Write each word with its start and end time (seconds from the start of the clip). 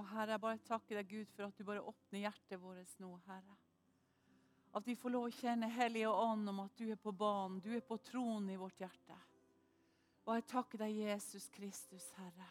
Og 0.00 0.06
Herre, 0.14 0.32
jeg 0.32 0.40
bare 0.40 0.62
takker 0.64 0.96
deg, 0.96 1.10
Gud, 1.10 1.32
for 1.34 1.50
at 1.50 1.58
du 1.58 1.66
bare 1.68 1.82
åpner 1.84 2.22
hjertet 2.22 2.60
vårt 2.62 3.00
nå, 3.02 3.10
Herre. 3.26 3.56
At 4.72 4.86
vi 4.86 4.94
får 4.96 5.12
lov 5.12 5.26
å 5.26 5.34
kjenne 5.34 5.68
Hellige 5.74 6.08
Ånd 6.08 6.48
om 6.48 6.62
at 6.62 6.78
du 6.78 6.86
er 6.94 7.00
på 7.00 7.12
banen, 7.12 7.58
du 7.60 7.74
er 7.74 7.84
på 7.84 7.98
tronen 8.06 8.48
i 8.54 8.56
vårt 8.56 8.80
hjerte. 8.80 9.18
Og 10.24 10.38
jeg 10.38 10.46
takker 10.48 10.84
deg, 10.84 11.02
Jesus 11.02 11.50
Kristus, 11.52 12.06
Herre. 12.16 12.48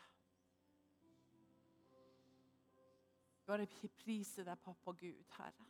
Bare 3.49 3.65
prise 4.03 4.45
deg, 4.45 4.61
pappa 4.61 4.93
Gud, 4.93 5.25
Herre. 5.39 5.67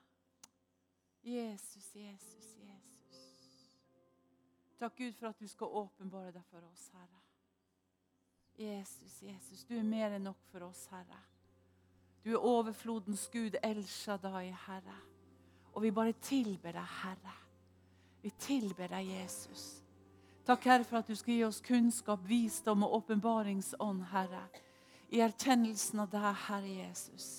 Jesus, 1.24 1.96
Jesus, 1.96 2.54
Jesus. 2.60 3.26
Takk, 4.80 4.98
Gud, 5.00 5.16
for 5.16 5.32
at 5.32 5.40
du 5.40 5.48
skal 5.48 5.80
åpenbare 5.86 6.36
deg 6.36 6.52
for 6.52 6.68
oss, 6.68 6.90
Herre. 6.98 7.26
Jesus, 8.60 9.22
Jesus, 9.24 9.64
du 9.64 9.78
er 9.80 9.88
mer 9.88 10.18
enn 10.18 10.28
nok 10.28 10.42
for 10.52 10.68
oss, 10.68 10.90
Herre. 10.92 11.28
Du 12.24 12.32
er 12.34 12.46
overflodens 12.46 13.30
Gud, 13.32 13.56
El 13.64 13.84
Shaddai, 13.88 14.50
Herre. 14.68 14.98
Og 15.74 15.84
vi 15.86 15.92
bare 15.96 16.14
tilber 16.22 16.76
deg, 16.76 16.96
Herre. 17.04 17.36
Vi 18.22 18.32
tilber 18.42 18.92
deg, 18.92 19.14
Jesus. 19.22 19.68
Takk, 20.46 20.66
Herre, 20.66 20.84
for 20.84 21.00
at 21.00 21.08
du 21.08 21.16
skal 21.16 21.36
gi 21.38 21.44
oss 21.48 21.62
kunnskap, 21.64 22.24
visdom 22.28 22.84
og 22.88 22.98
åpenbaringsånd, 23.00 24.04
Herre. 24.12 24.44
I 25.14 25.22
erkjennelsen 25.24 26.04
av 26.04 26.12
deg, 26.12 26.28
Herre 26.48 26.74
Jesus. 26.82 27.30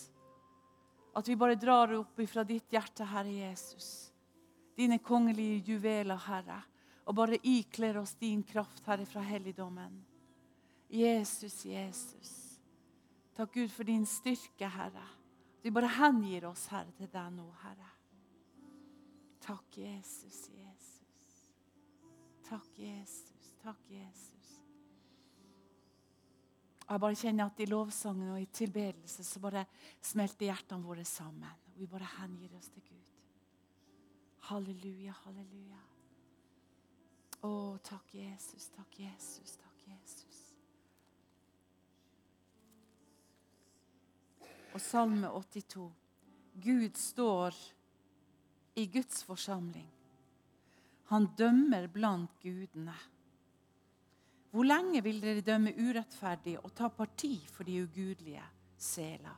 At 1.13 1.29
vi 1.29 1.37
bare 1.37 1.59
drar 1.59 1.93
opp 1.99 2.21
ifra 2.23 2.45
ditt 2.47 2.73
hjerte, 2.73 3.05
Herre 3.11 3.35
Jesus. 3.35 4.11
Dine 4.79 5.01
kongelige 5.05 5.75
juveler, 5.75 6.17
Herre. 6.29 6.63
Og 7.05 7.17
bare 7.19 7.41
ikler 7.43 7.99
oss 8.01 8.15
din 8.21 8.45
kraft, 8.47 8.87
Herre, 8.87 9.05
fra 9.07 9.25
helligdommen. 9.27 9.99
Jesus, 10.89 11.65
Jesus. 11.67 12.40
Takk, 13.37 13.55
Gud, 13.55 13.71
for 13.73 13.89
din 13.89 14.07
styrke, 14.07 14.69
Herre. 14.69 15.07
Vi 15.63 15.71
bare 15.71 15.89
hengir 16.01 16.49
oss, 16.49 16.67
Herre, 16.73 16.93
til 16.97 17.11
deg 17.13 17.33
nå, 17.37 17.47
Herre. 17.63 17.91
Takk, 19.41 19.79
Jesus, 19.79 20.49
Jesus. 20.53 21.45
Takk, 22.49 22.79
Jesus. 22.79 23.55
Takk, 23.63 23.91
Jesus. 23.91 24.31
Og 26.91 26.95
Jeg 26.95 27.01
bare 27.01 27.19
kjenner 27.21 27.47
at 27.47 27.61
i 27.63 27.69
lovsangen 27.71 28.33
og 28.35 28.41
i 28.43 28.49
tilbedelse 28.51 29.25
så 29.25 29.39
bare 29.39 29.63
smelter 30.03 30.49
hjertene 30.49 30.83
våre 30.83 31.05
sammen. 31.07 31.69
Vi 31.77 31.87
bare 31.87 32.09
hengir 32.19 32.57
oss 32.59 32.67
til 32.75 32.83
Gud. 32.83 33.07
Halleluja, 34.51 35.15
halleluja. 35.23 35.79
Å, 37.47 37.53
takk, 37.87 38.11
Jesus. 38.19 38.67
Takk, 38.75 38.99
Jesus. 39.05 39.55
Takk, 39.63 39.79
Jesus. 39.87 40.30
Og 44.75 44.81
Salme 44.81 45.29
82. 45.29 45.91
Gud 46.63 46.97
står 46.97 47.57
i 48.79 48.87
Guds 48.87 49.25
forsamling. 49.27 49.89
Han 51.11 51.27
dømmer 51.39 51.89
blant 51.91 52.31
gudene. 52.43 52.95
Hvor 54.51 54.67
lenge 54.67 55.03
vil 55.03 55.19
dere 55.23 55.43
dømme 55.47 55.73
urettferdig 55.75 56.57
og 56.61 56.73
ta 56.75 56.89
parti 56.89 57.37
for 57.51 57.67
de 57.67 57.83
ugudelige? 57.83 58.43
Sela. 58.81 59.35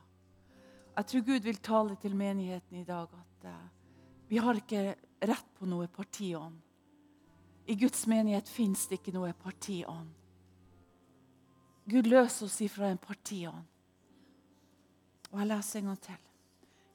Jeg 0.95 1.05
tror 1.09 1.25
Gud 1.25 1.39
vil 1.43 1.57
tale 1.57 1.95
til 2.01 2.15
menigheten 2.15 2.77
i 2.79 2.85
dag 2.87 3.09
at 3.17 3.47
uh, 3.49 3.65
vi 4.29 4.37
har 4.37 4.55
ikke 4.55 4.93
rett 5.25 5.49
på 5.57 5.67
noe 5.67 5.89
partiånd. 5.91 6.55
I 7.67 7.75
Guds 7.79 8.05
menighet 8.07 8.49
fins 8.49 8.85
det 8.87 9.01
ikke 9.01 9.15
noe 9.15 9.33
partiånd. 9.33 10.13
Gud 11.89 12.07
løser 12.07 12.47
oss 12.47 12.61
ifra 12.63 12.91
en 12.91 13.01
partiånd. 13.01 13.72
Og 15.33 15.39
jeg 15.41 15.49
leser 15.49 15.79
en 15.79 15.91
gang 15.91 16.01
til. 16.07 16.25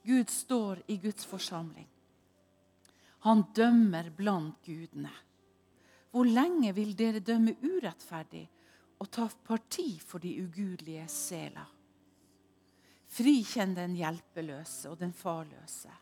Gud 0.09 0.31
står 0.31 0.83
i 0.89 0.97
Guds 1.03 1.27
forsamling. 1.27 1.89
Han 3.27 3.43
dømmer 3.55 4.11
blant 4.15 4.63
gudene. 4.65 5.11
Hvor 6.11 6.25
lenge 6.25 6.71
vil 6.73 6.95
dere 6.97 7.21
dømme 7.21 7.57
urettferdig 7.61 8.47
og 9.03 9.11
ta 9.13 9.27
parti 9.45 9.99
for 10.01 10.23
de 10.23 10.37
ugudelige 10.45 11.09
sela? 11.13 11.67
Frikjenn 13.09 13.75
den 13.77 13.97
hjelpeløse 13.99 14.93
og 14.93 15.01
den 15.03 15.13
farløse. 15.13 15.93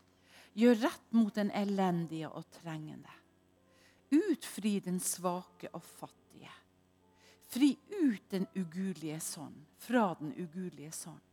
Gjør 0.56 0.78
rett 0.84 1.12
mot 1.16 1.34
den 1.36 1.50
elendige 1.56 2.28
og 2.28 2.46
trengende. 2.60 3.12
Utfri 4.12 4.78
den 4.84 5.00
svake 5.00 5.72
og 5.72 5.82
fattige. 5.82 6.52
Fri 7.48 7.72
ut 8.02 8.30
den 8.30 8.46
ugudelige 8.56 9.20
sånn 9.24 9.54
fra 9.82 10.10
den 10.20 10.32
ugudelige 10.36 10.92
sånn. 10.94 11.25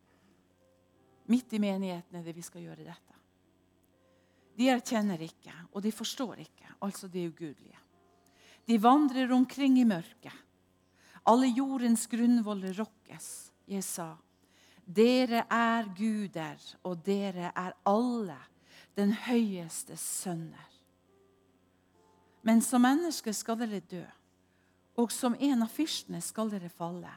Midt 1.32 1.54
i 1.56 1.60
menigheten 1.62 2.20
er 2.20 2.26
det 2.26 2.36
vi 2.36 2.44
skal 2.44 2.66
gjøre 2.66 2.84
dette. 2.84 3.20
De 4.58 4.68
erkjenner 4.70 5.22
ikke, 5.24 5.54
og 5.74 5.82
de 5.82 5.92
forstår 5.92 6.44
ikke, 6.44 6.76
altså 6.84 7.08
de 7.08 7.26
ugudelige. 7.30 7.80
De 8.68 8.78
vandrer 8.80 9.32
omkring 9.34 9.80
i 9.80 9.88
mørket. 9.88 10.36
Alle 11.26 11.48
jordens 11.48 12.06
grunnvoller 12.12 12.76
rokkes. 12.78 13.52
Jeg 13.68 13.84
sa, 13.88 14.12
dere 14.84 15.46
er 15.48 15.88
guder, 15.96 16.60
og 16.84 17.00
dere 17.06 17.52
er 17.56 17.76
alle 17.88 18.38
den 18.98 19.14
høyeste 19.26 19.98
sønner. 19.98 20.70
Men 22.44 22.60
som 22.62 22.84
mennesker 22.84 23.32
skal 23.32 23.58
dere 23.62 23.80
dø, 23.80 24.04
og 25.00 25.12
som 25.16 25.36
en 25.40 25.64
av 25.64 25.72
fyrstene 25.72 26.20
skal 26.22 26.52
dere 26.52 26.70
falle. 26.70 27.12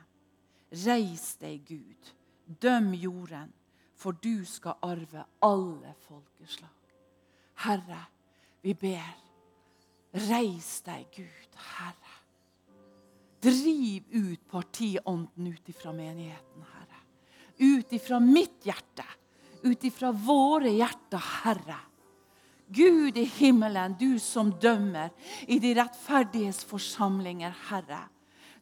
Reis 0.70 1.34
deg, 1.40 1.66
Gud, 1.66 2.12
døm 2.46 2.92
jorden, 2.94 3.50
for 3.96 4.16
du 4.22 4.44
skal 4.44 4.76
arve 4.84 5.24
alle 5.44 5.94
folkeslag. 6.06 6.72
Herre, 7.64 8.02
vi 8.62 8.74
ber, 8.76 9.14
reis 10.28 10.80
deg, 10.84 11.06
Gud, 11.14 11.60
Herre. 11.78 12.14
Driv 13.46 14.04
ut 14.10 14.42
partiånden 14.50 15.52
ut 15.52 15.68
ifra 15.70 15.92
menigheten, 15.96 16.64
Herre. 16.74 17.02
Ut 17.56 17.92
ifra 17.92 18.20
mitt 18.20 18.66
hjerte, 18.66 19.04
ut 19.62 19.84
ifra 19.84 20.12
våre 20.12 20.72
hjerter, 20.76 21.22
Herre. 21.44 21.78
Gud 22.66 23.16
i 23.16 23.24
himmelen, 23.24 23.94
du 23.98 24.18
som 24.18 24.50
dømmer 24.60 25.12
i 25.46 25.60
de 25.62 25.72
rettferdiges 25.78 26.64
forsamlinger, 26.66 27.54
Herre. 27.70 28.02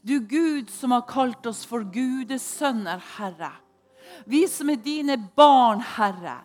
Du 0.05 0.19
Gud 0.21 0.69
som 0.71 0.93
har 0.93 1.06
kalt 1.09 1.47
oss 1.49 1.65
for 1.65 1.87
Gudes 1.89 2.44
sønner, 2.44 3.00
Herre. 3.17 3.55
Vi 4.25 4.47
som 4.48 4.70
er 4.70 4.80
dine 4.82 5.19
barn, 5.36 5.82
Herre. 5.97 6.38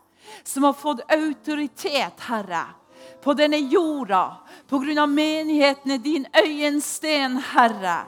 Som 0.44 0.64
har 0.64 0.74
fått 0.74 1.06
autoritet, 1.12 2.20
Herre. 2.28 2.66
På 3.24 3.34
denne 3.34 3.58
jorda, 3.58 4.38
på 4.68 4.80
grunn 4.80 5.00
av 5.00 5.10
menigheten 5.12 5.92
er 5.92 6.02
din 6.04 6.28
øyensten, 6.36 7.38
Herre. 7.52 8.04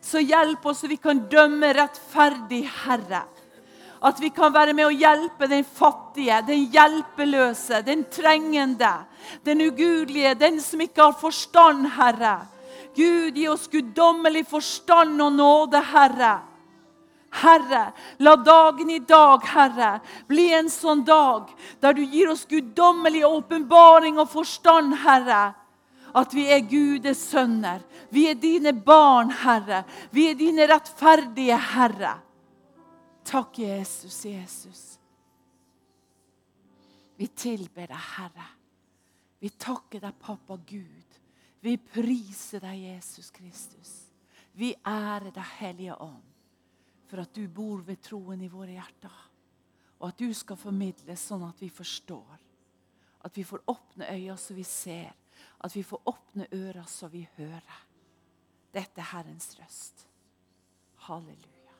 Så 0.00 0.20
hjelp 0.20 0.66
oss 0.66 0.82
så 0.84 0.88
vi 0.88 0.96
kan 1.00 1.24
dømme 1.30 1.72
rettferdig, 1.76 2.64
Herre. 2.84 3.24
At 4.04 4.20
vi 4.20 4.28
kan 4.36 4.52
være 4.52 4.74
med 4.76 4.84
å 4.84 4.92
hjelpe 4.92 5.48
den 5.48 5.64
fattige, 5.64 6.42
den 6.44 6.66
hjelpeløse, 6.72 7.80
den 7.86 8.04
trengende, 8.12 8.92
den 9.44 9.62
ugudelige, 9.64 10.34
den 10.36 10.60
som 10.60 10.82
ikke 10.84 11.06
har 11.08 11.16
forstand, 11.16 11.88
Herre. 11.96 12.42
Gud, 12.94 13.36
gi 13.36 13.48
oss 13.48 13.64
guddommelig 13.72 14.44
forstand 14.46 15.22
og 15.24 15.32
nåde, 15.32 15.80
Herre. 15.88 16.34
Herre, 17.34 17.92
la 18.18 18.36
dagen 18.36 18.90
i 18.90 18.98
dag, 18.98 19.42
Herre, 19.50 19.98
bli 20.28 20.46
en 20.54 20.68
sånn 20.70 21.02
dag 21.06 21.50
der 21.82 21.96
du 21.96 22.04
gir 22.06 22.30
oss 22.30 22.44
guddommelig 22.46 23.24
åpenbaring 23.26 24.20
og 24.22 24.30
forstand, 24.30 24.94
Herre. 25.02 25.54
At 26.14 26.30
vi 26.30 26.44
er 26.54 26.62
Gudes 26.70 27.24
sønner. 27.32 27.80
Vi 28.14 28.28
er 28.30 28.38
dine 28.38 28.70
barn, 28.72 29.32
Herre. 29.42 29.82
Vi 30.14 30.28
er 30.30 30.36
dine 30.38 30.68
rettferdige, 30.70 31.56
Herre. 31.72 32.12
Takk, 33.26 33.58
Jesus, 33.58 34.20
Jesus. 34.28 34.82
Vi 37.18 37.26
tilber 37.34 37.88
deg, 37.90 38.04
Herre. 38.14 38.46
Vi 39.42 39.50
takker 39.58 40.04
deg, 40.04 40.14
pappa 40.22 40.54
Gud. 40.54 41.18
Vi 41.66 41.74
priser 41.82 42.62
deg, 42.62 42.78
Jesus 42.92 43.34
Kristus. 43.34 43.96
Vi 44.54 44.70
ærer 44.86 45.32
deg, 45.34 45.50
Hellige 45.58 45.98
Ånd 45.98 46.33
for 47.14 47.22
at 47.22 47.34
du 47.34 47.44
bor 47.46 47.78
ved 47.86 48.00
troen 48.02 48.40
i 48.42 48.48
våre 48.50 48.74
hjerter. 48.74 49.18
Og 50.00 50.08
at 50.08 50.18
du 50.18 50.32
skal 50.34 50.58
formidle 50.58 51.14
sånn 51.14 51.44
at 51.46 51.60
vi 51.62 51.68
forstår. 51.70 52.40
At 53.22 53.38
vi 53.38 53.44
får 53.46 53.62
åpne 53.70 54.08
øyne 54.10 54.34
så 54.34 54.56
vi 54.56 54.64
ser. 54.66 55.12
At 55.62 55.76
vi 55.76 55.84
får 55.86 56.00
åpne 56.10 56.48
ører 56.50 56.88
så 56.90 57.06
vi 57.12 57.22
hører. 57.36 57.76
Dette 58.74 58.98
er 58.98 59.12
Herrens 59.12 59.46
røst. 59.60 60.02
Halleluja. 61.06 61.78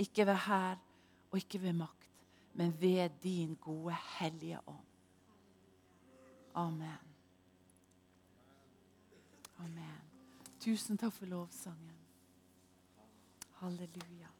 Ikke 0.00 0.24
ved 0.30 0.40
hær 0.46 0.80
og 1.28 1.36
ikke 1.42 1.60
ved 1.60 1.76
makt, 1.76 2.08
men 2.56 2.72
ved 2.80 3.20
din 3.20 3.58
gode, 3.60 3.92
hellige 4.16 4.62
ånd. 4.64 4.88
Amen. 6.54 7.12
Amen. 9.60 10.00
Tusen 10.64 10.96
takk 10.96 11.12
for 11.18 11.28
lovsangen. 11.28 12.00
Halleluja. 13.60 14.33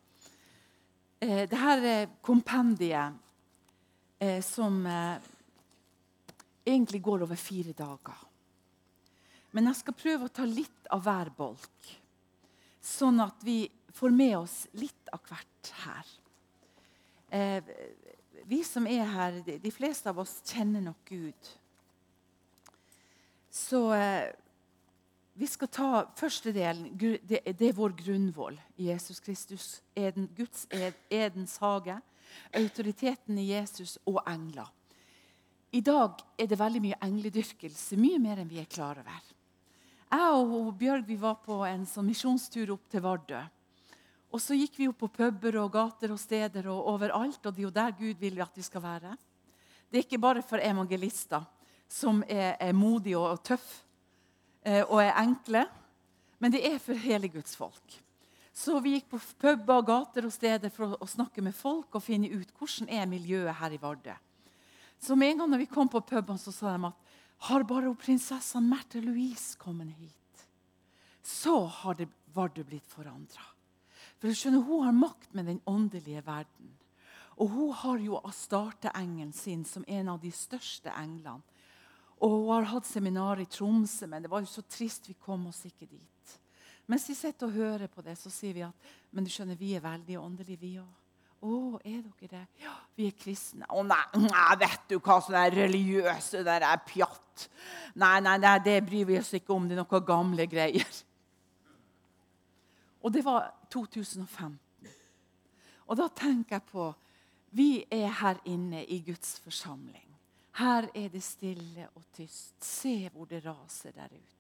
Eh, 1.25 1.45
det 1.49 1.59
her 1.59 1.85
er 1.89 2.13
kompendiet 2.25 3.17
eh, 4.21 4.41
som 4.45 4.85
eh, 4.87 5.33
egentlig 6.65 7.03
går 7.03 7.25
over 7.27 7.41
fire 7.41 7.73
dager. 7.77 8.23
Men 9.55 9.71
jeg 9.71 9.81
skal 9.81 9.97
prøve 9.99 10.27
å 10.29 10.35
ta 10.35 10.47
litt 10.49 10.89
av 10.93 11.05
hver 11.07 11.31
bolk, 11.37 11.91
sånn 12.83 13.21
at 13.23 13.45
vi 13.47 13.69
får 13.95 14.15
med 14.15 14.37
oss 14.41 14.57
litt 14.75 15.13
av 15.15 15.23
hvert 15.29 15.75
her. 15.85 16.15
Eh, 17.35 17.75
vi 18.45 18.61
som 18.67 18.87
er 18.91 19.07
her, 19.09 19.39
de, 19.47 19.71
fleste 19.73 20.11
av 20.11 20.19
oss 20.25 20.41
kjenner 20.47 20.83
nok 20.85 21.09
Gud. 21.09 21.53
Så 23.55 23.87
eh, 23.95 24.35
vi 25.35 25.47
skal 25.51 25.69
ta 25.69 25.89
første 26.15 26.53
delen. 26.55 26.93
Det, 26.95 27.41
er 27.43 27.75
vår 27.75 27.97
grunnvoll 27.99 28.55
i 28.79 28.89
Jesus 28.93 29.19
Kristus. 29.21 29.81
Eden, 29.95 30.29
Guds 30.37 30.67
ed, 30.71 30.95
Edens 31.11 31.57
hage. 31.59 31.99
Autoriteten 32.55 33.39
i 33.39 33.49
Jesus 33.51 33.97
og 34.07 34.21
engler. 34.31 34.71
I 35.75 35.81
dag 35.83 36.23
er 36.39 36.47
det 36.47 36.59
veldig 36.59 36.83
mye 36.85 36.99
engledyrkelse, 37.03 37.99
mye 37.99 38.21
mer 38.23 38.39
enn 38.39 38.51
vi 38.51 38.61
er 38.63 38.71
klar 38.71 39.01
over. 39.03 39.31
Jeg 40.15 40.35
og 40.39 40.71
Bjørg 40.79 41.09
vi 41.09 41.17
var 41.19 41.41
på 41.43 41.57
en 41.67 41.83
sånn 41.91 42.07
misjonstur 42.07 42.71
opp 42.77 42.87
til 42.91 43.03
Vardø. 43.03 43.41
Og 44.35 44.43
så 44.43 44.55
gikk 44.55 44.79
vi 44.79 44.87
opp 44.91 45.01
på 45.03 45.11
puber 45.15 45.59
og 45.59 45.73
gater 45.75 46.15
og 46.15 46.21
steder 46.23 46.69
og 46.71 46.93
overalt. 46.95 47.43
Og 47.43 47.51
det 47.51 47.63
er 47.63 47.67
jo 47.67 47.75
der 47.75 47.97
Gud 47.99 48.23
vil 48.23 48.39
at 48.43 48.55
vi 48.55 48.67
skal 48.67 48.83
være. 48.87 49.17
Det 49.91 49.99
er 49.99 50.07
ikke 50.07 50.23
bare 50.23 50.43
for 50.47 50.63
evangelister 50.63 51.43
som 51.91 52.23
er, 52.27 52.55
er 52.59 52.75
modige 52.75 53.19
og, 53.19 53.35
og 53.35 53.43
tøffe 53.47 53.84
og 54.65 54.99
er 55.03 55.19
enkle, 55.21 55.67
men 56.41 56.53
det 56.53 56.63
er 56.65 56.79
for 56.81 56.97
hele 56.97 57.29
Guds 57.29 57.57
folk. 57.57 57.99
Så 58.55 58.79
vi 58.81 58.95
gikk 58.95 59.09
på 59.11 59.19
puber, 59.43 59.83
gater 59.83 60.29
og 60.29 60.33
steder 60.33 60.71
for 60.71 60.95
å, 60.95 61.09
snakke 61.11 61.43
med 61.43 61.57
folk 61.59 61.97
og 61.99 62.05
finne 62.05 62.31
ut 62.31 62.53
hvordan 62.55 62.87
er 62.87 63.09
miljøet 63.11 63.59
her 63.59 63.75
i 63.75 63.81
Vardø. 63.83 64.15
Så 65.03 65.17
med 65.19 65.33
en 65.33 65.43
gang 65.43 65.51
når 65.51 65.65
vi 65.65 65.73
kom 65.73 65.91
på 65.91 66.01
puben, 66.07 66.39
så 66.39 66.55
sa 66.55 66.77
de 66.77 66.87
at 66.87 67.17
har 67.49 67.67
bare 67.67 67.91
prinsessa 67.99 68.63
Märtha 68.63 69.03
Louise 69.03 69.59
kommet 69.59 69.91
hit, 69.99 70.47
så 71.21 71.65
har 71.67 71.99
det 71.99 72.07
Vardø 72.35 72.63
blitt 72.63 72.87
forandra. 72.87 73.43
For 74.21 74.31
du 74.31 74.39
skjønner, 74.39 74.63
Hun 74.63 74.87
har 74.87 74.93
makt 74.93 75.35
med 75.35 75.47
den 75.47 75.61
åndelige 75.67 76.23
verden. 76.25 76.71
Og 77.37 77.49
hun 77.51 77.73
har 77.73 77.99
jo 77.99 78.21
Astarte-engelen 78.23 79.33
sin 79.33 79.65
som 79.65 79.85
en 79.89 80.09
av 80.09 80.21
de 80.23 80.31
største 80.31 80.93
englene. 80.95 81.43
Og 82.25 82.33
hun 82.33 82.51
har 82.55 82.71
hatt 82.73 82.89
seminar 82.89 83.41
i 83.43 83.49
Tromsø, 83.51 84.09
men 84.09 84.25
det 84.25 84.31
var 84.33 84.41
jo 84.41 84.49
så 84.49 84.65
trist 84.65 85.11
vi 85.11 85.17
kom 85.21 85.47
oss 85.51 85.65
ikke 85.69 85.87
dit. 85.87 86.37
Mens 86.89 87.07
vi 87.09 87.17
sitter 87.17 87.49
og 87.49 87.57
hører 87.57 87.89
på 87.93 88.05
det, 88.05 88.17
så 88.21 88.33
sier 88.33 88.57
vi 88.57 88.65
at 88.65 88.93
men 89.13 89.25
du 89.25 89.33
skjønner, 89.33 89.59
vi 89.61 89.75
er 89.77 89.85
veldig 89.85 90.19
åndelige, 90.21 90.61
vi 90.61 90.77
òg. 90.81 90.93
Å, 91.45 91.57
er 91.85 92.01
dere 92.01 92.29
det? 92.31 92.43
Ja, 92.63 92.73
vi 92.97 93.11
er 93.11 93.17
kristne. 93.21 93.67
Å 93.69 93.83
nei, 93.85 94.05
nei 94.23 94.55
vet 94.63 94.87
du 94.89 94.97
hva, 94.97 95.19
sånne 95.21 95.43
religiøse 95.53 96.41
der 96.47 96.65
er 96.65 96.81
pjatt. 96.89 97.49
Nei, 98.01 98.17
nei, 98.25 98.39
nei, 98.41 98.55
det 98.65 98.79
bryr 98.87 99.11
vi 99.11 99.19
oss 99.21 99.35
ikke 99.37 99.53
om. 99.53 99.67
Det 99.69 99.77
er 99.77 99.83
noen 99.83 100.07
gamle 100.09 100.47
greier. 100.49 101.01
Og 103.05 103.13
det 103.13 103.21
var 103.27 103.51
2015. 103.75 104.57
Og 105.85 106.01
da 106.01 106.09
tenker 106.17 106.57
jeg 106.57 106.69
på 106.71 106.89
Vi 107.55 107.85
er 107.93 108.09
her 108.23 108.41
inne 108.49 108.81
i 108.89 109.03
Guds 109.05 109.37
forsamling. 109.45 110.04
Her 110.55 110.87
er 110.95 111.09
det 111.11 111.23
stille 111.23 111.89
og 111.95 112.03
tyst. 112.15 112.55
Se 112.63 113.11
hvor 113.13 113.27
det 113.27 113.43
raser 113.47 113.91
der 113.91 114.07
ute. 114.07 114.35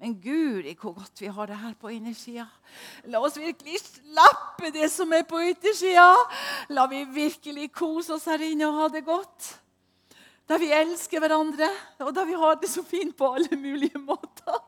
Men 0.00 0.16
guri, 0.22 0.72
hvor 0.80 0.94
godt 0.96 1.20
vi 1.20 1.26
har 1.26 1.46
det 1.46 1.58
her 1.58 1.74
på 1.78 1.92
innersida. 1.92 2.46
La 3.04 3.20
oss 3.20 3.36
virkelig 3.38 3.78
slappe 3.84 4.72
det 4.74 4.88
som 4.90 5.12
er 5.12 5.22
på 5.28 5.38
yttersida. 5.52 6.08
La 6.74 6.86
vi 6.90 7.04
virkelig 7.04 7.68
kose 7.76 8.16
oss 8.16 8.26
her 8.26 8.42
inne 8.42 8.66
og 8.70 8.80
ha 8.80 8.88
det 8.96 9.04
godt. 9.06 9.52
Der 10.48 10.58
vi 10.58 10.72
elsker 10.74 11.22
hverandre, 11.22 11.68
og 12.02 12.10
der 12.14 12.26
vi 12.26 12.34
har 12.36 12.58
det 12.58 12.70
så 12.70 12.82
fint 12.82 13.14
på 13.16 13.30
alle 13.36 13.56
mulige 13.56 13.98
måter. 13.98 14.58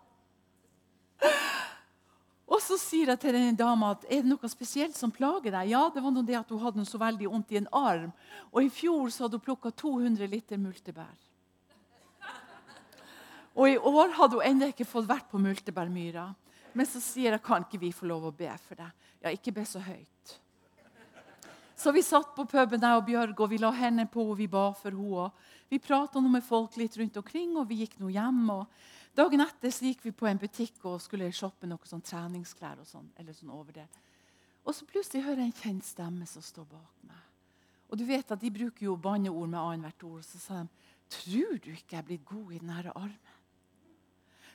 Og 2.54 2.60
så 2.62 2.76
sier 2.78 3.10
jeg 3.10 3.18
til 3.18 3.34
denne 3.34 3.56
dama 3.58 3.90
at 3.96 4.04
er 4.06 4.22
det 4.22 4.30
noe 4.30 4.48
spesielt 4.50 4.94
som 4.94 5.10
plager 5.10 5.50
deg. 5.50 5.72
Ja, 5.72 5.88
det 5.90 6.02
var 6.04 6.12
noe 6.14 6.26
det 6.26 6.36
at 6.38 6.52
Hun 6.52 6.62
hadde 6.62 6.84
så 6.86 7.00
veldig 7.02 7.30
vondt 7.32 7.50
i 7.50 7.58
en 7.58 7.70
arm. 7.74 8.12
Og 8.52 8.62
i 8.62 8.70
fjor 8.70 9.10
så 9.10 9.24
hadde 9.24 9.40
hun 9.40 9.46
plukka 9.48 9.72
200 9.74 10.30
liter 10.30 10.60
multebær. 10.60 11.16
Og 13.54 13.70
i 13.70 13.78
år 13.78 14.14
hadde 14.14 14.38
hun 14.38 14.46
ennå 14.46 14.70
ikke 14.70 14.86
fått 14.86 15.10
vært 15.10 15.26
på 15.30 15.42
multebærmyra. 15.42 16.28
Men 16.74 16.86
så 16.90 17.02
sier 17.02 17.34
jeg 17.34 17.42
kan 17.42 17.66
ikke 17.66 17.82
vi 17.82 17.92
få 17.94 18.06
lov 18.10 18.30
å 18.30 18.34
be 18.34 18.50
for 18.62 18.78
deg. 18.78 19.10
Ja, 19.22 19.34
ikke 19.34 19.54
be 19.54 19.66
så 19.66 19.82
høyt. 19.82 20.38
Så 21.74 21.90
vi 21.94 22.02
satt 22.06 22.36
på 22.36 22.46
puben 22.46 22.82
jeg 22.82 22.98
og 22.98 23.06
Bjørg, 23.06 23.40
og 23.40 23.50
vi 23.50 23.58
la 23.58 23.72
hendene 23.74 24.06
på 24.10 24.22
og 24.30 24.38
vi 24.38 24.46
ba 24.50 24.68
for 24.78 24.94
henne. 24.94 25.30
Vi 25.70 25.80
prata 25.82 26.20
med 26.22 26.44
folk 26.44 26.76
litt 26.78 26.94
rundt 27.00 27.16
omkring, 27.18 27.56
og 27.58 27.66
vi 27.66 27.80
gikk 27.82 27.96
nå 27.98 28.12
hjem. 28.14 28.42
og 28.50 28.66
Dagen 29.14 29.44
etter 29.44 29.70
så 29.70 29.86
gikk 29.86 30.02
vi 30.08 30.10
på 30.10 30.26
en 30.26 30.40
butikk 30.42 30.80
og 30.90 30.98
skulle 31.02 31.30
shoppe 31.34 31.68
noe 31.70 31.86
sånn 31.86 32.02
treningsklær. 32.02 32.80
og 32.80 32.86
sånn, 32.86 33.12
eller 33.16 33.32
sånn 33.32 33.52
over 33.54 33.72
det. 33.72 33.86
Og 34.64 34.74
så 34.74 34.86
plutselig 34.88 35.22
hører 35.22 35.44
jeg 35.44 35.52
en 35.52 35.60
kjent 35.60 35.86
stemme 35.86 36.26
som 36.26 36.42
står 36.42 36.66
bak 36.66 37.06
meg. 37.06 37.22
Og 37.90 37.98
du 38.00 38.04
vet 38.08 38.30
at 38.32 38.40
De 38.40 38.50
bruker 38.50 38.86
jo 38.86 38.96
banneord 38.96 39.48
med 39.48 39.60
annethvert 39.60 40.04
ord. 40.04 40.18
Og 40.18 40.24
så 40.24 40.38
sa 40.38 40.62
de 40.62 40.68
tror 41.14 41.58
du 41.62 41.70
ikke 41.70 41.96
jeg 41.96 42.04
blitt 42.04 42.24
god 42.26 42.52
i 42.52 42.58
denne 42.58 42.92
armen. 42.94 43.40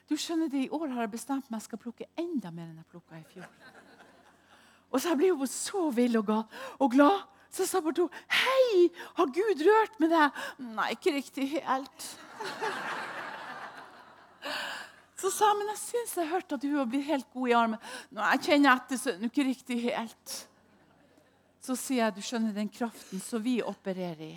Du 0.10 0.18
skjønner 0.18 0.50
det, 0.50 0.66
I 0.66 0.74
år 0.74 0.88
har 0.90 1.06
jeg 1.06 1.12
bestemt 1.14 1.52
meg 1.52 1.62
jeg 1.62 1.68
skal 1.70 1.82
plukke 1.84 2.08
enda 2.18 2.50
mer 2.52 2.66
enn 2.66 2.82
jeg 2.82 2.90
plukka 2.90 3.20
i 3.20 3.28
fjor. 3.30 3.46
Og 4.90 4.98
så 4.98 5.12
jeg 5.12 5.20
ble 5.20 5.30
jo 5.30 5.46
så 5.46 5.84
vill 5.94 6.18
og, 6.18 6.32
og 6.80 6.92
glad. 6.92 7.28
Så 7.50 7.66
sa 7.66 7.80
to, 7.82 8.10
'Hei, 8.30 8.90
har 9.16 9.26
Gud 9.26 9.62
rørt 9.66 10.00
med 10.00 10.10
deg?' 10.10 10.32
Nei, 10.60 10.92
ikke 10.92 11.14
riktig 11.14 11.50
helt. 11.50 12.20
Så 15.20 15.32
sa 15.36 15.50
han 15.52 15.60
men 15.60 15.72
jeg 15.74 15.82
syns 15.82 16.16
jeg 16.16 16.32
hørte 16.32 16.56
at 16.56 16.64
hun 16.64 16.90
blitt 16.90 17.10
helt 17.10 17.28
god 17.34 17.50
i 17.50 17.56
armen. 17.58 17.82
Nå, 18.16 18.22
jeg 18.24 18.44
kjenner 18.46 18.72
etter, 18.78 19.00
så 19.00 19.12
er 19.12 19.18
det 19.20 19.32
ikke 19.32 19.48
riktig 19.50 19.80
helt. 19.90 20.36
Så 21.60 21.76
sier 21.76 22.06
jeg 22.06 22.16
du 22.16 22.22
skjønner 22.24 22.56
den 22.56 22.70
kraften 22.72 23.20
som 23.24 23.44
vi 23.44 23.58
opererer 23.60 24.22
i, 24.30 24.36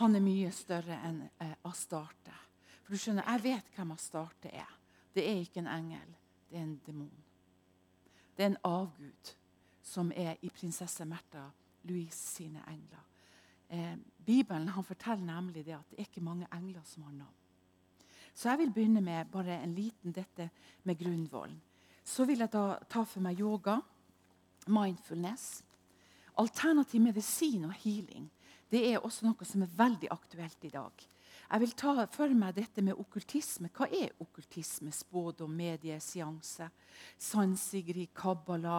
han 0.00 0.16
er 0.16 0.24
mye 0.24 0.48
større 0.54 0.96
enn 1.06 1.20
eh, 1.38 1.52
Astarte. 1.68 2.34
For 2.82 2.94
du 2.94 2.98
skjønner, 2.98 3.28
Jeg 3.28 3.42
vet 3.44 3.76
hvem 3.76 3.92
Astarte 3.94 4.50
er. 4.50 4.72
Det 5.14 5.22
er 5.22 5.42
ikke 5.44 5.60
en 5.62 5.70
engel, 5.70 6.16
det 6.48 6.58
er 6.58 6.64
en 6.64 6.80
demon. 6.86 7.22
Det 8.34 8.42
er 8.42 8.50
en 8.54 8.62
avgud 8.64 9.34
som 9.82 10.10
er 10.16 10.40
i 10.42 10.50
prinsesse 10.50 11.04
Märtha 11.04 11.44
Louise 11.84 12.18
sine 12.18 12.64
engler. 12.66 13.04
Eh, 13.68 13.94
Bibelen 14.26 14.72
forteller 14.84 15.24
nemlig 15.24 15.66
det 15.66 15.76
at 15.76 15.90
det 15.90 15.98
er 15.98 16.08
ikke 16.08 16.24
mange 16.24 16.48
engler 16.52 16.82
som 16.84 17.02
har 17.06 17.12
navn. 17.12 17.41
Så 18.34 18.48
jeg 18.48 18.62
vil 18.62 18.72
begynne 18.72 19.02
med 19.04 19.30
bare 19.32 19.60
en 19.62 19.74
liten 19.74 20.12
dette 20.12 20.48
med 20.88 20.98
grunnvollen. 20.98 21.60
Så 22.04 22.24
vil 22.26 22.42
jeg 22.42 22.50
da 22.50 22.78
ta 22.90 23.04
for 23.06 23.22
meg 23.22 23.38
yoga, 23.40 23.76
mindfulness, 24.66 25.62
alternativ 26.38 27.02
medisin 27.04 27.68
og 27.68 27.76
healing. 27.84 28.30
Det 28.72 28.82
er 28.88 29.04
også 29.04 29.28
noe 29.28 29.46
som 29.46 29.62
er 29.62 29.74
veldig 29.76 30.10
aktuelt 30.10 30.64
i 30.64 30.72
dag. 30.72 31.08
Jeg 31.52 31.60
vil 31.60 31.72
ta 31.76 32.06
for 32.08 32.32
meg 32.32 32.54
dette 32.56 32.80
med 32.80 32.96
okkultisme. 32.96 33.68
Hva 33.76 33.84
er 33.92 34.14
okkultisme, 34.24 34.88
spådom, 34.88 35.52
medieseanse, 35.52 36.70
sansigri, 37.20 38.06
kabbala, 38.16 38.78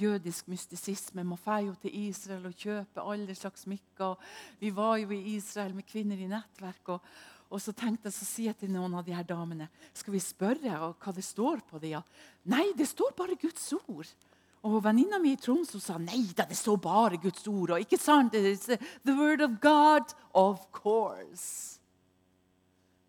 jødisk 0.00 0.48
mystisisme? 0.48 1.20
Man 1.20 1.42
drar 1.44 1.60
jo 1.66 1.74
til 1.82 1.92
Israel 2.06 2.48
og 2.48 2.56
kjøper 2.56 3.12
alle 3.12 3.36
slags 3.36 3.66
smykker. 3.66 4.16
Vi 4.60 4.72
var 4.72 4.96
jo 5.02 5.12
i 5.12 5.34
Israel 5.34 5.76
med 5.76 5.84
kvinner 5.84 6.16
i 6.16 6.30
nettverk. 6.32 6.88
og 6.96 7.00
og 7.52 7.60
så 7.62 7.74
tenkte 7.76 8.08
jeg, 8.08 8.16
så 8.16 8.26
sier 8.26 8.50
jeg 8.50 8.58
til 8.64 8.72
noen 8.74 8.94
av 8.98 9.04
de 9.06 9.14
her 9.14 9.26
damene 9.26 9.68
skal 9.94 10.14
vi 10.14 10.22
spørre 10.22 10.78
hva 10.78 11.14
det 11.14 11.24
står 11.24 11.62
på 11.68 11.80
dem. 11.82 12.02
Nei, 12.50 12.70
det 12.76 12.88
står 12.90 13.14
bare 13.16 13.38
Guds 13.40 13.66
ord. 13.84 14.08
Og 14.64 14.78
Venninna 14.84 15.20
mi 15.20 15.34
i 15.34 15.38
Tromsø 15.38 15.78
sa 15.82 15.98
nei 16.00 16.22
da, 16.32 16.46
det 16.48 16.56
står 16.56 16.78
bare 16.82 17.20
Guds 17.20 17.44
ord. 17.50 17.74
Og 17.76 17.84
ikke 17.84 18.00
sant? 18.00 18.34
It's 18.34 18.70
the 19.04 19.14
word 19.14 19.44
of 19.44 19.58
God, 19.60 20.14
of 20.32 20.64
course. 20.72 21.78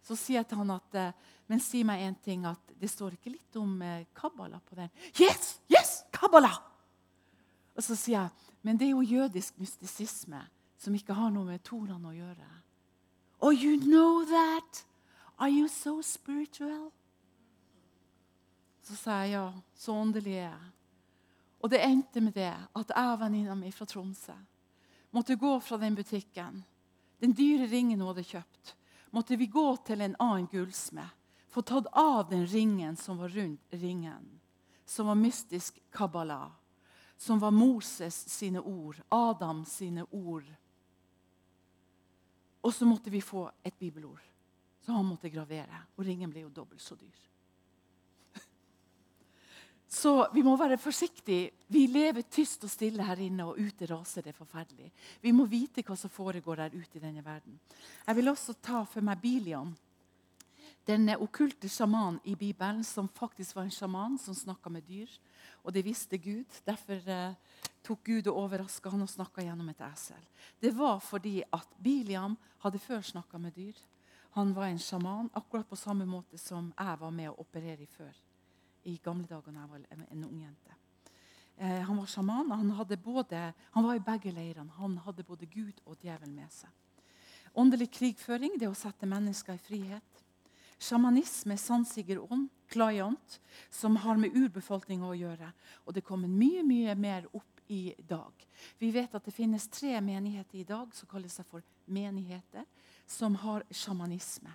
Så 0.05 0.17
sier 0.19 0.41
jeg 0.41 0.49
til 0.51 0.61
han 0.61 0.75
at 0.75 0.99
eh, 0.99 1.31
men 1.49 1.61
si 1.61 1.83
meg 1.85 2.03
en 2.03 2.17
ting, 2.25 2.43
at 2.45 2.73
det 2.77 2.89
står 2.91 3.15
ikke 3.15 3.31
litt 3.33 3.57
om 3.57 3.79
eh, 3.81 4.05
Kabbala 4.17 4.59
på 4.65 4.77
den. 4.77 4.91
Yes! 5.15 5.59
Yes! 5.71 6.01
Kabbala! 6.13 6.51
Og 7.75 7.83
så 7.83 7.95
sier 7.97 8.19
jeg 8.19 8.45
men 8.65 8.79
det 8.81 8.87
er 8.87 8.95
jo 8.95 9.03
jødisk 9.05 9.59
mystisisme 9.61 10.39
som 10.81 10.95
ikke 10.97 11.13
har 11.13 11.29
noe 11.29 11.45
med 11.45 11.61
Toran 11.61 12.07
å 12.09 12.13
gjøre. 12.15 12.47
Oh, 13.39 13.51
you 13.51 13.77
know 13.77 14.25
that? 14.25 14.85
Are 15.37 15.49
you 15.49 15.67
so 15.67 16.01
spiritual? 16.01 16.91
Så 18.81 18.95
sa 18.95 19.11
jeg 19.23 19.31
ja, 19.31 19.53
så 19.75 19.93
åndelig 19.93 20.33
er 20.37 20.49
jeg. 20.51 20.71
Og 21.59 21.69
det 21.69 21.81
endte 21.81 22.21
med 22.21 22.35
det 22.37 22.53
at 22.53 22.91
jeg 22.93 23.11
og 23.11 23.19
venninna 23.19 23.55
mi 23.57 23.71
fra 23.73 23.85
Tromsø 23.85 24.35
måtte 25.15 25.35
gå 25.35 25.59
fra 25.59 25.77
den 25.77 25.95
butikken. 25.95 26.63
Den 27.19 27.33
dyre 27.33 27.65
ringen 27.71 27.99
hun 27.99 28.11
hadde 28.11 28.27
kjøpt, 28.27 28.75
måtte 29.11 29.37
vi 29.39 29.47
gå 29.47 29.75
til 29.87 30.01
en 30.01 30.15
annen 30.19 30.49
gullsmed. 30.51 31.07
Få 31.49 31.63
tatt 31.63 31.87
av 31.95 32.29
den 32.29 32.43
ringen 32.51 32.97
som 32.99 33.17
var 33.17 33.31
rundt 33.31 33.61
ringen, 33.71 34.27
som 34.85 35.07
var 35.07 35.15
mystisk 35.15 35.79
kabbala. 35.91 36.51
som 37.17 37.39
var 37.39 37.51
Moses 37.51 38.29
sine 38.29 38.59
ord, 38.59 39.01
Adam 39.09 39.65
sine 39.65 40.05
ord. 40.11 40.43
Og 42.65 42.73
så 42.73 42.87
måtte 42.89 43.13
vi 43.13 43.21
få 43.21 43.45
et 43.63 43.75
bibelord 43.77 44.23
som 44.85 44.95
han 44.99 45.07
måtte 45.07 45.29
gravere. 45.33 45.85
Og 45.97 46.05
ringen 46.05 46.29
ble 46.29 46.45
jo 46.45 46.51
dobbelt 46.53 46.81
så 46.81 46.97
dyr. 46.97 47.21
Så 49.99 50.13
vi 50.33 50.43
må 50.45 50.55
være 50.57 50.77
forsiktige. 50.81 51.51
Vi 51.67 51.85
lever 51.89 52.27
tyst 52.29 52.63
og 52.65 52.69
stille 52.69 53.05
her 53.05 53.21
inne, 53.25 53.45
og 53.45 53.57
ute 53.57 53.87
raser 53.89 54.25
det 54.25 54.35
forferdelig. 54.37 54.91
Vi 55.21 55.33
må 55.33 55.47
vite 55.49 55.85
hva 55.85 55.97
som 55.97 56.13
foregår 56.13 56.61
der 56.61 56.77
ute 56.77 56.99
i 56.99 57.03
denne 57.03 57.25
verden. 57.25 57.57
Jeg 58.05 58.15
vil 58.19 58.29
også 58.29 58.57
ta 58.61 58.83
for 58.89 59.05
meg 59.05 59.21
Biliam, 59.21 59.73
denne 60.85 61.17
okkulte 61.17 61.69
sjamanen 61.69 62.19
i 62.29 62.35
Bibelen, 62.37 62.83
som 62.85 63.09
faktisk 63.09 63.55
var 63.55 63.65
en 63.65 63.73
sjaman 63.73 64.19
som 64.21 64.37
snakka 64.37 64.69
med 64.69 64.85
dyr. 64.85 65.09
Og 65.65 65.73
det 65.73 65.81
visste 65.85 66.17
Gud. 66.21 66.61
Derfor 66.65 67.09
eh, 67.09 67.33
tok 67.83 68.03
Gud 68.05 68.29
og 68.29 68.43
overraska 68.45 68.93
han 68.93 69.01
og 69.05 69.09
snakka 69.09 69.43
gjennom 69.43 69.69
et 69.73 69.81
esel. 69.87 70.21
Det 70.61 70.71
var 70.77 71.01
fordi 71.01 71.39
at 71.43 71.75
Biliam 71.81 72.37
hadde 72.63 72.81
før 72.81 73.01
snakka 73.01 73.41
med 73.41 73.57
dyr. 73.57 73.81
Han 74.37 74.53
var 74.53 74.69
en 74.69 74.79
sjaman, 74.79 75.29
akkurat 75.33 75.67
på 75.67 75.79
samme 75.79 76.05
måte 76.05 76.37
som 76.37 76.73
jeg 76.77 77.01
var 77.01 77.11
med 77.11 77.31
å 77.31 77.37
operere 77.41 77.85
i 77.85 77.89
før 77.89 78.13
i 78.85 78.99
gamle 79.01 79.25
dager 79.25 79.53
da 79.53 79.63
jeg 79.63 79.71
var 79.71 80.09
en 80.11 80.25
ung 80.27 80.41
jente. 80.43 80.75
Eh, 81.57 81.81
han 81.87 81.97
var 81.97 82.05
sjaman. 82.05 82.51
Han, 82.51 82.97
både, 83.03 83.53
han 83.71 83.83
var 83.83 83.95
i 83.95 84.03
begge 84.03 84.31
leirene. 84.31 84.71
Han 84.77 84.97
hadde 85.05 85.23
både 85.23 85.45
Gud 85.45 85.81
og 85.85 85.97
djevel 86.03 86.29
med 86.29 86.51
seg. 86.53 86.69
Åndelig 87.55 87.87
krigføring 87.95 88.59
det 88.59 88.67
å 88.67 88.75
sette 88.75 89.07
mennesker 89.07 89.55
i 89.55 89.63
frihet. 89.63 90.23
Sjamanisme, 90.75 91.55
sansigerånd, 91.57 92.49
klayant, 92.69 93.39
som 93.69 93.95
har 94.03 94.17
med 94.17 94.35
urbefolkninga 94.35 95.07
å 95.07 95.17
gjøre. 95.17 95.51
Og 95.85 95.95
det 95.95 96.05
kommer 96.05 96.31
mye, 96.31 96.63
mye 96.65 96.95
mer 96.95 97.27
opp 97.33 97.61
i 97.67 97.93
dag. 97.97 98.45
Vi 98.77 98.91
vet 98.93 99.15
at 99.15 99.25
det 99.25 99.33
finnes 99.33 99.67
tre 99.67 99.97
menigheter 100.01 100.59
i 100.59 100.67
dag 100.67 100.93
som 100.95 101.09
kaller 101.09 101.31
seg 101.31 101.47
for 101.49 101.65
menigheter, 101.85 102.65
som 103.05 103.35
har 103.41 103.65
sjamanisme. 103.71 104.53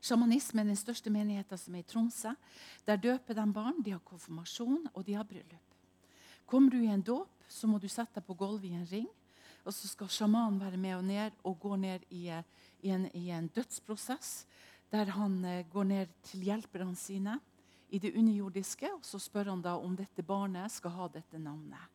Sjamanisme 0.00 0.60
er 0.60 0.68
den 0.68 0.78
største 0.78 1.10
menigheten 1.10 1.58
som 1.58 1.74
er 1.74 1.82
i 1.82 1.88
Tromsø. 1.88 2.34
Der 2.86 3.00
døper 3.00 3.34
de 3.34 3.46
barn, 3.52 3.80
de 3.82 3.94
har 3.96 4.04
konfirmasjon 4.04 4.90
og 4.92 5.06
de 5.06 5.16
har 5.16 5.24
bryllup. 5.26 5.62
Kommer 6.46 6.70
du 6.70 6.82
i 6.82 6.92
en 6.92 7.02
dåp, 7.02 7.32
så 7.48 7.66
må 7.66 7.80
du 7.82 7.88
sette 7.88 8.20
deg 8.20 8.26
på 8.26 8.36
gulvet 8.38 8.70
i 8.70 8.76
en 8.76 8.86
ring. 8.90 9.08
Og 9.66 9.74
så 9.74 9.88
skal 9.90 10.10
sjamanen 10.12 10.60
være 10.62 10.78
med 10.78 10.94
og 10.94 11.04
ned 11.08 11.40
og 11.42 11.58
gå 11.58 11.76
ned 11.80 12.04
i, 12.14 12.28
i, 12.30 12.90
en, 12.94 13.08
i 13.18 13.30
en, 13.34 13.48
dødsprosess. 13.50 14.46
Der 14.92 15.12
han 15.16 15.44
eh, 15.44 15.66
går 15.72 15.84
ned 15.84 16.14
til 16.26 16.46
hjelperne 16.46 16.96
sine 16.96 17.38
i 17.90 17.98
det 18.02 18.14
underjordiske. 18.14 18.90
Og 18.94 19.04
så 19.04 19.20
spør 19.22 19.52
han 19.54 19.64
da 19.64 19.76
om 19.78 19.96
dette 19.98 20.24
barnet 20.26 20.72
skal 20.72 20.94
ha 20.96 21.08
dette 21.12 21.38
navnet. 21.38 21.92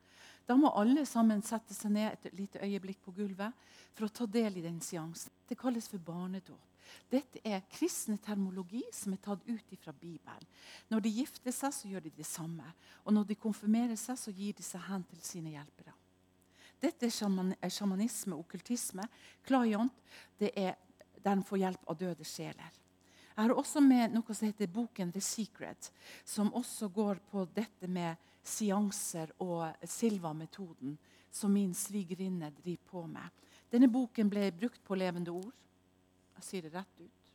Da 0.47 0.57
må 0.57 0.71
alle 0.75 1.05
sammen 1.05 1.43
sette 1.45 1.75
seg 1.75 1.93
ned 1.95 2.11
et 2.11 2.33
lite 2.35 2.59
øyeblikk 2.65 2.99
på 3.05 3.13
gulvet 3.15 3.55
for 3.93 4.07
å 4.07 4.11
ta 4.11 4.25
del 4.27 4.57
i 4.59 4.65
den 4.65 4.81
seansen. 4.83 5.31
Det 5.47 5.59
kalles 5.59 5.87
for 5.87 6.01
barnedåp. 6.03 6.67
Dette 7.11 7.39
er 7.47 7.63
kristne 7.71 8.17
termologi 8.19 8.81
som 8.91 9.13
er 9.13 9.21
tatt 9.23 9.45
ut 9.47 9.73
fra 9.79 9.93
Bibelen. 9.95 10.47
Når 10.91 11.05
de 11.05 11.13
gifter 11.21 11.55
seg, 11.55 11.71
så 11.71 11.87
gjør 11.87 12.03
de 12.03 12.11
det 12.17 12.27
samme. 12.27 12.67
Og 13.05 13.15
når 13.15 13.29
de 13.29 13.39
konfirmerer 13.39 13.95
seg, 13.99 14.19
så 14.19 14.33
gir 14.35 14.57
de 14.57 14.65
seg 14.65 14.83
hen 14.89 15.05
til 15.07 15.21
sine 15.23 15.53
hjelpere. 15.53 15.95
Dette 16.81 17.05
er 17.05 17.13
sjaman 17.13 17.53
sjamanisme, 17.69 18.35
okkultisme. 18.35 19.05
klajant. 19.45 19.93
det 20.39 20.51
er 20.57 20.75
der 21.23 21.31
en 21.31 21.43
får 21.43 21.57
hjelp 21.57 21.87
av 21.87 21.97
døde 21.97 22.25
sjeler. 22.25 22.80
Jeg 23.35 23.43
har 23.43 23.53
også 23.55 23.81
med 23.83 24.13
noe 24.15 24.35
som 24.35 24.49
heter 24.49 24.69
boken 24.71 25.11
The 25.13 25.21
Secret, 25.23 25.91
som 26.27 26.51
også 26.53 26.89
går 26.91 27.21
på 27.31 27.45
dette 27.55 27.87
med 27.87 28.19
seanser 28.43 29.31
og 29.39 29.69
Silva-metoden, 29.87 30.97
som 31.31 31.53
min 31.53 31.73
svigerinne 31.77 32.51
driver 32.57 32.91
på 32.91 33.05
med. 33.07 33.47
Denne 33.71 33.87
boken 33.87 34.29
ble 34.29 34.49
brukt 34.51 34.83
på 34.83 34.97
levende 34.99 35.31
ord. 35.31 35.53
Jeg 36.35 36.47
sier 36.47 36.67
det 36.67 36.73
rett 36.75 36.99
ut. 36.99 37.31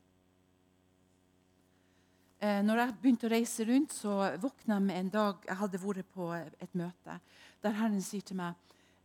Eh, 2.38 2.60
når 2.60 2.82
jeg 2.82 2.96
begynte 3.00 3.28
å 3.28 3.32
reise 3.32 3.64
rundt, 3.64 3.94
så 3.96 4.18
våkna 4.42 4.76
jeg 4.76 4.84
med 4.84 4.98
en 4.98 5.10
dag 5.14 5.46
Jeg 5.48 5.56
hadde 5.56 5.80
vært 5.80 6.10
på 6.12 6.26
et 6.36 6.74
møte 6.76 7.20
der 7.64 7.76
Herren 7.78 8.02
sier 8.04 8.24
til 8.26 8.36
meg 8.36 8.54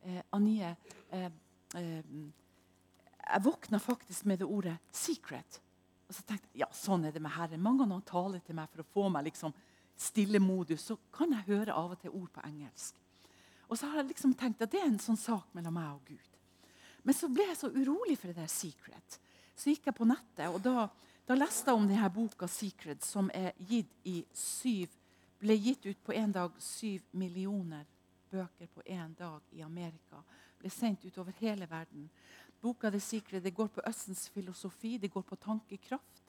eh, 0.03 0.19
Anie, 0.36 0.75
eh, 1.15 1.29
jeg 1.71 3.43
våkna 3.45 3.79
faktisk 3.79 4.25
med 4.25 4.41
det 4.41 4.50
ordet 4.50 4.77
'secret'. 4.91 5.62
Og 6.11 6.15
så 6.17 6.25
tenkte 6.27 6.49
jeg 6.51 6.65
ja, 6.65 6.67
sånn 6.75 7.05
er 7.07 7.13
det 7.15 7.21
med 7.23 7.31
Herren. 7.31 7.61
Mange 7.63 7.85
ganger 7.85 8.01
han 8.01 8.09
taler 8.09 8.41
til 8.43 8.57
meg 8.57 8.67
for 8.73 8.83
å 8.83 8.89
få 8.91 9.05
meg 9.13 9.29
liksom 9.29 9.53
stille 9.95 10.41
modus, 10.43 10.83
så 10.89 10.97
kan 11.13 11.31
jeg 11.31 11.47
høre 11.47 11.75
av 11.77 11.93
og 11.93 12.01
til 12.01 12.11
ord 12.11 12.27
på 12.35 12.43
engelsk. 12.43 12.97
Og 13.69 13.79
så 13.79 13.87
har 13.87 14.01
jeg 14.01 14.09
liksom 14.09 14.33
tenkt 14.35 14.63
at 14.65 14.73
det 14.73 14.81
er 14.81 14.89
en 14.89 14.99
sånn 14.99 15.19
sak 15.19 15.53
mellom 15.55 15.77
meg 15.77 15.93
og 15.93 16.09
Gud. 16.09 16.33
Men 17.07 17.15
så 17.15 17.29
ble 17.31 17.45
jeg 17.47 17.59
så 17.61 17.69
urolig 17.71 18.17
for 18.19 18.27
det 18.27 18.41
der 18.41 18.51
'secret'. 18.51 19.19
Så 19.55 19.71
gikk 19.71 19.87
jeg 19.87 19.95
på 19.95 20.09
nettet, 20.09 20.49
og 20.49 20.59
da, 20.61 20.89
da 21.27 21.37
leste 21.37 21.71
jeg 21.71 21.79
om 21.79 21.87
denne 21.87 22.09
boka 22.09 22.45
'Secret', 22.45 23.05
som 23.05 23.31
gitt 23.69 23.95
syv, 24.33 24.89
ble 25.39 25.55
gitt 25.55 25.85
ut 25.85 26.03
på 26.03 26.13
én 26.13 26.33
dag 26.33 26.51
syv 26.59 27.01
millioner 27.11 27.85
bøker 28.31 28.67
på 28.67 28.81
én 28.85 29.15
dag 29.15 29.41
i 29.51 29.61
Amerika. 29.61 30.21
Ble 30.59 30.69
sendt 30.69 31.05
ut 31.05 31.17
over 31.17 31.31
hele 31.39 31.69
verden. 31.69 32.09
Boka 32.61 32.89
'The 32.91 32.99
Secret' 32.99 33.43
det 33.43 33.55
går 33.55 33.67
på 33.67 33.81
Østens 33.87 34.29
filosofi, 34.29 34.97
det 34.97 35.11
går 35.11 35.21
på 35.21 35.35
tankekraft. 35.35 36.23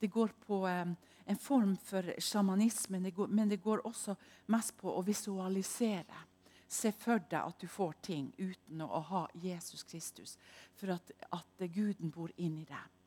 Det 0.00 0.10
går 0.10 0.28
på 0.46 0.66
um, 0.66 0.96
en 1.26 1.36
form 1.36 1.76
for 1.76 2.02
sjamanisme, 2.18 3.00
men 3.28 3.48
det 3.48 3.62
går 3.62 3.86
også 3.86 4.14
mest 4.46 4.76
på 4.76 4.90
å 4.90 5.02
visualisere. 5.02 6.26
Se 6.70 6.92
for 6.92 7.18
deg 7.30 7.40
at 7.40 7.60
du 7.60 7.66
får 7.66 7.96
ting 8.02 8.28
uten 8.38 8.82
å 8.82 9.00
ha 9.10 9.26
Jesus 9.34 9.82
Kristus. 9.82 10.36
For 10.78 10.92
at, 10.94 11.12
at 11.32 11.64
Guden 11.74 12.10
bor 12.10 12.30
inni 12.36 12.64
deg. 12.64 13.00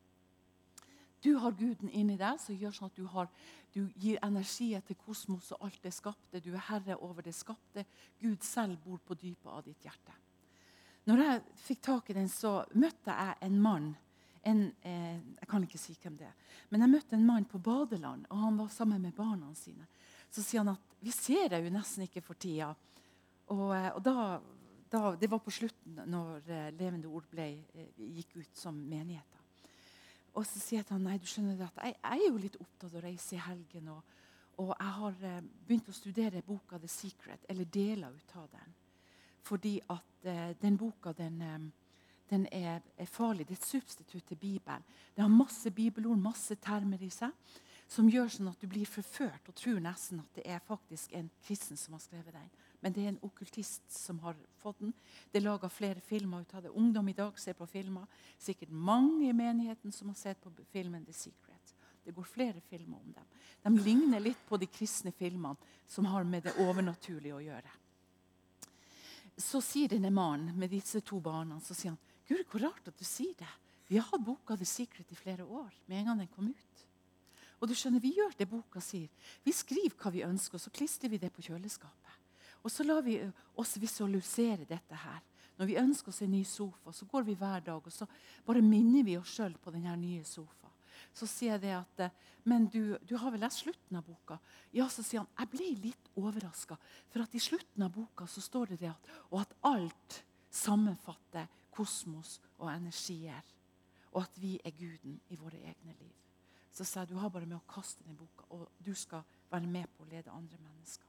Du 1.23 1.37
har 1.39 1.55
Guden 1.55 1.89
inni 1.89 2.17
deg, 2.19 2.39
som 2.43 2.57
gjør 2.59 2.75
sånn 2.75 2.91
at 2.91 2.97
du, 2.99 3.05
har, 3.07 3.29
du 3.71 3.85
gir 3.95 4.19
energi 4.25 4.73
til 4.83 4.99
kosmos 5.05 5.53
og 5.55 5.63
alt 5.69 5.79
det 5.85 5.93
skapte. 5.95 6.43
Du 6.43 6.51
er 6.51 6.67
herre 6.67 6.99
over 6.99 7.23
det 7.23 7.35
skapte. 7.35 7.85
Gud 8.19 8.43
selv 8.43 8.81
bor 8.83 8.99
på 8.99 9.15
dypet 9.15 9.47
av 9.47 9.63
ditt 9.63 9.87
hjerte. 9.87 10.22
Når 11.10 11.19
jeg 11.19 11.41
fikk 11.65 11.81
tak 11.83 12.10
i 12.10 12.15
den, 12.15 12.29
så 12.31 12.62
møtte 12.79 13.12
jeg 13.12 13.36
en 13.43 13.60
mann. 13.62 13.91
En, 14.43 14.63
eh, 14.83 15.19
jeg 15.39 15.48
kan 15.50 15.63
ikke 15.63 15.79
si 15.79 15.95
hvem 16.00 16.15
det 16.19 16.27
er. 16.27 16.36
Men 16.72 16.83
jeg 16.83 16.93
møtte 16.93 17.15
en 17.15 17.25
mann 17.27 17.45
på 17.48 17.60
badeland, 17.63 18.25
og 18.29 18.39
han 18.39 18.57
var 18.60 18.72
sammen 18.72 19.01
med 19.01 19.15
barna 19.15 19.51
sine. 19.55 19.88
Så 20.31 20.43
sier 20.43 20.63
han 20.63 20.74
at 20.74 20.98
vi 21.03 21.12
ser 21.12 21.51
deg 21.51 21.67
jo 21.67 21.74
nesten 21.75 22.07
ikke 22.07 22.24
for 22.24 22.39
tida. 22.39 22.72
Og, 23.51 23.69
eh, 23.75 23.89
og 23.91 24.01
da, 24.05 24.39
da, 24.91 25.01
det 25.19 25.29
var 25.31 25.43
på 25.43 25.53
slutten, 25.53 26.00
når 26.07 26.48
eh, 26.48 26.69
Levende 26.79 27.12
Ord 27.12 27.27
ble, 27.31 27.50
eh, 27.75 28.03
gikk 28.17 28.38
ut 28.39 28.57
som 28.57 28.77
menigheter. 28.77 29.41
Og 30.33 30.48
så 30.50 30.57
sier 30.57 30.79
jeg 30.79 30.88
til 30.88 30.98
han, 30.98 31.03
nei, 31.05 31.19
du 31.22 31.27
skjønner 31.29 31.65
at 31.67 31.83
jeg, 31.83 31.98
jeg, 32.00 32.19
er 32.19 32.29
jo 32.29 32.41
litt 32.41 32.55
opptatt 32.57 32.89
av 32.89 33.01
å 33.01 33.03
reise 33.03 33.36
i 33.36 33.43
helgen. 33.43 33.91
Og, 33.93 34.15
og 34.63 34.72
jeg 34.72 34.95
har 34.98 35.19
begynt 35.67 35.91
å 35.91 35.98
studere 35.98 36.45
boka 36.48 36.79
'The 36.79 36.89
Secret', 36.89 37.45
eller 37.50 37.69
deler 37.69 38.15
ut 38.15 38.36
av 38.39 38.48
den. 38.55 38.74
Fordi 39.43 39.77
at 39.91 40.27
uh, 40.27 40.50
den 40.62 40.77
boka 40.79 41.13
den, 41.17 41.41
um, 41.41 41.69
den 42.29 42.47
er, 42.51 42.81
er, 42.97 43.05
farlig. 43.05 43.47
Det 43.47 43.57
er 43.57 43.62
et 43.62 43.67
substitutt 43.67 44.27
til 44.27 44.39
Bibelen. 44.39 44.83
Det 45.15 45.21
har 45.21 45.31
masse 45.31 45.71
bibelord, 45.71 46.17
masse 46.17 46.55
termer 46.55 47.01
i 47.03 47.12
seg, 47.13 47.31
som 47.88 48.09
gjør 48.09 48.31
sånn 48.31 48.50
at 48.50 48.62
du 48.62 48.67
blir 48.71 48.88
forført 48.89 49.50
og 49.51 49.55
tror 49.59 49.81
nesten 49.83 50.23
at 50.23 50.39
det 50.39 50.47
er 50.50 50.63
faktisk 50.65 51.13
en 51.13 51.27
kristen 51.45 51.77
som 51.77 51.93
har 51.93 52.01
skrevet 52.01 52.33
den 52.33 52.51
men 52.83 52.91
det 52.91 53.03
er 53.05 53.13
en 53.13 53.21
okkultist 53.23 53.85
som 53.95 54.17
har 54.25 54.35
fått 54.59 54.81
den. 54.83 54.91
Det 55.31 55.39
er 55.39 55.45
laga 55.45 55.69
flere 55.71 56.01
filmer 56.03 56.43
ut 56.43 56.53
av 56.53 56.65
det. 56.65 56.73
Ungdom 56.75 57.07
i 57.07 57.15
dag 57.15 57.38
ser 57.39 57.55
på 57.55 57.67
filmer. 57.71 58.09
Sikkert 58.38 58.73
mange 58.75 59.29
i 59.29 59.35
menigheten 59.35 59.93
som 59.95 60.09
har 60.12 60.17
sett 60.19 60.41
på 60.43 60.51
filmen 60.71 61.05
The 61.05 61.15
Secret. 61.15 61.71
Det 62.03 62.12
går 62.12 62.27
flere 62.27 62.59
filmer 62.67 63.00
om 63.00 63.13
dem. 63.15 63.29
De 63.63 63.85
ligner 63.85 64.19
litt 64.19 64.41
på 64.50 64.59
de 64.59 64.67
kristne 64.67 65.13
filmene 65.15 65.55
som 65.88 66.09
har 66.12 66.27
med 66.27 66.43
det 66.43 66.57
overnaturlige 66.59 67.38
å 67.38 67.39
gjøre. 67.45 67.71
Så 69.37 69.61
sier 69.65 69.89
denne 69.89 70.11
mannen 70.13 70.55
med 70.59 70.69
disse 70.69 71.01
to 71.01 71.19
barna 71.23 71.59
så 71.63 71.73
sier 71.73 71.93
han, 71.93 72.01
Gud, 72.27 72.45
hvor 72.51 72.63
rart 72.69 72.87
at 72.87 72.97
du 72.99 73.05
sier 73.05 73.33
det. 73.37 73.49
Vi 73.89 73.97
har 73.99 74.07
hatt 74.07 74.23
boka 74.23 74.55
The 74.57 74.65
Secret 74.65 75.11
i 75.11 75.15
flere 75.15 75.43
år. 75.43 75.73
med 75.87 75.99
en 75.99 76.05
gang 76.05 76.19
den 76.19 76.27
kom 76.27 76.47
ut. 76.47 76.85
Og 77.59 77.67
du 77.67 77.75
skjønner, 77.75 77.99
Vi 77.99 78.15
gjør 78.15 78.33
det 78.37 78.49
boka 78.49 78.79
sier. 78.79 79.09
Vi 79.43 79.51
skriver 79.51 79.95
hva 79.97 80.11
vi 80.11 80.23
ønsker, 80.23 80.55
og 80.55 80.61
så 80.61 80.69
klistrer 80.69 81.09
vi 81.09 81.17
det 81.17 81.31
på 81.31 81.41
kjøleskapet. 81.41 82.19
Og 82.63 82.71
så 82.71 82.83
lar 82.83 83.01
vi 83.01 83.19
oss 83.55 83.77
visualisere 83.77 84.65
dette 84.65 84.95
her. 84.95 85.21
Når 85.57 85.65
vi 85.65 85.77
ønsker 85.77 86.09
oss 86.09 86.21
en 86.21 86.31
ny 86.31 86.43
sofa, 86.43 86.91
så 86.91 87.05
går 87.05 87.23
vi 87.23 87.35
hver 87.35 87.59
dag 87.61 87.81
og 87.85 87.91
så 87.93 88.07
bare 88.45 88.61
minner 88.61 89.03
vi 89.03 89.17
oss 89.17 89.35
sjøl 89.35 89.53
på 89.61 89.71
denne 89.71 89.95
nye 89.99 90.23
sofaen. 90.23 90.62
Så 91.13 91.27
sier 91.29 91.55
jeg 91.55 91.63
det 91.67 91.74
at 91.77 92.05
eh, 92.08 92.15
Men 92.43 92.65
du, 92.67 92.98
du 93.08 93.15
har 93.15 93.32
vel 93.32 93.39
lest 93.46 93.62
slutten 93.63 93.96
av 93.96 94.03
boka? 94.03 94.36
Ja, 94.75 94.89
så 94.91 95.03
sier 95.05 95.22
han. 95.22 95.29
Jeg 95.39 95.51
ble 95.53 95.70
litt 95.86 96.10
overraska. 96.20 96.75
For 97.13 97.24
at 97.24 97.36
i 97.38 97.39
slutten 97.39 97.86
av 97.86 97.93
boka 97.96 98.27
så 98.27 98.43
står 98.43 98.74
det 98.74 98.82
det 98.82 98.89
at, 98.91 99.12
og 99.29 99.38
at 99.46 99.53
alt 99.70 100.17
sammenfatter 100.51 101.48
kosmos 101.74 102.39
og 102.58 102.67
energier. 102.74 103.39
Og 104.12 104.25
at 104.25 104.36
vi 104.41 104.58
er 104.60 104.75
guden 104.75 105.15
i 105.32 105.39
våre 105.39 105.62
egne 105.62 105.96
liv. 106.01 106.12
Så 106.74 106.84
sa 106.84 107.03
jeg 107.03 107.13
du 107.13 107.20
har 107.22 107.29
bare 107.29 107.48
med 107.48 107.60
å 107.60 107.70
kaste 107.70 108.03
den 108.03 108.17
boka, 108.17 108.48
og 108.50 108.67
du 108.82 108.93
skal 108.98 109.24
være 109.51 109.70
med 109.70 109.89
på 109.93 110.03
å 110.03 110.10
lede 110.10 110.34
andre 110.34 110.58
mennesker. 110.58 111.08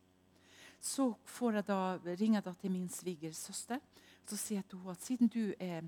så 0.81 1.15
jeg 1.41 1.65
da, 1.67 1.97
ringer 2.05 2.39
jeg 2.39 2.45
da 2.45 2.53
til 2.61 2.71
min 2.71 2.89
svigersøster. 2.89 3.81
Så 4.27 4.37
sier 4.37 4.59
jeg 4.59 4.69
til 4.69 4.79
henne 4.79 4.93
at 4.93 5.05
siden 5.05 5.29
du 5.29 5.55
er, 5.59 5.85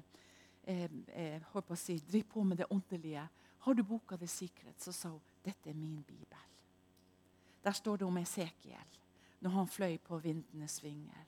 er, 0.64 0.88
er, 1.12 1.74
si, 1.74 1.98
driver 1.98 2.28
på 2.32 2.42
med 2.42 2.56
det 2.56 2.66
åndelige, 2.70 3.28
har 3.66 3.74
du 3.74 3.82
boka 3.82 4.16
The 4.16 4.28
Secret? 4.28 4.80
Så 4.80 4.92
sa 4.92 5.08
hun 5.08 5.22
dette 5.42 5.70
er 5.70 5.74
min 5.74 6.02
bibel. 6.06 6.38
Der 7.62 7.74
står 7.74 7.96
det 7.96 8.06
om 8.06 8.18
Esekiel 8.18 8.92
når 9.42 9.50
han 9.50 9.68
fløy 9.68 9.96
på 9.98 10.18
vindenes 10.22 10.78
vinger. 10.84 11.24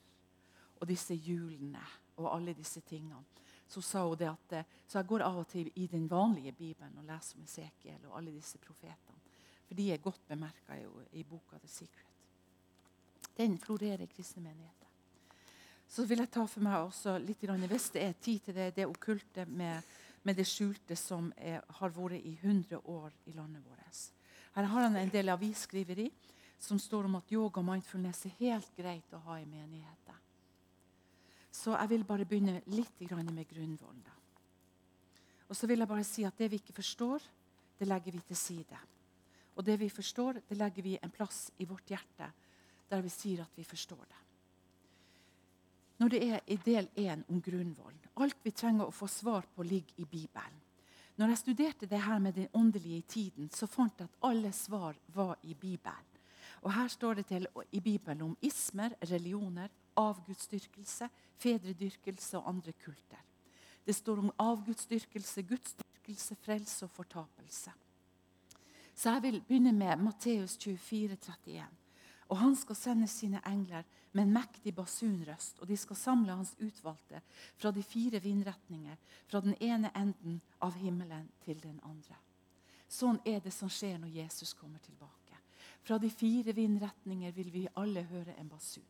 Og 0.78 0.86
disse 0.86 1.14
hjulene 1.14 1.82
og 2.16 2.28
alle 2.36 2.54
disse 2.54 2.80
tingene. 2.86 3.24
Så 3.68 3.82
sa 3.82 4.04
hun 4.06 4.16
det 4.18 4.30
at, 4.30 4.54
så 4.86 5.00
jeg 5.00 5.10
går 5.10 5.26
av 5.26 5.40
og 5.42 5.48
til 5.50 5.70
i 5.74 5.86
den 5.90 6.06
vanlige 6.10 6.52
bibelen 6.52 6.94
og 6.98 7.10
leser 7.10 7.40
om 7.40 7.44
Esekiel 7.44 8.06
og 8.06 8.16
alle 8.20 8.36
disse 8.38 8.58
profetene. 8.62 9.18
For 9.66 9.74
de 9.74 9.90
er 9.92 10.02
godt 10.06 10.22
bemerka 10.30 10.78
i, 10.78 10.86
i 11.18 11.26
boka 11.26 11.58
The 11.58 11.68
Secret. 11.68 13.34
Den 13.36 13.58
florerer 13.58 14.06
i 14.06 14.12
kristne 14.14 14.46
menigheter. 14.46 14.86
Så 15.88 16.06
vil 16.06 16.22
jeg 16.22 16.30
ta 16.30 16.46
for 16.46 16.62
meg 16.62 16.86
også 16.86 17.18
litt, 17.18 17.42
hvis 17.42 17.90
det 17.90 18.02
er 18.06 18.16
tid 18.22 18.46
til 18.46 18.54
det, 18.54 18.76
det 18.76 18.86
okkulte 18.86 19.44
med, 19.50 19.82
med, 20.22 20.36
det 20.36 20.46
skjulte 20.48 20.96
som 20.96 21.32
er, 21.36 21.62
har 21.80 21.92
vært 21.94 22.18
i 22.20 22.34
100 22.42 22.80
år 22.84 23.12
i 23.26 23.34
landet 23.36 23.64
vårt. 23.64 24.00
Her 24.54 24.68
har 24.72 24.88
han 24.88 24.96
en 24.96 25.12
del 25.12 25.28
avisskriveri 25.30 26.08
som 26.58 26.78
står 26.78 27.06
om 27.06 27.18
at 27.20 27.32
yoga 27.32 27.60
og 27.60 27.68
mindfulness 27.68 28.24
er 28.26 28.38
helt 28.40 28.70
greit 28.76 29.14
å 29.14 29.22
ha 29.28 29.38
i 29.38 29.46
menigheter. 29.46 30.16
Så 31.54 31.74
jeg 31.74 31.90
vil 31.92 32.04
bare 32.04 32.26
begynne 32.26 32.60
litt 32.74 33.00
med 33.00 33.48
grunnvollen. 33.48 34.04
Og 35.48 35.56
så 35.56 35.66
vil 35.66 35.80
jeg 35.80 35.88
bare 35.88 36.04
si 36.04 36.24
at 36.28 36.36
det 36.36 36.50
vi 36.50 36.60
ikke 36.60 36.76
forstår, 36.76 37.22
det 37.78 37.88
legger 37.88 38.12
vi 38.12 38.20
til 38.20 38.36
side. 38.36 38.78
Og 39.56 39.64
det 39.64 39.78
vi 39.80 39.88
forstår, 39.88 40.42
det 40.48 40.58
legger 40.58 40.82
vi 40.82 40.98
en 41.02 41.10
plass 41.10 41.50
i 41.58 41.64
vårt 41.64 41.88
hjerte 41.88 42.28
der 42.88 43.02
vi 43.02 43.10
sier 43.12 43.42
at 43.42 43.56
vi 43.56 43.64
forstår 43.64 44.04
det. 44.04 44.27
Når 45.98 46.08
det 46.08 46.20
er 46.28 46.40
i 46.46 46.56
del 46.62 46.88
1 46.94 47.24
om 47.28 47.40
grunnvollen 47.42 47.98
Alt 48.22 48.38
vi 48.42 48.50
trenger 48.50 48.86
å 48.88 48.94
få 48.94 49.06
svar 49.06 49.46
på, 49.54 49.62
ligger 49.62 50.02
i 50.02 50.04
Bibelen. 50.04 50.60
Når 51.18 51.32
jeg 51.32 51.38
studerte 51.38 51.86
det 51.86 52.00
her 52.02 52.18
med 52.18 52.32
den 52.34 52.48
åndelige 52.54 53.02
tiden, 53.02 53.50
så 53.50 53.66
fant 53.66 53.98
jeg 53.98 54.06
at 54.06 54.18
alle 54.26 54.52
svar 54.52 54.98
var 55.14 55.38
i 55.42 55.54
Bibelen. 55.54 56.06
Og 56.62 56.72
Her 56.72 56.88
står 56.88 57.14
det 57.14 57.26
til 57.26 57.46
i 57.72 57.80
Bibelen 57.80 58.22
om 58.22 58.36
ismer, 58.42 58.94
religioner, 59.10 59.68
avgudsdyrkelse, 59.96 61.08
fedredyrkelse 61.38 62.38
og 62.38 62.48
andre 62.48 62.72
kulter. 62.72 63.22
Det 63.86 63.94
står 63.94 64.18
om 64.18 64.32
avgudsdyrkelse, 64.38 65.42
gudsdyrkelse, 65.42 66.36
frelse 66.42 66.84
og 66.86 66.90
fortapelse. 66.90 67.70
Så 68.94 69.10
jeg 69.10 69.22
vil 69.22 69.40
begynne 69.40 69.72
med 69.72 69.96
Matteus 69.96 70.56
24, 70.58 71.16
31. 71.16 71.66
Og 72.28 72.36
han 72.36 72.56
skal 72.56 72.76
sende 72.76 73.08
sine 73.08 73.40
engler 73.48 73.86
med 74.12 74.26
en 74.26 74.34
mektig 74.36 74.74
basunrøst, 74.76 75.60
og 75.60 75.68
de 75.68 75.76
skal 75.76 75.96
samle 75.96 76.36
hans 76.36 76.54
utvalgte 76.60 77.22
fra 77.56 77.72
de 77.72 77.82
fire 77.82 78.20
vindretninger, 78.20 78.96
fra 79.28 79.40
den 79.40 79.56
ene 79.60 79.92
enden 79.96 80.40
av 80.60 80.76
himmelen 80.76 81.28
til 81.44 81.60
den 81.62 81.80
andre. 81.84 82.16
Sånn 82.88 83.20
er 83.28 83.40
det 83.44 83.52
som 83.52 83.70
skjer 83.72 83.98
når 84.00 84.14
Jesus 84.22 84.54
kommer 84.56 84.80
tilbake. 84.84 85.36
Fra 85.84 85.98
de 86.00 86.10
fire 86.12 86.52
vindretninger 86.52 87.32
vil 87.36 87.50
vi 87.52 87.66
alle 87.80 88.04
høre 88.10 88.36
en 88.36 88.48
basun. 88.48 88.84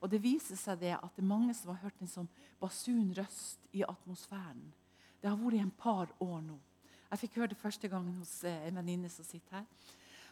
Og 0.00 0.10
Det 0.10 0.20
viser 0.20 0.56
seg 0.60 0.80
det 0.82 0.92
at 0.98 1.16
det 1.16 1.22
er 1.22 1.28
mange 1.28 1.54
som 1.56 1.70
har 1.72 1.80
hørt 1.86 2.00
en 2.02 2.10
sånn 2.10 2.28
basunrøst 2.60 3.70
i 3.72 3.84
atmosfæren. 3.88 4.72
Det 5.22 5.30
har 5.30 5.38
vært 5.40 5.56
i 5.56 5.62
en 5.64 5.70
par 5.72 6.10
år 6.20 6.40
nå. 6.44 6.58
Jeg 7.08 7.22
fikk 7.22 7.38
høre 7.38 7.52
det 7.54 7.60
første 7.60 7.88
gangen 7.88 8.16
hos 8.18 8.42
eh, 8.44 8.66
en 8.68 8.76
venninne 8.80 9.08
som 9.08 9.24
sitter 9.24 9.60
her. 9.60 9.66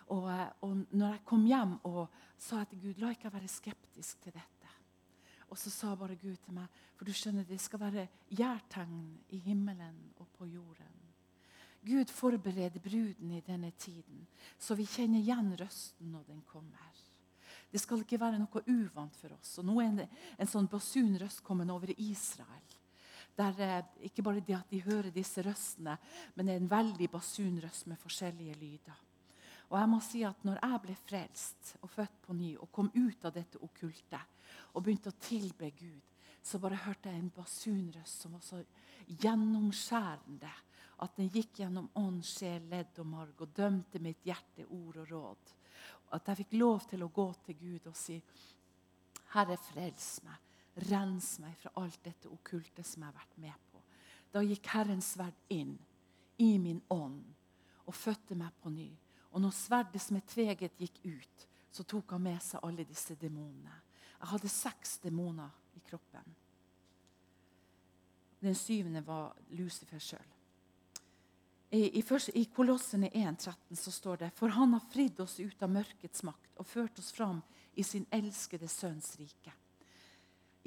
Og, 0.09 0.31
eh, 0.33 0.49
og 0.63 0.83
når 0.91 1.15
jeg 1.15 1.25
kom 1.25 1.47
hjem 1.47 1.77
og 1.85 2.09
sa 2.39 2.65
til 2.65 2.81
Gud 2.81 2.99
la 3.03 3.13
ikke 3.13 3.29
jeg 3.29 3.37
være 3.39 3.49
skeptisk 3.49 4.21
til 4.23 4.35
dette. 4.35 4.49
Og 5.53 5.59
så 5.59 5.71
sa 5.71 5.95
bare 5.95 6.17
Gud 6.17 6.37
til 6.41 6.57
meg 6.57 6.69
for 6.97 7.11
du 7.11 7.13
skjønner 7.17 7.45
det 7.45 7.61
skal 7.61 7.81
være 7.83 8.07
gjærtegn 8.31 9.07
i 9.35 9.41
himmelen 9.43 9.97
og 10.23 10.29
på 10.39 10.47
jorden. 10.47 10.99
Gud 11.83 12.13
forbereder 12.15 12.79
bruden 12.79 13.33
i 13.35 13.41
denne 13.43 13.73
tiden, 13.75 14.27
så 14.59 14.77
vi 14.79 14.87
kjenner 14.87 15.19
igjen 15.19 15.51
røsten 15.59 16.13
når 16.15 16.29
den 16.29 16.45
kommer. 16.47 16.93
Det 17.73 17.81
skal 17.83 18.05
ikke 18.05 18.21
være 18.21 18.39
noe 18.39 18.63
uvant 18.71 19.17
for 19.19 19.35
oss. 19.35 19.57
Og 19.59 19.67
Nå 19.67 19.81
er 19.83 19.97
det 19.97 20.07
en 20.39 20.51
sånn 20.51 20.69
basunrøst 20.71 21.43
kommet 21.43 21.73
over 21.75 21.91
Israel. 21.97 22.77
Der 23.35 23.61
eh, 23.65 24.07
Ikke 24.07 24.23
bare 24.23 24.45
det 24.45 24.55
at 24.59 24.71
de 24.71 24.83
hører 24.85 25.11
disse 25.11 25.43
røstene, 25.43 25.97
men 26.37 26.47
det 26.47 26.55
er 26.55 26.63
en 26.63 26.71
veldig 26.71 27.09
basunrøst 27.11 27.89
med 27.91 27.99
forskjellige 27.99 28.59
lyder. 28.61 28.99
Og 29.73 29.79
jeg 29.81 29.89
må 29.89 29.99
si 30.05 30.21
at 30.29 30.43
når 30.45 30.59
jeg 30.61 30.81
ble 30.85 30.95
frelst 31.01 31.77
og 31.81 31.91
født 31.91 32.17
på 32.27 32.35
ny 32.37 32.51
og 32.61 32.69
kom 32.77 32.91
ut 32.93 33.25
av 33.25 33.33
dette 33.33 33.61
okkulte 33.65 34.21
og 34.77 34.83
begynte 34.85 35.09
å 35.09 35.21
tilbe 35.23 35.71
Gud, 35.79 36.11
så 36.45 36.59
bare 36.61 36.81
hørte 36.85 37.09
jeg 37.09 37.23
en 37.23 37.33
basunrøst 37.33 38.25
som 38.25 38.35
var 38.37 38.43
så 38.45 38.61
gjennomskjærende 39.23 40.51
at 41.03 41.17
den 41.17 41.31
gikk 41.33 41.63
gjennom 41.63 41.89
ånd, 41.99 42.21
sjel, 42.27 42.67
ledd 42.69 42.99
og 43.01 43.09
marg 43.09 43.41
og 43.43 43.55
dømte 43.57 44.01
mitt 44.03 44.27
hjerte, 44.27 44.67
ord 44.69 45.01
og 45.03 45.11
råd. 45.11 45.53
At 46.13 46.29
jeg 46.29 46.43
fikk 46.43 46.57
lov 46.61 46.85
til 46.91 47.03
å 47.07 47.11
gå 47.15 47.27
til 47.47 47.57
Gud 47.59 47.87
og 47.89 47.97
si, 47.97 48.21
'Herre, 49.33 49.57
frels 49.57 50.21
meg. 50.25 50.37
Rens 50.89 51.39
meg 51.41 51.57
fra 51.57 51.71
alt 51.77 52.03
dette 52.05 52.29
okkulte 52.29 52.85
som 52.85 53.03
jeg 53.03 53.09
har 53.09 53.21
vært 53.21 53.39
med 53.39 53.57
på.' 53.73 53.83
Da 54.33 54.41
gikk 54.41 54.67
Herrens 54.67 55.15
sverd 55.15 55.41
inn 55.49 55.79
i 56.39 56.59
min 56.59 56.83
ånd 56.91 57.25
og 57.87 57.95
fødte 57.95 58.35
meg 58.35 58.53
på 58.61 58.71
ny. 58.71 58.91
Og 59.33 59.41
når 59.41 59.55
sverdet 59.57 60.03
som 60.03 60.19
er 60.19 60.29
tveget, 60.29 60.77
gikk 60.79 61.01
ut, 61.05 61.47
så 61.73 61.85
tok 61.89 62.13
han 62.13 62.23
med 62.23 62.43
seg 62.45 62.61
alle 62.65 62.85
disse 62.85 63.17
demonene. 63.17 63.73
Jeg 64.19 64.31
hadde 64.35 64.53
seks 64.53 64.99
demoner 65.03 65.51
i 65.75 65.81
kroppen. 65.89 66.37
Den 68.43 68.55
syvende 68.59 69.03
var 69.07 69.33
Lucifer 69.57 70.03
sjøl. 70.03 70.29
I, 71.73 71.87
i, 71.99 72.03
i 72.37 72.45
Kolossene 72.53 73.09
1,13 73.09 73.79
så 73.81 73.91
står 73.91 74.17
det 74.21 74.31
For 74.37 74.53
han 74.53 74.75
har 74.77 74.85
fridd 74.93 75.21
oss 75.25 75.39
ut 75.41 75.63
av 75.65 75.73
mørkets 75.73 76.23
makt 76.29 76.61
og 76.61 76.69
ført 76.69 76.99
oss 77.01 77.13
fram 77.17 77.41
i 77.75 77.85
sin 77.87 78.05
elskede 78.13 78.69
sønns 78.69 79.15
rike. 79.17 79.55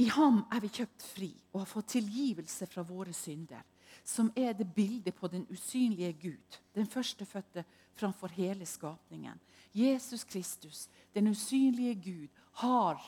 I 0.01 0.09
ham 0.11 0.41
er 0.51 0.63
vi 0.63 0.71
kjøpt 0.79 1.05
fri 1.05 1.29
og 1.53 1.61
har 1.61 1.69
fått 1.69 1.93
tilgivelse 1.93 2.67
fra 2.67 2.83
våre 2.83 3.13
synder, 3.13 3.61
som 4.03 4.31
er 4.35 4.57
det 4.57 4.67
bildet 4.75 5.15
på 5.15 5.29
den 5.31 5.45
usynlige 5.53 6.13
Gud, 6.19 6.57
den 6.73 6.89
førstefødte 6.89 7.63
framfor 7.95 8.27
hele 8.27 8.65
skapningen. 8.65 9.39
Jesus 9.71 10.23
Kristus, 10.23 10.89
den 11.13 11.27
usynlige 11.27 11.93
Gud, 11.93 12.29
har 12.51 13.01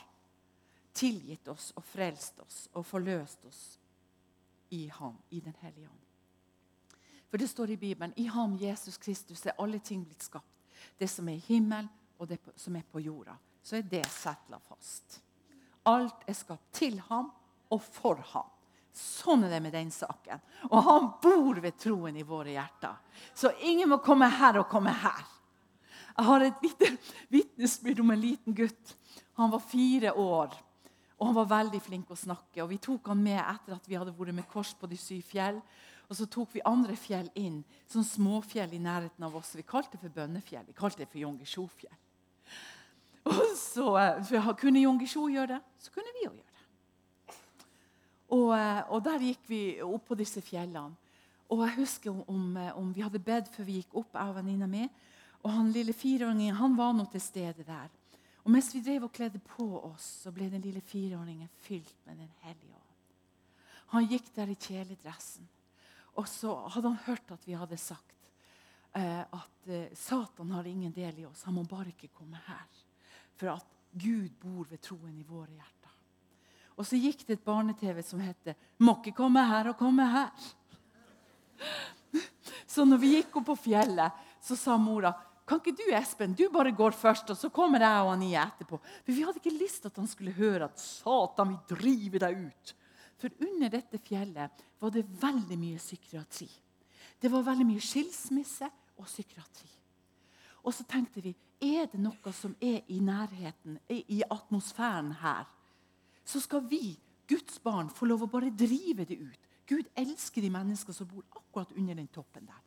tilgitt 0.93 1.47
oss 1.47 1.71
og 1.75 1.85
frelst 1.85 2.39
oss 2.39 2.65
og 2.73 2.85
forløst 2.85 3.45
oss 3.45 3.61
i 4.69 4.87
ham, 4.87 5.15
i 5.29 5.39
Den 5.39 5.55
hellige 5.61 5.87
ånd. 5.87 6.03
For 7.29 7.37
det 7.37 7.47
står 7.47 7.69
i 7.69 7.77
Bibelen 7.77 8.13
i 8.15 8.25
ham, 8.25 8.57
Jesus 8.59 8.97
Kristus, 8.97 9.45
er 9.45 9.55
alle 9.59 9.79
ting 9.79 10.05
blitt 10.05 10.23
skapt. 10.23 10.63
Det 10.97 11.09
som 11.09 11.29
er 11.29 11.37
i 11.37 11.45
himmelen, 11.47 11.89
og 12.17 12.27
det 12.27 12.39
som 12.55 12.75
er 12.75 12.85
på 12.91 12.99
jorda. 12.99 13.35
Så 13.63 13.77
er 13.77 13.81
det 13.81 14.05
settla 14.09 14.59
fast. 14.63 15.19
Alt 15.85 16.23
er 16.27 16.33
skapt 16.33 16.71
til 16.73 16.99
ham 17.09 17.31
og 17.69 17.81
for 17.83 18.21
ham. 18.33 18.49
Sånn 18.97 19.45
er 19.45 19.51
det 19.53 19.61
med 19.61 19.75
den 19.75 19.89
saken. 19.93 20.41
Og 20.71 20.77
han 20.87 21.09
bor 21.21 21.59
ved 21.61 21.77
troen 21.77 22.15
i 22.17 22.25
våre 22.25 22.55
hjerter. 22.55 22.95
Så 23.37 23.51
ingen 23.61 23.91
må 23.91 23.99
komme 24.03 24.29
her 24.39 24.57
og 24.61 24.69
komme 24.71 24.93
her. 25.03 25.25
Jeg 26.17 26.25
har 26.25 26.45
et 26.45 26.63
lite 26.65 26.89
vitnesbyrd 27.29 28.01
om 28.01 28.15
en 28.15 28.23
liten 28.23 28.55
gutt. 28.57 28.95
Han 29.37 29.51
var 29.53 29.61
fire 29.61 30.15
år, 30.17 30.55
og 31.17 31.27
han 31.27 31.35
var 31.37 31.51
veldig 31.51 31.81
flink 31.85 32.09
å 32.09 32.17
snakke. 32.17 32.63
Og 32.63 32.71
Vi 32.71 32.79
tok 32.81 33.11
han 33.11 33.21
med 33.21 33.37
etter 33.37 33.75
at 33.75 33.85
vi 33.85 33.99
hadde 33.99 34.15
vært 34.17 34.33
med 34.33 34.49
kors 34.49 34.73
på 34.73 34.89
de 34.89 34.97
syv 34.97 35.21
fjell. 35.29 35.61
Og 36.07 36.17
så 36.17 36.25
tok 36.31 36.55
vi 36.55 36.65
andre 36.65 36.95
fjell 36.97 37.27
inn, 37.35 37.61
sånn 37.91 38.05
småfjell 38.07 38.73
i 38.73 38.81
nærheten 38.81 39.25
av 39.27 39.35
oss. 39.35 39.53
Vi 39.59 39.65
kalte 39.67 39.97
det 39.97 40.05
for 40.05 40.15
bønnefjell. 40.15 40.65
Vi 40.69 40.77
kalte 40.77 41.03
det 41.03 41.09
for 41.11 41.19
Jongisjofjell. 41.21 41.97
Og 43.27 43.55
så 43.59 43.87
eh, 43.99 44.21
for 44.29 44.55
Kunne 44.61 44.81
Jongisjo 44.81 45.27
gjøre 45.29 45.57
det, 45.57 45.63
så 45.83 45.91
kunne 45.91 46.13
vi 46.15 46.29
òg 46.29 46.31
gjøre 46.31 46.45
det. 46.45 46.46
Og, 48.33 48.49
eh, 48.57 48.81
og, 48.91 49.03
der 49.03 49.23
gikk 49.23 49.45
vi 49.47 49.61
opp 49.83 50.09
på 50.09 50.17
disse 50.19 50.41
fjellene. 50.43 50.95
Og 51.47 51.61
jeg 51.63 51.77
husker 51.77 52.11
om, 52.11 52.23
om, 52.27 52.57
eh, 52.59 52.73
om 52.75 52.89
vi 52.95 53.05
hadde 53.05 53.23
bedt 53.23 53.51
før 53.53 53.67
vi 53.67 53.79
gikk 53.79 53.95
opp, 54.01 54.17
jeg 54.17 54.33
og 54.33 54.35
venninna 54.35 54.67
mi. 54.67 54.87
Og 55.45 55.53
han 55.53 55.71
lille 55.71 55.95
fireåringen 55.95 56.57
han 56.59 56.75
var 56.75 56.91
nå 56.95 57.05
til 57.11 57.23
stede 57.23 57.63
der. 57.67 57.87
Og 58.43 58.51
mens 58.51 58.71
vi 58.75 58.81
drev 58.83 59.07
og 59.07 59.13
kledde 59.15 59.39
på 59.43 59.65
oss, 59.79 60.23
så 60.23 60.31
ble 60.31 60.49
den 60.51 60.63
lille 60.63 60.81
fireåringen 60.81 61.49
fylt 61.63 61.95
med 62.07 62.19
Den 62.19 62.31
hellige 62.43 62.75
ånd. 62.75 62.83
Han 63.95 64.07
gikk 64.07 64.33
der 64.35 64.51
i 64.51 64.55
kjeledressen. 64.55 65.47
Og 66.17 66.27
så 66.27 66.53
hadde 66.73 66.91
han 66.91 67.05
hørt 67.05 67.31
at 67.31 67.43
vi 67.47 67.55
hadde 67.55 67.77
sagt 67.77 68.31
eh, 68.97 69.23
at 69.23 69.67
eh, 69.71 69.93
Satan 69.95 70.51
har 70.51 70.67
ingen 70.67 70.91
del 70.91 71.19
i 71.19 71.25
oss. 71.27 71.43
Han 71.47 71.59
må 71.59 71.63
bare 71.63 71.93
ikke 71.93 72.11
komme 72.15 72.39
her. 72.47 72.83
For 73.37 73.53
at 73.53 73.75
Gud 73.93 74.33
bor 74.41 74.65
ved 74.67 74.81
troen 74.83 75.15
i 75.15 75.27
våre 75.27 75.53
hjerter. 75.53 75.76
Og 76.77 76.85
så 76.85 76.99
gikk 77.01 77.25
det 77.25 77.39
et 77.39 77.45
barne-TV 77.45 78.01
som 78.05 78.19
het 78.19 78.55
'Må 78.79 79.01
ikke 79.01 79.15
komme 79.15 79.43
her 79.43 79.69
og 79.69 79.77
komme 79.77 80.03
her'. 80.03 80.53
Så 82.67 82.85
når 82.85 82.97
vi 82.97 83.15
gikk 83.15 83.35
opp 83.37 83.45
på 83.45 83.55
fjellet, 83.55 84.11
så 84.41 84.55
sa 84.55 84.77
mora 84.77 85.13
kan 85.47 85.61
ikke 85.61 85.77
du, 85.79 85.85
Espen, 85.95 86.33
du 86.35 86.49
bare 86.51 86.73
går 86.75 86.91
først, 86.91 87.29
og 87.31 87.37
så 87.39 87.49
kommer 87.49 87.79
jeg 87.79 88.03
og 88.03 88.11
Anie 88.11 88.35
etterpå. 88.41 88.81
For 89.05 89.13
vi 89.15 89.23
hadde 89.23 89.39
ikke 89.39 89.63
lyst 89.63 89.81
til 89.81 89.87
at 89.87 89.95
han 89.95 90.07
skulle 90.07 90.35
høre 90.35 90.65
at 90.65 90.79
Satan 90.79 91.53
vil 91.53 91.77
drive 91.77 92.19
deg 92.19 92.41
ut. 92.49 92.73
For 93.17 93.31
under 93.47 93.71
dette 93.71 93.97
fjellet 94.03 94.65
var 94.79 94.91
det 94.91 95.05
veldig 95.21 95.57
mye 95.57 95.79
psykiatri. 95.79 96.49
Det 97.21 97.31
var 97.31 97.47
veldig 97.47 97.65
mye 97.65 97.79
skilsmisse 97.79 98.67
og 98.99 99.07
psykiatri. 99.07 99.69
Og 100.67 100.75
så 100.75 100.83
tenkte 100.83 101.23
vi 101.23 101.31
er 101.63 101.87
det 101.93 102.01
noe 102.03 102.33
som 102.35 102.51
er 102.59 102.83
i 102.91 102.99
nærheten, 102.99 103.79
i 103.87 104.19
atmosfæren 104.27 105.13
her, 105.23 105.47
så 106.27 106.41
skal 106.43 106.65
vi, 106.67 106.97
Guds 107.27 107.59
barn, 107.63 107.89
få 107.89 108.07
lov 108.07 108.25
å 108.25 108.31
bare 108.31 108.51
drive 108.51 109.05
det 109.07 109.15
ut. 109.19 109.45
Gud 109.67 109.87
elsker 109.95 110.43
de 110.43 110.51
mennesker 110.51 110.95
som 110.95 111.07
bor 111.07 111.23
akkurat 111.31 111.71
under 111.75 111.95
den 111.95 112.09
toppen 112.11 112.47
der. 112.47 112.59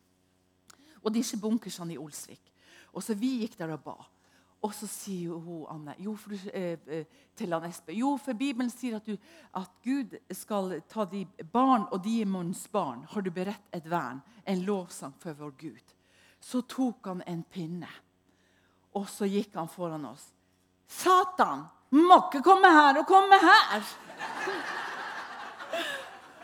Og 1.01 1.13
disse 1.13 1.37
bunkersene 1.41 1.95
i 1.95 2.01
Olsvik. 2.01 2.53
Og 2.93 3.05
så 3.05 3.15
Vi 3.15 3.41
gikk 3.41 3.59
der 3.59 3.73
og 3.73 3.85
ba. 3.85 3.97
Og 4.61 4.75
så 4.77 4.87
sier 4.87 5.33
hun 5.41 5.65
Anne 5.73 5.95
jo, 5.99 6.15
for, 6.21 6.37
eh, 6.53 6.77
eh, 6.87 7.05
til 7.37 7.53
han 7.53 7.65
Espen 7.65 7.97
jo, 7.97 8.17
for 8.21 8.37
Bibelen 8.37 8.71
sier 8.71 8.97
at, 8.97 9.07
du, 9.07 9.17
at 9.57 9.71
Gud 9.85 10.19
skal 10.37 10.83
ta 10.89 11.07
de 11.09 11.25
barn 11.53 11.87
og 11.91 12.03
de 12.05 12.25
manns 12.25 12.67
barn. 12.69 13.07
Har 13.09 13.25
du 13.25 13.31
beredt 13.31 13.73
et 13.73 13.89
vern, 13.89 14.21
en 14.45 14.65
lovsang 14.67 15.15
for 15.17 15.33
vår 15.33 15.55
Gud? 15.57 15.95
Så 16.41 16.61
tok 16.61 17.07
han 17.07 17.23
en 17.27 17.43
pinne, 17.43 17.89
og 18.93 19.09
så 19.09 19.29
gikk 19.29 19.57
han 19.57 19.69
foran 19.69 20.05
oss. 20.05 20.29
Satan! 20.89 21.65
Må 21.91 22.21
ikke 22.27 22.43
komme 22.47 22.71
her 22.71 23.01
og 23.01 23.07
komme 23.09 23.39
her! 23.43 23.87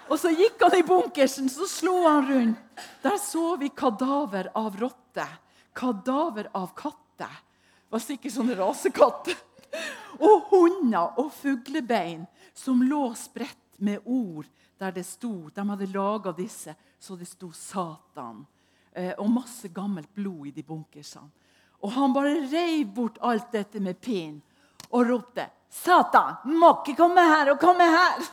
Og 0.06 0.18
så 0.22 0.30
gikk 0.34 0.60
han 0.62 0.76
i 0.78 0.84
bunkersen, 0.86 1.48
så 1.50 1.66
slo 1.70 1.96
han 2.06 2.26
rundt. 2.28 2.62
Der 3.02 3.16
så 3.18 3.56
vi 3.58 3.70
kadaver 3.74 4.50
av 4.54 4.76
rotte. 4.78 5.26
Kadaver 5.74 6.50
av 6.54 6.72
katter. 6.78 7.32
Det 7.86 7.94
var 7.94 8.02
sikkert 8.02 8.34
sånne 8.34 8.56
rasekatter. 8.58 9.38
Og 10.22 10.50
hunder 10.50 11.18
og 11.20 11.32
fuglebein 11.34 12.24
som 12.56 12.82
lå 12.86 13.10
spredt 13.18 13.78
med 13.84 14.06
ord 14.06 14.46
der 14.80 14.92
det 14.92 15.04
sto 15.04 15.50
De 15.52 15.64
hadde 15.68 15.88
laga 15.92 16.32
disse 16.32 16.74
så 16.98 17.16
det 17.16 17.28
sto 17.28 17.50
'Satan'. 17.52 18.44
Eh, 18.92 19.12
og 19.18 19.30
masse 19.30 19.68
gammelt 19.68 20.14
blod 20.14 20.46
i 20.46 20.50
de 20.50 20.62
bunkersene. 20.62 21.30
Og 21.82 21.92
han 21.92 22.12
bare 22.12 22.48
reiv 22.48 22.94
bort 22.94 23.18
alt 23.20 23.52
dette 23.52 23.80
med 23.80 24.00
pinn 24.00 24.40
og 24.90 25.08
ropte 25.08 25.50
'Satan, 25.70 26.36
må 26.44 26.70
ikke 26.80 26.96
komme 26.96 27.20
her 27.20 27.50
og 27.52 27.60
komme 27.60 27.84
her!' 27.84 28.26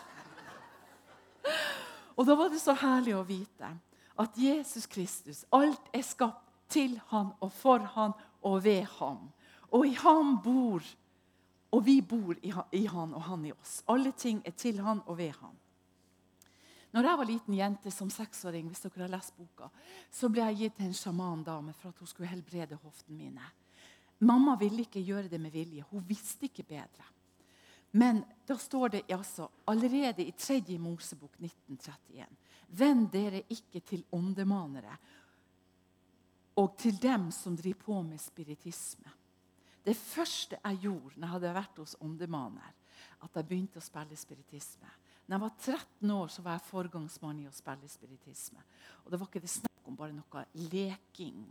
Og 2.15 2.25
da 2.25 2.35
var 2.35 2.49
det 2.49 2.61
så 2.61 2.73
herlig 2.77 3.15
å 3.17 3.25
vite 3.25 3.69
at 4.21 4.37
Jesus 4.37 4.85
Kristus, 4.85 5.45
alt 5.49 5.89
er 5.93 6.05
skapt 6.05 6.45
til 6.69 6.99
han 7.09 7.33
og 7.41 7.51
for 7.51 7.79
han 7.95 8.13
og 8.45 8.63
ved 8.63 8.85
ham. 8.99 9.31
Og 9.73 9.87
i 9.87 9.95
ham 9.97 10.37
bor, 10.43 10.83
og 11.73 11.85
vi 11.85 12.01
bor 12.01 12.37
i 12.71 12.85
han 12.85 13.13
og 13.13 13.21
han 13.21 13.45
i 13.45 13.51
oss. 13.51 13.81
Alle 13.89 14.11
ting 14.11 14.41
er 14.45 14.53
til 14.57 14.79
han 14.85 15.01
og 15.05 15.17
ved 15.17 15.33
han. 15.41 15.57
Når 16.93 17.07
jeg 17.07 17.17
var 17.17 17.25
liten 17.25 17.53
jente 17.57 17.91
som 17.91 18.09
seksåring, 18.13 18.67
hvis 18.69 18.83
dere 18.85 19.07
har 19.07 19.15
lest 19.15 19.33
boka, 19.33 19.71
så 20.13 20.29
ble 20.29 20.45
jeg 20.51 20.59
gitt 20.59 20.75
til 20.77 20.91
en 20.91 20.97
sjamandame 20.97 21.73
for 21.73 21.89
at 21.89 21.97
hun 21.97 22.09
skulle 22.09 22.29
helbrede 22.29 22.77
hoftene 22.83 23.17
mine. 23.17 23.47
Mamma 24.19 24.56
ville 24.60 24.86
ikke 24.86 25.04
gjøre 25.04 25.28
det 25.32 25.39
med 25.41 25.52
vilje. 25.52 25.86
Hun 25.89 26.04
visste 26.08 26.45
ikke 26.45 26.63
bedre. 26.63 27.10
Men 27.95 28.23
da 28.47 28.58
står 28.58 28.89
det 28.89 29.02
altså 29.13 29.47
allerede 29.69 30.23
i 30.26 30.32
3. 30.32 30.78
Mosebok 30.80 31.36
1931.: 31.39 32.26
Vend 32.69 33.10
dere 33.12 33.43
ikke 33.49 33.80
til 33.80 34.06
åndemanere 34.12 34.97
og 36.56 36.78
til 36.78 36.97
dem 37.02 37.32
som 37.32 37.58
driver 37.58 37.80
på 37.86 38.02
med 38.02 38.21
spiritisme. 38.21 39.12
Det 39.86 39.95
første 39.97 40.58
jeg 40.63 40.78
gjorde 40.82 41.17
når 41.17 41.28
jeg 41.28 41.34
hadde 41.34 41.54
vært 41.54 41.80
hos 41.82 41.95
åndemaner, 42.02 42.73
at 43.23 43.36
jeg 43.36 43.47
begynte 43.47 43.82
å 43.82 43.84
spille 43.84 44.17
spiritisme. 44.17 44.89
Når 45.28 45.36
jeg 45.36 45.41
var 45.41 45.54
13 45.60 46.12
år, 46.12 46.28
så 46.28 46.41
var 46.41 46.58
jeg 46.58 46.67
forgangsmann 46.67 47.39
i 47.43 47.47
å 47.47 47.56
spille 47.56 47.89
spiritisme. 47.89 48.63
Og 49.04 49.12
Det 49.12 49.19
var 49.19 49.28
ikke 49.28 49.43
det 49.43 49.52
snakk 49.52 49.88
om 49.88 49.95
bare 49.95 50.15
noe 50.15 50.45
leking. 50.71 51.45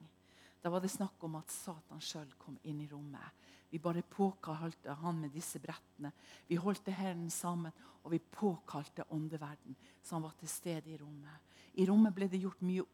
Da 0.63 0.71
var 0.71 0.81
det 0.81 0.89
snakk 0.89 1.25
om 1.27 1.35
at 1.41 1.51
Satan 1.51 2.01
sjøl 2.01 2.29
kom 2.39 2.55
inn 2.71 2.81
i 2.85 2.87
rommet. 2.87 3.35
Vi 3.73 3.81
bare 3.83 4.03
påkalte 4.07 4.95
han 5.01 5.19
med 5.19 5.33
disse 5.35 5.59
brettene. 5.59 6.13
Vi 6.47 6.59
holdt 6.61 6.87
hendene 6.95 7.31
sammen, 7.35 7.73
og 8.03 8.13
vi 8.13 8.19
påkalte 8.19 9.07
åndeverden, 9.11 9.77
han 10.11 10.23
var 10.23 10.35
til 10.39 10.49
stede 10.49 10.91
i 10.91 10.99
rommet. 10.99 11.41
I 11.75 11.87
rommet 11.87 12.15
ble 12.15 12.29
det 12.29 12.43
gjort 12.43 12.63
mye 12.63 12.85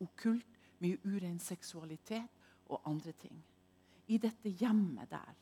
okkult, 0.00 0.56
mye 0.80 1.00
uren 1.04 1.38
seksualitet 1.40 2.70
og 2.70 2.80
andre 2.88 3.12
ting. 3.12 3.42
I 4.06 4.18
dette 4.18 4.48
hjemmet 4.48 5.10
der 5.10 5.34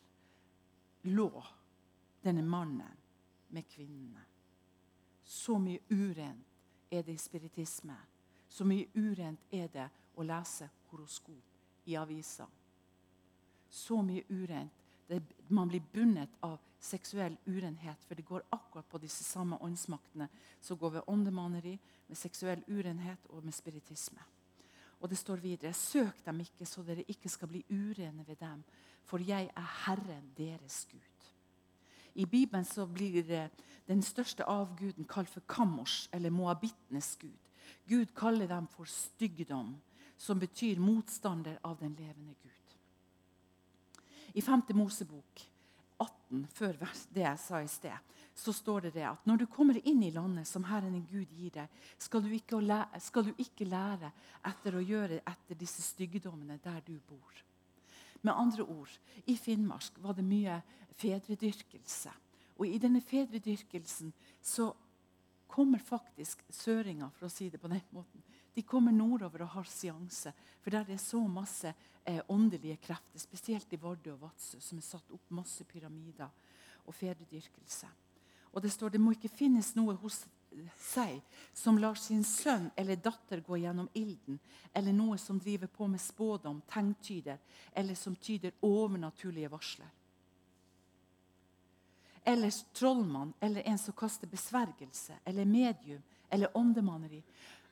lå 1.10 1.30
denne 2.24 2.42
mannen 2.42 2.98
med 3.50 3.68
kvinnene. 3.68 4.24
Så 5.24 5.58
mye 5.58 5.82
urent 5.90 6.90
er 6.90 7.02
det 7.02 7.14
i 7.14 7.22
spiritisme. 7.22 7.96
Så 8.48 8.64
mye 8.64 8.88
urent 8.94 9.50
er 9.50 9.68
det 9.68 9.88
å 10.16 10.26
lese 10.26 10.70
horoskop 10.90 11.51
i 11.84 11.96
avisa 11.96 12.46
så 13.72 14.02
mye 14.02 14.24
urent. 14.28 14.72
Det, 15.06 15.22
man 15.48 15.68
blir 15.68 15.82
bundet 15.92 16.36
av 16.40 16.58
seksuell 16.80 17.36
urenhet, 17.46 18.04
for 18.06 18.14
det 18.14 18.26
går 18.26 18.44
akkurat 18.50 18.88
på 18.88 19.00
disse 19.02 19.24
samme 19.24 19.58
åndsmaktene 19.60 20.28
som 20.60 20.78
går 20.78 20.98
ved 20.98 21.08
åndemaneri, 21.12 21.74
med 22.06 22.18
seksuell 22.18 22.62
urenhet 22.68 23.26
og 23.30 23.44
med 23.44 23.54
spiritisme. 23.54 24.22
Og 25.00 25.10
det 25.10 25.18
står 25.18 25.42
videre.: 25.42 25.72
Søk 25.72 26.24
dem 26.26 26.40
ikke, 26.40 26.66
så 26.66 26.82
dere 26.82 27.04
ikke 27.08 27.28
skal 27.28 27.48
bli 27.48 27.64
urene 27.70 28.26
ved 28.26 28.36
dem, 28.40 28.62
for 29.04 29.18
jeg 29.18 29.50
er 29.56 29.70
Herren 29.86 30.32
deres 30.36 30.86
Gud. 30.90 31.28
I 32.14 32.24
Bibelen 32.26 32.64
så 32.64 32.86
blir 32.86 33.48
den 33.88 34.02
største 34.02 34.44
avguden 34.44 35.04
kalt 35.04 35.28
for 35.28 35.40
Kamosh, 35.48 36.08
eller 36.12 36.30
moabittenes 36.30 37.16
gud. 37.16 37.38
Gud 37.88 38.06
kaller 38.16 38.46
dem 38.46 38.66
for 38.66 38.84
styggdom, 38.84 39.76
som 40.22 40.38
betyr 40.38 40.78
motstander 40.78 41.58
av 41.62 41.78
den 41.80 41.94
levende 41.98 42.34
Gud. 42.42 42.76
I 44.32 44.42
5. 44.42 44.62
Mosebok 44.68 45.48
18, 45.98 46.46
før 46.46 46.76
det 47.10 47.24
jeg 47.24 47.40
sa 47.42 47.58
i 47.58 47.70
sted, 47.70 48.12
så 48.34 48.54
står 48.54 48.86
det 48.86 48.92
det 48.94 49.08
at 49.08 49.26
når 49.26 49.42
du 49.42 49.46
kommer 49.50 49.80
inn 49.82 49.98
i 50.06 50.12
landet 50.14 50.46
som 50.46 50.68
Herren 50.70 50.94
din 50.94 51.08
Gud 51.10 51.34
gir 51.34 51.50
deg, 51.56 51.82
skal 51.98 52.22
du, 52.22 52.30
lære, 52.60 53.00
skal 53.02 53.26
du 53.26 53.32
ikke 53.34 53.66
lære 53.66 54.12
etter 54.46 54.78
å 54.78 54.84
gjøre 54.86 55.24
etter 55.26 55.58
disse 55.58 55.82
styggedommene 55.82 56.60
der 56.62 56.78
du 56.86 56.94
bor. 57.08 57.42
Med 58.22 58.38
andre 58.38 58.62
ord, 58.62 58.94
i 59.26 59.34
Finnmark 59.36 59.98
var 59.98 60.14
det 60.14 60.22
mye 60.22 60.60
fedredyrkelse. 61.02 62.14
Og 62.62 62.68
i 62.70 62.78
denne 62.78 63.02
fedredyrkelsen 63.02 64.14
så 64.38 64.70
kommer 65.50 65.82
faktisk 65.82 66.46
søringa, 66.48 67.10
for 67.18 67.26
å 67.26 67.34
si 67.34 67.50
det 67.50 67.58
på 67.60 67.68
den 67.74 67.82
måten, 67.90 68.22
de 68.54 68.62
kommer 68.62 68.92
nordover 68.92 69.46
og 69.46 69.54
har 69.56 69.68
seanse. 69.70 70.32
For 70.62 70.70
der 70.70 70.84
det 70.84 70.98
er 70.98 71.02
så 71.02 71.20
masse 71.28 71.72
eh, 72.04 72.20
åndelige 72.28 72.76
krefter, 72.82 73.18
spesielt 73.18 73.72
i 73.72 73.80
Vardø 73.80 74.12
og 74.12 74.20
Vadsø, 74.26 74.60
som 74.60 74.78
er 74.78 74.86
satt 74.86 75.10
opp 75.14 75.32
masse 75.32 75.64
pyramider 75.64 76.28
og 76.86 76.94
fedredyrkelse. 76.94 77.88
Og 78.52 78.62
det 78.62 78.72
står 78.72 78.92
det 78.92 79.00
må 79.00 79.14
ikke 79.16 79.32
finnes 79.32 79.72
noe 79.78 79.94
hos 80.02 80.24
seg 80.76 81.20
som 81.56 81.78
lar 81.80 81.96
sin 81.96 82.24
sønn 82.24 82.68
eller 82.76 83.00
datter 83.00 83.40
gå 83.40 83.56
gjennom 83.62 83.88
ilden, 83.96 84.38
eller 84.72 84.92
noe 84.92 85.18
som 85.18 85.38
driver 85.40 85.70
på 85.72 85.88
med 85.88 86.00
spådom, 86.00 86.60
tegntyder, 86.68 87.38
eller 87.72 87.94
som 87.94 88.16
tyder 88.16 88.52
overnaturlige 88.60 89.50
varsler. 89.52 89.88
Eller 92.24 92.52
trollmann, 92.76 93.32
eller 93.40 93.62
en 93.66 93.78
som 93.78 93.96
kaster 93.98 94.30
besvergelse, 94.30 95.16
eller 95.24 95.44
medium, 95.44 96.02
eller 96.30 96.56
åndemaneri. 96.56 97.22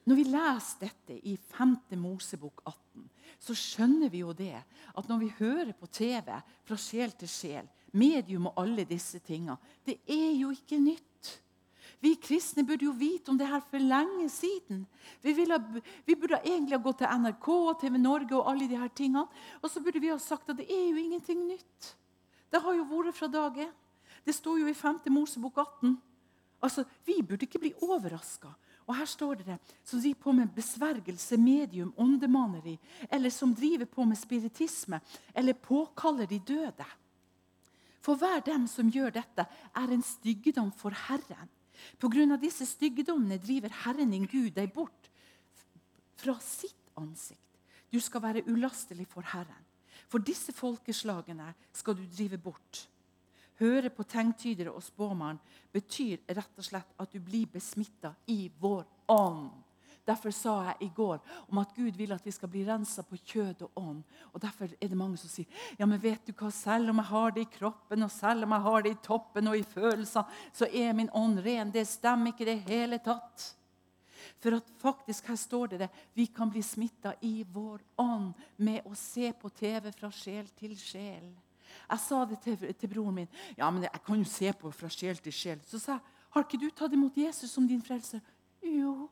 Når 0.08 0.16
vi 0.16 0.24
leser 0.28 0.86
dette 0.86 1.18
i 1.28 1.36
5. 1.36 1.76
Mosebok 2.00 2.62
18, 2.64 3.04
så 3.40 3.56
skjønner 3.56 4.10
vi 4.12 4.22
jo 4.24 4.32
det 4.36 4.56
at 4.60 5.08
når 5.08 5.20
vi 5.20 5.34
hører 5.38 5.74
på 5.76 5.88
TV 5.92 6.32
fra 6.66 6.78
sjel 6.80 7.12
til 7.20 7.30
sjel, 7.30 7.68
medium 7.92 8.48
og 8.50 8.60
alle 8.62 8.86
disse 8.88 9.20
tinga, 9.24 9.56
det 9.84 9.98
er 10.08 10.32
jo 10.38 10.52
ikke 10.54 10.80
nytt. 10.80 11.06
Vi 12.00 12.14
kristne 12.16 12.64
burde 12.64 12.86
jo 12.86 12.94
vite 12.96 13.28
om 13.28 13.36
det 13.36 13.48
her 13.50 13.60
for 13.60 13.82
lenge 13.82 14.30
siden. 14.32 14.86
Vi, 15.20 15.34
ha, 15.50 15.58
vi 16.06 16.16
burde 16.16 16.38
egentlig 16.40 16.78
ha 16.78 16.82
gått 16.84 17.02
til 17.02 17.12
NRK 17.20 17.48
og 17.52 17.74
TV 17.82 17.98
Norge 18.00 18.38
og 18.38 18.48
alle 18.48 18.68
de 18.70 18.78
her 18.80 18.88
tingene. 18.96 19.26
Og 19.60 19.68
så 19.68 19.82
burde 19.84 20.00
vi 20.00 20.08
ha 20.08 20.16
sagt 20.16 20.48
at 20.48 20.56
det 20.62 20.68
er 20.72 20.86
jo 20.88 20.96
ingenting 20.96 21.42
nytt. 21.44 21.90
Det 22.50 22.62
har 22.64 22.78
jo 22.78 22.86
vært 22.88 23.18
fra 23.18 23.28
dag 23.28 23.60
én. 23.66 23.74
Det 24.24 24.32
står 24.36 24.62
jo 24.62 24.70
i 24.70 24.76
5. 24.76 25.02
Mosebok 25.12 25.60
18. 25.60 25.92
Altså, 26.64 26.84
Vi 27.04 27.20
burde 27.20 27.44
ikke 27.44 27.60
bli 27.60 27.74
overraska 27.84 28.54
og 28.90 28.96
her 28.98 29.06
står 29.06 29.38
det 29.38 29.46
det, 29.46 29.58
som 29.86 30.00
driver 30.02 30.18
på 30.24 30.32
med 30.34 30.54
besvergelse, 30.54 31.36
medium, 31.38 31.92
åndemaneri, 31.96 32.74
eller 33.06 33.30
som 33.30 33.52
driver 33.54 33.86
på 33.86 34.04
med 34.04 34.18
spiritisme, 34.18 34.98
eller 35.34 35.54
påkaller 35.54 36.26
de 36.26 36.40
døde. 36.42 36.86
For 38.02 38.18
hver 38.18 38.42
dem 38.42 38.66
som 38.66 38.90
gjør 38.90 39.12
dette, 39.14 39.46
er 39.76 39.94
en 39.94 40.02
styggedom 40.02 40.72
for 40.74 40.96
Herren. 41.06 41.52
På 42.02 42.10
grunn 42.10 42.34
av 42.34 42.42
disse 42.42 42.66
styggedommene 42.66 43.38
driver 43.38 43.70
Herren 43.84 44.10
din 44.10 44.26
Gud 44.26 44.50
deg 44.56 44.72
bort 44.74 45.10
fra 46.18 46.34
sitt 46.42 46.90
ansikt. 46.98 47.38
Du 47.92 48.00
skal 48.02 48.24
være 48.24 48.42
ulastelig 48.50 49.06
for 49.08 49.22
Herren. 49.22 49.66
For 50.10 50.18
disse 50.18 50.52
folkeslagene 50.56 51.52
skal 51.72 51.94
du 51.94 52.02
drive 52.10 52.40
bort. 52.42 52.88
Høre 53.60 53.90
på 53.92 54.06
tegntydere 54.08 54.72
og 54.72 54.84
spåmann 54.84 55.40
betyr 55.72 56.22
rett 56.32 56.60
og 56.60 56.64
slett 56.64 56.94
at 57.00 57.12
du 57.12 57.20
blir 57.20 57.50
besmitta 57.52 58.14
i 58.32 58.46
vår 58.60 58.86
ånd. 59.12 59.50
Derfor 60.06 60.32
sa 60.34 60.54
jeg 60.70 60.88
i 60.88 60.90
går 60.96 61.18
om 61.52 61.60
at 61.60 61.74
Gud 61.76 61.98
vil 61.98 62.12
at 62.14 62.24
vi 62.24 62.32
skal 62.34 62.50
bli 62.50 62.62
rensa 62.66 63.04
på 63.06 63.18
kjød 63.20 63.66
og 63.66 63.76
ånd. 63.78 64.00
Og 64.32 64.40
Derfor 64.42 64.72
er 64.72 64.88
det 64.88 64.98
mange 64.98 65.20
som 65.20 65.30
sier 65.30 65.46
ja, 65.78 65.86
men 65.86 66.00
vet 66.00 66.24
du 66.26 66.32
hva, 66.32 66.50
selv 66.54 66.90
om 66.90 67.02
jeg 67.02 67.10
har 67.12 67.36
det 67.36 67.44
i 67.44 67.52
kroppen 67.58 68.06
og 68.06 68.12
selv 68.14 68.46
om 68.46 68.56
jeg 68.56 68.66
har 68.66 68.86
det 68.86 68.94
i 68.94 69.00
toppen 69.04 69.52
og 69.52 69.58
i 69.58 69.66
følelsene, 69.74 70.40
så 70.56 70.66
er 70.66 70.96
min 70.96 71.12
ånd 71.14 71.42
ren. 71.44 71.72
Det 71.74 71.86
stemmer 71.86 72.32
ikke 72.32 72.46
i 72.46 72.50
det 72.54 72.58
hele 72.70 73.00
tatt. 73.04 73.50
For 74.40 74.56
at 74.56 74.72
faktisk 74.80 75.28
her 75.28 75.36
står 75.36 75.74
det 75.74 75.82
det, 75.84 75.90
vi 76.16 76.26
kan 76.32 76.50
bli 76.50 76.62
smitta 76.64 77.14
i 77.28 77.44
vår 77.44 77.84
ånd 78.00 78.32
med 78.64 78.88
å 78.88 78.96
se 78.96 79.32
på 79.36 79.52
TV 79.52 79.92
fra 79.92 80.10
sjel 80.12 80.48
til 80.56 80.76
sjel. 80.80 81.28
Jeg 81.90 82.02
sa 82.04 82.24
det 82.24 82.38
til, 82.44 82.74
til 82.74 82.88
broren 82.88 83.14
min. 83.14 83.28
ja, 83.58 83.70
men 83.70 83.82
Jeg 83.82 84.02
kan 84.06 84.18
jo 84.18 84.24
se 84.24 84.52
på 84.52 84.70
fra 84.70 84.88
sjel 84.88 85.18
til 85.18 85.32
sjel. 85.32 85.60
Så 85.66 85.78
sa 85.78 85.92
jeg, 85.92 86.00
har 86.30 86.44
ikke 86.46 86.60
du 86.62 86.70
tatt 86.70 86.92
imot 86.94 87.16
Jesus 87.16 87.50
som 87.50 87.66
din 87.66 87.82
frelser? 87.82 88.20
Jo. 88.62 89.08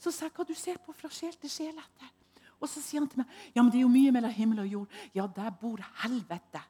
Så 0.00 0.10
sa 0.10 0.24
jeg, 0.24 0.32
hva 0.36 0.46
du 0.48 0.54
ser 0.56 0.78
på 0.80 0.94
fra 0.96 1.10
sjel 1.12 1.34
til 1.36 1.50
sjel 1.52 1.76
etter? 1.76 2.12
Og 2.60 2.68
så 2.68 2.80
sier 2.84 3.00
han 3.00 3.08
til 3.08 3.22
meg 3.22 3.28
ja, 3.54 3.62
men 3.62 3.70
det 3.72 3.80
er 3.80 3.86
jo 3.86 3.92
mye 3.92 4.12
mellom 4.12 4.32
himmel 4.36 4.62
og 4.64 4.72
jord. 4.74 4.96
Ja, 5.16 5.26
der 5.36 5.52
bor 5.60 5.80
helvete. 6.02 6.62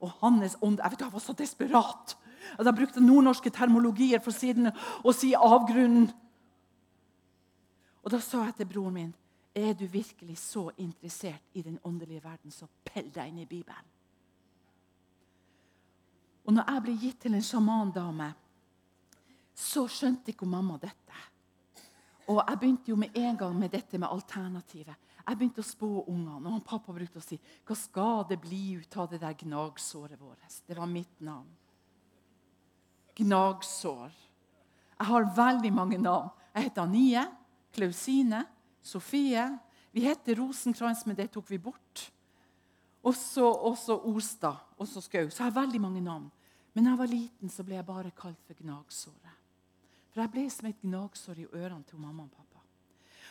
Og 0.00 0.12
hans 0.20 0.56
ånd 0.60 0.78
Jeg 0.82 0.92
vet, 0.92 1.00
jeg 1.00 1.12
var 1.12 1.24
så 1.24 1.32
desperat. 1.32 2.16
At 2.58 2.66
Jeg 2.66 2.74
brukte 2.74 3.02
nordnorske 3.02 3.50
termologier 3.50 4.22
for 4.22 4.34
siden 4.34 4.70
å 5.02 5.14
si 5.14 5.34
avgrunnen. 5.34 6.10
Og 8.02 8.10
Da 8.10 8.20
sa 8.22 8.44
jeg 8.44 8.54
til 8.60 8.70
broren 8.70 8.94
min 8.94 9.14
er 9.56 9.72
du 9.72 9.86
virkelig 9.88 10.36
så 10.38 10.70
interessert 10.76 11.42
i 11.54 11.62
den 11.62 11.78
åndelige 11.84 12.24
verden, 12.24 12.50
så 12.50 12.66
pell 12.84 13.08
deg 13.08 13.30
inn 13.30 13.38
i 13.38 13.48
Bibelen. 13.48 13.95
Og 16.46 16.54
når 16.54 16.68
jeg 16.70 16.82
ble 16.84 16.94
gitt 17.00 17.18
til 17.24 17.34
en 17.34 17.42
sjamandame, 17.42 18.28
så 19.56 19.86
skjønte 19.90 20.30
ikke 20.30 20.46
mamma 20.48 20.76
dette. 20.78 21.24
Og 22.30 22.40
jeg 22.42 22.58
begynte 22.60 22.90
jo 22.90 22.98
med 22.98 23.14
en 23.18 23.38
gang 23.38 23.54
med 23.58 23.72
dette 23.74 23.98
med 23.98 24.10
alternativet. 24.10 24.94
Jeg 25.26 25.38
begynte 25.38 25.62
å 25.62 25.66
spå 25.66 25.88
ungene, 26.06 26.52
og 26.54 26.64
pappa 26.66 26.94
brukte 26.94 27.18
å 27.18 27.24
si 27.24 27.38
hva 27.66 27.74
skal 27.78 28.26
det 28.30 28.38
bli 28.42 28.78
ut 28.78 28.98
av 28.98 29.08
det 29.10 29.18
der 29.22 29.34
gnagsåret 29.40 30.20
vårt? 30.20 30.42
Det 30.66 30.76
var 30.78 30.90
mitt 30.90 31.20
navn. 31.24 31.48
Gnagsår. 33.16 34.14
Jeg 34.96 35.08
har 35.08 35.30
veldig 35.36 35.72
mange 35.74 35.98
navn. 35.98 36.30
Jeg 36.54 36.68
heter 36.68 36.84
Anie. 36.84 37.24
Klausine, 37.74 38.44
Sofie. 38.82 39.48
Vi 39.92 40.04
heter 40.06 40.38
Rosenkrantz, 40.38 41.04
men 41.06 41.16
det 41.18 41.30
tok 41.34 41.50
vi 41.50 41.58
bort. 41.58 42.06
Også, 43.06 43.44
også 43.44 43.98
Ostad, 44.10 44.62
og 44.78 44.88
så 44.88 45.02
Skau. 45.02 45.28
Så 45.30 45.42
jeg 45.42 45.50
har 45.50 45.60
veldig 45.60 45.80
mange 45.80 46.02
navn. 46.04 46.30
Men 46.76 46.84
da 46.84 46.92
jeg 46.92 47.00
var 47.00 47.08
liten, 47.08 47.48
så 47.48 47.64
ble 47.64 47.78
jeg 47.78 47.88
bare 47.88 48.12
kalt 48.12 48.42
for 48.44 48.58
gnagsåret. 48.60 49.44
For 50.12 50.20
jeg 50.20 50.32
ble 50.34 50.42
som 50.52 50.66
et 50.68 50.82
gnagsår 50.82 51.38
i 51.40 51.46
ørene 51.48 51.88
til 51.88 52.00
mamma 52.00 52.26
og 52.26 52.34
pappa. 52.36 52.60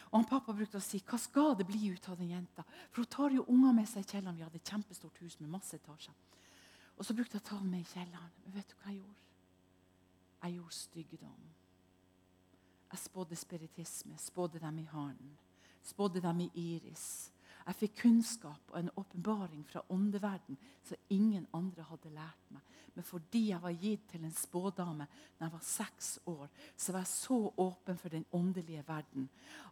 Og 0.10 0.16
han 0.18 0.26
Pappa 0.30 0.54
brukte 0.54 0.80
å 0.80 0.84
si 0.84 1.02
hva 1.06 1.18
skal 1.22 1.54
det 1.60 1.68
bli 1.68 1.92
ut 1.92 2.10
av 2.10 2.18
den 2.18 2.32
jenta? 2.32 2.64
For 2.90 3.04
hun 3.04 3.12
tar 3.12 3.36
jo 3.36 3.46
unger 3.52 3.74
med 3.76 3.90
seg 3.90 4.06
i 4.06 4.10
kjelleren. 4.10 4.38
Vi 4.38 4.46
hadde 4.46 4.62
et 4.62 4.72
kjempestort 4.72 5.22
hus 5.22 5.38
med 5.42 5.52
masse 5.54 5.78
etasjer. 5.78 6.16
Og 6.96 7.06
så 7.06 7.14
brukte 7.14 7.38
jeg 7.38 7.44
å 7.44 7.48
ta 7.50 7.60
dem 7.60 7.70
med 7.74 7.84
i 7.84 7.90
kjelleren. 7.90 8.34
Men 8.46 8.56
vet 8.56 8.72
du 8.72 8.76
hva 8.80 8.94
jeg 8.94 9.02
gjorde? 9.02 9.26
Jeg 10.46 10.58
gjorde 10.58 10.78
styggedom. 10.80 11.46
Jeg 12.92 13.02
spådde 13.02 13.36
spiritisme, 13.36 14.18
spådde 14.18 14.62
dem 14.64 14.80
i 14.80 14.88
haren, 14.90 15.38
spådde 15.84 16.22
dem 16.24 16.46
i 16.46 16.50
iris. 16.56 17.08
Jeg 17.66 17.78
fikk 17.80 17.96
kunnskap 18.04 18.72
og 18.72 18.78
en 18.78 18.92
åpenbaring 19.00 19.64
fra 19.66 19.82
åndeverden 19.90 20.58
som 20.86 21.10
ingen 21.10 21.48
andre 21.58 21.86
hadde 21.90 22.12
lært 22.14 22.52
meg. 22.54 22.62
Men 22.94 23.04
fordi 23.04 23.42
jeg 23.50 23.62
var 23.64 23.74
gitt 23.76 24.04
til 24.12 24.24
en 24.24 24.36
spådame 24.36 25.08
da 25.36 25.48
jeg 25.48 25.54
var 25.56 25.64
seks 25.66 26.12
år, 26.30 26.46
så 26.78 26.94
var 26.94 27.04
jeg 27.04 27.12
så 27.12 27.40
åpen 27.66 27.98
for 28.00 28.14
den 28.14 28.28
åndelige 28.38 28.86
verden 28.88 29.26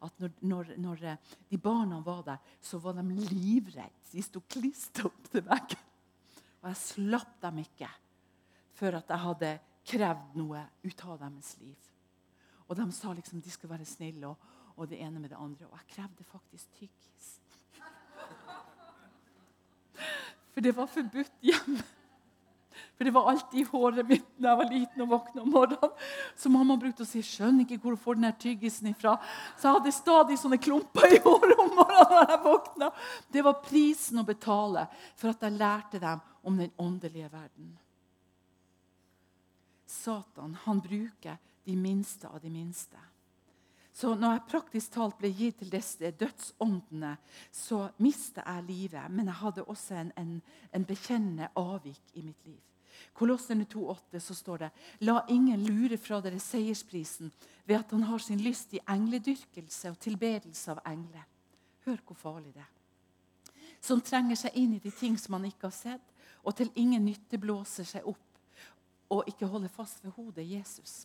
at 0.03 0.17
når, 0.19 0.33
når, 0.41 0.71
når 0.81 1.03
eh, 1.11 1.35
de 1.51 1.59
barna 1.61 2.01
var 2.03 2.23
der, 2.27 2.41
så 2.61 2.81
var 2.81 2.97
de 2.97 3.05
livredde. 3.29 4.09
De 4.11 4.25
sto 4.25 4.41
klistra 4.49 5.07
opp 5.07 5.29
til 5.31 5.45
veggen. 5.45 5.85
Og 6.63 6.71
jeg 6.71 6.81
slapp 6.81 7.37
dem 7.45 7.61
ikke 7.63 7.91
før 8.73 8.99
at 8.99 9.13
jeg 9.13 9.25
hadde 9.27 9.53
krevd 9.87 10.35
noe 10.39 10.65
ut 10.83 11.05
av 11.05 11.21
deres 11.21 11.53
liv. 11.61 11.89
Og 12.67 12.75
de 12.79 12.89
sa 12.95 13.13
liksom 13.13 13.41
de 13.43 13.53
skulle 13.53 13.75
være 13.75 13.87
snille, 13.87 14.27
og, 14.27 14.51
og 14.75 14.89
det 14.89 14.99
ene 15.03 15.21
med 15.21 15.29
det 15.29 15.39
andre. 15.39 15.69
Og 15.69 15.77
jeg 15.77 15.91
krevde 15.95 16.25
faktisk 16.25 16.79
tyggis. 16.79 17.33
For 20.63 20.69
det 20.69 20.77
var 20.77 20.87
forbudt 20.87 21.33
hjemme. 21.43 21.83
For 22.95 23.03
det 23.03 23.11
var 23.11 23.29
alltid 23.29 23.59
i 23.59 23.65
håret 23.67 24.07
mitt 24.07 24.29
da 24.39 24.53
jeg 24.53 24.59
var 24.61 24.69
liten 24.71 25.01
og 25.03 25.09
våkna 25.11 25.41
om 25.43 25.49
morgenen. 25.51 25.91
Så 26.39 26.49
mamma 26.49 26.77
brukte 26.79 27.03
å 27.03 27.09
si 27.09 27.19
'skjønner 27.19 27.65
ikke 27.65 27.81
hvor 27.83 27.97
du 27.97 27.99
får 27.99 28.15
den 28.15 28.31
tyggisen 28.39 28.87
ifra'. 28.87 29.17
Så 29.57 29.67
jeg 29.67 29.75
hadde 29.75 29.91
stadig 29.91 30.37
sånne 30.39 30.57
klumper 30.57 31.11
i 31.11 31.19
håret 31.19 31.59
om 31.59 31.75
morgenen 31.75 32.15
når 32.15 32.31
jeg 32.31 32.43
våkna. 32.45 32.91
Det 33.27 33.43
var 33.43 33.59
prisen 33.65 34.23
å 34.23 34.23
betale 34.23 34.87
for 35.15 35.33
at 35.33 35.43
jeg 35.43 35.59
lærte 35.59 35.99
dem 35.99 36.21
om 36.43 36.57
den 36.57 36.71
åndelige 36.77 37.31
verden. 37.31 37.77
Satan 39.85 40.55
han 40.63 40.79
bruker 40.79 41.37
de 41.65 41.75
minste 41.75 42.27
av 42.31 42.39
de 42.39 42.49
minste. 42.49 42.97
Så 43.93 44.15
når 44.17 44.31
jeg 44.31 44.45
praktisk 44.49 44.93
talt 44.95 45.19
ble 45.21 45.29
gitt 45.37 45.59
til 45.61 45.69
disse 45.69 46.09
dødsåndene, 46.17 47.13
så 47.53 47.85
mistet 48.01 48.41
jeg 48.41 48.65
livet. 48.67 49.11
Men 49.13 49.29
jeg 49.29 49.41
hadde 49.43 49.65
også 49.69 49.99
en, 49.99 50.11
en, 50.17 50.37
en 50.73 50.85
bekjennende 50.85 51.51
avvik 51.55 52.15
i 52.17 52.23
mitt 52.25 52.47
liv. 52.47 52.61
Kolossene 53.13 53.67
2,8 53.69 54.19
så 54.19 54.33
står 54.33 54.63
det 54.63 54.69
La 55.05 55.19
ingen 55.29 55.61
lure 55.65 55.97
fra 56.01 56.19
dere 56.21 56.39
seiersprisen 56.41 57.29
ved 57.65 57.77
at 57.77 57.93
han 57.93 58.05
har 58.09 58.21
sin 58.21 58.41
lyst 58.41 58.73
i 58.73 58.81
engledyrkelse 58.89 59.93
og 59.93 59.99
tilbedelse 60.01 60.73
av 60.73 60.81
engler. 60.89 61.25
Hør 61.85 62.01
hvor 62.07 62.17
farlig 62.17 62.53
det 62.55 62.63
er. 62.65 62.71
Som 63.83 64.01
trenger 64.01 64.39
seg 64.39 64.57
inn 64.57 64.73
i 64.73 64.81
de 64.81 64.91
ting 64.95 65.17
som 65.19 65.37
han 65.37 65.45
ikke 65.49 65.67
har 65.67 65.75
sett, 65.75 66.05
og 66.43 66.55
til 66.57 66.71
ingen 66.79 67.05
nytte 67.05 67.37
blåser 67.37 67.85
seg 67.87 68.07
opp 68.09 68.29
og 69.13 69.27
ikke 69.29 69.47
holder 69.47 69.69
fast 69.69 70.01
ved 70.03 70.15
hodet 70.17 70.45
Jesus. 70.49 71.03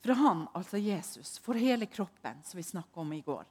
Fra 0.00 0.14
han, 0.14 0.46
altså 0.54 0.78
Jesus, 0.78 1.38
får 1.38 1.54
hele 1.54 1.86
kroppen 1.86 2.42
som 2.44 2.58
vi 2.58 2.62
snakka 2.62 3.00
om 3.00 3.12
i 3.12 3.20
går, 3.20 3.44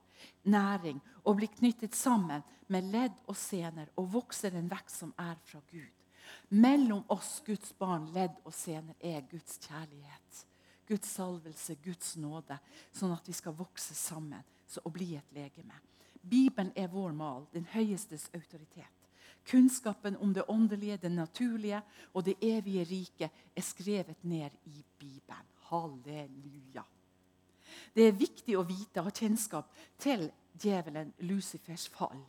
næring 0.43 0.99
og 1.23 1.35
blir 1.39 1.51
knyttet 1.51 1.95
sammen 1.95 2.43
med 2.71 2.87
ledd 2.91 3.19
og 3.27 3.35
sener 3.37 3.91
og 3.95 4.11
vokser 4.15 4.55
en 4.55 4.69
vekst 4.71 5.03
som 5.03 5.13
er 5.19 5.35
fra 5.43 5.59
Gud. 5.71 5.93
Mellom 6.49 7.03
oss, 7.11 7.41
Guds 7.45 7.73
barn, 7.77 8.09
ledd 8.15 8.35
og 8.43 8.55
sener, 8.55 8.95
er 8.99 9.23
Guds 9.31 9.59
kjærlighet. 9.63 10.45
Guds 10.87 11.09
salvelse, 11.11 11.75
Guds 11.83 12.15
nåde, 12.15 12.55
sånn 12.95 13.11
at 13.11 13.27
vi 13.27 13.35
skal 13.35 13.55
vokse 13.55 13.95
sammen 13.95 14.43
og 14.83 14.93
bli 14.95 15.15
et 15.19 15.35
legeme. 15.35 15.75
Bibelen 16.21 16.71
er 16.75 16.87
vår 16.91 17.11
mal, 17.15 17.45
den 17.51 17.67
høyestes 17.71 18.29
autoritet. 18.35 18.93
Kunnskapen 19.47 20.17
om 20.19 20.33
det 20.35 20.43
åndelige, 20.51 20.97
det 20.97 21.11
naturlige 21.11 21.81
og 22.13 22.25
det 22.27 22.35
evige 22.43 22.83
riket 22.87 23.31
er 23.55 23.63
skrevet 23.63 24.23
ned 24.23 24.51
i 24.67 24.83
Bibelen. 24.99 25.47
Halleluja. 25.69 26.83
Det 27.93 28.07
er 28.07 28.17
viktig 28.17 28.57
å 28.57 28.65
vite 28.67 29.01
og 29.01 29.09
ha 29.09 29.13
kjennskap 29.13 29.71
til 29.99 30.27
djevelen 30.57 31.13
Lucifers 31.27 31.87
fall. 31.91 32.19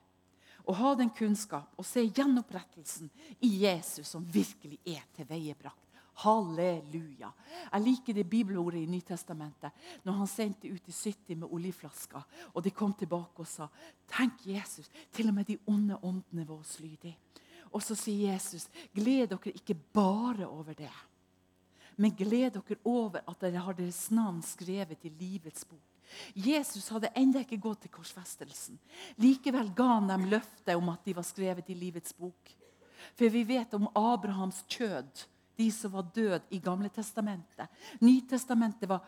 Å 0.68 0.72
ha 0.76 0.94
den 0.98 1.10
kunnskap 1.16 1.76
og 1.80 1.86
se 1.86 2.02
gjenopprettelsen 2.04 3.08
i 3.44 3.50
Jesus 3.64 4.10
som 4.10 4.26
virkelig 4.28 4.80
er 4.84 5.04
tilveiebrakt. 5.16 5.84
Halleluja. 6.18 7.30
Jeg 7.72 7.84
liker 7.84 8.16
det 8.16 8.24
bibelordet 8.26 8.80
i 8.82 8.90
Nytestamentet 8.90 10.02
når 10.02 10.16
han 10.18 10.30
sendte 10.30 10.66
ut 10.66 10.82
de 10.82 10.92
70 10.92 11.38
med 11.38 11.52
oljeflasker, 11.54 12.24
og 12.52 12.64
de 12.64 12.72
kom 12.74 12.90
tilbake 12.98 13.44
og 13.44 13.46
sa 13.46 13.68
Tenk, 14.10 14.42
Jesus, 14.48 14.90
til 15.14 15.30
og 15.30 15.36
med 15.36 15.46
de 15.46 15.60
onde 15.70 16.00
åndene 16.02 16.48
var 16.48 16.58
oss 16.58 16.80
lydige. 16.82 17.14
Og 17.70 17.84
så 17.84 17.94
sier 17.94 18.32
Jesus, 18.32 18.66
gled 18.96 19.28
dere 19.30 19.54
ikke 19.54 19.76
bare 19.94 20.48
over 20.48 20.74
det 20.74 20.90
men 21.98 22.14
gled 22.16 22.54
dere 22.54 22.78
over 22.86 23.24
at 23.26 23.40
dere 23.42 23.62
har 23.64 23.76
deres 23.76 24.06
navn 24.14 24.40
skrevet 24.46 25.04
i 25.04 25.10
livets 25.10 25.66
bok. 25.66 25.82
Jesus 26.32 26.88
hadde 26.88 27.10
ennå 27.18 27.42
ikke 27.42 27.58
gått 27.60 27.82
til 27.84 27.92
korsfestelsen. 27.92 28.78
Likevel 29.20 29.72
ga 29.76 29.88
han 29.96 30.08
dem 30.08 30.28
løftet 30.30 30.76
om 30.78 30.88
at 30.94 31.02
de 31.04 31.16
var 31.18 31.26
skrevet 31.26 31.68
i 31.68 31.76
livets 31.76 32.14
bok. 32.16 32.54
For 33.18 33.30
vi 33.32 33.42
vet 33.46 33.74
om 33.76 33.90
Abrahams 33.98 34.62
kjød 34.70 35.26
de 35.58 35.72
som 35.72 35.90
var 35.92 36.06
døde 36.14 36.40
i 36.54 36.60
Gamle 36.62 36.88
testamentet. 36.88 37.66
Nytestamentet 37.98 38.88
var 38.88 39.00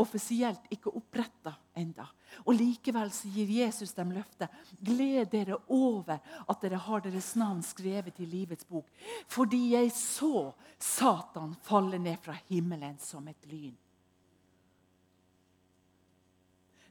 offisielt 0.00 0.70
ikke 0.72 0.94
oppretta 0.96 1.52
enda. 1.76 2.06
Og 2.46 2.54
Likevel 2.56 3.10
så 3.12 3.28
gir 3.32 3.50
Jesus 3.58 3.92
dem 3.96 4.14
løftet. 4.16 4.48
Gled 4.80 5.28
dere 5.34 5.58
over 5.68 6.16
at 6.18 6.64
dere 6.64 6.80
har 6.80 7.04
deres 7.04 7.34
navn 7.36 7.60
skrevet 7.66 8.22
i 8.24 8.28
livets 8.28 8.64
bok. 8.64 8.88
Fordi 9.28 9.74
jeg 9.74 9.92
så 9.92 10.48
Satan 10.78 11.52
falle 11.68 12.00
ned 12.00 12.16
fra 12.24 12.38
himmelen 12.48 12.96
som 13.04 13.28
et 13.28 13.44
lyn. 13.52 13.76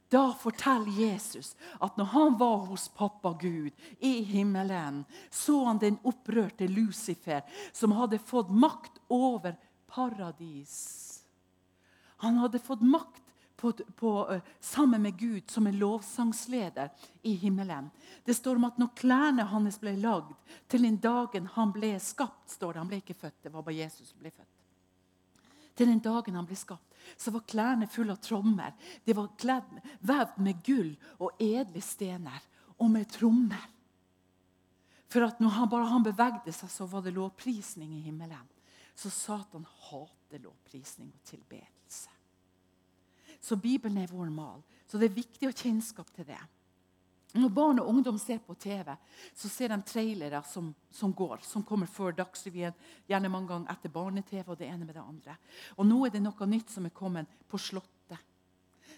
Da 0.08 0.32
forteller 0.32 0.90
Jesus 1.00 1.56
at 1.80 1.96
når 1.96 2.04
han 2.14 2.36
var 2.40 2.64
hos 2.70 2.88
pappa 2.88 3.34
Gud 3.40 3.72
i 3.98 4.22
himmelen, 4.24 5.04
så 5.30 5.64
han 5.64 5.78
den 5.78 5.98
opprørte 6.02 6.68
Lucifer, 6.68 7.42
som 7.72 7.92
hadde 7.92 8.18
fått 8.18 8.50
makt 8.50 9.02
over 9.08 9.56
paradis. 9.86 10.78
Han 12.24 12.40
hadde 12.40 12.58
fått 12.58 12.80
makt 12.80 13.22
på, 13.56 13.72
på, 13.72 14.40
sammen 14.60 15.02
med 15.02 15.18
Gud 15.18 15.50
som 15.50 15.66
en 15.66 15.78
lovsangsleder 15.78 16.88
i 17.22 17.34
himmelen. 17.34 17.90
Det 18.24 18.34
står 18.34 18.56
om 18.56 18.64
at 18.64 18.78
når 18.78 18.94
klærne 18.96 19.48
hans 19.50 19.80
ble 19.82 19.96
lagd 19.98 20.32
til 20.70 20.86
den 20.86 21.00
dagen 21.02 21.50
han 21.56 21.72
ble 21.74 21.96
skapt 22.00 22.54
står 22.54 22.72
det, 22.72 22.78
Han 22.78 22.90
ble 22.92 23.02
ikke 23.02 23.18
født, 23.18 23.42
det 23.42 23.52
var 23.52 23.66
bare 23.66 23.80
Jesus 23.80 24.12
som 24.12 24.22
ble 24.22 24.30
født. 24.30 24.57
Til 25.78 25.86
den 25.86 26.02
dagen 26.02 26.34
han 26.34 26.46
ble 26.48 26.58
skapt 26.58 26.88
så 27.16 27.32
var 27.32 27.46
klærne 27.48 27.88
fulle 27.90 28.14
av 28.14 28.20
trommer. 28.22 28.74
De 29.04 29.14
var 29.16 29.32
kledd, 29.40 29.80
vevd 30.04 30.38
med 30.44 30.62
gull 30.66 30.92
og 31.22 31.40
edle 31.42 31.82
stener 31.84 32.44
og 32.78 32.90
med 32.92 33.08
trommer. 33.12 33.64
For 35.08 35.24
at 35.24 35.40
når 35.40 35.54
han 35.56 35.70
bare 35.72 35.88
han 35.88 36.04
bevegde 36.04 36.52
seg, 36.52 36.70
så 36.70 36.86
var 36.90 37.04
det 37.04 37.14
lovprisning 37.16 37.94
i 37.96 38.04
himmelen. 38.04 38.44
Så 38.98 39.10
Satan 39.14 39.64
hater 39.88 40.42
lovprisning 40.42 41.08
og 41.14 41.22
tilbedelse. 41.24 42.12
Så 43.40 43.56
Bibelen 43.56 44.02
er 44.02 44.10
vår 44.10 44.28
mal. 44.34 44.60
Så 44.88 44.98
det 44.98 45.08
er 45.08 45.20
viktig 45.20 45.46
å 45.46 45.52
ha 45.52 45.56
kjennskap 45.56 46.10
til 46.12 46.26
det. 46.28 46.40
Når 47.36 47.50
barn 47.52 47.80
og 47.82 47.88
ungdom 47.90 48.16
ser 48.18 48.38
på 48.40 48.54
TV, 48.56 48.94
så 49.36 49.50
ser 49.52 49.68
de 49.68 49.76
trailere 49.84 50.40
som, 50.48 50.70
som 50.90 51.12
går, 51.12 51.42
som 51.44 51.64
kommer 51.66 51.90
før 51.90 52.14
Dagsrevyen, 52.16 52.76
gjerne 53.08 53.28
mange 53.28 53.52
ganger 53.52 53.74
etter 53.74 53.92
barne-TV 53.92 54.48
og 54.48 54.56
det 54.56 54.70
ene 54.70 54.86
med 54.86 54.96
det 54.96 55.04
andre. 55.04 55.36
Og 55.76 55.84
nå 55.84 56.00
er 56.06 56.14
det 56.14 56.24
noe 56.24 56.48
nytt 56.48 56.72
som 56.72 56.88
er 56.88 56.94
kommet 56.96 57.36
på 57.48 57.60
Slottet. 57.60 58.16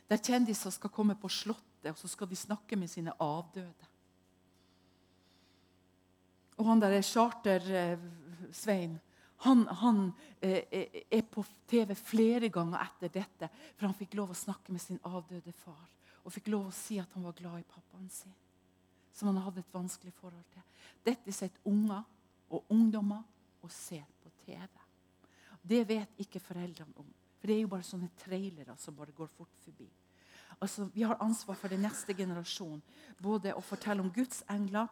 Der 0.06 0.22
kjendiser 0.22 0.70
skal 0.74 0.94
komme 0.94 1.18
på 1.18 1.30
Slottet, 1.30 1.90
og 1.90 1.98
så 1.98 2.10
skal 2.10 2.30
de 2.30 2.38
snakke 2.38 2.78
med 2.78 2.90
sine 2.92 3.16
avdøde. 3.18 3.90
Og 6.60 6.66
han 6.68 6.82
der 6.82 7.00
Charter-Svein 7.02 8.98
han, 9.40 9.62
han 9.80 10.02
eh, 10.44 11.00
er 11.08 11.22
på 11.24 11.42
TV 11.66 11.94
flere 11.96 12.50
ganger 12.52 12.82
etter 12.84 13.08
dette, 13.14 13.48
for 13.72 13.88
han 13.88 13.96
fikk 13.96 14.18
lov 14.18 14.34
å 14.34 14.36
snakke 14.36 14.74
med 14.74 14.82
sin 14.84 15.00
avdøde 15.08 15.54
far 15.64 15.88
og 16.24 16.32
fikk 16.34 16.50
lov 16.52 16.68
å 16.68 16.74
si 16.74 16.98
at 17.00 17.12
han 17.16 17.24
var 17.26 17.36
glad 17.38 17.62
i 17.62 17.68
pappaen 17.68 18.08
sin, 18.12 18.34
som 19.12 19.30
han 19.30 19.40
hadde 19.44 19.62
et 19.64 19.74
vanskelig 19.74 20.12
forhold 20.18 20.44
til. 20.52 20.64
Dette 21.04 21.32
sitter 21.32 21.70
unger 21.70 22.04
og 22.50 22.72
ungdommer 22.72 23.22
og 23.62 23.72
ser 23.72 24.04
på 24.22 24.32
TV. 24.44 24.68
Det 25.62 25.80
vet 25.88 26.22
ikke 26.24 26.42
foreldrene 26.42 26.96
om. 27.00 27.08
For 27.40 27.48
det 27.48 27.56
er 27.56 27.62
jo 27.64 27.72
bare 27.72 27.86
sånne 27.86 28.10
trailere 28.20 28.76
som 28.80 28.96
bare 28.96 29.16
går 29.16 29.30
fort 29.32 29.62
forbi. 29.64 29.88
Altså, 30.60 30.88
vi 30.92 31.02
har 31.02 31.20
ansvar 31.24 31.56
for 31.56 31.72
den 31.72 31.80
neste 31.84 32.14
generasjon. 32.16 32.82
Både 33.22 33.54
å 33.56 33.62
fortelle 33.64 34.02
om 34.04 34.12
Guds 34.12 34.42
engler 34.50 34.90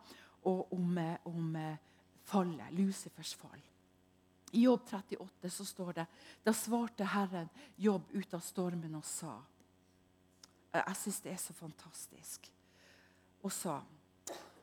og 0.48 0.72
om, 0.72 0.98
eh, 0.98 1.18
om 1.28 1.56
eh, 1.56 1.76
fallet, 2.24 2.72
Lucifers 2.72 3.34
fall. 3.34 3.60
I 4.52 4.62
Jobb 4.64 4.86
38 4.88 5.50
så 5.50 5.64
står 5.64 5.92
det 5.92 6.06
Da 6.42 6.52
svarte 6.56 7.04
Herren 7.04 7.50
Jobb 7.76 8.08
ut 8.12 8.34
av 8.34 8.40
stormen 8.40 8.94
og 8.96 9.04
sa 9.04 9.34
jeg 10.86 11.00
syns 11.02 11.20
det 11.24 11.32
er 11.32 11.40
så 11.42 11.54
fantastisk. 11.56 12.48
Og 13.46 13.52
sa 13.54 13.78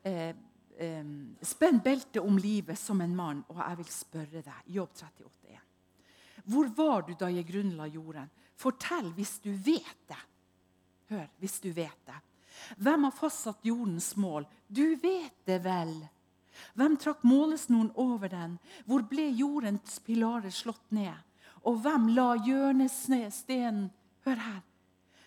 eh, 0.04 0.36
eh, 0.78 1.12
Spenn 1.42 1.82
beltet 1.84 2.22
om 2.24 2.38
livet 2.38 2.80
som 2.80 3.02
en 3.02 3.16
mann, 3.16 3.44
og 3.50 3.62
jeg 3.62 3.80
vil 3.82 3.92
spørre 3.92 4.44
deg. 4.46 4.72
Jobb 4.78 4.94
38. 4.94 5.62
Hvor 6.46 6.70
var 6.78 7.06
du 7.08 7.14
da 7.18 7.30
jeg 7.34 7.48
grunnla 7.48 7.88
jorden? 7.90 8.30
Fortell 8.56 9.10
hvis 9.18 9.40
du 9.44 9.52
vet 9.52 10.02
det. 10.08 10.22
Hør, 11.10 11.28
hvis 11.42 11.60
du 11.62 11.72
vet 11.74 12.02
det. 12.08 12.20
Hvem 12.82 13.08
har 13.08 13.16
fastsatt 13.16 13.66
jordens 13.66 14.14
mål? 14.18 14.46
Du 14.68 14.96
vet 15.02 15.36
det 15.46 15.60
vel. 15.66 15.94
Hvem 16.76 16.96
trakk 17.02 17.26
målesnoren 17.28 17.92
over 18.00 18.32
den? 18.32 18.58
Hvor 18.88 19.04
ble 19.10 19.28
jordens 19.36 20.00
pilarer 20.06 20.54
slått 20.54 20.94
ned? 20.96 21.18
Og 21.66 21.82
hvem 21.84 22.10
la 22.16 22.34
hjørnestenen 22.46 23.90
Hør 24.26 24.40
her 24.42 24.62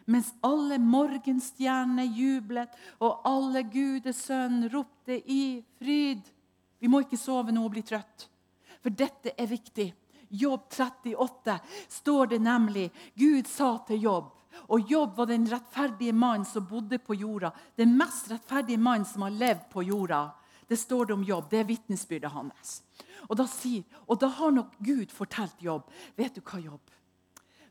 mens 0.09 0.33
alle 0.47 0.79
morgenstjernene 0.81 2.07
jublet, 2.16 2.73
og 3.05 3.23
alle 3.29 3.62
gudesønn 3.68 4.66
ropte 4.73 5.21
i 5.31 5.61
fryd. 5.79 6.25
Vi 6.79 6.90
må 6.90 7.03
ikke 7.05 7.21
sove 7.21 7.53
nå 7.55 7.64
og 7.66 7.75
bli 7.77 7.85
trøtt, 7.87 8.29
for 8.83 8.94
dette 8.94 9.37
er 9.37 9.51
viktig. 9.51 9.92
Jobb 10.29 10.66
38 10.73 11.55
står 11.88 12.35
det 12.35 12.42
nemlig 12.44 12.90
Gud 13.16 13.47
sa 13.49 13.79
til 13.88 14.03
Jobb 14.05 14.35
og 14.66 14.90
Jobb 14.90 15.16
var 15.16 15.27
den 15.27 15.47
rettferdige 15.49 16.12
mannen 16.12 16.47
som 16.47 16.66
bodde 16.66 16.99
på 16.99 17.14
jorda. 17.14 17.53
Den 17.77 17.97
mest 17.97 18.31
rettferdige 18.31 18.79
mannen 18.79 19.07
som 19.07 19.23
har 19.23 19.31
levd 19.31 19.68
på 19.73 19.83
jorda. 19.83 20.29
Det 20.68 20.77
står 20.77 21.07
det 21.07 21.14
om 21.14 21.25
Jobb. 21.25 21.49
Det 21.51 21.61
er 21.61 21.68
vitnesbyrdet 21.68 22.33
hans. 22.33 22.83
Og 23.29 23.37
da, 23.37 23.47
sier, 23.49 23.85
og 24.07 24.21
da 24.21 24.29
har 24.38 24.53
nok 24.55 24.77
Gud 24.85 25.11
fortalt 25.12 25.59
Jobb 25.61 25.88
Vet 26.16 26.37
du 26.37 26.42
hva, 26.42 26.61
Jobb? 26.61 26.92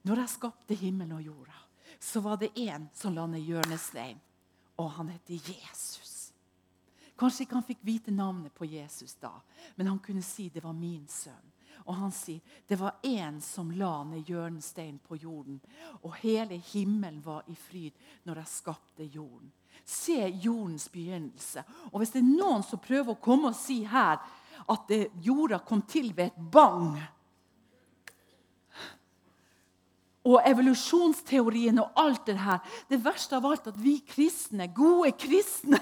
Når 0.07 0.23
jeg 0.23 0.33
skapte 0.33 0.77
himmelen 0.77 1.17
og 1.17 1.23
jorda, 1.25 1.55
så 1.99 2.19
var 2.19 2.37
det 2.37 2.59
en 2.59 2.89
som 2.93 3.13
la 3.13 3.25
ned 3.27 3.41
hjørnestein, 3.45 4.19
og 4.77 4.91
han 4.91 5.09
het 5.09 5.29
Jesus. 5.29 6.31
Kanskje 7.17 7.45
ikke 7.45 7.57
han 7.57 7.65
fikk 7.65 7.79
vite 7.81 8.13
navnet 8.13 8.53
på 8.53 8.65
Jesus 8.69 9.15
da, 9.21 9.33
men 9.75 9.87
han 9.89 9.99
kunne 9.99 10.21
si 10.21 10.49
det 10.53 10.63
var 10.63 10.75
min 10.77 11.07
sønn. 11.09 11.53
Og 11.87 11.95
han 11.95 12.11
sier 12.11 12.41
det 12.67 12.77
var 12.77 12.97
en 13.05 13.39
som 13.41 13.71
la 13.71 14.03
ned 14.03 14.27
hjørnestein 14.27 14.99
på 15.07 15.17
jorden, 15.21 15.59
og 16.03 16.17
hele 16.21 16.59
himmelen 16.73 17.21
var 17.25 17.47
i 17.47 17.55
fryd 17.55 17.95
når 18.27 18.43
jeg 18.43 18.53
skapte 18.53 19.07
jorden. 19.07 19.51
Se 19.85 20.19
jordens 20.43 20.89
begynnelse. 20.91 21.63
Og 21.93 22.01
hvis 22.01 22.11
det 22.11 22.21
er 22.21 22.27
noen 22.27 22.65
som 22.65 22.81
prøver 22.83 23.13
å 23.13 23.21
komme 23.23 23.53
og 23.53 23.57
si 23.57 23.83
her 23.87 24.19
at 24.67 24.91
jorda 25.23 25.61
kom 25.63 25.83
til 25.87 26.11
ved 26.17 26.31
et 26.31 26.41
bang 26.51 26.97
og 30.27 30.41
evolusjonsteorien 30.45 31.79
og 31.79 32.01
alt 32.03 32.25
det 32.27 32.37
her. 32.41 32.59
Det 32.89 32.99
verste 33.03 33.37
av 33.37 33.47
alt 33.47 33.69
at 33.71 33.77
vi 33.79 33.97
kristne, 34.07 34.69
gode 34.75 35.13
kristne, 35.19 35.79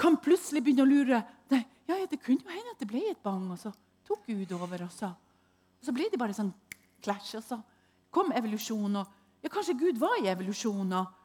kan 0.00 0.18
plutselig 0.22 0.62
begynne 0.64 0.84
å 0.84 0.90
lure. 0.90 1.20
Nei, 1.52 1.62
ja, 1.88 2.00
Det 2.10 2.20
kunne 2.22 2.42
jo 2.42 2.50
hende 2.54 2.74
at 2.74 2.80
det 2.82 2.90
ble 2.90 3.02
et 3.10 3.22
bang, 3.22 3.50
og 3.50 3.58
så 3.58 3.72
tok 4.06 4.26
Gud 4.26 4.52
over. 4.56 4.86
Og 4.86 4.92
så, 4.92 5.10
og 5.10 5.86
så 5.86 5.94
ble 5.94 6.08
det 6.10 6.20
bare 6.20 6.36
sånn 6.36 6.52
clash. 7.02 7.34
Og 7.38 7.44
så 7.46 7.60
kom 8.14 8.32
evolusjonen. 8.34 9.02
Og 9.02 9.44
ja, 9.44 9.52
kanskje 9.52 9.78
Gud 9.78 10.00
var 10.02 10.18
i 10.20 10.30
evolusjon. 10.32 10.92
og 10.92 11.20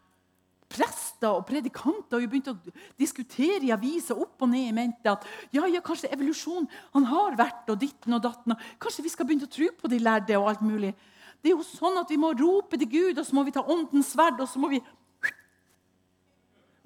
Prester 0.70 1.34
og 1.34 1.48
predikanter 1.50 2.20
og 2.20 2.30
begynte 2.30 2.54
å 2.54 2.74
diskutere 3.00 3.64
i 3.66 3.72
aviser 3.74 4.20
opp 4.22 4.44
og 4.46 4.52
ned 4.52 4.68
i 4.70 4.76
mente 4.76 5.10
at 5.10 5.26
ja, 5.50 5.64
ja, 5.66 5.82
kanskje 5.82 6.12
evolusjon 6.14 6.68
han 6.94 7.08
har 7.10 7.38
vært 7.40 7.72
og 7.74 7.80
ditten 7.82 8.14
og 8.14 8.22
datten. 8.22 8.54
og 8.54 8.76
Kanskje 8.82 9.06
vi 9.08 9.14
skal 9.14 9.26
begynne 9.26 9.50
å 9.50 9.56
tro 9.56 9.72
på 9.80 9.90
de 9.90 10.02
lærde 10.04 10.38
og 10.38 10.52
alt 10.52 10.62
mulig. 10.62 10.94
Det 11.42 11.52
er 11.52 11.56
jo 11.56 11.64
sånn 11.64 12.00
at 12.02 12.10
Vi 12.12 12.18
må 12.20 12.34
rope 12.38 12.78
til 12.78 12.90
Gud, 12.90 13.20
og 13.20 13.26
så 13.26 13.36
må 13.36 13.46
vi 13.48 13.56
ta 13.56 13.64
åndens 13.64 14.12
sverd, 14.14 14.42
og 14.42 14.50
så 14.50 14.60
må 14.60 14.72
vi 14.72 14.82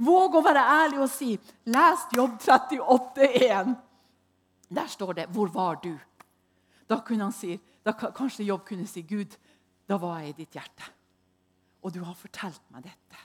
våge 0.03 0.39
å 0.39 0.45
være 0.45 0.63
ærlig 0.83 1.01
og 1.03 1.11
si 1.11 1.35
Les 1.69 2.07
Jobb 2.13 2.39
38,1. 2.41 3.75
Der 4.73 4.87
står 4.87 5.13
det 5.13 5.29
'Hvor 5.29 5.53
var 5.53 5.75
du?' 5.75 5.99
Da 6.89 6.99
kunne 6.99 7.23
han 7.23 7.31
si, 7.31 7.59
da 7.85 7.91
Kanskje 7.91 8.45
Jobb 8.45 8.65
kunne 8.65 8.87
si, 8.87 9.01
'Gud, 9.01 9.37
da 9.87 9.97
var 9.97 10.19
jeg 10.19 10.29
i 10.29 10.33
ditt 10.43 10.53
hjerte.' 10.53 10.91
Og 11.83 11.93
du 11.93 12.03
har 12.03 12.13
fortalt 12.13 12.61
meg 12.71 12.83
dette. 12.83 13.17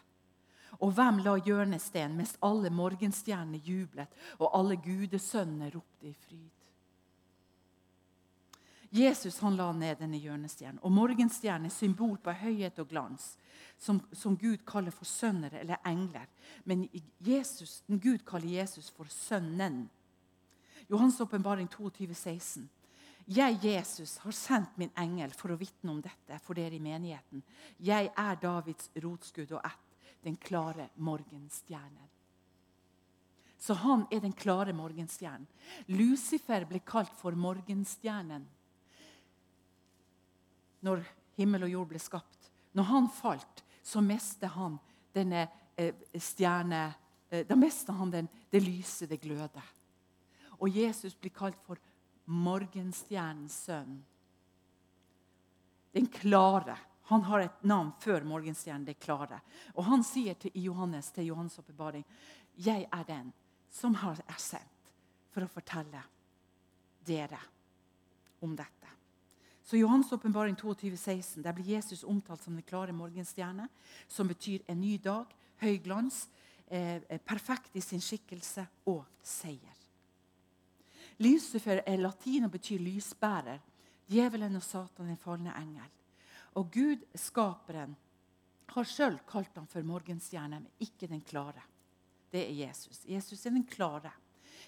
Og 0.81 0.93
hvem 0.93 1.19
la 1.19 1.37
hjørnesten 1.37 2.17
mens 2.17 2.37
alle 2.43 2.71
morgenstjernene 2.71 3.59
jublet, 3.59 4.09
og 4.39 4.51
alle 4.53 4.77
gudesønnene 4.77 5.71
ropte 5.75 6.07
i 6.07 6.13
fryd? 6.13 6.58
Jesus 8.91 9.39
han 9.41 9.57
la 9.57 9.69
ned 9.73 9.99
denne 10.01 10.17
hjørnestjernen. 10.21 10.81
Og 10.83 10.93
morgenstjernen 10.93 11.69
er 11.69 11.75
symbol 11.75 12.17
på 12.23 12.33
høyhet 12.33 12.79
og 12.81 12.89
glans, 12.89 13.35
som, 13.79 14.01
som, 14.13 14.37
Gud 14.37 14.65
kaller 14.67 14.95
for 14.95 15.09
sønner 15.09 15.55
eller 15.61 15.81
engler. 15.87 16.27
Men 16.65 16.87
Jesus, 17.21 17.83
Gud 17.87 18.25
kaller 18.27 18.49
Jesus 18.49 18.89
for 18.91 19.11
Sønnen. 19.13 19.85
Johans 20.89 21.21
åpenbaring 21.21 21.69
22, 21.69 22.15
16. 22.15 22.69
Jeg, 23.29 23.59
Jesus, 23.63 24.17
har 24.25 24.33
sendt 24.33 24.79
min 24.81 24.93
engel 24.97 25.35
for 25.37 25.53
å 25.53 25.59
vitne 25.61 25.93
om 25.93 26.01
dette 26.01 26.39
for 26.41 26.57
dere 26.57 26.79
i 26.79 26.83
menigheten. 26.83 27.43
Jeg 27.77 28.09
er 28.09 28.39
Davids 28.41 28.89
rotskudd 28.97 29.53
og 29.53 29.67
ett, 29.69 29.85
den 30.25 30.39
klare 30.41 30.89
morgenstjernen. 30.97 32.09
Så 33.59 33.75
han 33.75 34.07
er 34.11 34.23
den 34.23 34.33
klare 34.33 34.73
morgenstjernen. 34.73 35.45
Lucifer 35.93 36.65
ble 36.71 36.81
kalt 36.87 37.13
for 37.21 37.37
morgenstjernen 37.37 38.47
når 40.85 41.03
himmel 41.39 41.67
og 41.67 41.73
jord 41.73 41.91
ble 41.93 42.03
skapt. 42.03 42.51
Når 42.77 42.89
han 42.91 43.09
falt, 43.13 43.65
så 43.83 44.03
mistet 44.05 44.53
han 44.55 44.77
denne 45.15 45.47
eh, 45.77 45.95
stjerne 46.15 46.83
eh, 47.31 47.47
Da 47.49 47.57
mistet 47.57 47.97
han 47.97 48.11
den, 48.13 48.29
det 48.51 48.63
lyse, 48.63 49.07
det 49.07 49.21
gløde. 49.23 49.63
Og 50.59 50.69
Jesus 50.75 51.15
blir 51.17 51.33
kalt 51.35 51.59
for 51.67 51.81
morgenstjernens 52.29 53.57
sønn. 53.69 53.99
Den 55.93 56.07
klare. 56.13 56.77
Han 57.09 57.23
har 57.25 57.41
et 57.41 57.63
navn 57.65 57.95
før 58.03 58.27
morgenstjernen, 58.29 58.85
det 58.85 58.99
klare. 59.01 59.41
Og 59.75 59.87
han 59.89 60.05
sier 60.05 60.37
til 60.37 60.53
Johannes 60.61 61.09
til 61.15 61.31
Johannes' 61.31 61.57
oppbevaring, 61.63 62.05
jeg 62.59 62.85
er 62.93 63.05
den 63.09 63.31
som 63.73 63.97
er 63.97 64.21
sendt 64.37 64.93
for 65.33 65.47
å 65.47 65.53
fortelle 65.53 66.03
dere 67.07 67.41
om 68.45 68.53
dette. 68.59 68.78
Så 69.69 69.77
Johans 69.77 70.13
åpenbaring 70.13 70.57
16, 70.97 71.43
der 71.43 71.53
blir 71.53 71.65
Jesus 71.65 72.05
omtalt 72.05 72.43
som 72.43 72.55
den 72.55 72.63
klare 72.63 72.93
morgenstjerne, 72.93 73.69
som 74.09 74.29
betyr 74.29 74.63
en 74.67 74.81
ny 74.81 74.97
dag, 74.97 75.27
høy 75.61 75.77
glans, 75.85 76.29
eh, 76.69 77.03
perfekt 77.19 77.77
i 77.77 77.81
sin 77.81 78.01
skikkelse 78.01 78.67
og 78.87 79.05
seier. 79.23 79.77
Lucifer 81.19 81.83
er 81.87 81.99
latin 81.99 82.45
og 82.45 82.51
betyr 82.51 82.79
lysbærer. 82.79 83.59
Djevelen 84.09 84.57
og 84.57 84.63
Satan 84.63 85.11
er 85.11 85.17
falne 85.17 85.53
engel. 85.53 85.91
Og 86.55 86.73
Gud, 86.73 87.05
skaperen, 87.15 87.95
har 88.69 88.85
sjøl 88.85 89.19
kalt 89.29 89.55
ham 89.55 89.67
for 89.67 89.83
morgenstjerne, 89.83 90.63
men 90.63 90.73
ikke 90.81 91.07
den 91.07 91.21
klare. 91.21 91.61
Det 92.33 92.41
er 92.41 92.67
Jesus. 92.67 93.05
Jesus 93.05 93.45
er 93.45 93.51
den 93.51 93.69
klare. 93.69 94.13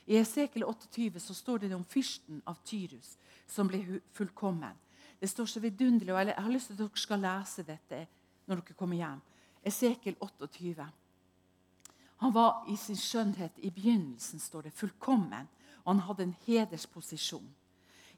I 0.06 0.16
Esekel 0.20 0.64
28 0.64 1.20
så 1.20 1.34
står 1.34 1.58
det 1.58 1.74
om 1.74 1.84
fyrsten 1.84 2.42
av 2.46 2.60
Tyrus, 2.64 3.16
som 3.46 3.66
ble 3.66 4.02
fullkommen. 4.12 4.76
Det 5.20 5.28
står 5.28 5.44
så 5.46 5.60
vidunderlig, 5.60 6.14
og 6.14 6.26
Jeg 6.26 6.34
har 6.38 6.50
lyst 6.50 6.66
til 6.66 6.72
at 6.72 6.78
dere 6.78 6.98
skal 6.98 7.20
lese 7.20 7.62
dette 7.62 8.06
når 8.46 8.60
dere 8.60 8.74
kommer 8.74 8.96
hjem. 8.96 9.20
Esekel 9.64 10.16
28. 10.20 10.86
Han 12.20 12.34
var 12.34 12.64
i 12.68 12.76
sin 12.76 12.96
skjønnhet 12.96 13.58
i 13.58 13.70
begynnelsen, 13.70 14.40
står 14.40 14.62
det, 14.62 14.72
fullkommen. 14.72 15.48
Og 15.84 15.94
han 15.94 16.02
hadde 16.04 16.22
en 16.22 16.36
hedersposisjon. 16.46 17.48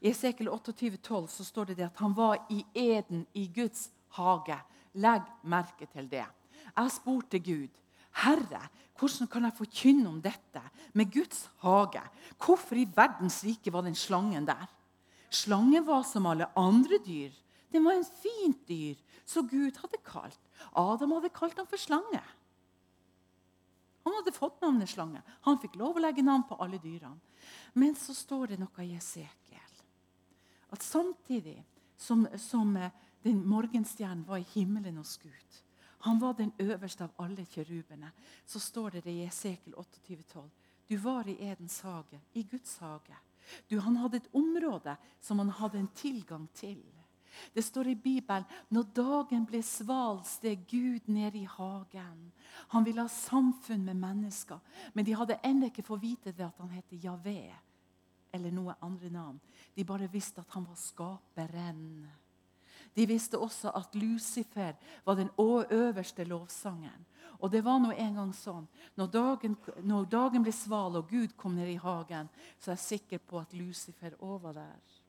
I 0.01 0.11
Esekel 0.11 0.49
28, 0.49 0.97
12, 0.97 1.29
så 1.29 1.45
står 1.45 1.65
det, 1.65 1.77
det 1.77 1.85
at 1.85 1.99
han 2.03 2.17
var 2.17 2.47
i 2.51 2.65
eden 2.75 3.27
i 3.35 3.47
Guds 3.55 3.91
hage. 4.19 4.59
Legg 4.95 5.23
merke 5.43 5.87
til 5.87 6.11
det. 6.11 6.27
Jeg 6.77 6.91
spurte 6.91 7.39
Gud, 7.39 7.71
Herre, 8.13 8.69
hvordan 8.99 9.29
kan 9.29 9.45
jeg 9.45 9.57
forkynne 9.57 10.09
om 10.09 10.19
dette 10.23 10.63
med 10.93 11.13
Guds 11.13 11.51
hage? 11.63 12.03
Hvorfor 12.45 12.77
i 12.77 12.89
verdens 12.97 13.45
rike 13.45 13.73
var 13.73 13.87
den 13.87 13.95
slangen 13.95 14.47
der? 14.47 14.67
Slangen 15.33 15.85
var 15.87 16.05
som 16.05 16.27
alle 16.29 16.51
andre 16.59 16.99
dyr. 17.05 17.33
Den 17.73 17.85
var 17.85 17.97
en 17.97 18.05
fint 18.05 18.67
dyr, 18.69 18.99
så 19.25 19.43
Gud 19.43 19.79
hadde 19.81 20.01
kalt. 20.05 20.41
Adam 20.77 21.15
hadde 21.17 21.33
kalt 21.33 21.57
ham 21.57 21.67
for 21.67 21.81
slange. 21.81 22.21
Han 24.05 24.17
hadde 24.19 24.35
fått 24.35 24.61
navnet 24.61 24.91
slange. 24.91 25.23
Han 25.47 25.61
fikk 25.63 25.79
lov 25.81 25.97
å 25.97 26.03
legge 26.03 26.25
navn 26.27 26.45
på 26.49 26.59
alle 26.61 26.81
dyrene. 26.83 27.21
Men 27.73 27.97
så 27.97 28.15
står 28.15 28.53
det 28.53 28.61
noe 28.61 28.85
i 28.85 28.93
Esekiel. 28.99 29.79
At 30.73 30.85
samtidig 30.85 31.63
som, 31.97 32.27
som 32.39 32.77
eh, 32.77 32.93
den 33.23 33.41
morgenstjernen 33.47 34.27
var 34.27 34.43
i 34.43 34.49
himmelen 34.55 34.99
hos 35.01 35.17
Gud, 35.23 35.59
han 36.03 36.19
var 36.19 36.35
den 36.35 36.51
øverste 36.59 37.07
av 37.07 37.25
alle 37.25 37.45
kjerubene, 37.47 38.11
så 38.47 38.61
står 38.61 38.99
det 38.99 39.13
i 39.13 39.23
Esekiel 39.25 39.77
28,12. 39.79 40.49
Du 40.89 40.97
var 40.99 41.29
i 41.31 41.37
Edens 41.39 41.81
hage, 41.87 42.19
i 42.35 42.43
Guds 42.43 42.75
hage. 42.83 43.17
Du, 43.69 43.79
han 43.81 43.97
hadde 43.97 44.23
et 44.23 44.33
område 44.37 44.97
som 45.21 45.39
han 45.43 45.53
hadde 45.61 45.79
en 45.79 45.93
tilgang 45.97 46.49
til. 46.55 46.83
Det 47.53 47.65
står 47.65 47.89
i 47.93 47.95
Bibelen 47.95 48.45
når 48.69 48.89
dagen 48.97 49.45
ble 49.49 49.63
sval, 49.65 50.21
steg 50.29 50.67
Gud 50.69 51.09
ned 51.09 51.37
i 51.37 51.45
hagen. 51.49 52.33
Han 52.75 52.85
ville 52.85 53.05
ha 53.05 53.09
samfunn 53.09 53.85
med 53.85 54.01
mennesker, 54.01 54.61
men 54.93 55.07
de 55.09 55.17
hadde 55.17 55.41
ennå 55.45 55.71
ikke 55.71 55.87
fått 55.87 56.03
vite 56.03 56.35
det 56.37 56.47
at 56.47 56.61
han 56.61 56.73
het 56.77 56.99
Javé 57.03 57.53
eller 58.33 58.53
noe 58.53 58.77
andre 58.81 59.11
navn. 59.13 59.41
De 59.77 59.85
bare 59.85 60.11
visste 60.13 60.41
at 60.41 60.53
han 60.57 60.67
var 60.69 60.79
skaperen. 60.81 61.83
De 62.97 63.07
visste 63.09 63.41
også 63.41 63.73
at 63.77 63.95
Lucifer 63.97 64.77
var 65.05 65.17
den 65.17 65.31
øverste 65.39 66.25
lovsangeren. 66.25 67.07
Og 67.43 67.51
det 67.51 67.65
var 67.67 67.81
nå 67.83 67.91
en 67.91 68.19
gang 68.21 68.33
sånn. 68.37 68.67
Når 68.95 69.09
dagen, 69.11 69.57
når 69.83 70.07
dagen 70.11 70.45
ble 70.47 70.53
sval 70.55 71.01
og 71.01 71.11
Gud 71.11 71.35
kom 71.37 71.57
ned 71.59 71.73
i 71.73 71.81
hagen, 71.83 72.31
så 72.59 72.71
er 72.71 72.77
jeg 72.79 72.87
sikker 72.87 73.23
på 73.27 73.41
at 73.43 73.57
Lucifer 73.59 74.15
òg 74.23 74.45
var 74.45 74.61
der 74.61 75.01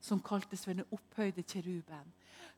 som 0.00 0.20
kaltes 0.22 0.64
for 0.64 0.76
den 0.76 0.86
opphøyde 0.94 1.42
kjeruben. 1.42 2.12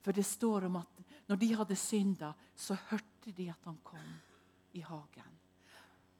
For 0.04 0.16
det 0.16 0.26
står 0.28 0.68
om 0.68 0.80
at 0.80 1.04
når 1.28 1.40
de 1.40 1.52
hadde 1.56 1.76
synda, 1.78 2.32
så 2.56 2.76
hørte 2.90 3.32
de 3.36 3.48
at 3.50 3.68
han 3.68 3.78
kom 3.84 4.10
i 4.76 4.82
hagen. 4.84 5.36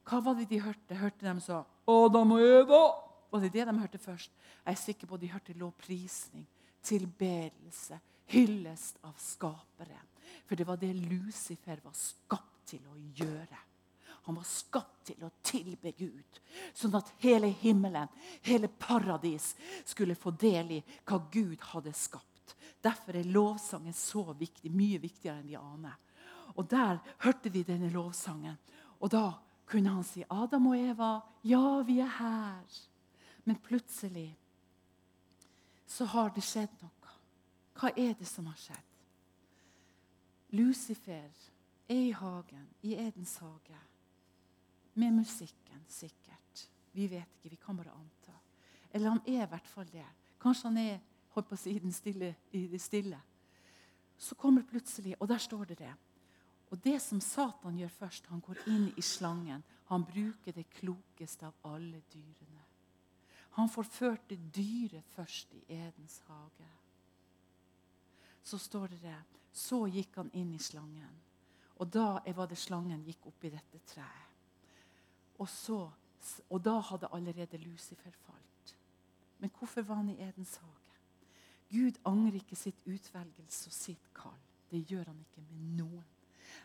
Hva 0.06 0.20
var 0.24 0.38
det 0.38 0.48
de 0.50 0.60
hørte? 0.62 0.96
Hørte 0.96 1.26
de 1.26 1.40
så 1.40 1.64
'Adam 1.86 2.32
og 2.32 2.40
Eva'? 2.40 3.10
Var 3.30 3.40
det 3.40 3.52
det 3.52 3.66
de 3.66 3.78
hørte 3.78 3.98
først? 3.98 4.30
Jeg 4.66 4.72
er 4.72 4.76
sikker 4.76 5.06
på 5.06 5.14
at 5.14 5.20
de 5.20 5.30
hørte 5.30 5.52
lovprisning, 5.52 6.46
tilbedelse, 6.82 8.00
hyllest 8.26 8.98
av 9.04 9.14
Skaperen. 9.16 10.08
For 10.46 10.54
det 10.54 10.66
var 10.66 10.76
det 10.76 10.96
Lucifer 10.96 11.78
var 11.84 11.92
skapt 11.92 12.49
til 12.70 12.86
å 12.88 12.96
gjøre. 13.18 13.58
Han 14.28 14.36
var 14.36 14.46
skapt 14.46 15.06
til 15.10 15.24
å 15.24 15.30
tilbe 15.42 15.92
Gud, 15.96 16.40
sånn 16.76 16.94
at 16.98 17.08
hele 17.22 17.48
himmelen, 17.62 18.10
hele 18.46 18.68
paradis, 18.68 19.54
skulle 19.88 20.18
få 20.18 20.32
del 20.38 20.76
i 20.76 20.80
hva 21.08 21.18
Gud 21.32 21.58
hadde 21.72 21.94
skapt. 21.96 22.54
Derfor 22.84 23.16
er 23.16 23.28
lovsangen 23.32 23.96
så 23.96 24.24
viktig, 24.36 24.72
mye 24.72 25.00
viktigere 25.00 25.40
enn 25.40 25.48
de 25.50 25.56
aner. 25.58 25.96
Og 26.56 26.68
Der 26.68 26.98
hørte 27.24 27.48
de 27.48 27.62
denne 27.64 27.90
lovsangen. 27.92 28.58
Og 29.00 29.10
da 29.10 29.32
kunne 29.66 29.90
han 29.90 30.04
si, 30.04 30.24
'Adam 30.28 30.66
og 30.66 30.76
Eva, 30.76 31.20
ja, 31.44 31.82
vi 31.82 32.00
er 32.00 32.14
her.' 32.18 32.86
Men 33.44 33.56
plutselig 33.56 34.36
så 35.86 36.04
har 36.04 36.30
det 36.30 36.42
skjedd 36.44 36.70
noe. 36.82 37.14
Hva 37.74 37.90
er 37.96 38.14
det 38.14 38.26
som 38.28 38.46
har 38.46 38.56
skjedd? 38.56 38.90
Lucifer 40.52 41.30
er 41.91 42.03
i 42.09 42.12
hagen, 42.14 42.68
i 42.82 42.95
Edens 42.95 43.36
hage. 43.43 43.78
Med 44.95 45.12
musikken, 45.12 45.84
sikkert. 45.88 46.68
Vi 46.93 47.07
vet 47.11 47.36
ikke, 47.36 47.51
vi 47.51 47.57
kan 47.57 47.76
bare 47.76 47.95
anta. 47.95 48.34
Eller 48.91 49.11
han 49.11 49.22
er 49.26 49.45
i 49.45 49.51
hvert 49.51 49.68
fall 49.68 49.88
det. 49.93 50.07
Kanskje 50.41 50.68
han 50.68 50.78
er 50.78 51.01
holdt 51.34 51.51
på 51.51 51.59
å 51.59 51.61
si, 51.61 51.74
stille, 51.95 52.34
i 52.53 52.66
det 52.70 52.80
stille. 52.82 53.18
Så 54.18 54.34
kommer 54.34 54.66
plutselig, 54.66 55.14
og 55.20 55.28
der 55.28 55.38
står 55.38 55.64
det 55.70 55.78
det. 55.78 55.93
Og 56.70 56.78
det 56.84 56.99
som 57.03 57.20
Satan 57.20 57.78
gjør 57.78 57.88
først, 57.88 58.26
han 58.30 58.41
går 58.41 58.62
inn 58.70 58.91
i 58.97 59.03
slangen. 59.03 59.62
Han 59.91 60.05
bruker 60.07 60.55
det 60.55 60.68
klokeste 60.70 61.49
av 61.49 61.72
alle 61.72 62.03
dyrene. 62.12 62.66
Han 63.59 63.68
forførte 63.68 64.36
dyret 64.55 65.07
først 65.16 65.55
i 65.59 65.64
Edens 65.74 66.20
hage. 66.28 66.68
Så 68.43 68.59
står 68.59 68.95
det 68.95 69.01
det. 69.03 69.18
Så 69.53 69.82
gikk 69.91 70.14
han 70.20 70.30
inn 70.38 70.53
i 70.55 70.62
slangen. 70.62 71.18
Og 71.80 71.88
da 71.88 72.20
var 72.36 72.48
det 72.50 72.58
slangen 72.60 73.04
gikk 73.06 73.30
opp 73.30 73.44
i 73.44 73.52
dette 73.54 73.80
treet. 73.88 74.26
Og, 75.40 75.48
så, 75.48 75.80
og 76.50 76.60
da 76.60 76.76
hadde 76.90 77.08
allerede 77.16 77.60
Lucifer 77.62 78.12
falt. 78.26 78.74
Men 79.40 79.52
hvorfor 79.56 79.86
var 79.88 80.02
han 80.02 80.10
i 80.12 80.18
Edens 80.20 80.58
hage? 80.60 80.76
Gud 81.70 81.96
angrer 82.04 82.42
ikke 82.42 82.58
sitt 82.58 82.82
utvelgelse 82.84 83.70
og 83.70 83.72
sitt 83.72 84.10
kall. 84.14 84.36
Det 84.70 84.82
gjør 84.90 85.08
han 85.08 85.20
ikke 85.24 85.42
med 85.46 85.78
noen. 85.78 86.08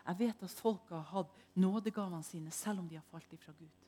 Jeg 0.06 0.18
vet 0.18 0.42
at 0.42 0.58
folk 0.60 0.90
har 0.92 1.06
hatt 1.14 1.44
nådegavene 1.56 2.26
sine 2.26 2.52
selv 2.52 2.82
om 2.82 2.88
de 2.88 2.98
har 2.98 3.08
falt 3.10 3.32
ifra 3.32 3.54
Gud. 3.56 3.82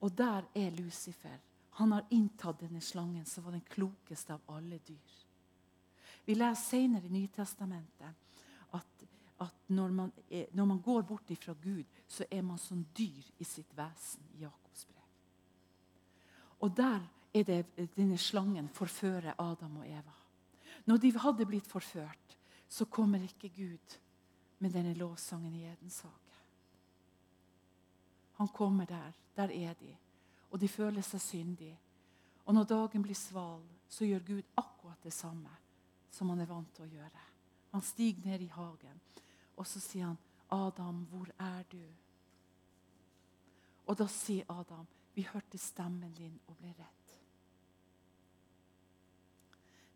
Og 0.00 0.12
der 0.18 0.46
er 0.54 0.70
Lucifer. 0.78 1.40
Han 1.80 1.92
har 1.92 2.06
inntatt 2.14 2.60
denne 2.60 2.80
slangen, 2.80 3.24
som 3.26 3.44
var 3.44 3.56
den 3.56 3.66
klokeste 3.66 4.36
av 4.36 4.44
alle 4.54 4.78
dyr. 4.78 5.16
Vi 6.24 6.36
leser 6.36 6.62
senere 6.62 7.08
i 7.08 7.16
Nytestamentet 7.16 8.23
at 9.44 9.70
når 9.70 9.92
man, 9.94 10.12
er, 10.30 10.46
når 10.52 10.64
man 10.64 10.80
går 10.82 11.02
bort 11.02 11.30
ifra 11.30 11.54
Gud, 11.62 11.84
så 12.08 12.24
er 12.30 12.42
man 12.42 12.58
som 12.58 12.84
dyr 12.96 13.30
i 13.38 13.44
sitt 13.44 13.76
vesen. 13.76 14.22
i 14.34 14.42
Jakobs 14.42 14.84
brev. 14.84 15.08
Og 16.60 16.76
der 16.76 17.00
er 17.34 17.42
det 17.44 17.90
denne 17.96 18.18
slangen 18.18 18.68
forfører 18.68 19.34
Adam 19.38 19.76
og 19.76 19.88
Eva. 19.88 20.18
Når 20.86 20.96
de 20.96 21.12
hadde 21.18 21.46
blitt 21.46 21.66
forført, 21.66 22.38
så 22.68 22.84
kommer 22.84 23.22
ikke 23.22 23.48
Gud 23.48 23.98
med 24.58 24.70
denne 24.70 24.94
lovsangen 24.94 25.54
i 25.54 25.64
Edens 25.64 26.00
hage. 26.00 26.38
Han 28.34 28.48
kommer 28.48 28.84
der. 28.84 29.12
Der 29.36 29.48
er 29.48 29.74
de. 29.74 29.96
Og 30.50 30.60
de 30.60 30.68
føler 30.68 31.02
seg 31.02 31.20
syndige. 31.20 31.78
Og 32.44 32.54
når 32.54 32.64
dagen 32.64 33.02
blir 33.02 33.14
sval, 33.14 33.62
så 33.88 34.04
gjør 34.04 34.26
Gud 34.26 34.42
akkurat 34.56 35.02
det 35.02 35.12
samme 35.12 35.50
som 36.10 36.30
han 36.30 36.40
er 36.40 36.50
vant 36.50 36.70
til 36.74 36.86
å 36.86 36.92
gjøre. 36.92 37.22
Han 37.74 37.82
stiger 37.82 38.28
ned 38.28 38.44
i 38.44 38.52
hagen. 38.54 39.00
Og 39.56 39.66
så 39.66 39.80
sier 39.80 40.06
han, 40.06 40.18
'Adam, 40.50 41.04
hvor 41.04 41.28
er 41.38 41.62
du?' 41.62 41.94
Og 43.86 43.98
da 43.98 44.06
sier 44.06 44.44
Adam, 44.48 44.86
'Vi 45.14 45.22
hørte 45.22 45.58
stemmen 45.58 46.12
din 46.14 46.40
og 46.46 46.56
ble 46.56 46.74
redd'. 46.78 47.04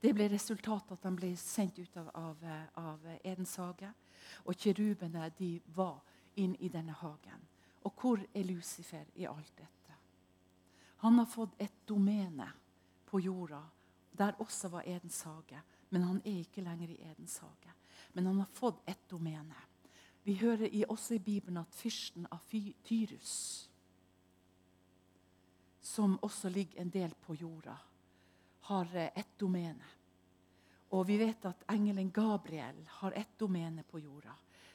Det 0.03 0.15
ble 0.15 0.29
resultatet 0.29 0.93
at 0.93 1.03
han 1.03 1.17
ble 1.17 1.33
sendt 1.37 1.79
ut 1.79 1.97
av, 1.97 2.11
av, 2.15 2.45
av 2.75 3.07
Edens 3.25 3.57
hage. 3.57 3.91
Og 4.45 4.55
kirubene 4.55 5.31
de 5.39 5.61
var 5.75 5.99
inn 6.37 6.55
i 6.61 6.69
denne 6.69 6.93
hagen. 6.93 7.49
Og 7.83 7.93
hvor 8.01 8.23
er 8.35 8.47
Lucifer 8.47 9.05
i 9.15 9.27
alt 9.27 9.53
dette? 9.57 9.97
Han 11.03 11.19
har 11.19 11.27
fått 11.27 11.55
et 11.59 11.75
domene 11.87 12.53
på 13.07 13.21
jorda, 13.23 13.63
der 14.19 14.39
også 14.39 14.69
var 14.69 14.87
Edens 14.87 15.23
hage. 15.23 15.63
men 15.91 16.03
han 16.03 16.23
er 16.25 16.41
ikke 16.41 16.61
lenger 16.61 16.89
i 16.89 17.01
Edens 17.01 17.39
hage. 17.39 17.73
Men 18.13 18.27
han 18.27 18.39
har 18.39 18.47
fått 18.53 18.83
ett 18.89 19.09
domene. 19.09 19.55
Vi 20.23 20.35
hører 20.35 20.69
i, 20.69 20.85
også 20.89 21.15
i 21.15 21.19
Bibelen 21.19 21.61
at 21.63 21.75
fyrsten 21.75 22.27
av 22.31 22.43
Tyrus, 22.85 23.69
som 25.81 26.19
også 26.23 26.51
ligger 26.53 26.83
en 26.83 26.91
del 26.93 27.15
på 27.25 27.35
jorda, 27.35 27.77
har 28.69 28.97
eh, 28.97 29.11
ett 29.15 29.39
domene. 29.41 29.95
Og 30.93 31.07
vi 31.09 31.17
vet 31.21 31.45
at 31.49 31.65
engelen 31.73 32.11
Gabriel 32.13 32.83
har 33.01 33.17
ett 33.17 33.39
domene 33.39 33.83
på 33.89 34.01
jorda. 34.01 34.35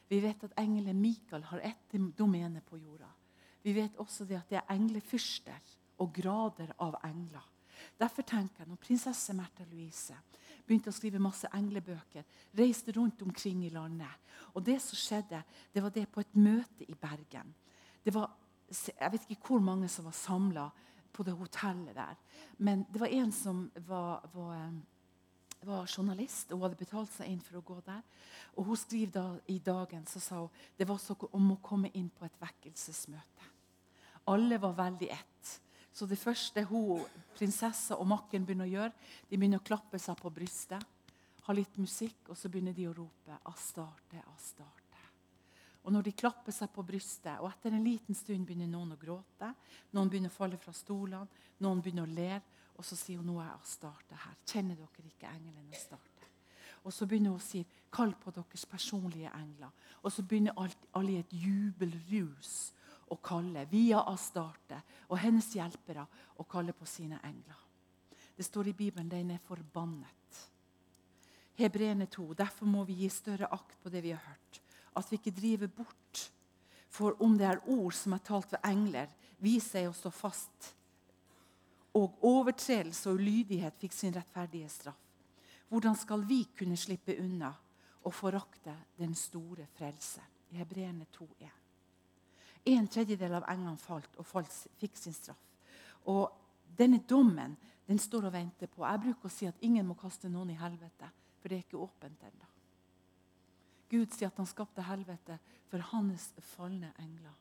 Vi 0.09 0.19
vet 0.21 0.43
at 0.43 0.57
engelen 0.57 1.01
Mikael 1.01 1.43
har 1.43 1.59
ett 1.59 1.93
domene 2.17 2.61
på 2.61 2.77
jorda. 2.77 3.09
Vi 3.61 3.73
vet 3.73 3.97
også 4.01 4.25
det 4.25 4.37
at 4.41 4.49
det 4.49 4.59
er 4.59 4.73
englefyrster 4.73 5.73
og 6.01 6.13
grader 6.13 6.73
av 6.81 6.97
engler. 7.05 7.45
Derfor 7.97 8.25
tenker 8.25 8.63
jeg, 8.63 8.69
når 8.69 8.81
prinsesse 8.81 9.33
Märtha 9.33 9.65
Louise 9.69 10.17
begynte 10.67 10.91
å 10.91 10.95
skrive 10.95 11.21
masse 11.21 11.49
englebøker, 11.53 12.23
reiste 12.57 12.93
rundt 12.95 13.21
omkring 13.21 13.65
i 13.65 13.73
landet 13.73 14.07
Og 14.53 14.63
det 14.63 14.79
som 14.81 14.97
skjedde, 14.97 15.43
det 15.73 15.83
var 15.83 15.89
det 15.89 16.07
på 16.11 16.21
et 16.21 16.35
møte 16.35 16.85
i 16.87 16.95
Bergen. 16.95 17.53
Det 18.03 18.13
var, 18.13 18.31
Jeg 18.99 19.11
vet 19.11 19.29
ikke 19.29 19.47
hvor 19.47 19.59
mange 19.59 19.87
som 19.87 20.05
var 20.05 20.11
samla 20.11 20.71
på 21.13 21.23
det 21.23 21.33
hotellet 21.33 21.95
der. 21.95 22.15
Men 22.57 22.85
det 22.91 22.99
var 22.99 23.07
en 23.07 23.31
som 23.31 23.71
var, 23.87 24.29
var, 24.33 24.71
var 25.63 25.97
journalist 25.97 26.51
og 26.51 26.61
hadde 26.65 26.79
betalt 26.79 27.11
seg 27.13 27.29
inn 27.29 27.41
for 27.41 27.59
å 27.59 27.65
gå 27.65 27.79
der. 27.85 28.01
Og 28.57 28.65
Hun 28.65 28.77
skriver 28.77 29.11
da 29.13 29.25
i 29.47 29.59
dagen 29.59 30.05
så 30.09 30.19
sa 30.19 30.39
hun, 30.41 30.49
det 30.77 30.87
var 30.87 30.97
så 30.97 31.15
om 31.31 31.51
å 31.51 31.61
komme 31.61 31.91
inn 31.93 32.09
på 32.09 32.25
et 32.25 32.39
vekkelsesmøte. 32.41 33.51
Alle 34.31 34.57
var 34.57 34.77
veldig 34.77 35.09
ett. 35.11 35.59
Så 35.93 36.07
det 36.09 36.17
første 36.17 36.63
hun, 36.65 37.03
prinsessa 37.37 37.99
og 38.01 38.07
makken 38.09 38.45
begynner 38.45 38.65
å 38.65 38.73
gjøre, 38.73 38.93
de 39.29 39.37
begynner 39.37 39.61
å 39.61 39.65
klappe 39.65 39.99
seg 40.01 40.17
på 40.17 40.31
brystet, 40.33 40.81
ha 41.43 41.53
litt 41.53 41.75
musikk, 41.77 42.31
og 42.31 42.37
så 42.39 42.49
begynner 42.49 42.73
de 42.73 42.87
å 42.87 42.95
rope 42.95 43.37
'Astarte, 43.45 44.23
Astarte'. 44.33 44.79
Og 45.83 45.91
når 45.91 46.03
de 46.03 46.11
klapper 46.11 46.55
seg 46.55 46.71
på 46.71 46.83
brystet, 46.87 47.39
og 47.39 47.49
etter 47.49 47.75
en 47.75 47.83
liten 47.83 48.15
stund 48.15 48.47
begynner 48.47 48.67
noen 48.71 48.95
å 48.95 48.99
gråte, 48.99 49.53
noen 49.91 50.09
begynner 50.09 50.31
å 50.31 50.37
falle 50.37 50.57
fra 50.57 50.73
stolene, 50.73 51.27
noen 51.59 51.81
begynner 51.81 52.07
å 52.07 52.15
le, 52.15 52.41
og 52.77 52.85
så 52.85 52.95
sier 52.95 53.17
hun 53.17 53.27
'Nå 53.27 53.39
er 53.41 53.53
Astarte 53.53 54.15
her'. 54.15 54.37
Kjenner 54.45 54.75
dere 54.75 55.07
ikke 55.07 55.27
engelen 55.27 55.69
Astarte? 55.73 56.29
Og 56.85 56.93
så 56.93 57.05
begynner 57.05 57.29
hun 57.29 57.39
å 57.39 57.41
si 57.41 57.65
'Kall 57.91 58.13
på 58.13 58.31
deres 58.31 58.65
personlige 58.65 59.29
engler'. 59.29 59.71
Og 60.03 60.11
så 60.11 60.23
begynner 60.23 60.75
alle 60.93 61.11
i 61.11 61.19
et 61.19 61.33
jubelrus 61.33 62.73
å 63.13 63.19
kalle 63.21 63.65
via 63.69 64.01
Astarte 64.09 64.81
og 65.09 65.19
hennes 65.21 65.47
hjelpere 65.55 66.05
å 66.41 66.45
kalle 66.49 66.73
på 66.73 66.87
sine 66.89 67.19
engler. 67.23 67.59
Det 68.33 68.45
står 68.45 68.71
i 68.71 68.77
Bibelen 68.77 69.09
den 69.09 69.31
er 69.35 69.41
forbannet. 69.45 70.39
Hebreerne 71.59 72.07
2. 72.09 72.33
Derfor 72.33 72.65
må 72.65 72.83
vi 72.87 73.03
gi 73.03 73.09
større 73.13 73.49
akt 73.53 73.77
på 73.83 73.91
det 73.93 74.01
vi 74.01 74.13
har 74.15 74.23
hørt. 74.25 74.61
At 74.97 75.09
vi 75.11 75.19
ikke 75.19 75.35
driver 75.37 75.69
bort. 75.69 76.23
For 76.93 77.17
om 77.23 77.37
det 77.37 77.45
er 77.49 77.61
ord 77.69 77.93
som 77.97 78.13
er 78.13 78.23
talt 78.25 78.51
ved 78.53 78.65
engler, 78.65 79.09
viser 79.41 79.69
seg 79.69 79.89
å 79.89 79.97
stå 79.97 80.11
fast. 80.13 80.73
Og 81.97 82.17
overtredelse 82.25 83.09
og 83.11 83.21
ulydighet 83.21 83.77
fikk 83.81 83.93
sin 83.93 84.13
rettferdige 84.15 84.69
straff. 84.69 85.01
Hvordan 85.69 85.97
skal 85.97 86.25
vi 86.29 86.43
kunne 86.57 86.77
slippe 86.77 87.15
unna 87.21 87.49
og 88.03 88.13
forakte 88.13 88.75
den 88.97 89.13
store 89.17 89.65
frelse? 89.77 90.21
I 90.53 90.61
Hebreerne 90.61 91.05
2,1. 91.13 91.62
En 92.65 92.87
tredjedel 92.87 93.33
av 93.35 93.47
englene 93.51 93.79
falt 93.81 94.15
og 94.21 94.27
falt, 94.27 94.53
fikk 94.79 94.95
sin 94.97 95.15
straff. 95.15 95.39
Og 96.07 96.31
denne 96.77 97.01
dommen 97.09 97.57
den 97.87 97.99
står 97.99 98.29
og 98.29 98.35
venter 98.35 98.71
på. 98.71 98.85
Jeg 98.87 99.03
bruker 99.03 99.27
å 99.27 99.33
si 99.33 99.47
at 99.49 99.61
ingen 99.65 99.87
må 99.87 99.97
kaste 99.99 100.31
noen 100.31 100.53
i 100.53 100.59
helvete, 100.59 101.09
for 101.39 101.51
det 101.51 101.57
er 101.57 101.65
ikke 101.65 101.81
åpent 101.83 102.23
ennå. 102.23 102.49
Gud 103.91 104.13
sier 104.15 104.31
at 104.31 104.39
han 104.39 104.49
skapte 104.49 104.85
helvete 104.87 105.37
for 105.69 105.83
hans 105.91 106.31
falne 106.55 106.93
engler. 107.03 107.35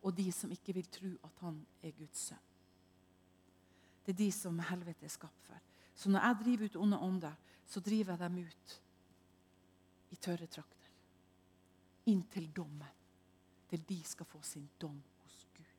Og 0.00 0.16
de 0.16 0.30
som 0.32 0.50
ikke 0.50 0.74
vil 0.74 0.88
tro 0.90 1.10
at 1.28 1.42
han 1.44 1.60
er 1.84 1.92
Guds 1.98 2.30
sønn. 2.30 2.46
Det 4.00 4.14
er 4.14 4.22
de 4.22 4.30
som 4.32 4.56
helvete 4.70 5.04
er 5.06 5.12
skapt 5.12 5.44
for. 5.44 5.60
Så 5.94 6.10
når 6.10 6.24
jeg 6.24 6.38
driver 6.40 6.70
ut 6.70 6.78
onde 6.80 6.98
ånder, 7.04 7.36
så 7.68 7.82
driver 7.84 8.16
jeg 8.16 8.22
dem 8.24 8.38
ut 8.40 8.76
i 10.10 10.16
tørre 10.16 10.48
trakter. 10.50 10.88
Inn 12.10 12.24
til 12.32 12.48
dommen 12.56 12.99
til 13.70 13.82
de 13.88 14.02
skal 14.04 14.26
få 14.26 14.42
sin 14.42 14.68
dom 14.80 14.98
hos 15.22 15.46
Gud. 15.56 15.72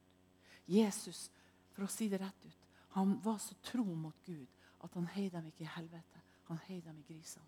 Jesus, 0.71 1.29
for 1.75 1.85
å 1.85 1.91
si 1.91 2.07
det 2.11 2.21
rett 2.21 2.47
ut, 2.47 2.67
han 2.95 3.15
var 3.23 3.39
så 3.39 3.55
tro 3.63 3.85
mot 3.85 4.17
Gud 4.25 4.47
at 4.83 4.97
han 4.97 5.07
heide 5.13 5.37
dem 5.37 5.51
ikke 5.51 5.65
i 5.65 5.73
helvete. 5.75 6.23
Han 6.49 6.59
heide 6.67 6.89
dem 6.89 6.99
i 6.99 7.07
grisene. 7.13 7.47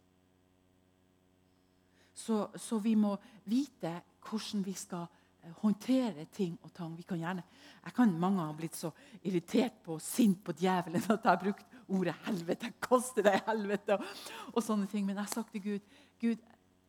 Så, 2.14 2.46
så, 2.62 2.78
vi 2.80 2.94
må 2.96 3.16
vite 3.50 3.96
hvordan 4.24 4.62
vi 4.64 4.76
skal 4.78 5.08
eh, 5.41 5.54
håndtere 5.64 6.28
ting 6.32 6.54
og 6.62 6.70
tang. 6.76 6.94
Vi 6.96 7.06
kan 7.10 7.20
gjerne, 7.20 7.44
jeg 7.84 7.96
kan 7.98 8.14
Mange 8.22 8.46
har 8.46 8.54
blitt 8.54 8.78
så 8.78 8.91
irritert 9.26 9.80
på 9.84 9.98
og 9.98 10.04
sint 10.06 10.44
på 10.46 10.54
djevelen 10.60 11.02
at 11.02 11.10
jeg 11.10 11.32
har 11.32 11.41
brukt 11.41 11.66
ordet 11.88 12.14
'helvete'. 12.24 12.72
Koste 12.88 13.26
deg 13.26 13.41
helvete 13.48 13.98
og, 13.98 14.06
og 14.54 14.64
sånne 14.64 14.88
ting. 14.88 15.08
Men 15.08 15.18
jeg 15.18 15.26
har 15.26 15.34
sagt 15.34 15.52
til 15.52 15.64
Gud 15.64 15.89
Gud, 16.24 16.38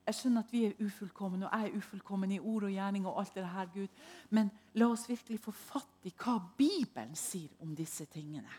jeg 0.06 0.18
skjønner 0.18 0.44
at 0.44 0.52
vi 0.52 0.64
er 0.66 0.80
ufullkomne, 0.84 1.46
og 1.46 1.52
jeg 1.52 1.70
er 1.70 1.76
ufullkommen 1.78 2.32
i 2.32 2.40
ord 2.40 2.66
og 2.68 2.70
gjerning. 2.74 3.06
og 3.06 3.20
alt 3.20 3.34
det 3.34 3.48
her, 3.48 3.66
Gud. 3.74 3.88
Men 4.30 4.50
la 4.74 4.88
oss 4.88 5.08
virkelig 5.08 5.40
få 5.40 5.50
fatt 5.50 6.04
i 6.04 6.12
hva 6.12 6.38
Bibelen 6.58 7.14
sier 7.16 7.48
om 7.60 7.74
disse 7.74 8.04
tingene. 8.04 8.50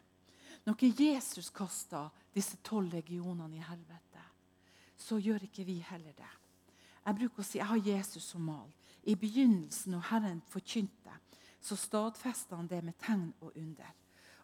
Når 0.66 0.82
Jesus 0.82 1.50
kasta 1.50 2.10
disse 2.34 2.58
tolv 2.64 2.94
legionene 2.94 3.56
i 3.56 3.62
helvete, 3.62 4.24
så 4.98 5.20
gjør 5.20 5.44
ikke 5.44 5.64
vi 5.64 5.86
heller 5.90 6.14
det. 6.18 6.32
Jeg 7.06 7.16
bruker 7.16 7.40
å 7.40 7.46
si 7.46 7.60
jeg 7.60 7.68
har 7.68 7.88
Jesus 7.88 8.24
som 8.24 8.42
mal. 8.42 8.72
I 9.04 9.16
begynnelsen, 9.16 9.92
når 9.92 10.08
Herren 10.10 10.42
forkynte, 10.50 11.14
så 11.62 11.76
stadfesta 11.76 12.56
han 12.56 12.68
det 12.68 12.82
med 12.84 12.98
tegn 12.98 13.34
og 13.42 13.52
under. 13.56 13.94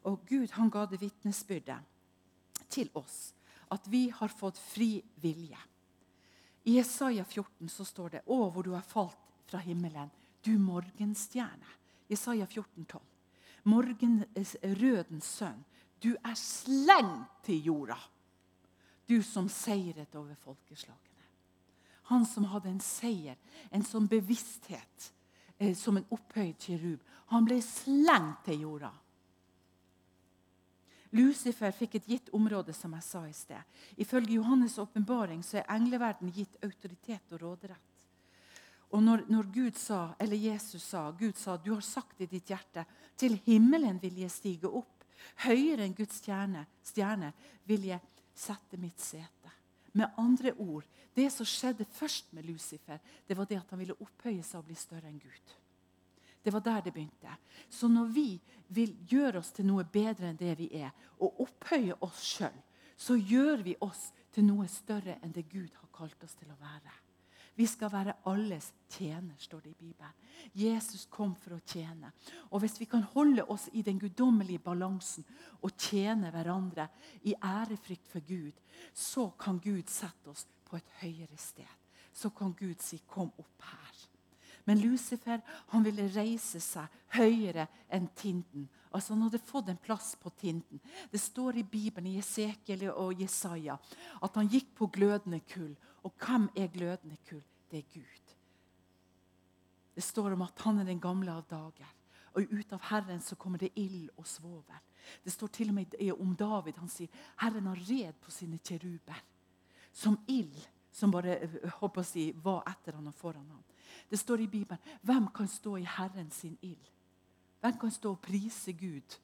Og 0.04 0.22
Gud 0.30 0.54
han 0.54 0.70
ga 0.70 0.86
det 0.86 1.02
vitnesbyrdet 1.02 1.82
til 2.70 2.89
oss 2.93 3.34
at 3.72 3.88
vi 3.89 4.10
har 4.14 4.30
fått 4.30 4.58
fri 4.58 5.02
vilje. 5.22 5.58
I 6.64 6.72
Jesaja 6.78 7.26
14 7.26 7.70
så 7.70 7.86
står 7.86 8.09
det 8.09 8.22
'Å, 8.26 8.51
hvor 8.51 8.64
du 8.64 8.72
har 8.72 8.82
falt 8.82 9.18
fra 9.45 9.59
himmelen, 9.59 10.12
du 10.41 10.57
morgenstjerne'. 10.57 11.78
Jesaja 12.07 12.45
14, 12.45 12.86
12. 12.86 13.01
Morgenrødens 13.64 15.26
sønn, 15.26 15.64
du 16.03 16.16
er 16.26 16.36
slengt 16.36 17.43
til 17.43 17.66
jorda. 17.66 17.97
Du 19.07 19.22
som 19.24 19.49
seiret 19.49 20.16
over 20.16 20.36
folkeslagene. 20.36 20.97
Han 22.03 22.26
som 22.26 22.43
hadde 22.43 22.70
en 22.70 22.80
seier, 22.80 23.38
en 23.72 23.84
sånn 23.84 24.07
bevissthet, 24.07 25.12
eh, 25.59 25.76
som 25.76 25.97
en 25.97 26.05
opphøyd 26.12 26.57
kirub. 26.59 26.99
Han 27.28 27.45
ble 27.45 27.62
slengt 27.62 28.43
til 28.45 28.62
jorda. 28.62 28.91
Lucifer 31.12 31.74
fikk 31.76 31.97
et 31.99 32.07
gitt 32.07 32.30
område, 32.36 32.74
som 32.74 32.93
jeg 32.95 33.03
sa 33.03 33.22
i 33.28 33.34
sted. 33.36 33.80
Ifølge 33.99 34.38
Johannes' 34.38 34.80
åpenbaring 34.80 35.43
er 35.53 35.68
engleverden 35.68 36.32
gitt 36.32 36.55
autoritet 36.64 37.34
og 37.36 37.41
råderett. 37.41 37.88
Og 38.91 39.03
når, 39.03 39.24
når, 39.32 39.47
Gud 39.53 39.78
sa, 39.80 40.16
eller 40.20 40.36
Jesus 40.36 40.84
sa, 40.84 41.12
Gud 41.12 41.38
sa, 41.39 41.55
du 41.57 41.74
har 41.74 41.84
sagt 41.84 42.22
i 42.22 42.28
ditt 42.28 42.49
hjerte, 42.51 42.84
til 43.16 43.38
himmelen 43.45 43.99
vil 44.01 44.20
jeg 44.24 44.32
stige 44.32 44.72
opp. 44.72 45.05
Høyere 45.45 45.86
enn 45.86 45.95
Guds 45.95 46.18
stjerne, 46.20 46.66
stjerne 46.84 47.32
vil 47.70 47.88
jeg 47.91 48.01
sette 48.36 48.80
mitt 48.80 48.99
sete. 48.99 49.51
Med 49.95 50.12
andre 50.20 50.53
ord, 50.59 50.88
det 51.16 51.28
som 51.32 51.47
skjedde 51.47 51.88
først 51.91 52.32
med 52.36 52.47
Lucifer, 52.47 52.99
det 53.28 53.38
var 53.38 53.47
det 53.47 53.59
at 53.59 53.72
han 53.72 53.80
ville 53.80 53.99
opphøye 53.99 54.43
seg 54.43 54.62
og 54.62 54.68
bli 54.68 54.80
større 54.80 55.12
enn 55.12 55.20
Gud. 55.20 55.55
Det 56.43 56.53
var 56.53 56.63
der 56.65 56.81
det 56.81 56.93
begynte. 56.93 57.35
Så 57.69 57.87
når 57.87 58.05
vi 58.05 58.41
vil 58.67 58.95
gjøre 59.07 59.39
oss 59.39 59.51
til 59.51 59.67
noe 59.67 59.83
bedre 59.83 60.31
enn 60.31 60.39
det 60.39 60.57
vi 60.57 60.69
er, 60.81 60.91
og 61.19 61.41
opphøye 61.45 61.99
oss 62.01 62.23
sjøl, 62.23 62.57
så 62.97 63.15
gjør 63.17 63.63
vi 63.65 63.75
oss 63.81 64.11
til 64.33 64.45
noe 64.45 64.67
større 64.69 65.19
enn 65.21 65.33
det 65.33 65.49
Gud 65.49 65.69
har 65.79 65.89
kalt 65.93 66.23
oss 66.23 66.37
til 66.39 66.51
å 66.51 66.59
være. 66.59 66.93
Vi 67.55 67.67
skal 67.67 67.91
være 67.91 68.13
alles 68.31 68.71
tjener, 68.89 69.35
står 69.37 69.59
det 69.59 69.69
i 69.69 69.79
Bibelen. 69.79 70.13
Jesus 70.55 71.05
kom 71.11 71.35
for 71.35 71.57
å 71.57 71.63
tjene. 71.67 72.11
Og 72.51 72.63
Hvis 72.63 72.79
vi 72.79 72.87
kan 72.89 73.03
holde 73.13 73.43
oss 73.43 73.67
i 73.73 73.83
den 73.85 73.99
guddommelige 73.99 74.63
balansen 74.63 75.25
og 75.61 75.75
tjene 75.77 76.31
hverandre 76.31 76.87
i 77.27 77.35
ærefrykt 77.35 78.07
for 78.07 78.23
Gud, 78.25 78.55
så 78.93 79.29
kan 79.37 79.59
Gud 79.59 79.91
sette 79.91 80.31
oss 80.31 80.47
på 80.65 80.79
et 80.79 80.95
høyere 81.01 81.37
sted. 81.37 81.69
Så 82.13 82.29
kan 82.29 82.53
Gud 82.53 82.81
si 82.81 82.97
'kom 83.07 83.31
opp 83.37 83.61
her'. 83.61 83.90
Men 84.72 84.80
Lucifer 84.80 85.41
han 85.67 85.84
ville 85.84 86.05
reise 86.15 86.61
seg 86.63 86.93
høyere 87.17 87.65
enn 87.91 88.05
tinden. 88.15 88.69
Altså 88.95 89.11
Han 89.11 89.26
hadde 89.26 89.41
fått 89.43 89.67
en 89.67 89.80
plass 89.84 90.13
på 90.15 90.30
tinden. 90.39 90.80
Det 91.11 91.19
står 91.19 91.57
i 91.59 91.63
Bibelen 91.67 92.07
i 92.07 92.22
Esekiel 92.22 92.86
og 92.93 93.19
Jesaja 93.19 93.76
at 94.24 94.38
han 94.39 94.47
gikk 94.47 94.69
på 94.78 94.88
glødende 94.95 95.41
kull. 95.51 95.74
Og 96.07 96.15
hvem 96.24 96.45
er 96.55 96.72
glødende 96.72 97.17
kull? 97.28 97.41
Det 97.67 97.82
er 97.82 97.89
Gud. 97.97 98.32
Det 99.91 100.05
står 100.07 100.38
om 100.38 100.45
at 100.47 100.63
han 100.63 100.80
er 100.80 100.88
den 100.88 101.03
gamle 101.03 101.36
av 101.36 101.43
dager. 101.51 101.91
Og 102.39 102.47
ut 102.47 102.72
av 102.72 102.88
Herren 102.93 103.19
så 103.19 103.36
kommer 103.36 103.59
det 103.59 103.74
ild 103.76 104.07
og 104.15 104.24
svovel. 104.24 104.80
Det 105.19 105.36
står 105.36 105.51
til 105.51 105.74
og 105.74 105.82
med 105.82 105.99
om 106.15 106.32
David. 106.39 106.80
Han 106.80 106.93
sier 106.95 107.11
Herren 107.43 107.67
har 107.74 107.84
red 107.89 108.24
på 108.24 108.32
sine 108.32 108.63
kjeruber. 108.63 109.19
Som 109.91 110.15
ild 110.32 110.63
som 110.95 111.11
bare 111.11 111.41
håper 111.82 112.05
å 112.05 112.07
si, 112.07 112.30
var 112.39 112.63
etter 112.72 112.95
han 112.95 113.11
og 113.11 113.19
foran 113.19 113.51
ham. 113.51 113.67
Det 114.09 114.19
står 114.19 114.41
i 114.41 114.47
Bibelen 114.47 114.97
hvem 115.01 115.27
kan 115.35 115.47
stå 115.47 115.77
i 115.77 115.87
Herren 115.87 116.31
sin 116.31 116.57
ild? 116.61 116.89
Hvem 117.61 117.77
kan 117.77 117.91
stå 117.91 118.11
og 118.11 118.19
prise 118.19 118.73
Gud? 118.73 119.17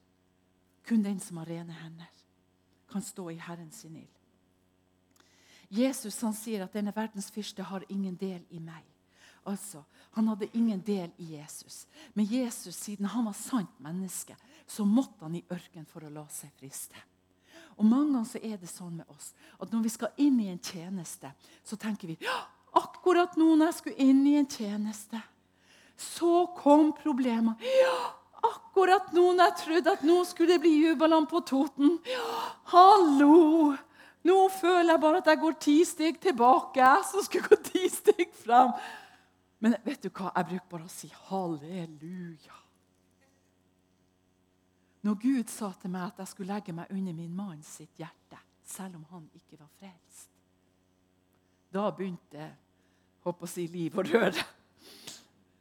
Kun 0.87 1.03
den 1.03 1.19
som 1.19 1.37
har 1.37 1.49
rene 1.49 1.73
hender, 1.73 2.11
kan 2.91 3.01
stå 3.01 3.29
i 3.29 3.39
Herren 3.41 3.71
sin 3.71 3.95
ild. 3.95 4.13
Jesus 5.69 6.21
han 6.21 6.35
sier 6.35 6.63
at 6.63 6.73
denne 6.73 6.93
verdens 6.95 7.27
fyrste 7.31 7.63
har 7.63 7.83
ingen 7.89 8.15
del 8.15 8.45
i 8.49 8.59
meg. 8.59 8.85
Altså, 9.47 9.83
Han 10.11 10.27
hadde 10.27 10.49
ingen 10.53 10.81
del 10.81 11.11
i 11.17 11.35
Jesus. 11.35 11.87
Men 12.13 12.25
Jesus, 12.25 12.75
siden 12.75 13.05
han 13.05 13.25
var 13.25 13.33
sant 13.33 13.79
menneske, 13.79 14.35
så 14.67 14.85
måtte 14.85 15.21
han 15.21 15.35
i 15.35 15.45
ørkenen 15.51 15.85
for 15.85 16.03
å 16.03 16.09
la 16.09 16.25
seg 16.33 16.49
friste. 16.57 16.97
Og 17.77 17.85
Mange 17.85 18.13
ganger 18.13 18.25
så 18.25 18.39
er 18.41 18.57
det 18.57 18.69
sånn 18.71 18.95
med 18.97 19.09
oss 19.13 19.33
at 19.61 19.71
når 19.71 19.83
vi 19.85 19.91
skal 19.93 20.17
inn 20.17 20.39
i 20.41 20.49
en 20.49 20.59
tjeneste, 20.59 21.31
så 21.63 21.77
tenker 21.77 22.09
vi 22.09 22.17
ja, 22.25 22.39
akkurat 22.77 23.35
nå 23.39 23.55
når 23.55 23.71
jeg 23.71 23.77
skulle 23.79 24.07
inn 24.07 24.21
i 24.29 24.37
en 24.39 24.47
tjeneste, 24.49 25.19
så 25.97 26.45
kom 26.57 26.91
problemet. 26.97 27.63
Ja, 27.81 27.97
akkurat 28.45 29.09
nå 29.15 29.31
når 29.31 29.43
jeg 29.49 29.57
trodde 29.63 29.95
at 29.97 30.05
nå 30.05 30.21
skulle 30.29 30.55
det 30.55 30.63
bli 30.65 30.75
jubelene 30.85 31.29
på 31.29 31.41
Toten. 31.47 31.97
Ja, 32.07 32.29
hallo! 32.73 33.75
Nå 34.27 34.37
føler 34.51 34.93
jeg 34.93 35.01
bare 35.01 35.19
at 35.21 35.29
jeg 35.31 35.39
går 35.39 35.59
ti 35.63 35.75
steg 35.87 36.17
tilbake. 36.21 36.81
Jeg 36.83 37.03
som 37.07 37.23
skulle 37.23 37.47
gå 37.47 37.59
ti 37.63 37.87
steg 37.91 38.31
frem. 38.35 38.73
Men 39.63 39.77
vet 39.85 40.03
du 40.03 40.09
hva? 40.11 40.33
Jeg 40.35 40.49
bruker 40.51 40.71
bare 40.73 40.87
å 40.87 40.91
si 40.91 41.09
halleluja. 41.29 42.57
Når 45.07 45.19
Gud 45.21 45.53
sa 45.53 45.69
til 45.79 45.93
meg 45.93 46.09
at 46.09 46.19
jeg 46.19 46.33
skulle 46.33 46.57
legge 46.57 46.75
meg 46.75 46.91
under 46.91 47.15
min 47.15 47.35
mann 47.35 47.61
sitt 47.63 48.01
hjerte, 48.01 48.41
selv 48.67 48.97
om 48.99 49.05
han 49.13 49.29
ikke 49.37 49.55
var 49.55 49.69
frelst, 49.79 50.27
da 51.71 51.87
begynte 51.95 52.49
håper 53.27 53.47
å 53.47 53.51
si, 53.51 53.67
liv 53.71 53.97
og 53.97 54.07
død. 54.09 54.39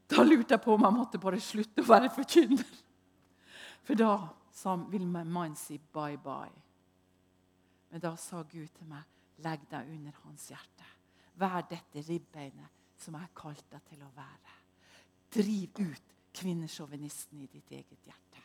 Da 0.07 0.23
lurte 0.23 0.55
jeg 0.55 0.63
på 0.63 0.75
om 0.77 0.85
jeg 0.87 0.95
måtte 0.95 1.21
bare 1.23 1.41
slutte 1.43 1.83
å 1.83 1.89
være 1.89 2.13
forkynner. 2.15 2.75
For 3.87 3.99
da 3.99 4.13
sa, 4.55 4.77
ville 4.91 5.07
min 5.07 5.33
mann 5.33 5.57
si 5.59 5.79
bye-bye. 5.79 6.63
Men 7.91 8.03
da 8.03 8.15
sa 8.19 8.43
Gud 8.43 8.71
til 8.75 8.89
meg, 8.91 9.05
legg 9.45 9.67
deg 9.71 9.91
under 9.93 10.17
hans 10.25 10.49
hjerte. 10.51 10.87
Vær 11.37 11.67
dette 11.69 12.03
ribbeinet 12.07 12.73
som 12.97 13.15
jeg 13.15 13.27
har 13.27 13.35
kalt 13.37 13.67
deg 13.71 13.83
til 13.91 14.03
å 14.07 14.13
være. 14.17 14.55
Driv 15.37 15.83
ut 15.83 16.15
kvinnesjåvinisten 16.37 17.43
i 17.45 17.49
ditt 17.51 17.73
eget 17.73 18.09
hjerte. 18.09 18.43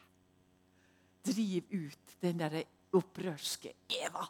Driv 1.31 1.69
ut 1.71 2.15
den 2.21 2.39
derre 2.41 2.65
opprørske 2.97 3.73
Eva. 4.01 4.25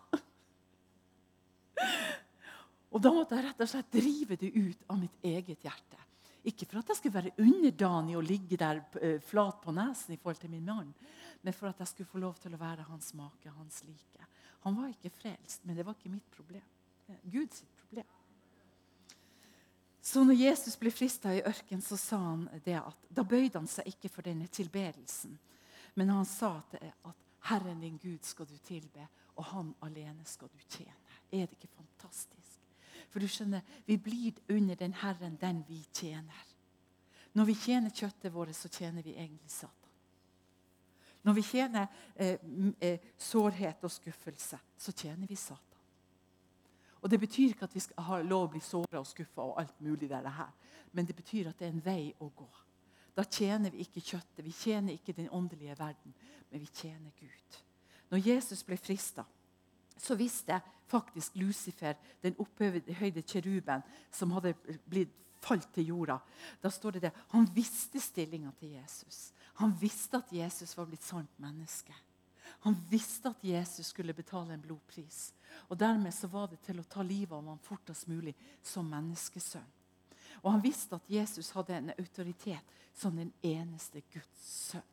Og 2.92 3.02
da 3.04 3.12
måtte 3.16 3.38
jeg 3.38 3.48
rett 3.48 3.64
og 3.64 3.70
slett 3.72 3.94
drive 3.94 4.38
det 4.40 4.52
ut 4.52 4.88
av 4.92 5.00
mitt 5.00 5.24
eget 5.24 5.64
hjerte. 5.64 6.00
Ikke 6.50 6.66
for 6.66 6.82
at 6.82 6.90
jeg 6.92 6.98
skulle 6.98 7.20
være 7.20 7.36
underdanig 7.40 8.18
og 8.18 8.26
ligge 8.26 8.58
der 8.58 8.82
eh, 9.00 9.20
flat 9.22 9.62
på 9.62 9.74
nesen 9.76 10.16
i 10.16 10.20
forhold 10.20 10.42
til 10.42 10.52
min 10.52 10.66
mann, 10.66 10.90
men 11.42 11.54
for 11.54 11.70
at 11.70 11.80
jeg 11.80 11.92
skulle 11.92 12.10
få 12.10 12.22
lov 12.22 12.40
til 12.42 12.56
å 12.56 12.62
være 12.62 12.88
hans 12.90 13.14
make, 13.18 13.54
hans 13.54 13.84
like. 13.86 14.26
Han 14.66 14.78
var 14.78 14.90
ikke 14.90 15.14
frelst, 15.14 15.64
men 15.66 15.78
det 15.78 15.86
var 15.86 15.98
ikke 15.98 16.14
mitt 16.14 16.30
problem. 16.34 16.66
Guds 17.24 17.64
problem. 17.78 18.10
Så 20.02 20.24
når 20.24 20.34
Jesus 20.34 20.78
ble 20.82 20.90
frista 20.92 21.34
i 21.34 21.44
ørkenen, 21.46 21.82
så 21.86 21.98
sa 21.98 22.18
han 22.18 22.48
det 22.66 22.80
at 22.80 23.10
da 23.10 23.24
bøyde 23.24 23.60
han 23.60 23.70
seg 23.70 23.92
ikke 23.92 24.10
for 24.10 24.26
denne 24.26 24.50
tilbedelsen, 24.50 25.38
men 25.94 26.10
han 26.10 26.26
sa 26.26 26.56
at 26.58 26.80
Herren 27.52 27.82
din 27.82 28.00
Gud 28.02 28.26
skal 28.26 28.50
du 28.50 28.58
tilbe, 28.66 29.06
og 29.36 29.46
Han 29.46 29.74
alene 29.82 30.26
skal 30.26 30.50
du 30.50 30.60
tjene. 30.70 30.98
Er 31.32 31.46
det 31.48 31.58
ikke 31.58 31.76
fantastisk? 31.78 32.41
For 33.12 33.20
du 33.20 33.28
skjønner, 33.28 33.62
vi 33.86 33.98
blir 34.00 34.40
under 34.50 34.76
den 34.80 34.94
Herren, 34.94 35.36
den 35.42 35.64
vi 35.68 35.82
tjener. 35.94 36.48
Når 37.34 37.46
vi 37.46 37.56
tjener 37.56 37.92
kjøttet 37.96 38.34
vårt, 38.34 38.56
så 38.56 38.70
tjener 38.72 39.04
vi 39.04 39.16
egentlig 39.16 39.52
Satan. 39.52 39.78
Når 41.24 41.34
vi 41.34 41.42
tjener 41.46 41.88
eh, 42.16 42.40
eh, 42.80 43.00
sårhet 43.18 43.84
og 43.84 43.92
skuffelse, 43.92 44.58
så 44.78 44.92
tjener 44.92 45.28
vi 45.28 45.36
Satan. 45.36 45.68
Og 47.02 47.10
Det 47.10 47.20
betyr 47.20 47.48
ikke 47.48 47.66
at 47.66 47.76
vi 47.76 47.80
skal 47.80 48.04
ha 48.04 48.22
lov 48.22 48.48
å 48.48 48.52
bli 48.54 48.60
såra 48.62 49.00
og 49.00 49.08
skuffa, 49.08 49.42
og 49.42 49.60
alt 49.62 49.82
mulig 49.82 50.10
der 50.10 50.22
det 50.22 50.32
her. 50.32 50.52
men 50.92 51.06
det 51.06 51.16
betyr 51.16 51.50
at 51.50 51.60
det 51.60 51.68
er 51.68 51.72
en 51.72 51.86
vei 51.86 52.14
å 52.20 52.28
gå. 52.36 52.50
Da 53.16 53.24
tjener 53.24 53.72
vi 53.72 53.78
ikke 53.86 54.02
kjøttet, 54.02 54.44
vi 54.46 54.52
tjener 54.52 54.94
ikke 54.94 55.14
den 55.14 55.30
åndelige 55.30 55.76
verden, 55.80 56.14
men 56.50 56.60
vi 56.60 56.66
tjener 56.66 57.12
Gud. 57.20 57.60
Når 58.10 58.28
Jesus 58.28 58.64
ble 58.64 58.78
frista, 58.78 59.24
så 59.98 60.16
visste 60.16 60.60
faktisk 60.92 61.36
Lucifer, 61.40 61.98
den 62.24 62.38
opphøyde 62.42 63.24
kjeruben 63.24 63.84
som 64.12 64.32
hadde 64.36 64.54
blitt 64.90 65.18
falt 65.42 65.72
til 65.74 65.90
jorda. 65.90 66.20
Da 66.62 66.70
står 66.70 66.98
det 66.98 67.04
det. 67.08 67.12
Han 67.34 67.48
visste 67.56 68.00
stillinga 68.00 68.52
til 68.60 68.76
Jesus. 68.78 69.32
Han 69.62 69.74
visste 69.80 70.22
at 70.22 70.32
Jesus 70.34 70.76
var 70.78 70.90
blitt 70.90 71.06
sant 71.06 71.40
menneske. 71.42 71.96
Han 72.62 72.76
visste 72.90 73.32
at 73.32 73.44
Jesus 73.44 73.90
skulle 73.90 74.14
betale 74.14 74.54
en 74.54 74.62
blodpris. 74.62 75.32
Og 75.70 75.80
Dermed 75.80 76.14
så 76.14 76.30
var 76.30 76.52
det 76.52 76.62
til 76.66 76.80
å 76.80 76.86
ta 76.86 77.02
livet 77.02 77.34
av 77.34 77.48
ham 77.48 77.62
fortest 77.64 78.08
mulig 78.12 78.36
som 78.64 78.90
menneskesønn. 78.92 79.70
Og 80.44 80.52
Han 80.52 80.64
visste 80.64 80.96
at 80.96 81.10
Jesus 81.10 81.52
hadde 81.56 81.76
en 81.76 81.94
autoritet 81.98 82.78
som 82.94 83.18
den 83.18 83.34
eneste 83.42 84.02
Guds 84.14 84.46
sønn. 84.72 84.88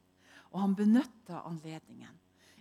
Og 0.52 0.60
han 0.60 0.74
benytta 0.74 1.42
anledningen. 1.44 2.14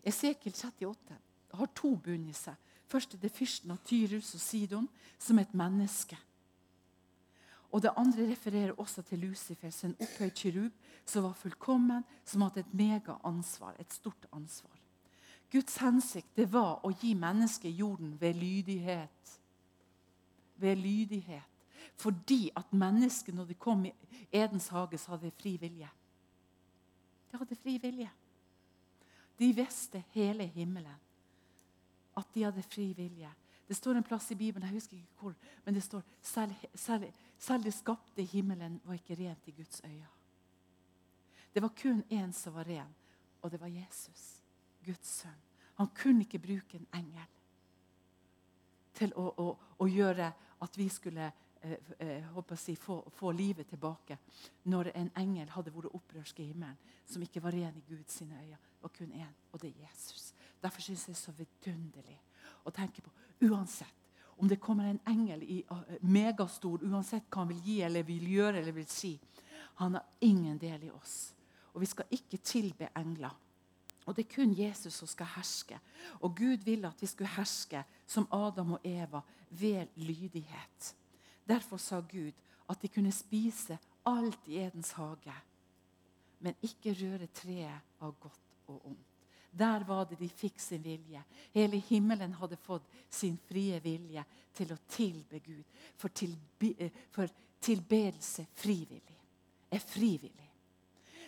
Esekiel 0.03 0.53
38 0.53 1.17
har 1.53 1.69
to 1.75 1.93
bunn 1.95 2.27
i 2.27 2.35
seg. 2.35 2.55
Først 2.87 3.13
er 3.13 3.19
det 3.19 3.31
fyrsten 3.35 3.71
av 3.71 3.81
Tyrus 3.83 4.33
og 4.37 4.41
Sidon 4.41 4.87
som 5.19 5.39
et 5.39 5.53
menneske. 5.53 6.17
Og 7.71 7.81
Det 7.81 7.91
andre 7.97 8.31
refererer 8.31 8.79
også 8.79 9.01
til 9.01 9.19
Lucifer, 9.19 9.71
en 9.83 9.95
opphøyd 9.99 10.31
kirub 10.31 10.71
som 11.05 11.23
var 11.23 11.33
fullkommen, 11.33 12.03
som 12.25 12.41
hadde 12.41 12.59
et 12.59 12.73
mega-ansvar, 12.73 13.75
et 13.79 13.93
stort 13.93 14.25
ansvar. 14.31 14.71
Guds 15.51 15.77
hensikt 15.77 16.35
det 16.35 16.47
var 16.53 16.79
å 16.83 16.91
gi 16.91 17.13
mennesket 17.13 17.75
jorden 17.75 18.15
ved 18.21 18.33
lydighet. 18.33 19.39
Ved 20.55 20.75
lydighet. 20.75 21.43
Fordi 21.95 22.49
at 22.55 22.73
mennesket, 22.73 23.35
når 23.35 23.45
de 23.45 23.53
kom 23.53 23.85
i 23.85 23.93
Edens 24.31 24.67
hage, 24.67 24.97
så 24.97 25.11
hadde 25.11 25.31
fri 25.31 25.57
vilje. 25.57 25.89
De 27.31 27.37
hadde 27.37 27.55
fri 27.55 27.77
vilje. 27.77 28.09
De 29.39 29.51
visste 29.53 30.03
hele 30.13 30.45
himmelen 30.45 31.06
at 32.17 32.33
de 32.33 32.43
hadde 32.43 32.65
fri 32.65 32.91
vilje. 32.97 33.29
Det 33.67 33.75
står 33.75 33.99
en 33.99 34.03
plass 34.03 34.31
i 34.31 34.35
Bibelen, 34.35 34.67
jeg 34.67 34.79
husker 34.79 34.97
ikke 34.97 35.21
hvor, 35.21 35.33
men 35.65 35.75
det 35.75 35.83
står 35.83 36.03
selv, 36.21 36.53
selv, 36.73 37.09
selv 37.37 37.63
det 37.63 37.73
skapte 37.75 38.23
himmelen 38.23 38.79
var 38.85 38.95
ikke 38.95 39.17
rent 39.19 39.47
i 39.47 39.55
Guds 39.57 39.81
øyne. 39.83 40.07
Det 41.53 41.61
var 41.61 41.73
kun 41.81 42.03
én 42.11 42.31
som 42.31 42.53
var 42.53 42.67
ren, 42.67 42.95
og 43.41 43.51
det 43.51 43.59
var 43.61 43.67
Jesus, 43.67 44.43
Guds 44.85 45.07
sønn. 45.07 45.41
Han 45.75 45.87
kunne 45.95 46.21
ikke 46.21 46.39
bruke 46.39 46.77
en 46.77 46.87
engel 46.93 47.27
til 48.97 49.13
å, 49.13 49.27
å, 49.37 49.47
å 49.77 49.87
gjøre 49.89 50.31
at 50.65 50.77
vi 50.77 50.87
skulle 50.89 51.27
eh, 51.61 51.75
eh, 51.99 52.55
si, 52.55 52.75
få, 52.75 53.03
få, 53.13 53.31
livet 53.31 53.69
tilbake 53.69 54.17
når 54.63 54.91
en 54.95 55.11
engel 55.21 55.49
hadde 55.53 55.73
vært 55.75 55.93
opprørsk 55.93 56.39
i 56.39 56.47
himmelen, 56.49 56.77
som 57.05 57.21
ikke 57.21 57.43
var 57.43 57.53
ren 57.53 57.77
i 57.77 57.85
Guds 57.89 58.21
øyne. 58.21 58.57
Og 58.81 58.93
kun 58.93 59.11
én, 59.11 59.33
og 59.51 59.61
det 59.61 59.73
er 59.73 59.85
Jesus. 59.85 60.33
Derfor 60.61 60.81
syns 60.81 61.07
jeg 61.07 61.15
det 61.15 61.19
er 61.19 61.23
så 61.25 61.35
vidunderlig 61.37 62.19
å 62.67 62.73
tenke 62.73 63.03
på 63.05 63.13
uansett 63.47 63.93
om 64.37 64.47
det 64.47 64.59
kommer 64.61 64.85
en 64.85 64.99
engel 65.09 65.41
i 65.43 65.63
uh, 65.71 65.79
megastor, 66.05 66.83
uansett 66.85 67.25
hva 67.31 67.41
han 67.41 67.49
vil 67.49 67.63
gi 67.65 67.77
eller 67.81 68.05
vil 68.05 68.27
gjøre 68.29 68.61
eller 68.61 68.75
vil 68.75 68.85
si. 68.89 69.15
Han 69.81 69.97
har 69.97 70.05
ingen 70.21 70.59
del 70.61 70.83
i 70.85 70.91
oss. 70.93 71.33
Og 71.73 71.81
vi 71.81 71.89
skal 71.89 72.13
ikke 72.13 72.37
tilbe 72.45 72.89
engler. 72.97 73.33
Og 74.05 74.15
Det 74.15 74.23
er 74.23 74.35
kun 74.35 74.53
Jesus 74.53 74.93
som 74.93 75.09
skal 75.09 75.27
herske. 75.35 75.79
Og 76.21 76.37
Gud 76.37 76.63
ville 76.65 76.87
at 76.87 77.01
vi 77.01 77.09
skulle 77.09 77.33
herske 77.33 77.81
som 78.07 78.27
Adam 78.31 78.77
og 78.77 78.85
Eva 78.85 79.21
ved 79.49 79.87
lydighet. 79.95 80.93
Derfor 81.47 81.77
sa 81.77 81.99
Gud 81.99 82.33
at 82.69 82.81
de 82.81 82.87
kunne 82.87 83.11
spise 83.11 83.77
alt 84.05 84.47
i 84.47 84.61
Edens 84.61 84.91
hage, 84.91 85.33
men 86.39 86.55
ikke 86.61 86.93
røre 86.93 87.27
treet 87.27 88.01
av 88.01 88.15
godt 88.19 88.67
og 88.67 88.85
ondt. 88.85 89.16
Der 89.57 89.83
var 89.87 90.05
det 90.05 90.19
de 90.19 90.29
fikk 90.29 90.59
sin 90.61 90.83
vilje. 90.83 91.23
Hele 91.53 91.79
himmelen 91.89 92.33
hadde 92.37 92.59
fått 92.61 92.85
sin 93.09 93.37
frie 93.47 93.79
vilje 93.81 94.23
til 94.53 94.73
å 94.73 94.77
tilbe 94.89 95.39
Gud. 95.39 95.63
For, 95.97 96.13
tilbe, 96.13 96.73
eh, 96.77 96.91
for 97.11 97.31
tilbedelse 97.61 98.45
frivillig 98.53 99.17
er 99.69 99.79
frivillig. 99.79 100.51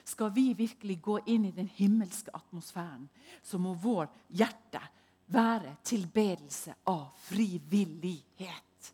Skal 0.03 0.31
vi 0.33 0.53
virkelig 0.53 1.01
gå 1.01 1.19
inn 1.25 1.45
i 1.45 1.51
den 1.51 1.67
himmelske 1.67 2.31
atmosfæren, 2.33 3.09
så 3.43 3.59
må 3.61 3.75
vår 3.77 4.07
hjerte 4.33 4.81
være 5.29 5.75
tilbedelse 5.85 6.73
av 6.89 7.11
frivillighet. 7.27 8.93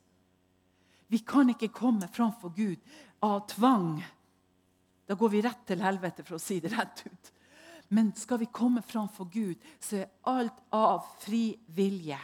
Vi 1.07 1.21
kan 1.23 1.49
ikke 1.53 1.71
komme 1.71 2.09
framfor 2.11 2.51
Gud 2.55 2.81
av 3.23 3.45
tvang. 3.47 4.03
Da 5.05 5.15
går 5.15 5.29
vi 5.29 5.41
rett 5.45 5.63
til 5.67 5.83
helvete, 5.85 6.25
for 6.25 6.35
å 6.35 6.41
si 6.41 6.59
det 6.59 6.73
rett 6.73 7.05
ut. 7.05 7.31
Men 7.87 8.13
skal 8.17 8.39
vi 8.41 8.45
komme 8.45 8.81
fram 8.81 9.09
for 9.09 9.25
Gud, 9.29 9.55
så 9.79 9.95
er 10.01 10.09
alt 10.29 10.63
av 10.73 11.05
fri 11.21 11.57
vilje. 11.75 12.19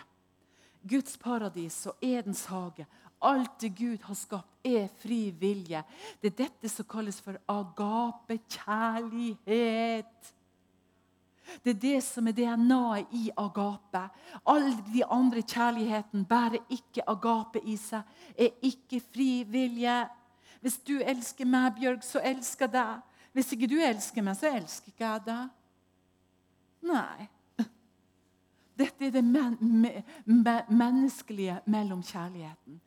Guds 0.82 1.18
paradis 1.22 1.86
og 1.90 1.96
Edens 2.02 2.46
hage, 2.50 2.86
alt 3.22 3.60
det 3.62 3.70
Gud 3.78 4.02
har 4.08 4.16
skapt, 4.18 4.50
er 4.66 4.88
fri 5.02 5.32
vilje. 5.38 5.84
Det 6.22 6.32
er 6.32 6.38
dette 6.46 6.70
som 6.70 6.86
kalles 6.90 7.22
for 7.22 7.38
agapekjærlighet. 7.50 10.34
Det 11.64 11.72
er 11.76 11.80
det 11.82 12.04
som 12.06 12.28
er 12.30 12.36
DNA-et 12.38 13.08
i 13.18 13.32
agape. 13.38 14.04
Alle 14.46 14.78
de 14.94 15.06
andre 15.06 15.42
kjærligheten 15.42 16.26
bærer 16.26 16.60
ikke 16.70 17.10
agape 17.10 17.60
i 17.66 17.78
seg, 17.78 18.02
er 18.38 18.50
ikke 18.66 19.02
fri 19.12 19.44
vilje. 19.50 20.10
Hvis 20.62 20.78
du 20.86 21.02
elsker 21.02 21.46
meg, 21.50 21.74
Bjørg, 21.78 22.04
så 22.06 22.20
elsker 22.24 22.66
jeg 22.70 22.74
deg. 22.78 23.02
Hvis 23.32 23.52
ikke 23.56 23.70
du 23.72 23.78
elsker 23.80 24.26
meg, 24.26 24.36
så 24.38 24.52
elsker 24.52 24.92
ikke 24.92 25.08
jeg 25.08 25.26
deg. 25.26 25.50
Nei. 26.92 27.28
Dette 28.82 29.08
er 29.08 29.14
det 29.14 29.24
men, 29.24 29.58
men, 29.62 30.04
me, 30.26 30.56
menneskelige 30.70 31.60
mellom 31.66 32.02
kjærligheten. 32.04 32.82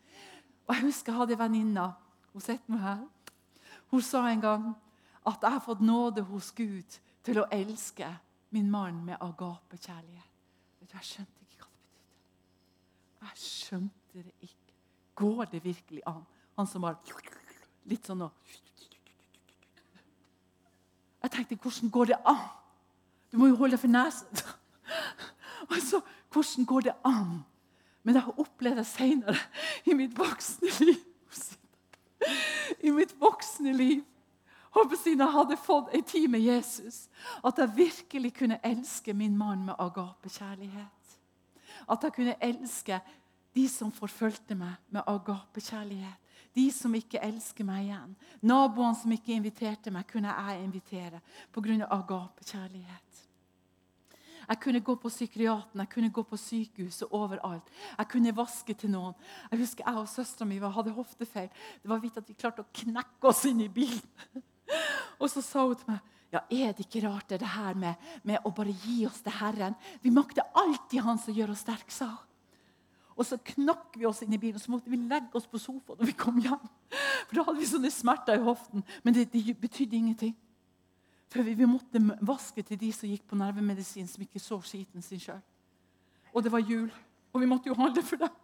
Og 0.66 0.74
Jeg 0.74 0.82
husker 0.82 1.12
jeg 1.12 1.18
hadde 1.20 1.36
en 1.36 1.44
venninne 1.44 1.92
hun 2.34 2.42
sitter 2.42 2.72
nå 2.72 2.80
her. 2.82 3.02
Hun 3.92 4.02
sa 4.02 4.24
en 4.26 4.40
gang 4.42 4.64
at 5.26 5.42
jeg 5.42 5.54
har 5.54 5.62
fått 5.62 5.80
nåde 5.80 6.24
hos 6.26 6.50
Gud 6.52 6.96
til 7.24 7.38
å 7.38 7.46
elske 7.54 8.08
min 8.50 8.70
mann 8.70 9.04
med 9.06 9.22
agapekjærlighet. 9.22 10.30
Jeg 10.94 11.06
skjønte 11.08 11.46
ikke 11.46 11.62
hva 11.62 11.70
det 11.74 11.92
betydde. 11.94 13.22
Jeg 13.22 13.38
skjønte 13.44 14.24
det 14.24 14.34
ikke. 14.46 14.74
Går 15.14 15.44
det 15.52 15.62
virkelig 15.64 16.02
an? 16.10 16.24
Han 16.58 16.68
som 16.70 16.84
var 16.86 16.98
litt 17.90 18.06
sånn 18.06 18.26
og 18.26 18.34
Jeg 21.24 21.32
tenkte, 21.32 21.56
hvordan 21.56 21.90
går 21.90 22.04
det 22.04 22.16
an? 22.28 22.42
Du 23.32 23.38
må 23.40 23.46
jo 23.48 23.56
holde 23.56 23.78
deg 23.78 23.80
for 23.80 23.92
nesen. 23.92 24.28
Altså, 25.72 26.00
hvordan 26.32 26.64
går 26.68 26.80
det 26.80 26.92
an? 27.08 27.38
Men 28.02 28.14
jeg 28.14 28.22
har 28.22 28.40
opplevd 28.40 28.76
det 28.76 28.86
senere 28.86 29.36
i 29.88 29.94
mitt 29.96 30.18
voksne 30.18 30.68
liv. 30.80 30.98
I 32.84 32.90
mitt 32.92 33.14
voksne 33.20 33.72
liv. 33.72 34.02
Håper 34.76 35.00
siden 35.00 35.24
jeg 35.24 35.32
hadde 35.32 35.56
fått 35.56 35.88
en 35.94 36.04
tid 36.04 36.28
med 36.28 36.44
Jesus, 36.44 37.08
at 37.40 37.58
jeg 37.58 37.76
virkelig 37.76 38.34
kunne 38.36 38.60
elske 38.60 39.14
min 39.16 39.38
mann 39.38 39.64
med 39.64 39.74
agapekjærlighet. 39.78 41.16
At 41.88 42.04
jeg 42.04 42.12
kunne 42.12 42.36
elske 42.42 43.00
de 43.54 43.68
som 43.68 43.92
forfulgte 43.92 44.54
meg, 44.54 44.76
med 44.90 45.00
agapekjærlighet. 45.06 46.20
De 46.54 46.68
som 46.72 46.94
ikke 46.94 47.22
elsker 47.22 47.66
meg 47.66 47.88
igjen. 47.88 48.14
Naboene 48.46 48.94
som 48.98 49.12
ikke 49.14 49.34
inviterte 49.34 49.90
meg, 49.94 50.06
kunne 50.10 50.30
jeg 50.30 50.62
invitere 50.62 51.20
pga. 51.52 51.86
agapekjærlighet. 51.90 53.24
Jeg 54.48 54.60
kunne 54.60 54.80
gå 54.80 54.94
på 55.00 55.08
psykiaten, 55.08 55.80
jeg 55.80 55.88
kunne 55.88 56.10
gå 56.12 56.22
på 56.22 56.36
sykehuset 56.36 57.08
overalt. 57.10 57.70
Jeg 57.98 58.08
kunne 58.08 58.36
vaske 58.36 58.74
til 58.74 58.90
noen. 58.90 59.14
Jeg 59.50 59.60
husker 59.60 59.84
jeg 59.86 60.00
og 60.00 60.08
søstera 60.08 60.48
mi 60.48 60.58
hadde 60.58 60.92
hoftefeil. 60.92 61.48
Det 61.82 61.90
var 61.90 62.02
vidt 62.02 62.18
at 62.20 62.28
vi 62.28 62.36
klarte 62.36 62.62
å 62.62 62.72
knekke 62.72 63.28
oss 63.28 63.44
inn 63.48 63.62
i 63.64 63.68
bilen. 63.68 64.42
Og 65.20 65.30
så 65.30 65.40
sa 65.44 65.64
hun 65.64 65.76
til 65.76 65.94
meg 65.94 66.10
ja, 66.34 66.40
er 66.50 66.72
det 66.74 66.88
ikke 66.88 67.04
rart 67.06 67.30
det 67.30 67.46
her 67.46 67.76
med, 67.78 67.94
med, 68.26 68.40
å 68.42 68.50
bare 68.50 68.72
gi 68.82 69.04
oss 69.06 69.20
til 69.22 69.36
Herren? 69.38 69.76
Vi 70.02 70.10
makter 70.10 70.42
alltid 70.58 71.04
Han 71.06 71.20
som 71.22 71.36
gjør 71.36 71.52
oss 71.54 71.62
sterke, 71.62 71.94
sa 71.94 72.08
hun. 72.10 72.30
Og 73.14 73.26
så 73.26 73.38
knakk 73.54 73.94
vi 73.98 74.06
oss 74.08 74.22
inn 74.24 74.34
i 74.34 74.40
bilen, 74.40 74.58
og 74.58 74.64
så 74.64 74.72
måtte 74.72 74.90
vi 74.90 74.98
legge 74.98 75.38
oss 75.38 75.46
på 75.50 75.60
sofaen 75.62 76.00
når 76.00 76.10
vi 76.10 76.16
kom 76.18 76.40
hjem. 76.42 76.70
For 77.28 77.38
da 77.38 77.44
hadde 77.46 77.60
vi 77.60 77.68
sånne 77.70 77.92
smerter 77.94 78.40
i 78.40 78.46
hoften. 78.46 78.84
Men 79.04 79.14
det, 79.16 79.28
det 79.32 79.54
betydde 79.60 79.98
ingenting. 80.00 80.34
For 81.30 81.46
vi, 81.46 81.54
vi, 81.58 81.66
måtte 81.66 82.02
vaske 82.26 82.62
til 82.66 82.78
de 82.78 82.92
som 82.94 83.10
gikk 83.10 83.26
på 83.30 83.38
nervemedisin, 83.38 84.08
som 84.10 84.22
ikke 84.22 84.42
så 84.42 84.60
skiten 84.66 85.02
sin 85.02 85.22
sjøl. 85.22 85.42
Og 86.34 86.42
det 86.42 86.50
var 86.50 86.62
jul, 86.66 86.90
og 87.32 87.42
vi 87.42 87.50
måtte 87.50 87.70
jo 87.70 87.78
handle 87.78 88.02
for 88.06 88.22
dem. 88.22 88.40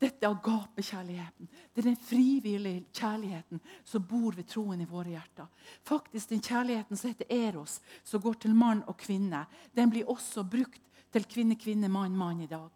Dette 0.00 0.24
er 0.24 0.32
agapekjærligheten. 0.32 1.48
Det 1.74 1.82
er 1.82 1.88
den 1.90 1.96
frivillige 1.96 2.86
kjærligheten 2.96 3.60
som 3.84 4.06
bor 4.08 4.32
ved 4.32 4.46
troen 4.48 4.80
i 4.80 4.88
våre 4.88 5.12
hjerter. 5.12 5.48
Faktisk 5.84 6.30
Den 6.30 6.40
kjærligheten 6.40 6.96
som 6.96 7.10
heter 7.10 7.26
eros, 7.28 7.80
som 8.04 8.22
går 8.22 8.38
til 8.40 8.54
mann 8.54 8.82
og 8.86 8.96
kvinne, 8.96 9.44
den 9.76 9.90
blir 9.90 10.08
også 10.08 10.44
brukt 10.44 10.80
til 11.12 11.26
kvinne, 11.28 11.56
kvinne, 11.56 11.88
mann, 11.88 12.16
mann 12.16 12.40
i 12.40 12.46
dag. 12.46 12.70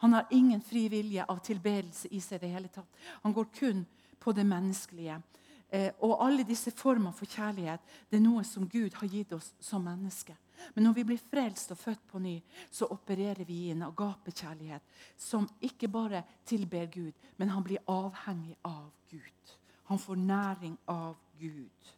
Han 0.00 0.12
har 0.16 0.26
ingen 0.30 0.60
fri 0.60 0.88
vilje 0.88 1.24
av 1.28 1.42
tilbedelse 1.44 2.08
i 2.10 2.20
seg. 2.20 2.40
det 2.40 2.48
hele 2.48 2.68
tatt. 2.68 2.88
Han 3.22 3.32
går 3.32 3.48
kun 3.54 3.86
på 4.18 4.32
det 4.32 4.44
menneskelige. 4.44 5.22
Eh, 5.68 5.92
og 6.00 6.16
alle 6.24 6.42
disse 6.42 6.72
former 6.74 7.12
for 7.12 7.30
kjærlighet 7.30 7.80
det 8.10 8.16
er 8.18 8.24
noe 8.24 8.42
som 8.44 8.68
Gud 8.68 8.96
har 8.98 9.08
gitt 9.08 9.32
oss 9.32 9.52
som 9.60 9.84
mennesker. 9.84 10.36
Men 10.74 10.84
når 10.84 10.96
vi 10.96 11.04
blir 11.04 11.20
frelst 11.30 11.70
og 11.70 11.78
født 11.78 12.02
på 12.10 12.18
ny, 12.18 12.40
så 12.70 12.88
opererer 12.90 13.44
vi 13.44 13.66
i 13.66 13.70
en 13.70 13.86
agapekjærlighet 13.86 14.82
som 15.16 15.48
ikke 15.60 15.88
bare 15.88 16.24
tilber 16.44 16.90
Gud, 16.90 17.12
men 17.36 17.48
han 17.48 17.64
blir 17.64 17.84
avhengig 17.86 18.56
av 18.64 18.90
Gud. 19.10 19.54
Han 19.84 19.98
får 19.98 20.16
næring 20.16 20.78
av 20.88 21.16
Gud. 21.38 21.92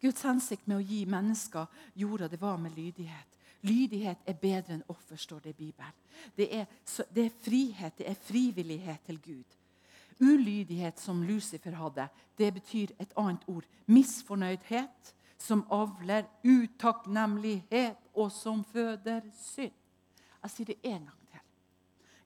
Guds 0.00 0.24
hensikt 0.26 0.66
med 0.66 0.80
å 0.80 0.84
gi 0.86 1.04
mennesker 1.06 1.66
jorda, 1.94 2.28
det 2.28 2.40
var 2.40 2.56
med 2.58 2.74
lydighet. 2.76 3.31
Lydighet 3.62 4.24
er 4.26 4.38
bedre 4.38 4.74
enn 4.74 4.86
offer, 4.90 5.16
står 5.16 5.44
det 5.44 5.52
i 5.54 5.58
Bibelen. 5.66 5.98
Det 6.36 6.48
er, 6.54 6.66
det 7.14 7.26
er 7.26 7.36
frihet, 7.44 7.98
det 7.98 8.08
er 8.10 8.18
frivillighet 8.18 9.04
til 9.06 9.20
Gud. 9.22 9.58
Ulydighet, 10.20 11.00
som 11.00 11.22
Lucifer 11.22 11.74
hadde, 11.78 12.08
det 12.38 12.52
betyr 12.54 12.94
et 12.98 13.14
annet 13.16 13.44
ord. 13.46 13.66
Misfornøydhet, 13.86 15.14
som 15.38 15.64
avler 15.70 16.26
utakknemlighet, 16.44 17.98
og 18.14 18.32
som 18.32 18.64
føder 18.64 19.22
synd. 19.34 19.74
Jeg 20.42 20.50
sier 20.50 20.66
det 20.66 20.78
en 20.82 21.06
gang 21.06 21.26
til. 21.30 21.40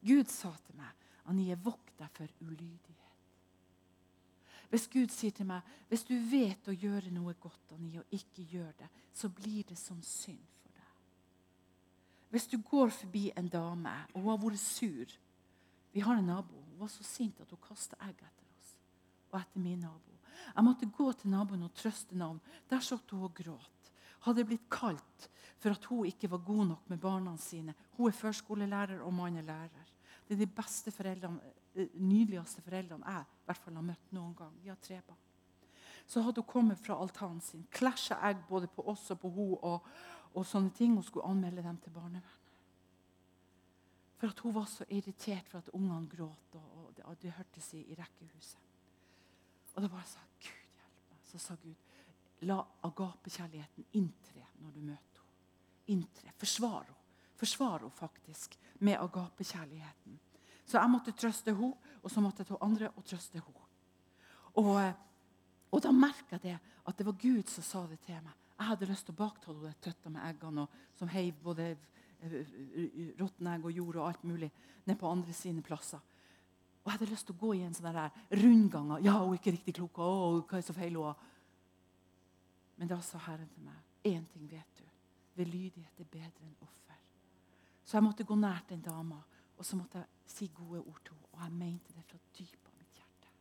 Gud 0.07 0.33
sa 0.33 0.53
til 0.65 0.77
meg 0.79 0.93
at 1.27 1.41
jeg 1.47 1.65
vokt 1.65 1.99
deg 1.99 2.13
for 2.17 2.33
ulydighet. 2.41 2.93
Hvis 4.71 4.89
Gud 4.91 5.13
sier 5.15 5.35
til 5.37 5.47
meg 5.47 5.65
hvis 5.89 6.05
du 6.09 6.17
vet 6.31 6.69
å 6.69 6.75
gjøre 6.75 7.13
noe 7.15 7.37
godt 7.41 7.77
og 7.77 8.15
ikke 8.15 8.45
gjør 8.51 8.73
det, 8.81 8.89
så 9.15 9.29
blir 9.29 9.65
det 9.69 9.79
som 9.79 10.01
synd. 10.03 10.56
Hvis 12.37 12.51
du 12.53 12.59
går 12.61 12.91
forbi 12.93 13.31
en 13.33 13.47
dame, 13.49 13.93
og 14.13 14.21
hun 14.21 14.29
har 14.29 14.41
vært 14.43 14.61
sur 14.61 15.13
Vi 15.95 16.03
har 16.05 16.19
en 16.19 16.27
nabo. 16.29 16.59
Hun 16.69 16.81
var 16.83 16.91
så 16.93 17.05
sint 17.09 17.39
at 17.41 17.49
hun 17.49 17.61
kasta 17.65 17.97
egg 18.05 18.19
etter 18.21 18.51
oss 18.59 18.75
og 19.31 19.39
etter 19.39 19.63
min 19.65 19.79
nabo. 19.81 20.19
Jeg 20.51 20.65
måtte 20.67 20.89
gå 20.99 21.07
til 21.17 21.31
naboen 21.33 21.65
og 21.65 21.73
trøste 21.73 22.13
navn. 22.13 22.37
Der 22.69 22.85
satt 22.85 23.15
hun 23.15 23.25
og 23.25 23.33
gråt. 23.39 23.89
Hadde 24.27 24.45
blitt 24.45 24.67
kaldt 24.69 25.31
for 25.57 25.73
at 25.73 25.89
hun 25.89 26.11
ikke 26.11 26.29
var 26.29 26.43
god 26.45 26.67
nok 26.75 26.91
med 26.93 27.01
barna 27.01 27.33
sine. 27.41 27.73
Hun 27.97 28.11
er 28.11 28.19
førskolelærer, 28.19 29.01
og 29.01 29.15
mannen 29.17 29.41
er 29.41 29.49
lærer. 29.55 29.95
Det 30.29 30.37
er 30.37 30.43
de 30.45 30.51
beste 30.59 30.93
foreldrene, 30.93 31.41
eh, 31.75 31.89
nydeligste 31.95 32.61
foreldrene 32.61 33.15
jeg 33.15 33.25
i 33.25 33.47
hvert 33.47 33.63
fall 33.65 33.81
har 33.81 33.89
møtt 33.95 34.13
noen 34.13 34.37
gang. 34.37 34.53
Vi 34.61 34.69
har 34.69 34.77
tre 34.77 35.01
barn. 35.07 35.25
Så 36.07 36.21
hadde 36.21 36.45
hun 36.45 36.53
kommet 36.53 36.85
fra 36.85 37.01
altanen 37.01 37.41
sin, 37.41 37.65
klæsja 37.73 38.21
egg 38.29 38.45
både 38.49 38.69
på 38.69 38.85
oss 38.93 39.11
og 39.11 39.21
på 39.25 39.33
henne, 39.39 39.57
og, 39.63 39.89
og 40.37 40.45
sånne 40.47 40.73
ting. 40.77 40.95
Hun 40.95 41.07
skulle 41.07 41.29
anmelde 41.29 41.65
dem 41.65 41.79
til 41.83 41.95
barnevernet. 41.95 42.43
For 44.17 44.33
at 44.33 44.41
hun 44.41 44.55
var 44.57 44.69
så 44.71 44.87
irritert 44.89 45.49
for 45.51 45.61
at 45.61 45.73
ungene 45.77 46.09
gråt, 46.09 46.55
og, 46.57 46.69
og 46.81 46.93
det, 46.97 47.05
og 47.05 47.19
det 47.23 47.35
hørtes 47.37 47.73
i, 47.77 47.83
i 47.93 47.97
rekkehuset. 47.99 48.63
Og 49.75 49.83
da 49.85 49.91
bare 49.93 50.09
sa 50.09 50.23
Gud 50.41 50.79
hjelp 50.79 51.11
meg. 51.11 51.25
Så 51.29 51.41
sa 51.43 51.57
Gud 51.61 51.83
la 52.49 52.57
agapekjærligheten 52.85 53.89
inntre 53.97 54.45
når 54.61 54.73
du 54.73 54.81
møter 54.81 55.21
henne. 55.21 55.35
Inntre. 55.97 56.33
Forsvar 56.41 56.87
henne. 56.89 57.03
Forsvar 57.37 57.83
henne 57.83 57.93
faktisk 57.93 58.57
med 58.81 58.97
agapekjærligheten. 59.01 60.17
Så 60.67 60.81
jeg 60.81 60.91
måtte 60.91 61.13
trøste 61.13 61.55
henne, 61.55 61.77
og 62.03 62.11
så 62.11 62.25
måtte 62.25 62.43
jeg 62.43 62.51
ta 62.51 62.61
andre 62.65 62.91
og 62.97 63.05
trøste 63.05 63.41
henne. 63.41 63.69
Og, 64.57 64.81
og 65.77 65.85
da 65.85 65.93
merka 65.93 66.41
jeg 66.43 66.57
at 66.87 66.99
det 66.99 67.05
var 67.07 67.21
Gud 67.21 67.53
som 67.53 67.65
sa 67.67 67.85
det 67.91 68.01
til 68.07 68.17
meg. 68.25 68.46
Jeg 68.57 68.69
hadde 68.71 68.89
lyst 68.89 69.07
til 69.09 69.15
å 69.15 69.21
baktale 69.21 69.73
tøtta 69.85 70.11
med 70.13 70.25
eggene 70.25 70.65
og, 70.65 70.77
som 70.97 71.11
heiv 71.13 71.37
både 71.45 71.71
eh, 71.75 72.53
råtne 73.19 73.57
egg 73.57 73.67
og 73.69 73.77
jord 73.77 73.99
og 74.01 74.07
alt 74.09 74.25
mulig 74.25 74.51
ned 74.87 74.99
på 75.01 75.11
andre 75.11 75.35
sine 75.37 75.65
plasser. 75.65 76.01
Og 76.83 76.91
jeg 76.91 76.99
hadde 76.99 77.11
lyst 77.11 77.27
til 77.29 77.37
å 77.37 77.41
gå 77.41 77.53
i 77.57 77.65
en 77.67 77.75
sånn 77.75 77.99
rundgang. 78.43 78.93
Ja, 79.03 79.19
hun 79.19 79.35
er 79.35 79.41
ikke 79.41 79.57
riktig 79.57 79.75
klok. 79.75 79.99
Å, 79.99 80.43
hva 80.47 80.61
er 80.61 80.65
så 80.65 80.77
feil 80.77 80.97
hun 80.97 81.25
Men 82.77 82.89
da 82.89 83.01
sa 83.03 83.19
Herren 83.27 83.49
til 83.49 83.65
meg 83.65 83.83
én 84.07 84.25
ting 84.33 84.47
vet 84.49 84.79
du. 84.79 84.85
Ved 85.37 85.49
lydighet 85.51 86.01
er 86.01 86.09
bedre 86.11 86.45
enn 86.45 86.55
offer. 86.63 87.01
Så 87.85 87.97
jeg 87.97 88.05
måtte 88.05 88.25
gå 88.25 88.37
nær 88.39 88.63
den 88.69 88.83
dama 88.85 89.19
og 89.57 89.65
så 89.65 89.77
måtte 89.77 90.03
jeg 90.03 90.31
si 90.31 90.49
gode 90.55 90.83
ord 90.83 91.01
til 91.05 91.15
henne. 91.15 91.29
Og 91.33 91.43
jeg 91.43 91.53
mente 91.53 91.95
det 91.97 92.05
fra 92.05 92.19
dypet 92.39 92.69
av 92.69 92.79
mitt 92.79 93.01
hjerte. 93.01 93.33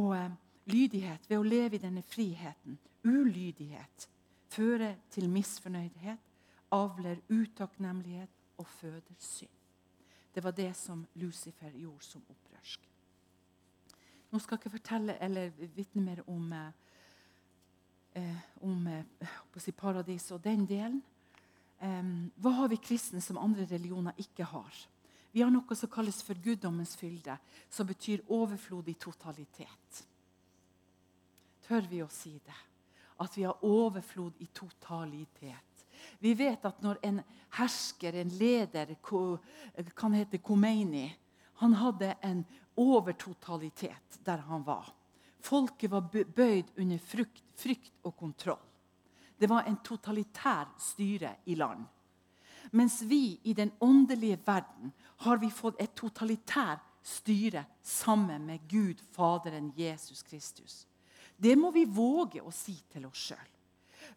Og 0.00 0.10
eh, 0.16 0.30
lydighet, 0.66 1.30
ved 1.30 1.38
å 1.38 1.46
leve 1.46 1.76
i 1.76 1.82
denne 1.82 2.02
friheten, 2.02 2.78
ulydighet, 3.04 4.08
fører 4.50 4.96
til 5.10 5.30
misfornøydhet, 5.30 6.18
avler 6.70 7.22
utakknemlighet 7.28 8.30
og 8.58 8.66
føder 8.66 9.16
synd. 9.18 9.56
Det 10.34 10.44
var 10.44 10.54
det 10.54 10.70
som 10.76 11.06
Lucifer 11.14 11.72
gjorde 11.74 12.06
som 12.06 12.22
opprørsk. 12.28 12.86
Nå 14.30 14.38
skal 14.38 14.54
jeg 14.54 14.60
ikke 14.60 14.76
fortelle 14.76 15.16
eller 15.18 15.50
vitne 15.74 16.02
mer 16.04 16.20
om, 16.30 16.52
eh, 18.14 18.36
om 18.62 18.86
eh, 18.86 19.30
si 19.58 19.72
paradis 19.72 20.30
og 20.30 20.44
den 20.44 20.66
delen. 20.66 21.02
Um, 21.80 22.30
hva 22.36 22.50
har 22.58 22.68
vi 22.68 22.76
kristne 22.76 23.22
som 23.24 23.38
andre 23.40 23.64
religioner 23.64 24.12
ikke 24.20 24.44
har? 24.44 24.74
Vi 25.32 25.40
har 25.40 25.50
noe 25.50 25.76
som 25.78 25.88
kalles 25.88 26.18
for 26.22 26.36
guddommens 26.36 26.92
fylde, 26.98 27.38
som 27.70 27.88
betyr 27.88 28.26
overflod 28.28 28.88
i 28.92 28.98
totalitet. 29.00 30.02
Tør 31.70 31.86
vi 31.86 32.00
å 32.02 32.08
si 32.10 32.32
det? 32.34 32.60
At 33.22 33.36
vi 33.38 33.44
har 33.46 33.60
overflod 33.62 34.40
i 34.42 34.48
totalitet. 34.50 35.84
Vi 36.18 36.32
vet 36.34 36.64
at 36.66 36.80
når 36.82 36.98
en 37.06 37.20
hersker, 37.60 38.16
en 38.16 38.32
leder, 38.40 38.96
kan 39.94 40.16
hete 40.16 40.40
Khomeini 40.42 41.10
Han 41.60 41.74
hadde 41.76 42.14
en 42.24 42.44
overtotalitet 42.76 44.18
der 44.24 44.42
han 44.48 44.64
var. 44.64 44.88
Folket 45.40 45.90
var 45.90 46.08
bøyd 46.10 46.72
under 46.76 46.98
frykt, 46.98 47.44
frykt 47.54 47.92
og 48.02 48.16
kontroll. 48.16 48.64
Det 49.38 49.48
var 49.48 49.68
en 49.68 49.76
totalitær 49.84 50.72
styre 50.80 51.36
i 51.46 51.54
land. 51.54 51.84
Mens 52.72 53.02
vi 53.02 53.38
i 53.44 53.52
den 53.52 53.70
åndelige 53.80 54.40
verden 54.46 54.92
har 55.24 55.36
vi 55.36 55.50
fått 55.50 55.80
et 55.80 55.94
totalitær 55.94 56.80
styre 57.02 57.64
sammen 57.82 58.46
med 58.46 58.68
Gud, 58.68 59.00
Faderen, 59.12 59.72
Jesus 59.76 60.22
Kristus. 60.22 60.86
Det 61.40 61.56
må 61.56 61.70
vi 61.72 61.86
våge 61.88 62.42
å 62.44 62.50
si 62.52 62.74
til 62.92 63.06
oss 63.08 63.30
sjøl. 63.30 63.50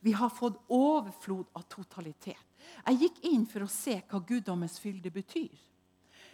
Vi 0.04 0.12
har 0.12 0.32
fått 0.34 0.58
overflod 0.74 1.46
av 1.56 1.64
totalitet. 1.72 2.42
Jeg 2.84 3.00
gikk 3.00 3.22
inn 3.30 3.46
for 3.48 3.64
å 3.64 3.72
se 3.72 4.02
hva 4.10 4.20
guddommens 4.28 4.76
fylde 4.84 5.12
betyr. 5.14 5.56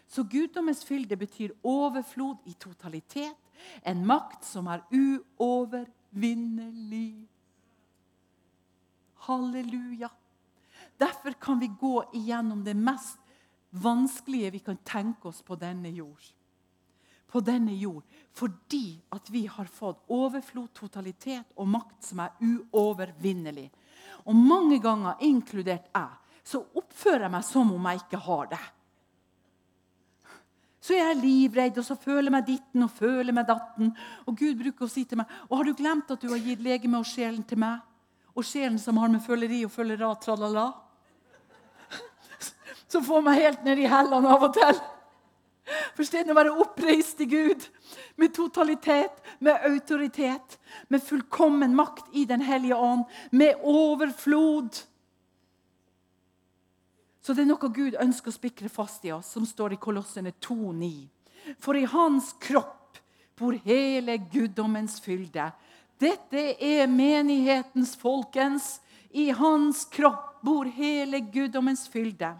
Så 0.09 0.23
guddommens 0.25 0.81
fylde 0.85 1.17
betyr 1.21 1.51
overflod 1.61 2.37
i 2.49 2.53
totalitet. 2.57 3.37
En 3.85 4.01
makt 4.07 4.45
som 4.47 4.67
er 4.71 4.81
uovervinnelig. 4.89 7.27
Halleluja. 9.27 10.09
Derfor 10.97 11.31
kan 11.37 11.59
vi 11.61 11.69
gå 11.79 12.03
igjennom 12.17 12.63
det 12.65 12.73
mest 12.73 13.19
vanskelige 13.69 14.51
vi 14.51 14.59
kan 14.65 14.77
tenke 14.83 15.27
oss 15.29 15.41
på 15.45 15.55
denne 15.55 15.89
jord. 15.93 16.33
På 17.29 17.41
denne 17.45 17.75
jord. 17.77 18.03
Fordi 18.33 18.99
at 19.13 19.29
vi 19.29 19.45
har 19.45 19.69
fått 19.69 20.01
overflod, 20.09 20.71
totalitet 20.73 21.53
og 21.55 21.69
makt 21.69 22.09
som 22.09 22.23
er 22.23 22.33
uovervinnelig. 22.41 23.69
Og 24.25 24.35
mange 24.35 24.79
ganger, 24.81 25.19
inkludert 25.25 25.89
jeg, 25.93 26.35
så 26.43 26.63
oppfører 26.79 27.27
jeg 27.27 27.33
meg 27.35 27.45
som 27.45 27.71
om 27.75 27.87
jeg 27.89 28.03
ikke 28.03 28.21
har 28.25 28.51
det. 28.53 28.61
Så 30.79 30.95
jeg 30.95 31.11
er 31.11 31.19
livredd, 31.19 31.77
og 31.77 31.85
så 31.85 31.95
føler 31.99 32.29
jeg 32.29 32.33
meg 32.33 32.45
ditten 32.47 32.85
og 32.85 32.93
føler 32.95 33.35
meg 33.35 33.47
datten. 33.49 33.91
Og 34.25 34.37
Gud 34.39 34.61
bruker 34.61 34.87
å 34.87 34.91
si 34.91 35.03
til 35.05 35.19
meg 35.19 35.31
og 35.49 35.59
har 35.59 35.67
du 35.67 35.73
glemt 35.77 36.13
at 36.13 36.21
du 36.23 36.29
har 36.31 36.39
gitt 36.41 36.63
legeme 36.63 37.01
og 37.01 37.07
sjelen 37.07 37.43
til 37.45 37.59
meg? 37.61 37.83
Og 38.33 38.45
sjelen 38.47 38.79
som 38.79 38.97
har 39.01 39.11
med 39.11 39.21
føleri 39.21 39.65
og 39.67 39.73
følera, 39.73 40.13
tralala. 40.21 40.69
Som 42.91 43.03
får 43.03 43.23
meg 43.25 43.41
helt 43.41 43.65
ned 43.67 43.81
i 43.83 43.89
hellene 43.89 44.31
av 44.31 44.45
og 44.47 44.53
til. 44.55 44.79
For 45.95 46.07
stedet 46.07 46.31
å 46.31 46.37
være 46.37 46.55
oppreist 46.63 47.21
i 47.21 47.27
Gud, 47.29 47.65
med 48.17 48.33
totalitet, 48.33 49.19
med 49.39 49.65
autoritet, 49.67 50.57
med 50.89 51.03
fullkommen 51.03 51.75
makt 51.77 52.09
i 52.13 52.25
Den 52.29 52.41
hellige 52.41 52.75
ånd, 52.75 53.05
med 53.31 53.61
overflod 53.63 54.85
Så 57.21 57.35
det 57.35 57.43
er 57.43 57.49
noe 57.51 57.69
Gud 57.69 57.97
ønsker 57.99 58.31
å 58.31 58.33
spikre 58.33 58.69
fast 58.73 59.03
i 59.05 59.11
oss, 59.13 59.27
som 59.35 59.45
står 59.45 59.75
i 59.75 59.81
Kolossene 59.81 60.31
2,9. 60.41 60.89
For 61.61 61.77
i 61.77 61.85
hans 61.85 62.31
kropp 62.41 62.97
bor 63.37 63.53
hele 63.65 64.17
guddommens 64.31 64.97
fylde. 65.03 65.51
Dette 65.99 66.55
er 66.63 66.87
menighetens 66.87 67.95
folkens. 67.99 68.79
I 69.11 69.29
hans 69.35 69.85
kropp 69.91 70.39
bor 70.45 70.65
hele 70.73 71.21
guddommens 71.33 71.87
fylde. 71.91 72.31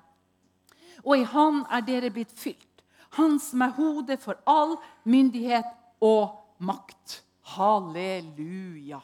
Og 1.03 1.19
i 1.19 1.27
han 1.27 1.63
er 1.71 1.85
dere 1.85 2.11
blitt 2.13 2.33
fylt. 2.35 2.68
Han 3.17 3.39
som 3.41 3.61
er 3.65 3.75
hodet 3.77 4.19
for 4.21 4.39
all 4.49 4.77
myndighet 5.03 5.67
og 6.01 6.35
makt. 6.59 7.23
Halleluja. 7.55 8.99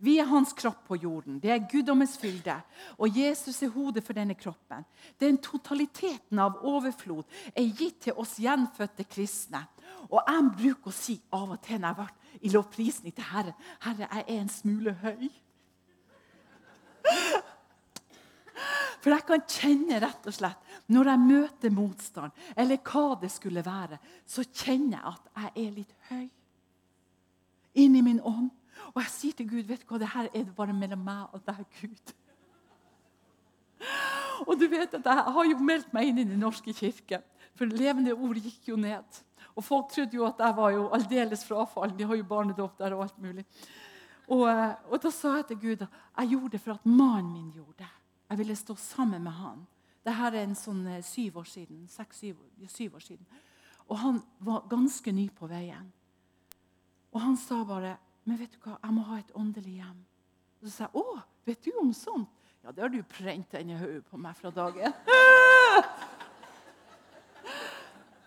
Vi 0.00 0.14
er 0.16 0.28
hans 0.30 0.54
kropp 0.56 0.86
på 0.88 0.96
jorden. 0.96 1.40
Det 1.42 1.50
er 1.52 1.66
guddommens 1.68 2.14
fylde. 2.18 2.54
Og 2.96 3.18
Jesus 3.18 3.58
er 3.62 3.72
hodet 3.74 4.04
for 4.04 4.16
denne 4.16 4.34
kroppen. 4.34 4.86
Den 5.20 5.36
totaliteten 5.44 6.40
av 6.40 6.62
overflod 6.64 7.26
er 7.52 7.68
gitt 7.76 8.06
til 8.06 8.16
oss 8.16 8.38
gjenfødte 8.40 9.04
kristne. 9.10 9.60
Og 10.08 10.22
jeg 10.24 10.48
bruker 10.56 10.88
å 10.88 10.96
si 10.96 11.18
av 11.36 11.52
og 11.52 11.60
til 11.66 11.82
når 11.82 11.90
jeg 11.90 11.98
har 11.98 12.00
vært 12.00 12.40
i 12.40 12.54
lovprisning 12.54 13.14
til 13.14 13.28
Herren 13.28 13.68
Herre, 13.84 14.08
jeg 14.08 14.24
er 14.24 14.40
en 14.40 14.48
smule 14.48 14.96
høy. 15.02 15.28
For 19.00 19.12
jeg 19.12 19.26
kan 19.28 19.44
kjenne 19.48 20.00
rett 20.00 20.26
og 20.28 20.36
slett 20.36 20.69
når 20.90 21.10
jeg 21.12 21.22
møter 21.22 21.74
motstand, 21.74 22.32
eller 22.56 22.80
hva 22.84 23.14
det 23.22 23.30
skulle 23.32 23.64
være, 23.64 23.98
så 24.26 24.44
kjenner 24.44 24.98
jeg 24.98 25.12
at 25.14 25.28
jeg 25.36 25.66
er 25.66 25.76
litt 25.76 25.94
høy 26.10 26.28
inni 27.80 28.02
min 28.02 28.20
ånd. 28.26 28.50
Og 28.90 29.02
jeg 29.02 29.12
sier 29.12 29.36
til 29.38 29.48
Gud 29.50 29.68
vet 29.68 29.84
du 29.84 29.90
hva, 29.90 30.00
det 30.02 30.10
her 30.14 30.30
er 30.32 30.44
det 30.44 30.56
bare 30.56 30.74
mellom 30.74 31.02
meg 31.06 31.36
og 31.36 31.44
deg, 31.46 31.62
Gud. 31.80 32.14
Og 34.48 34.56
du 34.60 34.66
vet 34.68 34.94
at 34.96 35.06
Jeg 35.06 35.32
har 35.36 35.46
jo 35.48 35.58
meldt 35.64 35.92
meg 35.92 36.10
inn 36.10 36.20
i 36.20 36.28
Den 36.28 36.40
norske 36.40 36.72
kirke, 36.76 37.20
for 37.56 37.68
levende 37.68 38.14
ord 38.16 38.40
gikk 38.40 38.70
jo 38.72 38.76
ned. 38.80 39.20
Og 39.54 39.64
Folk 39.64 39.90
trodde 39.92 40.16
jo 40.16 40.26
at 40.26 40.40
jeg 40.40 40.56
var 40.56 40.72
jo 40.74 40.88
aldeles 40.96 41.44
frafallen. 41.44 41.96
De 41.96 42.06
har 42.08 42.16
jo 42.16 42.28
barnedåp 42.28 42.78
der 42.78 42.96
og 42.96 43.04
alt 43.04 43.18
mulig. 43.20 43.44
Og, 44.30 44.46
eh, 44.48 44.74
og, 44.88 44.96
da 45.02 45.10
sa 45.10 45.36
jeg 45.40 45.48
til 45.50 45.60
Gud 45.64 45.82
at 45.84 45.88
jeg 46.22 46.30
gjorde 46.34 46.52
det 46.54 46.60
for 46.62 46.76
at 46.76 46.86
mannen 46.86 47.32
min 47.32 47.50
gjorde 47.50 47.82
det. 47.82 47.90
Jeg 48.30 48.38
ville 48.38 48.56
stå 48.56 48.76
sammen 48.78 49.22
med 49.22 49.32
han. 49.32 49.64
Dette 50.06 50.28
er 50.30 50.38
en 50.42 50.56
sånn 50.56 50.84
eh, 50.88 51.02
syv 51.04 51.40
år 51.42 51.48
siden. 51.48 51.82
Seks, 51.92 52.22
syv, 52.22 52.38
syv 52.72 53.00
år 53.00 53.04
siden. 53.04 53.40
Og 53.90 53.98
han 54.00 54.20
var 54.44 54.68
ganske 54.70 55.12
ny 55.12 55.26
på 55.34 55.48
veien. 55.50 55.90
Og 57.10 57.20
han 57.24 57.36
sa 57.40 57.64
bare 57.66 57.96
men 58.28 58.36
vet 58.38 58.52
du 58.52 58.58
hva, 58.62 58.76
jeg 58.78 58.94
må 58.94 59.02
ha 59.08 59.16
et 59.18 59.32
åndelig 59.38 59.80
hjem. 59.80 60.00
Og 60.60 60.68
så 60.68 60.72
sa 60.74 60.86
jeg 60.86 61.00
å, 61.00 61.02
vet 61.48 61.64
du 61.64 61.70
om 61.80 61.90
sånt? 61.96 62.28
Ja, 62.60 62.68
det 62.76 62.82
har 62.84 62.92
du 62.92 63.00
brent 63.08 63.54
denne 63.54 63.78
hodet 63.80 64.02
på 64.10 64.16
meg 64.20 64.34
fra 64.36 64.50
dagen. 64.52 64.92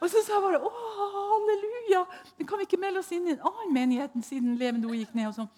og 0.01 0.07
så 0.09 0.24
sa 0.26 0.34
jeg 0.34 0.45
bare 0.47 0.63
å, 0.65 0.71
halleluja. 1.13 2.01
Men 2.39 2.47
kan 2.49 2.59
vi 2.59 2.65
ikke 2.65 2.82
melde 2.82 3.03
oss 3.03 3.13
inn 3.13 3.30
i 3.30 3.36
en 3.36 3.45
annen 3.45 3.76
menighet 3.76 4.11
siden 4.26 4.57
levende 4.57 4.89
ord 4.89 4.97
gikk 4.97 5.13
ned? 5.17 5.30
Og, 5.30 5.36
sånn? 5.38 5.51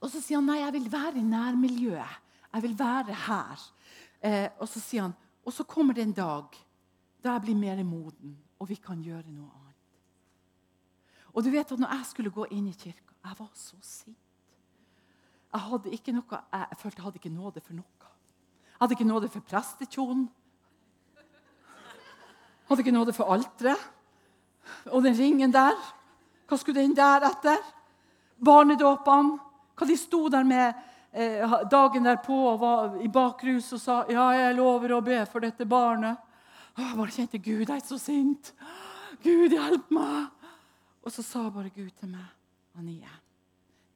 og 0.00 0.08
så 0.08 0.18
sier 0.22 0.36
han 0.40 0.48
nei, 0.48 0.62
jeg 0.62 0.76
vil 0.78 0.88
være 0.96 1.16
i 1.20 1.28
nærmiljøet. 1.28 2.14
Jeg 2.52 2.60
vil 2.64 2.76
være 2.80 3.12
her. 3.26 3.58
Eh, 4.22 4.48
og 4.58 4.68
så 4.70 4.80
sier 4.80 5.08
han 5.08 5.14
og 5.42 5.52
så 5.52 5.64
kommer 5.66 5.94
det 5.94 6.04
en 6.06 6.14
dag 6.14 6.58
da 7.22 7.34
jeg 7.34 7.42
blir 7.44 7.58
mer 7.58 7.82
moden, 7.86 8.34
og 8.58 8.68
vi 8.68 8.76
kan 8.82 8.98
gjøre 9.02 9.30
noe 9.30 9.46
annet. 9.46 9.78
Og 11.32 11.44
du 11.44 11.50
vet 11.50 11.72
at 11.72 11.78
når 11.78 11.94
jeg 11.94 12.06
skulle 12.06 12.34
gå 12.34 12.46
inn 12.50 12.66
i 12.68 12.74
kirka, 12.74 13.14
jeg 13.24 13.38
var 13.38 13.50
så 13.54 13.76
sint. 13.80 14.18
Jeg 15.52 15.60
hadde 15.60 15.92
ikke 15.94 16.14
noe, 16.16 16.40
jeg 16.52 16.78
følte 16.80 16.98
jeg 16.98 17.04
hadde 17.04 17.20
ikke 17.20 17.34
nåde 17.34 17.60
for 17.60 17.76
noe. 17.76 18.10
Jeg 18.66 18.80
hadde 18.80 18.96
ikke 18.96 19.06
nåde 19.06 19.30
for 19.30 19.46
prestekjolen. 19.46 20.24
Hadde 22.68 22.82
ikke 22.82 22.94
nåde 22.94 23.14
for 23.14 23.30
alteret. 23.30 23.88
Og 24.90 25.02
den 25.02 25.18
ringen 25.18 25.52
der, 25.52 25.78
hva 26.48 26.58
skulle 26.58 26.80
den 26.80 26.96
der 26.96 27.26
etter? 27.28 27.62
Barnedåpene, 28.42 29.38
hva 29.78 29.86
de 29.86 29.96
sto 29.98 30.26
der 30.30 30.46
med 30.46 30.74
dagen 31.12 32.06
derpå 32.06 32.36
og 32.54 32.60
var 32.60 32.94
i 33.04 33.08
bakrus 33.12 33.72
og 33.76 33.80
sa 33.82 33.98
ja, 34.08 34.30
jeg 34.32 34.56
lover 34.56 34.96
å 34.96 35.02
be 35.04 35.18
for 35.28 35.44
dette 35.44 35.66
barnet. 35.68 36.16
Jeg 36.72 36.96
bare 36.96 37.12
kjente 37.12 37.40
Gud, 37.42 37.68
er 37.68 37.82
så 37.84 37.98
sint. 38.00 38.54
Gud, 39.22 39.52
hjelp 39.52 39.90
meg. 39.92 40.30
Og 41.02 41.12
så 41.12 41.24
sa 41.26 41.48
bare 41.50 41.72
Gud 41.74 41.90
til 41.98 42.08
meg, 42.14 42.28
Anie, 42.78 43.10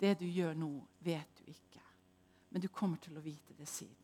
det 0.00 0.18
du 0.20 0.26
gjør 0.26 0.56
nå, 0.58 0.70
vet 1.06 1.40
du 1.40 1.48
ikke. 1.48 1.80
Men 2.50 2.62
du 2.62 2.68
kommer 2.68 3.00
til 3.00 3.16
å 3.16 3.24
vite 3.24 3.56
det 3.56 3.68
siden. 3.70 3.94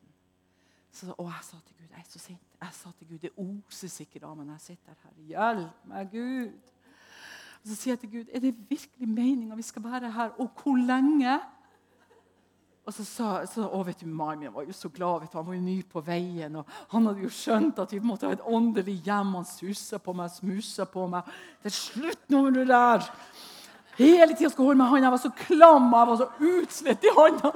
Så, 0.92 1.08
og 1.16 1.28
jeg 1.28 1.44
sa 1.44 1.58
til 1.66 1.76
Gud, 1.78 1.88
jeg 1.88 2.00
er 2.00 2.08
så 2.08 2.20
sint. 2.20 2.56
Jeg 2.60 2.76
sa 2.76 2.90
til 2.98 3.08
Gud, 3.08 3.18
Det 3.18 3.32
oser 3.36 3.88
sikkert 3.88 4.24
av 4.28 4.36
meg 4.36 4.46
når 4.46 4.60
jeg 4.60 4.76
sitter 4.76 4.96
her. 5.04 5.14
Hjelp 5.28 5.86
meg, 5.88 6.12
Gud. 6.12 6.72
Og 7.62 7.68
Så 7.70 7.76
sier 7.76 7.92
jeg 7.92 8.00
til 8.02 8.12
Gud, 8.12 8.32
er 8.32 8.40
det 8.40 8.54
virkelig 8.68 9.08
meninga 9.08 9.56
vi 9.56 9.64
skal 9.66 9.84
være 9.84 10.10
her? 10.12 10.34
Og 10.40 10.50
hvor 10.62 10.76
lenge? 10.76 11.40
Og 12.82 12.94
så 12.96 13.04
sa 13.06 13.28
så, 13.46 13.62
å, 13.62 13.84
vet 13.86 14.00
du, 14.02 14.08
Mannen 14.10 14.48
min 14.48 14.54
var 14.54 14.66
jo 14.66 14.74
så 14.74 14.88
glad. 14.90 15.22
du, 15.22 15.36
Han 15.36 15.46
var 15.46 15.54
jo 15.54 15.62
ny 15.62 15.82
på 15.86 16.02
veien. 16.02 16.56
og 16.56 16.66
Han 16.90 17.06
hadde 17.06 17.22
jo 17.22 17.30
skjønt 17.30 17.78
at 17.78 17.92
vi 17.94 18.00
måtte 18.02 18.26
ha 18.26 18.34
et 18.34 18.42
åndelig 18.42 18.98
hjem. 19.06 19.36
Han 19.38 19.46
susa 19.46 20.00
på 20.02 20.14
meg, 20.18 20.32
smusa 20.34 20.86
på 20.90 21.06
meg. 21.10 21.28
Det 21.62 21.70
er 21.70 21.78
slutt 21.78 22.30
nå 22.32 22.42
med 22.48 22.58
det 22.58 22.68
der! 22.72 23.06
Hele 23.98 24.32
tida 24.32 24.48
skulle 24.48 24.70
holde 24.72 24.80
meg 24.80 24.88
i 24.88 24.94
hånda. 24.94 25.06
Jeg 25.06 25.12
var 25.12 25.20
så 25.20 25.30
klam 25.36 25.90
jeg 25.92 26.08
var 26.08 26.18
så 26.18 26.28
utslett 26.48 27.04
i 27.04 27.12
hånda 27.12 27.50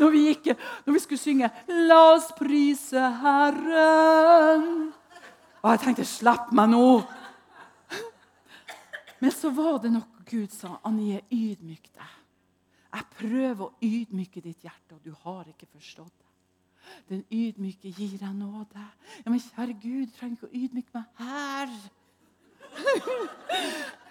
når 0.00 0.14
vi, 0.14 0.22
gikk, 0.30 0.48
når 0.86 0.96
vi 0.96 1.02
skulle 1.04 1.20
synge 1.20 1.50
'La 1.68 2.00
oss 2.14 2.30
prise 2.38 3.02
Herren'. 3.22 4.92
Og 5.62 5.70
jeg 5.70 5.80
tenkte 5.84 6.08
'slipp 6.08 6.50
meg 6.50 6.72
nå'. 6.72 7.04
Men 9.20 9.30
så 9.30 9.52
var 9.54 9.78
det 9.78 9.92
noe 9.92 10.24
Gud 10.26 10.50
sa. 10.50 10.80
Annie, 10.84 11.20
ydmyk 11.30 11.92
deg. 11.92 12.21
Jeg 12.92 13.08
prøver 13.16 13.64
å 13.64 13.72
ydmyke 13.82 14.42
ditt 14.44 14.66
hjerte, 14.66 14.96
og 14.96 15.00
du 15.04 15.14
har 15.24 15.48
ikke 15.48 15.70
forstått 15.72 16.12
det. 16.18 16.28
Den 17.08 17.22
ydmyke 17.32 17.92
gir 17.94 18.18
deg 18.20 18.34
nåde. 18.36 18.84
Ja, 19.24 19.30
Men 19.30 19.40
kjære 19.40 19.78
Gud, 19.80 20.06
du 20.06 20.16
trenger 20.16 20.36
ikke 20.36 20.50
å 20.50 20.56
ydmyke 20.60 20.92
meg 20.98 21.04
her. 21.22 21.68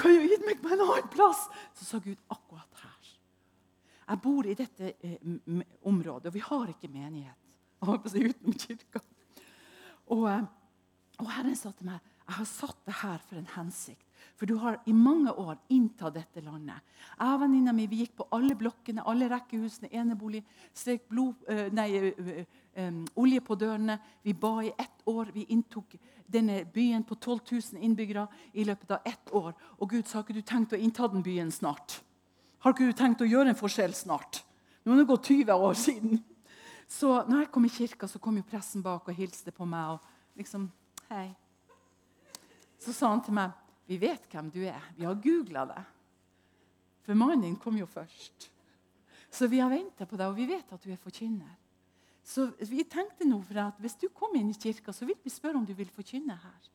kan 0.00 0.12
jo 0.12 0.26
ydmyke 0.26 0.64
meg 0.64 0.76
en 0.76 0.84
annen 0.84 1.08
plass. 1.12 1.46
Så 1.78 1.88
sa 1.88 2.00
Gud 2.04 2.20
akkurat 2.28 2.82
her. 2.82 3.12
Jeg 4.04 4.20
bor 4.20 4.46
i 4.46 4.56
dette 4.58 4.92
eh, 5.00 5.18
området, 5.88 6.28
og 6.28 6.34
vi 6.34 6.44
har 6.44 6.72
ikke 6.74 6.92
menighet. 6.92 7.40
Jeg 7.80 7.88
har 7.88 8.00
på 8.02 8.10
å 8.10 8.12
si 8.12 8.24
utenom 8.24 8.58
kirka. 8.60 9.00
Og, 10.12 10.26
eh, 10.28 10.44
og 11.22 11.30
Herren 11.32 11.56
sa 11.56 11.72
til 11.72 11.88
meg 11.88 12.00
jeg 12.24 12.38
har 12.38 12.48
satt 12.48 12.78
det 12.86 12.96
her 13.02 13.24
for 13.28 13.36
en 13.36 13.50
hensikt. 13.52 14.03
For 14.34 14.50
du 14.50 14.56
har 14.58 14.80
i 14.90 14.92
mange 14.92 15.30
år 15.30 15.60
inntatt 15.70 16.16
dette 16.16 16.42
landet. 16.42 16.82
Jeg 17.14 17.34
og 17.36 17.40
venninna 17.44 17.72
mi 17.72 17.86
vi 17.86 18.00
gikk 18.02 18.16
på 18.18 18.26
alle 18.34 18.56
blokkene, 18.58 19.04
alle 19.06 19.28
rekkehusene, 19.30 19.92
enebolig, 19.94 20.42
strek 20.74 21.04
blod, 21.08 21.46
nei, 21.70 22.42
olje 23.14 23.44
på 23.46 23.56
dørene. 23.60 23.98
Vi 24.26 24.34
ba 24.34 24.56
i 24.64 24.72
ett 24.74 25.06
år. 25.06 25.30
Vi 25.34 25.46
inntok 25.54 25.94
denne 26.26 26.64
byen 26.74 27.06
på 27.06 27.14
12 27.14 27.38
000 27.52 27.86
innbyggere 27.86 28.26
i 28.52 28.66
løpet 28.66 28.90
av 28.96 29.06
ett 29.06 29.30
år. 29.30 29.54
Og 29.78 29.90
Gud 29.94 30.10
sa 30.10 30.24
ikke 30.24 30.34
du 30.34 30.42
tenkt 30.42 30.74
å 30.74 30.82
innta 30.82 31.08
den 31.12 31.22
byen 31.22 31.54
snart? 31.54 32.00
Har 32.64 32.74
ikke 32.74 32.90
du 32.90 32.98
tenkt 32.98 33.22
å 33.22 33.28
gjøre 33.28 33.52
en 33.52 33.58
forskjell 33.58 33.94
snart? 33.94 34.42
Nå 34.84 34.92
er 34.92 35.04
det 35.04 35.10
gått 35.14 35.30
20 35.30 35.66
år 35.68 35.78
siden. 35.78 36.24
Så 36.90 37.22
når 37.28 37.44
jeg 37.44 37.52
kom 37.54 37.64
i 37.64 37.72
kirka, 37.72 38.08
så 38.10 38.18
kom 38.18 38.36
jo 38.36 38.46
pressen 38.50 38.82
bak 38.82 39.06
og 39.08 39.16
hilste 39.16 39.54
på 39.54 39.64
meg. 39.68 39.94
og 39.94 40.40
liksom, 40.40 40.66
hei. 41.08 41.28
Så 42.82 42.92
sa 42.92 43.14
han 43.14 43.22
til 43.24 43.36
meg 43.36 43.54
vi 43.86 43.98
vet 44.00 44.26
hvem 44.32 44.50
du 44.52 44.62
er. 44.64 44.82
Vi 44.96 45.04
har 45.04 45.20
googla 45.20 45.66
det. 45.68 45.84
For 47.04 47.18
mannen 47.18 47.44
din 47.44 47.56
kom 47.60 47.76
jo 47.76 47.86
først. 47.86 48.48
Så 49.34 49.48
vi 49.50 49.60
har 49.60 49.72
venta 49.72 50.06
på 50.06 50.16
deg, 50.16 50.30
og 50.30 50.38
vi 50.38 50.46
vet 50.48 50.72
at 50.72 50.84
du 50.84 50.92
er 50.92 51.00
forkynner. 51.00 51.56
Så 52.24 52.46
vi 52.64 52.86
tenkte 52.88 53.26
nå 53.28 53.42
for 53.44 53.60
at 53.60 53.80
Hvis 53.82 53.98
du 54.00 54.06
kommer 54.08 54.40
inn 54.40 54.48
i 54.48 54.56
kirka, 54.56 54.92
så 54.92 55.04
vil 55.04 55.18
vi 55.20 55.30
spørre 55.30 55.58
om 55.60 55.66
du 55.66 55.74
vil 55.76 55.90
forkynne 55.92 56.36
her. 56.40 56.70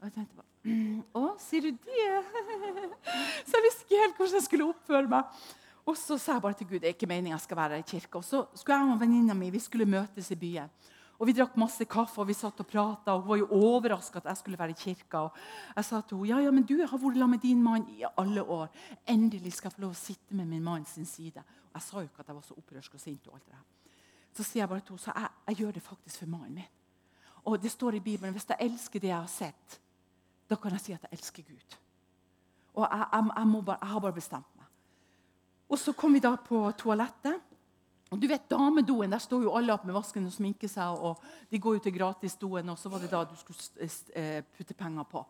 Og 0.00 0.06
jeg 0.08 0.14
tenkte 0.14 0.38
bare 0.38 0.48
«Mm, 0.64 1.02
Å, 1.16 1.24
sier 1.40 1.66
du 1.66 1.76
det? 1.84 2.06
Så 3.48 3.58
jeg 3.58 3.64
visste 3.66 3.84
ikke 3.84 4.00
helt 4.00 4.16
hvordan 4.16 4.38
jeg 4.38 4.46
skulle 4.46 4.68
oppføre 4.72 5.10
meg. 5.12 5.42
Og 5.88 5.96
så 5.96 6.16
sa 6.20 6.36
jeg 6.36 6.44
bare 6.44 6.56
til 6.56 6.68
Gud 6.68 6.78
det 6.82 6.90
er 6.90 6.94
ikke 6.94 7.08
meningen 7.08 7.32
jeg 7.32 7.44
skal 7.44 7.58
være 7.58 7.80
i 7.80 7.84
kirka. 7.88 8.20
Og 8.20 8.24
så 8.24 8.42
skulle 8.54 8.78
jeg 8.78 8.94
og 8.94 9.00
venninna 9.00 9.36
mi 9.36 9.48
vi 9.52 9.60
skulle 9.60 9.88
møtes 9.88 10.28
i 10.32 10.38
byen. 10.38 10.72
Og 11.20 11.28
Vi 11.28 11.34
drakk 11.36 11.56
masse 11.60 11.84
kaffe 11.84 12.22
og 12.22 12.28
vi 12.30 12.34
satt 12.34 12.62
og 12.62 12.66
prata. 12.66 13.12
Hun 13.18 13.28
var 13.28 13.36
jo 13.36 13.48
overraska 13.52 14.22
at 14.22 14.30
jeg 14.30 14.40
skulle 14.40 14.58
være 14.58 14.72
i 14.72 14.78
kirka. 14.80 15.26
Og 15.28 15.32
jeg 15.76 15.84
sa 15.84 16.00
til 16.00 16.16
henne 16.16 16.28
ja, 16.30 16.38
ja, 16.46 16.50
men 16.50 16.64
du 16.64 16.78
har 16.80 16.88
vært 16.88 17.18
sammen 17.18 17.30
med 17.36 17.42
din 17.44 17.62
mann 17.62 17.84
i 17.92 18.06
alle 18.16 18.42
år. 18.42 18.70
Endelig 19.06 19.52
skal 19.52 19.68
jeg 19.68 19.76
få 19.76 19.84
lov 19.84 19.92
å 19.92 20.00
sitte 20.00 20.34
med 20.34 20.48
min 20.48 20.64
mann 20.64 20.86
sin 20.88 21.04
side. 21.04 21.44
Og 21.44 21.76
Jeg 21.76 21.82
sa 21.82 21.98
jo 21.98 22.08
ikke 22.08 22.24
at 22.24 22.32
jeg 22.32 22.38
var 22.38 22.46
så 22.48 22.56
opprørsk 22.56 22.94
og 22.94 23.00
sint. 23.00 23.28
og 23.28 23.34
alt 23.34 23.44
det 23.44 23.52
der. 23.52 23.92
Så 24.32 24.42
sier 24.44 24.62
jeg 24.62 24.68
bare 24.68 24.80
til 24.80 24.96
henne 24.96 25.20
jeg, 25.20 25.30
jeg 25.48 25.56
gjør 25.56 25.72
det 25.72 25.82
faktisk 25.82 26.18
for 26.18 26.26
mannen 26.26 26.54
min. 26.54 26.72
Og 27.44 27.62
det 27.62 27.70
står 27.70 27.94
i 27.94 28.00
Bibelen 28.00 28.32
hvis 28.32 28.48
jeg 28.48 28.56
elsker 28.60 29.00
det 29.00 29.08
jeg 29.08 29.20
har 29.20 29.28
sett, 29.28 29.80
da 30.48 30.56
kan 30.56 30.72
jeg 30.72 30.80
si 30.80 30.92
at 30.92 31.04
jeg 31.04 31.18
elsker 31.18 31.42
Gud. 31.42 31.76
Og 32.74 32.88
jeg, 32.88 33.06
jeg, 33.12 33.30
jeg, 33.36 33.64
bare, 33.64 33.78
jeg 33.80 33.88
har 33.88 34.00
bare 34.00 34.12
bestemt 34.16 34.56
meg. 34.56 34.66
Og 35.68 35.78
så 35.78 35.92
kom 35.92 36.14
vi 36.14 36.20
da 36.20 36.32
på 36.36 36.64
toalettet. 36.78 37.49
Og 38.10 38.18
du 38.18 38.26
vet, 38.26 38.48
Damedoen, 38.50 39.12
der 39.12 39.22
står 39.22 39.44
jo 39.44 39.52
alle 39.54 39.74
opp 39.74 39.84
med 39.86 39.94
vasken 39.94 40.26
og 40.26 40.34
sminker 40.34 40.70
seg. 40.70 40.98
og 40.98 41.20
De 41.50 41.60
går 41.62 41.76
jo 41.76 41.82
til 41.84 41.94
gratisdoen, 41.94 42.72
og 42.72 42.78
så 42.78 42.90
var 42.90 43.02
det 43.02 43.10
da 43.12 43.22
du 43.24 43.36
skulle 43.38 43.90
eh, 44.18 44.42
putte 44.56 44.74
penger 44.74 45.06
på. 45.06 45.22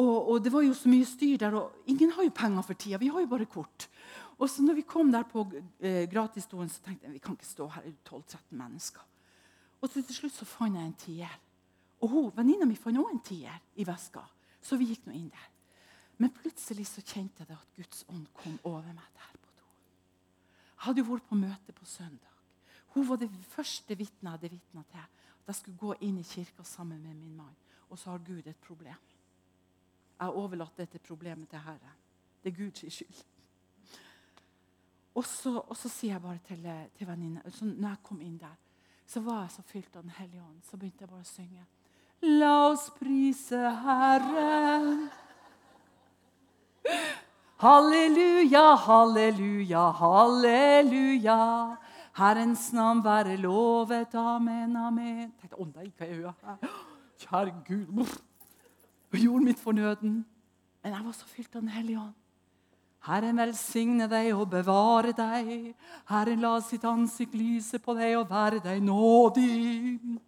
Og, 0.00 0.30
og, 0.30 0.44
Det 0.44 0.52
var 0.52 0.64
jo 0.64 0.74
så 0.74 0.88
mye 0.88 1.04
styr 1.06 1.36
der, 1.38 1.54
og 1.54 1.84
ingen 1.86 2.10
har 2.16 2.24
jo 2.24 2.32
penger 2.34 2.62
for 2.62 2.74
tida. 2.74 2.98
Vi 2.98 3.12
har 3.12 3.20
jo 3.20 3.30
bare 3.30 3.46
kort. 3.46 3.88
Og 4.38 4.48
så 4.50 4.64
når 4.64 4.80
vi 4.80 4.86
kom 4.88 5.12
der 5.12 5.28
på 5.28 5.44
eh, 5.80 6.08
gratisdoen, 6.10 6.72
så 6.72 6.80
tenkte 6.82 7.06
jeg 7.06 7.18
vi 7.18 7.22
kan 7.22 7.36
ikke 7.36 7.52
stå 7.52 7.68
her 7.76 7.84
er 7.84 7.92
12-13 8.08 8.40
mennesker. 8.50 9.04
Og 9.82 9.90
til 9.90 10.08
slutt 10.08 10.34
så 10.34 10.48
fant 10.48 10.80
jeg 10.80 10.88
en 10.88 10.98
tier. 10.98 11.38
Og 12.00 12.08
hun, 12.08 12.32
Venninna 12.36 12.64
mi 12.64 12.80
fant 12.80 12.98
også 12.98 13.12
en 13.12 13.24
tier 13.28 13.60
i 13.76 13.84
veska. 13.84 14.24
Så 14.64 14.80
vi 14.80 14.88
gikk 14.88 15.04
nå 15.04 15.12
inn 15.12 15.28
der. 15.28 15.48
Men 16.16 16.32
plutselig 16.32 16.88
så 16.88 17.04
kjente 17.04 17.44
jeg 17.44 17.52
det 17.52 17.60
at 17.60 17.76
Guds 17.76 18.06
ånd 18.08 18.24
kom 18.32 18.56
over 18.64 18.88
meg 18.88 19.04
der 19.12 19.43
hadde 20.84 21.02
jo 21.02 21.10
vært 21.10 21.28
på 21.28 21.38
møte 21.38 21.74
på 21.74 21.86
søndag. 21.88 22.30
Hun 22.94 23.08
var 23.08 23.18
det 23.18 23.30
første 23.50 23.96
vitnet 23.98 24.22
jeg 24.22 24.30
hadde 24.36 24.50
vitna 24.52 24.84
til. 24.90 25.06
At 25.44 25.50
jeg 25.50 25.60
skulle 25.60 25.80
gå 25.80 25.94
inn 26.06 26.18
i 26.18 26.24
kirka 26.24 26.64
sammen 26.64 27.02
med 27.02 27.14
min 27.14 27.36
mann. 27.36 27.54
Og 27.90 27.98
så 27.98 28.10
har 28.10 28.18
Gud 28.24 28.46
et 28.46 28.60
problem. 28.64 29.00
Jeg 30.14 30.26
har 30.26 30.40
overlatt 30.40 30.76
dette 30.78 30.98
problemet 30.98 31.48
til 31.48 31.58
Herren. 31.58 32.02
Det 32.42 32.52
er 32.52 32.56
Guds 32.56 32.84
skyld. 32.94 33.24
Og 35.14 35.24
så, 35.24 35.58
og 35.58 35.76
så 35.76 35.88
sier 35.88 36.14
jeg 36.14 36.22
bare 36.22 36.40
til, 36.46 36.64
til 36.98 37.06
venninna 37.06 37.42
Når 37.60 37.88
jeg 37.88 38.02
kom 38.02 38.20
inn 38.20 38.38
der, 38.38 38.56
så 39.06 39.20
var 39.20 39.42
jeg 39.42 39.50
så 39.50 39.62
fylt 39.62 39.96
av 39.96 40.02
Den 40.02 40.10
hellige 40.10 40.42
ånd. 40.42 40.62
Så 40.62 40.76
begynte 40.76 41.04
jeg 41.04 41.08
bare 41.08 41.20
å 41.20 41.28
synge. 41.28 41.66
La 42.24 42.54
oss 42.70 42.88
prise 42.98 43.60
Herren. 43.84 45.10
Halleluja, 47.64 48.74
halleluja, 48.76 49.90
halleluja. 49.96 51.36
Herrens 52.12 52.72
navn 52.72 53.00
være 53.04 53.36
lovet. 53.40 54.14
Amen, 54.14 54.76
amen. 54.76 55.22
Jeg 55.22 55.30
tenkte, 55.40 55.56
å 55.56 55.64
nei, 55.70 55.86
hva 55.96 56.08
jeg 56.10 56.18
gjør 56.18 56.34
Kjære 57.24 57.54
Gud. 57.64 58.18
Jeg 59.14 59.22
gjorde 59.22 59.46
mitt 59.46 59.62
fornøden. 59.64 60.18
Men 60.84 60.96
jeg 60.98 61.06
var 61.06 61.16
så 61.16 61.30
fylt 61.30 61.56
av 61.56 61.62
Den 61.62 61.72
hellige 61.72 62.02
ånd. 62.02 62.12
Herren 63.08 63.40
velsigne 63.40 64.10
deg 64.12 64.30
og 64.34 64.44
bevare 64.52 65.16
deg. 65.16 65.72
Herren 66.12 66.44
la 66.44 66.52
sitt 66.64 66.84
ansikt 66.84 67.32
lyse 67.32 67.80
på 67.80 67.96
deg 67.96 68.18
og 68.20 68.28
være 68.28 68.60
deg 68.64 68.84
nådig. 68.84 70.20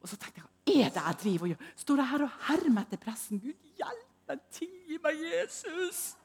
Og 0.00 0.08
så 0.08 0.16
tenkte 0.16 0.40
jeg, 0.40 0.48
hva 0.48 0.80
er 0.80 0.96
det 0.96 1.06
jeg 1.10 1.22
driver 1.26 1.44
og 1.44 1.52
gjør? 1.52 1.70
Står 1.84 2.04
jeg 2.04 2.12
her 2.14 2.28
og 2.30 2.42
hermer 2.48 2.88
etter 2.88 3.04
pressen? 3.04 3.44
Gud 3.44 3.72
hjelp! 3.76 4.05
Men 4.26 4.40
tilgi 4.54 4.98
meg, 5.02 5.20
Jesus! 5.22 6.16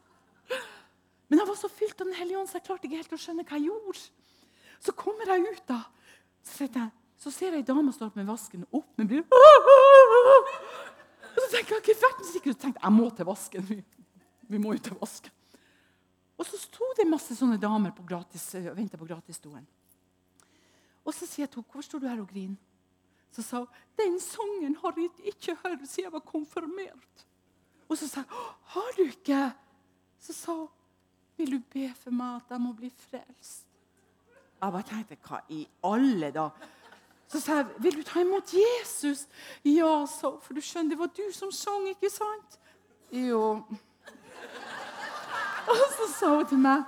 Men 1.30 1.40
jeg 1.40 1.48
var 1.48 1.58
så 1.60 1.70
fylt 1.72 2.02
av 2.02 2.10
Den 2.10 2.18
hellige 2.18 2.40
ånd, 2.40 2.50
så 2.50 2.58
jeg 2.60 2.66
klarte 2.68 2.88
ikke 2.90 3.00
helt 3.00 3.14
å 3.16 3.20
skjønne 3.22 3.46
hva 3.48 3.60
jeg 3.60 3.70
gjorde. 3.70 4.02
Så 4.82 4.96
kommer 4.98 5.30
jeg 5.32 5.46
ut, 5.46 5.62
da. 5.70 5.84
Så, 6.44 6.68
så 7.22 7.32
ser 7.32 7.54
jeg 7.54 7.62
ei 7.62 7.68
dame 7.68 7.94
stå 7.94 8.10
med 8.18 8.28
vasken 8.28 8.66
opp 8.74 8.98
med 8.98 9.12
blir 9.12 9.22
Og 11.32 11.38
så 11.38 11.48
tenker 11.54 11.78
jeg, 11.78 11.84
ikke 11.84 12.00
verdens 12.02 12.34
sikkert, 12.34 12.60
tenkte 12.60 12.82
jeg, 12.82 12.96
må 12.98 13.08
til 13.16 13.30
vasken. 13.30 13.70
Vi, 13.70 13.78
vi 14.52 14.60
må 14.60 14.74
jo 14.76 14.84
til 14.90 14.98
vasken. 15.00 15.38
Og 16.42 16.48
så 16.50 16.58
sto 16.58 16.90
det 16.98 17.06
masse 17.08 17.38
sånne 17.38 17.62
damer 17.62 17.94
på 17.96 18.04
gratis, 18.08 18.50
og 18.58 18.74
venta 18.76 18.98
på 18.98 19.08
gratisstolen. 19.08 19.68
Og 21.06 21.14
så 21.14 21.26
sier 21.30 21.46
jeg 21.46 21.54
til 21.54 21.62
henne, 21.62 21.70
'Hvorfor 21.70 21.86
står 21.86 22.00
du 22.00 22.08
her 22.08 22.22
og 22.22 22.28
griner?' 22.28 22.58
Så 23.32 23.42
sa 23.42 23.58
hun, 23.58 23.68
'Den 23.98 24.20
sangen 24.20 24.76
har 24.76 24.94
jeg 24.98 25.10
ikke 25.24 25.56
hørt 25.64 25.88
siden 25.88 26.04
jeg 26.04 26.14
var 26.14 26.20
konfirmert.' 26.20 27.31
Og 27.92 27.98
så 27.98 28.08
sa 28.08 28.20
jeg, 28.20 28.26
'Har 28.64 28.92
du 28.98 29.02
ikke?' 29.02 29.52
Så 30.20 30.34
sa 30.34 30.52
hun, 30.52 30.68
'Vil 31.38 31.52
du 31.52 31.60
be 31.60 31.94
for 31.96 32.12
meg 32.12 32.36
at 32.36 32.42
jeg 32.50 32.62
må 32.62 32.74
bli 32.74 32.90
frelst?' 32.90 33.68
Jeg 34.62 34.72
bare 34.72 34.84
tenkte, 34.84 35.18
hva 35.28 35.40
i 35.50 35.68
alle 35.84 36.32
da? 36.32 36.50
Så 37.28 37.40
sa 37.40 37.56
jeg, 37.56 37.66
'Vil 37.80 37.98
du 37.98 38.04
ta 38.04 38.20
imot 38.20 38.54
Jesus?' 38.54 39.28
'Ja', 39.66 40.06
sa 40.06 40.38
for 40.40 40.54
du 40.54 40.62
skjønner, 40.62 40.90
det 40.90 41.00
var 41.00 41.06
du 41.06 41.32
som 41.32 41.52
sang, 41.52 41.88
ikke 41.90 42.10
sant? 42.10 42.60
Jo. 43.12 43.64
Og 45.68 45.76
så 45.98 46.14
sa 46.20 46.36
hun 46.36 46.46
til 46.46 46.58
meg, 46.58 46.84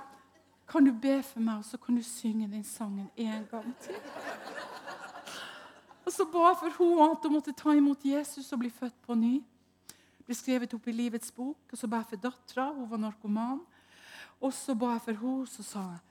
'Kan 0.68 0.84
du 0.84 0.92
be 0.92 1.22
for 1.22 1.40
meg, 1.40 1.58
og 1.58 1.64
så 1.64 1.76
kan 1.76 1.96
du 1.96 2.02
synge 2.02 2.48
den 2.48 2.64
sangen 2.64 3.10
en 3.16 3.46
gang 3.50 3.76
til?' 3.80 4.00
Og 6.06 6.12
så 6.12 6.24
ba 6.24 6.38
jeg 6.38 6.56
for 6.56 6.84
henne 6.84 7.10
at 7.10 7.18
hun 7.22 7.32
måtte 7.32 7.52
ta 7.52 7.70
imot 7.70 8.04
Jesus 8.04 8.52
og 8.52 8.58
bli 8.58 8.70
født 8.70 9.02
på 9.02 9.14
ny 9.14 9.44
ble 10.26 10.36
skrevet 10.36 10.74
opp 10.76 10.88
i 10.88 10.96
livets 10.96 11.32
bok. 11.34 11.72
Og 11.72 11.78
så 11.78 11.88
ba 11.90 12.02
jeg 12.02 12.14
for 12.14 12.24
dattera. 12.24 12.70
Hun 12.72 12.90
var 12.90 13.02
narkoman. 13.02 13.62
Og 14.40 14.52
så 14.52 14.76
ba 14.78 14.94
jeg 14.96 15.04
for 15.06 15.22
henne, 15.22 15.50
så 15.50 15.66
sa 15.66 15.84
jeg 15.92 16.02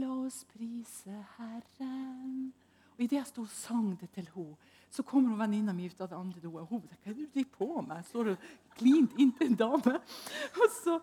La 0.00 0.08
oss 0.14 0.44
prise 0.48 1.12
Herren. 1.36 2.52
Og 2.94 3.02
Idet 3.04 3.18
jeg 3.18 3.28
sto 3.28 3.42
og 3.44 3.52
sang 3.52 3.90
det 4.00 4.08
til 4.14 4.30
henne, 4.32 4.54
så 4.94 5.02
kommer 5.02 5.32
hun 5.32 5.40
venninna 5.40 5.74
mi 5.74 5.88
ut 5.90 6.00
av 6.00 6.08
det 6.08 6.16
andre 6.16 6.40
doet. 6.40 6.68
Hun 6.70 6.84
hva 6.86 6.94
er 6.94 7.10
det 7.10 7.16
du 7.18 7.32
driver 7.34 7.50
på 7.58 7.82
med? 7.82 7.96
Jeg 7.98 8.08
står 8.08 8.30
og 8.32 8.46
klint 8.78 9.18
inntil 9.18 9.50
en 9.50 9.58
dame. 9.58 9.96
Og 10.62 10.68
så, 10.70 11.00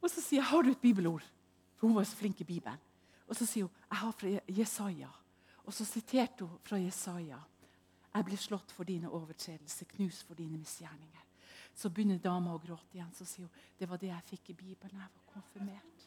og 0.00 0.10
så 0.12 0.22
sier 0.22 0.38
jeg 0.38 0.48
har 0.52 0.62
du 0.62 0.70
et 0.70 0.80
bibelord. 0.80 1.24
For 1.76 1.88
hun 1.88 1.96
var 1.96 2.06
så 2.06 2.16
flink 2.16 2.40
i 2.40 2.46
Bibelen. 2.46 2.78
Og 3.26 3.34
så 3.34 3.48
sier 3.48 3.66
hun 3.66 3.74
jeg 3.90 3.98
har 3.98 4.14
fra 4.14 4.32
Jesaja. 4.60 5.10
Og 5.66 5.74
så 5.74 5.84
siterte 5.84 6.46
hun 6.46 6.62
fra 6.62 6.78
Jesaja. 6.78 7.40
Jeg 8.14 8.24
ble 8.30 8.38
slått 8.40 8.70
for 8.72 8.88
dine 8.88 9.10
overtredelser, 9.10 9.90
knust 9.96 10.22
for 10.24 10.38
dine 10.38 10.56
misgjerninger. 10.56 11.25
Så 11.76 11.90
begynner 11.92 12.18
dama 12.22 12.54
å 12.56 12.60
gråte 12.62 12.96
igjen. 12.96 13.12
Så 13.14 13.26
sier 13.28 13.46
hun 13.46 13.64
det 13.78 13.88
var 13.88 14.00
det 14.00 14.08
jeg 14.08 14.28
fikk 14.32 14.52
i 14.52 14.60
Bibelen 14.64 15.02
jeg 15.02 15.12
var 15.12 15.32
konfirmert. 15.34 16.06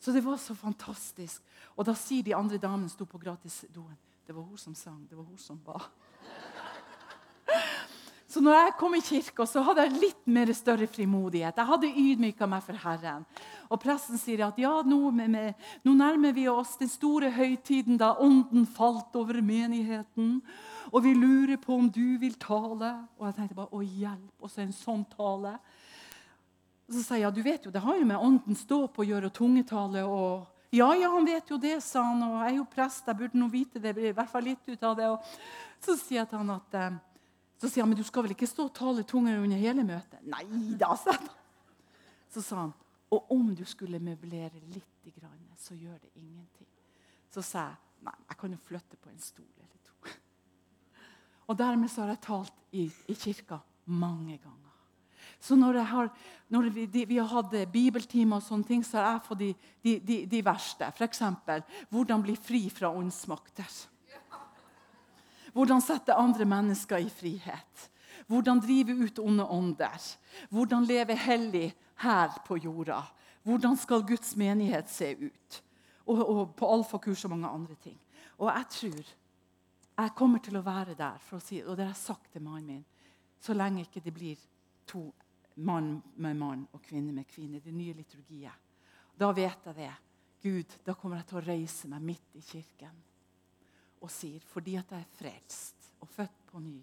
Så 0.00 0.12
det 0.16 0.24
var 0.24 0.38
så 0.40 0.56
fantastisk. 0.56 1.44
Og 1.76 1.84
da 1.84 1.92
sier 1.98 2.24
de 2.24 2.32
andre 2.36 2.56
damene 2.60 2.88
sto 2.88 3.04
på 3.04 3.20
gratisdoen 3.20 3.98
det 4.30 4.36
var 4.36 4.42
hun 4.46 4.58
som 4.58 4.74
sang, 4.78 5.08
det 5.10 5.16
var 5.18 5.24
hun 5.26 5.38
som 5.38 5.58
ba. 5.64 5.80
Så 8.30 8.38
når 8.38 8.54
jeg 8.54 8.74
kom 8.78 8.92
i 8.94 9.00
kirka, 9.02 9.42
så 9.48 9.62
hadde 9.66 9.82
jeg 9.88 10.00
litt 10.04 10.28
mer 10.30 10.50
større 10.54 10.86
frimodighet. 10.86 11.56
Jeg 11.58 11.66
hadde 11.66 11.88
ydmyka 11.98 12.46
meg 12.46 12.62
for 12.62 12.78
Herren. 12.78 13.24
Og 13.66 13.80
presten 13.82 14.20
sier 14.22 14.44
at 14.46 14.60
ja, 14.60 14.70
nå, 14.86 14.98
med, 15.16 15.56
nå, 15.82 15.94
nærmer 15.98 16.36
vi 16.36 16.44
oss 16.50 16.76
den 16.78 16.92
store 16.92 17.32
høytiden 17.34 17.98
da 17.98 18.12
ånden 18.22 18.68
falt 18.70 19.18
over 19.18 19.40
menigheten. 19.42 20.36
Og 20.92 21.02
vi 21.08 21.16
lurer 21.18 21.58
på 21.58 21.74
om 21.74 21.90
du 21.90 22.20
vil 22.22 22.38
tale. 22.38 22.92
Og 23.18 23.26
jeg 23.26 23.38
tenkte 23.40 23.58
bare 23.58 23.74
å 23.74 23.82
hjelp, 23.82 24.30
og 24.38 24.54
så 24.54 24.62
en 24.62 24.78
sånn 24.78 25.02
tale. 25.16 25.56
Og 26.86 26.94
så 26.94 27.02
sier 27.02 27.24
jeg 27.24 27.26
ja, 27.26 27.34
du 27.34 27.42
vet 27.42 27.66
jo, 27.66 27.74
det 27.74 27.82
har 27.82 27.98
jo 27.98 28.08
med 28.14 28.30
ånden 28.30 28.62
stå 28.62 28.84
på 28.94 29.02
å 29.02 29.10
gjøre 29.10 29.34
tungetale. 29.34 30.06
og 30.06 30.46
ja, 30.70 30.92
ja, 30.94 31.10
han 31.10 31.26
vet 31.26 31.50
jo 31.50 31.58
det, 31.58 31.80
sa 31.82 32.06
han. 32.12 32.22
Og 32.30 32.38
jeg 32.44 32.54
er 32.54 32.58
jo 32.62 32.72
prest, 32.78 33.10
jeg 33.10 33.24
burde 33.24 33.42
nå 33.42 33.50
vite 33.50 33.82
det. 33.82 33.98
i 33.98 34.14
hvert 34.14 34.30
fall 34.30 34.46
litt 34.52 34.70
ut 34.70 34.82
av 34.86 34.98
det. 35.02 35.10
Og 35.10 35.80
så 35.82 35.98
sier 35.98 36.22
jeg 36.22 36.30
til 36.30 36.44
han 36.44 36.58
at 36.60 36.78
eh, 36.78 37.00
så 37.60 37.68
sier 37.68 37.84
han, 37.84 37.90
men 37.92 37.98
du 38.00 38.06
skal 38.06 38.24
vel 38.24 38.32
ikke 38.32 38.48
stå 38.48 38.70
og 38.70 38.76
tale 38.76 39.04
tungere 39.04 39.42
under 39.42 39.60
hele 39.60 39.84
møtet? 39.84 40.22
Nei 40.24 40.46
da, 40.80 40.94
sa 40.96 41.12
han. 41.16 41.28
Så 42.32 42.42
sa 42.46 42.62
han, 42.62 42.72
og 43.12 43.32
om 43.34 43.50
du 43.58 43.66
skulle 43.68 44.00
møblere 44.00 44.62
litt, 44.70 44.86
så 45.60 45.74
gjør 45.76 45.98
det 46.00 46.10
ingenting. 46.16 46.68
Så 47.30 47.42
sa 47.44 47.66
jeg 47.68 48.06
nei, 48.06 48.16
jeg 48.30 48.38
kan 48.40 48.54
jo 48.54 48.62
flytte 48.64 48.96
på 48.96 49.10
en 49.10 49.20
stol 49.22 49.46
eller 49.60 49.82
to. 49.84 50.14
Og 51.50 51.58
dermed 51.58 51.90
så 51.92 52.04
har 52.04 52.14
jeg 52.14 52.22
talt 52.24 52.64
i, 52.72 52.86
i 53.12 53.16
kirka 53.18 53.60
mange 53.92 54.38
ganger. 54.38 54.56
Så 55.40 55.56
når, 55.56 55.80
har, 55.88 56.10
når 56.52 56.68
vi, 56.72 56.86
de, 56.86 57.04
vi, 57.08 57.18
har 57.20 57.28
hatt 57.28 57.54
bibeltimer, 57.72 58.40
og 58.40 58.44
sånne 58.44 58.68
ting, 58.68 58.82
så 58.84 58.98
har 58.98 59.06
jeg 59.14 59.24
fått 59.28 59.40
de, 59.40 59.50
de, 59.84 59.94
de, 60.04 60.18
de 60.32 60.42
verste. 60.44 60.88
F.eks.: 60.96 61.22
Hvordan 61.90 62.24
bli 62.24 62.36
fri 62.36 62.66
fra 62.72 62.90
åndsmakter. 62.92 63.68
Hvordan 65.52 65.82
sette 65.82 66.14
andre 66.14 66.46
mennesker 66.48 67.02
i 67.02 67.10
frihet. 67.10 67.86
Hvordan 68.30 68.60
drive 68.62 68.94
ut 68.94 69.18
onde 69.18 69.46
ånder. 69.46 70.04
Hvordan 70.50 70.86
leve 70.86 71.16
hellig 71.16 71.70
her 72.02 72.36
på 72.46 72.58
jorda. 72.58 73.02
Hvordan 73.42 73.76
skal 73.76 74.06
Guds 74.06 74.36
menighet 74.36 74.90
se 74.90 75.14
ut? 75.16 75.62
Og, 76.06 76.20
og 76.28 76.54
på 76.56 76.68
alfakurs 76.68 77.24
og 77.24 77.34
mange 77.34 77.48
andre 77.48 77.74
ting. 77.82 77.98
Og 78.38 78.48
jeg 78.48 78.66
tror 78.70 79.16
jeg 80.00 80.14
kommer 80.16 80.40
til 80.40 80.56
å 80.56 80.64
være 80.64 80.94
der, 80.96 81.18
for 81.20 81.36
å 81.36 81.44
si, 81.44 81.58
og 81.60 81.74
det 81.76 81.84
har 81.84 81.92
jeg 81.92 82.04
sagt 82.06 82.30
til 82.32 82.44
mannen 82.44 82.78
min, 82.78 82.84
så 83.40 83.52
lenge 83.52 83.82
ikke 83.84 84.00
det 84.00 84.14
blir 84.16 84.40
to 84.88 85.02
mann 85.60 85.98
med 86.16 86.38
mann 86.40 86.62
og 86.72 86.80
kvinne 86.86 87.12
med 87.12 87.28
kvinne. 87.28 87.60
Det 87.60 87.74
nye 87.74 87.98
liturgiet. 87.98 88.56
Da 89.20 89.28
vet 89.36 89.68
jeg 89.68 89.76
det. 89.76 89.92
Gud, 90.40 90.78
da 90.86 90.96
kommer 90.96 91.20
jeg 91.20 91.28
til 91.28 91.40
å 91.40 91.44
reise 91.44 91.88
meg 91.92 92.04
midt 92.14 92.40
i 92.40 92.44
kirken 92.44 92.96
og 94.00 94.10
sier 94.12 94.42
fordi 94.52 94.76
at 94.80 94.92
jeg 94.92 95.04
er 95.04 95.16
frelst 95.18 95.90
og 96.00 96.08
født 96.08 96.44
på 96.50 96.60
ny, 96.60 96.78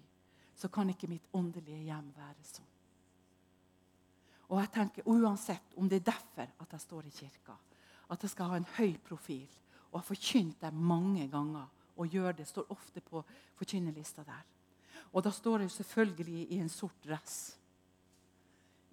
så 0.58 0.68
kan 0.68 0.90
ikke 0.90 1.10
mitt 1.10 1.26
åndelige 1.34 1.84
hjem 1.86 2.10
være 2.16 2.44
sånn. 2.46 2.74
Og 4.48 4.60
jeg 4.62 4.70
tenker 4.72 5.08
Uansett 5.08 5.74
om 5.76 5.88
det 5.88 6.00
er 6.00 6.12
derfor 6.12 6.48
at 6.48 6.72
jeg 6.72 6.80
står 6.80 7.08
i 7.08 7.14
kirka, 7.14 7.56
at 8.08 8.22
jeg 8.24 8.32
skal 8.32 8.52
ha 8.52 8.60
en 8.60 8.70
høy 8.78 8.94
profil 9.04 9.48
og 9.90 10.00
har 10.00 10.06
forkynt 10.08 10.60
det 10.62 10.72
mange 10.72 11.26
ganger 11.28 11.66
og 11.98 12.14
gjør 12.14 12.32
det, 12.38 12.46
står 12.48 12.70
ofte 12.72 13.02
på 13.02 13.22
forkynnerlista 13.58 14.22
der. 14.24 14.44
Og 15.12 15.24
da 15.24 15.32
står 15.34 15.64
jeg 15.64 15.70
selvfølgelig 15.74 16.46
i 16.52 16.60
en 16.62 16.68
sort 16.68 16.96
dress. 17.04 17.56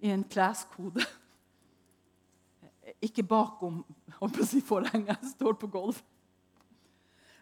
I 0.00 0.10
en 0.10 0.24
kleskode. 0.24 1.04
Ikke 3.06 3.22
bakom 3.22 3.84
forhenget, 4.18 5.08
jeg 5.08 5.32
står 5.36 5.52
på 5.52 5.66
gulvet. 5.66 6.04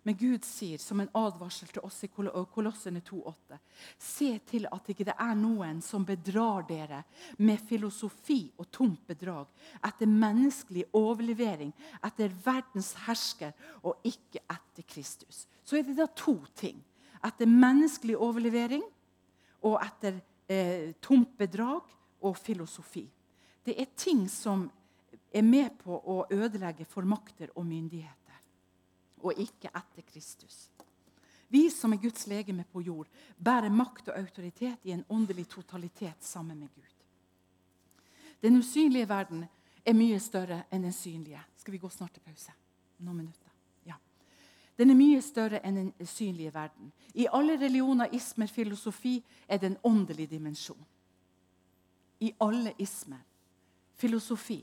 Men 0.04 0.16
Gud 0.20 0.44
sier 0.44 0.78
som 0.78 1.00
en 1.00 1.08
advarsel 1.16 1.70
til 1.72 1.80
oss 1.86 2.02
i 2.04 2.10
Kolossene 2.12 3.00
2,8.: 3.00 3.56
Se 3.98 4.28
til 4.44 4.66
at 4.68 4.88
ikke 4.92 5.06
det 5.08 5.14
er 5.16 5.36
noen 5.38 5.80
som 5.82 6.04
bedrar 6.04 6.66
dere 6.68 7.00
med 7.38 7.62
filosofi 7.64 8.52
og 8.60 8.68
tomt 8.70 9.06
bedrag, 9.08 9.48
etter 9.80 10.10
menneskelig 10.10 10.84
overlevering, 10.92 11.72
etter 12.04 12.34
verdens 12.44 12.92
hersker 13.06 13.54
og 13.82 14.04
ikke 14.04 14.42
etter 14.44 14.84
Kristus. 14.84 15.46
Så 15.64 15.78
er 15.78 15.88
det 15.88 15.96
da 15.96 16.06
to 16.12 16.36
ting. 16.54 16.82
Etter 17.24 17.48
menneskelig 17.48 18.18
overlevering 18.20 18.84
og 19.64 19.78
etter 19.80 20.18
eh, 20.52 20.92
tomt 21.00 21.32
bedrag 21.38 21.88
og 22.20 22.36
filosofi. 22.36 23.06
Det 23.64 23.72
er 23.80 23.96
ting 23.96 24.26
som 24.28 24.66
er 25.32 25.42
med 25.42 25.80
på 25.80 25.96
å 25.96 26.26
ødelegge 26.28 26.84
for 26.84 27.08
makter 27.08 27.48
og 27.56 27.64
myndigheter 27.64 28.23
og 29.24 29.40
ikke 29.40 29.70
etter 29.72 30.04
Kristus. 30.12 30.68
Vi 31.48 31.68
som 31.70 31.92
er 31.92 32.00
Guds 32.02 32.26
legeme 32.26 32.64
på 32.72 32.82
jord, 32.82 33.08
bærer 33.38 33.70
makt 33.70 34.08
og 34.08 34.18
autoritet 34.18 34.84
i 34.84 34.92
en 34.92 35.04
åndelig 35.08 35.46
totalitet 35.48 36.24
sammen 36.24 36.58
med 36.58 36.68
Gud. 36.74 36.90
Den 38.42 38.56
usynlige 38.58 39.08
verden 39.08 39.44
er 39.86 39.94
mye 39.96 40.18
større 40.20 40.64
enn 40.72 40.82
den 40.84 40.92
synlige. 40.92 41.40
Skal 41.56 41.72
vi 41.72 41.78
gå 41.78 41.88
snart 41.88 42.12
til 42.16 42.24
pause? 42.24 42.52
Noen 42.98 43.16
minutter. 43.22 43.52
Ja. 43.86 43.96
Den 44.78 44.90
er 44.90 44.98
mye 44.98 45.20
større 45.22 45.60
enn 45.64 45.78
den 45.78 46.06
synlige 46.06 46.52
verden. 46.54 46.92
I 47.14 47.28
alle 47.32 47.56
religioner, 47.60 48.12
ismer, 48.12 48.46
filosofi 48.46 49.18
er 49.48 49.60
det 49.62 49.70
en 49.70 49.78
åndelig 49.84 50.30
dimensjon. 50.30 50.84
I 52.20 52.32
alle 52.40 52.74
ismer, 52.78 53.20
filosofi, 53.94 54.58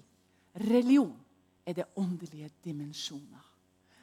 religion 0.56 1.18
er 1.66 1.74
det 1.74 1.86
åndelige 1.96 2.50
dimensjoner. 2.64 3.51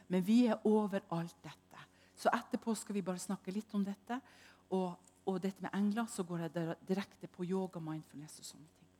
Men 0.09 0.24
vi 0.24 0.46
er 0.46 0.66
over 0.66 1.04
alt 1.14 1.36
dette. 1.44 1.84
Så 2.18 2.32
etterpå 2.34 2.74
skal 2.74 2.96
vi 2.96 3.04
bare 3.06 3.22
snakke 3.22 3.54
litt 3.54 3.74
om 3.76 3.84
dette. 3.86 4.18
Og, 4.74 4.90
og 5.28 5.38
dette 5.42 5.62
med 5.64 5.74
engler, 5.76 6.09
så 6.11 6.24
går 6.26 6.46
jeg 6.46 6.66
direkte 6.88 7.30
på 7.30 7.46
yoga, 7.46 7.80
mindfulness 7.80 8.40
og 8.42 8.52
sånne 8.52 8.68
ting. 8.74 8.92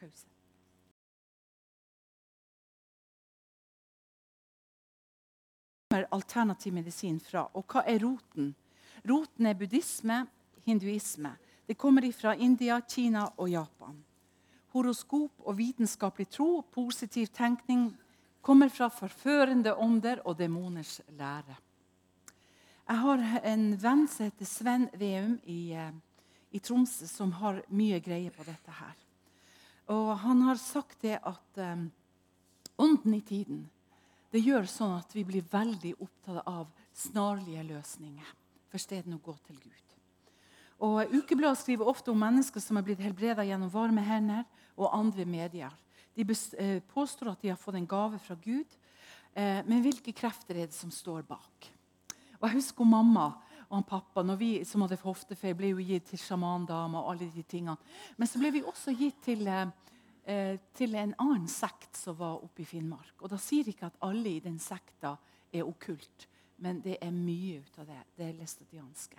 Pause. 0.00 0.30
alternativ 6.10 6.72
medisin 6.72 7.20
fra. 7.20 7.48
Og 7.54 7.64
hva 7.66 7.82
er 7.86 8.02
roten? 8.04 8.52
Roten 9.08 9.46
er 9.46 9.56
buddhisme, 9.58 10.26
hinduisme. 10.66 11.32
Det 11.66 11.78
kommer 11.78 12.06
fra 12.12 12.34
India, 12.34 12.80
Kina 12.88 13.26
og 13.36 13.50
Japan. 13.50 13.96
Horoskop 14.72 15.40
og 15.46 15.58
vitenskapelig 15.58 16.28
tro, 16.30 16.62
positiv 16.72 17.26
tenkning, 17.34 17.90
kommer 18.40 18.68
fra 18.68 18.88
forførende 18.90 19.74
ånder 19.74 20.22
og 20.26 20.38
demoners 20.38 21.00
lære. 21.18 21.56
Jeg 22.90 22.98
har 23.04 23.20
en 23.46 23.66
venn 23.78 24.06
som 24.10 24.26
heter 24.26 24.48
Sven 24.48 24.88
Veum 24.98 25.36
i, 25.44 25.72
eh, 25.72 25.92
i 26.50 26.58
Troms, 26.58 26.96
som 27.12 27.32
har 27.32 27.62
mye 27.68 28.00
greie 28.00 28.30
på 28.30 28.42
dette 28.44 28.70
her. 28.70 28.96
Og 29.90 30.16
han 30.18 30.42
har 30.42 30.58
sagt 30.58 31.02
det 31.02 31.18
at 31.22 31.58
um, 31.58 31.90
ånden 32.78 33.14
i 33.14 33.20
tiden 33.20 33.68
det 34.30 34.42
gjør 34.44 34.68
sånn 34.70 34.92
at 35.00 35.14
vi 35.14 35.24
blir 35.26 35.46
veldig 35.50 35.96
opptatt 35.98 36.46
av 36.46 36.68
snarlige 36.94 37.64
løsninger 37.66 38.34
for 38.70 38.78
stedet 38.78 39.10
å 39.14 39.22
gå 39.22 39.34
til 39.46 39.58
Gud. 39.58 39.96
Og 40.86 41.12
Ukebladet 41.12 41.58
skriver 41.60 41.90
ofte 41.90 42.12
om 42.12 42.22
mennesker 42.22 42.62
som 42.62 42.78
er 42.78 42.86
blitt 42.86 43.02
helbreda 43.02 43.44
gjennom 43.44 43.72
varme 43.72 44.04
hender 44.06 44.46
og 44.78 44.94
andre 44.96 45.26
medier. 45.28 45.74
De 46.20 46.36
eh, 46.58 46.80
påstår 46.92 47.32
at 47.32 47.42
de 47.42 47.52
har 47.52 47.60
fått 47.60 47.78
en 47.78 47.88
gave 47.88 48.18
fra 48.18 48.36
Gud. 48.44 48.76
Eh, 49.34 49.60
men 49.66 49.82
hvilke 49.84 50.12
krefter 50.16 50.58
er 50.58 50.68
det 50.68 50.76
som 50.76 50.90
står 50.92 51.22
bak? 51.28 51.70
Og 52.40 52.48
Jeg 52.48 52.56
husker 52.56 52.88
mamma 52.88 53.32
og 53.70 53.86
pappa 53.86 54.24
når 54.26 54.38
vi 54.40 54.50
som 54.66 54.82
hadde 54.82 54.98
hoftefeil, 55.04 55.54
ble 55.54 55.70
jo 55.70 55.84
gitt 55.84 56.08
til 56.10 56.18
sjamandame 56.18 56.98
og 56.98 57.12
alle 57.12 57.30
de 57.30 57.44
tingene. 57.46 57.78
Men 58.18 58.28
så 58.28 58.40
ble 58.40 58.50
vi 58.56 58.64
også 58.66 58.94
gitt 58.98 59.20
til, 59.24 59.46
eh, 59.46 60.58
til 60.74 60.94
en 60.94 61.14
annen 61.18 61.48
sekt 61.48 61.96
som 61.96 62.18
var 62.18 62.42
oppe 62.42 62.62
i 62.62 62.68
Finnmark. 62.68 63.14
Og 63.22 63.30
Da 63.30 63.36
sier 63.36 63.68
ikke 63.68 63.86
at 63.86 64.00
alle 64.02 64.28
i 64.28 64.40
den 64.40 64.58
sekta 64.58 65.16
er 65.52 65.66
okkult, 65.66 66.26
men 66.58 66.80
det 66.80 66.98
er 67.00 67.10
mye 67.10 67.60
ut 67.60 67.78
av 67.78 67.86
det. 67.86 68.02
Det 68.16 68.28
er 68.28 68.38
læstadianske. 68.38 69.18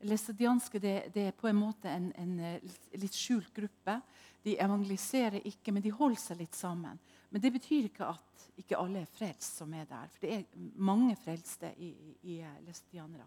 Læstadianske 0.00 0.78
det, 0.78 1.14
det, 1.14 1.26
er 1.26 1.32
på 1.32 1.48
en 1.48 1.56
måte 1.56 1.88
en, 1.88 2.12
en 2.16 2.60
litt 2.92 3.14
skjult 3.14 3.52
gruppe 3.54 4.00
de 4.46 4.54
evangeliserer 4.62 5.42
ikke, 5.48 5.72
men 5.74 5.82
de 5.82 5.90
holder 5.90 6.20
seg 6.22 6.38
litt 6.38 6.54
sammen. 6.54 6.98
Men 7.34 7.42
det 7.42 7.50
betyr 7.56 7.88
ikke 7.88 8.06
at 8.12 8.44
ikke 8.60 8.78
alle 8.78 9.02
er 9.02 9.10
frelst 9.10 9.58
som 9.58 9.72
er 9.74 9.88
der. 9.90 10.06
For 10.12 10.22
det 10.22 10.36
er 10.36 10.68
mange 10.78 11.16
frelste 11.18 11.72
i, 11.82 11.90
i, 12.22 12.38
i 12.38 12.38
lestianere. 12.66 13.26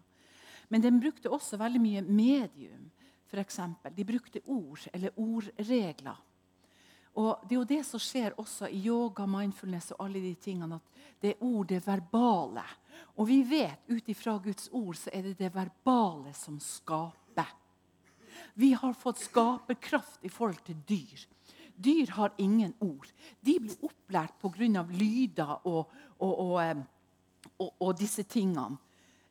Men 0.70 0.82
de 0.82 0.92
brukte 0.96 1.30
også 1.30 1.58
veldig 1.60 1.82
mye 1.82 2.02
medium. 2.06 2.88
Eksempel. 3.30 3.92
de 3.94 4.04
brukte 4.04 4.40
ord 4.50 4.88
eller 4.92 5.14
ordregler. 5.16 6.16
Og 7.14 7.44
Det 7.44 7.54
er 7.54 7.58
jo 7.58 7.64
det 7.64 7.84
som 7.86 8.00
skjer 8.02 8.34
også 8.38 8.66
i 8.66 8.80
yoga, 8.86 9.26
mindfulness 9.26 9.92
og 9.92 10.04
alle 10.06 10.20
de 10.22 10.34
tingene. 10.34 10.74
At 10.74 11.22
det 11.22 11.30
er 11.30 11.44
ord, 11.44 11.66
det 11.68 11.86
verbale. 11.86 12.64
Og 13.16 13.28
vi 13.28 13.42
vet 13.42 13.86
ut 13.90 14.08
ifra 14.08 14.38
Guds 14.38 14.68
ord 14.72 14.96
så 14.96 15.10
er 15.12 15.22
det 15.22 15.38
det 15.38 15.54
verbale 15.54 16.34
som 16.34 16.58
skaper. 16.58 17.19
Vi 18.54 18.72
har 18.72 18.92
fått 18.92 19.22
skaperkraft 19.22 20.24
i 20.24 20.30
forhold 20.32 20.62
til 20.66 20.78
dyr. 20.88 21.26
Dyr 21.80 22.12
har 22.18 22.34
ingen 22.38 22.74
ord. 22.84 23.08
De 23.40 23.56
blir 23.60 23.86
opplært 23.86 24.36
pga. 24.40 24.84
lyder 24.90 25.66
og, 25.66 25.90
og, 26.18 26.38
og, 26.38 26.84
og, 27.58 27.72
og, 27.80 27.98
disse 27.98 28.22
tingene. 28.22 28.76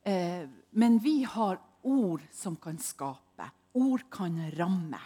Eh, 0.04 0.48
men 0.72 1.00
vi 1.04 1.24
har 1.24 1.60
ord 1.84 2.22
som 2.32 2.56
kan 2.56 2.78
skape. 2.78 3.52
Ord 3.74 4.10
kan 4.10 4.52
ramme. 4.58 5.00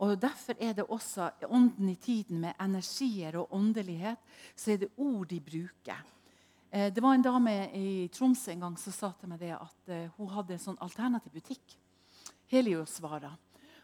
Og 0.00 0.16
Derfor 0.20 0.54
er 0.60 0.72
det 0.72 0.86
også 0.88 1.30
ånden 1.50 1.88
i 1.88 1.94
tiden 1.94 2.40
med 2.40 2.54
energier 2.60 3.36
og 3.36 3.52
åndelighet, 3.52 4.16
så 4.56 4.72
er 4.72 4.76
det 4.76 4.94
ord 4.96 5.26
de 5.28 5.40
bruker. 5.40 6.04
Eh, 6.70 6.92
det 6.94 7.02
var 7.02 7.14
en 7.14 7.22
dame 7.22 7.52
i 7.74 8.08
Tromsø 8.08 8.52
en 8.52 8.60
gang 8.60 8.78
som 8.78 8.94
sa 8.94 9.10
til 9.18 9.28
meg 9.28 9.40
det 9.42 9.52
at 9.56 9.90
eh, 9.90 10.08
hun 10.16 10.30
hadde 10.30 10.54
en 10.54 10.62
sånn 10.62 10.78
alternativ 10.80 11.34
butikk. 11.34 11.79
Heliosvarer. 12.50 13.36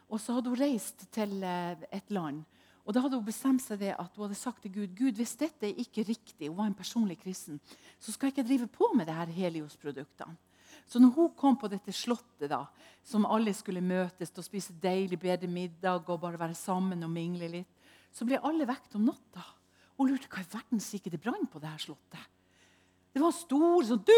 Og 0.07 0.21
så 0.23 0.37
hadde 0.37 0.51
hun 0.51 0.59
reist 0.59 1.07
til 1.15 1.43
eh, 1.43 1.87
et 1.91 2.13
land. 2.13 2.43
Og 2.87 2.95
da 2.95 3.03
hadde 3.03 3.19
hun 3.19 3.27
bestemt 3.27 3.63
seg 3.63 3.81
det 3.81 3.93
at 3.99 4.15
hun 4.15 4.27
hadde 4.27 4.39
sagt 4.39 4.61
til 4.63 4.71
Gud 4.71 4.93
Gud, 4.95 5.17
hvis 5.19 5.35
dette 5.39 5.67
er 5.67 5.79
ikke 5.83 6.05
riktig, 6.07 6.47
hun 6.47 6.55
var 6.61 6.69
en 6.69 6.77
personlig 6.77 7.17
kristen, 7.19 7.59
så 7.99 8.13
skal 8.13 8.29
jeg 8.29 8.37
ikke 8.37 8.47
drive 8.47 8.67
på 8.71 8.93
med 8.95 9.09
det 9.09 9.17
her 9.17 9.33
Helios-produktene. 9.35 10.37
Så 10.87 11.01
når 11.03 11.11
hun 11.17 11.33
kom 11.35 11.57
på 11.59 11.67
dette 11.67 11.91
slottet, 11.91 12.47
da, 12.47 12.61
som 13.03 13.27
alle 13.27 13.51
skulle 13.55 13.83
møtes 13.83 14.31
og 14.37 14.45
spise 14.45 14.75
deilig, 14.79 15.19
bedre 15.19 15.49
middag 15.51 16.07
og 16.07 16.21
bare 16.21 16.39
være 16.39 16.55
sammen 16.55 17.03
og 17.03 17.11
mingle 17.11 17.49
litt, 17.51 17.91
så 18.15 18.23
ble 18.27 18.39
alle 18.39 18.67
vekt 18.67 18.95
om 18.95 19.03
natta. 19.09 19.43
Hun 19.97 20.11
lurte 20.11 20.29
hva 20.31 20.43
i 20.45 20.49
verden 20.53 20.79
gikk 20.79 21.09
det 21.11 21.19
brann 21.19 21.47
på 21.51 21.59
det 21.59 21.73
her 21.73 21.81
slottet. 21.81 22.23
Det 23.11 23.19
var 23.23 23.33
stor 23.35 23.83
sånn 23.83 24.03
du 24.05 24.13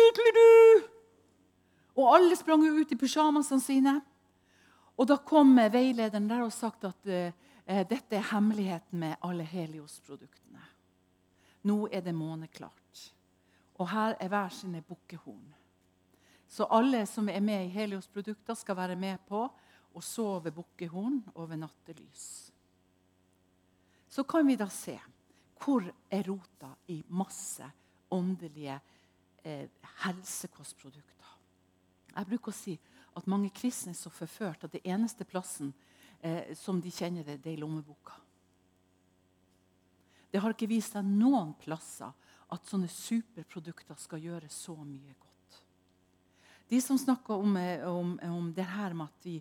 Og 1.96 2.06
alle 2.16 2.36
sprang 2.36 2.62
ut 2.64 2.92
i 2.92 2.98
pysjamasene 3.00 3.64
sine. 3.64 3.94
Og 5.00 5.08
da 5.08 5.16
kom 5.24 5.56
veilederen 5.72 6.28
der 6.28 6.44
og 6.44 6.52
sagt 6.54 6.84
at 6.90 7.08
uh, 7.08 7.32
dette 7.88 8.18
er 8.18 8.28
hemmeligheten 8.34 9.00
med 9.00 9.16
alle 9.24 9.46
Helios-produktene. 9.48 10.66
Nå 11.70 11.88
er 11.92 12.04
det 12.04 12.16
måneklart. 12.16 13.06
Og 13.80 13.88
her 13.94 14.18
er 14.20 14.32
hver 14.32 14.52
sine 14.52 14.82
bukkehorn. 14.84 15.56
Så 16.50 16.68
alle 16.74 17.06
som 17.08 17.30
er 17.30 17.40
med 17.46 17.68
i 17.68 17.74
Helios-produkter, 17.74 18.58
skal 18.58 18.76
være 18.76 18.96
med 19.00 19.22
på 19.28 19.44
å 19.94 20.02
sove 20.04 20.52
bukkehorn 20.52 21.22
over 21.36 21.60
nattelys. 21.60 22.50
Så 24.10 24.26
kan 24.26 24.48
vi 24.48 24.58
da 24.58 24.68
se 24.74 24.98
hvor 25.60 25.86
er 26.10 26.24
rota 26.26 26.72
i 26.90 27.04
masse 27.14 27.68
åndelige 28.16 28.80
eh, 29.44 29.68
helsekostprodukter. 30.04 31.36
Jeg 32.16 32.30
bruker 32.32 32.52
å 32.52 32.58
si 32.58 32.74
at 33.18 33.30
mange 33.30 33.52
kristne 33.56 33.94
er 33.94 34.00
så 34.00 34.12
forført 34.14 34.66
at 34.66 34.74
det 34.76 34.84
eneste 34.88 35.26
plassen 35.28 35.74
eh, 36.22 36.56
som 36.58 36.82
de 36.82 36.92
kjenner 36.94 37.26
det, 37.26 37.40
det 37.44 37.54
er 37.54 37.58
i 37.58 37.62
lommeboka. 37.62 38.18
Det 40.30 40.42
har 40.42 40.54
ikke 40.54 40.70
vist 40.70 40.94
seg 40.94 41.08
noen 41.08 41.56
plasser 41.62 42.12
at 42.50 42.70
sånne 42.70 42.90
superprodukter 42.90 43.98
skal 43.98 44.22
gjøre 44.22 44.50
så 44.54 44.76
mye 44.78 45.16
godt. 45.18 45.60
De 46.70 46.78
som 46.82 46.98
snakker 47.02 47.34
om, 47.34 47.58
eh, 47.58 47.86
om, 47.90 48.16
om 48.30 48.54
det 48.54 48.68
her 48.70 48.94
med 48.94 49.10
at 49.10 49.26
vi, 49.26 49.40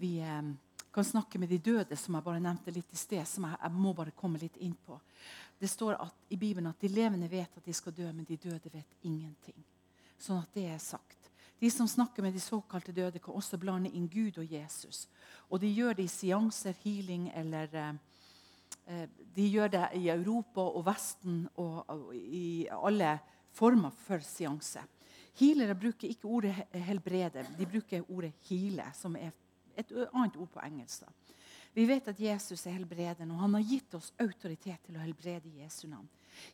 vi 0.00 0.16
eh, 0.18 0.52
kan 0.94 1.04
snakke 1.04 1.38
med 1.38 1.48
de 1.48 1.58
døde, 1.58 1.96
som 1.96 2.14
jeg 2.14 2.26
bare 2.26 2.42
nevnte 2.42 2.74
litt 2.74 2.92
i 2.94 2.98
sted, 2.98 3.22
som 3.26 3.46
jeg, 3.48 3.58
jeg 3.62 3.78
må 3.78 3.94
bare 3.94 4.14
komme 4.14 4.38
litt 4.42 4.56
inn 4.62 4.74
på. 4.86 4.98
Det 5.58 5.70
står 5.70 5.96
at, 6.02 6.14
i 6.34 6.38
Bibelen 6.38 6.70
at 6.70 6.82
de 6.82 6.90
levende 6.90 7.30
vet 7.30 7.58
at 7.58 7.66
de 7.66 7.74
skal 7.74 7.94
dø, 7.94 8.06
men 8.12 8.26
de 8.26 8.38
døde 8.38 8.70
vet 8.72 9.06
ingenting. 9.06 9.58
Sånn 10.18 10.42
at 10.42 10.54
det 10.54 10.68
er 10.70 10.82
sagt. 10.82 11.23
De 11.64 11.70
som 11.70 11.88
snakker 11.88 12.22
med 12.22 12.34
de 12.36 12.40
såkalte 12.40 12.92
døde, 12.92 13.18
kan 13.18 13.32
også 13.38 13.56
blande 13.56 13.88
inn 13.96 14.04
Gud 14.12 14.36
og 14.36 14.50
Jesus. 14.52 15.06
Og 15.48 15.62
de 15.62 15.70
gjør 15.72 15.94
det 15.96 16.04
i 16.04 16.12
seanser, 16.12 16.74
healing 16.82 17.30
eller 17.32 17.76
eh, 17.80 17.94
eh, 18.92 19.06
De 19.32 19.46
gjør 19.48 19.70
det 19.72 19.86
i 19.96 20.10
Europa 20.12 20.60
og 20.60 20.84
Vesten 20.84 21.46
og, 21.54 21.78
og 21.88 22.10
i 22.12 22.66
alle 22.68 23.14
former 23.56 23.96
for 24.04 24.20
seanse. 24.20 24.82
Healere 25.40 25.72
bruker 25.74 26.12
ikke 26.12 26.28
ordet 26.28 26.52
helbrede, 26.84 27.46
de 27.56 27.70
bruker 27.72 28.04
ordet 28.12 28.34
heale, 28.50 28.90
som 28.92 29.16
er 29.16 29.32
et 29.72 29.96
annet 30.12 30.36
ord 30.36 30.52
på 30.52 30.66
engelsk. 30.68 31.08
Vi 31.72 31.88
vet 31.88 32.12
at 32.12 32.20
Jesus 32.20 32.66
er 32.66 32.76
helbreden, 32.76 33.32
og 33.32 33.40
han 33.40 33.56
har 33.56 33.64
gitt 33.72 33.96
oss 33.96 34.12
autoritet 34.20 34.84
til 34.84 35.00
å 35.00 35.06
helbrede 35.06 35.48
i 35.48 35.64
Jesu 35.64 35.86
navn. 35.88 36.12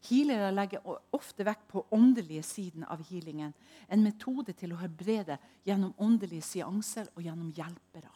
Healere 0.09 0.51
legger 0.53 0.87
ofte 1.17 1.45
vekt 1.45 1.69
på 1.69 1.85
åndelige 1.91 2.43
siden 2.43 2.85
av 2.85 3.03
healingen. 3.11 3.53
En 3.89 4.03
metode 4.05 4.53
til 4.53 4.75
å 4.75 4.81
helbrede 4.81 5.39
gjennom 5.67 5.95
åndelige 5.99 6.47
seanser 6.47 7.11
og 7.15 7.23
gjennom 7.25 7.53
hjelpere. 7.57 8.11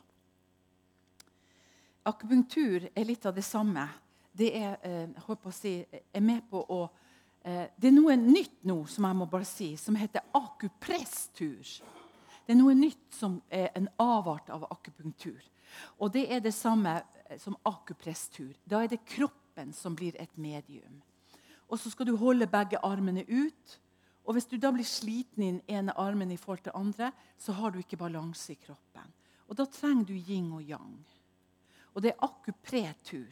Akupunktur 2.05 2.91
er 2.93 3.05
litt 3.09 3.25
av 3.27 3.35
det 3.35 3.45
samme. 3.47 3.89
Det 4.33 4.51
er, 4.57 4.77
eh, 4.83 5.51
si, 5.53 5.87
er 6.13 6.21
med 6.21 6.43
på 6.51 6.67
å 6.69 6.91
eh, 7.45 7.69
Det 7.79 7.89
er 7.89 7.93
noe 7.93 8.17
nytt 8.17 8.65
nå 8.65 8.87
som 8.87 9.05
jeg 9.05 9.17
må 9.17 9.27
bare 9.27 9.45
si, 9.45 9.77
som 9.77 9.95
heter 9.95 10.21
akupresstur. 10.33 11.63
Det 12.47 12.53
er 12.53 12.57
noe 12.57 12.75
nytt 12.75 13.15
som 13.15 13.43
er 13.51 13.71
en 13.75 13.89
avart 13.99 14.51
av 14.51 14.65
akupunktur. 14.71 15.41
Og 15.99 16.13
det 16.13 16.31
er 16.31 16.41
det 16.41 16.55
samme 16.55 17.03
eh, 17.29 17.39
som 17.39 17.57
akupresstur. 17.65 18.55
Da 18.65 18.83
er 18.83 18.89
det 18.89 19.05
kroppen 19.05 19.73
som 19.73 19.95
blir 19.97 20.17
et 20.21 20.37
medium 20.37 21.03
og 21.69 21.79
så 21.81 21.91
skal 21.91 22.07
du 22.07 22.17
holde 22.17 22.47
begge 22.51 22.81
armene 22.85 23.25
ut. 23.29 23.81
Og 24.25 24.35
Hvis 24.35 24.49
du 24.49 24.57
da 24.57 24.71
blir 24.73 24.87
sliten 24.89 25.43
i 25.43 25.51
den 25.51 25.61
ene 25.69 25.93
armen 26.01 26.31
i 26.33 26.37
forhold 26.37 26.65
til 26.65 26.75
andre, 26.75 27.13
så 27.39 27.53
har 27.53 27.71
du 27.71 27.79
ikke 27.79 28.01
balanse 28.01 28.53
i 28.53 28.61
kroppen. 28.61 29.13
Og 29.49 29.57
Da 29.57 29.67
trenger 29.67 30.05
du 30.05 30.15
yin 30.15 30.53
og 30.53 30.63
yang. 30.63 31.05
Og 31.95 32.03
det 32.03 32.11
er 32.11 32.25
akupretur 32.25 33.31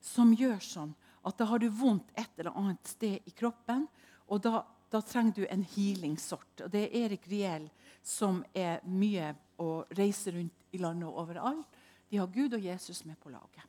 som 0.00 0.32
gjør 0.34 0.58
sånn 0.58 0.94
at 1.22 1.36
da 1.38 1.44
har 1.44 1.58
du 1.58 1.68
vondt 1.68 2.10
et 2.18 2.38
eller 2.38 2.56
annet 2.56 2.86
sted 2.88 3.20
i 3.28 3.30
kroppen. 3.36 3.86
Og 4.28 4.40
da, 4.42 4.64
da 4.90 5.00
trenger 5.04 5.32
du 5.36 5.46
en 5.46 5.62
healing-sort. 5.62 6.64
Og 6.64 6.70
det 6.72 6.86
er 6.88 7.04
Erik 7.04 7.28
Riel 7.30 7.68
som 8.02 8.42
er 8.54 8.80
mye 8.88 9.34
å 9.60 9.84
reise 9.96 10.32
rundt 10.34 10.72
i 10.72 10.80
landet 10.80 11.08
og 11.08 11.20
overalt. 11.26 11.80
De 12.10 12.18
har 12.18 12.32
Gud 12.32 12.56
og 12.56 12.64
Jesus 12.64 13.04
med 13.04 13.18
på 13.20 13.30
laget. 13.30 13.66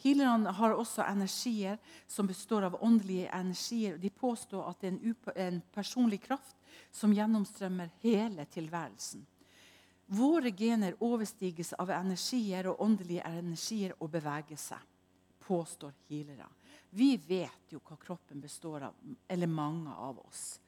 Healerne 0.00 0.52
har 0.56 0.72
også 0.72 1.04
energier 1.04 1.76
som 2.08 2.26
består 2.26 2.64
av 2.70 2.78
åndelige 2.84 3.28
energier. 3.36 3.98
De 3.98 4.10
påstår 4.10 4.70
at 4.70 4.80
det 4.80 4.94
er 4.94 5.46
en, 5.46 5.60
personlig 5.74 6.22
kraft 6.24 6.56
som 6.90 7.12
gjennomstrømmer 7.12 7.90
hele 8.00 8.46
tilværelsen. 8.48 9.26
Våre 10.10 10.50
gener 10.56 10.96
overstiges 11.04 11.72
av 11.78 11.92
energier 11.94 12.70
og 12.72 12.80
åndelige 12.82 13.28
energier 13.28 13.92
og 14.00 14.10
beveger 14.10 14.58
seg, 14.58 14.80
påstår 15.44 15.92
healere. 16.08 16.48
Vi 16.90 17.12
vet 17.16 17.70
jo 17.70 17.78
hva 17.84 17.98
kroppen 18.00 18.40
består 18.42 18.88
av, 18.88 18.96
eller 19.28 19.46
mange 19.46 19.92
av 19.94 20.18
oss. 20.24 20.58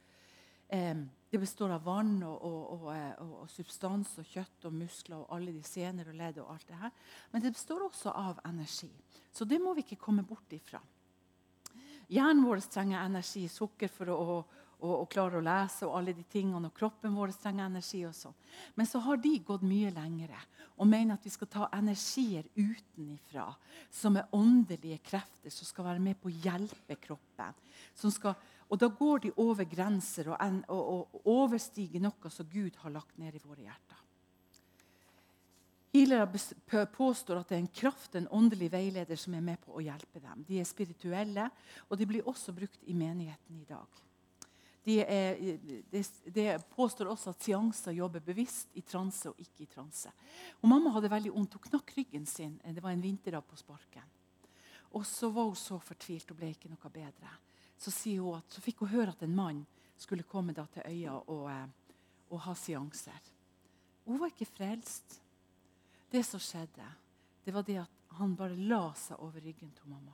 Det 0.67 1.39
består 1.41 1.73
av 1.73 1.83
vann 1.85 2.19
og, 2.23 2.43
og, 2.45 2.73
og, 2.85 2.89
og, 3.25 3.45
substans 3.49 4.11
og 4.21 4.27
kjøtt 4.29 4.67
og 4.69 4.75
muskler 4.77 5.17
og 5.17 5.31
alle 5.33 5.53
de 5.53 5.63
sener 5.65 6.09
og 6.09 6.17
ledd. 6.17 6.37
og 6.43 6.51
alt 6.53 6.67
det 6.67 6.77
her. 6.77 6.91
Men 7.31 7.41
det 7.41 7.53
består 7.55 7.85
også 7.87 8.13
av 8.13 8.41
energi. 8.45 8.91
Så 9.33 9.45
det 9.45 9.59
må 9.61 9.73
vi 9.73 9.81
ikke 9.85 10.01
komme 10.01 10.23
bort 10.23 10.53
ifra. 10.53 10.81
Hjernen 12.13 12.43
vår 12.45 12.61
trenger 12.69 13.01
energi, 13.01 13.47
sukker 13.49 13.89
for 13.89 14.11
å, 14.13 14.37
å 14.83 15.05
klare 15.09 15.39
å 15.39 15.43
lese, 15.43 15.87
og 15.87 15.97
alle 15.97 16.13
de 16.13 16.25
tingene, 16.29 16.67
og 16.67 16.75
kroppen 16.77 17.15
vår 17.15 17.33
trenger 17.41 17.65
energi. 17.65 18.03
og 18.05 18.13
sånn. 18.13 18.35
Men 18.75 18.89
så 18.89 19.01
har 19.01 19.17
de 19.17 19.33
gått 19.39 19.65
mye 19.65 19.93
lengre 19.95 20.37
og 20.77 20.89
mener 20.89 21.15
at 21.15 21.25
vi 21.25 21.31
skal 21.33 21.49
ta 21.53 21.67
energier 21.77 22.47
utenifra, 22.55 23.45
som 23.93 24.17
er 24.17 24.29
åndelige 24.33 24.99
krefter 25.05 25.53
som 25.53 25.69
skal 25.69 25.85
være 25.91 26.01
med 26.01 26.17
på 26.21 26.31
å 26.31 26.37
hjelpe 26.45 26.97
kroppen. 27.01 27.53
som 27.95 28.11
skal 28.11 28.35
og 28.69 28.79
da 28.79 28.87
går 28.87 29.25
de 29.25 29.33
over 29.41 29.67
grenser 29.69 30.31
og, 30.31 30.63
og, 30.67 31.11
og 31.17 31.27
overstiger 31.33 32.03
noe 32.03 32.31
som 32.33 32.49
Gud 32.49 32.79
har 32.83 32.93
lagt 32.93 33.17
ned 33.21 33.35
i 33.35 33.43
våre 33.43 33.65
hjerter. 33.65 33.99
Healere 35.93 36.85
påstår 36.89 37.37
at 37.37 37.51
det 37.51 37.57
er 37.57 37.61
en 37.61 37.75
kraft, 37.81 38.15
en 38.17 38.29
åndelig 38.33 38.71
veileder 38.73 39.19
som 39.19 39.35
er 39.37 39.43
med 39.45 39.61
på 39.61 39.75
å 39.77 39.83
hjelpe 39.83 40.21
dem. 40.23 40.41
De 40.47 40.57
er 40.57 40.65
spirituelle, 40.65 41.45
og 41.85 41.99
de 41.99 42.07
blir 42.09 42.29
også 42.29 42.55
brukt 42.57 42.81
i 42.89 42.95
menigheten 42.97 43.59
i 43.61 43.67
dag. 43.69 44.01
De, 44.83 44.97
er, 45.05 45.37
de, 45.91 46.01
de 46.33 46.47
påstår 46.73 47.11
også 47.13 47.31
at 47.31 47.45
seanser 47.45 47.93
jobber 47.95 48.25
bevisst 48.25 48.73
i 48.75 48.81
transe 48.81 49.29
og 49.29 49.37
ikke 49.39 49.63
i 49.63 49.69
transe. 49.69 50.09
Og 50.59 50.67
mamma 50.67 50.91
hadde 50.97 51.13
veldig 51.13 51.31
vondt. 51.37 51.55
Hun 51.55 51.69
knakk 51.69 51.93
ryggen 51.95 52.25
sin. 52.27 52.57
Det 52.65 52.83
var 52.83 52.91
en 52.91 53.05
vinterdag 53.05 53.45
på 53.47 53.61
sparken. 53.61 54.09
Og 54.97 55.05
så 55.07 55.29
var 55.31 55.47
hun 55.47 55.57
så 55.57 55.77
fortvilt 55.79 56.33
og 56.33 56.41
ble 56.41 56.51
ikke 56.51 56.73
noe 56.73 56.91
bedre 56.91 57.37
så, 57.77 57.91
at, 58.35 58.51
så 58.51 58.61
fikk 58.61 58.83
hun 58.83 58.93
høre 58.93 59.13
at 59.13 59.23
en 59.25 59.35
mann 59.35 59.63
skulle 59.97 60.23
komme 60.23 60.53
til 60.53 60.83
øya 60.85 61.15
og, 61.27 61.49
eh, 61.51 61.67
og, 62.29 62.39
ha 62.45 62.53
seanser. 62.55 63.31
Hun 64.05 64.19
var 64.19 64.31
ikke 64.31 64.49
frelst. 64.49 65.19
Det 66.11 66.25
som 66.25 66.39
skjedde, 66.39 66.85
det 67.45 67.53
var 67.53 67.63
det 67.65 67.79
at 67.81 68.17
han 68.19 68.35
bare 68.37 68.55
la 68.55 68.93
seg 68.97 69.19
over 69.19 69.41
ryggen 69.41 69.71
til 69.73 69.89
mamma. 69.89 70.13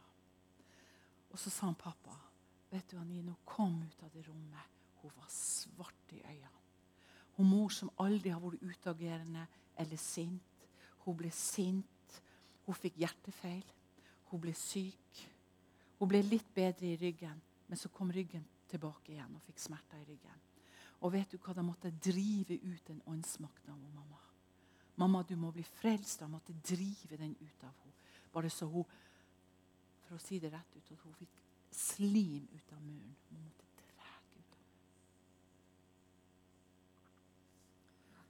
Og 1.29 1.39
så 1.39 1.49
sa 1.49 1.65
han 1.67 1.75
pappa 1.75 2.15
vet 2.69 2.91
du, 2.91 2.99
Anino, 3.01 3.33
kom 3.45 3.81
ut 3.81 4.03
av 4.03 4.11
det 4.13 4.21
rommet. 4.27 4.77
Hun 5.01 5.11
var 5.15 5.29
svart 5.33 6.13
i 6.13 6.21
øynene. 6.21 6.59
Hun 7.39 7.47
mor 7.49 7.71
som 7.73 7.89
aldri 7.97 8.29
har 8.29 8.41
vært 8.43 8.61
utagerende 8.61 9.47
eller 9.79 9.97
sint. 9.97 10.67
Hun 11.05 11.17
ble 11.17 11.31
sint. 11.33 12.19
Hun 12.67 12.77
fikk 12.77 12.99
hjertefeil. 13.01 13.63
Hun 14.29 14.41
ble 14.43 14.53
syk. 14.53 15.23
Hun 15.97 16.11
ble 16.11 16.21
litt 16.27 16.51
bedre 16.53 16.91
i 16.91 16.97
ryggen. 16.99 17.39
Men 17.69 17.77
så 17.77 17.89
kom 17.93 18.11
ryggen 18.11 18.45
tilbake 18.69 19.13
igjen 19.13 19.35
og 19.37 19.43
fikk 19.45 19.61
smerter 19.61 20.01
i 20.01 20.07
ryggen. 20.07 20.39
Og 21.05 21.13
vet 21.13 21.31
du 21.31 21.37
hva? 21.37 21.53
Da 21.55 21.63
måtte 21.63 21.91
drive 21.93 22.57
ut 22.57 22.87
den 22.89 23.01
åndsmakta 23.07 23.71
av 23.71 23.77
mamma. 23.93 24.17
Mamma, 24.99 25.21
du 25.23 25.35
må 25.39 25.51
bli 25.55 25.63
frelst. 25.63 26.21
Jeg 26.25 26.31
måtte 26.31 26.53
drive 26.65 27.17
den 27.17 27.35
ut 27.39 27.63
av 27.63 27.75
henne. 27.83 27.93
Bare 28.33 28.49
så 28.49 28.67
hun 28.67 28.83
For 30.09 30.17
å 30.17 30.23
si 30.23 30.39
det 30.41 30.49
rett 30.49 30.73
ut, 30.73 30.87
at 30.89 31.03
hun 31.05 31.13
fikk 31.13 31.35
slim 31.69 32.47
ut 32.49 32.71
av 32.73 32.81
muren. 32.81 33.15
Hun 33.29 33.43
måtte 33.43 33.67
dra 33.77 34.15
ut 34.33 34.55
av 34.55 34.63
muren. 34.63 34.87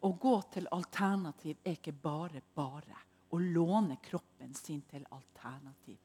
Å 0.04 0.10
gå 0.28 0.34
til 0.52 0.68
alternativ 0.76 1.64
er 1.64 1.78
ikke 1.80 1.96
bare 1.96 2.42
bare. 2.56 2.98
Å 3.32 3.40
låne 3.40 3.96
kroppen 4.04 4.52
sin 4.60 4.82
til 4.92 5.08
alternativ. 5.16 5.98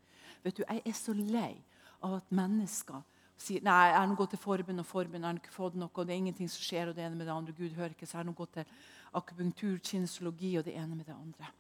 Vet 0.45 0.57
du, 0.57 0.63
Jeg 0.69 0.83
er 0.87 0.93
så 0.95 1.13
lei 1.13 1.65
av 2.01 2.15
at 2.21 2.31
mennesker 2.31 3.03
sier 3.41 3.65
nei, 3.67 3.91
jeg 3.91 3.99
har 3.99 4.09
nå 4.09 4.17
gått 4.19 4.35
til 4.35 4.41
forbund 4.43 4.83
og 4.83 4.87
forbund, 4.87 5.21
jeg 5.21 5.29
har 5.29 5.41
ikke 5.41 5.55
fått 5.55 5.77
noe, 5.79 5.91
og 5.91 6.07
det 6.07 6.15
er 6.15 6.23
ingenting 6.23 6.51
som 6.51 6.63
skjer, 6.63 6.91
og 6.91 6.97
det 6.97 7.05
ene 7.05 7.19
med 7.19 7.27
det 7.27 7.35
andre. 7.35 7.55
Gud 7.57 7.75
hører 7.77 7.95
ikke, 7.95 8.07
så 8.07 8.19
jeg 8.19 8.23
har 8.23 8.29
nå 8.29 8.37
gått 8.39 8.55
til 8.59 8.75
akupunktur, 9.15 9.79
kinesologi 9.83 10.55
og 10.59 10.67
det 10.67 10.77
ene 10.79 10.95
med 10.95 11.09
det 11.09 11.17
andre. 11.17 11.51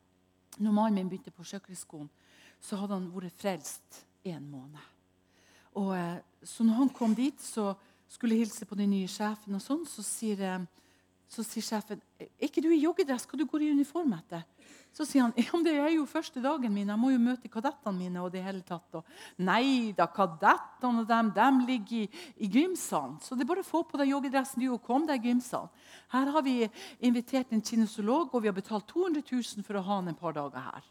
Når 0.59 0.77
mannen 0.77 1.01
min 1.01 1.11
begynte 1.11 1.35
på 1.35 1.47
Sjøkrigsskolen, 1.47 2.11
så 2.63 2.79
hadde 2.79 2.97
han 2.97 3.11
vært 3.13 3.41
frelst 3.41 4.05
en 4.25 4.47
måned. 4.51 4.91
Og, 5.75 5.91
eh, 5.97 6.21
så 6.47 6.65
når 6.65 6.79
han 6.79 6.93
kom 6.95 7.15
dit, 7.15 7.41
så 7.43 7.75
skulle 8.09 8.37
jeg 8.37 8.47
hilse 8.47 8.67
på 8.67 8.79
den 8.79 8.91
nye 8.95 9.11
sjefen, 9.11 9.55
og 9.55 9.63
sånn, 9.63 9.83
så 9.87 10.03
sier, 10.07 10.41
eh, 10.41 10.67
så 11.35 11.45
sier 11.47 11.65
sjefen 11.67 12.01
er 12.21 12.31
ikke 12.47 12.63
du 12.63 12.71
i 12.73 12.83
joggedress, 12.83 13.27
hva 13.29 13.39
du 13.39 13.45
går 13.51 13.67
i 13.67 13.73
uniform 13.75 14.15
etter? 14.17 14.45
Så 14.95 15.03
sier 15.09 15.25
han 15.25 15.33
ja, 15.35 15.49
men 15.51 15.65
det 15.67 15.73
er 15.75 15.91
jo 15.97 16.05
første 16.07 16.39
dagen 16.43 16.71
min, 16.71 16.91
jeg 16.93 17.01
må 17.03 17.11
jo 17.11 17.19
møte 17.19 17.51
kadettene 17.51 17.99
mine. 17.99 18.23
og 18.23 18.31
det 18.31 18.45
hele 18.45 18.63
tatt. 18.63 18.87
Og, 18.95 19.17
nei 19.43 19.91
da, 19.97 20.07
kadettene 20.07 21.03
og 21.03 21.09
dem, 21.11 21.33
dem 21.35 21.61
ligger 21.67 22.05
i, 22.05 22.23
i 22.47 22.51
gymsalen. 22.51 23.17
Så 23.25 23.35
det 23.35 23.43
er 23.43 23.51
bare 23.51 23.65
å 23.65 23.67
få 23.67 23.83
på 23.89 23.99
deg 23.99 24.13
joggedressen 24.13 24.63
du 24.63 24.69
og 24.71 24.85
kom 24.87 25.09
deg 25.09 25.25
i 25.25 25.33
gymsalen. 25.33 25.73
Her 26.15 26.31
har 26.37 26.47
vi 26.47 26.69
invitert 27.03 27.51
en 27.51 27.65
kinesolog, 27.65 28.31
og 28.31 28.45
vi 28.45 28.53
har 28.53 28.55
betalt 28.55 28.87
200 28.95 29.27
000 29.27 29.67
for 29.67 29.81
å 29.81 29.83
ha 29.89 29.99
han 29.99 30.13
en 30.13 30.21
par 30.21 30.37
dager 30.39 30.63
her. 30.63 30.87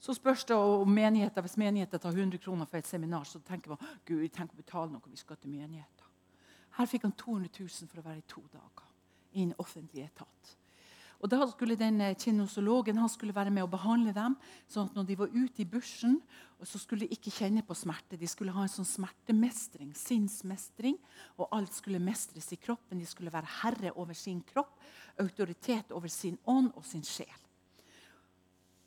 Så 0.00 0.14
spørs 0.14 0.44
det 0.48 0.56
om 0.56 0.88
menigheter, 0.88 1.42
Hvis 1.42 1.58
menigheter 1.60 1.98
tar 1.98 2.16
100 2.16 2.38
kroner 2.38 2.64
for 2.64 2.78
et 2.78 2.86
seminar, 2.86 3.24
så 3.24 3.38
tenker 3.38 3.70
man 3.70 3.78
Gud, 4.06 4.28
tenk 4.32 4.52
å 4.52 4.56
betale 4.56 4.92
noe 4.92 5.10
vi 5.10 5.16
skal 5.16 5.36
til 5.36 5.50
menigheter. 5.50 5.97
Her 6.78 6.86
fikk 6.86 7.08
han 7.08 7.16
200 7.18 7.50
000 7.58 7.90
for 7.90 8.00
å 8.00 8.06
være 8.06 8.22
i 8.22 8.30
to 8.30 8.44
dager 8.52 8.86
i 9.34 9.44
en 9.44 9.54
offentlig 9.58 10.06
etat. 10.06 10.54
Og 11.18 11.26
da 11.30 11.42
skulle 11.50 11.74
den 11.74 11.98
kinosologen 12.14 13.00
han 13.00 13.10
skulle 13.10 13.34
være 13.34 13.50
med 13.50 13.64
å 13.64 13.70
behandle 13.70 14.12
dem. 14.14 14.36
sånn 14.70 14.86
at 14.86 14.94
når 14.94 15.06
de 15.08 15.16
var 15.18 15.34
ute 15.34 15.62
i 15.62 15.66
bushen, 15.66 16.20
så 16.62 16.78
skulle 16.78 17.06
de 17.06 17.16
ikke 17.16 17.34
kjenne 17.34 17.64
på 17.66 17.74
smerte. 17.74 18.16
De 18.16 18.26
skulle 18.30 18.54
ha 18.54 18.62
en 18.62 18.70
sånn 18.70 18.86
smertemestring, 18.86 19.90
sinnsmestring. 19.98 20.94
Og 21.36 21.50
alt 21.50 21.74
skulle 21.74 21.98
mestres 21.98 22.52
i 22.54 22.60
kroppen. 22.62 23.02
De 23.02 23.06
skulle 23.06 23.34
være 23.34 23.50
herre 23.64 23.92
over 23.96 24.14
sin 24.14 24.44
kropp, 24.46 24.78
autoritet 25.18 25.90
over 25.90 26.08
sin 26.08 26.38
ånd 26.46 26.70
og 26.76 26.86
sin 26.86 27.02
sjel. 27.02 27.42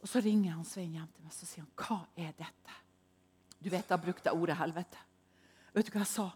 Og 0.02 0.08
Så 0.08 0.24
ringer 0.24 0.56
han 0.56 0.66
Svein 0.66 0.96
hjem 0.96 1.12
til 1.12 1.24
meg 1.24 1.34
og 1.34 1.48
sier 1.48 1.66
han, 1.66 1.72
'Hva 1.76 2.08
er 2.16 2.32
dette?' 2.32 2.80
Du 3.62 3.70
vet, 3.70 3.88
Da 3.88 3.98
brukte 3.98 4.30
jeg 4.30 4.34
ordet 4.34 4.58
helvete. 4.58 4.98
Vet 5.74 5.86
du 5.86 5.92
hva 5.92 6.00
jeg 6.00 6.08
sa? 6.08 6.32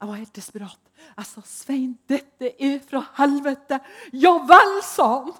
Jeg 0.00 0.08
var 0.08 0.16
helt 0.16 0.34
desperat. 0.34 0.90
Jeg 1.16 1.26
sa, 1.26 1.40
'Svein, 1.44 1.98
dette 2.08 2.54
er 2.56 2.78
fra 2.80 3.04
helvete.' 3.18 3.80
'Ja 4.12 4.32
vel', 4.38 4.82
sa 4.82 5.24
han. 5.24 5.32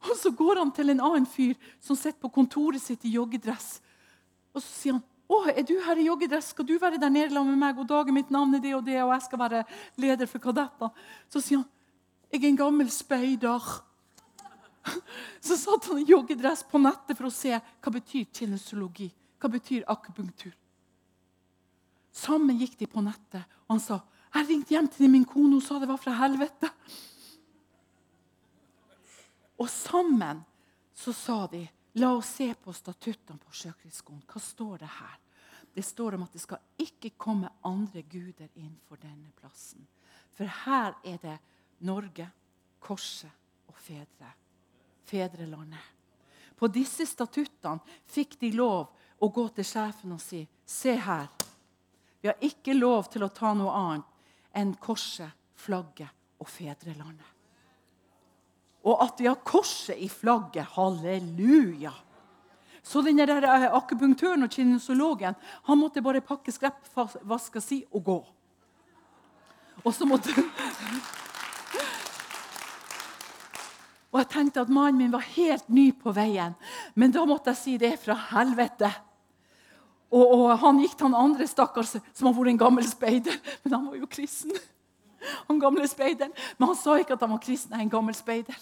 Og 0.00 0.16
Så 0.16 0.30
går 0.30 0.58
han 0.58 0.72
til 0.72 0.90
en 0.90 1.00
annen 1.00 1.26
fyr 1.26 1.54
som 1.80 1.96
sitter 1.96 2.20
på 2.20 2.28
kontoret 2.28 2.80
sitt 2.80 3.04
i 3.04 3.14
joggedress. 3.16 3.80
Og 4.54 4.62
så 4.62 4.68
sier 4.68 4.92
han, 4.92 5.02
'Å, 5.30 5.56
er 5.56 5.62
du 5.62 5.80
her 5.80 5.96
i 5.96 6.06
joggedress? 6.06 6.50
Skal 6.50 6.66
du 6.66 6.78
være 6.78 6.98
der 6.98 7.08
nede 7.08 7.44
med 7.44 7.56
meg?' 7.56 7.76
'God 7.76 7.88
Dag, 7.88 8.12
mitt 8.12 8.30
navn 8.30 8.54
er 8.54 8.60
det 8.60 8.74
og 8.74 8.84
det, 8.84 9.02
og 9.02 9.12
jeg 9.12 9.22
skal 9.22 9.38
være 9.38 9.64
leder 9.96 10.26
for 10.26 10.38
kadettene.' 10.38 10.92
Så 11.30 11.40
sier 11.40 11.58
han, 11.58 11.68
'Jeg 12.32 12.44
er 12.44 12.48
en 12.48 12.56
gammel 12.56 12.90
speider.' 12.90 13.82
Så 15.40 15.56
satt 15.56 15.84
han 15.86 15.98
i 15.98 16.04
joggedress 16.08 16.62
på 16.62 16.78
nettet 16.78 17.16
for 17.16 17.28
å 17.28 17.32
se 17.32 17.52
hva 17.52 17.92
betyr 17.92 18.26
kinesologi. 18.32 19.10
Hva 19.40 19.48
betyr 19.48 19.84
akupunktur? 19.88 20.52
Sammen 22.12 22.58
gikk 22.58 22.78
de 22.80 22.88
på 22.90 23.02
nettet, 23.04 23.44
og 23.66 23.76
han 23.76 23.84
sa 23.84 24.00
jeg 24.30 24.46
ringte 24.46 24.74
hjem 24.76 24.88
til 24.94 25.10
min 25.10 25.26
kone 25.26 25.58
og 25.58 25.64
sa 25.64 25.80
det 25.82 25.88
var 25.90 25.98
fra 25.98 26.14
helvete. 26.20 26.70
Og 29.60 29.68
sammen 29.68 30.44
så 30.94 31.12
sa 31.12 31.40
de 31.50 31.64
la 31.98 32.12
oss 32.14 32.36
se 32.38 32.52
på 32.54 32.72
statuttene 32.72 33.42
på 33.42 33.52
Sjøkrigsskolen. 33.52 34.22
Hva 34.30 34.42
står 34.42 34.84
det 34.84 34.92
her? 35.00 35.16
Det 35.74 35.82
står 35.86 36.14
om 36.16 36.24
at 36.26 36.34
det 36.34 36.42
skal 36.42 36.62
ikke 36.78 37.12
komme 37.18 37.50
andre 37.66 38.02
guder 38.02 38.48
inn 38.58 38.76
for 38.86 39.02
denne 39.02 39.30
plassen. 39.38 39.82
For 40.34 40.46
her 40.64 40.94
er 41.04 41.18
det 41.22 41.36
Norge, 41.86 42.26
korset 42.80 43.30
og 43.70 43.76
fedre. 43.78 44.30
Fedrelandet. 45.10 45.98
På 46.54 46.68
disse 46.70 47.06
statuttene 47.08 47.82
fikk 48.06 48.38
de 48.40 48.52
lov 48.54 48.90
å 49.20 49.28
gå 49.32 49.46
til 49.56 49.66
sjefen 49.66 50.14
og 50.14 50.22
si 50.22 50.46
Se 50.70 50.92
her. 50.94 51.26
Vi 52.20 52.28
har 52.28 52.36
ikke 52.44 52.76
lov 52.76 53.08
til 53.12 53.24
å 53.24 53.32
ta 53.32 53.52
noe 53.56 53.74
annet 53.76 54.56
enn 54.56 54.74
korset, 54.82 55.30
flagget 55.60 56.10
og 56.40 56.48
fedrelandet. 56.48 57.26
Og 58.84 59.02
at 59.04 59.20
vi 59.20 59.28
har 59.28 59.40
korset 59.44 59.98
i 60.00 60.08
flagget. 60.08 60.72
Halleluja! 60.76 61.92
Så 62.82 63.02
den 63.04 63.20
der 63.20 63.44
eh, 63.44 63.66
akupunktøren 63.76 64.46
og 64.46 64.52
kinesologen 64.52 65.36
han 65.66 65.78
måtte 65.78 66.00
bare 66.02 66.24
pakke 66.24 66.52
skreppvaska 66.52 67.60
si 67.60 67.82
og 67.92 68.04
gå. 68.04 68.20
Og 69.84 69.94
så 69.94 70.08
måtte 70.08 70.32
Og 74.10 74.18
jeg 74.18 74.28
tenkte 74.32 74.64
at 74.64 74.72
mannen 74.72 74.98
min 74.98 75.12
var 75.12 75.22
helt 75.36 75.68
ny 75.70 75.92
på 75.94 76.10
veien. 76.12 76.56
Men 76.98 77.12
da 77.14 77.22
måtte 77.28 77.52
jeg 77.52 77.60
si 77.60 77.76
det 77.78 77.92
er 77.92 78.00
fra 78.00 78.16
helvete. 78.32 78.90
Og, 80.10 80.24
og, 80.24 80.44
han 80.58 80.80
gikk 80.82 80.96
til 80.98 81.06
han 81.06 81.18
andre 81.18 81.46
stakkars 81.46 81.94
som 81.94 82.26
har 82.26 82.34
vært 82.34 82.52
en 82.54 82.60
gammel 82.64 82.86
speider. 82.88 83.36
Men 83.62 83.76
han 83.76 83.86
var 83.92 84.00
jo 84.00 84.10
kristen. 84.10 84.54
Han 85.46 85.60
gamle 85.62 85.86
speideren. 85.88 86.34
Men 86.58 86.72
han 86.72 86.78
sa 86.80 86.96
ikke 86.98 87.14
at 87.14 87.22
han 87.24 87.34
var 87.34 87.42
kristen. 87.44 87.74
Jeg 87.74 87.84
er 87.84 87.86
en 87.86 87.92
gammel 87.92 88.16
speider. 88.16 88.56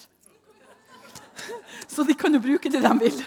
Så 1.88 2.04
de 2.04 2.16
kan 2.18 2.34
jo 2.34 2.42
bruke 2.42 2.70
det 2.72 2.82
de 2.84 2.92
vil. 3.00 3.22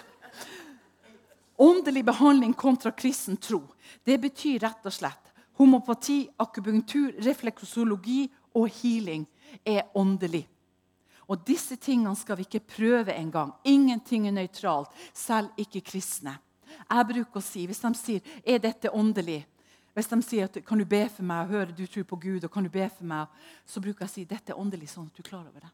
Åndelig 1.62 2.04
behandling 2.06 2.54
kontra 2.54 2.92
kristen 2.92 3.38
tro. 3.38 3.64
Det 4.04 4.18
betyr 4.22 4.60
rett 4.66 4.86
og 4.86 4.94
slett 4.94 5.32
homopati, 5.62 6.26
akupunktur, 6.42 7.12
refleksologi 7.22 8.26
og 8.58 8.70
healing 8.82 9.28
er 9.66 9.84
åndelig. 9.98 10.48
Og 11.30 11.44
disse 11.48 11.78
tingene 11.80 12.16
skal 12.18 12.40
vi 12.40 12.48
ikke 12.48 12.64
prøve 12.76 13.14
engang. 13.14 13.54
Ingenting 13.64 14.26
er 14.28 14.36
nøytralt, 14.36 14.90
selv 15.14 15.54
ikke 15.62 15.84
kristne. 15.86 16.34
Jeg 16.90 17.08
bruker 17.14 17.40
å 17.40 17.44
si, 17.46 17.66
Hvis 17.66 17.82
de 17.84 17.94
sier 17.96 18.22
er 18.46 18.60
dette 18.60 18.92
åndelig, 18.92 19.46
hvis 19.94 20.08
de 20.08 20.22
sier 20.24 20.48
at, 20.48 20.56
kan 20.66 20.80
du 20.80 20.86
be 20.88 21.04
for 21.12 21.28
meg, 21.28 21.46
og 21.46 21.52
høre 21.52 21.76
du 21.76 21.84
tror 21.86 22.06
på 22.08 22.16
Gud, 22.16 22.44
og 22.44 22.52
kan 22.52 22.64
du 22.64 22.70
be 22.72 22.88
for 22.90 23.04
meg, 23.08 23.28
så 23.68 23.82
bruker 23.84 24.06
jeg 24.06 24.12
å 24.12 24.14
si 24.14 24.26
dette 24.26 24.54
er 24.54 24.60
åndelig, 24.60 24.88
sånn 24.94 25.10
at 25.10 25.18
du 25.18 25.24
er 25.24 25.28
klar 25.28 25.48
over 25.50 25.66
det. 25.66 25.72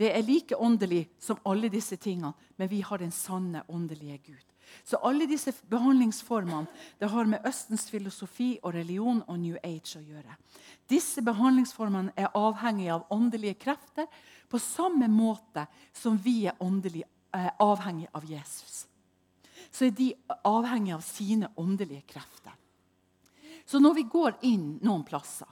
Det 0.00 0.08
er 0.16 0.24
like 0.24 0.56
åndelig 0.56 1.04
som 1.20 1.40
alle 1.46 1.68
disse 1.70 1.98
tingene, 2.00 2.32
men 2.56 2.70
vi 2.70 2.80
har 2.80 2.98
den 2.98 3.12
sanne 3.12 3.62
åndelige 3.68 4.18
Gud. 4.24 4.48
Så 4.84 4.96
alle 5.04 5.26
disse 5.28 5.52
behandlingsformene 5.68 6.66
det 6.98 7.10
har 7.12 7.28
med 7.28 7.44
Østens 7.46 7.84
filosofi 7.92 8.54
og 8.62 8.72
religion 8.74 9.20
og 9.26 9.38
New 9.38 9.58
Age 9.60 10.00
å 10.00 10.02
gjøre. 10.02 10.36
Disse 10.88 11.22
behandlingsformene 11.22 12.14
er 12.16 12.32
avhengige 12.34 12.96
av 12.96 13.04
åndelige 13.12 13.60
krefter 13.66 14.08
på 14.48 14.58
samme 14.58 15.10
måte 15.12 15.66
som 15.92 16.16
vi 16.16 16.46
er 16.48 16.56
åndelig 16.60 17.04
eh, 17.34 17.50
avhengige 17.58 18.12
av 18.12 18.24
Jesus. 18.28 18.86
Så 19.70 19.86
er 19.86 19.96
de 19.96 20.12
avhengig 20.44 20.94
av 20.94 21.04
sine 21.06 21.48
åndelige 21.56 22.04
krefter. 22.14 22.54
Så 23.64 23.80
når 23.80 23.94
vi 23.94 24.08
går 24.10 24.40
inn 24.48 24.78
noen 24.82 25.04
plasser 25.06 25.48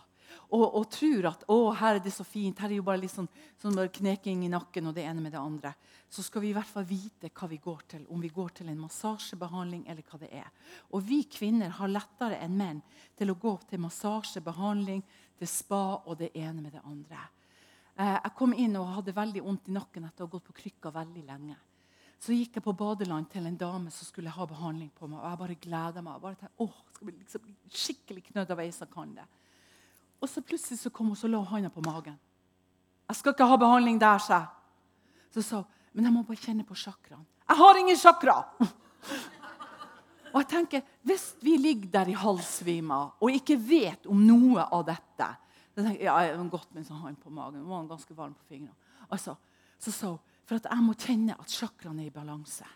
og, 0.51 0.65
og, 0.65 0.85
tror 0.91 1.29
at 1.31 1.45
å, 1.51 1.59
her 1.79 1.97
er 1.97 2.03
det 2.03 2.11
så 2.11 2.25
fint, 2.27 2.59
her 2.59 2.73
er 2.73 2.81
jo 2.81 2.87
bare 2.87 2.99
litt 2.99 3.13
sånn, 3.13 3.29
sånn 3.63 3.79
kneking 3.95 4.43
i 4.45 4.51
nakken 4.51 4.91
og 4.91 4.97
det 4.97 5.05
ene 5.07 5.23
med 5.23 5.35
det 5.35 5.39
andre, 5.39 5.73
så 6.11 6.25
skal 6.27 6.43
vi 6.43 6.51
i 6.51 6.57
hvert 6.57 6.67
fall 6.67 6.87
vite 6.89 7.31
hva 7.31 7.47
vi 7.53 7.61
går 7.63 7.85
til. 7.93 8.07
Om 8.11 8.25
vi 8.25 8.33
går 8.35 8.57
til 8.59 8.73
en 8.73 8.81
massasjebehandling 8.83 9.85
eller 9.87 10.03
hva 10.11 10.19
det 10.19 10.31
er. 10.41 10.49
Og 10.91 11.05
vi 11.07 11.23
kvinner 11.31 11.71
har 11.79 11.93
lettere 11.93 12.41
enn 12.43 12.57
menn 12.59 12.81
til 13.19 13.31
å 13.31 13.39
gå 13.39 13.55
til 13.71 13.83
massasjebehandling, 13.85 15.05
til 15.39 15.49
spa 15.49 15.85
og 16.03 16.19
det 16.19 16.33
ene 16.35 16.65
med 16.65 16.75
det 16.75 16.83
andre. 16.83 17.23
Eh, 17.95 18.17
jeg 18.17 18.35
kom 18.37 18.57
inn 18.59 18.75
og 18.81 18.91
hadde 18.97 19.15
veldig 19.17 19.45
vondt 19.47 19.71
i 19.71 19.77
nakken 19.79 20.09
etter 20.09 20.27
å 20.27 20.29
ha 20.29 20.35
gått 20.35 20.51
på 20.51 20.59
krykka 20.65 20.91
veldig 20.99 21.27
lenge. 21.31 21.61
Så 22.21 22.37
gikk 22.37 22.59
jeg 22.59 22.65
på 22.65 22.77
badeland 22.77 23.31
til 23.33 23.47
en 23.49 23.57
dame 23.57 23.91
som 23.95 24.05
skulle 24.05 24.33
ha 24.33 24.47
behandling 24.47 24.91
på 24.93 25.09
meg. 25.09 25.19
og 25.23 25.31
Jeg 25.31 25.41
bare 25.41 25.61
gleda 25.63 26.03
meg. 26.05 26.15
Jeg 26.15 26.23
bare 26.23 26.39
tenkte, 26.43 26.55
åh, 26.61 26.83
skal 26.95 27.09
bli 27.09 27.15
liksom 27.17 27.55
skikkelig 27.83 28.25
knødd 28.29 28.51
av 28.53 28.61
ei 28.61 28.71
som 28.77 28.91
kan 28.93 29.15
det. 29.17 29.25
Og 30.21 30.29
så 30.29 30.43
plutselig 30.45 30.83
så 30.83 30.93
kom 30.93 31.09
hun 31.09 31.17
og 31.17 31.33
la 31.33 31.41
hånda 31.41 31.71
på 31.73 31.85
magen. 31.85 32.19
'Jeg 33.09 33.17
skal 33.17 33.33
ikke 33.33 33.47
ha 33.47 33.57
behandling 33.57 33.99
der', 33.99 34.19
sa 34.19 34.39
jeg. 34.39 34.47
Så 35.33 35.43
sa 35.43 35.57
hun, 35.57 35.65
'Men 35.93 36.05
jeg 36.05 36.13
må 36.13 36.23
bare 36.23 36.37
kjenne 36.37 36.65
på 36.65 36.75
chakraen'. 36.75 37.27
'Jeg 37.49 37.57
har 37.57 37.77
ingen 37.77 37.97
chakra!' 37.97 38.45
Og 40.35 40.41
jeg 40.41 40.49
tenker, 40.49 40.83
Hvis 41.03 41.35
vi 41.43 41.57
ligger 41.57 41.91
der 41.91 42.09
i 42.09 42.13
halvsvima 42.13 43.11
og 43.21 43.31
ikke 43.31 43.57
vet 43.57 44.07
om 44.07 44.27
noe 44.27 44.63
av 44.63 44.85
dette 44.87 45.37
så 45.75 45.83
tenker 45.83 46.03
jeg, 46.03 46.07
ja, 46.09 46.17
jeg 46.27 46.37
har 46.37 46.49
gått 46.51 46.73
med 46.75 46.83
en 46.83 46.89
sånn 46.89 47.01
hånd 47.05 47.19
på 47.23 47.31
magen, 47.31 47.63
var 47.69 47.87
ganske 47.89 48.15
varm 48.17 48.35
på 48.35 48.49
fingrene. 48.51 48.75
Altså, 49.09 49.37
så 49.81 49.93
sa 49.95 50.11
hun 50.13 50.19
for 50.51 50.59
at 50.59 50.67
jeg 50.67 50.83
må 50.83 50.97
kjenne 50.99 51.37
at 51.39 51.53
chakraen 51.55 52.01
er 52.03 52.09
i 52.09 52.11
balanse. 52.11 52.67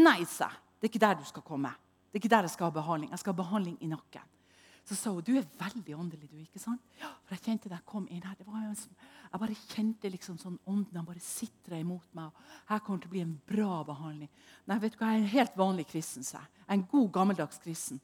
Nei, 0.00 0.22
sa 0.24 0.48
jeg. 0.48 0.64
Det 0.78 0.86
er 0.86 0.92
ikke 0.94 1.02
der 1.02 1.18
du 1.20 1.24
skal 1.28 1.44
komme. 1.44 1.70
Det 2.08 2.16
er 2.16 2.22
ikke 2.22 2.30
der 2.32 2.46
jeg 2.46 2.54
skal 2.54 2.70
ha 2.70 2.74
behandling. 2.78 3.10
Jeg 3.12 3.20
skal 3.20 3.34
ha 3.34 3.42
behandling 3.42 3.74
i 3.84 3.88
nakken. 3.90 4.30
Så 4.88 4.96
sa 4.96 5.10
hun 5.12 5.20
du 5.26 5.34
er 5.36 5.44
veldig 5.60 5.96
åndelig. 5.98 6.30
du, 6.30 6.38
ikke 6.40 6.62
sant? 6.62 6.80
Ja, 6.96 7.10
for 7.26 7.36
Jeg 7.36 7.44
kjente 7.44 7.68
det 7.68 7.76
jeg 7.76 7.84
kom 7.84 8.06
inn 8.08 8.22
her. 8.24 8.36
var 8.46 8.62
jo 8.64 8.72
Jeg 8.72 9.40
bare 9.40 9.56
kjente 9.68 10.10
liksom 10.10 10.38
sånn 10.38 10.58
ånden 10.64 11.04
bare 11.04 11.20
sitter 11.20 11.76
imot 11.76 12.14
meg. 12.14 12.24
og 12.32 12.70
Her 12.70 12.78
kommer 12.78 12.98
det 12.98 13.02
til 13.04 13.10
å 13.10 13.16
bli 13.16 13.20
en 13.20 13.40
bra 13.44 13.84
behandling. 13.84 14.30
Nei, 14.66 14.78
vet 14.78 14.92
du 14.92 14.98
hva, 14.98 15.12
Jeg 15.12 15.20
er 15.20 15.24
en 15.24 15.34
helt 15.36 15.56
vanlig 15.56 15.86
kristen. 15.86 16.24
sa 16.24 16.38
jeg. 16.38 16.48
En 16.68 16.86
god, 16.90 17.12
gammeldags 17.12 17.58
kristen. 17.58 18.00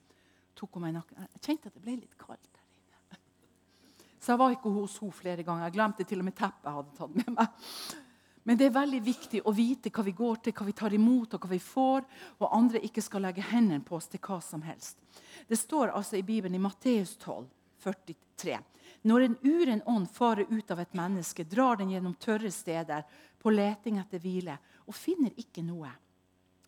Tok 0.54 0.74
hun 0.74 0.82
meg 0.82 0.94
nakken. 0.94 1.16
Jeg 1.16 1.40
kjente 1.40 1.66
at 1.68 1.74
det 1.74 1.82
ble 1.82 1.96
litt 1.96 2.18
kaldt 2.18 2.44
der 2.52 2.60
inne. 2.76 3.18
Så 4.20 4.32
jeg 4.32 4.38
var 4.38 4.50
ikke 4.50 4.70
hos 4.70 4.98
henne 4.98 5.12
flere 5.12 5.42
ganger. 5.42 5.64
Jeg 5.64 5.72
glemte 5.72 6.04
til 6.04 6.18
og 6.18 6.24
med 6.24 6.36
teppet 6.36 6.64
jeg 6.68 6.74
hadde 6.74 6.96
tatt 6.98 7.14
med 7.16 7.32
meg. 7.38 8.03
Men 8.44 8.58
det 8.60 8.66
er 8.68 8.76
veldig 8.76 9.00
viktig 9.00 9.40
å 9.48 9.52
vite 9.56 9.88
hva 9.88 10.02
vi 10.04 10.12
går 10.12 10.42
til, 10.44 10.52
hva 10.52 10.66
vi 10.68 10.76
tar 10.76 10.94
imot 10.94 11.34
og 11.34 11.44
hva 11.44 11.50
vi 11.54 11.60
får, 11.64 12.04
og 12.38 12.52
andre 12.52 12.82
ikke 12.84 13.02
skal 13.04 13.24
legge 13.24 13.44
hendene 13.48 13.84
på 13.84 13.96
oss 13.96 14.10
til 14.12 14.20
hva 14.20 14.36
som 14.44 14.62
helst. 14.66 15.00
Det 15.48 15.56
står 15.56 15.94
altså 15.96 16.18
i 16.18 16.26
Bibelen 16.26 16.58
i 16.58 16.60
Matteus 16.60 17.16
12, 17.16 17.46
43. 17.80 18.58
Når 19.08 19.24
en 19.24 19.36
uren 19.42 19.82
ånd 19.88 20.10
farer 20.12 20.48
ut 20.50 20.70
av 20.70 20.80
et 20.80 20.94
menneske, 20.96 21.44
drar 21.48 21.80
den 21.80 21.90
gjennom 21.92 22.14
tørre 22.20 22.52
steder 22.52 23.08
på 23.40 23.52
leting 23.52 23.98
etter 24.00 24.20
hvile 24.20 24.58
og 24.84 24.96
finner 24.96 25.32
ikke 25.40 25.64
noe. 25.64 25.90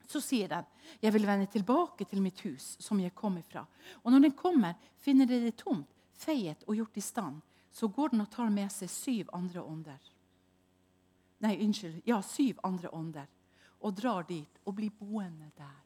Så 0.06 0.20
sier 0.20 0.48
den, 0.48 0.64
'Jeg 1.02 1.12
vil 1.12 1.26
vende 1.26 1.46
tilbake 1.46 2.04
til 2.04 2.22
mitt 2.22 2.40
hus, 2.40 2.76
som 2.80 3.00
jeg 3.00 3.14
kom 3.14 3.36
ifra.' 3.36 3.66
Og 4.04 4.12
når 4.12 4.20
den 4.20 4.32
kommer, 4.32 4.74
finner 4.96 5.26
den 5.26 5.44
det 5.44 5.56
tomt, 5.56 5.88
feiet 6.14 6.64
og 6.66 6.76
gjort 6.76 6.96
i 6.96 7.00
stand. 7.00 7.42
Så 7.72 7.88
går 7.88 8.08
den 8.08 8.20
og 8.20 8.30
tar 8.30 8.48
med 8.48 8.72
seg 8.72 8.88
syv 8.88 9.28
andre 9.32 9.60
ånder. 9.60 9.98
Nei, 11.44 11.56
unnskyld. 11.64 12.00
Ja, 12.08 12.20
syv 12.24 12.60
andre 12.64 12.90
ånder. 12.94 13.26
Og 13.84 13.96
drar 13.96 14.24
dit 14.28 14.60
og 14.64 14.76
blir 14.78 14.94
boende 14.98 15.50
der. 15.56 15.82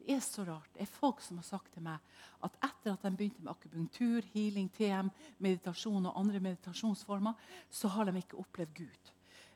Det 0.00 0.16
er 0.16 0.20
så 0.24 0.44
rart. 0.44 0.68
Det 0.74 0.82
er 0.82 0.90
folk 0.90 1.20
som 1.22 1.38
har 1.38 1.44
sagt 1.46 1.72
til 1.74 1.84
meg 1.84 2.00
at 2.44 2.56
etter 2.64 2.94
at 2.94 3.02
de 3.04 3.12
begynte 3.16 3.42
med 3.44 3.52
akupunktur, 3.52 4.24
healing, 4.32 4.70
TM, 4.72 5.10
meditasjon 5.38 6.08
og 6.08 6.16
andre 6.18 6.40
meditasjonsformer, 6.40 7.36
så 7.70 7.88
har 7.94 8.08
de 8.08 8.16
ikke 8.18 8.40
opplevd 8.40 8.72
Gud. 8.74 9.12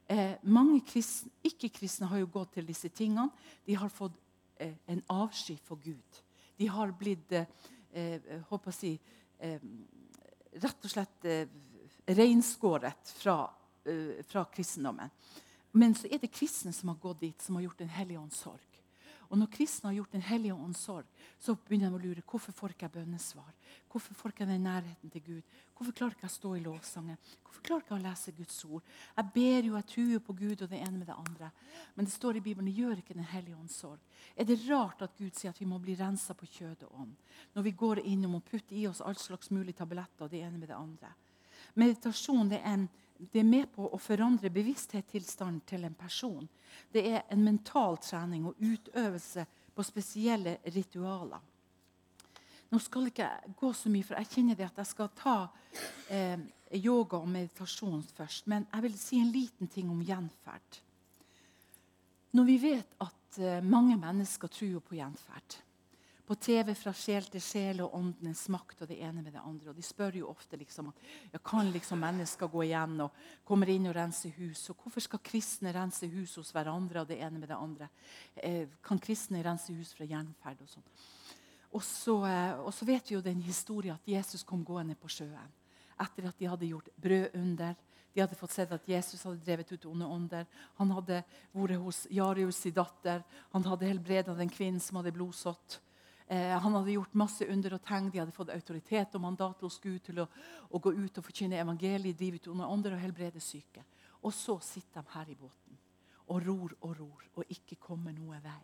Eh, 0.06 0.36
mange 0.42 0.82
ikke-kristne 0.84 2.10
har 2.10 2.20
jo 2.20 2.28
gått 2.32 2.52
til 2.58 2.68
disse 2.68 2.90
tingene. 2.92 3.30
De 3.64 3.76
har 3.80 3.88
fått 3.88 4.18
eh, 4.60 4.76
en 4.86 5.00
avsky 5.08 5.56
for 5.64 5.80
Gud. 5.80 6.20
De 6.60 6.68
har 6.68 6.92
blitt 6.92 7.32
eh, 7.32 7.46
eh 7.92 8.40
håper 8.50 8.70
å 8.70 8.74
si, 8.74 8.98
eh, 9.38 9.60
rett 10.60 10.84
og 10.84 10.92
slett 10.92 11.24
eh, 11.24 11.48
reinskåret 12.06 13.14
fra 13.16 13.38
fra 14.28 14.44
kristendommen. 14.54 15.10
Men 15.74 15.94
så 15.98 16.06
er 16.06 16.20
det 16.22 16.32
kristne 16.32 16.72
som 16.72 16.92
har 16.92 17.00
gått 17.02 17.20
dit, 17.20 17.42
som 17.42 17.58
har 17.58 17.66
gjort 17.66 17.80
en 17.82 17.94
hellig 17.96 18.18
ånds 18.20 18.38
sorg. 18.44 18.74
Og 19.34 19.38
når 19.40 19.50
kristne 19.50 19.88
har 19.88 19.96
gjort 19.96 20.12
Den 20.12 20.22
hellige 20.22 20.54
ånds 20.54 20.80
sorg, 20.84 21.06
så 21.40 21.56
begynner 21.56 21.90
de 21.90 21.96
å 21.96 22.02
lure 22.02 22.22
hvorfor 22.22 22.54
får 22.54 22.74
ikke 22.74 22.86
jeg 22.86 22.94
bønnesvar. 22.94 23.50
Hvorfor 23.90 24.14
får 24.14 24.30
ikke 24.30 24.44
jeg 24.44 24.50
den 24.52 24.66
nærheten 24.68 25.10
til 25.10 25.24
Gud? 25.24 25.56
Hvorfor 25.74 25.96
klarer 25.98 26.14
ikke 26.14 26.26
jeg 26.26 26.30
å 26.30 26.34
stå 26.34 26.52
i 26.54 26.62
lovsangen? 26.62 27.18
Hvorfor 27.42 27.64
klarer 27.66 27.82
ikke 27.82 27.94
jeg 27.94 28.04
å 28.04 28.04
lese 28.04 28.34
Guds 28.36 28.60
ord? 28.68 28.92
Jeg 29.16 29.32
ber 29.34 29.68
jo, 29.68 29.74
jeg 29.74 29.88
truer 29.90 30.22
på 30.22 30.36
Gud 30.38 30.62
og 30.62 30.70
det 30.70 30.80
ene 30.80 31.00
med 31.00 31.10
det 31.10 31.18
andre. 31.18 31.50
Men 31.96 32.06
det 32.06 32.14
står 32.14 32.38
i 32.38 32.44
Bibelen 32.44 32.70
gjør 32.70 33.02
ikke 33.02 33.18
Den 33.18 33.30
hellige 33.32 33.58
ånds 33.58 33.78
sorg. 33.82 34.00
Er 34.36 34.46
det 34.46 34.60
rart 34.68 35.02
at 35.02 35.18
Gud 35.18 35.34
sier 35.34 35.50
at 35.50 35.60
vi 35.60 35.66
må 35.66 35.80
bli 35.82 35.98
rensa 35.98 36.38
på 36.38 36.46
kjød 36.46 36.86
og 36.86 37.00
ånd? 37.02 37.14
Når 37.54 37.66
vi 37.66 37.76
går 37.82 38.04
innom 38.04 38.38
og 38.38 38.46
putter 38.46 38.76
i 38.76 38.86
oss 38.86 39.02
all 39.02 39.18
slags 39.18 39.50
mulige 39.50 39.80
tabletter 39.82 40.28
og 40.28 40.30
det 40.30 40.44
ene 40.46 40.58
med 40.58 40.70
det 40.70 40.78
andre. 40.78 41.10
Meditasjon 41.74 42.54
det 42.54 42.62
er 42.62 42.76
en 42.76 42.90
det 43.18 43.40
er 43.40 43.46
med 43.46 43.70
på 43.74 43.86
å 43.86 43.98
forandre 44.02 44.50
bevissthetstilstanden 44.52 45.62
til 45.68 45.84
en 45.86 45.94
person. 45.94 46.46
Det 46.92 47.04
er 47.06 47.22
en 47.30 47.44
mental 47.44 47.98
trening 48.02 48.46
og 48.48 48.58
utøvelse 48.58 49.46
på 49.74 49.86
spesielle 49.86 50.58
ritualer. 50.74 51.42
Nå 52.70 52.80
skal 52.82 53.06
jeg 53.06 53.14
ikke 53.14 53.54
gå 53.60 53.70
så 53.76 53.90
mye, 53.92 54.06
for 54.06 54.18
jeg 54.18 54.30
kjenner 54.32 54.58
det 54.58 54.66
at 54.66 54.80
jeg 54.82 54.90
skal 54.90 55.10
ta 55.14 55.36
eh, 56.10 56.40
yoga 56.74 57.20
og 57.20 57.28
meditasjon 57.30 58.02
først. 58.16 58.48
Men 58.50 58.66
jeg 58.72 58.86
vil 58.86 58.96
si 58.98 59.20
en 59.22 59.30
liten 59.34 59.70
ting 59.70 59.92
om 59.92 60.02
gjenferd. 60.02 60.80
Når 62.34 62.48
vi 62.48 62.56
vet 62.64 62.96
at 63.04 63.38
eh, 63.38 63.62
mange 63.62 63.94
mennesker 64.00 64.50
tror 64.50 64.82
på 64.82 64.98
gjenferd 64.98 65.60
på 66.26 66.34
TV 66.40 66.72
fra 66.78 66.92
sjel 66.96 67.26
til 67.28 67.42
sjel 67.44 67.82
og 67.84 67.94
åndenes 67.98 68.46
makt 68.52 68.84
og 68.84 68.88
det 68.88 68.96
ene 69.04 69.20
med 69.20 69.34
det 69.34 69.42
andre. 69.42 69.70
Og 69.70 69.76
De 69.76 69.84
spør 69.84 70.16
jo 70.22 70.30
ofte 70.30 70.56
liksom, 70.56 70.88
ja, 71.32 71.40
kan 71.44 71.68
liksom 71.72 72.00
mennesker 72.00 72.48
gå 72.48 72.62
igjen 72.64 72.96
og 73.04 73.18
kommer 73.44 73.68
inn 73.72 73.90
og 73.90 73.96
rense 73.96 74.30
hus. 74.38 74.62
Og 74.72 74.80
hvorfor 74.80 75.04
skal 75.04 75.22
kristne 75.24 75.74
rense 75.76 76.08
hus 76.08 76.38
hos 76.40 76.52
hverandre 76.56 77.02
og 77.02 77.10
det 77.10 77.20
ene 77.20 77.42
med 77.42 77.52
det 77.52 77.58
andre? 77.58 77.90
Eh, 78.36 78.72
kan 78.84 79.02
kristne 79.02 79.44
rense 79.44 79.74
hus 79.76 79.92
fra 79.96 80.08
jernferd 80.08 80.64
og 80.64 80.72
sånn? 80.72 80.88
Og 81.74 81.82
så, 81.82 82.16
eh, 82.24 82.60
og 82.62 82.72
så, 82.72 82.86
vet 82.86 83.10
vi 83.10 83.18
jo 83.18 83.24
den 83.24 83.42
historien 83.42 83.98
at 83.98 84.08
Jesus 84.08 84.46
kom 84.46 84.64
gående 84.64 84.96
på 84.96 85.10
sjøen 85.10 85.52
etter 86.00 86.26
at 86.26 86.38
de 86.38 86.48
hadde 86.50 86.66
gjort 86.66 86.88
brødunder. 86.98 87.76
De 88.14 88.22
hadde 88.22 88.38
fått 88.38 88.54
sett 88.54 88.72
at 88.74 88.88
Jesus 88.88 89.22
hadde 89.26 89.42
drevet 89.44 89.72
ut 89.72 89.86
onde 89.90 90.06
ånder. 90.06 90.46
Han 90.78 90.90
hadde 90.90 91.20
vært 91.52 91.78
hos 91.82 92.04
Jarius' 92.10 92.72
datter. 92.74 93.22
Han 93.52 93.66
hadde 93.66 93.86
helbredet 93.86 94.34
en 94.38 94.50
kvinnen 94.50 94.82
som 94.82 94.98
hadde 94.98 95.14
blodsått. 95.14 95.80
Eh, 96.26 96.54
han 96.56 96.72
hadde 96.72 96.94
gjort 96.94 97.16
masse 97.20 97.46
under 97.52 97.76
og 97.76 97.82
tegn. 97.84 98.10
De 98.10 98.22
hadde 98.22 98.34
fått 98.36 98.52
autoritet 98.54 99.16
og 99.16 99.24
mandat 99.24 99.60
hos 99.66 99.78
Gud 99.82 100.00
til 100.06 100.22
å, 100.24 100.28
å 100.70 100.80
gå 100.80 100.94
ut 100.96 101.20
og 101.20 101.26
forkynne 101.26 101.60
evangeliet, 101.60 102.16
drive 102.16 102.40
ut 102.40 102.52
under 102.54 102.70
ånder 102.72 102.96
og 102.96 103.02
helbrede 103.04 103.42
syke. 103.44 103.84
Og 104.24 104.32
så 104.32 104.56
sitter 104.64 105.04
de 105.04 105.16
her 105.18 105.32
i 105.32 105.38
båten 105.38 105.80
og 106.32 106.40
ror 106.40 106.72
og 106.80 106.94
ror 106.96 107.24
og 107.36 107.50
ikke 107.52 107.76
kommer 107.80 108.14
noe 108.16 108.38
vei. 108.40 108.62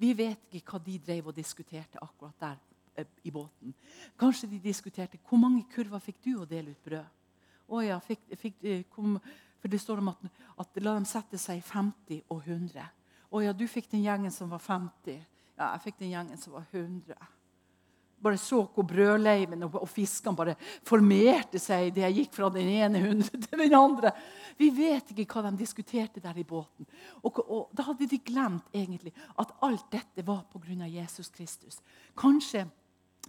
Vi 0.00 0.12
vet 0.16 0.58
ikke 0.58 0.76
hva 0.76 0.82
de 0.84 0.98
drev 1.00 1.30
og 1.30 1.36
diskuterte 1.36 2.00
akkurat 2.04 2.36
der 2.40 2.58
eh, 3.00 3.08
i 3.24 3.32
båten. 3.32 3.72
Kanskje 4.20 4.50
de 4.50 4.60
diskuterte 4.60 5.20
hvor 5.28 5.40
mange 5.40 5.64
kurver 5.72 6.02
fikk 6.04 6.20
du 6.24 6.34
å 6.40 6.48
dele 6.48 6.74
ut 6.74 6.84
brød. 6.84 7.16
Å 7.70 7.82
ja, 7.86 7.98
fikk, 8.02 8.28
fikk, 8.36 8.60
eh, 8.66 8.84
kom, 8.92 9.16
for 9.60 9.72
Det 9.72 9.80
står 9.80 10.02
om 10.02 10.12
at, 10.12 10.24
at 10.58 10.80
la 10.82 10.96
dem 10.98 11.08
sette 11.08 11.38
seg 11.38 11.60
i 11.60 11.64
50 11.64 12.24
og 12.28 12.42
100. 12.44 12.86
Å 13.30 13.42
ja, 13.44 13.52
du 13.54 13.66
fikk 13.70 13.90
den 13.92 14.02
gjengen 14.02 14.32
som 14.34 14.50
var 14.50 14.62
50. 14.64 15.20
Ja, 15.60 15.74
jeg 15.74 15.84
fikk 15.84 16.00
den 16.00 16.14
gjengen 16.14 16.40
som 16.40 16.54
var 16.56 16.64
100. 16.72 17.16
Bare 18.20 18.38
så 18.40 18.62
hvor 18.72 18.84
brødleiven 18.88 19.64
og, 19.64 19.76
og 19.80 19.88
fiskene 19.88 20.36
bare 20.36 20.54
formerte 20.88 21.60
seg 21.60 21.90
idet 21.90 22.04
jeg 22.06 22.16
gikk 22.18 22.34
fra 22.36 22.48
den 22.52 22.68
ene 22.68 23.00
100 23.00 23.28
til 23.44 23.62
den 23.62 23.76
andre. 23.76 24.12
Vi 24.56 24.70
vet 24.76 25.12
ikke 25.12 25.26
hva 25.36 25.50
de 25.50 25.60
diskuterte 25.60 26.20
der 26.24 26.36
i 26.40 26.44
båten. 26.48 26.88
Og, 27.22 27.40
og 27.44 27.72
Da 27.76 27.84
hadde 27.90 28.08
de 28.08 28.20
glemt 28.24 28.68
egentlig 28.72 29.12
at 29.40 29.52
alt 29.64 29.88
dette 29.92 30.24
var 30.24 30.46
pga. 30.52 30.88
Jesus 30.88 31.28
Kristus. 31.28 31.80
Kanskje 32.16 32.64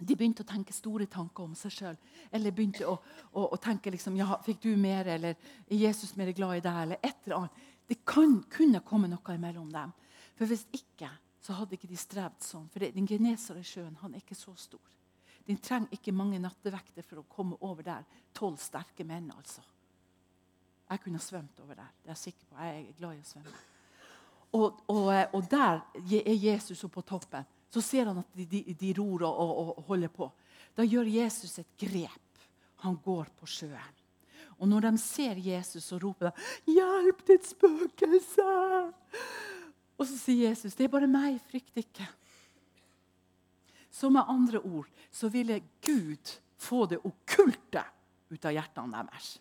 de 0.00 0.16
begynte 0.16 0.44
å 0.44 0.48
tenke 0.48 0.72
store 0.72 1.04
tanker 1.12 1.44
om 1.44 1.56
seg 1.56 1.72
sjøl. 1.74 1.98
Eller 2.32 2.54
begynte 2.56 2.88
å, 2.88 2.96
å, 3.32 3.48
å, 3.52 3.58
tenke 3.60 3.92
liksom, 3.92 4.16
ja, 4.16 4.38
'Fikk 4.40 4.62
du 4.64 4.76
mer?' 4.76 5.08
eller 5.08 5.36
'Er 5.68 5.76
Jesus 5.76 6.16
mer 6.16 6.32
glad 6.32 6.56
i 6.56 6.64
deg?' 6.64 6.82
eller 6.82 6.98
et 7.02 7.16
eller 7.26 7.36
annet. 7.36 7.60
Det 7.88 8.04
kan, 8.04 8.40
kunne 8.48 8.80
komme 8.80 9.08
noe 9.08 9.34
imellom 9.36 9.68
dem. 9.68 9.92
For 10.34 10.48
hvis 10.48 10.64
ikke 10.72 11.10
så 11.42 11.56
hadde 11.58 11.74
ikke 11.74 11.90
de 11.90 11.98
strevd 11.98 12.44
sånn. 12.46 12.68
For 12.70 12.84
den 12.84 13.08
Genesaretsjøen 13.08 13.98
han 14.02 14.14
er 14.14 14.22
ikke 14.22 14.38
så 14.38 14.54
stor. 14.58 14.92
Den 15.46 15.58
trenger 15.58 15.96
ikke 15.96 16.14
mange 16.14 16.38
nattevekter 16.38 17.02
for 17.02 17.18
å 17.18 17.26
komme 17.30 17.58
over 17.66 17.82
der. 17.86 18.04
Tolv 18.34 18.60
sterke 18.62 19.04
menn, 19.06 19.32
altså. 19.34 19.64
Jeg 20.92 21.02
kunne 21.02 21.22
svømt 21.22 21.58
over 21.64 21.78
der. 21.80 21.90
Det 21.98 22.10
er 22.10 22.14
jeg 22.14 22.22
sikker 22.22 22.46
på. 22.46 22.58
Jeg 22.62 22.82
er 22.82 22.98
glad 22.98 23.16
i 23.16 23.22
å 23.24 23.26
svømme. 23.26 23.56
Og, 24.52 24.82
og, 24.92 25.08
og 25.32 25.48
der 25.50 25.80
er 26.20 26.36
Jesus 26.36 26.84
oppe 26.84 27.00
på 27.00 27.06
toppen. 27.14 27.48
Så 27.72 27.80
ser 27.80 28.10
han 28.10 28.20
at 28.20 28.34
de, 28.36 28.44
de, 28.46 28.76
de 28.76 28.92
ror 28.98 29.24
og, 29.24 29.52
og 29.62 29.84
holder 29.88 30.12
på. 30.12 30.28
Da 30.76 30.84
gjør 30.84 31.08
Jesus 31.08 31.56
et 31.58 31.74
grep. 31.80 32.42
Han 32.84 32.98
går 33.02 33.32
på 33.38 33.48
sjøen. 33.48 33.98
Og 34.60 34.68
når 34.68 34.84
de 34.84 34.98
ser 35.00 35.40
Jesus, 35.42 35.88
så 35.88 35.98
roper 35.98 36.28
de 36.28 36.32
'Hjelp, 36.70 37.26
ditt 37.26 37.48
spøkelse!' 37.48 38.92
Og 40.02 40.08
så 40.10 40.18
sier 40.18 40.48
Jesus, 40.50 40.74
'Det 40.74 40.84
er 40.84 40.90
bare 40.90 41.06
meg, 41.06 41.38
frykt 41.46 41.76
ikke'. 41.78 42.08
Så 43.90 44.10
med 44.10 44.26
andre 44.26 44.58
ord 44.58 44.88
så 45.12 45.28
ville 45.28 45.62
Gud 45.80 46.40
få 46.58 46.86
det 46.86 46.98
okkulte 47.04 47.84
ut 48.30 48.44
av 48.44 48.52
hjertene 48.52 49.04
deres. 49.04 49.38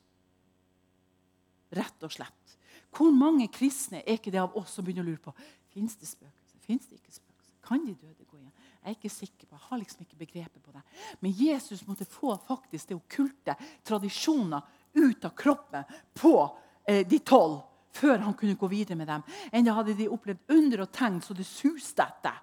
Rett 1.71 2.03
og 2.03 2.11
slett. 2.11 2.57
Hvor 2.91 3.09
mange 3.15 3.47
kristne 3.47 4.03
er 4.03 4.19
ikke 4.19 4.31
det 4.31 4.41
av 4.41 4.53
oss 4.59 4.75
som 4.75 4.85
begynner 4.85 5.07
å 5.07 5.09
lure 5.09 5.23
på 5.23 5.33
Fins 5.71 5.95
det 5.95 6.09
spøkelser? 6.09 6.59
Fins 6.59 6.85
det 6.85 6.99
ikke 6.99 7.15
spøkelser? 7.15 7.55
Kan 7.63 7.85
de 7.85 7.95
døde 7.95 8.27
gå 8.27 8.37
igjen? 8.37 8.51
Jeg 8.83 8.89
er 8.91 8.97
ikke 8.97 9.09
sikker 9.09 9.47
på, 9.47 9.55
jeg 9.55 9.67
har 9.69 9.79
liksom 9.79 10.01
ikke 10.01 10.19
begrepet 10.19 10.61
på 10.61 10.71
det. 10.75 10.81
Men 11.21 11.31
Jesus 11.31 11.87
måtte 11.87 12.05
få 12.05 12.35
faktisk 12.45 12.89
det 12.89 12.97
okkulte, 12.97 13.55
tradisjoner, 13.87 14.61
ut 14.93 15.25
av 15.25 15.31
kroppen 15.31 15.83
på 16.13 16.35
eh, 16.83 17.07
de 17.07 17.19
tolv 17.23 17.61
før 17.91 18.17
han 18.23 18.33
kunne 18.37 18.55
gå 18.55 18.67
videre 18.71 18.97
med 18.97 19.07
dem. 19.07 19.23
Enda 19.51 19.75
hadde 19.75 19.97
de 19.97 20.09
opplevd 20.09 20.55
under 20.55 20.85
og 20.85 20.91
tegn 20.95 21.19
så 21.21 21.35
det 21.37 21.47
suste 21.47 22.05
etter. 22.05 22.39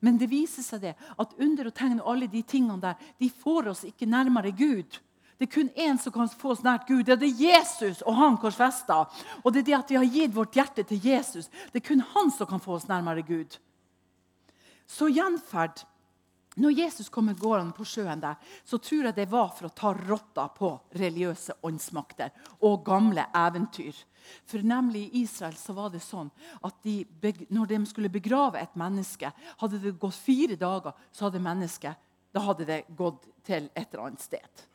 Men 0.00 0.18
det 0.20 0.30
viser 0.30 0.64
seg 0.64 0.82
det 0.84 0.94
at 1.20 1.36
under 1.40 1.68
og 1.68 1.76
tegn 1.76 2.00
og 2.00 2.10
alle 2.14 2.28
de 2.32 2.42
tingene 2.42 2.80
der, 2.80 2.98
de 3.20 3.30
får 3.30 3.70
oss 3.72 3.84
ikke 3.88 4.08
nærmere 4.08 4.52
Gud. 4.56 5.00
Det 5.40 5.48
er 5.48 5.54
kun 5.54 5.70
én 5.72 5.96
som 5.96 6.12
kan 6.12 6.28
få 6.28 6.50
oss 6.52 6.64
nært 6.64 6.86
Gud. 6.88 7.06
Det 7.08 7.14
er 7.14 7.20
det 7.22 7.32
Jesus 7.32 8.02
og 8.04 8.16
han 8.18 8.36
korsfesta. 8.36 9.06
Og 9.40 9.52
det 9.52 9.62
er 9.62 9.68
det 9.70 9.76
at 9.78 9.92
vi 9.92 9.96
har 9.96 10.10
gitt 10.12 10.34
vårt 10.36 10.56
hjerte 10.56 10.84
til 10.84 11.00
Jesus. 11.00 11.48
Det 11.72 11.80
er 11.80 11.86
kun 11.86 12.04
han 12.12 12.32
som 12.36 12.48
kan 12.48 12.60
få 12.60 12.76
oss 12.76 12.88
nærmere 12.88 13.24
Gud. 13.24 13.56
Så 14.84 15.08
gjenferd 15.08 15.84
når 16.60 16.76
Jesus 16.76 17.08
kommer 17.12 17.38
gående 17.38 17.74
på 17.76 17.86
sjøen 17.88 18.20
der, 18.22 18.36
så 18.64 18.78
tror 18.78 19.08
jeg 19.08 19.16
det 19.16 19.28
var 19.32 19.50
for 19.56 19.68
å 19.68 19.74
ta 19.76 19.92
rotta 19.96 20.46
på 20.54 20.72
religiøse 21.00 21.56
åndsmakter 21.66 22.32
og 22.66 22.84
gamle 22.86 23.24
eventyr. 23.36 23.96
For 24.44 24.62
nemlig 24.62 25.06
I 25.08 25.24
Israel 25.24 25.56
så 25.56 25.74
var 25.76 25.90
det 25.94 26.02
sånn 26.04 26.28
at 26.66 26.76
de, 26.84 27.00
når 27.48 27.72
de 27.72 27.80
skulle 27.88 28.12
begrave 28.12 28.60
et 28.60 28.76
menneske, 28.78 29.32
hadde 29.62 29.80
det 29.80 29.96
gått 29.98 30.20
fire 30.20 30.58
dager, 30.60 30.94
så 31.12 31.28
hadde 31.28 31.42
mennesket 31.42 32.06
da 32.30 32.42
hadde 32.44 32.66
det 32.68 32.82
gått 32.94 33.24
til 33.46 33.66
et 33.74 33.88
eller 33.88 34.04
annet 34.06 34.22
sted. 34.22 34.66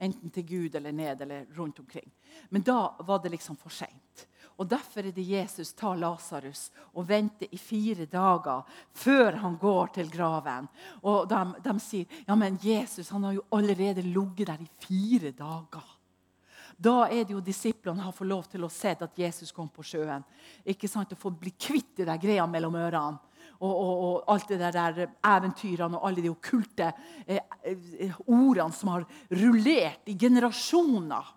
Enten 0.00 0.32
til 0.32 0.46
Gud 0.48 0.74
eller 0.74 0.92
ned 0.96 1.22
eller 1.22 1.46
rundt 1.56 1.78
omkring. 1.82 2.10
Men 2.48 2.62
da 2.64 2.96
var 3.04 3.20
det 3.22 3.34
liksom 3.34 3.56
for 3.60 3.72
seint. 3.74 4.26
Og 4.60 4.68
Derfor 4.68 5.06
er 5.06 5.12
det 5.16 5.24
Jesus 5.24 5.72
tar 5.72 5.96
Lasarus 5.96 6.66
og 6.92 7.06
venter 7.08 7.48
i 7.52 7.58
fire 7.58 8.04
dager 8.04 8.66
før 8.92 9.38
han 9.40 9.56
går 9.60 9.94
til 9.94 10.10
graven. 10.12 10.68
Og 11.00 11.28
de, 11.28 11.40
de 11.64 11.74
sier 11.80 12.20
ja, 12.26 12.36
men 12.36 12.58
Jesus 12.60 13.08
han 13.08 13.24
har 13.24 13.38
jo 13.38 13.46
allerede 13.56 14.04
ligget 14.04 14.50
der 14.52 14.60
i 14.60 14.68
fire 14.84 15.32
dager. 15.32 15.96
Da 16.80 17.08
er 17.08 17.24
det 17.24 17.34
jo 17.34 17.40
disiplene 17.44 18.04
har 18.04 18.12
fått 18.16 18.28
lov 18.28 18.46
til 18.52 18.64
å 18.64 18.72
se 18.72 18.92
at 18.96 19.18
Jesus 19.18 19.52
kom 19.52 19.68
på 19.68 19.84
sjøen. 19.84 20.24
Ikke 20.64 20.88
sant? 20.88 21.12
Å 21.12 21.20
få 21.20 21.32
bli 21.32 21.52
kvitt 21.52 22.00
de 22.00 22.16
greia 22.20 22.46
mellom 22.48 22.76
ørene. 22.80 23.18
Og, 23.60 23.72
og, 23.76 24.04
og, 24.04 24.22
alt 24.32 24.48
det 24.48 24.58
der 24.72 25.02
eventyrene 25.04 25.98
og 25.98 26.06
alle 26.08 26.22
de 26.24 26.30
okkulte 26.32 26.86
eh, 27.26 27.42
eh, 27.68 28.14
ordene 28.24 28.72
som 28.72 28.94
har 28.94 29.04
rullert 29.36 30.08
i 30.08 30.14
generasjoner 30.16 31.34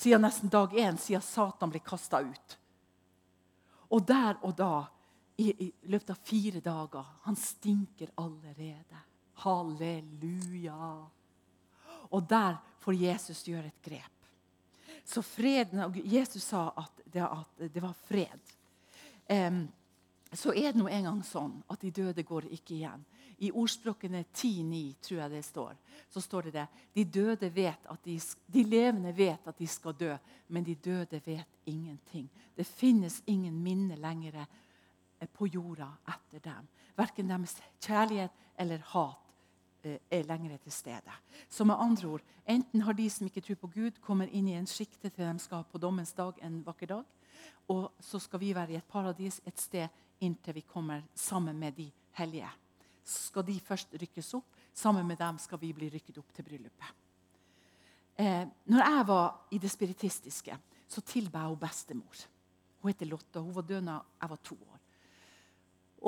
siden 0.00 0.24
nesten 0.24 0.48
dag 0.48 0.72
én, 0.72 0.96
siden 0.96 1.20
Satan 1.22 1.68
ble 1.68 1.82
kasta 1.84 2.22
ut. 2.24 2.56
Og 3.92 4.06
der 4.06 4.38
og 4.46 4.54
da, 4.56 4.86
i, 5.36 5.50
i 5.66 5.68
løpet 5.92 6.14
av 6.14 6.20
fire 6.24 6.60
dager 6.64 7.04
Han 7.26 7.36
stinker 7.36 8.10
allerede. 8.20 9.02
Halleluja. 9.44 10.88
Og 12.10 12.24
der 12.28 12.56
får 12.80 12.96
Jesus 12.96 13.44
gjøre 13.48 13.68
et 13.68 13.82
grep. 13.84 14.16
Så 15.04 15.22
freden, 15.22 15.84
Jesus 16.04 16.44
sa 16.44 16.70
at 16.76 17.04
det, 17.04 17.24
at 17.24 17.72
det 17.74 17.82
var 17.82 17.96
fred. 18.08 18.56
Um, 19.28 19.68
så 20.32 20.52
er 20.54 20.70
det 20.70 20.78
nå 20.78 20.86
engang 20.88 21.22
sånn 21.26 21.56
at 21.72 21.82
de 21.82 21.90
døde 21.90 22.22
går 22.26 22.46
ikke 22.54 22.76
igjen. 22.76 23.02
I 23.40 23.50
ordspråkene 23.56 24.24
10-9, 24.28 24.80
tror 25.02 25.20
jeg 25.22 25.32
det 25.32 25.42
står, 25.46 25.78
så 26.12 26.20
står 26.20 26.48
det 26.48 26.52
det. 26.58 26.66
De 26.94 27.04
døde 27.04 27.48
vet 27.54 27.88
at 27.88 28.04
de, 28.04 28.18
de 28.46 28.64
levende 28.68 29.14
vet 29.16 29.48
at 29.48 29.58
de 29.58 29.68
skal 29.70 29.96
dø, 29.96 30.12
men 30.52 30.66
de 30.66 30.76
døde 30.76 31.22
vet 31.24 31.70
ingenting. 31.70 32.28
Det 32.54 32.68
finnes 32.68 33.22
ingen 33.26 33.56
minne 33.64 33.96
lenger 33.96 34.42
eh, 34.42 35.30
på 35.32 35.48
jorda 35.48 35.88
etter 36.12 36.44
dem. 36.44 36.68
Verken 36.98 37.32
deres 37.32 37.56
kjærlighet 37.80 38.36
eller 38.60 38.84
hat 38.92 39.32
eh, 39.82 39.98
er 40.12 40.28
lenger 40.28 40.60
til 40.60 40.76
stede. 40.76 41.16
Så 41.48 41.64
med 41.64 41.80
andre 41.80 42.14
ord, 42.18 42.28
Enten 42.50 42.82
har 42.82 42.96
de 42.98 43.10
som 43.10 43.26
ikke 43.28 43.40
tror 43.40 43.58
på 43.62 43.68
Gud, 43.74 43.98
kommer 44.02 44.30
inn 44.34 44.48
i 44.50 44.56
en 44.58 44.66
sjikte 44.66 45.10
til 45.10 45.22
de 45.22 45.38
skal 45.38 45.62
på 45.70 45.78
dommens 45.78 46.12
dag 46.18 46.38
en 46.42 46.62
vakker 46.66 46.88
dag. 46.90 47.04
Og 47.70 47.92
så 48.02 48.18
skal 48.18 48.40
vi 48.42 48.54
være 48.54 48.72
i 48.74 48.78
et 48.80 48.88
paradis 48.90 49.40
et 49.46 49.60
sted 49.60 49.86
inntil 50.20 50.54
vi 50.54 50.64
kommer 50.68 51.02
sammen 51.14 51.58
med 51.58 51.74
de 51.76 51.90
hellige. 52.18 52.48
Skal 53.04 53.44
de 53.46 53.56
først 53.60 53.94
rykkes 54.00 54.34
opp, 54.38 54.58
sammen 54.72 55.06
med 55.06 55.18
dem 55.18 55.38
skal 55.40 55.60
vi 55.60 55.72
bli 55.74 55.88
rykket 55.90 56.18
opp 56.20 56.34
til 56.34 56.46
bryllupet. 56.46 56.98
Eh, 58.20 58.44
når 58.68 58.84
jeg 58.84 59.06
var 59.08 59.28
i 59.50 59.58
det 59.58 59.70
spiritistiske, 59.72 60.56
så 60.88 61.02
tilba 61.06 61.46
jeg 61.46 61.60
bestemor. 61.60 62.24
Hun 62.82 62.92
heter 62.92 63.08
Lotta. 63.08 63.40
Hun 63.40 63.54
var 63.54 63.62
død 63.62 63.86
da 63.86 64.00
jeg 64.20 64.30
var 64.30 64.40
to 64.44 64.56
år. 64.56 64.80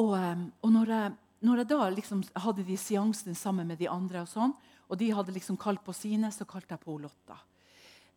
Og, 0.03 0.13
eh, 0.19 0.43
og 0.63 0.73
når, 0.73 0.93
jeg, 0.93 1.15
når, 1.41 1.63
jeg, 1.63 1.69
da 1.71 1.89
liksom 1.89 2.25
hadde 2.45 2.67
de 2.69 2.77
seansene 2.77 3.35
sammen 3.35 3.67
med 3.69 3.81
de 3.81 3.89
andre, 3.89 4.25
og 4.27 4.29
sånn, 4.29 4.53
og 4.89 5.01
de 5.01 5.09
hadde 5.13 5.33
liksom 5.33 5.57
kalt 5.57 5.81
på 5.85 5.95
sine, 5.97 6.29
så 6.33 6.45
kalte 6.49 6.75
jeg 6.75 6.85
på 6.85 6.99
Lotta. 7.01 7.39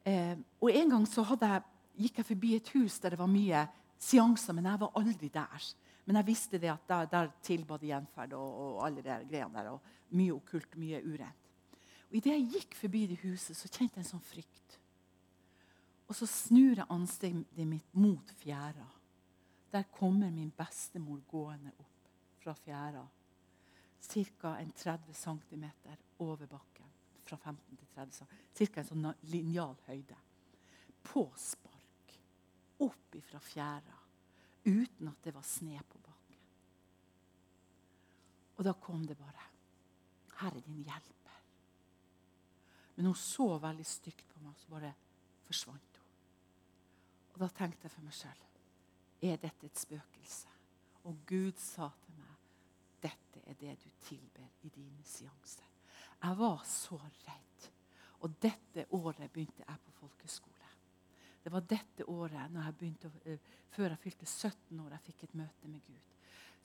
Eh, 0.06 0.36
og 0.62 0.70
En 0.72 0.90
gang 0.90 1.08
så 1.08 1.24
jeg, 1.24 1.64
gikk 1.96 2.20
jeg 2.20 2.28
forbi 2.28 2.56
et 2.56 2.70
hus 2.76 3.00
der 3.00 3.16
det 3.16 3.20
var 3.20 3.32
mye 3.32 3.68
seanser, 3.98 4.54
men 4.54 4.68
jeg 4.70 4.82
var 4.82 4.96
aldri 5.00 5.30
der. 5.34 5.68
Men 6.06 6.20
jeg 6.20 6.28
visste 6.28 6.60
det 6.62 6.70
at 6.70 6.88
der, 6.88 7.08
der 7.10 7.32
tilba 7.44 7.78
de 7.82 7.90
gjenferd 7.90 8.36
og, 8.38 8.60
og, 8.62 8.80
alle 8.86 9.02
de 9.02 9.18
greiene 9.30 9.58
der. 9.58 9.72
og 9.74 10.16
Mye 10.16 10.36
okkult, 10.36 10.78
mye 10.78 11.02
urent. 11.02 11.50
Og 12.10 12.20
Idet 12.20 12.36
jeg 12.36 12.50
gikk 12.54 12.76
forbi 12.78 13.06
det 13.10 13.22
huset, 13.24 13.58
så 13.58 13.70
kjente 13.72 13.98
jeg 13.98 14.06
en 14.06 14.12
sånn 14.14 14.28
frykt. 14.28 14.78
Og 16.06 16.14
så 16.14 16.28
snur 16.30 16.78
jeg 16.78 16.92
ansiktet 16.94 17.66
mitt 17.68 17.98
mot 17.98 18.34
fjæra. 18.38 18.86
Der 19.74 19.90
kommer 19.92 20.30
min 20.32 20.54
bestemor 20.56 21.24
gående 21.28 21.74
opp 21.82 22.12
fra 22.44 22.54
fjæra. 22.54 23.02
Ca. 24.06 24.52
30 24.76 25.14
cm 25.18 25.66
over 26.20 26.46
bakken. 26.46 26.92
Fra 27.26 27.38
15 27.38 27.78
til 27.78 27.88
30 27.96 28.12
cm. 28.14 28.28
Ca. 28.54 28.82
en 28.82 28.92
sånn 28.92 29.14
linjal 29.34 29.74
høyde. 29.88 30.20
På 31.04 31.32
spark. 31.36 31.75
Opp 32.84 33.16
ifra 33.16 33.40
fjæra 33.40 34.00
uten 34.66 35.08
at 35.08 35.24
det 35.24 35.34
var 35.36 35.46
sne 35.46 35.80
på 35.90 36.00
bakken. 36.02 36.40
Og 38.58 38.64
da 38.66 38.74
kom 38.74 39.06
det 39.08 39.18
bare. 39.18 39.52
Her 40.40 40.56
er 40.56 40.66
din 40.66 40.84
hjelper. 40.84 41.38
Men 42.96 43.06
hun 43.06 43.16
så 43.16 43.58
veldig 43.60 43.86
stygt 43.86 44.28
på 44.32 44.42
meg, 44.42 44.54
og 44.54 44.60
så 44.60 44.72
bare 44.72 44.94
forsvant 45.46 46.00
hun. 46.00 46.12
Og 47.36 47.40
da 47.44 47.50
tenkte 47.52 47.86
jeg 47.86 47.92
for 47.92 48.08
meg 48.08 48.16
sjøl 48.16 48.44
Er 49.22 49.40
dette 49.42 49.68
et 49.68 49.80
spøkelse? 49.80 50.52
Og 51.06 51.18
Gud 51.28 51.60
sa 51.62 51.90
til 52.04 52.16
meg 52.18 52.36
dette 53.06 53.42
er 53.46 53.58
det 53.60 53.76
du 53.84 53.90
tilber 54.02 54.48
i 54.66 54.70
dine 54.70 55.04
seanser. 55.06 55.68
Jeg 56.24 56.38
var 56.38 56.64
så 56.66 56.98
redd. 56.98 57.68
Og 58.26 58.34
dette 58.42 58.88
året 58.96 59.32
begynte 59.32 59.62
jeg 59.68 59.82
på 59.86 59.92
folkeskole. 60.00 60.55
Det 61.46 61.54
var 61.54 61.62
dette 61.70 62.08
året, 62.10 62.56
jeg 62.58 62.76
begynte, 62.80 63.12
uh, 63.30 63.58
før 63.76 63.92
jeg 63.92 64.02
fylte 64.02 64.26
17 64.26 64.80
år, 64.82 64.96
jeg 64.96 65.06
fikk 65.12 65.24
et 65.28 65.36
møte 65.38 65.70
med 65.70 65.84
Gud. 65.86 66.14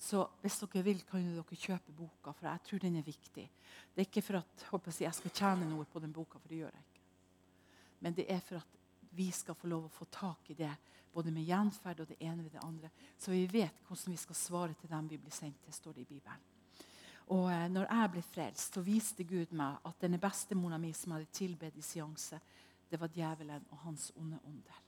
Så 0.00 0.22
hvis 0.40 0.56
dere 0.62 0.82
vil, 0.86 1.02
kan 1.04 1.26
dere 1.36 1.56
kjøpe 1.60 1.92
boka, 1.92 2.32
for 2.32 2.48
jeg 2.48 2.64
tror 2.64 2.80
den 2.86 2.96
er 2.96 3.04
viktig. 3.04 3.44
Det 3.92 4.00
er 4.00 4.08
ikke 4.08 4.24
for 4.24 4.40
at 4.40 4.62
jeg, 4.64 5.02
jeg 5.04 5.18
skal 5.18 5.34
tjene 5.36 5.68
noe 5.68 5.84
på 5.84 6.00
den 6.00 6.14
boka, 6.16 6.40
for 6.40 6.48
det 6.48 6.62
gjør 6.62 6.72
jeg 6.72 6.86
ikke. 6.86 7.02
Men 8.00 8.16
det 8.16 8.24
er 8.32 8.40
for 8.40 8.62
at 8.62 8.78
vi 9.12 9.28
skal 9.34 9.58
få 9.58 9.68
lov 9.68 9.90
å 9.90 9.92
få 9.92 10.06
tak 10.08 10.48
i 10.54 10.56
det, 10.56 10.72
både 11.12 11.34
med 11.34 11.44
gjenferd 11.44 12.00
og 12.00 12.08
det 12.08 12.16
ene 12.22 12.46
ved 12.46 12.54
det 12.54 12.64
andre. 12.64 12.88
Så 13.18 13.34
vi 13.34 13.44
vet 13.50 13.84
hvordan 13.84 14.14
vi 14.14 14.22
skal 14.22 14.38
svare 14.38 14.78
til 14.80 14.88
dem 14.88 15.10
vi 15.10 15.18
blir 15.20 15.34
sendt 15.34 15.60
til, 15.66 15.76
står 15.76 15.98
det 15.98 16.06
i 16.06 16.10
Bibelen. 16.14 16.48
Og 17.30 17.46
eh, 17.52 17.68
når 17.70 17.86
jeg 17.90 18.10
ble 18.14 18.22
frelst, 18.26 18.74
så 18.74 18.82
viste 18.82 19.26
Gud 19.28 19.52
meg 19.58 19.84
at 19.86 20.00
denne 20.02 20.18
bestemora 20.22 20.78
mi 20.80 20.94
som 20.96 21.12
hadde 21.14 21.28
tilbedt 21.34 21.76
i 21.78 21.84
seanse, 21.84 22.40
det 22.90 23.00
var 23.00 23.10
djevelen 23.14 23.66
og 23.70 23.78
hans 23.86 24.12
onde 24.16 24.38
ånder. 24.44 24.78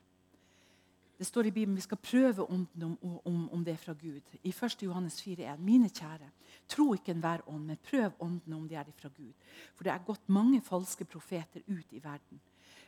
Det 1.19 1.27
står 1.27 1.47
i 1.47 1.51
Bibelen 1.55 1.77
vi 1.77 1.85
skal 1.85 2.01
prøve 2.03 2.51
ånden 2.51 2.83
om, 2.83 3.19
om, 3.25 3.43
om, 3.53 3.65
det 3.65 3.77
er 3.77 3.79
fra 3.79 3.93
Gud. 3.93 4.23
I 4.43 4.49
1. 4.51 4.83
Johannes 4.83 5.21
4,1.: 5.23 5.59
Mine 5.59 5.89
kjære, 5.89 6.31
tro 6.69 6.95
ikke 6.95 7.13
enhver 7.13 7.45
ånd, 7.47 7.65
men 7.65 7.79
prøv 7.91 8.11
ånden 8.19 8.53
om 8.53 8.65
det 8.69 8.77
er 8.77 8.91
fra 8.97 9.09
Gud. 9.09 9.33
For 9.77 9.85
det 9.85 9.93
er 9.93 10.07
gått 10.07 10.29
mange 10.29 10.61
falske 10.61 11.05
profeter 11.05 11.63
ut 11.69 11.93
i 11.93 12.03
verden. 12.03 12.41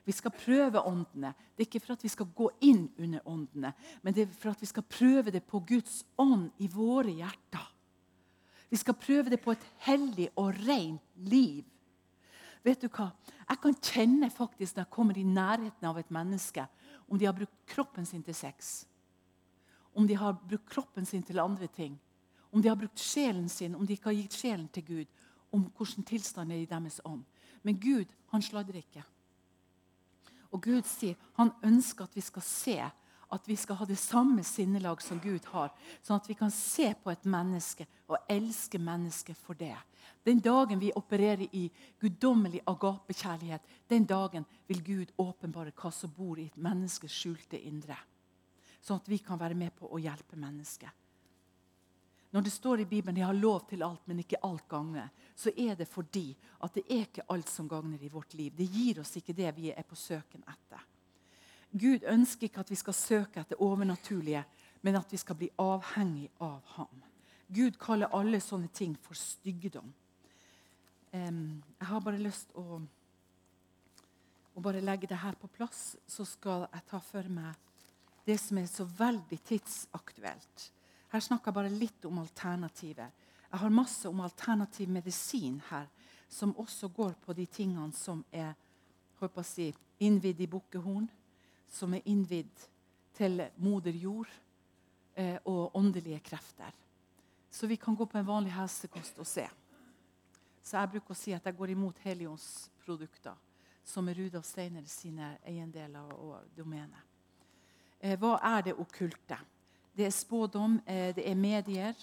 Vi 0.04 0.12
skal 0.12 0.34
prøve 0.34 0.82
åndene. 0.82 1.30
Det 1.54 1.62
er 1.62 1.68
ikke 1.68 1.80
for 1.80 1.94
at 1.94 2.02
vi 2.02 2.08
skal 2.08 2.26
gå 2.34 2.50
inn 2.60 2.88
under 2.98 3.22
åndene, 3.28 3.72
men 4.02 4.14
det 4.14 4.26
er 4.26 4.34
for 4.34 4.50
at 4.50 4.60
vi 4.60 4.66
skal 4.66 4.82
prøve 4.82 5.30
det 5.30 5.44
på 5.44 5.60
Guds 5.60 6.02
ånd 6.18 6.50
i 6.58 6.68
våre 6.68 7.14
hjerter. 7.14 7.70
Vi 8.70 8.76
skal 8.76 8.98
prøve 8.98 9.30
det 9.30 9.38
på 9.40 9.54
et 9.54 9.64
hellig 9.86 10.28
og 10.36 10.54
rent 10.66 11.00
liv. 11.30 11.62
Vet 12.64 12.80
du 12.80 12.88
hva? 12.88 13.10
Jeg 13.44 13.60
kan 13.60 13.76
kjenne 13.76 14.30
faktisk 14.32 14.76
når 14.76 14.86
jeg 14.86 14.94
kommer 14.94 15.18
i 15.20 15.26
nærheten 15.28 15.88
av 15.88 15.98
et 16.00 16.10
menneske, 16.14 16.64
om 17.08 17.20
de 17.20 17.28
har 17.28 17.36
brukt 17.36 17.54
kroppen 17.68 18.06
sin 18.08 18.22
til 18.24 18.36
sex, 18.36 18.86
om 19.94 20.08
de 20.08 20.16
har 20.16 20.38
brukt 20.40 20.70
kroppen 20.70 21.06
sin 21.06 21.22
til 21.22 21.42
andre 21.42 21.68
ting, 21.68 21.98
om 22.50 22.62
de 22.62 22.70
har 22.70 22.78
brukt 22.78 23.00
sjelen 23.00 23.48
sin, 23.48 23.74
om 23.74 23.86
de 23.86 23.92
ikke 23.92 24.08
har 24.08 24.16
gitt 24.16 24.38
sjelen 24.38 24.68
til 24.72 24.86
Gud, 24.86 25.12
om 25.52 25.68
hvordan 25.76 26.06
tilstanden 26.08 26.56
er 26.56 26.62
i 26.62 26.70
deres 26.70 27.00
ånd. 27.04 27.22
Men 27.62 27.80
Gud 27.80 28.10
han 28.32 28.42
sladrer 28.42 28.80
ikke. 28.80 29.04
Og 30.50 30.62
Gud 30.62 30.86
sier 30.88 31.18
han 31.38 31.52
ønsker 31.66 32.06
at 32.06 32.16
vi 32.16 32.22
skal 32.24 32.46
se 32.46 32.78
at 33.34 33.48
vi 33.48 33.56
skal 33.58 33.76
ha 33.80 33.86
det 33.88 33.98
samme 33.98 34.44
sinnelag 34.46 35.02
som 35.02 35.20
Gud 35.20 35.44
har. 35.50 35.72
Sånn 36.02 36.20
at 36.20 36.28
vi 36.30 36.36
kan 36.38 36.52
se 36.54 36.92
på 36.94 37.10
et 37.10 37.26
menneske 37.26 37.86
og 38.06 38.30
elske 38.30 38.78
mennesket 38.78 39.38
for 39.38 39.58
det. 39.58 39.76
Den 40.24 40.40
dagen 40.40 40.80
vi 40.80 40.92
opererer 40.96 41.46
i 41.52 41.66
guddommelig 42.00 42.62
agapekjærlighet, 42.70 43.62
den 43.88 44.06
dagen 44.08 44.46
vil 44.68 44.82
Gud 44.84 45.14
åpenbare 45.20 45.74
hva 45.76 45.92
som 45.92 46.12
bor 46.16 46.38
i 46.38 46.46
et 46.48 46.60
menneskes 46.60 47.12
skjulte 47.12 47.60
indre. 47.60 47.96
Sånn 48.84 49.00
at 49.00 49.08
vi 49.08 49.18
kan 49.24 49.40
være 49.40 49.56
med 49.58 49.74
på 49.76 49.88
å 49.90 50.00
hjelpe 50.00 50.38
mennesket. 50.40 50.90
Når 52.34 52.42
det 52.42 52.50
står 52.50 52.80
i 52.80 52.84
Bibelen 52.84 53.16
'jeg 53.16 53.26
har 53.26 53.34
lov 53.34 53.68
til 53.68 53.82
alt, 53.82 54.08
men 54.08 54.18
ikke 54.18 54.42
alt 54.42 54.68
gagner', 54.68 55.10
så 55.36 55.50
er 55.56 55.74
det 55.74 55.88
fordi 55.88 56.36
at 56.62 56.74
det 56.74 56.84
er 56.90 57.06
ikke 57.06 57.30
alt 57.30 57.48
som 57.48 57.68
gagner 57.68 58.02
i 58.02 58.08
vårt 58.08 58.34
liv. 58.34 58.52
Det 58.56 58.66
gir 58.66 59.00
oss 59.00 59.16
ikke 59.16 59.32
det 59.32 59.56
vi 59.56 59.70
er 59.70 59.82
på 59.82 59.94
søken 59.94 60.42
etter. 60.48 60.80
Gud 61.74 62.06
ønsker 62.06 62.46
ikke 62.46 62.62
at 62.62 62.70
vi 62.70 62.78
skal 62.78 62.94
søke 62.94 63.42
etter 63.42 63.62
overnaturlige, 63.62 64.44
men 64.82 64.96
at 64.96 65.10
vi 65.10 65.18
skal 65.18 65.36
bli 65.38 65.48
avhengig 65.58 66.28
av 66.44 66.60
ham. 66.76 67.02
Gud 67.54 67.78
kaller 67.80 68.12
alle 68.14 68.40
sånne 68.40 68.70
ting 68.72 68.94
for 69.02 69.18
styggedom. 69.18 69.90
Jeg 71.14 71.88
har 71.88 72.02
bare 72.02 72.18
lyst 72.22 72.54
å, 72.58 72.80
å 74.54 74.62
bare 74.62 74.82
legge 74.82 75.10
det 75.10 75.18
her 75.22 75.36
på 75.38 75.50
plass, 75.50 75.96
så 76.06 76.26
skal 76.26 76.68
jeg 76.68 76.86
ta 76.90 77.00
for 77.02 77.30
meg 77.30 77.58
det 78.24 78.38
som 78.40 78.58
er 78.58 78.70
så 78.70 78.86
veldig 78.88 79.38
tidsaktuelt. 79.44 80.70
Her 81.12 81.22
snakker 81.22 81.50
jeg 81.50 81.58
bare 81.58 81.74
litt 81.74 82.06
om 82.08 82.22
alternativet. 82.22 83.10
Jeg 83.50 83.60
har 83.60 83.74
masse 83.74 84.08
om 84.08 84.22
alternativ 84.24 84.88
medisin 84.90 85.60
her, 85.68 85.90
som 86.28 86.54
også 86.58 86.88
går 86.88 87.12
på 87.22 87.34
de 87.36 87.44
tingene 87.46 87.92
som 87.94 88.24
er 88.32 88.54
håper 89.20 89.46
si, 89.46 89.68
innvidd 90.02 90.40
i 90.42 90.48
bukkehorn, 90.50 91.06
som 91.74 91.94
er 91.94 92.06
innvidd 92.06 92.66
til 93.14 93.42
moder 93.62 93.96
jord 93.98 94.30
eh, 95.18 95.36
og 95.44 95.76
åndelige 95.76 96.20
krefter. 96.20 96.70
Så 97.50 97.66
vi 97.66 97.76
kan 97.76 97.94
gå 97.96 98.06
på 98.06 98.18
en 98.18 98.26
vanlig 98.26 98.52
helsekost 98.54 99.18
og 99.18 99.26
se. 99.26 99.46
Så 100.62 100.78
jeg 100.78 100.90
bruker 100.94 101.14
å 101.14 101.18
si 101.18 101.34
at 101.36 101.44
jeg 101.44 101.56
går 101.58 101.74
imot 101.74 101.98
helionsprodukter, 102.02 103.34
som 103.84 104.08
er 104.08 104.18
Rudolf 104.18 104.46
Steiner 104.48 104.86
sine 104.88 105.34
eiendeler 105.46 106.14
og 106.16 106.48
domene. 106.56 107.02
Eh, 108.00 108.16
hva 108.18 108.38
er 108.54 108.68
det 108.68 108.78
okkulte? 108.78 109.38
Det 109.94 110.06
er 110.06 110.14
spådom, 110.14 110.80
eh, 110.86 111.14
det 111.14 111.28
er 111.30 111.34
medier, 111.34 111.94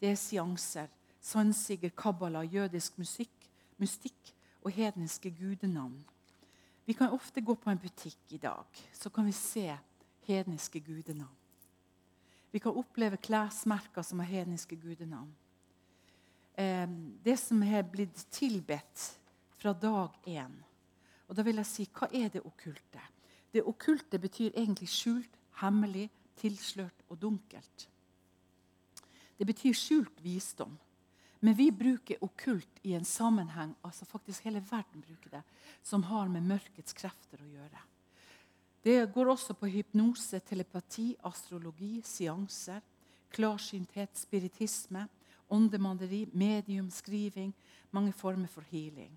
det 0.00 0.10
er 0.10 0.16
seanser. 0.16 0.88
Sannsiger, 1.20 1.90
kabbala, 1.90 2.42
jødisk 2.42 2.98
musikk, 2.98 3.50
mystikk 3.78 4.34
og 4.62 4.72
hedniske 4.72 5.30
gudenavn. 5.30 5.98
Vi 6.84 6.94
kan 6.96 7.12
ofte 7.14 7.40
gå 7.40 7.54
på 7.54 7.70
en 7.70 7.78
butikk 7.78 8.32
i 8.34 8.38
dag, 8.38 8.66
så 8.92 9.10
kan 9.10 9.26
vi 9.26 9.32
se 9.32 9.68
hedniske 10.26 10.80
gudenavn. 10.80 11.36
Vi 12.50 12.58
kan 12.58 12.74
oppleve 12.74 13.16
klesmerker 13.16 14.02
som 14.02 14.18
har 14.18 14.26
hedniske 14.26 14.76
gudenavn. 14.76 15.30
Det 17.24 17.36
som 17.38 17.62
har 17.62 17.86
blitt 17.86 18.26
tilbedt 18.30 19.04
fra 19.60 19.72
dag 19.72 20.16
én. 20.26 20.56
Og 21.28 21.36
da 21.36 21.44
vil 21.46 21.60
jeg 21.62 21.66
si, 21.66 21.86
Hva 21.94 22.08
er 22.12 22.28
det 22.28 22.42
okkulte? 22.44 23.00
Det 23.52 23.62
okkulte 23.66 24.18
betyr 24.18 24.50
egentlig 24.54 24.88
skjult, 24.90 25.38
hemmelig, 25.62 26.08
tilslørt 26.36 27.04
og 27.08 27.20
dunkelt. 27.22 27.88
Det 29.38 29.46
betyr 29.46 29.72
skjult 29.72 30.22
visdom. 30.22 30.78
Men 31.40 31.56
vi 31.56 31.70
bruker 31.72 32.20
okkult 32.24 32.82
i 32.82 32.92
en 32.94 33.04
sammenheng 33.04 33.72
altså 33.86 34.04
faktisk 34.04 34.44
hele 34.44 34.60
verden 34.70 35.00
bruker 35.00 35.38
det, 35.38 35.42
som 35.82 36.04
har 36.10 36.28
med 36.28 36.44
mørkets 36.44 36.96
krefter 36.96 37.40
å 37.40 37.48
gjøre. 37.48 37.84
Det 38.84 38.98
går 39.12 39.28
også 39.32 39.56
på 39.60 39.68
hypnose, 39.68 40.40
telepati, 40.44 41.14
astrologi, 41.28 42.00
seanser, 42.04 42.80
klarsynthet, 43.32 44.16
spiritisme, 44.16 45.06
åndemanderi, 45.52 46.26
mediumskriving, 46.32 47.52
mange 47.90 48.12
former 48.12 48.48
for 48.48 48.64
healing. 48.70 49.12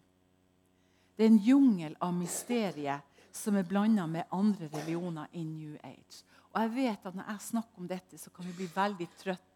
Det 1.16 1.26
er 1.26 1.32
en 1.32 1.44
jungel 1.46 1.96
av 2.02 2.14
mysterier 2.18 3.04
som 3.34 3.56
er 3.58 3.68
blanda 3.68 4.06
med 4.08 4.30
andre 4.34 4.68
religioner 4.74 5.28
i 5.34 5.44
New 5.44 5.76
Age. 5.84 6.24
Og 6.54 6.62
jeg 6.62 6.74
vet 6.76 7.08
at 7.08 7.16
når 7.18 7.30
jeg 7.32 7.48
snakker 7.50 7.82
om 7.82 7.90
dette, 7.90 8.18
så 8.18 8.30
kan 8.30 8.46
vi 8.48 8.56
bli 8.58 8.70
veldig 8.76 9.10
trøtte. 9.18 9.53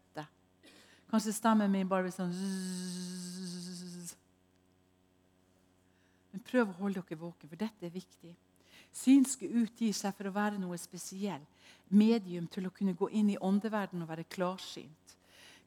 Kanskje 1.08 1.32
stemmen 1.32 1.72
min 1.72 1.88
bare 1.88 2.04
blir 2.06 2.14
sånn 2.14 2.34
Men 6.32 6.44
prøv 6.44 6.68
å 6.68 6.78
holde 6.82 7.00
dere 7.00 7.20
våkne, 7.20 7.48
for 7.48 7.60
dette 7.60 7.86
er 7.88 7.94
viktig. 7.94 8.34
Synske 8.94 9.48
utgir 9.48 9.94
seg 9.96 10.14
for 10.16 10.28
å 10.28 10.34
være 10.34 10.60
noe 10.60 10.76
spesielt. 10.80 11.48
Medium 11.88 12.46
til 12.52 12.68
å 12.68 12.72
kunne 12.74 12.96
gå 12.96 13.08
inn 13.16 13.30
i 13.32 13.40
åndeverdenen 13.40 14.04
og 14.04 14.10
være 14.10 14.28
klarsynt. 14.28 15.16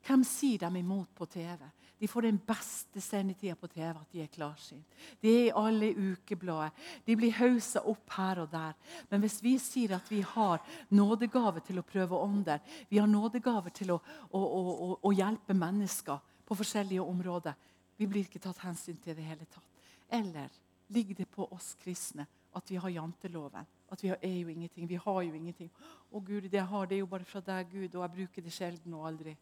Hvem 0.06 0.24
sier 0.26 0.62
dem 0.62 0.78
imot 0.80 1.10
på 1.18 1.26
TV? 1.30 1.66
De 2.02 2.08
får 2.08 2.26
den 2.26 2.40
beste 2.42 3.02
sendetida 3.02 3.54
på 3.56 3.68
TV 3.70 3.90
at 3.94 4.14
de 4.14 4.24
er 4.24 4.30
klarsynt. 4.34 4.96
De 5.22 5.30
er 5.30 5.44
i 5.44 5.52
alle 5.54 5.92
ukeblader. 5.94 6.72
De 7.06 7.14
blir 7.20 7.36
hausa 7.38 7.84
opp 7.86 8.16
her 8.16 8.42
og 8.42 8.48
der. 8.50 8.74
Men 9.12 9.22
hvis 9.22 9.38
vi 9.46 9.52
sier 9.62 9.94
at 10.00 10.10
vi 10.10 10.24
har 10.26 10.64
nådegave 10.90 11.62
til 11.68 11.78
å 11.78 11.86
prøve 11.86 12.18
ånder, 12.18 12.58
vi 12.90 12.98
har 12.98 13.12
nådegave 13.12 13.70
til 13.78 13.94
å, 13.94 14.00
å, 14.34 14.42
å, 14.42 14.90
å 14.98 15.14
hjelpe 15.14 15.54
mennesker 15.54 16.18
på 16.50 16.58
forskjellige 16.64 17.06
områder, 17.06 17.70
vi 18.02 18.10
blir 18.10 18.26
ikke 18.26 18.42
tatt 18.42 18.66
hensyn 18.66 18.98
til 18.98 19.14
det 19.14 19.28
hele 19.30 19.46
tatt. 19.46 19.86
Eller 20.10 20.50
ligger 20.90 21.22
det 21.22 21.30
på 21.30 21.46
oss 21.54 21.76
kristne 21.84 22.26
at 22.58 22.74
vi 22.74 22.82
har 22.82 22.98
janteloven? 22.98 23.70
At 23.94 24.02
vi 24.02 24.10
er 24.10 24.38
jo 24.42 24.50
ingenting. 24.50 24.90
Vi 24.90 24.98
har 25.06 25.22
jo 25.22 25.38
ingenting. 25.38 25.70
Å 26.10 26.18
Gud, 26.18 26.50
det 26.50 26.58
jeg 26.58 26.70
har, 26.74 26.90
det 26.90 26.98
er 26.98 27.06
jo 27.06 27.14
bare 27.14 27.30
fra 27.30 27.46
deg, 27.46 27.70
Gud, 27.70 27.94
og 27.94 28.08
jeg 28.08 28.16
bruker 28.18 28.50
det 28.50 28.58
sjelden 28.58 28.98
og 28.98 29.06
aldri 29.14 29.38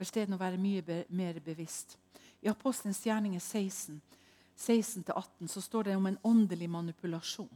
for 0.00 0.08
stedet 0.08 0.32
å 0.32 0.40
være 0.40 0.56
mye 0.56 0.80
be 0.80 1.02
mer 1.12 1.36
bevisst. 1.44 1.98
I 2.40 2.48
Apostelens 2.48 3.02
gjerninger 3.04 3.40
16, 3.40 3.98
16-18 4.56 5.50
så 5.52 5.60
står 5.60 5.90
det 5.90 5.96
om 5.98 6.06
en 6.08 6.16
åndelig 6.24 6.70
manipulasjon. 6.72 7.50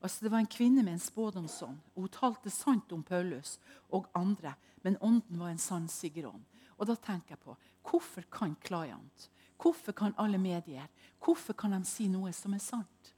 Altså 0.00 0.24
Det 0.24 0.32
var 0.32 0.42
en 0.42 0.50
kvinne 0.50 0.82
med 0.82 0.96
en 0.96 1.04
spådomsånd. 1.04 1.78
Hun 1.94 2.08
talte 2.10 2.50
sant 2.50 2.90
om 2.92 3.04
Paulus 3.06 3.60
og 3.94 4.08
andre, 4.18 4.56
men 4.82 4.98
ånden 4.98 5.38
var 5.38 5.52
en 5.54 5.62
sann 5.62 5.86
siggerånd. 5.88 6.42
Og 6.74 6.90
da 6.90 6.96
tenker 6.98 7.36
jeg 7.36 7.44
på 7.44 7.54
hvorfor 7.86 8.26
kan 8.34 8.56
Client, 8.66 9.28
hvorfor 9.62 9.94
kan 9.94 10.18
alle 10.18 10.42
medier, 10.42 10.90
hvorfor 11.22 11.54
kan 11.54 11.70
de 11.70 11.84
si 11.86 12.08
noe 12.10 12.34
som 12.34 12.54
er 12.54 12.64
sant? 12.66 13.12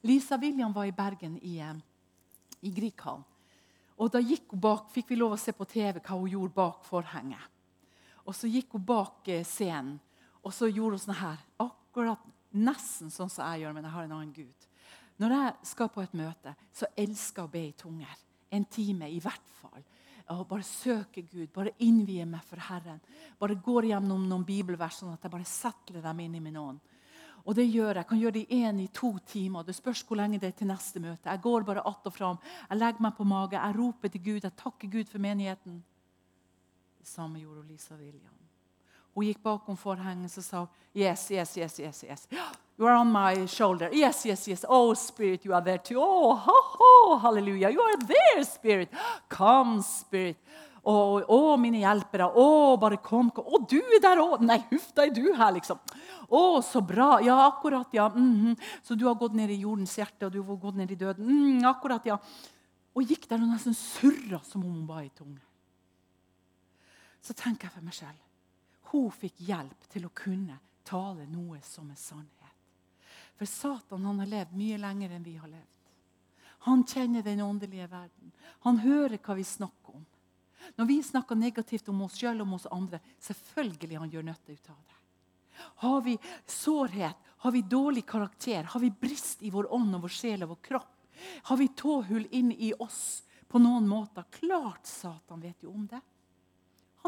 Lisa 0.00 0.40
William 0.40 0.72
var 0.72 0.88
i 0.88 0.96
Bergen, 0.96 1.36
i, 1.42 1.58
eh, 1.60 1.76
i 2.62 2.72
Grieghallen. 2.72 3.24
Og 3.98 4.12
da 4.12 4.20
gikk 4.22 4.48
hun 4.56 4.60
bak, 4.60 4.90
fikk 4.96 5.10
vi 5.10 5.20
lov 5.20 5.36
å 5.36 5.40
se 5.40 5.52
på 5.52 5.68
TV 5.68 6.00
hva 6.00 6.16
hun 6.16 6.30
gjorde 6.30 6.54
bak 6.54 6.84
forhenget. 6.88 7.57
Og 8.28 8.36
så 8.36 8.50
gikk 8.52 8.76
hun 8.76 8.84
bak 8.84 9.28
eh, 9.32 9.46
scenen 9.46 9.96
og 10.48 10.54
så 10.54 10.68
gjorde 10.70 10.96
hun 10.96 11.02
sånn 11.02 11.20
her. 11.20 11.40
Akkurat 11.60 12.24
nesten 12.56 13.12
sånn 13.12 13.30
som 13.30 13.44
jeg 13.50 13.64
gjør, 13.64 13.76
men 13.76 13.84
jeg 13.84 13.94
har 13.94 14.06
en 14.06 14.16
annen 14.16 14.34
Gud. 14.34 14.66
Når 15.18 15.34
jeg 15.34 15.54
skal 15.72 15.90
på 15.92 16.02
et 16.04 16.14
møte, 16.16 16.54
så 16.72 16.88
elsker 16.96 17.42
jeg 17.42 17.48
å 17.48 17.52
be 17.52 17.64
i 17.66 17.74
tunger. 17.76 18.20
En 18.54 18.64
time 18.70 19.10
i 19.10 19.18
hvert 19.20 19.50
fall. 19.58 19.82
Og 20.32 20.44
bare 20.48 20.64
søke 20.64 21.24
Gud, 21.24 21.48
bare 21.52 21.74
innvie 21.84 22.26
meg 22.28 22.44
for 22.46 22.60
Herren. 22.68 23.00
Bare 23.40 23.58
går 23.64 23.90
gjennom 23.90 24.28
noen 24.28 24.46
bibelvers 24.46 25.00
sånn 25.00 25.14
at 25.14 25.24
jeg 25.24 25.32
bare 25.32 25.48
setter 25.48 26.00
dem 26.04 26.24
inn 26.24 26.38
i 26.38 26.42
min 26.44 26.60
ånd. 26.60 26.94
Og 27.48 27.56
det 27.56 27.64
gjør 27.64 27.94
jeg. 27.94 28.00
Jeg 28.02 28.08
kan 28.10 28.20
gjøre 28.20 28.36
det 28.36 28.44
i 28.44 28.62
én 28.62 28.80
i 28.82 28.88
to 28.92 29.14
timer. 29.26 29.64
Det 29.64 29.76
spørs 29.76 30.02
hvor 30.04 30.20
lenge 30.20 30.40
det 30.40 30.50
er 30.50 30.56
til 30.58 30.68
neste 30.68 31.00
møte. 31.00 31.30
Jeg 31.30 31.44
går 31.44 31.64
bare 31.64 31.84
att 31.84 32.06
og 32.06 32.12
fram. 32.12 32.40
Jeg 32.68 32.78
legger 32.78 33.02
meg 33.02 33.16
på 33.16 33.24
mage. 33.24 33.56
Jeg 33.56 33.76
roper 33.76 34.08
til 34.08 34.22
Gud. 34.22 34.42
Jeg 34.44 34.56
takker 34.56 34.88
Gud 34.88 35.08
for 35.08 35.18
menigheten. 35.18 35.80
Samme 37.08 37.40
gjorde 37.40 37.62
Lisa 37.68 37.94
William. 37.94 38.34
Hun 39.14 39.24
gikk 39.26 39.40
bakom 39.42 39.76
forhenget 39.76 40.36
og 40.38 40.44
sa 40.44 40.66
yes, 40.94 41.30
yes, 41.30 41.56
yes, 41.56 41.78
yes, 41.80 42.04
yes. 42.04 42.26
You 42.78 42.86
are 42.86 43.00
on 43.00 43.10
my 43.10 43.46
shoulder. 43.46 43.88
Yes, 43.92 44.24
yes, 44.26 44.46
yes. 44.46 44.64
Oh, 44.68 44.94
Spirit, 44.94 45.44
you 45.44 45.54
are 45.54 45.64
there 45.64 45.78
too. 45.78 45.98
Oh, 45.98 46.36
ho, 46.36 46.58
ho, 46.76 47.18
hallelujah. 47.18 47.70
You 47.70 47.80
are 47.80 47.96
there, 48.06 48.44
Spirit. 48.44 48.92
Come, 49.28 49.82
Spirit. 49.82 50.36
Å, 50.84 50.92
oh, 50.92 51.24
oh, 51.34 51.56
mine 51.58 51.80
hjelpere. 51.82 52.28
Å, 52.28 52.44
oh, 52.44 52.76
bare 52.78 53.00
kom. 53.02 53.32
Å, 53.34 53.42
oh, 53.42 53.64
du 53.66 53.80
er 53.80 54.04
der 54.04 54.22
òg. 54.22 54.44
Nei, 54.46 54.60
huff, 54.70 54.92
da 54.94 55.08
er 55.08 55.16
du 55.16 55.24
her, 55.32 55.56
liksom. 55.56 55.80
Å, 56.28 56.44
så 56.62 56.84
bra. 56.86 57.16
Ja, 57.26 57.40
akkurat, 57.48 57.90
ja. 57.92 58.06
Mm 58.14 58.30
-hmm. 58.36 58.70
Så 58.82 58.94
du 58.94 59.06
har 59.06 59.18
gått 59.18 59.34
ned 59.34 59.50
i 59.50 59.58
jordens 59.64 59.98
hjerte, 59.98 60.26
og 60.26 60.32
du 60.32 60.42
har 60.42 60.56
gått 60.56 60.76
ned 60.76 60.90
i 60.90 60.94
døden. 60.94 61.26
Mm, 61.26 61.66
akkurat, 61.66 62.06
ja. 62.06 62.18
Og 62.94 63.02
gikk 63.02 63.28
der 63.28 63.42
og 63.42 63.50
nesten 63.50 63.74
surra 63.74 64.40
som 64.44 64.62
om 64.62 64.70
hun 64.70 64.86
var 64.86 65.02
i 65.02 65.10
tunge 65.10 65.47
så 67.22 67.34
tenker 67.34 67.68
jeg 67.68 67.76
for 67.76 67.86
meg 67.86 67.96
selv 67.96 68.24
hun 68.88 69.10
fikk 69.12 69.42
hjelp 69.44 69.88
til 69.92 70.06
å 70.08 70.14
kunne 70.16 70.56
tale 70.86 71.26
noe 71.28 71.60
som 71.64 71.90
er 71.92 71.98
sannhet. 72.00 72.54
For 73.36 73.46
Satan 73.46 74.06
han 74.08 74.22
har 74.22 74.30
levd 74.30 74.54
mye 74.56 74.78
lenger 74.80 75.12
enn 75.14 75.26
vi 75.26 75.36
har 75.36 75.50
levd. 75.50 75.74
Han 76.66 76.84
kjenner 76.88 77.22
den 77.22 77.42
åndelige 77.44 77.86
verden. 77.92 78.32
Han 78.64 78.80
hører 78.82 79.20
hva 79.22 79.36
vi 79.38 79.44
snakker 79.46 79.98
om. 80.00 80.06
Når 80.76 80.88
vi 80.88 80.96
snakker 81.04 81.38
negativt 81.38 81.88
om 81.92 82.00
oss 82.06 82.16
sjøl 82.18 82.40
og 82.40 82.48
om 82.48 82.56
oss 82.56 82.66
andre, 82.72 82.98
selvfølgelig 83.22 84.00
han 84.00 84.10
gjør 84.10 84.26
nytte 84.26 84.56
ut 84.56 84.72
av 84.72 84.80
det. 84.80 84.96
Har 85.84 86.02
vi 86.02 86.16
sårhet, 86.46 87.30
har 87.44 87.54
vi 87.54 87.62
dårlig 87.62 88.06
karakter, 88.06 88.64
har 88.64 88.80
vi 88.80 88.90
brist 88.90 89.42
i 89.42 89.52
vår 89.54 89.70
ånd 89.74 89.94
og 89.94 90.06
vår 90.06 90.14
sjel 90.16 90.44
og 90.46 90.54
vår 90.54 90.60
kropp, 90.70 90.94
har 91.50 91.58
vi 91.58 91.68
tåhull 91.78 92.26
inn 92.30 92.52
i 92.52 92.72
oss 92.78 93.22
på 93.48 93.58
noen 93.62 93.88
måter 93.88 94.26
Klart 94.30 94.86
Satan 94.86 95.40
vet 95.42 95.62
jo 95.62 95.72
om 95.74 95.86
det. 95.90 96.00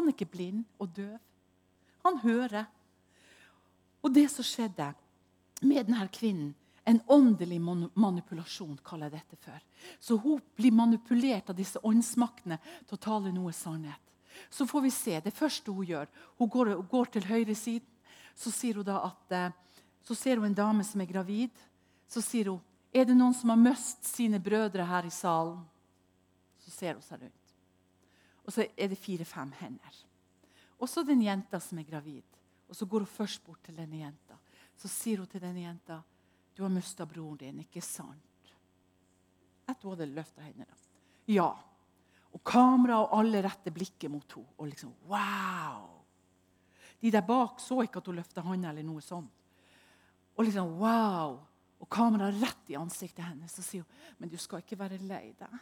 Han 0.01 0.09
er 0.09 0.15
ikke 0.15 0.31
blind 0.33 0.63
og 0.81 0.89
døv. 0.97 1.17
Han 2.01 2.15
hører. 2.23 2.65
Og 4.01 4.09
det 4.09 4.25
som 4.33 4.45
skjedde 4.45 4.87
med 5.61 5.85
denne 5.85 6.07
kvinnen 6.09 6.55
En 6.81 6.97
åndelig 7.13 7.59
manipulasjon, 7.61 8.79
kaller 8.83 9.05
jeg 9.05 9.19
dette 9.19 9.37
for. 9.37 9.59
Så 10.01 10.15
hun 10.17 10.39
blir 10.57 10.73
manipulert 10.73 11.51
av 11.53 11.55
disse 11.55 11.77
åndsmaktene 11.85 12.57
til 12.87 12.95
å 12.97 12.99
tale 13.05 13.29
noe 13.31 13.53
sannhet. 13.53 14.01
Så 14.49 14.65
får 14.65 14.81
vi 14.87 14.89
se. 14.89 15.19
Det 15.21 15.33
første 15.33 15.71
hun 15.71 15.85
gjør, 15.85 16.09
hun 16.41 16.49
går, 16.49 16.71
går 16.89 17.11
til 17.13 17.27
høyresiden. 17.29 17.85
Så 18.33 18.49
sier 18.49 18.81
hun 18.81 18.87
da 18.87 18.97
at 19.11 19.37
eh, 19.37 19.53
så 20.01 20.17
ser 20.17 20.41
hun 20.41 20.49
en 20.49 20.57
dame 20.57 20.83
som 20.83 21.05
er 21.05 21.11
gravid. 21.13 21.53
Så 22.09 22.25
sier 22.25 22.49
hun 22.49 22.65
er 22.89 23.05
det 23.05 23.19
noen 23.19 23.37
som 23.37 23.53
har 23.53 23.61
møst 23.61 24.09
sine 24.09 24.41
brødre 24.41 24.89
her 24.89 25.05
i 25.05 25.13
salen. 25.13 25.61
Så 26.65 26.73
ser 26.73 26.97
hun 26.97 27.05
seg 27.05 27.21
rundt. 27.21 27.40
Og 28.45 28.53
så 28.53 28.65
er 28.65 28.91
det 28.91 28.99
fire-fem 28.99 29.51
hender. 29.59 29.97
Og 30.81 30.89
så 30.89 31.03
den 31.05 31.21
jenta 31.21 31.59
som 31.61 31.79
er 31.79 31.87
gravid. 31.87 32.25
Og 32.69 32.75
så 32.75 32.87
går 32.89 33.03
hun 33.03 33.13
først 33.13 33.43
bort 33.45 33.61
til 33.65 33.77
denne 33.77 33.99
jenta. 34.01 34.37
Så 34.77 34.89
sier 34.89 35.21
hun 35.21 35.29
til 35.29 35.43
denne 35.43 35.65
jenta 35.65 36.01
du 36.55 36.63
har 36.63 36.71
mista 36.71 37.05
broren 37.07 37.37
din, 37.39 37.61
ikke 37.63 37.81
sant? 37.81 38.49
Etter 39.69 39.87
hun 39.87 39.93
hadde 39.95 40.09
løfta 40.11 40.43
hendene. 40.43 40.79
Ja. 41.31 41.51
Og 42.31 42.41
kamera 42.47 42.99
og 43.03 43.13
alle 43.19 43.43
retter 43.45 43.73
blikket 43.75 44.11
mot 44.11 44.35
henne. 44.35 44.55
Og 44.57 44.71
liksom 44.71 44.91
wow! 45.09 45.87
De 47.01 47.11
der 47.13 47.23
bak 47.25 47.61
så 47.63 47.79
ikke 47.81 48.01
at 48.01 48.09
hun 48.09 48.19
løfta 48.19 48.43
hånda 48.45 48.69
eller 48.73 48.85
noe 48.85 49.01
sånt. 49.05 49.31
Og 50.37 50.45
liksom 50.45 50.75
wow! 50.81 51.39
Og 51.81 51.89
kameraet 51.89 52.37
rett 52.43 52.73
i 52.73 52.77
ansiktet 52.77 53.25
hennes. 53.25 53.53
Så 53.53 53.63
sier 53.65 53.85
hun 53.85 54.19
men 54.21 54.29
du 54.29 54.37
skal 54.37 54.61
ikke 54.61 54.79
være 54.79 54.99
lei 55.01 55.31
deg. 55.37 55.55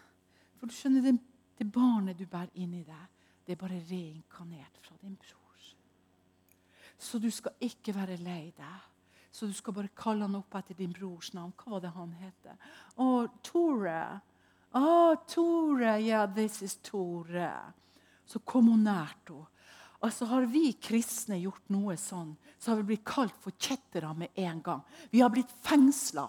For 0.60 0.68
du 0.68 0.76
skjønner, 0.76 1.06
det, 1.06 1.16
det 1.60 1.68
barnet 1.68 2.18
du 2.18 2.26
bærer 2.26 2.56
inni 2.56 2.86
deg, 2.88 3.20
det 3.46 3.56
er 3.56 3.60
bare 3.60 3.82
reinkarnert 3.90 4.80
fra 4.80 4.96
din 5.02 5.18
bror. 5.20 5.40
Så 7.00 7.20
du 7.20 7.30
skal 7.32 7.56
ikke 7.64 7.96
være 7.96 8.20
lei 8.24 8.52
deg. 8.56 8.88
Så 9.32 9.48
du 9.48 9.54
skal 9.54 9.76
bare 9.76 9.92
kalle 9.96 10.26
han 10.26 10.38
opp 10.40 10.56
etter 10.58 10.76
din 10.76 10.94
brors 10.96 11.32
navn. 11.36 11.54
Hva 11.56 11.76
var 11.76 11.84
det 11.84 11.92
han 11.96 12.16
het? 12.20 12.50
Å, 13.00 13.08
Tore. 13.46 14.02
Å, 14.76 14.90
Tore. 15.30 15.94
Ja, 16.02 16.24
yeah, 16.24 16.26
this 16.36 16.62
is 16.66 16.76
Tore. 16.84 17.52
Så 18.26 18.42
kom 18.44 18.72
hun 18.72 18.84
nært 18.88 19.32
henne. 19.32 19.48
Altså 20.00 20.30
Har 20.30 20.46
vi 20.48 20.70
kristne 20.80 21.36
gjort 21.42 21.66
noe 21.76 21.98
sånn, 22.00 22.30
så 22.56 22.72
har 22.72 22.78
vi 22.80 22.94
blitt 22.94 23.04
kalt 23.04 23.36
for 23.44 23.52
kjettere 23.60 24.14
med 24.16 24.38
en 24.40 24.62
gang. 24.64 24.84
Vi 25.12 25.20
har 25.20 25.32
blitt 25.34 25.52
fengsla. 25.66 26.24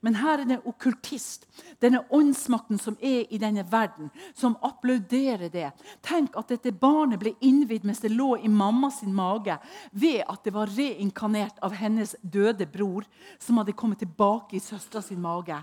Men 0.00 0.16
her 0.20 0.40
er 0.40 0.48
det 0.48 0.60
okkultist, 0.68 1.46
denne 1.82 2.02
åndsmakten 2.14 2.78
som 2.80 2.96
er 3.00 3.26
i 3.28 3.40
denne 3.42 3.64
verden, 3.70 4.10
som 4.34 4.56
applauderer 4.64 5.50
det. 5.52 5.70
Tenk 6.06 6.36
at 6.38 6.52
dette 6.52 6.72
barnet 6.72 7.20
ble 7.20 7.34
innvidd 7.44 7.84
mens 7.88 8.02
det 8.04 8.12
lå 8.14 8.36
i 8.38 8.48
mamma 8.48 8.90
sin 8.94 9.14
mage, 9.14 9.58
ved 9.92 10.22
at 10.26 10.44
det 10.44 10.54
var 10.54 10.72
reinkarnert 10.76 11.58
av 11.62 11.76
hennes 11.76 12.14
døde 12.22 12.66
bror, 12.66 13.08
som 13.38 13.60
hadde 13.60 13.76
kommet 13.76 14.00
tilbake 14.04 14.56
i 14.56 14.64
søstera 14.64 15.02
sin 15.02 15.20
mage. 15.20 15.58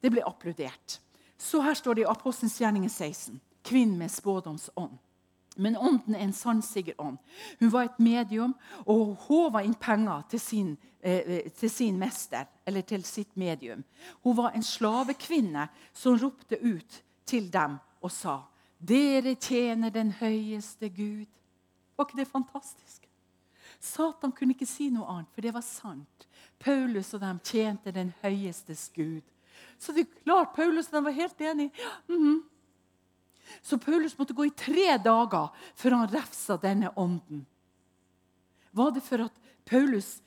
Det 0.00 0.12
ble 0.12 0.22
applaudert. 0.26 1.00
Så 1.38 1.60
her 1.60 1.74
står 1.74 1.94
det 1.94 2.06
i 2.06 2.10
Apostelens 2.10 2.60
gjerninger 2.60 2.88
16. 2.88 3.40
Kvinnen 3.66 3.98
med 3.98 4.12
spådomsånd. 4.12 4.98
Men 5.56 5.76
ånden 5.76 6.14
er 6.14 6.26
en 6.26 6.32
sannsikker 6.36 6.94
ånd. 7.00 7.16
Hun 7.60 7.72
var 7.72 7.88
et 7.88 8.00
medium, 8.00 8.52
og 8.84 8.98
hun 9.00 9.14
håva 9.26 9.62
inn 9.64 9.76
penger 9.80 10.26
til 10.30 10.40
sin, 10.40 10.74
til 11.06 11.70
sin, 11.70 11.98
mester, 11.98 12.46
eller 12.66 12.82
til 12.82 13.04
sitt 13.06 13.36
medium. 13.38 13.84
Hun 14.24 14.36
var 14.36 14.54
en 14.54 14.64
slavekvinne 14.66 15.68
som 15.94 16.18
ropte 16.18 16.58
ut 16.58 17.02
til 17.26 17.46
dem 17.52 17.78
og 18.02 18.10
sa 18.12 18.40
dere 18.78 19.34
tjener 19.40 19.90
den 19.90 20.10
høyeste 20.18 20.88
Gud. 20.92 21.30
Var 21.96 22.04
ikke 22.04 22.18
det 22.18 22.28
fantastisk? 22.28 23.06
Satan 23.80 24.32
kunne 24.32 24.52
ikke 24.56 24.68
si 24.68 24.90
noe 24.92 25.08
annet, 25.10 25.30
for 25.32 25.44
det 25.44 25.54
var 25.54 25.64
sant. 25.64 26.26
Paulus 26.60 27.14
og 27.16 27.22
dem 27.22 27.40
tjente 27.44 27.92
den 27.92 28.12
høyestes 28.22 28.90
Gud. 28.94 29.24
Så 29.78 29.92
det 29.92 30.06
er 30.06 30.20
klart, 30.24 30.54
Paulus 30.56 30.88
og 30.90 30.98
dem 30.98 31.08
var 31.08 31.16
helt 31.16 31.40
enige. 31.40 31.70
Mm 32.08 32.16
-hmm. 32.16 32.42
Så 33.62 33.78
Paulus 33.78 34.18
måtte 34.18 34.34
gå 34.34 34.44
i 34.44 34.50
tre 34.56 34.98
dager 35.04 35.48
før 35.74 35.90
han 35.90 36.14
refsa 36.14 36.56
denne 36.56 36.90
ånden. 36.98 37.46
Var 38.72 38.90
det 38.90 39.02
for 39.02 39.24
at 39.24 39.32
Paulus 39.64 40.20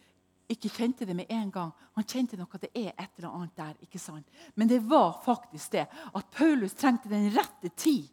ikke 0.50 0.72
kjente 0.74 1.06
det 1.06 1.16
med 1.16 1.30
en 1.30 1.52
gang? 1.54 1.72
Han 1.98 2.08
kjente 2.08 2.38
nok 2.40 2.56
at 2.56 2.66
det 2.68 2.72
er 2.74 2.92
et 2.94 3.20
eller 3.20 3.30
annet 3.30 3.56
der. 3.58 3.76
ikke 3.86 4.00
sant? 4.00 4.28
Men 4.56 4.68
det 4.68 4.80
var 4.80 5.22
faktisk 5.26 5.72
det 5.72 5.86
at 5.90 6.32
Paulus 6.36 6.74
trengte 6.74 7.10
den 7.10 7.30
rette 7.36 7.70
tid 7.76 8.10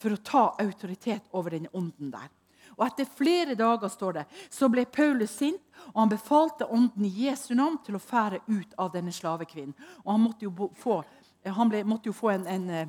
for 0.00 0.12
å 0.12 0.20
ta 0.20 0.44
autoritet 0.60 1.28
over 1.32 1.56
den 1.56 1.68
ånden 1.72 2.10
der. 2.12 2.28
Og 2.76 2.84
Etter 2.84 3.08
flere 3.08 3.54
dager 3.56 3.88
står 3.88 4.12
det, 4.12 4.24
så 4.52 4.68
ble 4.68 4.84
Paulus 4.84 5.32
sint, 5.32 5.62
og 5.94 6.02
han 6.02 6.12
befalte 6.12 6.66
ånden 6.68 7.06
i 7.08 7.12
Jesu 7.24 7.54
navn 7.56 7.78
til 7.84 7.96
å 7.96 8.02
fære 8.02 8.42
ut 8.48 8.74
av 8.76 8.90
denne 8.92 9.12
slavekvinnen. 9.12 9.72
Og 10.04 10.12
Han 10.12 10.20
måtte 10.20 10.44
jo 10.44 10.70
få, 10.76 10.98
ble, 11.42 11.84
måtte 11.88 12.10
jo 12.10 12.16
få 12.16 12.34
en, 12.34 12.46
en 12.46 12.70
eh, 12.70 12.88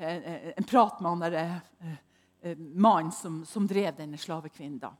Eh, 0.00 0.16
eh, 0.16 0.52
en 0.56 0.64
prat 0.64 1.00
med 1.00 1.10
han 1.10 1.20
der, 1.20 1.60
mannen 2.56 3.12
som, 3.12 3.44
som, 3.44 3.66
drev 3.66 3.96
denne 3.96 4.18
slavekvinnen. 4.18 4.78
da. 4.78 4.94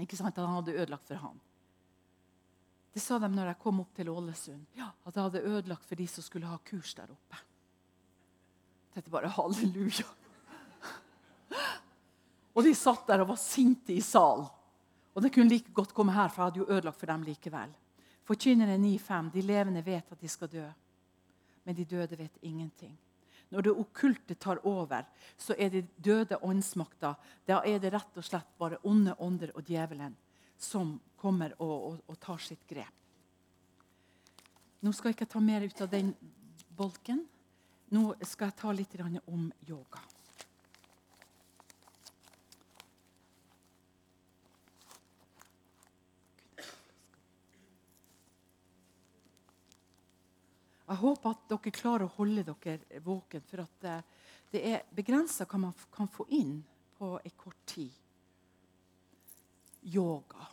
Ikke 0.00 0.16
sant? 0.16 0.38
Han 0.40 0.54
hadde 0.56 0.72
ødelagt 0.72 1.10
for 1.10 1.20
han. 1.20 1.40
Det 2.92 3.00
sa 3.00 3.18
de 3.18 3.28
når 3.32 3.52
jeg 3.52 3.60
kom 3.62 3.80
opp 3.80 3.94
til 3.96 4.10
Ålesund. 4.12 4.64
Ja, 4.76 4.90
at 5.04 5.16
jeg 5.16 5.24
hadde 5.24 5.44
ødelagt 5.48 5.86
for 5.88 5.96
de 5.96 6.06
som 6.10 6.24
skulle 6.24 6.50
ha 6.50 6.58
kurs 6.68 6.92
der 6.98 7.12
oppe. 7.12 7.38
Dette 8.92 9.12
bare 9.12 9.30
halleluja. 9.32 10.08
Og 12.52 12.66
de 12.66 12.74
satt 12.76 13.06
der 13.08 13.22
og 13.24 13.30
var 13.30 13.40
sinte 13.40 13.94
i 13.96 14.02
salen. 14.04 14.44
Og 15.12 15.24
det 15.24 15.32
kunne 15.32 15.48
like 15.48 15.72
godt 15.72 15.94
komme 15.96 16.12
her, 16.12 16.28
for 16.28 16.42
jeg 16.42 16.50
hadde 16.50 16.60
jo 16.60 16.68
ødelagt 16.68 17.00
for 17.00 17.08
dem 17.08 17.24
likevel. 17.24 17.72
Forkynnere 18.28 18.76
9,5. 18.80 19.30
De 19.32 19.44
levende 19.44 19.84
vet 19.84 20.12
at 20.12 20.20
de 20.20 20.28
skal 20.28 20.50
dø, 20.52 20.66
men 21.64 21.76
de 21.76 21.84
døde 21.88 22.18
vet 22.18 22.36
ingenting. 22.42 22.92
Når 23.52 23.66
det 23.66 23.72
okkulte 23.76 24.34
tar 24.40 24.60
over, 24.68 25.04
så 25.36 25.54
er 25.58 25.68
det 25.72 25.88
døde 25.96 26.38
åndsmakter. 26.40 27.16
Da 27.48 27.60
er 27.64 27.80
det 27.80 27.92
rett 27.92 28.16
og 28.16 28.24
slett 28.24 28.52
bare 28.58 28.80
onde 28.88 29.16
ånder 29.20 29.52
og 29.56 29.64
djevelen 29.68 30.14
som 30.62 30.94
kommer 31.22 31.54
og, 31.62 31.76
og, 31.92 32.00
og 32.10 32.18
tar 32.22 32.42
sitt 32.42 32.66
grep. 32.68 32.98
Nå 34.82 34.90
skal 34.90 35.12
jeg 35.12 35.20
ikke 35.20 35.30
ta 35.30 35.42
mer 35.42 35.62
ut 35.62 35.84
av 35.84 35.90
den 35.92 36.10
bolken. 36.74 37.22
Nå 37.94 38.08
skal 38.26 38.50
jeg 38.50 38.58
ta 38.58 38.72
litt 38.74 38.96
om 39.30 39.46
yoga. 39.68 40.00
Jeg 50.92 51.00
håper 51.00 51.30
at 51.30 51.44
dere 51.48 51.72
klarer 51.72 52.04
å 52.04 52.14
holde 52.18 52.42
dere 52.44 53.00
våken, 53.00 53.44
for 53.48 53.62
at 53.62 53.86
eh, 53.88 54.02
det 54.52 54.60
er 54.68 54.82
begrensa 54.92 55.46
hva 55.48 55.60
man 55.62 55.86
kan 55.94 56.10
få 56.10 56.26
inn 56.36 56.58
på 56.98 57.14
en 57.16 57.36
kort 57.40 57.62
tid. 57.70 57.94
Yoga. 59.94 60.50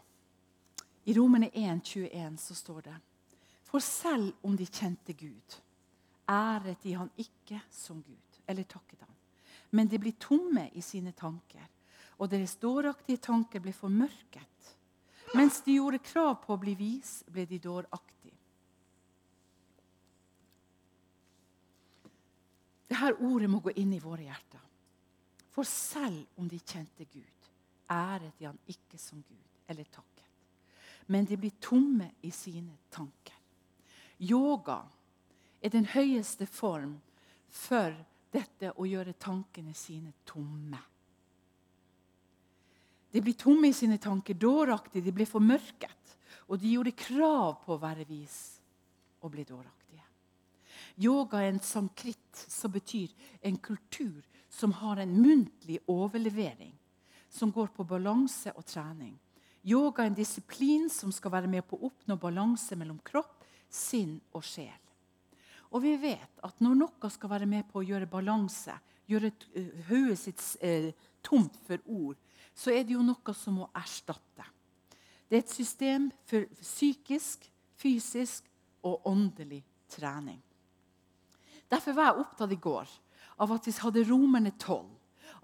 I 1.09 1.13
Romene 1.13 1.49
1,21 1.49 2.37
så 2.37 2.55
står 2.55 2.81
det 2.81 2.95
For 3.65 3.81
selv 3.81 4.33
om 4.45 4.57
de 4.57 4.65
kjente 4.65 5.13
Gud, 5.17 5.55
æret 6.29 6.83
de 6.83 6.93
han 6.93 7.09
ikke 7.17 7.61
som 7.73 8.03
Gud, 8.03 8.41
eller 8.45 8.67
takket 8.69 9.01
han. 9.01 9.15
Men 9.71 9.89
de 9.89 9.97
blir 9.97 10.19
tomme 10.21 10.67
i 10.77 10.83
sine 10.85 11.15
tanker, 11.17 11.65
og 12.21 12.29
deres 12.29 12.53
dåraktige 12.61 13.17
tanker 13.25 13.63
ble 13.63 13.73
formørket. 13.73 14.69
Mens 15.33 15.61
de 15.65 15.79
gjorde 15.79 16.01
krav 16.05 16.35
på 16.43 16.53
å 16.53 16.61
bli 16.61 16.75
vis, 16.77 17.23
ble 17.25 17.47
de 17.49 17.57
dåraktige. 17.63 18.37
Dette 22.89 23.15
ordet 23.25 23.49
må 23.49 23.63
gå 23.65 23.73
inn 23.81 23.97
i 23.97 24.03
våre 24.03 24.27
hjerter. 24.29 24.61
For 25.49 25.65
selv 25.65 26.37
om 26.37 26.45
de 26.49 26.61
kjente 26.61 27.09
Gud, 27.09 27.49
æret 27.89 28.37
de 28.37 28.49
han 28.51 28.61
ikke 28.69 29.01
som 29.01 29.25
Gud 29.25 29.65
eller 29.69 29.89
takket. 29.89 30.08
Men 31.09 31.25
de 31.25 31.37
blir 31.37 31.57
tomme 31.61 32.11
i 32.21 32.31
sine 32.31 32.77
tanker. 32.93 33.35
Yoga 34.19 34.83
er 35.61 35.73
den 35.73 35.87
høyeste 35.89 36.45
form 36.45 36.97
for 37.49 37.95
dette 38.29 38.73
å 38.77 38.85
gjøre 38.85 39.17
tankene 39.17 39.73
sine 39.73 40.13
tomme. 40.27 40.79
De 43.09 43.21
blir 43.25 43.33
tomme 43.33 43.71
i 43.71 43.73
sine 43.73 43.97
tanker, 43.97 44.37
dåraktige, 44.37 45.07
de 45.07 45.15
blir 45.15 45.29
formørket. 45.29 46.15
Og 46.49 46.59
de 46.61 46.75
gjorde 46.75 46.97
krav 46.97 47.61
på 47.63 47.73
å 47.75 47.81
være 47.81 48.05
vis 48.09 48.37
og 49.21 49.33
bli 49.33 49.45
dåraktige. 49.45 50.05
Yoga 51.01 51.41
er 51.41 51.53
en 51.53 51.63
sankrit, 51.63 52.43
som 52.47 52.71
betyr 52.73 53.13
en 53.45 53.57
kultur 53.57 54.21
som 54.49 54.73
har 54.81 54.97
en 54.97 55.13
muntlig 55.21 55.79
overlevering, 55.87 56.73
som 57.29 57.51
går 57.51 57.69
på 57.75 57.85
balanse 57.87 58.51
og 58.57 58.65
trening. 58.65 59.13
Yoga 59.67 60.03
er 60.03 60.11
en 60.11 60.17
disiplin 60.17 60.87
som 60.91 61.11
skal 61.11 61.33
være 61.33 61.49
med 61.51 61.65
på 61.67 61.77
å 61.77 61.89
oppnå 61.89 62.15
balanse 62.19 62.77
mellom 62.79 62.99
kropp, 63.03 63.43
sinn 63.69 64.15
og 64.33 64.45
sjel. 64.47 64.77
Og 65.69 65.83
vi 65.83 65.93
vet 66.01 66.39
at 66.45 66.63
når 66.63 66.77
noe 66.79 67.11
skal 67.13 67.29
være 67.29 67.49
med 67.49 67.67
på 67.69 67.81
å 67.81 67.85
gjøre 67.85 68.09
balanse, 68.09 68.73
gjøre 69.09 69.29
eh, 69.53 69.67
hodet 69.89 70.17
sitt 70.17 70.41
eh, 70.65 70.89
tomt 71.25 71.57
for 71.67 71.83
ord, 71.85 72.17
så 72.55 72.73
er 72.73 72.85
det 72.85 72.95
jo 72.95 73.05
noe 73.05 73.35
som 73.37 73.59
må 73.59 73.67
erstatte. 73.77 74.47
Det 75.29 75.37
er 75.37 75.43
et 75.43 75.53
system 75.53 76.09
for 76.25 76.47
psykisk, 76.57 77.45
fysisk 77.77 78.47
og 78.81 79.05
åndelig 79.07 79.61
trening. 79.91 80.39
Derfor 81.69 81.93
var 81.93 82.09
jeg 82.09 82.23
opptatt 82.23 82.55
i 82.55 82.61
går 82.63 82.95
av 83.39 83.53
at 83.53 83.67
vi 83.69 83.75
hadde 83.77 84.07
Romerne 84.09 84.55
12. 84.57 84.87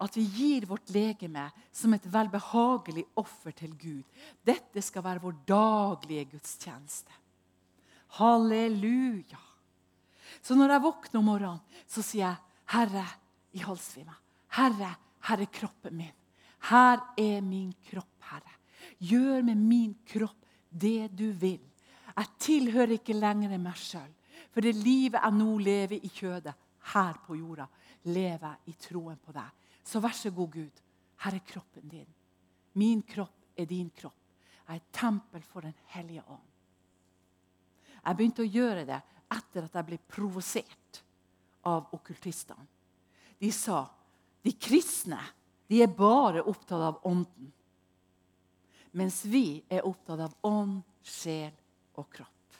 at 0.01 0.17
vi 0.17 0.23
gir 0.23 0.65
vårt 0.69 0.89
legeme 0.93 1.47
som 1.71 1.93
et 1.95 2.05
velbehagelig 2.11 3.05
offer 3.19 3.55
til 3.55 3.75
Gud. 3.79 4.03
Dette 4.43 4.83
skal 4.83 5.05
være 5.05 5.23
vår 5.23 5.37
daglige 5.47 6.25
gudstjeneste. 6.35 7.11
Halleluja. 8.19 9.39
Så 10.41 10.55
når 10.55 10.75
jeg 10.75 10.83
våkner 10.83 11.19
om 11.19 11.29
morgenen, 11.29 11.61
så 11.87 12.03
sier 12.03 12.27
jeg, 12.27 12.37
'Herre, 12.65 13.05
i 13.53 13.59
halsvima. 13.63 14.15
Herre, 14.57 14.95
her 15.27 15.41
er 15.41 15.51
kroppen 15.51 15.95
min. 15.97 16.13
Her 16.69 16.99
er 17.17 17.41
min 17.41 17.73
kropp, 17.89 18.21
Herre. 18.31 18.55
Gjør 18.99 19.43
med 19.43 19.57
min 19.57 19.95
kropp 20.05 20.45
det 20.69 21.11
du 21.15 21.31
vil. 21.31 21.61
Jeg 22.15 22.27
tilhører 22.39 22.95
ikke 22.97 23.17
lenger 23.17 23.57
meg 23.57 23.75
sjøl. 23.79 24.11
For 24.51 24.63
det 24.63 24.75
livet 24.75 25.19
jeg 25.19 25.35
nå 25.35 25.57
lever 25.59 25.99
i 25.99 26.09
kjødet, 26.09 26.53
her 26.93 27.17
på 27.25 27.35
jorda, 27.35 27.65
lever 28.05 28.47
jeg 28.47 28.71
i 28.71 28.75
troen 28.79 29.17
på 29.19 29.33
deg. 29.35 29.49
Så 29.85 30.01
vær 30.01 30.15
så 30.17 30.31
god, 30.33 30.51
Gud. 30.51 30.83
Her 31.23 31.37
er 31.37 31.45
kroppen 31.47 31.87
din. 31.89 32.07
Min 32.73 33.01
kropp 33.07 33.57
er 33.57 33.65
din 33.69 33.89
kropp. 33.95 34.17
Jeg 34.65 34.73
er 34.73 34.81
et 34.81 34.93
tempel 34.93 35.43
for 35.45 35.61
Den 35.61 35.75
hellige 35.93 36.23
ånd. 36.27 36.51
Jeg 38.05 38.17
begynte 38.17 38.43
å 38.43 38.49
gjøre 38.49 38.85
det 38.85 39.01
etter 39.33 39.65
at 39.65 39.77
jeg 39.77 39.87
ble 39.87 39.97
provosert 40.09 41.01
av 41.65 41.93
okkultistene. 41.93 42.65
De 43.41 43.51
sa 43.53 43.85
de 44.45 44.53
kristne 44.53 45.19
de 45.67 45.81
er 45.81 45.89
bare 45.89 46.43
opptatt 46.45 46.81
av 46.85 46.99
ånden. 47.09 47.51
Mens 48.95 49.23
vi 49.25 49.63
er 49.69 49.85
opptatt 49.87 50.21
av 50.27 50.35
ånd, 50.45 50.83
sjel 51.01 51.51
og 51.97 52.07
kropp. 52.13 52.59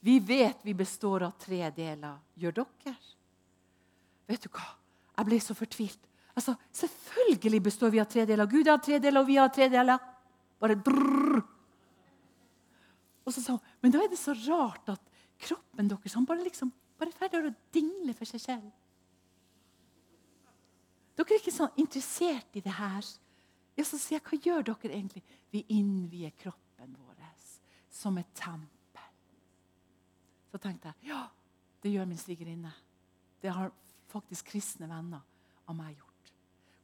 Vi 0.00 0.16
vet 0.24 0.64
vi 0.64 0.74
består 0.74 1.26
av 1.28 1.36
tre 1.38 1.68
deler. 1.76 2.16
Gjør 2.40 2.62
dere? 2.62 2.94
Vet 4.30 4.46
du 4.46 4.48
hva? 4.48 4.64
Jeg 5.18 5.28
ble 5.28 5.40
så 5.44 5.56
fortvilt. 5.58 6.09
Altså, 6.36 6.54
Selvfølgelig 6.72 7.62
består 7.62 7.90
vi 7.90 8.00
av 8.00 8.08
tre 8.10 8.26
deler. 8.26 8.46
Gud 8.50 8.68
har 8.68 8.78
tre 8.82 8.98
deler, 9.02 9.20
og 9.20 9.28
vi 9.28 9.38
har 9.40 9.48
tre 9.48 9.68
deler. 9.72 9.98
Bare 10.60 10.76
brrr. 10.76 11.40
Og 13.26 13.34
så 13.34 13.42
sa 13.42 13.56
hun, 13.56 13.64
Men 13.82 13.94
da 13.94 14.02
er 14.02 14.10
det 14.10 14.18
så 14.18 14.34
rart 14.46 14.88
at 14.88 15.02
kroppen 15.40 15.88
deres 15.88 16.14
han 16.14 16.26
bare 16.26 16.44
liksom, 16.44 16.72
bare 16.98 17.16
ferdig 17.16 17.40
å 17.48 17.54
dingle 17.72 18.14
for 18.14 18.28
seg 18.28 18.42
selv. 18.42 18.70
Dere 21.16 21.36
er 21.36 21.40
ikke 21.40 21.52
så 21.52 21.68
interessert 21.76 22.56
i 22.56 22.62
det 22.64 22.72
her. 22.72 23.04
Ja, 23.76 23.84
så 23.84 23.98
sier 23.98 24.18
jeg, 24.18 24.26
Hva 24.26 24.40
gjør 24.40 24.66
dere 24.70 24.94
egentlig? 24.94 25.22
Vi 25.52 25.64
innvier 25.76 26.32
kroppen 26.38 26.96
vår 26.96 27.10
som 28.00 28.18
et 28.18 28.34
tempel. 28.34 29.08
Så 30.50 30.58
tenkte 30.58 30.90
jeg 30.90 31.10
ja, 31.12 31.24
det 31.82 31.92
gjør 31.92 32.08
min 32.08 32.18
svigerinne. 32.18 32.72
Det 33.40 33.52
har 33.54 33.72
faktisk 34.10 34.50
kristne 34.54 34.88
venner 34.90 35.22
av 35.68 35.76
meg 35.76 35.94
gjort. 35.98 36.09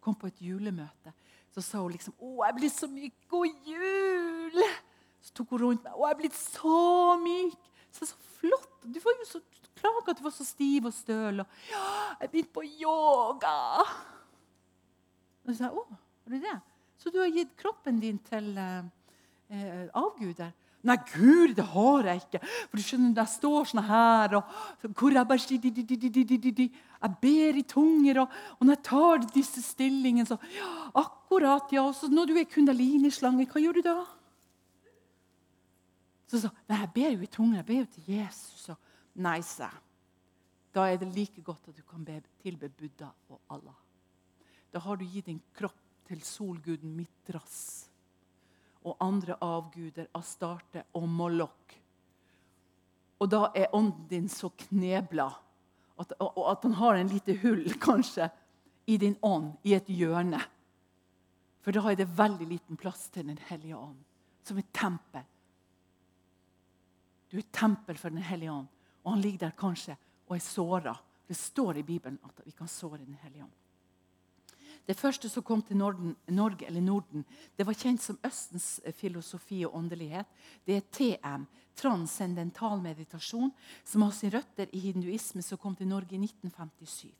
Kom 0.06 0.14
på 0.14 0.28
et 0.30 0.38
julemøte. 0.38 1.12
Så 1.50 1.64
sa 1.64 1.80
hun 1.82 1.90
liksom 1.90 2.14
'Å, 2.14 2.44
jeg 2.44 2.52
er 2.52 2.58
blitt 2.58 2.72
så 2.76 2.86
myk. 2.86 3.14
God 3.28 3.46
jul!' 3.66 4.66
Så 5.20 5.32
tok 5.34 5.50
hun 5.50 5.62
rundt 5.62 5.82
meg. 5.82 5.92
'Å, 5.92 6.06
jeg 6.06 6.14
er 6.14 6.20
blitt 6.20 6.38
så 6.38 7.16
myk.' 7.18 7.70
Så 7.90 8.06
så 8.06 8.16
flott. 8.38 8.84
Du 8.84 9.00
var 9.02 9.16
jo 9.18 9.26
så 9.26 9.40
klaga 9.74 10.12
at 10.12 10.18
du 10.18 10.22
var 10.22 10.34
så 10.36 10.44
stiv 10.44 10.86
og 10.86 10.94
støl. 10.94 11.40
Og 11.40 11.46
'Ja, 11.72 12.14
jeg 12.20 12.30
begynte 12.30 12.52
på 12.52 12.62
yoga.' 12.62 13.82
Og 15.42 15.50
så 15.50 15.56
sa 15.56 15.64
jeg 15.64 15.74
'Å, 15.74 15.84
har 15.90 16.30
du 16.30 16.38
det?' 16.38 16.60
Så 16.98 17.10
du 17.10 17.18
har 17.18 17.28
gitt 17.30 17.56
kroppen 17.56 18.00
din 18.00 18.18
til 18.18 18.58
eh, 18.58 18.84
eh 19.50 19.88
avguder? 19.94 20.52
Nei, 20.86 20.96
Gud, 21.10 21.54
det 21.58 21.64
har 21.72 22.06
jeg 22.06 22.20
ikke. 22.22 22.40
For 22.46 22.78
du 22.78 22.82
skjønner, 22.84 23.14
Jeg 23.16 23.32
står 23.32 23.64
sånn 23.70 23.86
her 23.86 24.36
og 24.38 24.44
Jeg 27.02 27.12
ber 27.22 27.58
i 27.58 27.64
tunger. 27.66 28.20
Og, 28.22 28.36
og 28.58 28.66
når 28.66 28.76
jeg 28.76 28.84
tar 28.86 29.24
disse 29.34 29.62
stillingene, 29.62 30.26
så 30.26 30.38
ja, 30.54 30.68
Akkurat, 30.94 31.72
ja. 31.72 31.82
Og 31.82 31.94
så 31.94 32.08
når 32.08 32.30
du 32.30 32.36
er 32.38 32.46
kundalinislange, 32.50 33.48
hva 33.50 33.60
gjør 33.62 33.80
du 33.80 33.82
da? 33.86 33.96
Så 36.30 36.42
sa 36.42 36.52
Nei, 36.68 36.78
jeg 36.84 36.92
ber 36.94 37.10
jo 37.10 37.22
i 37.22 37.32
tunger. 37.38 37.58
Jeg 37.60 37.66
ber 37.66 37.82
jo 37.82 37.88
til 37.96 38.12
Jesus. 38.14 38.68
Og, 38.70 38.78
nei, 39.26 39.40
sa 39.42 39.70
jeg. 39.70 39.82
Da 40.76 40.86
er 40.92 41.00
det 41.00 41.10
like 41.16 41.42
godt 41.42 41.70
at 41.70 41.76
du 41.76 41.82
kan 41.88 42.04
be, 42.04 42.20
tilbe 42.42 42.68
Buddha 42.68 43.10
og 43.32 43.40
Allah. 43.50 43.76
Da 44.70 44.82
har 44.84 44.98
du 45.00 45.06
gitt 45.08 45.26
din 45.30 45.40
kropp 45.56 45.78
til 46.06 46.20
solguden 46.22 46.92
Mitras 46.94 47.88
og 48.86 48.96
andre 49.02 49.36
avguder, 49.42 50.06
Astarte 50.14 50.84
og 50.94 51.08
Moloch. 51.10 51.74
Og 53.18 53.30
da 53.32 53.48
er 53.56 53.72
ånden 53.74 54.06
din 54.10 54.28
så 54.30 54.50
knebla 54.68 55.26
at, 55.96 56.12
og 56.20 56.42
at 56.50 56.66
han 56.66 56.76
har 56.76 56.98
en 56.98 57.10
lite 57.10 57.38
hull, 57.42 57.64
kanskje, 57.88 58.28
i 58.86 58.98
din 59.02 59.16
ånd, 59.24 59.56
i 59.66 59.74
et 59.74 59.88
hjørne. 59.90 60.40
For 61.64 61.74
da 61.74 61.82
er 61.90 61.98
det 61.98 62.12
veldig 62.14 62.46
liten 62.46 62.78
plass 62.78 63.08
til 63.10 63.26
Den 63.26 63.40
hellige 63.48 63.76
ånd, 63.76 63.98
som 64.46 64.58
et 64.60 64.68
tempel. 64.76 65.24
Du 67.26 67.38
er 67.38 67.42
et 67.42 67.52
tempel 67.52 67.98
for 67.98 68.14
Den 68.14 68.22
hellige 68.22 68.52
ånd, 68.52 68.68
og 69.02 69.16
han 69.16 69.24
ligger 69.24 69.48
der 69.48 69.56
kanskje 69.58 69.96
og 70.28 70.36
er 70.36 70.44
såra. 70.44 70.94
Det 71.26 71.36
står 71.36 71.80
i 71.80 71.82
Bibelen 71.82 72.20
at 72.22 72.44
vi 72.44 72.54
kan 72.54 72.70
såre 72.70 73.02
Den 73.02 73.18
hellige 73.22 73.42
ånd. 73.42 73.56
Det 74.86 74.94
første 74.94 75.28
som 75.28 75.42
kom 75.42 75.62
til 75.66 75.80
Norden, 75.80 76.14
Norge, 76.30 76.66
eller 76.68 76.80
Norden, 76.80 77.24
det 77.58 77.66
var 77.66 77.74
kjent 77.74 78.02
som 78.02 78.18
Østens 78.26 78.80
eh, 78.84 78.94
filosofi 78.94 79.64
og 79.66 79.74
åndelighet. 79.74 80.28
Det 80.62 80.76
er 80.76 80.84
TM, 80.94 81.46
transcendental 81.76 82.78
meditasjon, 82.84 83.50
som 83.84 84.06
har 84.06 84.14
sin 84.14 84.30
røtter 84.30 84.70
i 84.72 84.84
hinduisme, 84.86 85.42
som 85.42 85.58
kom 85.58 85.74
til 85.76 85.90
Norge 85.90 86.14
i 86.14 86.22
1957. 86.22 87.10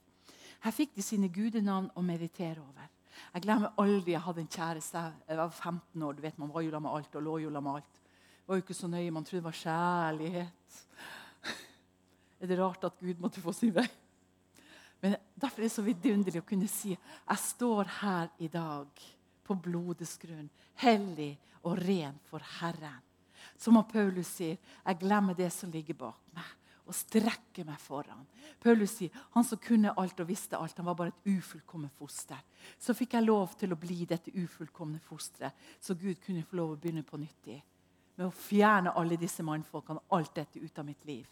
Her 0.63 0.75
fikk 0.75 0.95
de 0.95 1.05
sine 1.05 1.29
gudenavn 1.33 1.91
å 1.99 2.07
meditere 2.07 2.63
over. 2.63 2.87
Jeg 3.35 3.45
glemmer 3.45 3.75
aldri 3.81 4.15
jeg 4.15 4.25
hadde 4.25 4.45
en 4.45 4.51
kjæreste. 4.53 5.05
Jeg 5.27 5.39
var 5.41 5.51
15 5.51 6.03
år. 6.03 6.15
du 6.15 6.23
vet, 6.23 6.39
Man 6.39 6.53
var 6.53 6.63
jo 6.63 6.81
med 6.81 6.91
alt 6.93 7.17
og 7.17 7.23
lå 7.23 7.39
jo 7.39 7.51
med 7.51 7.75
alt. 7.75 7.93
Det 7.93 8.49
var 8.49 8.57
jo 8.57 8.63
ikke 8.63 8.75
så 8.75 8.89
nøye. 8.89 9.11
Man 9.11 9.25
trodde 9.25 9.43
det 9.43 9.51
var 9.51 9.63
kjærlighet. 9.63 10.83
Er 12.41 12.47
det 12.47 12.59
rart 12.59 12.85
at 12.85 12.99
Gud 13.01 13.19
måtte 13.19 13.41
få 13.41 13.53
sin 13.53 13.75
vei? 13.75 13.89
Men 15.01 15.17
Derfor 15.37 15.61
er 15.61 15.69
det 15.69 15.75
så 15.75 15.85
vidunderlig 15.85 16.41
å 16.41 16.49
kunne 16.49 16.69
si 16.71 16.95
jeg 16.95 17.41
står 17.43 17.91
her 18.01 18.31
i 18.41 18.49
dag 18.49 19.03
på 19.45 19.57
blodets 19.61 20.17
grunn, 20.19 20.49
hellig 20.81 21.35
og 21.69 21.77
ren 21.83 22.17
for 22.31 22.45
Herren. 22.57 23.03
Som 23.61 23.77
Paulus 23.89 24.31
sier, 24.39 24.57
jeg 24.57 25.01
glemmer 25.01 25.37
det 25.37 25.51
som 25.53 25.71
ligger 25.71 25.99
bak 26.01 26.33
meg, 26.35 26.49
og 26.89 26.97
strekker 26.97 27.67
meg 27.69 27.79
foran. 27.83 28.25
Paulus 28.63 28.97
sier 28.97 29.13
han 29.37 29.45
som 29.45 29.61
kunne 29.61 29.93
alt 30.01 30.25
og 30.25 30.31
visste 30.31 30.57
alt, 30.57 30.81
han 30.81 30.89
var 30.89 30.97
bare 30.97 31.13
et 31.13 31.31
ufullkomment 31.37 31.93
foster. 32.01 32.41
Så 32.81 32.97
fikk 32.97 33.19
jeg 33.19 33.29
lov 33.29 33.59
til 33.61 33.77
å 33.77 33.81
bli 33.81 34.07
dette 34.09 34.33
ufullkomne 34.33 35.03
fosteret, 35.05 35.53
så 35.81 35.99
Gud 36.01 36.17
kunne 36.25 36.47
få 36.49 36.63
lov 36.63 36.75
å 36.75 36.81
begynne 36.81 37.05
på 37.05 37.21
nytt 37.21 37.53
i. 37.53 37.61
Med 38.17 38.31
å 38.31 38.33
fjerne 38.33 38.97
alle 38.97 39.21
disse 39.21 39.45
mannfolkene, 39.45 40.09
alt 40.17 40.33
dette 40.41 40.65
ut 40.65 40.79
av 40.81 40.89
mitt 40.89 41.05
liv 41.05 41.27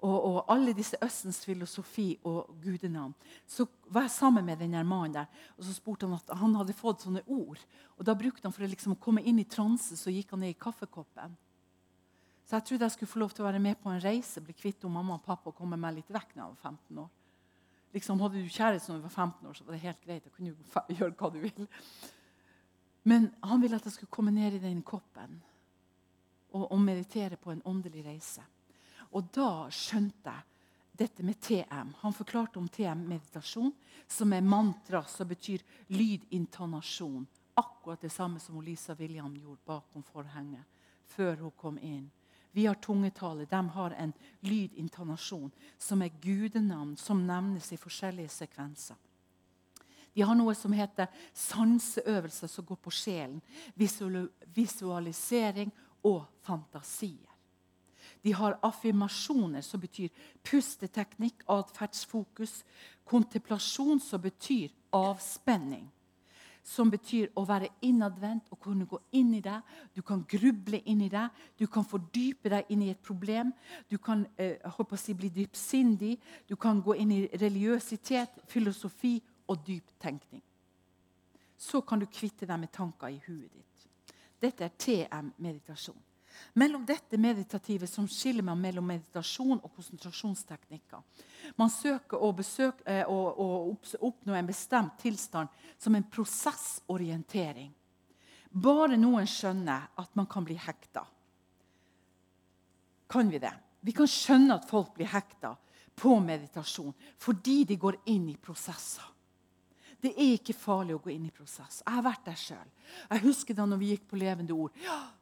og, 0.00 0.24
og, 0.24 0.38
alle 0.48 0.72
disse 0.76 0.96
Østens 1.04 1.42
filosofi 1.44 2.14
og 2.24 2.48
gudenavn, 2.62 3.12
så 3.46 3.66
var 3.92 4.06
jeg 4.06 4.14
sammen 4.14 4.46
med 4.46 4.60
denne 4.62 4.82
mannen 4.84 5.18
der, 5.18 5.28
og 5.58 5.64
så 5.66 5.74
spurte 5.76 6.08
han 6.08 6.16
at 6.16 6.32
han 6.40 6.56
hadde 6.56 6.76
fått 6.76 7.04
sånne 7.04 7.22
ord. 7.26 7.60
Og 7.98 8.06
da 8.08 8.14
brukte 8.16 8.46
han 8.46 8.54
For 8.56 8.64
å 8.64 8.70
liksom 8.70 8.96
komme 8.96 9.22
inn 9.22 9.38
i 9.42 9.48
transe 9.48 9.98
så 10.00 10.12
gikk 10.12 10.32
han 10.32 10.44
ned 10.44 10.54
i 10.54 10.60
kaffekoppen. 10.60 11.36
Så 12.46 12.56
jeg 12.56 12.66
trodde 12.66 12.88
jeg 12.88 12.96
skulle 12.96 13.12
få 13.12 13.20
lov 13.22 13.34
til 13.34 13.44
å 13.44 13.48
være 13.50 13.62
med 13.62 13.78
på 13.78 13.90
en 13.92 14.00
reise, 14.02 14.42
bli 14.42 14.56
kvitt 14.56 14.84
om 14.88 14.96
mamma 14.96 15.18
og 15.18 15.26
pappa 15.26 15.52
og 15.52 15.58
komme 15.58 15.78
meg 15.78 16.00
litt 16.00 16.08
vekk 16.10 16.32
når 16.34 16.42
jeg 16.42 16.54
var 16.54 16.70
15 16.72 17.02
år. 17.04 17.10
Liksom, 17.94 18.22
hadde 18.22 18.40
du 18.40 18.48
kjæreste 18.54 18.90
når 18.90 18.98
du 18.98 19.04
var 19.06 19.14
15 19.26 19.50
år, 19.50 19.58
så 19.58 19.66
var 19.66 19.76
det 19.76 19.82
helt 19.84 20.02
greit. 20.06 20.24
Da 20.24 20.32
kunne 20.34 20.54
du 20.54 20.78
gjøre 20.98 21.14
hva 21.18 21.30
du 21.30 21.38
vil. 21.44 21.68
Men 23.10 23.28
han 23.42 23.62
ville 23.62 23.78
at 23.78 23.86
jeg 23.86 23.98
skulle 23.98 24.16
komme 24.16 24.32
ned 24.34 24.56
i 24.56 24.62
den 24.62 24.82
koppen 24.86 25.38
og, 26.52 26.64
og 26.64 26.80
meditere 26.82 27.38
på 27.40 27.52
en 27.52 27.62
åndelig 27.68 28.04
reise. 28.06 28.44
Og 29.16 29.30
da 29.34 29.66
skjønte 29.74 30.30
jeg 30.30 30.46
dette 31.00 31.24
med 31.24 31.40
TM. 31.40 31.94
Han 32.02 32.12
forklarte 32.12 32.60
om 32.60 32.68
TM-meditasjon, 32.68 33.72
som 34.06 34.32
er 34.32 34.44
mantra, 34.44 35.02
som 35.08 35.28
betyr 35.28 35.64
lydintonasjon. 35.88 37.26
Akkurat 37.54 38.00
det 38.00 38.12
samme 38.12 38.40
som 38.40 38.60
Lisa 38.62 38.94
William 38.98 39.34
gjorde 39.36 39.64
bakom 39.66 40.02
forhenget 40.02 40.64
før 41.10 41.36
hun 41.36 41.50
kom 41.56 41.78
inn. 41.78 42.10
Vi 42.52 42.66
har 42.66 42.74
tungetale. 42.74 43.46
De 43.46 43.68
har 43.68 43.90
en 43.90 44.12
lydintonasjon 44.40 45.50
som 45.78 46.02
er 46.02 46.14
gudenavn, 46.22 46.96
som 46.96 47.26
nevnes 47.26 47.72
i 47.72 47.78
forskjellige 47.78 48.28
sekvenser. 48.34 48.96
De 50.12 50.22
har 50.26 50.34
noe 50.34 50.54
som 50.58 50.72
heter 50.74 51.06
sanseøvelser 51.32 52.50
som 52.50 52.66
går 52.66 52.80
på 52.82 52.90
sjelen. 52.90 53.40
Visualisering 54.54 55.70
og 56.02 56.24
fantasier. 56.42 57.29
De 58.22 58.32
har 58.32 58.58
affirmasjoner, 58.62 59.60
som 59.64 59.80
betyr 59.80 60.10
pusteteknikk, 60.44 61.44
atferdsfokus. 61.48 62.60
Kontemplasjon, 63.04 64.00
som 64.00 64.20
betyr 64.20 64.70
avspenning. 64.92 65.86
Som 66.62 66.90
betyr 66.92 67.30
å 67.40 67.46
være 67.48 67.70
innadvendt 67.88 68.50
og 68.52 68.60
kunne 68.60 68.84
gå 68.86 69.00
inn 69.16 69.32
i 69.34 69.40
det. 69.40 69.56
Du 69.96 70.02
kan 70.06 70.20
gruble 70.28 70.82
inn 70.84 71.00
i 71.06 71.08
det. 71.08 71.24
Du 71.56 71.66
kan 71.66 71.86
fordype 71.88 72.52
deg 72.52 72.68
inn 72.68 72.84
i 72.84 72.90
et 72.92 73.00
problem. 73.02 73.54
Du 73.88 73.96
kan 73.98 74.26
eh, 74.36 74.60
si, 74.96 75.14
bli 75.14 75.32
dypsindig. 75.34 76.18
Du 76.46 76.56
kan 76.56 76.82
gå 76.82 76.94
inn 77.00 77.16
i 77.16 77.22
religiøsitet, 77.32 78.44
filosofi 78.46 79.16
og 79.48 79.64
dyp 79.66 79.96
tenkning. 79.98 80.42
Så 81.56 81.80
kan 81.80 81.98
du 81.98 82.06
kvitte 82.06 82.46
deg 82.46 82.60
med 82.60 82.72
tanker 82.72 83.08
i 83.08 83.18
huet 83.26 83.48
ditt. 83.52 84.14
Dette 84.40 84.64
er 84.64 84.76
TM-meditasjon. 84.78 86.09
Mellom 86.54 86.84
dette 86.86 87.18
meditative 87.18 87.86
som 87.86 88.08
skiller 88.10 88.44
meg 88.46 88.58
mellom 88.58 88.86
meditasjon 88.90 89.60
og 89.60 89.72
konsentrasjonsteknikker. 89.76 91.02
Man 91.56 91.70
søker 91.70 92.22
å, 92.22 92.32
besøke, 92.36 92.84
eh, 92.86 93.04
å, 93.06 93.18
å 93.30 94.06
oppnå 94.08 94.34
en 94.34 94.50
bestemt 94.50 94.98
tilstand 95.02 95.48
som 95.78 95.94
en 95.94 96.06
prosessorientering. 96.10 97.70
Bare 98.50 98.98
noen 98.98 99.28
skjønner 99.30 99.90
at 100.00 100.14
man 100.18 100.26
kan 100.30 100.46
bli 100.46 100.58
hekta. 100.58 101.04
Kan 103.10 103.30
vi 103.30 103.38
det? 103.42 103.52
Vi 103.80 103.94
kan 103.96 104.10
skjønne 104.10 104.58
at 104.58 104.68
folk 104.68 104.92
blir 104.94 105.08
hekta 105.10 105.54
på 106.00 106.16
meditasjon 106.22 106.92
fordi 107.20 107.62
de 107.68 107.78
går 107.80 108.00
inn 108.12 108.28
i 108.32 108.38
prosesser. 108.40 109.06
Det 110.00 110.14
er 110.14 110.36
ikke 110.38 110.56
farlig 110.56 110.94
å 110.96 111.02
gå 111.02 111.12
inn 111.12 111.26
i 111.28 111.34
prosess. 111.34 111.82
Jeg 111.84 111.92
har 111.92 112.04
vært 112.04 112.24
der 112.24 112.38
sjøl. 112.40 112.68
Jeg 113.10 113.22
husker 113.26 113.56
da 113.56 113.66
når 113.68 113.80
vi 113.82 113.90
gikk 113.92 114.06
på 114.08 114.20
Levende 114.20 114.56
Ord. 114.56 114.72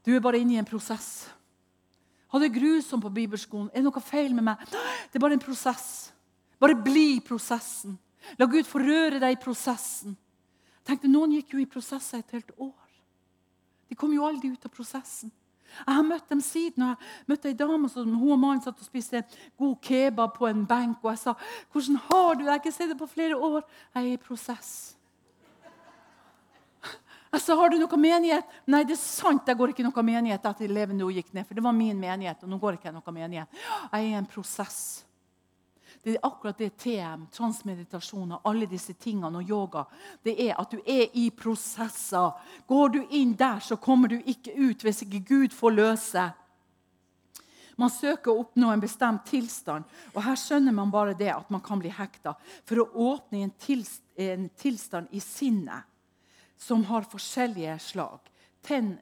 Du 0.07 0.13
er 0.15 0.23
bare 0.23 0.39
inne 0.39 0.55
i 0.55 0.61
en 0.61 0.69
prosess. 0.69 1.29
Ha 2.29 2.39
det 2.39 2.53
grusomt 2.55 3.03
på 3.03 3.13
bibelskolen. 3.13 3.71
Er 3.73 3.81
det 3.81 3.89
noe 3.89 4.05
feil 4.05 4.35
med 4.37 4.47
meg? 4.51 4.63
Det 4.69 5.19
er 5.19 5.25
bare 5.25 5.39
en 5.39 5.43
prosess. 5.43 6.13
Bare 6.61 6.77
bli 6.79 7.17
i 7.17 7.25
prosessen. 7.25 7.97
La 8.39 8.47
Gud 8.51 8.67
få 8.69 8.83
røre 8.83 9.21
deg 9.23 9.35
i 9.35 9.41
prosessen. 9.41 10.17
Tenkte, 10.87 11.11
Noen 11.11 11.35
gikk 11.37 11.55
jo 11.55 11.63
i 11.63 11.69
prosesser 11.69 12.23
et 12.23 12.37
helt 12.37 12.53
år. 12.57 12.87
De 13.89 13.97
kom 13.97 14.13
jo 14.13 14.27
aldri 14.29 14.53
ut 14.53 14.65
av 14.65 14.73
prosessen. 14.73 15.33
Jeg 15.87 15.95
har 15.95 16.07
møtt 16.07 16.29
dem 16.31 16.41
siden. 16.41 16.83
og 16.83 16.89
Jeg 16.89 17.29
møtte 17.29 17.49
ei 17.49 17.57
dame 17.59 17.89
som 17.89 18.15
hun 18.15 18.33
og 18.33 18.39
mannen 18.39 18.63
satt 18.65 18.79
og 18.79 18.87
spiste 18.87 19.25
god 19.59 19.77
kebab 19.83 20.37
på 20.39 20.49
en 20.49 20.67
benk. 20.67 20.99
Og 21.03 21.11
jeg 21.11 21.19
sa, 21.19 21.35
'Hvordan 21.73 21.97
har 21.97 22.35
du 22.35 22.41
det?' 22.41 22.45
'Jeg 22.45 22.53
har 22.53 22.61
ikke 22.61 22.73
sett 22.73 22.89
det 22.89 22.99
på 22.99 23.07
flere 23.07 23.37
år.' 23.37 23.63
'Jeg 23.95 24.05
er 24.05 24.13
i 24.13 24.17
prosess.' 24.17 24.95
Jeg 27.33 27.41
sa, 27.41 27.55
'Har 27.55 27.69
du 27.69 27.79
noe 27.79 27.97
menighet?' 27.97 28.45
'Nei, 28.67 28.85
det 28.85 28.93
er 28.93 28.97
sant, 28.97 29.47
jeg 29.47 29.57
går 29.57 29.69
ikke 29.69 29.85
noe 29.85 30.03
menighet 30.03 30.45
etter 30.45 30.69
Levende 30.69 31.05
Ord 31.05 31.13
gikk 31.13 31.35
ned.' 31.35 31.47
For 31.47 31.55
det 31.55 31.65
var 31.65 31.73
min 31.73 32.01
menighet, 32.01 32.43
og 32.43 32.49
nå 32.49 32.59
går 32.59 32.73
ikke 32.73 32.85
jeg 32.85 32.95
noe 32.95 33.13
menighet. 33.13 33.49
Jeg 33.93 34.01
er 34.01 34.09
i 34.09 34.15
en 34.15 34.27
prosess. 34.27 35.05
Det 36.03 36.15
er 36.15 36.27
akkurat 36.27 36.59
det 36.59 36.77
TM, 36.79 37.27
transmeditasjon 37.35 38.37
og 38.37 38.45
alle 38.49 38.69
disse 38.71 38.95
tingene 38.95 39.41
og 39.41 39.51
yoga. 39.51 39.85
Det 40.25 40.37
er 40.47 40.55
at 40.61 40.71
du 40.73 40.79
er 40.87 41.09
i 41.19 41.29
prosesser. 41.35 42.37
Går 42.67 42.93
du 42.95 43.01
inn 43.19 43.35
der, 43.39 43.61
så 43.61 43.77
kommer 43.77 44.13
du 44.13 44.19
ikke 44.19 44.55
ut 44.55 44.85
hvis 44.87 45.03
ikke 45.05 45.25
Gud 45.29 45.57
får 45.57 45.75
løse. 45.75 46.29
Man 47.79 47.93
søker 47.95 48.33
å 48.33 48.43
oppnå 48.43 48.73
en 48.73 48.83
bestemt 48.83 49.27
tilstand. 49.31 49.87
og 50.15 50.23
Her 50.27 50.39
skjønner 50.39 50.75
man 50.75 50.91
bare 50.91 51.15
det 51.19 51.31
at 51.31 51.51
man 51.51 51.63
kan 51.63 51.79
bli 51.79 51.93
hekta. 51.95 52.35
For 52.67 52.83
å 52.83 52.89
åpne 53.13 53.45
en, 53.45 53.55
tilst, 53.55 54.03
en 54.19 54.49
tilstand 54.59 55.15
i 55.15 55.23
sinnet 55.23 55.87
som 56.59 56.83
har 56.89 57.07
forskjellige 57.07 57.77
slag. 57.79 58.19
TEN, 58.67 58.97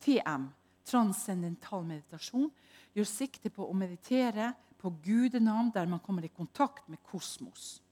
TM, 0.00 0.48
transcendental 0.88 1.84
meditasjon, 1.84 2.48
gjør 2.96 3.08
sikte 3.08 3.52
på 3.52 3.68
å 3.68 3.76
meditere 3.76 4.54
på 4.82 4.90
gudenavn, 5.04 5.70
der 5.74 5.86
man 5.86 6.00
kommer 6.00 6.24
i 6.24 6.28
kontakt 6.28 6.88
med 6.88 6.98
kosmos. 7.06 7.82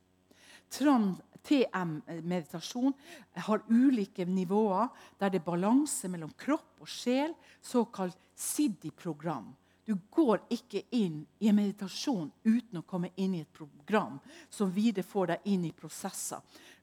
TM-meditasjon 1.42 2.92
har 3.34 3.62
ulike 3.68 4.26
nivåer 4.26 4.88
der 5.18 5.30
det 5.30 5.40
er 5.40 5.44
balanse 5.46 6.08
mellom 6.10 6.30
kropp 6.38 6.82
og 6.82 6.88
sjel, 6.88 7.34
såkalt 7.62 8.18
SIDI-program. 8.34 9.54
Du 9.86 9.96
går 10.10 10.44
ikke 10.54 10.82
inn 10.94 11.26
i 11.38 11.48
en 11.50 11.56
meditasjon 11.58 12.30
uten 12.44 12.78
å 12.78 12.86
komme 12.86 13.10
inn 13.16 13.34
i 13.34 13.40
et 13.42 13.52
program 13.52 14.20
som 14.50 14.70
videre 14.70 15.06
får 15.06 15.26
deg 15.32 15.48
inn 15.54 15.64
i 15.66 15.72
prosesser, 15.74 16.38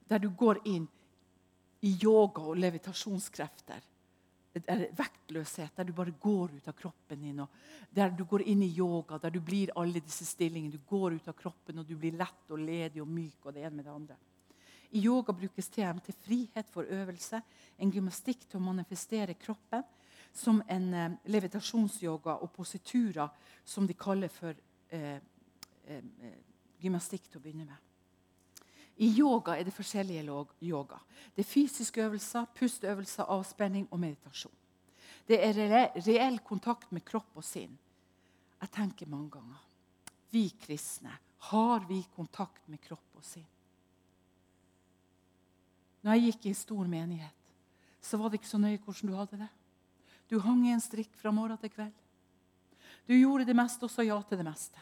der 0.07 0.19
du 0.19 0.29
går 0.35 0.59
inn 0.67 0.87
i 1.87 1.93
yoga 2.01 2.41
og 2.51 2.59
levitasjonskrefter 2.59 3.79
er 4.65 4.87
vektløshet, 4.97 5.75
der 5.75 5.87
du 5.87 5.93
bare 5.93 6.13
går 6.21 6.55
ut 6.57 6.67
av 6.67 6.73
kroppen 6.73 7.21
din. 7.21 7.45
der 7.91 8.09
du 8.09 8.23
går 8.25 8.41
inn 8.41 8.63
i 8.63 8.73
yoga, 8.77 9.17
der 9.17 9.29
du 9.29 9.39
blir 9.39 9.71
alle 9.75 9.99
disse 9.99 10.25
stillingene. 10.25 10.71
Du 10.71 10.79
går 10.89 11.13
ut 11.13 11.27
av 11.27 11.33
kroppen, 11.33 11.79
og 11.79 11.85
du 11.85 11.95
blir 11.95 12.17
lett 12.17 12.51
og 12.51 12.59
ledig 12.59 13.01
og 13.01 13.07
myk. 13.07 13.45
og 13.45 13.53
det 13.53 13.61
ene 13.61 13.75
med 13.75 13.85
det 13.85 13.91
andre. 13.91 14.17
I 14.91 14.99
yoga 14.99 15.33
brukes 15.33 15.67
TM 15.69 15.99
til 15.99 16.13
frihet 16.13 16.69
for 16.69 16.83
øvelse, 16.83 17.41
en 17.77 17.91
gymnastikk 17.91 18.47
til 18.47 18.59
å 18.59 18.63
manifestere 18.63 19.33
kroppen, 19.33 19.83
som 20.33 20.61
en 20.67 20.93
eh, 20.93 21.11
levitasjonsyoga 21.25 22.37
og 22.41 22.51
positurer 22.51 23.29
som 23.65 23.87
de 23.87 23.93
kaller 23.93 24.31
for 24.31 24.53
eh, 24.89 25.19
eh, 25.87 26.03
gymnastikk 26.79 27.27
til 27.27 27.39
å 27.39 27.43
begynne 27.43 27.65
med. 27.65 27.86
I 28.97 29.11
yoga 29.19 29.57
er 29.57 29.67
det 29.67 29.75
forskjellige 29.75 30.23
yoga. 30.65 30.97
Det 31.35 31.43
er 31.43 31.49
fysiske 31.49 32.01
øvelser, 32.01 32.47
pusteøvelser, 32.57 33.29
avspenning 33.29 33.87
og 33.91 33.99
meditasjon. 33.99 34.53
Det 35.27 35.37
er 35.43 35.91
reell 36.07 36.39
kontakt 36.39 36.91
med 36.91 37.05
kropp 37.05 37.35
og 37.35 37.45
sinn. 37.45 37.77
Jeg 38.57 38.71
tenker 38.73 39.09
mange 39.09 39.29
ganger 39.29 39.63
Vi 40.31 40.49
kristne, 40.59 41.13
har 41.51 41.85
vi 41.87 42.01
kontakt 42.15 42.67
med 42.67 42.81
kropp 42.81 43.15
og 43.15 43.23
sinn? 43.23 43.45
Når 46.03 46.13
jeg 46.13 46.23
gikk 46.23 46.45
i 46.45 46.49
en 46.49 46.55
stor 46.55 46.87
menighet, 46.87 47.47
så 48.01 48.17
var 48.17 48.29
det 48.29 48.41
ikke 48.41 48.49
så 48.49 48.59
nøye 48.59 48.79
hvordan 48.79 49.09
du 49.09 49.15
hadde 49.15 49.39
det. 49.41 49.49
Du 50.27 50.39
hang 50.39 50.65
i 50.67 50.73
en 50.73 50.83
strikk 50.83 51.15
fra 51.15 51.31
morgen 51.31 51.57
til 51.61 51.71
kveld. 51.71 51.95
Du 53.07 53.13
gjorde 53.15 53.45
det 53.47 53.55
meste 53.55 53.87
og 53.87 53.91
sa 53.91 54.03
ja 54.03 54.17
til 54.27 54.39
det 54.39 54.45
meste. 54.47 54.79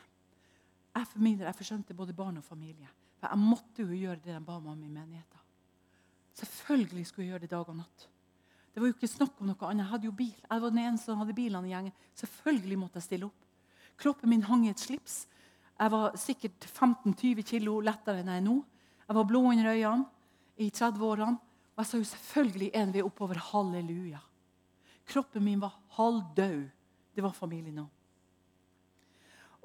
Jeg 0.95 1.09
for 1.11 1.21
min 1.21 1.41
jeg 1.43 1.57
forskjønte 1.57 1.97
både 1.97 2.15
barn 2.15 2.37
og 2.39 2.45
familie. 2.45 2.89
For 3.25 3.33
jeg 3.33 3.41
måtte 3.41 3.81
jo 3.81 3.95
gjøre 3.97 4.21
det 4.21 4.33
de 4.35 4.41
ba 4.45 4.59
meg 4.59 4.75
om 4.75 4.81
i 4.85 4.91
menigheten. 4.91 5.39
Selvfølgelig 6.35 7.05
skulle 7.07 7.25
jeg 7.25 7.31
gjøre 7.33 7.45
det 7.45 7.49
dag 7.55 7.69
og 7.71 7.77
natt. 7.79 8.03
Det 8.69 8.81
var 8.83 8.89
jo 8.91 8.93
ikke 8.93 9.09
snakk 9.09 9.39
om 9.39 9.47
noe 9.49 9.69
annet. 9.69 9.85
Jeg 9.85 9.91
hadde 9.93 10.07
jo 10.09 10.13
bil. 10.19 10.35
Jeg 10.35 10.61
var 10.61 10.73
den 10.73 10.81
eneste 10.83 11.09
som 11.09 11.23
hadde 11.23 11.33
bilene 11.33 11.69
i 11.69 11.71
gjengen. 11.71 11.95
Selvfølgelig 12.19 12.77
måtte 12.77 12.99
jeg 12.99 13.07
stille 13.07 13.29
opp. 13.29 13.47
Kroppen 13.97 14.29
min 14.29 14.43
hang 14.45 14.67
i 14.67 14.73
et 14.73 14.83
slips. 14.83 15.15
Jeg 15.79 15.93
var 15.95 16.17
sikkert 16.19 16.67
15-20 16.67 17.41
kilo 17.47 17.79
lettere 17.81 18.21
enn 18.21 18.29
jeg 18.29 18.43
er 18.43 18.45
nå. 18.45 18.59
Jeg 19.07 19.17
var 19.17 19.27
blå 19.31 19.41
under 19.53 19.71
øynene 19.71 20.05
i 20.61 20.69
30-årene. 20.69 21.39
Og 21.73 21.81
jeg 21.81 21.89
sa 21.89 22.01
jo 22.03 22.09
selvfølgelig 22.11 22.69
en 22.77 22.93
vei 22.93 23.05
oppover. 23.07 23.41
Halleluja. 23.49 24.21
Kroppen 25.09 25.47
min 25.47 25.63
var 25.63 25.79
halvdød. 25.97 26.61
Det 27.15 27.25
var 27.25 27.33
familien 27.33 27.79
nå. 27.81 27.89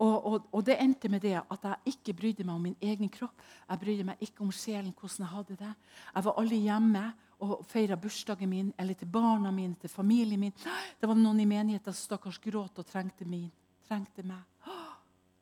Og, 0.00 0.26
og, 0.26 0.46
og, 0.52 0.62
det 0.64 0.78
endte 0.80 1.10
med 1.12 1.20
det 1.20 1.34
at 1.36 1.64
jeg 1.66 1.92
ikke 1.92 2.14
brydde 2.16 2.44
meg 2.48 2.54
om 2.54 2.62
min 2.64 2.76
egen 2.80 3.10
kropp. 3.12 3.42
Jeg 3.68 3.80
brydde 3.82 4.06
meg 4.08 4.22
ikke 4.24 4.44
om 4.46 4.52
sjelen, 4.52 4.94
hvordan 4.96 5.26
jeg 5.26 5.34
hadde 5.34 5.56
det. 5.60 5.72
Jeg 6.14 6.24
var 6.24 6.38
aldri 6.40 6.60
hjemme 6.64 7.02
og 7.44 7.64
feira 7.68 7.98
bursdagen 8.00 8.48
min 8.48 8.70
eller 8.80 8.96
til 8.96 9.10
barna 9.12 9.52
mine, 9.52 9.76
til 9.80 9.92
familien 9.92 10.40
min. 10.40 10.56
Det 11.00 11.08
var 11.08 11.18
noen 11.18 11.40
i 11.40 11.48
menigheten 11.48 11.92
som 11.92 12.14
stakkars 12.14 12.40
gråt 12.40 12.80
og 12.80 12.88
trengte, 12.88 13.28
min, 13.28 13.50
trengte 13.88 14.24
meg. 14.24 14.40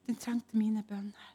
Den 0.09 0.19
trengte 0.19 0.59
mine 0.59 0.83
bønner. 0.83 1.35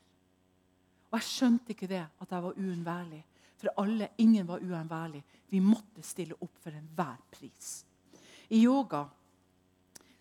Og 1.11 1.19
jeg 1.19 1.29
skjønte 1.29 1.75
ikke 1.75 1.87
det, 1.91 2.03
at 2.03 2.31
jeg 2.31 2.43
var 2.43 2.59
uunnværlig. 2.59 3.23
For 3.61 3.71
alle, 3.79 4.09
ingen 4.17 4.47
var 4.49 4.63
uunnværlig. 4.63 5.23
Vi 5.47 5.63
måtte 5.63 6.03
stille 6.03 6.35
opp 6.41 6.57
for 6.59 6.75
enhver 6.75 7.19
pris. 7.31 7.83
I 8.49 8.65
yoga 8.65 9.05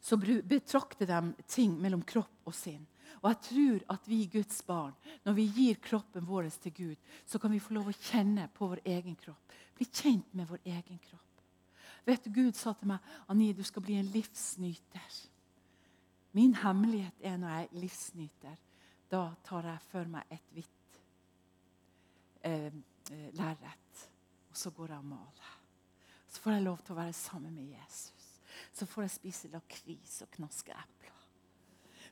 så 0.03 0.19
betrakter 0.19 1.07
de 1.07 1.47
ting 1.49 1.75
mellom 1.81 2.03
kropp 2.07 2.51
og 2.51 2.55
sinn. 2.55 2.83
Og 3.21 3.29
jeg 3.31 3.41
tror 3.49 3.83
at 3.95 4.09
vi 4.09 4.21
Guds 4.33 4.63
barn, 4.67 4.95
når 5.25 5.37
vi 5.37 5.45
gir 5.55 5.81
kroppen 5.83 6.27
vår 6.27 6.49
til 6.63 6.75
Gud, 6.75 6.97
så 7.27 7.39
kan 7.39 7.53
vi 7.53 7.61
få 7.63 7.75
lov 7.77 7.91
å 7.91 7.99
kjenne 7.99 8.49
på 8.55 8.71
vår 8.73 8.83
egen 8.95 9.17
kropp. 9.21 9.55
Bli 9.77 9.87
kjent 9.87 10.35
med 10.35 10.49
vår 10.51 10.63
egen 10.65 10.99
kropp. 10.99 11.45
Vet 12.07 12.25
du, 12.25 12.33
Gud 12.35 12.57
sa 12.59 12.73
til 12.75 12.91
meg 12.91 13.13
Annie, 13.31 13.55
du 13.55 13.63
skal 13.63 13.85
bli 13.87 13.99
en 14.01 14.11
livsnyter. 14.11 15.19
Min 16.35 16.57
hemmelighet 16.59 17.23
er 17.23 17.39
når 17.39 17.55
jeg 17.55 17.69
er 17.69 17.83
livsnyter. 17.85 18.61
Da 19.13 19.27
tar 19.45 19.69
jeg 19.69 19.89
for 19.91 20.09
meg 20.11 20.33
et 20.33 20.55
hvitt 20.57 21.01
eh, 22.49 22.73
eh, 23.13 23.29
lerret, 23.37 24.07
og 24.51 24.57
så 24.57 24.73
går 24.73 24.95
jeg 24.95 25.05
og 25.05 25.11
maler. 25.13 25.59
Så 26.33 26.41
får 26.41 26.57
jeg 26.57 26.65
lov 26.65 26.81
til 26.81 26.97
å 26.97 27.01
være 27.03 27.17
sammen 27.17 27.55
med 27.55 27.75
Jesus. 27.77 28.31
Så 28.73 28.89
får 28.89 29.07
jeg 29.07 29.17
spise 29.19 29.53
lakris 29.53 30.23
og 30.25 30.33
knaske 30.33 30.73
epler 30.73 31.22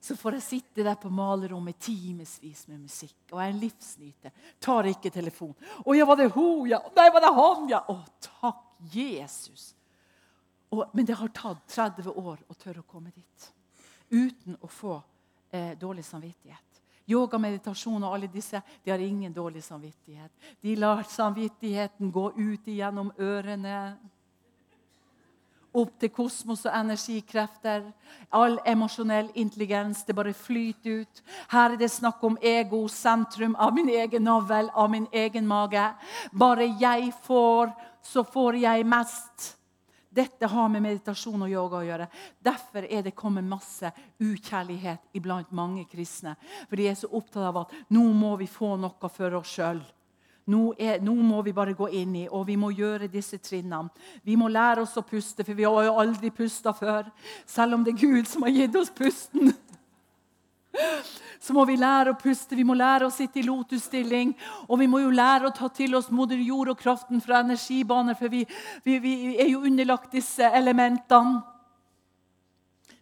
så 0.01 0.17
får 0.17 0.39
jeg 0.39 0.43
sitte 0.43 0.85
der 0.85 0.97
på 0.97 1.11
malerommet 1.13 1.79
timevis 1.79 2.63
med 2.69 2.81
musikk. 2.87 3.17
Og 3.33 3.41
jeg 3.41 3.47
er 3.47 3.53
en 3.53 3.61
livsnyter. 3.61 4.33
Tar 4.61 4.89
ikke 4.89 5.13
telefon. 5.13 5.55
'Å 5.85 5.97
ja, 5.97 6.07
var 6.09 6.17
det 6.17 6.31
hun, 6.33 6.67
ja?' 6.69 6.81
'Nei, 6.97 7.11
var 7.11 7.21
det 7.21 7.35
han, 7.37 7.69
ja?' 7.69 7.85
Å, 7.89 7.97
takk, 8.21 8.65
Jesus. 8.95 9.75
Og, 10.71 10.87
men 10.95 11.05
det 11.05 11.19
har 11.19 11.29
tatt 11.29 11.67
30 11.69 12.09
år 12.09 12.39
å 12.49 12.55
tørre 12.55 12.81
å 12.81 12.89
komme 12.89 13.11
dit. 13.11 13.53
Uten 14.11 14.57
å 14.61 14.67
få 14.67 15.03
eh, 15.51 15.77
dårlig 15.79 16.05
samvittighet. 16.05 16.83
Yoga, 17.11 17.39
meditasjon 17.43 18.05
og 18.07 18.15
alle 18.15 18.31
disse 18.31 18.61
de 18.85 18.93
har 18.93 19.03
ingen 19.03 19.33
dårlig 19.35 19.65
samvittighet. 19.67 20.31
De 20.63 20.77
lar 20.77 21.03
samvittigheten 21.03 22.13
gå 22.15 22.31
ut 22.37 22.69
igjennom 22.71 23.11
ørene 23.19 23.97
opp 25.73 25.93
til 26.01 26.11
kosmos 26.15 26.65
og 26.67 26.75
energikrefter. 26.75 27.85
All 28.35 28.59
emosjonell 28.67 29.31
intelligens. 29.39 30.03
Det 30.05 30.17
bare 30.17 30.35
flyter 30.35 31.03
ut. 31.03 31.23
Her 31.53 31.75
er 31.75 31.79
det 31.81 31.91
snakk 31.93 32.23
om 32.27 32.39
ego, 32.43 32.87
sentrum 32.89 33.57
av 33.59 33.75
min 33.75 33.89
egen 33.89 34.27
navl, 34.27 34.71
av 34.75 34.91
min 34.91 35.07
egen 35.13 35.47
mage. 35.47 35.87
Bare 36.33 36.69
jeg 36.81 37.13
får, 37.27 37.73
så 38.03 38.25
får 38.25 38.63
jeg 38.65 38.87
mest. 38.87 39.55
Dette 40.11 40.47
har 40.51 40.69
med 40.69 40.83
meditasjon 40.83 41.47
og 41.47 41.53
yoga 41.53 41.79
å 41.79 41.87
gjøre. 41.87 42.09
Derfor 42.43 42.87
er 42.91 43.05
det 43.07 43.15
kommet 43.15 43.47
masse 43.47 43.93
ukjærlighet 44.19 45.15
iblant 45.15 45.53
mange 45.55 45.85
kristne. 45.87 46.35
For 46.67 46.81
de 46.81 46.89
er 46.91 46.99
så 46.99 47.13
opptatt 47.15 47.47
av 47.47 47.61
at 47.63 47.77
nå 47.95 48.03
må 48.19 48.35
vi 48.41 48.51
få 48.51 48.75
noe 48.81 49.11
for 49.15 49.39
oss 49.39 49.55
sjøl. 49.55 49.79
Nå, 50.51 50.61
er, 50.79 50.99
nå, 51.05 51.15
må 51.15 51.43
vi 51.47 51.55
bare 51.55 51.77
gå 51.79 51.87
inn 52.01 52.17
i, 52.25 52.27
og 52.27 52.47
vi 52.49 52.57
må 52.59 52.73
gjøre 52.75 53.11
disse 53.13 53.39
trinnene. 53.39 53.91
Vi 54.27 54.35
må 54.41 54.49
lære 54.51 54.83
oss 54.83 54.97
å 54.99 55.07
puste, 55.07 55.45
for 55.47 55.55
vi 55.55 55.67
har 55.69 55.87
jo 55.87 55.99
aldri 56.03 56.33
pusta 56.35 56.73
før. 56.75 57.11
Selv 57.47 57.77
om 57.77 57.85
det 57.87 57.95
er 57.95 58.01
Gud 58.03 58.31
som 58.31 58.47
har 58.47 58.55
gitt 58.57 58.79
oss 58.81 58.91
pusten. 58.91 59.53
Så 61.41 61.55
må 61.57 61.65
vi 61.65 61.79
lære 61.81 62.13
å 62.13 62.19
puste, 62.21 62.57
vi 62.57 62.67
må 62.69 62.75
lære 62.77 63.07
å 63.07 63.13
sitte 63.15 63.41
i 63.41 63.47
lotusstilling. 63.47 64.35
Og 64.69 64.83
vi 64.83 64.89
må 64.91 65.01
jo 65.01 65.13
lære 65.15 65.49
å 65.49 65.55
ta 65.57 65.71
til 65.73 65.97
oss 65.97 66.11
moder 66.13 66.41
jord 66.41 66.75
og 66.75 66.83
kraften 66.83 67.23
fra 67.25 67.41
energibaner, 67.45 68.19
for 68.19 68.33
vi, 68.33 68.45
vi, 68.85 68.99
vi 69.01 69.15
er 69.41 69.49
jo 69.55 69.65
underlagt 69.65 70.13
disse 70.17 70.51
elementene. 70.51 71.41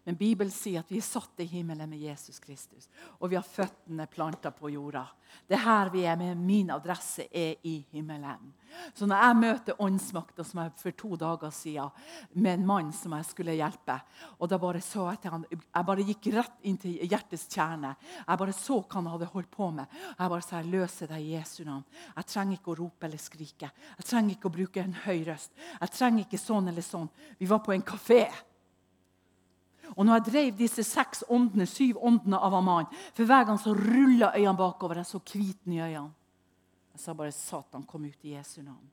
Men 0.09 0.16
Bibelen 0.16 0.48
sier 0.48 0.80
at 0.80 0.89
vi 0.89 1.02
er 1.02 1.05
satt 1.05 1.43
i 1.44 1.44
himmelen 1.44 1.90
med 1.90 2.01
Jesus 2.01 2.39
Kristus. 2.40 2.86
Og 3.20 3.28
vi 3.28 3.36
har 3.36 3.44
føttene 3.44 4.06
planta 4.09 4.48
på 4.56 4.70
jorda. 4.72 5.02
Det 5.44 5.59
er 5.59 5.60
her 5.66 5.90
vi 5.93 6.06
er 6.09 6.16
med 6.16 6.40
min 6.40 6.70
adresse 6.72 7.26
er 7.28 7.59
i 7.68 7.74
himmelen. 7.93 8.55
Så 8.97 9.05
når 9.05 9.20
jeg 9.20 9.36
møter 9.43 9.85
åndsmakta 9.85 10.47
som 10.48 10.62
jeg 10.62 10.72
for 10.80 10.97
to 10.97 11.20
dager 11.20 11.52
siden 11.52 11.93
med 12.40 12.55
en 12.55 12.66
mann 12.72 12.94
som 12.97 13.18
jeg 13.18 13.28
skulle 13.28 13.59
hjelpe 13.59 13.98
og 14.39 14.48
da 14.48 14.56
bare 14.64 14.80
så 14.80 15.10
jeg, 15.10 15.20
til 15.20 15.36
han, 15.36 15.47
jeg 15.52 15.89
bare 15.93 16.09
gikk 16.14 16.32
rett 16.39 16.66
inn 16.72 16.80
til 16.80 16.97
hjertets 17.05 17.44
kjerne. 17.52 17.94
Jeg 18.24 18.44
bare 18.47 18.56
så 18.56 18.80
hva 18.80 18.97
han 19.02 19.12
hadde 19.12 19.32
holdt 19.36 19.52
på 19.52 19.70
med. 19.76 20.01
Jeg 20.16 20.32
bare 20.39 20.48
sa 20.48 20.62
jeg 20.62 20.72
løser 20.72 21.12
deg 21.12 21.20
i 21.20 21.35
Jesu 21.36 21.66
navn. 21.68 21.85
Jeg 22.16 22.32
trenger 22.32 22.62
ikke 22.62 22.72
å 22.72 22.80
rope 22.80 23.12
eller 23.12 23.28
skrike. 23.28 23.74
Jeg 24.01 24.09
trenger 24.09 24.39
ikke 24.39 24.48
å 24.48 24.56
bruke 24.56 24.89
en 24.89 25.01
høy 25.05 25.18
røst. 25.28 25.52
Jeg 25.76 25.98
trenger 26.01 26.24
ikke 26.24 26.47
sånn 26.48 26.72
eller 26.72 26.93
sånn. 26.94 27.10
Vi 27.36 27.52
var 27.52 27.60
på 27.60 27.76
en 27.76 27.85
kafé. 27.85 28.24
Og 29.97 30.05
når 30.05 30.19
jeg 30.19 30.27
drev 30.28 30.59
disse 30.59 30.85
seks 30.85 31.24
åndene, 31.28 31.66
syv 31.66 31.98
åndene 32.05 32.39
av 32.39 32.55
Aman 32.55 32.89
For 33.16 33.24
hver 33.24 33.47
gang 33.48 33.59
så 33.60 33.74
rulla 33.77 34.32
øynene 34.36 34.56
bakover. 34.59 35.01
Jeg 35.01 35.06
så 35.06 35.19
hviten 35.19 35.73
i 35.73 35.81
øynene. 35.81 36.15
Jeg 36.93 37.01
sa 37.01 37.12
bare 37.15 37.32
'Satan, 37.32 37.86
kom 37.86 38.05
ut 38.05 38.24
i 38.24 38.35
Jesu 38.35 38.62
navn'. 38.62 38.90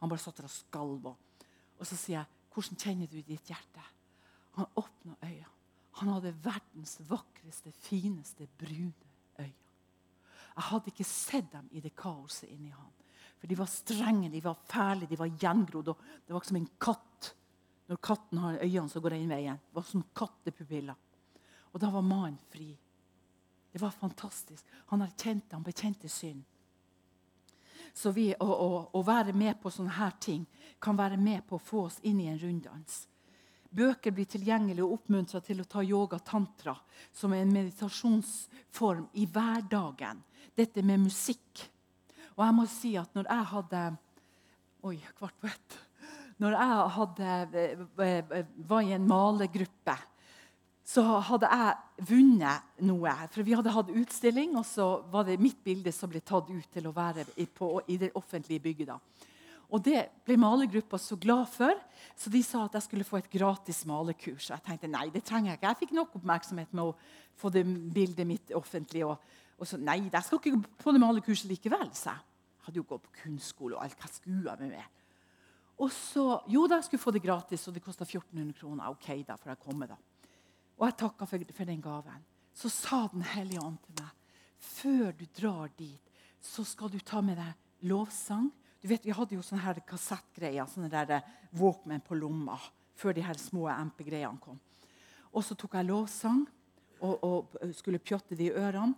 Han 0.00 0.08
bare 0.08 0.18
satt 0.18 0.36
der 0.36 0.44
og 0.44 0.50
skalv. 0.50 1.06
Og 1.78 1.86
så 1.86 1.96
sier 1.96 2.18
jeg, 2.18 2.24
'Hvordan 2.52 2.76
kjenner 2.76 3.06
du 3.06 3.20
ditt 3.20 3.46
hjerte?' 3.46 3.90
Han 4.54 4.66
åpna 4.76 5.14
øynene. 5.22 5.54
Han 5.92 6.08
hadde 6.08 6.34
verdens 6.44 7.00
vakreste, 7.08 7.72
fineste, 7.72 8.48
brune 8.58 8.92
øyne. 9.38 9.64
Jeg 10.56 10.62
hadde 10.70 10.90
ikke 10.90 11.04
sett 11.04 11.52
dem 11.52 11.68
i 11.70 11.80
det 11.80 11.94
kaoset 11.96 12.48
inni 12.50 12.70
han. 12.70 12.92
For 13.38 13.46
de 13.46 13.58
var 13.58 13.70
strenge, 13.70 14.30
de 14.30 14.44
var 14.44 14.58
fæle, 14.64 15.06
de 15.06 15.18
var 15.18 15.26
gjengrodd. 15.26 15.94
Det 16.26 16.34
var 16.34 16.40
som 16.46 16.56
en 16.56 16.68
katt 16.80 17.34
når 17.86 18.00
katten 18.00 18.40
har 18.40 18.62
øynene 18.62 18.88
som 18.88 19.02
går 19.02 19.16
den 19.16 19.28
veien. 19.28 19.60
Det 19.68 19.76
var 19.76 19.86
som 19.88 20.04
kattepupiller. 20.16 20.96
Og 21.74 21.80
da 21.82 21.90
var 21.90 22.06
mannen 22.06 22.38
fri. 22.52 22.70
Det 23.72 23.80
var 23.82 23.90
fantastisk. 23.90 24.66
Han 24.92 25.02
erkjente, 25.02 25.56
han 25.56 25.64
bekjente 25.66 26.08
synd. 26.08 26.44
Så 27.94 28.10
vi, 28.10 28.28
å, 28.40 28.46
å, 28.46 28.68
å, 28.94 29.02
være 29.06 29.34
med 29.36 29.60
på 29.62 29.70
sånne 29.70 29.94
her 29.94 30.14
ting 30.22 30.44
kan 30.82 30.96
være 30.98 31.18
med 31.20 31.44
på 31.46 31.58
å 31.58 31.62
få 31.62 31.84
oss 31.88 31.98
inn 32.06 32.20
i 32.22 32.28
en 32.30 32.38
runddans. 32.38 33.04
Bøker 33.74 34.14
blir 34.14 34.26
tilgjengelige 34.30 34.86
og 34.86 35.00
oppmuntra 35.00 35.40
til 35.42 35.62
å 35.62 35.66
ta 35.66 35.82
yoga 35.82 36.18
tantra 36.22 36.76
som 37.12 37.34
er 37.34 37.42
en 37.42 37.54
meditasjonsform 37.54 39.08
i 39.18 39.26
hverdagen. 39.26 40.22
Dette 40.54 40.82
med 40.86 41.04
musikk. 41.08 41.64
Og 42.34 42.44
jeg 42.46 42.56
må 42.56 42.66
si 42.70 42.94
at 42.98 43.14
når 43.14 43.30
jeg 43.30 43.50
hadde 43.52 43.84
Oi, 44.84 44.98
kvart 45.16 45.38
på 45.40 45.48
ett 45.48 45.76
når 46.42 46.56
jeg 46.56 46.88
hadde, 46.96 47.36
eh, 48.02 48.38
eh, 48.38 48.44
var 48.56 48.80
i 48.82 48.92
en 48.92 49.06
malergruppe, 49.08 49.96
så 50.84 51.02
hadde 51.24 51.48
jeg 51.48 52.08
vunnet 52.08 52.80
noe. 52.84 53.12
For 53.32 53.42
Vi 53.42 53.54
hadde 53.56 53.72
hatt 53.72 53.88
utstilling, 53.88 54.56
og 54.56 54.66
så 54.68 55.02
var 55.10 55.24
det 55.24 55.40
mitt 55.40 55.62
bilde 55.64 55.92
som 55.92 56.10
ble 56.10 56.20
tatt 56.20 56.50
ut 56.50 56.66
til 56.72 56.86
å 56.86 56.92
være 56.92 57.24
i, 57.36 57.46
på, 57.46 57.80
i 57.88 57.96
det 57.96 58.12
offentlige 58.14 58.60
bygget. 58.60 58.86
da. 58.88 58.98
Og 59.70 59.82
Det 59.82 60.10
ble 60.26 60.36
malergruppa 60.36 60.98
så 60.98 61.16
glad 61.16 61.48
for, 61.48 61.72
så 62.16 62.30
de 62.30 62.42
sa 62.42 62.64
at 62.64 62.74
jeg 62.74 62.82
skulle 62.82 63.04
få 63.04 63.16
et 63.18 63.30
gratis 63.30 63.84
malekurs. 63.86 64.50
Jeg 64.50 64.62
tenkte 64.66 64.90
nei, 64.90 65.08
det 65.10 65.24
trenger 65.24 65.52
jeg 65.52 65.58
ikke. 65.58 65.70
Jeg 65.72 65.80
fikk 65.80 65.94
nok 65.96 66.18
oppmerksomhet 66.20 66.74
med 66.76 66.84
å 66.84 66.94
få 67.40 67.50
det 67.50 67.64
bildet 67.64 68.26
mitt 68.28 68.52
offentlig. 68.54 69.06
Og, 69.06 69.16
og 69.58 69.66
så 69.66 69.80
nei, 69.80 70.02
jeg 70.12 70.22
skal 70.26 70.38
ikke 70.38 70.60
på 70.82 70.92
det 70.92 71.00
malerkurset 71.00 71.48
likevel, 71.48 71.88
sa 71.96 72.12
jeg. 72.12 72.28
Hadde 72.64 72.80
jo 72.80 72.86
gått 72.88 73.02
på 73.04 73.16
kunstskole 73.24 73.76
og 73.76 73.82
alt. 73.84 73.96
Hva 74.00 74.08
skulle 74.12 74.52
jeg 74.52 74.70
med? 74.70 75.03
Og 75.78 75.90
så, 75.92 76.42
Jo 76.48 76.66
da, 76.68 76.78
jeg 76.78 76.88
skulle 76.88 77.02
få 77.02 77.12
det 77.14 77.22
gratis, 77.24 77.66
og 77.68 77.74
det 77.74 77.82
kosta 77.82 78.04
1400 78.04 78.52
kroner. 78.58 78.90
Ok, 78.90 79.08
da 79.26 79.36
får 79.36 79.54
jeg 79.54 79.62
komme, 79.64 79.88
da. 79.90 79.96
Og 80.78 80.86
jeg 80.86 80.96
takka 80.98 81.26
for, 81.26 81.46
for, 81.54 81.64
den 81.64 81.82
gaven. 81.82 82.26
Så 82.54 82.70
sa 82.70 83.08
Den 83.12 83.22
hellige 83.22 83.62
ånd 83.62 83.80
til 83.82 83.96
meg 84.02 84.12
før 84.64 85.12
du 85.12 85.26
drar 85.36 85.68
dit, 85.76 86.00
så 86.40 86.64
skal 86.64 86.88
du 86.88 86.98
ta 87.04 87.20
med 87.20 87.36
deg 87.36 87.88
lovsang. 87.88 88.46
Du 88.80 88.88
vet, 88.88 89.04
Vi 89.04 89.12
hadde 89.12 89.36
jo 89.36 89.42
sånne 89.44 89.60
her 89.60 89.80
kassettgreier, 89.84 90.64
sånne 90.66 90.88
der 90.88 91.10
eh, 91.18 91.26
Walkman 91.60 92.00
på 92.00 92.16
lomma, 92.16 92.56
før 92.96 93.12
de 93.12 93.24
her 93.24 93.36
små 93.36 93.68
MP-greiene 93.68 94.40
kom. 94.40 94.56
Og 95.32 95.44
så 95.44 95.56
tok 95.58 95.74
jeg 95.76 95.88
lovsang 95.88 96.46
og, 97.00 97.24
og 97.24 97.74
skulle 97.76 98.00
pjotte 98.00 98.36
det 98.38 98.48
i 98.48 98.56
ørene. 98.56 98.94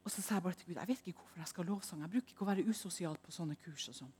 Og 0.00 0.08
så 0.08 0.22
sa 0.24 0.38
jeg 0.38 0.44
bare 0.46 0.56
til 0.56 0.70
Gud 0.70 0.80
jeg 0.80 0.88
vet 0.88 1.08
ikke 1.10 1.20
hvorfor 1.20 1.42
jeg 1.42 1.52
skal 1.52 1.68
lovsang. 1.68 2.00
Jeg 2.00 2.12
bruker 2.14 2.32
ikke 2.32 2.44
å 2.46 2.50
være 2.50 2.68
usosial 2.70 3.18
på 3.20 3.34
sånne 3.34 3.58
kurs. 3.60 3.88
og 3.92 3.98
sånn. 4.00 4.12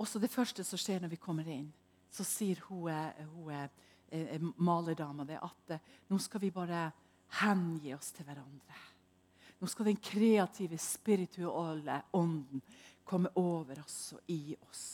Også 0.00 0.18
det 0.18 0.32
første 0.32 0.64
som 0.64 0.80
skjer 0.80 1.02
når 1.02 1.12
vi 1.12 1.20
kommer 1.20 1.48
inn, 1.52 1.68
så 2.10 2.24
sier 2.24 2.62
hun, 2.68 2.88
eh, 2.88 3.26
hun 3.34 3.50
eh, 3.52 3.68
eh, 4.08 4.46
malerdama 4.56 5.26
at 5.36 5.76
nå 6.08 6.18
skal 6.18 6.40
vi 6.40 6.50
bare 6.50 6.88
hengi 7.42 7.92
oss 7.94 8.10
til 8.16 8.24
hverandre. 8.24 8.78
Nå 9.60 9.68
skal 9.68 9.90
den 9.90 10.00
kreative, 10.00 10.78
spirituelle 10.80 12.00
ånden 12.16 12.62
komme 13.04 13.28
over 13.36 13.82
oss 13.84 14.14
og 14.16 14.20
i 14.32 14.56
oss. 14.70 14.84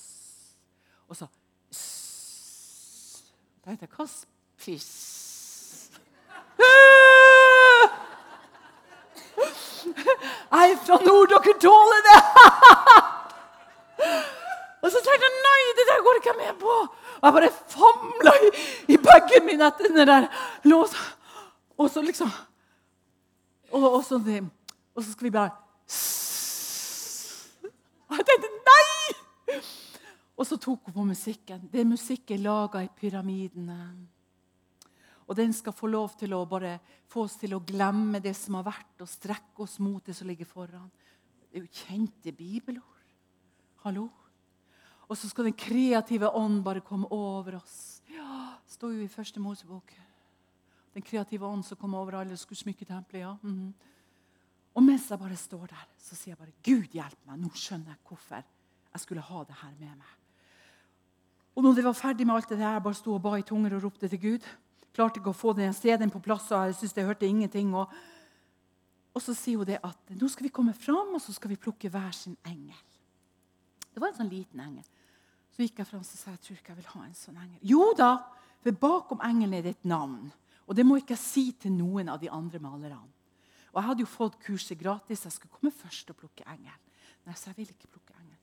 Og 1.07 1.17
så 1.17 1.29
Da 3.63 3.71
heter 3.73 3.87
det 3.87 3.97
Hva 3.97 4.07
spiss? 4.07 4.91
Jeg 10.47 10.71
er 10.71 10.77
fra 10.87 10.99
nord, 11.03 11.35
dere 11.35 11.59
tåler 11.63 12.03
det! 12.07 12.21
Og 14.85 14.93
så 14.93 15.01
tenkte 15.03 15.27
jeg 15.27 15.45
nei, 15.45 15.63
det 15.79 15.85
der 15.89 16.03
går 16.05 16.19
ikke 16.21 16.33
jeg 16.33 16.43
med 16.43 16.59
på. 16.61 16.75
Og 17.17 17.29
jeg 17.29 17.37
bare 17.37 17.57
famla 17.73 18.33
i, 18.47 18.49
i 18.95 18.97
bagen 19.01 19.47
min 19.47 19.65
etter 19.67 19.89
den 19.89 20.09
der 20.09 20.27
låsa. 20.69 21.03
Og 21.77 21.87
så 21.93 22.03
liksom 22.05 22.31
og, 23.71 23.83
og, 23.83 24.05
så, 24.05 24.15
og, 24.95 25.03
så, 25.03 25.13
skal 25.13 25.25
vi 25.27 25.31
bare 25.35 25.51
Og 28.09 28.17
jeg 28.17 28.27
tenkte 28.29 28.49
nei! 28.69 29.61
Og 30.37 30.47
så 30.47 30.57
tok 30.61 30.81
hun 30.87 30.95
på 30.95 31.05
musikken. 31.09 31.61
Det 31.73 31.81
er 31.81 31.89
musikk 31.89 32.31
er 32.31 32.45
laga 32.45 32.79
i 32.85 32.97
pyramidene. 33.01 33.81
Og 35.27 35.37
den 35.37 35.53
skal 35.57 35.75
få 35.75 35.87
lov 35.91 36.11
til 36.21 36.31
å 36.37 36.45
bare 36.47 36.79
få 37.11 37.25
oss 37.27 37.37
til 37.41 37.55
å 37.57 37.65
glemme 37.67 38.21
det 38.23 38.37
som 38.39 38.55
har 38.61 38.67
vært, 38.69 39.03
og 39.03 39.11
strekke 39.11 39.63
oss 39.65 39.79
mot 39.83 40.07
det 40.07 40.15
som 40.15 40.29
ligger 40.29 40.47
foran. 40.47 40.91
Det 41.51 41.59
er 41.59 41.65
jo 41.65 41.83
kjente 41.83 42.31
bibelord. 42.37 43.01
Hallo? 43.83 44.05
Og 45.09 45.17
så 45.17 45.29
skal 45.31 45.49
den 45.49 45.57
kreative 45.59 46.31
ånd 46.35 46.63
bare 46.65 46.83
komme 46.83 47.07
over 47.15 47.61
oss. 47.61 48.03
Ja, 48.11 48.57
står 48.67 48.97
jo 48.97 49.05
i 49.05 49.11
første 49.13 49.41
Mosebok. 49.41 49.93
Den 50.97 51.05
kreative 51.05 51.47
ånd 51.47 51.63
som 51.65 51.79
kom 51.79 51.95
over 51.95 52.19
alle 52.21 52.37
skulle 52.37 52.59
smykke 52.59 52.85
tempelet. 52.85 53.21
ja. 53.21 53.37
Mm 53.43 53.55
-hmm. 53.55 53.73
Og 54.75 54.83
mens 54.83 55.11
jeg 55.11 55.19
bare 55.19 55.37
står 55.37 55.67
der, 55.67 55.89
så 55.99 56.15
sier 56.15 56.33
jeg 56.33 56.39
bare 56.39 56.53
'Gud, 56.63 56.93
hjelp 56.93 57.19
meg'. 57.27 57.37
Nå 57.37 57.49
skjønner 57.55 57.87
jeg 57.87 57.97
hvorfor 58.09 58.35
jeg 58.35 59.01
skulle 59.01 59.21
ha 59.21 59.45
det 59.45 59.57
her 59.63 59.73
med 59.79 59.97
meg. 59.97 60.13
Og 61.57 61.63
når 61.63 61.75
det 61.75 61.85
var 61.85 61.93
ferdig 61.93 62.27
med 62.27 62.35
alt 62.35 62.49
det 62.49 62.59
der, 62.59 62.73
jeg 62.73 62.83
bare 62.83 62.95
sto 62.95 63.15
og 63.15 63.23
ba 63.23 63.37
i 63.37 63.43
tunger 63.43 63.75
og 63.75 63.83
ropte 63.83 64.09
til 64.09 64.21
Gud. 64.21 64.45
Klarte 64.93 65.21
ikke 65.21 65.33
å 65.33 65.37
få 65.37 65.53
den 65.53 65.73
steden 65.73 66.11
på 66.11 66.21
plass, 66.21 66.51
og 66.53 66.67
jeg 66.67 66.75
syntes 66.75 66.97
jeg 66.97 67.09
hørte 67.09 67.27
ingenting. 67.27 67.75
Og, 67.75 67.89
og 69.15 69.23
så 69.23 69.35
sier 69.35 69.57
hun 69.57 69.67
det 69.67 69.79
at 69.85 70.13
nå 70.21 70.29
skal 70.29 70.45
vi 70.45 70.53
komme 70.53 70.75
fram, 70.75 71.15
og 71.15 71.21
så 71.21 71.33
skal 71.33 71.51
vi 71.51 71.57
plukke 71.57 71.89
hver 71.89 72.13
sin 72.13 72.37
engel. 72.45 72.77
Det 73.97 74.03
var 74.03 74.11
en 74.13 74.19
sånn 74.19 74.29
liten 74.29 74.61
engel. 74.61 74.85
Så 75.57 75.65
gikk 75.65 75.79
jeg 75.81 75.89
fram 75.89 76.03
og 76.03 76.09
sa 76.09 76.35
jeg 76.35 76.43
tror 76.45 76.57
ikke 76.59 76.75
jeg 76.75 76.81
vil 76.83 76.91
ha 76.93 77.05
en 77.07 77.15
sånn 77.17 77.37
engel. 77.41 77.61
Jo 77.65 77.87
da, 77.97 78.11
for 78.61 78.77
bakom 78.83 79.23
engelen 79.25 79.57
er 79.57 79.63
det 79.65 79.73
et 79.79 79.87
navn. 79.89 80.27
Og 80.69 80.77
det 80.77 80.85
må 80.85 80.99
ikke 81.01 81.15
jeg 81.15 81.23
si 81.23 81.45
til 81.63 81.73
noen 81.73 82.11
av 82.13 82.21
de 82.21 82.29
andre 82.29 82.61
malerne. 82.61 83.09
Og 83.73 83.81
Jeg 83.81 83.89
hadde 83.89 84.05
jo 84.05 84.09
fått 84.11 84.37
kurset 84.45 84.77
gratis. 84.81 85.25
Jeg 85.25 85.33
skulle 85.33 85.57
komme 85.57 85.73
først 85.73 86.13
og 86.13 86.19
plukke 86.21 86.45
engel. 86.45 86.77
Nei, 87.25 87.35
så 87.37 87.51
jeg 87.51 87.63
vil 87.63 87.73
ikke 87.73 87.89
plukke 87.95 88.13
engel. 88.21 88.37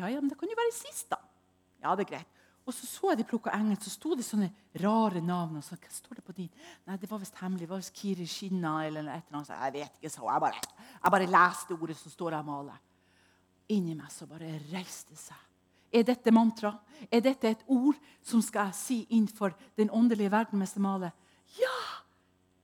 Ja, 0.00 0.08
ja, 0.08 0.20
men 0.20 0.32
det 0.32 0.40
kan 0.40 0.48
jo 0.48 0.56
være 0.56 0.74
sist, 0.76 1.10
da. 1.12 1.20
Ja, 1.84 1.92
det 1.96 2.06
er 2.06 2.10
greit. 2.14 2.34
Og 2.68 2.74
så 2.76 2.88
så 2.88 3.12
jeg 3.12 3.22
de 3.22 3.28
plukka 3.28 3.52
engel, 3.56 3.78
så 3.80 3.88
sto 3.92 4.12
det 4.16 4.26
sånne 4.28 4.50
rare 4.80 5.22
navn. 5.24 5.56
og 5.56 5.64
så, 5.64 5.76
hva 5.76 5.92
står 5.92 6.18
det 6.18 6.24
på 6.24 6.36
din? 6.36 6.50
Nei, 6.86 6.96
Det 6.96 7.10
var 7.10 7.20
visst 7.20 7.36
hemmelig. 7.40 7.64
Det 7.64 7.70
var 7.70 7.80
visst 7.80 7.96
Kiri 7.96 8.26
Skinna 8.26 8.86
eller 8.86 9.08
et 9.08 9.24
eller 9.28 9.38
annet. 9.38 9.46
Så 9.48 9.60
jeg 9.60 9.72
vet 9.72 9.96
ikke, 9.96 10.10
så 10.12 10.28
jeg 10.28 10.40
bare, 10.40 10.60
bare 11.10 11.32
leste 11.32 11.72
ordet 11.76 11.96
som 11.96 12.12
står 12.12 12.30
der 12.30 12.38
og 12.38 12.44
maler. 12.44 12.78
Inni 13.68 13.94
meg 13.94 14.10
så 14.12 14.26
bare 14.28 14.56
reiste 14.70 15.16
seg. 15.18 15.36
Er 15.92 16.04
dette 16.04 16.32
mantra? 16.32 16.74
Er 17.10 17.22
dette 17.24 17.48
et 17.48 17.64
ord 17.72 17.96
som 18.24 18.42
skal 18.44 18.68
jeg 18.68 18.76
si 18.76 18.98
innenfor 19.08 19.54
den 19.76 19.90
åndelige 19.90 20.32
verden 20.32 20.60
mens 20.60 20.74
jeg 20.76 20.84
maler? 20.84 21.14
Ja! 21.56 21.76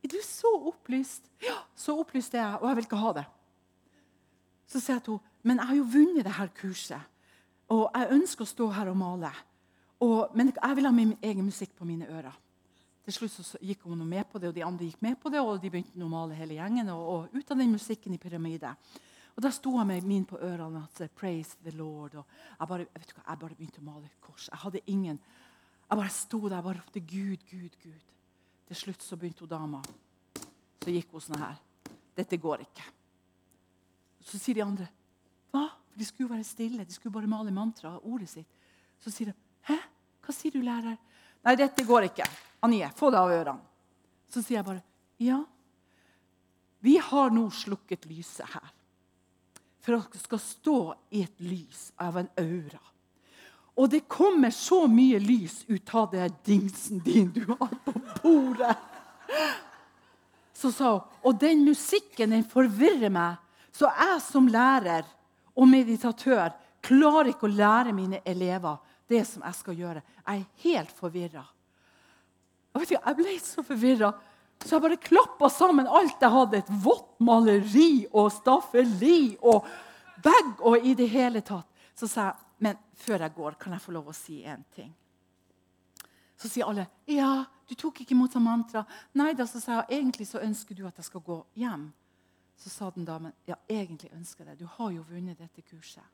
Er 0.04 0.12
du 0.12 0.18
så 0.24 0.50
opplyst? 0.68 1.30
Ja, 1.40 1.62
så 1.76 1.96
opplyst 1.96 2.34
er 2.36 2.42
jeg, 2.42 2.60
og 2.60 2.68
jeg 2.68 2.76
vil 2.76 2.86
ikke 2.88 3.00
ha 3.00 3.12
det. 3.16 3.24
Så 4.68 4.80
sier 4.80 4.98
jeg 4.98 5.06
til 5.06 5.16
henne, 5.16 5.32
men 5.44 5.60
jeg 5.60 5.68
har 5.70 5.76
jo 5.78 5.90
vunnet 5.92 6.24
dette 6.26 6.48
kurset. 6.60 7.10
Og 7.72 7.84
jeg 7.88 8.12
ønsker 8.16 8.44
å 8.44 8.48
stå 8.48 8.68
her 8.76 8.90
og 8.92 8.96
male. 9.00 9.30
Og, 10.04 10.34
men 10.36 10.52
jeg 10.52 10.76
vil 10.76 10.88
ha 10.88 10.92
min 10.92 11.14
egen 11.24 11.48
musikk 11.48 11.72
på 11.78 11.88
mine 11.88 12.08
ører. 12.08 12.36
Til 13.04 13.16
slutt 13.16 13.34
så 13.36 13.60
gikk 13.60 13.84
hun 13.84 14.00
med 14.08 14.24
på 14.30 14.40
det, 14.40 14.48
og 14.48 14.56
de 14.56 14.64
andre 14.64 14.88
gikk 14.88 15.02
med 15.04 15.18
på 15.20 15.32
det. 15.32 15.40
Og 15.40 15.60
de 15.60 15.70
begynte 15.72 16.04
å 16.04 16.08
male 16.08 16.36
hele 16.36 16.56
gjengen. 16.56 16.88
Og, 16.92 17.04
og 17.04 17.36
ut 17.36 17.52
av 17.52 17.60
den 17.60 17.72
musikken 17.72 18.16
i 18.16 18.20
pyramide. 18.20 18.72
Og 19.34 19.42
Da 19.42 19.50
sto 19.50 19.72
jeg 19.78 19.86
med 19.86 20.06
min 20.06 20.24
på 20.24 20.38
ørene 20.38 20.86
og 20.86 21.10
'Praise 21.16 21.56
the 21.62 21.70
Lord'. 21.70 22.16
Og 22.16 22.26
jeg 22.60 22.68
bare, 22.68 22.86
vet 22.94 23.12
hva, 23.14 23.22
jeg 23.28 23.38
bare 23.38 23.54
begynte 23.54 23.80
å 23.80 23.84
male 23.84 24.04
et 24.04 24.20
kors. 24.20 24.48
Jeg 24.48 24.58
hadde 24.58 24.80
ingen, 24.86 25.20
jeg 25.90 25.98
bare 25.98 26.08
sto 26.08 26.48
der 26.48 26.58
og 26.58 26.76
ropte 26.76 27.00
'Gud, 27.00 27.38
Gud, 27.50 27.76
Gud'. 27.82 28.10
Til 28.66 28.76
slutt 28.76 29.02
så 29.02 29.16
begynte 29.16 29.40
hun 29.40 29.48
dama. 29.48 29.82
Så 30.84 30.90
gikk 30.90 31.10
hun 31.12 31.20
sånn 31.20 31.38
her. 31.38 31.56
'Dette 32.16 32.36
går 32.36 32.58
ikke.' 32.60 32.92
Så 34.20 34.38
sier 34.38 34.54
de 34.54 34.62
andre 34.62 34.88
'Hva?' 35.52 35.70
For 35.90 35.98
De 35.98 36.04
skulle 36.04 36.28
jo 36.28 36.34
være 36.34 36.44
stille. 36.44 36.84
De 36.84 36.92
skulle 36.92 37.12
bare 37.12 37.26
male 37.26 37.50
mantra, 37.50 37.98
ordet 38.02 38.28
sitt. 38.28 38.48
Så 39.00 39.10
sier 39.10 39.26
de 39.26 39.34
'Hæ? 39.68 39.78
Hva 40.22 40.32
sier 40.32 40.52
du, 40.52 40.60
lærer?' 40.60 40.98
'Nei, 41.44 41.56
dette 41.56 41.84
går 41.84 42.02
ikke. 42.02 42.24
Anie, 42.62 42.88
få 42.88 43.10
det 43.10 43.18
av 43.18 43.30
ørene.' 43.30 43.60
Så 44.28 44.42
sier 44.42 44.58
jeg 44.58 44.64
bare 44.64 44.82
'Ja, 45.18 45.44
vi 46.80 46.96
har 46.96 47.30
nå 47.30 47.50
slukket 47.50 48.06
lyset 48.06 48.46
her.' 48.46 48.73
For 49.84 49.92
dere 49.92 50.22
skal 50.22 50.40
stå 50.40 50.78
i 51.12 51.22
et 51.26 51.44
lys 51.44 51.90
av 52.00 52.16
en 52.16 52.30
aura. 52.40 52.80
Og 53.74 53.90
det 53.90 54.04
kommer 54.08 54.54
så 54.54 54.84
mye 54.88 55.18
lys 55.20 55.64
ut 55.68 55.94
av 55.98 56.10
den 56.12 56.34
dingsen 56.46 57.02
din 57.04 57.32
du 57.34 57.42
har 57.50 57.72
på 57.84 57.92
bordet. 58.22 58.76
Så 60.54 60.70
sa 60.72 60.92
hun, 60.92 61.08
Og 61.22 61.40
den 61.40 61.64
musikken 61.64 62.30
den 62.30 62.44
forvirrer 62.44 63.10
meg. 63.10 63.36
Så 63.72 63.90
jeg 63.90 64.20
som 64.22 64.46
lærer 64.48 65.04
og 65.54 65.68
meditatør 65.68 66.54
klarer 66.84 67.32
ikke 67.32 67.48
å 67.48 67.56
lære 67.56 67.92
mine 67.92 68.20
elever 68.24 68.78
det 69.10 69.24
som 69.26 69.42
jeg 69.42 69.58
skal 69.58 69.78
gjøre. 69.78 70.02
Jeg 70.26 70.40
er 70.40 70.62
helt 70.64 70.94
forvirra. 70.94 71.44
Jeg 72.74 73.16
ble 73.18 73.34
så 73.42 73.62
forvirra. 73.66 74.12
Så 74.62 74.76
jeg 74.76 74.84
bare 74.84 75.00
klappa 75.00 75.50
sammen 75.52 75.88
alt 75.90 76.22
jeg 76.22 76.32
hadde. 76.32 76.60
Et 76.62 76.74
vått 76.84 77.18
maleri 77.24 78.06
og 78.12 78.30
staffeli 78.32 79.36
og 79.42 79.66
bag 80.24 80.62
og 80.64 80.86
i 80.86 80.94
det 80.98 81.08
hele 81.12 81.42
tatt. 81.44 81.68
Så 81.94 82.08
sa 82.10 82.28
jeg, 82.30 82.40
men 82.64 82.78
før 82.96 83.26
jeg 83.26 83.34
går, 83.36 83.58
kan 83.60 83.74
jeg 83.74 83.82
få 83.84 83.94
lov 83.94 84.08
å 84.10 84.16
si 84.16 84.40
en 84.48 84.62
ting? 84.74 84.92
Så 86.38 86.48
sier 86.50 86.68
alle 86.68 86.86
ja, 87.08 87.44
du 87.68 87.74
tok 87.78 88.02
ikke 88.02 88.16
imot 88.16 88.34
mantra. 88.42 88.84
Nei 89.16 89.32
da, 89.36 89.46
så 89.46 89.60
sa 89.62 89.78
jeg 89.80 90.00
egentlig 90.00 90.26
så 90.28 90.42
ønsker 90.44 90.76
du 90.76 90.84
at 90.88 90.98
jeg 91.00 91.08
skal 91.08 91.24
gå 91.24 91.38
hjem. 91.60 91.88
Så 92.60 92.70
sa 92.70 92.90
den 92.94 93.06
damen 93.08 93.32
ja, 93.48 93.56
egentlig 93.68 94.12
ønsker 94.14 94.44
jeg 94.44 94.54
det. 94.54 94.64
Du 94.64 94.70
har 94.78 94.92
jo 94.94 95.06
vunnet 95.08 95.38
dette 95.38 95.64
kurset. 95.66 96.04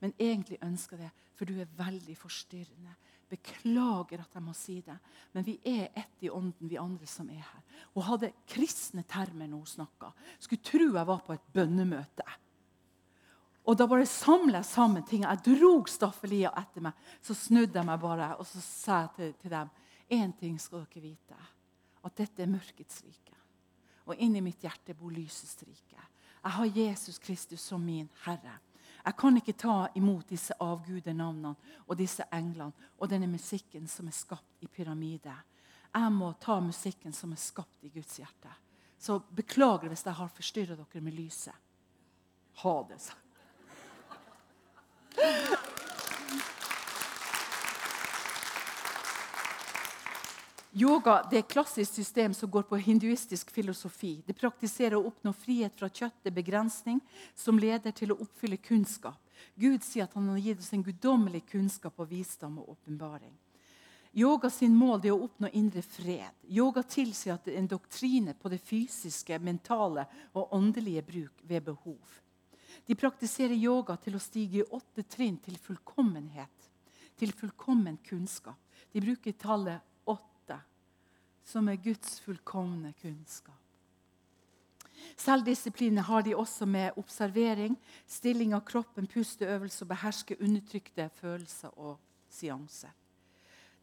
Men 0.00 0.12
egentlig 0.20 0.58
ønsker 0.62 1.00
jeg 1.00 1.08
det, 1.08 1.28
for 1.36 1.48
du 1.48 1.60
er 1.60 1.76
veldig 1.78 2.16
forstyrrende. 2.20 2.96
Beklager 3.30 4.22
at 4.22 4.34
jeg 4.36 4.44
må 4.44 4.52
si 4.54 4.76
det, 4.86 4.94
men 5.34 5.44
vi 5.46 5.56
er 5.66 5.88
ett 5.98 6.22
i 6.22 6.30
ånden, 6.30 6.68
vi 6.70 6.78
andre 6.78 7.08
som 7.10 7.26
er 7.30 7.42
her. 7.42 7.62
Hun 7.94 8.06
hadde 8.06 8.30
kristne 8.46 9.02
termer 9.02 9.48
når 9.50 9.64
hun 9.64 9.72
snakka. 9.72 10.12
Skulle 10.38 10.62
tro 10.62 10.86
jeg 10.86 11.08
var 11.10 11.24
på 11.26 11.34
et 11.34 11.48
bønnemøte. 11.54 12.26
Og 13.66 13.74
da 13.74 13.88
bare 13.90 14.06
samla 14.06 14.60
jeg 14.60 14.68
sammen 14.68 15.02
ting. 15.06 15.24
Jeg 15.26 15.42
drog 15.58 15.88
staffelia 15.90 16.52
etter 16.60 16.84
meg. 16.86 16.94
Så 17.18 17.34
snudde 17.34 17.80
jeg 17.80 17.88
meg 17.88 17.98
bare 18.02 18.36
og 18.38 18.46
så 18.46 18.62
sa 18.62 19.00
jeg 19.02 19.14
til, 19.16 19.32
til 19.42 19.54
dem 19.56 19.72
én 20.14 20.32
ting 20.38 20.58
skal 20.62 20.84
dere 20.86 21.02
vite. 21.02 21.38
At 22.06 22.14
dette 22.14 22.44
er 22.44 22.50
mørkets 22.50 23.02
rike. 23.02 23.34
Og 24.06 24.14
inni 24.22 24.40
mitt 24.44 24.62
hjerte 24.62 24.94
bor 24.94 25.10
lysets 25.10 25.58
rike. 25.66 25.98
Jeg 25.98 26.54
har 26.54 26.76
Jesus 26.78 27.18
Kristus 27.18 27.60
som 27.60 27.82
min 27.82 28.06
Herre. 28.22 28.60
Jeg 29.06 29.14
kan 29.16 29.36
ikke 29.38 29.54
ta 29.54 29.74
imot 29.94 30.32
disse 30.32 30.54
avgudenavnene 30.58 31.54
og 31.86 31.98
disse 31.98 32.24
englene 32.34 32.72
og 32.98 33.10
denne 33.10 33.28
musikken 33.30 33.86
som 33.86 34.08
er 34.10 34.16
skapt 34.16 34.64
i 34.66 34.66
pyramide. 34.66 35.34
Jeg 35.94 36.12
må 36.12 36.32
ta 36.42 36.58
musikken 36.60 37.14
som 37.14 37.30
er 37.32 37.40
skapt 37.40 37.86
i 37.86 37.92
Guds 37.94 38.18
hjerte. 38.18 38.50
Så 38.98 39.20
beklager 39.30 39.88
hvis 39.92 40.04
jeg 40.06 40.18
har 40.18 40.34
forstyrra 40.34 40.74
dere 40.80 41.04
med 41.04 41.14
lyset. 41.14 41.54
Ha 42.64 42.74
det. 42.88 42.98
sånn. 43.06 43.22
Yoga 50.76 51.22
det 51.30 51.38
er 51.38 51.40
et 51.40 51.52
klassisk 51.54 51.94
system 51.96 52.34
som 52.36 52.50
går 52.52 52.66
på 52.68 52.76
hinduistisk 52.76 53.48
filosofi. 53.50 54.18
Det 54.26 54.36
praktiserer 54.36 54.98
å 54.98 55.06
oppnå 55.08 55.32
frihet 55.32 55.72
fra 55.78 55.88
kjøttet, 55.88 56.34
begrensning, 56.36 56.98
som 57.32 57.56
leder 57.56 57.94
til 57.96 58.12
å 58.12 58.18
oppfylle 58.20 58.58
kunnskap. 58.60 59.16
Gud 59.56 59.80
sier 59.84 60.04
at 60.04 60.12
han 60.18 60.28
har 60.28 60.42
gitt 60.44 60.60
oss 60.60 60.74
en 60.76 60.84
guddommelig 60.84 61.46
kunnskap 61.48 61.96
og 61.96 62.10
visdom 62.10 62.58
og 62.60 62.74
åpenbaring. 62.74 63.32
Yoga 64.16 64.50
sin 64.52 64.76
mål 64.76 65.00
er 65.06 65.14
å 65.14 65.24
oppnå 65.30 65.48
indre 65.56 65.80
fred. 65.80 66.36
Yoga 66.52 66.84
tilsier 66.84 67.38
at 67.38 67.48
det 67.48 67.56
er 67.56 67.62
en 67.62 67.72
doktrine 67.72 68.36
på 68.36 68.52
det 68.52 68.60
fysiske, 68.60 69.40
mentale 69.40 70.04
og 70.36 70.52
åndelige 70.56 71.08
bruk 71.08 71.42
ved 71.48 71.66
behov. 71.72 72.20
De 72.84 73.00
praktiserer 73.00 73.56
yoga 73.56 73.96
til 73.96 74.16
å 74.16 74.20
stige 74.20 74.60
i 74.60 74.70
åtte 74.76 75.08
trinn 75.08 75.40
til 75.40 75.56
fullkommenhet. 75.56 76.70
Til 77.16 77.32
fullkommen 77.32 77.96
kunnskap. 78.04 78.60
De 78.92 79.00
bruker 79.00 79.40
tallet 79.40 79.95
som 81.46 81.68
er 81.70 81.78
Guds 81.78 82.18
fullkomne 82.20 82.92
kunnskap. 83.00 83.54
Selvdisipline 85.16 86.02
har 86.02 86.22
de 86.22 86.34
også 86.34 86.66
med 86.66 86.96
observering, 86.98 87.76
stilling 88.06 88.54
av 88.56 88.64
kroppen, 88.66 89.06
pusteøvelse 89.06 89.84
og 89.84 89.90
beherske 89.92 90.36
undertrykte 90.42 91.08
følelser 91.20 91.72
og 91.78 91.98
seanser. 92.32 92.92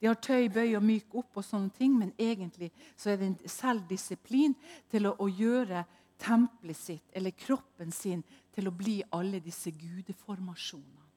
De 0.02 0.10
har 0.10 0.20
tøy, 0.20 0.50
bøy 0.52 0.76
og 0.76 0.84
myk 0.84 1.14
opp, 1.16 1.38
og 1.40 1.46
sånne 1.48 1.72
ting, 1.78 1.94
men 1.96 2.12
egentlig 2.20 2.74
så 3.00 3.14
er 3.14 3.22
det 3.22 3.30
en 3.30 3.50
selvdisiplin 3.50 4.56
til 4.92 5.08
å, 5.08 5.14
å 5.16 5.30
gjøre 5.32 5.86
tempelet 6.20 6.78
sitt 6.78 7.16
eller 7.16 7.32
kroppen 7.40 7.92
sin 7.96 8.24
til 8.54 8.68
å 8.68 8.76
bli 8.76 8.98
alle 9.16 9.40
disse 9.40 9.72
gudeformasjonene. 9.72 11.08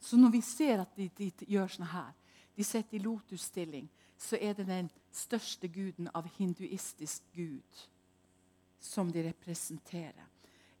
Så 0.00 0.16
når 0.16 0.32
vi 0.32 0.40
ser 0.42 0.80
at 0.82 0.96
de, 0.96 1.10
de 1.14 1.28
gjør 1.52 1.68
sånn 1.70 1.92
her, 1.92 2.14
de 2.56 2.64
sitter 2.66 2.98
i 2.98 3.02
lotusstilling, 3.04 3.84
så 4.22 4.38
er 4.40 4.52
det 4.54 4.66
den 4.66 4.90
største 5.10 5.68
guden 5.68 6.08
av 6.14 6.28
hinduistisk 6.38 7.22
gud 7.34 7.86
som 8.80 9.10
de 9.12 9.24
representerer. 9.28 10.28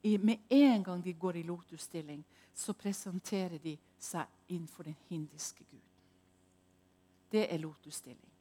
I, 0.02 0.18
med 0.18 0.38
en 0.48 0.84
gang 0.84 1.04
de 1.04 1.12
går 1.12 1.36
i 1.36 1.42
lotusstilling, 1.42 2.24
så 2.54 2.72
presenterer 2.72 3.58
de 3.58 3.76
seg 3.98 4.26
innenfor 4.48 4.86
den 4.86 4.96
hindiske 5.08 5.64
guden. 5.64 5.88
Det 7.32 7.46
er 7.54 7.58
lotusstilling. 7.58 8.32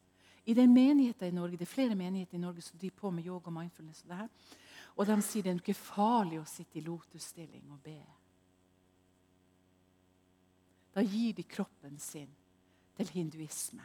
I 0.45 0.53
den 0.53 0.73
menigheten 0.73 1.28
i 1.28 1.32
Norge, 1.32 1.57
Det 1.57 1.61
er 1.61 1.73
flere 1.73 1.95
menigheter 1.95 2.36
i 2.36 2.41
Norge 2.41 2.61
som 2.61 2.80
driver 2.80 2.95
på 2.95 3.11
med 3.11 3.26
yoga 3.26 3.48
og 3.48 3.53
mindfulness. 3.53 4.02
Og 4.02 4.10
det 4.10 4.18
her. 4.18 4.28
Og 4.95 5.07
de 5.07 5.22
sier 5.22 5.44
det 5.44 5.52
er 5.52 5.61
ikke 5.61 5.73
farlig 5.73 6.40
å 6.41 6.45
sitte 6.45 6.80
i 6.80 6.82
lotusstilling 6.82 7.72
og 7.72 7.80
be. 7.84 8.02
Da 10.95 11.02
gir 11.02 11.34
de 11.34 11.44
kroppen 11.44 11.99
sin 11.99 12.30
til 12.98 13.07
hinduisme. 13.07 13.84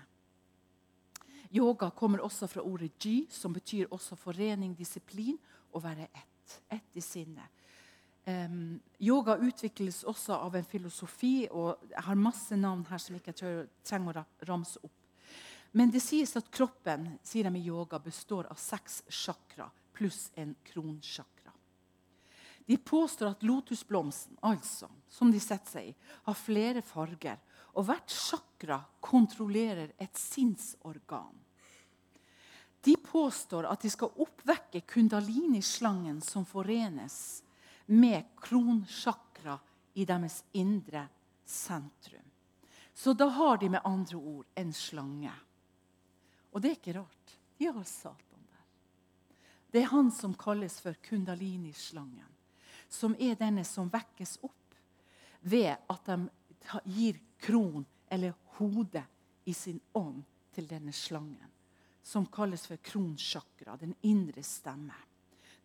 Yoga 1.54 1.90
kommer 1.90 2.24
også 2.24 2.48
fra 2.50 2.64
ordet 2.64 2.92
ji, 3.02 3.26
som 3.30 3.52
betyr 3.54 3.90
også 3.90 4.16
forening, 4.18 4.74
disiplin 4.78 5.38
og 5.72 5.84
være 5.84 6.08
ett. 6.10 6.58
Ett 6.70 6.98
i 6.98 7.02
sinnet. 7.02 7.52
Um, 8.26 8.80
yoga 8.98 9.36
utvikles 9.38 10.00
også 10.02 10.34
av 10.34 10.56
en 10.58 10.66
filosofi, 10.66 11.46
og 11.50 11.84
jeg 11.92 12.02
har 12.08 12.18
masse 12.18 12.56
navn 12.58 12.82
her 12.88 12.98
som 12.98 13.14
jeg 13.14 13.22
ikke 13.22 13.66
trenger 13.86 14.18
å 14.18 14.24
ramse 14.48 14.82
opp. 14.82 14.94
Men 15.76 15.92
det 15.94 16.02
sies 16.02 16.32
at 16.38 16.48
kroppen 16.50 17.12
sier 17.26 17.46
de 17.46 17.60
i 17.60 17.68
yoga, 17.68 18.00
består 18.02 18.48
av 18.50 18.58
seks 18.58 19.02
chakra 19.06 19.68
pluss 19.96 20.30
en 20.34 20.54
kronchakra. 20.64 21.52
De 22.66 22.76
påstår 22.76 23.30
at 23.30 23.42
lotusblomsten, 23.46 24.36
altså, 24.42 24.88
som 25.08 25.30
de 25.30 25.40
setter 25.40 25.70
seg 25.70 25.90
i, 25.92 25.94
har 26.26 26.36
flere 26.36 26.82
farger. 26.82 27.38
Og 27.76 27.84
hvert 27.84 28.10
chakra 28.10 28.80
kontrollerer 29.04 29.92
et 30.00 30.16
sinnsorgan. 30.16 31.34
De 32.80 32.94
påstår 32.96 33.66
at 33.68 33.82
de 33.82 33.90
skal 33.90 34.14
oppvekke 34.22 34.80
kundalini-slangen 34.86 36.20
som 36.22 36.46
forenes 36.46 37.42
med 37.86 38.28
kronsjakra 38.40 39.58
i 39.98 40.04
deres 40.06 40.44
indre 40.52 41.08
sentrum. 41.44 42.24
Så 42.94 43.12
da 43.12 43.26
har 43.26 43.58
de 43.58 43.68
med 43.68 43.84
andre 43.84 44.16
ord 44.16 44.46
en 44.54 44.72
slange. 44.72 45.32
Og 46.52 46.62
det 46.62 46.70
er 46.70 46.78
ikke 46.78 46.94
rart. 46.96 47.34
De 47.58 47.66
har 47.66 47.82
Satan 47.84 48.46
der. 48.48 48.64
Det 49.70 49.82
er 49.82 49.90
han 49.92 50.08
som 50.14 50.34
kalles 50.34 50.78
for 50.80 50.96
kundalini-slangen. 51.04 52.32
Som 52.88 53.16
er 53.18 53.34
denne 53.36 53.64
som 53.66 53.90
vekkes 53.92 54.38
opp 54.46 54.78
ved 55.40 55.74
at 55.74 56.06
de 56.06 56.28
gir 56.84 57.20
kron 57.38 57.84
eller 58.08 58.34
hode 58.58 59.02
i 59.44 59.54
sin 59.54 59.80
ånd 59.92 60.22
til 60.54 60.66
denne 60.68 60.92
slangen. 60.92 61.52
Som 62.02 62.26
kalles 62.26 62.66
for 62.66 62.76
kronsjakra, 62.76 63.76
den 63.76 63.94
indre 64.02 64.42
stemme. 64.42 64.94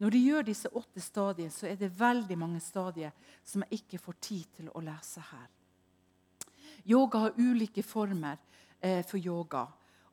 Når 0.02 0.10
de 0.10 0.19
gjør 0.26 0.45
disse 0.48 0.69
åtte 0.73 1.02
stadiene, 1.02 1.53
så 1.53 1.68
er 1.69 1.76
det 1.78 1.91
veldig 1.99 2.38
mange 2.38 2.60
stadier 2.60 3.14
som 3.45 3.61
jeg 3.68 3.84
ikke 3.84 3.99
får 4.02 4.15
tid 4.22 4.56
til 4.57 4.72
å 4.73 4.82
lese 4.82 5.22
her. 5.22 5.49
Yoga 6.90 7.28
har 7.28 7.38
ulike 7.38 7.84
former 7.86 8.40
eh, 8.80 9.06
for 9.06 9.22
yoga. 9.22 9.68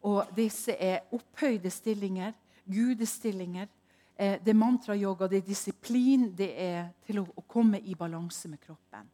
Og 0.05 0.29
disse 0.37 0.77
er 0.77 1.09
opphøyde 1.17 1.73
stillinger, 1.73 2.35
gudestillinger. 2.69 3.71
Eh, 4.13 4.37
det 4.45 4.53
er 4.53 4.61
mantrayoga, 4.61 5.27
det 5.27 5.41
er 5.41 5.49
disiplin, 5.49 6.29
det 6.37 6.51
er 6.61 6.91
til 7.07 7.23
å, 7.23 7.27
å 7.41 7.47
komme 7.49 7.81
i 7.81 7.97
balanse 7.97 8.53
med 8.53 8.61
kroppen. 8.61 9.09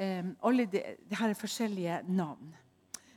Eh, 0.00 0.24
alle 0.42 0.64
det, 0.66 0.96
de 1.10 1.16
her 1.16 1.28
er 1.28 1.36
forskjellige 1.36 2.00
navn. 2.08 2.54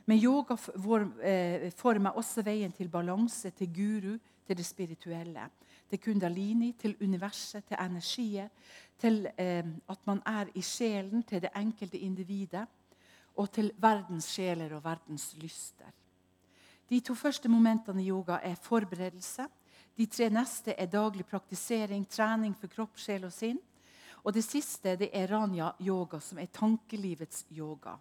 Men 0.06 0.20
yoga 0.20 0.54
for, 0.54 1.06
eh, 1.22 1.70
former 1.72 2.10
også 2.10 2.42
veien 2.44 2.72
til 2.72 2.88
balanse, 2.88 3.50
til 3.50 3.72
guru, 3.72 4.18
til 4.46 4.56
det 4.56 4.66
spirituelle. 4.66 5.48
Til 5.88 5.98
kundalini, 5.98 6.72
til 6.72 6.96
universet, 7.00 7.64
til 7.64 7.76
energiet. 7.80 8.50
Til 8.98 9.26
eh, 9.38 9.64
at 9.88 10.06
man 10.06 10.22
er 10.26 10.46
i 10.54 10.60
sjelen, 10.60 11.22
til 11.22 11.42
det 11.42 11.50
enkelte 11.56 11.98
individet 11.98 12.66
og 13.36 13.50
til 13.50 13.72
verdens 13.78 14.24
sjeler 14.24 14.74
og 14.74 14.84
verdens 14.84 15.34
lyster. 15.42 15.90
De 16.90 17.00
to 17.00 17.14
første 17.14 17.48
momentene 17.48 18.02
i 18.02 18.08
yoga 18.08 18.38
er 18.42 18.54
forberedelse. 18.54 19.46
De 19.96 20.06
tre 20.06 20.28
neste 20.30 20.74
er 20.78 20.86
daglig 20.86 21.26
praktisering, 21.26 22.08
trening 22.08 22.54
for 22.58 22.66
kropp, 22.66 22.98
sjel 22.98 23.24
og 23.24 23.32
sinn. 23.32 23.58
Og 24.24 24.32
det 24.32 24.44
siste 24.46 24.96
det 24.96 25.10
er 25.12 25.28
ranya 25.28 25.74
yoga, 25.84 26.20
som 26.20 26.38
er 26.40 26.52
tankelivets 26.52 27.44
yoga. 27.52 27.98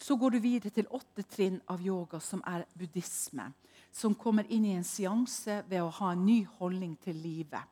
Så 0.00 0.16
går 0.16 0.30
du 0.30 0.38
videre 0.42 0.72
til 0.74 0.88
åtte 0.90 1.22
trinn 1.28 1.60
av 1.70 1.82
yoga, 1.84 2.20
som 2.20 2.42
er 2.48 2.64
buddhisme. 2.74 3.50
Som 3.92 4.16
kommer 4.18 4.48
inn 4.50 4.64
i 4.66 4.74
en 4.74 4.86
seanse 4.86 5.60
ved 5.68 5.84
å 5.84 5.92
ha 6.00 6.12
en 6.12 6.24
ny 6.26 6.40
holdning 6.58 6.96
til 7.04 7.20
livet. 7.20 7.62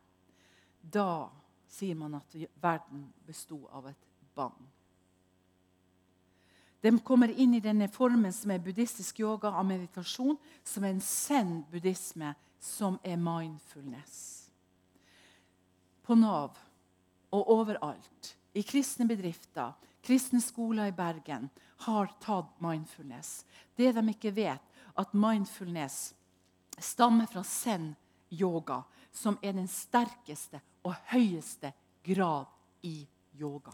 Da 0.83 1.31
sier 1.73 1.97
man 1.99 2.15
at 2.21 2.37
verden 2.61 3.09
besto 3.27 3.65
av 3.73 3.89
et 3.91 4.07
bang. 4.37 4.55
De 6.83 6.91
kommer 6.99 7.31
inn 7.31 7.55
i 7.55 7.63
denne 7.63 7.87
formen 7.91 8.35
som 8.35 8.51
er 8.51 8.63
buddhistisk 8.63 9.21
yoga 9.23 9.53
av 9.55 9.67
meditasjon, 9.67 10.37
som 10.67 10.85
er 10.85 10.93
en 10.93 11.05
zen-buddhisme, 11.07 12.35
som 12.59 12.99
er 13.07 13.17
mindfulness. 13.23 14.51
På 16.03 16.19
Nav 16.19 16.59
og 17.33 17.51
overalt, 17.51 18.37
i 18.53 18.63
kristne 18.63 19.07
bedrifter, 19.09 19.73
kristne 20.05 20.41
skoler 20.45 20.91
i 20.91 20.97
Bergen, 20.97 21.49
har 21.87 22.11
tatt 22.21 22.61
mindfulness. 22.63 23.45
Det 23.77 23.93
de 23.97 24.03
ikke 24.13 24.35
vet, 24.37 24.63
at 24.99 25.15
mindfulness 25.17 26.13
stammer 26.79 27.27
fra 27.27 27.43
zen-yoga, 27.45 28.83
som 29.13 29.39
er 29.43 29.57
den 29.57 29.69
sterkeste 29.69 30.61
og 30.85 30.95
høyeste 31.13 31.73
grad 32.05 32.51
i 32.83 33.03
yoga. 33.41 33.73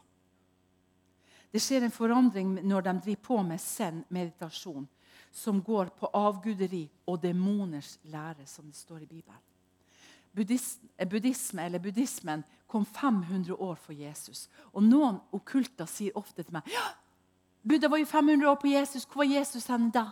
Det 1.51 1.60
skjer 1.62 1.86
en 1.86 1.94
forandring 1.94 2.59
når 2.68 2.86
de 2.86 2.94
driver 3.09 3.22
på 3.24 3.43
med 3.43 3.60
zen-meditasjon, 3.62 4.86
som 5.32 5.62
går 5.62 5.93
på 5.98 6.10
avguderi 6.14 6.85
og 7.09 7.20
demoners 7.22 7.97
lære, 8.09 8.47
som 8.47 8.66
det 8.68 8.76
står 8.76 9.05
i 9.05 9.06
Bibelen. 9.06 9.44
Eh, 10.97 11.09
buddhisme, 11.09 11.62
eller 11.62 11.78
Buddhismen 11.78 12.44
kom 12.69 12.85
500 12.85 13.55
år 13.57 13.78
for 13.81 13.97
Jesus. 13.97 14.47
Og 14.77 14.85
Noen 14.85 15.19
okkulter 15.35 15.89
sier 15.89 16.16
ofte 16.19 16.45
til 16.45 16.55
meg 16.55 16.69
ja, 16.73 16.85
Buddha 17.69 17.89
var 17.90 18.01
jo 18.01 18.07
500 18.07 18.49
år 18.51 18.57
på 18.61 18.70
Jesus. 18.70 19.05
Hvor 19.05 19.24
var 19.24 19.32
Jesus 19.32 19.66
hen 19.69 19.90
da? 19.93 20.07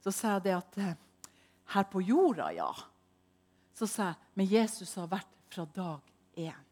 Så 0.00 0.12
sa 0.14 0.36
jeg 0.36 0.44
det 0.46 0.54
at 0.56 0.78
eh, 0.78 0.94
her 1.74 1.88
på 1.90 2.00
jorda, 2.00 2.50
ja. 2.54 2.70
Så 3.74 3.88
sa 3.90 4.12
jeg 4.12 4.36
men 4.38 4.48
Jesus 4.48 4.94
har 5.00 5.08
vært 5.10 5.32
fra 5.52 5.64
dag 5.64 6.12
én. 6.36 6.64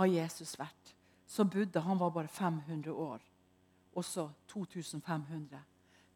Har 0.00 0.08
Jesus 0.08 0.56
vært. 0.58 0.94
Så 1.26 1.44
Buddha 1.44 1.84
han 1.84 2.00
var 2.00 2.10
bare 2.10 2.28
500 2.28 2.92
år. 2.92 3.20
Også 3.94 4.30
2500. 4.48 5.60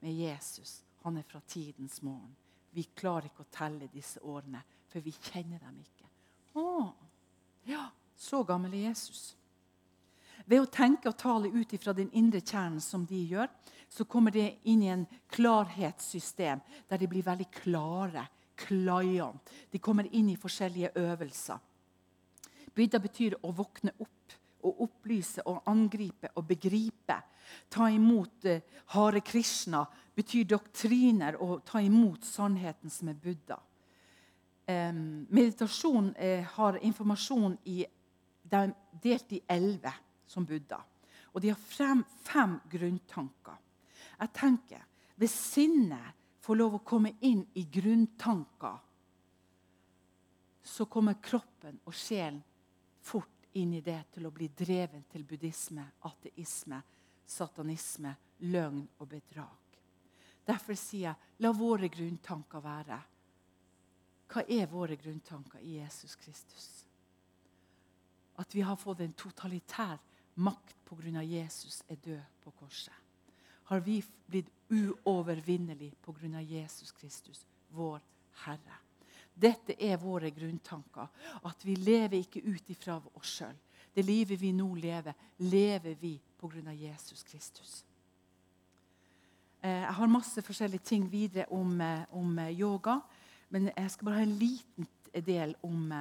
Men 0.00 0.16
Jesus, 0.16 0.82
han 1.02 1.16
er 1.16 1.22
fra 1.22 1.40
tidens 1.46 2.02
morgen. 2.02 2.34
Vi 2.74 2.82
klarer 2.96 3.28
ikke 3.30 3.44
å 3.44 3.52
telle 3.54 3.86
disse 3.92 4.18
årene, 4.26 4.64
for 4.90 5.04
vi 5.04 5.12
kjenner 5.14 5.62
dem 5.62 5.78
ikke. 5.78 5.93
Å, 6.54 6.92
ja, 7.68 7.88
så 8.16 8.42
gammel 8.46 8.74
er 8.74 8.88
Jesus. 8.90 9.34
Ved 10.44 10.60
å 10.60 10.70
tenke 10.70 11.08
og 11.08 11.18
tale 11.18 11.50
ut 11.50 11.72
fra 11.80 11.94
den 11.96 12.10
indre 12.12 12.42
kjernen 12.44 12.82
som 12.82 13.06
de 13.08 13.22
gjør, 13.32 13.48
så 13.88 14.04
kommer 14.04 14.34
de 14.34 14.48
inn 14.70 14.82
i 14.82 14.90
en 14.92 15.04
klarhetssystem 15.32 16.60
der 16.88 17.00
de 17.00 17.08
blir 17.10 17.26
veldig 17.26 17.50
klare. 17.62 18.28
Client. 18.54 19.50
De 19.70 19.80
kommer 19.82 20.06
inn 20.14 20.28
i 20.30 20.36
forskjellige 20.38 20.92
øvelser. 20.94 21.58
Buddha 22.70 23.00
betyr 23.02 23.34
å 23.42 23.50
våkne 23.50 23.90
opp 23.98 24.36
å 24.64 24.72
opplyse 24.86 25.44
og 25.48 25.66
angripe 25.70 26.30
og 26.38 26.46
begripe. 26.48 27.18
Ta 27.68 27.90
imot 27.92 28.46
eh, 28.48 28.62
Hare 28.94 29.20
Krishna 29.20 29.84
betyr 30.16 30.46
doktriner 30.48 31.36
og 31.42 31.64
ta 31.68 31.82
imot 31.84 32.24
sannheten 32.24 32.92
som 32.92 33.10
er 33.12 33.18
Buddha. 33.20 33.58
Meditasjon 34.66 36.14
eh, 36.16 36.44
har 36.56 36.78
informasjon 36.84 37.58
i 37.64 37.84
De 38.42 38.56
er 38.56 38.72
delt 39.02 39.32
i 39.32 39.40
elleve 39.48 39.92
som 40.26 40.44
Buddha. 40.44 40.78
Og 41.32 41.42
de 41.42 41.50
har 41.50 41.60
frem 41.60 42.04
fem 42.24 42.58
grunntanker. 42.70 43.56
Jeg 44.20 44.32
tenker, 44.32 44.84
Hvis 45.16 45.34
sinnet 45.54 46.14
får 46.42 46.56
lov 46.56 46.74
å 46.74 46.82
komme 46.84 47.12
inn 47.20 47.44
i 47.54 47.64
grunntanker, 47.70 48.78
så 50.64 50.86
kommer 50.90 51.20
kroppen 51.22 51.78
og 51.84 51.94
sjelen 51.94 52.40
fort 53.04 53.46
inn 53.52 53.74
i 53.74 53.82
det 53.84 54.00
til 54.16 54.26
å 54.26 54.32
bli 54.34 54.48
dreven 54.48 55.04
til 55.12 55.24
buddhisme, 55.24 55.84
ateisme, 56.08 56.80
satanisme, 57.26 58.14
løgn 58.50 58.82
og 58.98 59.08
bedrag. 59.08 59.78
Derfor 60.44 60.76
sier 60.76 61.12
jeg 61.12 61.42
la 61.44 61.52
våre 61.56 61.88
grunntanker 61.88 62.64
være. 62.64 62.98
Hva 64.28 64.44
er 64.48 64.66
våre 64.70 64.96
grunntanker 64.96 65.62
i 65.62 65.78
Jesus 65.78 66.16
Kristus? 66.16 66.68
At 68.40 68.54
vi 68.54 68.64
har 68.66 68.76
fått 68.76 69.00
en 69.04 69.12
totalitær 69.12 69.98
makt 70.34 70.76
pga. 70.88 71.22
Jesus 71.22 71.82
er 71.88 71.96
død 71.96 72.22
på 72.42 72.50
korset. 72.50 72.94
Har 73.64 73.80
vi 73.80 74.02
blitt 74.26 74.50
uovervinnelige 74.70 75.94
pga. 76.02 76.40
Jesus 76.40 76.92
Kristus, 76.92 77.46
vår 77.70 78.00
Herre? 78.44 78.80
Dette 79.34 79.74
er 79.82 79.96
våre 79.98 80.30
grunntanker. 80.30 81.08
At 81.44 81.64
vi 81.64 81.74
lever 81.76 82.18
ikke 82.18 82.42
ut 82.44 82.70
ifra 82.70 83.00
oss 83.14 83.38
sjøl. 83.38 83.56
Det 83.94 84.02
livet 84.04 84.40
vi 84.40 84.52
nå 84.52 84.74
lever, 84.74 85.14
lever 85.38 85.94
vi 86.00 86.18
pga. 86.40 86.72
Jesus 86.72 87.22
Kristus. 87.22 87.84
Eh, 89.64 89.70
jeg 89.70 89.94
har 89.96 90.10
masse 90.12 90.42
forskjellige 90.42 90.84
ting 90.84 91.06
videre 91.10 91.46
om, 91.52 91.80
eh, 91.80 92.04
om, 92.12 92.38
eh, 92.38 92.60
yoga. 92.60 93.00
Men 93.54 93.70
jeg 93.70 93.90
skal 93.94 94.08
bare 94.08 94.18
ha 94.18 94.26
en 94.26 94.38
liten 94.38 94.86
del 95.26 95.52
om, 95.62 95.92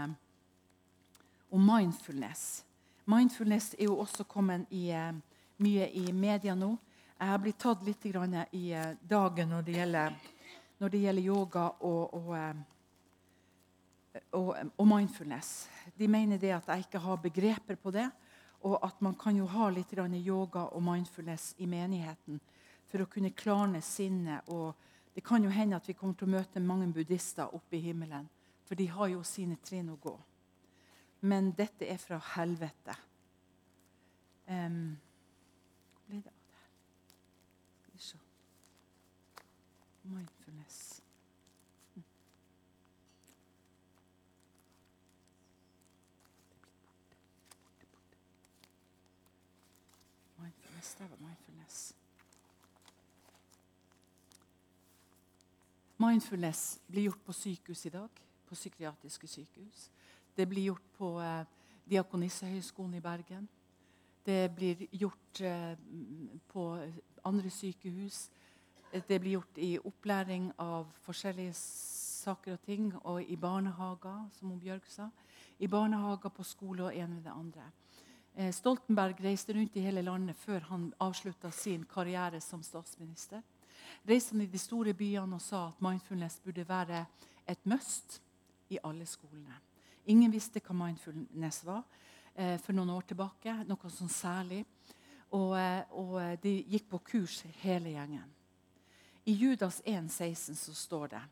om 1.54 1.68
mindfulness. 1.68 2.64
Mindfulness 3.06 3.76
er 3.78 3.86
jo 3.92 4.00
også 4.02 4.26
kommet 4.26 4.72
i, 4.74 4.88
mye 5.62 5.90
i 5.94 6.08
media 6.18 6.56
nå. 6.58 6.72
Jeg 7.20 7.30
har 7.30 7.42
blitt 7.44 7.60
tatt 7.62 7.84
litt 7.86 8.08
i 8.10 8.14
dagen 8.14 9.54
når 9.54 9.68
det 9.68 9.76
gjelder, 9.78 10.16
når 10.82 10.94
det 10.96 11.02
gjelder 11.04 11.28
yoga 11.30 11.68
og, 11.86 12.16
og 12.18 12.32
og, 14.32 14.56
og, 14.78 14.88
mindfulness. 14.88 15.68
De 15.98 16.08
mener 16.08 16.38
det 16.38 16.52
at 16.54 16.68
jeg 16.70 16.86
ikke 16.86 17.02
har 17.02 17.22
begreper 17.22 17.78
på 17.82 17.92
det. 17.94 18.10
Og 18.64 18.78
at 18.86 19.02
man 19.02 19.16
kan 19.20 19.36
jo 19.36 19.46
ha 19.50 19.70
litt 19.70 19.94
yoga 19.94 20.68
og 20.72 20.84
mindfulness 20.84 21.56
i 21.58 21.66
menigheten 21.66 22.40
for 22.88 23.02
å 23.02 23.10
kunne 23.10 23.34
klarne 23.34 23.82
sinnet. 23.82 24.50
Og 24.50 24.74
det 25.16 25.24
kan 25.24 25.44
jo 25.44 25.50
hende 25.50 25.76
at 25.76 25.88
vi 25.88 25.94
kommer 25.94 26.16
til 26.18 26.28
å 26.28 26.36
møte 26.36 26.64
mange 26.64 26.90
buddhister 26.94 27.54
oppe 27.54 27.78
i 27.78 27.84
himmelen. 27.86 28.30
For 28.66 28.76
de 28.76 28.88
har 28.90 29.12
jo 29.12 29.24
sine 29.28 29.58
trinn 29.62 29.92
å 29.94 30.00
gå. 30.02 30.16
Men 31.22 31.52
dette 31.58 31.88
er 31.88 32.00
fra 32.02 32.20
helvete. 32.34 32.96
Um, 34.48 34.98
hvor 35.94 36.10
ble 36.10 36.20
det 36.20 36.34
av 36.34 36.50
det? 36.52 36.66
Skal 37.80 37.94
vi 37.94 38.04
se 38.04 38.18
Mindfulness. 40.04 41.04
mindfulness. 50.44 50.96
Der 50.96 51.08
var 51.08 51.18
mindfulness. 51.18 51.33
Mindfulness 56.04 56.80
blir 56.88 57.04
gjort 57.04 57.26
på 57.26 57.34
sykehus 57.34 57.86
i 57.86 57.90
dag. 57.90 58.10
På 58.46 58.56
psykiatriske 58.56 59.28
sykehus. 59.28 59.92
Det 60.36 60.46
blir 60.50 60.64
gjort 60.64 60.88
på 60.98 61.20
eh, 61.22 61.46
Diakonissehøgskolen 61.90 62.94
i 62.94 63.02
Bergen. 63.02 63.48
Det 64.26 64.52
blir 64.56 64.88
gjort 64.92 65.42
eh, 65.42 65.78
på 66.48 66.64
andre 67.24 67.50
sykehus. 67.50 68.30
Det 69.08 69.20
blir 69.20 69.32
gjort 69.32 69.58
i 69.58 69.78
opplæring 69.80 70.52
av 70.58 70.92
forskjellige 71.06 71.54
saker 72.24 72.54
og 72.54 72.62
ting, 72.62 72.92
og 73.04 73.24
i 73.24 73.36
barnehager, 73.36 74.28
som 74.38 74.60
Bjørg 74.60 74.86
sa. 74.88 75.08
I 75.60 75.68
barnehager, 75.68 76.30
på 76.30 76.44
skole 76.44 76.84
og 76.84 76.96
en 76.96 77.16
ved 77.16 77.24
det 77.24 77.34
andre. 77.34 77.72
Eh, 78.36 78.52
Stoltenberg 78.54 79.24
reiste 79.24 79.54
rundt 79.54 79.76
i 79.76 79.86
hele 79.86 80.02
landet 80.02 80.36
før 80.36 80.60
han 80.70 80.94
avslutta 81.00 81.52
sin 81.52 81.84
karriere 81.86 82.42
som 82.42 82.64
statsminister. 82.64 83.42
Reiste 84.08 84.36
han 84.36 84.44
i 84.46 84.50
de 84.52 84.60
store 84.62 84.94
byene 84.98 85.38
og 85.38 85.42
sa 85.42 85.68
at 85.70 85.82
mindfulness 85.84 86.40
burde 86.44 86.66
være 86.68 87.06
et 87.48 87.66
must 87.66 88.20
i 88.70 88.80
alle 88.84 89.06
skolene. 89.06 89.60
Ingen 90.12 90.32
visste 90.32 90.62
hva 90.64 90.76
mindfulness 90.76 91.62
var 91.66 91.84
eh, 92.36 92.58
for 92.60 92.76
noen 92.76 92.92
år 92.96 93.06
tilbake. 93.14 93.56
Noe 93.68 93.92
sånn 93.92 94.12
særlig. 94.12 94.64
Og, 95.34 95.54
eh, 95.58 95.84
og, 95.92 96.18
eh, 96.22 96.36
de 96.44 96.58
gikk 96.76 96.90
på 96.92 97.00
kurs, 97.14 97.42
hele 97.64 97.96
gjengen. 97.96 98.28
I 99.26 99.38
Judas 99.40 99.80
1,16 99.86 100.58
så 100.60 100.76
står 100.76 101.14
det 101.16 101.24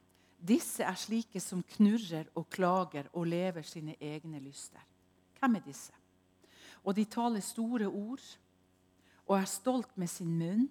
disse 0.41 0.81
er 0.81 0.97
slike 0.97 1.37
som 1.43 1.61
knurrer 1.75 2.31
og 2.39 2.47
klager 2.49 3.11
og 3.13 3.27
lever 3.29 3.65
sine 3.67 3.93
egne 4.01 4.39
lyster. 4.41 4.81
Hvem 5.37 5.59
er 5.59 5.65
disse? 5.67 5.93
Og 6.81 6.95
de 6.97 7.05
taler 7.05 7.43
store 7.45 7.85
ord 7.85 8.23
og 9.27 9.35
er 9.37 9.45
stolt 9.45 9.93
med 10.01 10.09
sin 10.09 10.31
munn, 10.33 10.65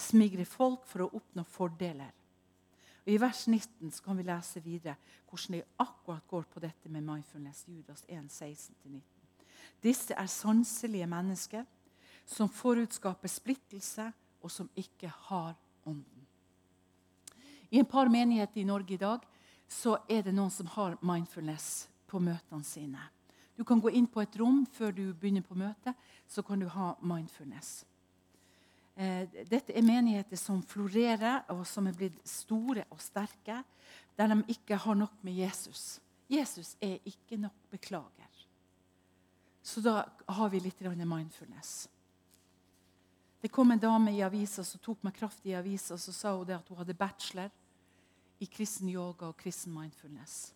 smigrer 0.00 0.48
folk 0.48 0.86
for 0.86 1.04
å 1.04 1.10
oppnå 1.16 1.44
fordeler. 1.48 2.12
Og 3.04 3.12
I 3.12 3.20
vers 3.20 3.44
19 3.46 3.92
kan 4.04 4.16
vi 4.16 4.24
lese 4.24 4.62
videre 4.64 4.96
hvordan 5.28 5.58
det 5.58 5.64
akkurat 5.82 6.26
går 6.28 6.46
på 6.50 6.60
dette 6.60 6.88
med 6.88 7.04
mindfulness. 7.04 7.64
Judas 7.68 8.04
1, 8.08 8.30
16-19. 8.30 9.02
Disse 9.82 10.14
er 10.16 10.26
sanselige 10.26 11.06
mennesker 11.06 11.64
som 12.26 12.48
forutskaper 12.48 13.28
splittelse, 13.28 14.12
og 14.44 14.50
som 14.50 14.68
ikke 14.76 15.08
har 15.28 15.54
ånden. 15.86 16.26
I 17.70 17.78
en 17.80 17.88
par 17.88 18.08
menigheter 18.08 18.60
i 18.60 18.64
Norge 18.64 18.94
i 18.94 19.00
dag 19.00 19.22
så 19.68 19.96
er 20.08 20.22
det 20.22 20.34
noen 20.34 20.52
som 20.52 20.68
har 20.76 20.98
mindfulness 21.00 21.88
på 22.06 22.20
møtene 22.20 22.64
sine. 22.64 23.00
Du 23.56 23.64
kan 23.64 23.80
gå 23.80 23.88
inn 23.90 24.06
på 24.06 24.20
et 24.20 24.36
rom 24.36 24.66
før 24.66 24.92
du 24.92 25.14
begynner 25.14 25.42
på 25.42 25.56
møtet, 25.56 25.94
så 26.28 26.42
kan 26.42 26.60
du 26.60 26.68
ha 26.68 26.92
mindfulness. 27.00 27.84
Eh, 28.94 29.28
dette 29.50 29.74
er 29.74 29.82
menigheter 29.82 30.38
som 30.38 30.62
florerer, 30.62 31.42
og 31.50 31.64
som 31.66 31.86
er 31.90 31.96
blitt 31.98 32.20
store 32.28 32.84
og 32.90 33.00
sterke, 33.02 33.62
der 34.14 34.30
de 34.30 34.42
ikke 34.54 34.78
har 34.78 34.94
nok 34.94 35.16
med 35.26 35.34
Jesus. 35.34 35.98
Jesus 36.30 36.76
er 36.80 37.00
ikke 37.04 37.36
nok 37.36 37.56
beklager. 37.70 38.30
Så 39.62 39.80
da 39.80 40.04
har 40.28 40.48
vi 40.48 40.60
litt 40.60 40.80
mindfulness. 40.80 41.88
Det 43.40 43.48
kom 43.48 43.70
en 43.70 43.78
dame 43.78 44.12
i 44.12 44.22
avisa 44.22 44.64
som 44.64 44.80
tok 44.80 45.02
meg 45.02 45.14
kraftig 45.14 45.50
i 45.52 45.56
avisa, 45.56 45.94
og 45.94 46.00
så 46.00 46.12
sa 46.12 46.36
hun 46.36 46.50
at 46.50 46.68
hun 46.68 46.78
hadde 46.78 46.94
bachelor 46.94 47.50
i 48.40 48.46
kristen 48.46 48.88
yoga 48.88 49.26
og 49.28 49.36
kristen 49.36 49.72
mindfulness. 49.72 50.54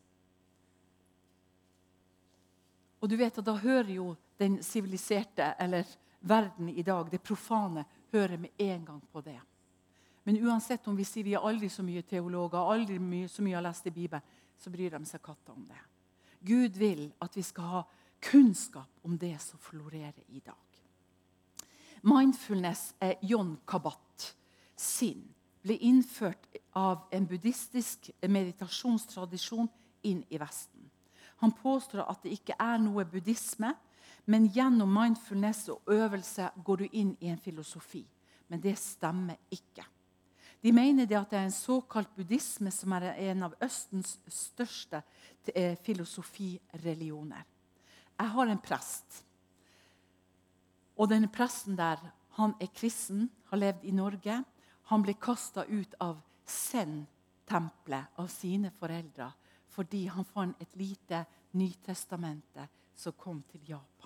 Og 3.00 3.08
du 3.08 3.16
vet 3.16 3.38
at 3.38 3.44
Da 3.44 3.54
hører 3.54 3.90
jo 3.92 4.16
den 4.38 4.62
siviliserte 4.62 5.54
eller 5.58 5.84
verden 6.20 6.68
i 6.68 6.82
dag, 6.82 7.10
det 7.10 7.22
profane, 7.22 7.84
hører 8.12 8.38
med 8.38 8.50
en 8.58 8.84
gang 8.84 9.00
på 9.12 9.22
det. 9.24 9.40
Men 10.24 10.40
uansett 10.44 10.88
om 10.88 10.96
vi 10.96 11.06
sier 11.08 11.24
vi 11.24 11.36
er 11.36 11.44
aldri 11.44 11.70
så 11.72 11.82
mye 11.84 12.02
teologer, 12.04 12.58
aldri 12.60 12.98
mye, 13.00 13.28
så 13.28 13.42
mye 13.44 13.56
har 13.56 13.64
lest 13.64 13.86
i 13.88 13.94
Bibelen, 13.94 14.24
så 14.58 14.70
bryr 14.70 14.92
de 14.92 15.00
seg 15.06 15.22
katta 15.24 15.54
om 15.54 15.64
det. 15.64 15.78
Gud 16.44 16.76
vil 16.78 17.06
at 17.22 17.36
vi 17.36 17.44
skal 17.46 17.70
ha 17.72 17.82
kunnskap 18.20 19.06
om 19.06 19.16
det 19.18 19.36
som 19.40 19.60
florerer 19.62 20.24
i 20.28 20.42
dag. 20.44 20.66
Mindfulness 22.02 22.92
er 23.00 23.18
John 23.22 23.56
Kabat 23.66 24.34
sin. 24.76 25.24
Ble 25.62 25.78
innført 25.82 26.46
av 26.78 27.08
en 27.12 27.26
buddhistisk 27.26 28.10
meditasjonstradisjon 28.22 29.68
inn 30.06 30.22
i 30.30 30.38
Vesten. 30.38 30.84
Han 31.42 31.52
påstår 31.54 32.04
at 32.06 32.22
det 32.22 32.36
ikke 32.36 32.56
er 32.58 32.78
noe 32.82 33.06
buddhisme, 33.06 33.72
men 34.28 34.48
gjennom 34.52 34.90
mindfulness 34.92 35.68
og 35.72 35.92
øvelse 35.92 36.50
går 36.64 36.76
du 36.76 36.88
inn 36.92 37.14
i 37.20 37.30
en 37.32 37.40
filosofi. 37.40 38.02
Men 38.48 38.60
det 38.60 38.74
stemmer 38.78 39.38
ikke. 39.50 39.84
De 40.60 40.72
mener 40.72 41.06
det 41.06 41.16
at 41.16 41.30
det 41.30 41.38
er 41.38 41.46
en 41.46 41.54
såkalt 41.54 42.10
buddhisme 42.16 42.70
som 42.74 42.92
er 42.92 43.12
en 43.30 43.46
av 43.46 43.54
Østens 43.62 44.18
største 44.28 45.00
eh, 45.54 45.78
filosofireligioner. 45.80 47.44
Jeg 48.18 48.34
har 48.34 48.52
en 48.52 48.60
prest. 48.60 49.22
Og 50.98 51.08
denne 51.08 51.30
presten 51.32 51.78
der, 51.78 52.02
han 52.36 52.56
er 52.60 52.72
kristen, 52.74 53.30
har 53.48 53.62
levd 53.62 53.84
i 53.84 53.94
Norge. 53.96 54.42
Han 54.90 55.04
ble 55.06 55.14
kasta 55.14 55.64
ut 55.64 55.94
av 56.04 56.18
Zen-tempelet 56.44 58.18
av 58.18 58.28
sine 58.32 58.74
foreldre 58.76 59.32
fordi 59.78 60.08
han 60.10 60.26
fant 60.26 60.58
et 60.60 60.74
lite 60.76 61.24
Nytestamente 61.54 62.66
som 62.98 63.14
kom 63.16 63.38
til 63.48 63.62
Japan. 63.70 63.97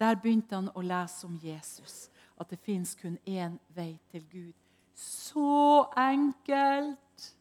Der 0.00 0.16
begynte 0.16 0.56
han 0.56 0.70
å 0.72 0.82
lese 0.82 1.26
om 1.28 1.36
Jesus, 1.42 2.08
at 2.40 2.48
det 2.48 2.60
fins 2.64 2.94
kun 2.96 3.18
én 3.28 3.58
vei 3.76 3.92
til 4.10 4.24
Gud. 4.30 4.54
Så 4.96 5.84
enkelt! 5.96 7.34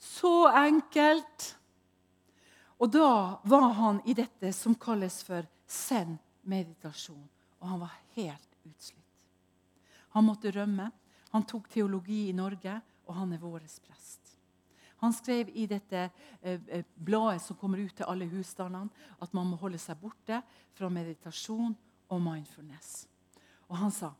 Så 0.00 0.48
enkelt! 0.48 1.56
Og 2.80 2.88
da 2.88 3.40
var 3.44 3.68
han 3.76 4.00
i 4.08 4.16
dette 4.16 4.52
som 4.56 4.74
kalles 4.80 5.20
for 5.24 5.44
zen-meditasjon. 5.68 7.28
Og 7.60 7.68
han 7.68 7.82
var 7.82 7.92
helt 8.16 8.56
utslitt. 8.64 9.04
Han 10.16 10.24
måtte 10.24 10.52
rømme. 10.56 10.88
Han 11.30 11.44
tok 11.46 11.68
teologi 11.70 12.30
i 12.30 12.34
Norge, 12.34 12.80
og 13.06 13.14
han 13.14 13.36
er 13.36 13.42
vår 13.42 13.60
prest. 13.84 13.99
Han 15.00 15.12
skrev 15.16 15.48
i 15.56 15.66
dette 15.66 16.02
eh, 16.42 16.60
eh, 16.68 16.84
bladet 16.96 17.40
som 17.42 17.56
kommer 17.56 17.80
ut 17.80 17.94
til 17.96 18.08
alle 18.08 18.28
husstandene, 18.28 18.90
at 19.20 19.34
man 19.36 19.48
må 19.48 19.56
holde 19.60 19.80
seg 19.80 19.98
borte 20.00 20.42
fra 20.76 20.90
meditasjon 20.92 21.76
og 22.10 22.22
mindfulness. 22.22 23.06
Og 23.70 23.78
han 23.80 23.94
sa, 23.94 24.12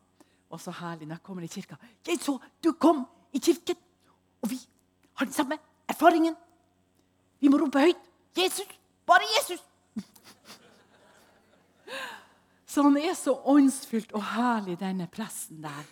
og 0.49 0.61
så 0.61 0.73
herlig 0.81 1.07
når 1.07 1.19
jeg 1.19 1.23
kommer 1.23 1.43
i 1.45 1.51
kirka 1.51 1.77
Jeg 2.07 2.19
så 2.19 2.37
du 2.63 2.71
kom 2.73 3.05
i 3.33 3.39
kirken, 3.39 3.77
og 4.41 4.49
vi 4.49 4.59
har 5.19 5.25
den 5.25 5.35
samme 5.35 5.57
erfaringen. 5.87 6.35
Vi 7.39 7.49
må 7.49 7.57
rope 7.61 7.79
høyt. 7.79 8.09
Jesus! 8.37 8.67
Bare 9.05 9.27
Jesus! 9.37 9.63
Så 12.71 12.83
han 12.85 12.95
er 12.97 13.13
så 13.17 13.33
åndsfylt 13.51 14.13
og 14.15 14.23
herlig, 14.23 14.77
denne 14.79 15.07
presten 15.11 15.59
der. 15.63 15.87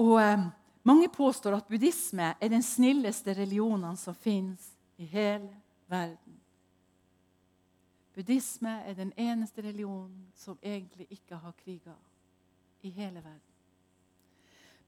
Og 0.00 0.14
eh, 0.22 0.46
mange 0.90 1.08
påstår 1.08 1.54
at 1.54 1.68
buddhisme 1.70 2.32
er 2.40 2.48
den 2.50 2.62
snilleste 2.62 3.34
religionen 3.34 3.96
som 3.96 4.14
fins 4.14 4.72
i 4.98 5.06
hele 5.06 5.50
verden. 5.90 6.38
Buddhisme 8.14 8.72
er 8.84 8.96
den 8.98 9.12
eneste 9.16 9.62
religionen 9.62 10.26
som 10.34 10.58
egentlig 10.62 11.06
ikke 11.10 11.36
har 11.36 11.54
kriger 11.64 11.98
i 12.82 12.90
hele 12.90 13.22
verden. 13.22 13.46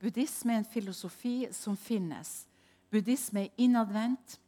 Buddhisme 0.01 0.53
er 0.53 0.65
en 0.65 0.73
filosofi 0.73 1.47
som 1.55 1.77
finnes. 1.77 2.49
Buddhisme 2.91 3.45
er 3.45 3.63
innadvendt, 3.63 4.41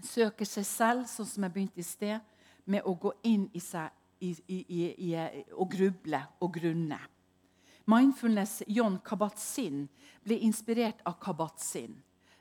søker 0.00 0.48
seg 0.48 0.64
selv, 0.66 1.04
sånn 1.10 1.28
som 1.28 1.44
jeg 1.44 1.52
begynte 1.52 1.82
i 1.82 1.84
sted, 1.84 2.24
med 2.64 2.88
å 2.88 2.96
gå 2.96 3.12
inn 3.28 3.50
i 3.52 3.60
seg 3.60 3.92
i, 4.24 4.32
i, 4.48 4.62
i, 4.96 5.12
og 5.52 5.68
gruble 5.76 6.22
og 6.40 6.56
grunne. 6.56 6.98
Mindfulness 7.86 8.62
John 8.66 8.98
Kabat-Zinn 9.04 9.86
ble 10.26 10.38
inspirert 10.42 11.02
av 11.06 11.18
Kabat-Zinn. 11.22 11.94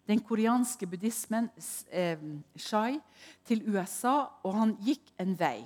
Den 0.05 0.21
koreanske 0.25 0.87
buddhismen 0.89 1.49
eh, 1.89 2.21
Shai 2.55 2.99
til 3.45 3.63
USA, 3.69 4.27
og 4.45 4.53
han 4.57 4.75
gikk 4.85 5.13
en 5.21 5.33
vei. 5.37 5.65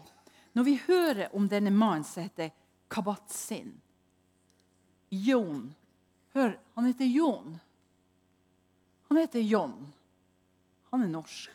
Når 0.55 0.67
vi 0.67 0.75
hører 0.87 1.35
om 1.35 1.47
denne 1.47 1.71
mannen 1.71 2.07
som 2.07 2.23
heter 2.23 2.51
Kabat-Zinn 2.91 3.75
Jon 5.09 5.69
Hør, 6.33 6.59
han 6.75 6.85
heter 6.85 7.05
Jon. 7.05 7.55
Han 9.07 9.17
heter 9.17 9.39
John. 9.39 9.93
Han 10.91 11.01
er 11.03 11.07
norsk. 11.07 11.49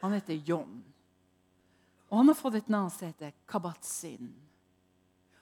Han 0.00 0.12
heter 0.12 0.34
John. 0.34 0.84
Og 2.08 2.16
han 2.16 2.28
har 2.28 2.38
fått 2.38 2.54
et 2.54 2.68
navn 2.68 2.90
som 2.94 3.08
heter 3.10 3.32
Kabat-Zinn. 3.50 4.30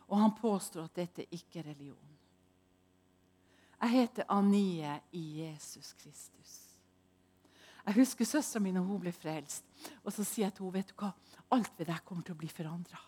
Og 0.09 0.17
han 0.17 0.33
påstår 0.41 0.89
at 0.89 0.97
dette 1.03 1.27
ikke 1.29 1.61
er 1.61 1.69
religion. 1.69 2.18
Jeg 3.79 3.91
heter 3.91 4.27
Anie 4.29 5.01
i 5.13 5.25
Jesus 5.41 5.93
Kristus. 5.93 6.55
Jeg 7.87 7.95
husker 7.95 8.27
søstera 8.27 8.61
mi 8.63 8.73
når 8.75 8.85
hun 8.85 9.01
ble 9.01 9.13
frelst. 9.15 9.65
Og 10.03 10.13
så 10.13 10.25
sier 10.27 10.49
jeg 10.49 10.57
til 10.57 10.67
henne 10.67 10.77
vet 10.81 10.91
du 10.91 10.97
hva, 10.99 11.13
alt 11.55 11.79
ved 11.79 11.89
deg 11.89 12.03
kommer 12.05 12.27
til 12.27 12.35
å 12.35 12.41
bli 12.41 12.51
forandra. 12.53 13.01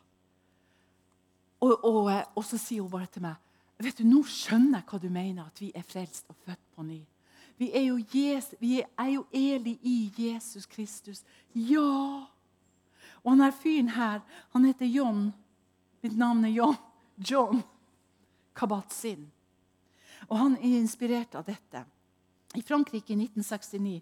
Og, 1.61 1.75
og, 1.85 2.07
eh, 2.13 2.23
og, 2.33 2.45
så 2.47 2.57
sier 2.57 2.81
hun 2.81 2.93
bare 2.93 3.11
til 3.13 3.27
meg 3.27 3.37
vet 3.81 3.99
du, 3.99 4.05
Nå 4.09 4.23
skjønner 4.29 4.81
jeg 4.81 4.89
hva 4.89 5.01
du 5.01 5.09
mener, 5.13 5.49
at 5.49 5.61
vi 5.61 5.71
er 5.77 5.85
frelst 5.85 6.29
og 6.33 6.37
født 6.47 6.63
på 6.77 6.85
ny. 6.85 7.01
Vi 7.61 7.69
er 7.77 7.85
jo, 7.91 7.99
Jesus, 8.13 8.55
vi 8.61 8.79
er 8.81 9.11
jo 9.13 9.27
Eli 9.37 9.75
i 9.85 9.97
Jesus 10.17 10.65
Kristus. 10.69 11.25
Ja! 11.53 12.25
Og 13.21 13.35
han 13.35 13.45
her 13.45 13.53
fyren 13.53 13.91
her, 13.93 14.23
han 14.55 14.65
heter 14.65 14.89
John. 14.89 15.27
Mitt 16.01 16.17
navn 16.17 16.45
er 16.45 16.55
John. 16.57 16.79
John 17.21 17.61
Kabat-Zinn. 18.57 19.29
Og 20.31 20.39
han 20.39 20.57
er 20.61 20.79
inspirert 20.79 21.35
av 21.35 21.47
dette. 21.49 21.85
I 22.55 22.63
Frankrike 22.63 23.15
i 23.15 23.19
1969 23.19 24.01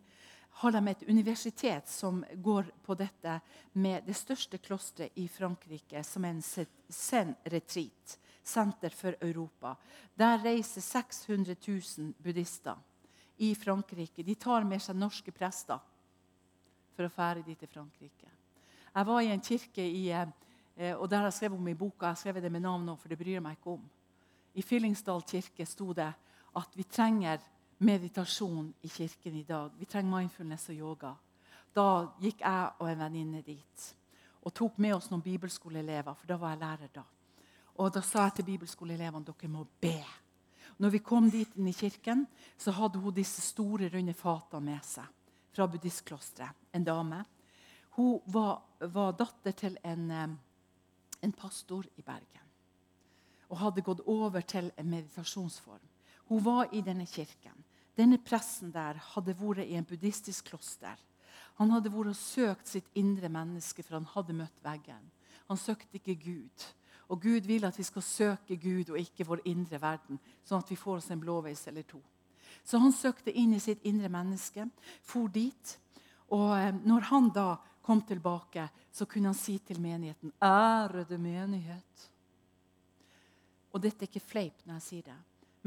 har 0.60 0.72
de 0.72 0.88
et 0.88 1.02
universitet 1.08 1.88
som 1.88 2.24
går 2.34 2.70
på 2.84 2.94
dette 2.98 3.40
med 3.72 4.04
det 4.06 4.16
største 4.16 4.58
klosteret 4.58 5.16
i 5.20 5.28
Frankrike, 5.28 6.02
som 6.04 6.24
er 6.24 6.34
en 6.34 6.42
Zen-retreat. 6.42 8.18
Senter 8.42 8.94
for 8.96 9.16
Europa. 9.20 9.74
Der 10.16 10.40
reiser 10.40 10.80
600 10.80 11.56
000 11.66 12.14
buddhister 12.18 12.76
i 13.36 13.54
Frankrike. 13.54 14.22
De 14.22 14.34
tar 14.34 14.64
med 14.64 14.82
seg 14.82 14.96
norske 14.96 15.32
prester 15.36 15.78
for 16.96 17.06
å 17.06 17.12
fære 17.12 17.44
dit 17.46 17.60
til 17.60 17.70
Frankrike. 17.70 18.32
Jeg 18.88 19.06
var 19.06 19.20
i 19.22 19.30
en 19.30 19.44
kirke 19.44 19.84
i, 19.84 20.08
eh, 20.10 20.96
og 20.96 21.06
der 21.08 21.22
har 21.22 21.28
jeg 21.28 21.38
skrevet 21.38 21.58
om 21.60 21.68
i 21.68 21.76
boka. 21.78 22.06
Jeg 22.06 22.16
har 22.16 22.20
skrevet 22.24 22.42
det 22.42 22.52
med 22.52 22.64
navn 22.64 22.88
nå, 22.88 22.96
for 22.96 23.08
det 23.12 23.18
bryr 23.20 23.36
jeg 23.36 23.44
meg 23.44 23.60
ikke 23.60 23.76
om. 23.76 23.84
I 24.54 24.62
Fyllingsdal 24.62 25.22
kirke 25.28 25.66
sto 25.66 25.92
det 25.92 26.08
at 26.58 26.76
vi 26.76 26.84
trenger 26.84 27.42
meditasjon 27.78 28.72
i 28.82 28.88
kirken 28.88 29.36
i 29.36 29.42
dag. 29.42 29.70
Vi 29.78 29.86
trenger 29.86 30.16
mindfulness 30.16 30.68
og 30.68 30.74
yoga. 30.74 31.12
Da 31.74 31.88
gikk 32.20 32.40
jeg 32.42 32.70
og 32.78 32.90
en 32.90 33.04
venninne 33.04 33.42
dit 33.46 33.94
og 34.48 34.54
tok 34.54 34.78
med 34.80 34.94
oss 34.94 35.10
noen 35.10 35.22
bibelskoleelever. 35.22 36.14
for 36.14 36.26
da 36.26 36.36
var 36.36 36.50
jeg 36.50 36.58
lærer 36.58 36.88
da. 36.94 37.02
Og 37.78 37.92
Da 37.92 38.00
sa 38.00 38.22
jeg 38.22 38.34
til 38.34 38.44
bibelskoleelevene 38.44 39.24
dere 39.24 39.48
må 39.48 39.66
be. 39.80 40.04
Når 40.78 40.90
vi 40.90 40.98
kom 40.98 41.30
dit 41.30 41.56
inn 41.56 41.68
i 41.68 41.72
kirken, 41.72 42.26
så 42.56 42.70
hadde 42.70 42.98
hun 42.98 43.14
disse 43.14 43.40
store, 43.40 43.88
runde 43.88 44.14
fatene 44.14 44.64
med 44.64 44.84
seg 44.84 45.04
fra 45.52 45.66
buddhistklosteret. 45.66 46.54
En 46.72 46.84
dame. 46.84 47.24
Hun 47.90 48.20
var, 48.26 48.62
var 48.80 49.12
datter 49.12 49.52
til 49.52 49.78
en, 49.84 50.10
eh, 50.10 50.28
en 51.22 51.32
pastor 51.32 51.84
i 51.96 52.02
Bergen 52.02 52.47
og 53.48 53.60
hadde 53.62 53.84
gått 53.84 54.00
over 54.06 54.44
til 54.44 54.70
en 54.76 54.90
meditasjonsform. 54.90 55.84
Hun 56.28 56.44
var 56.44 56.72
i 56.72 56.82
denne 56.84 57.06
kirken. 57.06 57.64
Denne 57.96 58.18
pressen 58.22 58.70
der 58.72 59.00
hadde 59.14 59.34
vært 59.38 59.64
i 59.64 59.76
en 59.78 59.86
buddhistisk 59.88 60.52
kloster. 60.52 60.98
Han 61.58 61.72
hadde 61.74 61.90
vært 61.90 62.12
og 62.12 62.18
søkt 62.18 62.68
sitt 62.70 62.90
indre 62.94 63.30
menneske, 63.32 63.82
for 63.82 63.98
han 63.98 64.10
hadde 64.12 64.36
møtt 64.36 64.60
veggen. 64.62 65.08
Han 65.48 65.58
søkte 65.58 65.98
ikke 65.98 66.18
Gud. 66.22 66.66
Og 67.08 67.22
Gud 67.22 67.48
vil 67.48 67.64
at 67.64 67.78
vi 67.78 67.86
skal 67.88 68.04
søke 68.04 68.58
Gud 68.60 68.92
og 68.92 69.00
ikke 69.00 69.26
vår 69.26 69.42
indre 69.48 69.80
verden, 69.80 70.20
sånn 70.44 70.60
at 70.60 70.70
vi 70.70 70.76
får 70.76 71.00
oss 71.00 71.10
en 71.10 71.22
blåveis 71.22 71.64
eller 71.70 71.86
to. 71.88 72.00
Så 72.64 72.78
han 72.78 72.92
søkte 72.92 73.32
inn 73.32 73.54
i 73.56 73.62
sitt 73.64 73.80
indre 73.88 74.10
menneske, 74.12 74.66
for 75.02 75.32
dit. 75.32 75.72
Og 76.36 76.52
eh, 76.58 76.74
når 76.84 77.08
han 77.08 77.30
da 77.32 77.48
kom 77.82 78.02
tilbake, 78.04 78.66
så 78.92 79.08
kunne 79.08 79.32
han 79.32 79.38
si 79.38 79.56
til 79.58 79.80
menigheten, 79.80 80.32
'Ærede 80.36 81.16
menighet'. 81.16 82.10
Og 83.72 83.82
dette 83.82 84.04
er 84.04 84.10
ikke 84.10 84.24
fleip 84.24 84.64
når 84.64 84.78
jeg 84.78 84.86
sier 84.86 85.08
det. 85.10 85.18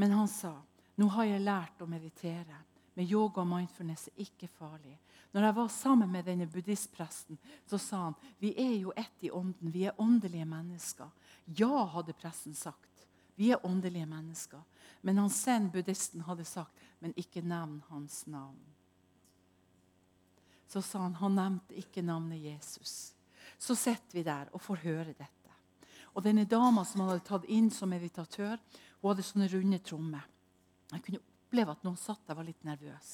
Men 0.01 0.15
han 0.15 0.29
sa 0.31 0.55
nå 1.01 1.07
har 1.15 1.25
jeg 1.25 1.41
lært 1.41 1.81
å 1.81 1.89
meditere. 1.89 2.57
Men 2.93 3.07
yoga 3.07 3.41
og 3.41 3.47
mindfulness 3.47 4.09
er 4.11 4.25
ikke 4.25 4.49
farlig. 4.51 4.97
Når 5.31 5.47
jeg 5.47 5.55
var 5.55 5.69
sammen 5.71 6.11
med 6.11 6.27
denne 6.27 6.47
buddhistpresten, 6.51 7.39
så 7.65 7.79
sa 7.79 8.01
han 8.09 8.17
vi 8.39 8.51
er 8.59 8.75
jo 8.75 8.91
ett 8.95 9.23
i 9.23 9.31
ånden. 9.31 9.71
Vi 9.71 9.85
er 9.87 10.01
åndelige 10.01 10.45
mennesker. 10.45 11.07
Ja, 11.45 11.85
hadde 11.95 12.13
presten 12.13 12.53
sagt. 12.55 13.07
Vi 13.35 13.49
er 13.51 13.65
åndelige 13.65 14.05
mennesker. 14.05 14.61
Men 15.01 15.17
han 15.17 15.31
sen 15.33 15.71
buddhisten 15.71 16.21
hadde 16.27 16.45
sagt, 16.45 16.77
men 16.99 17.15
ikke 17.17 17.41
nevn 17.41 17.79
hans 17.87 18.25
navn. 18.29 18.59
Så 20.67 20.83
sa 20.85 21.01
han 21.07 21.17
han 21.17 21.35
nevnte 21.35 21.79
ikke 21.79 22.03
navnet 22.05 22.43
Jesus. 22.43 23.13
Så 23.57 23.75
sitter 23.75 24.19
vi 24.19 24.27
der 24.27 24.51
og 24.53 24.61
får 24.61 24.83
høre 24.83 25.13
dette. 25.15 25.40
Og 26.15 26.23
denne 26.25 26.45
dama 26.49 26.83
som 26.87 27.03
han 27.03 27.13
hadde 27.13 27.27
tatt 27.27 27.47
inn 27.51 27.69
som 27.71 27.91
meditatør, 27.91 28.57
hun 29.01 29.09
hadde 29.11 29.25
sånne 29.25 29.49
runde 29.51 29.79
trommer. 29.85 30.25
Jeg 30.91 31.03
kunne 31.05 31.21
oppleve 31.21 31.75
at 31.75 31.85
noen 31.87 31.99
satt 31.99 32.25
der 32.27 32.37
var 32.37 32.47
litt 32.47 32.63
nervøs. 32.67 33.11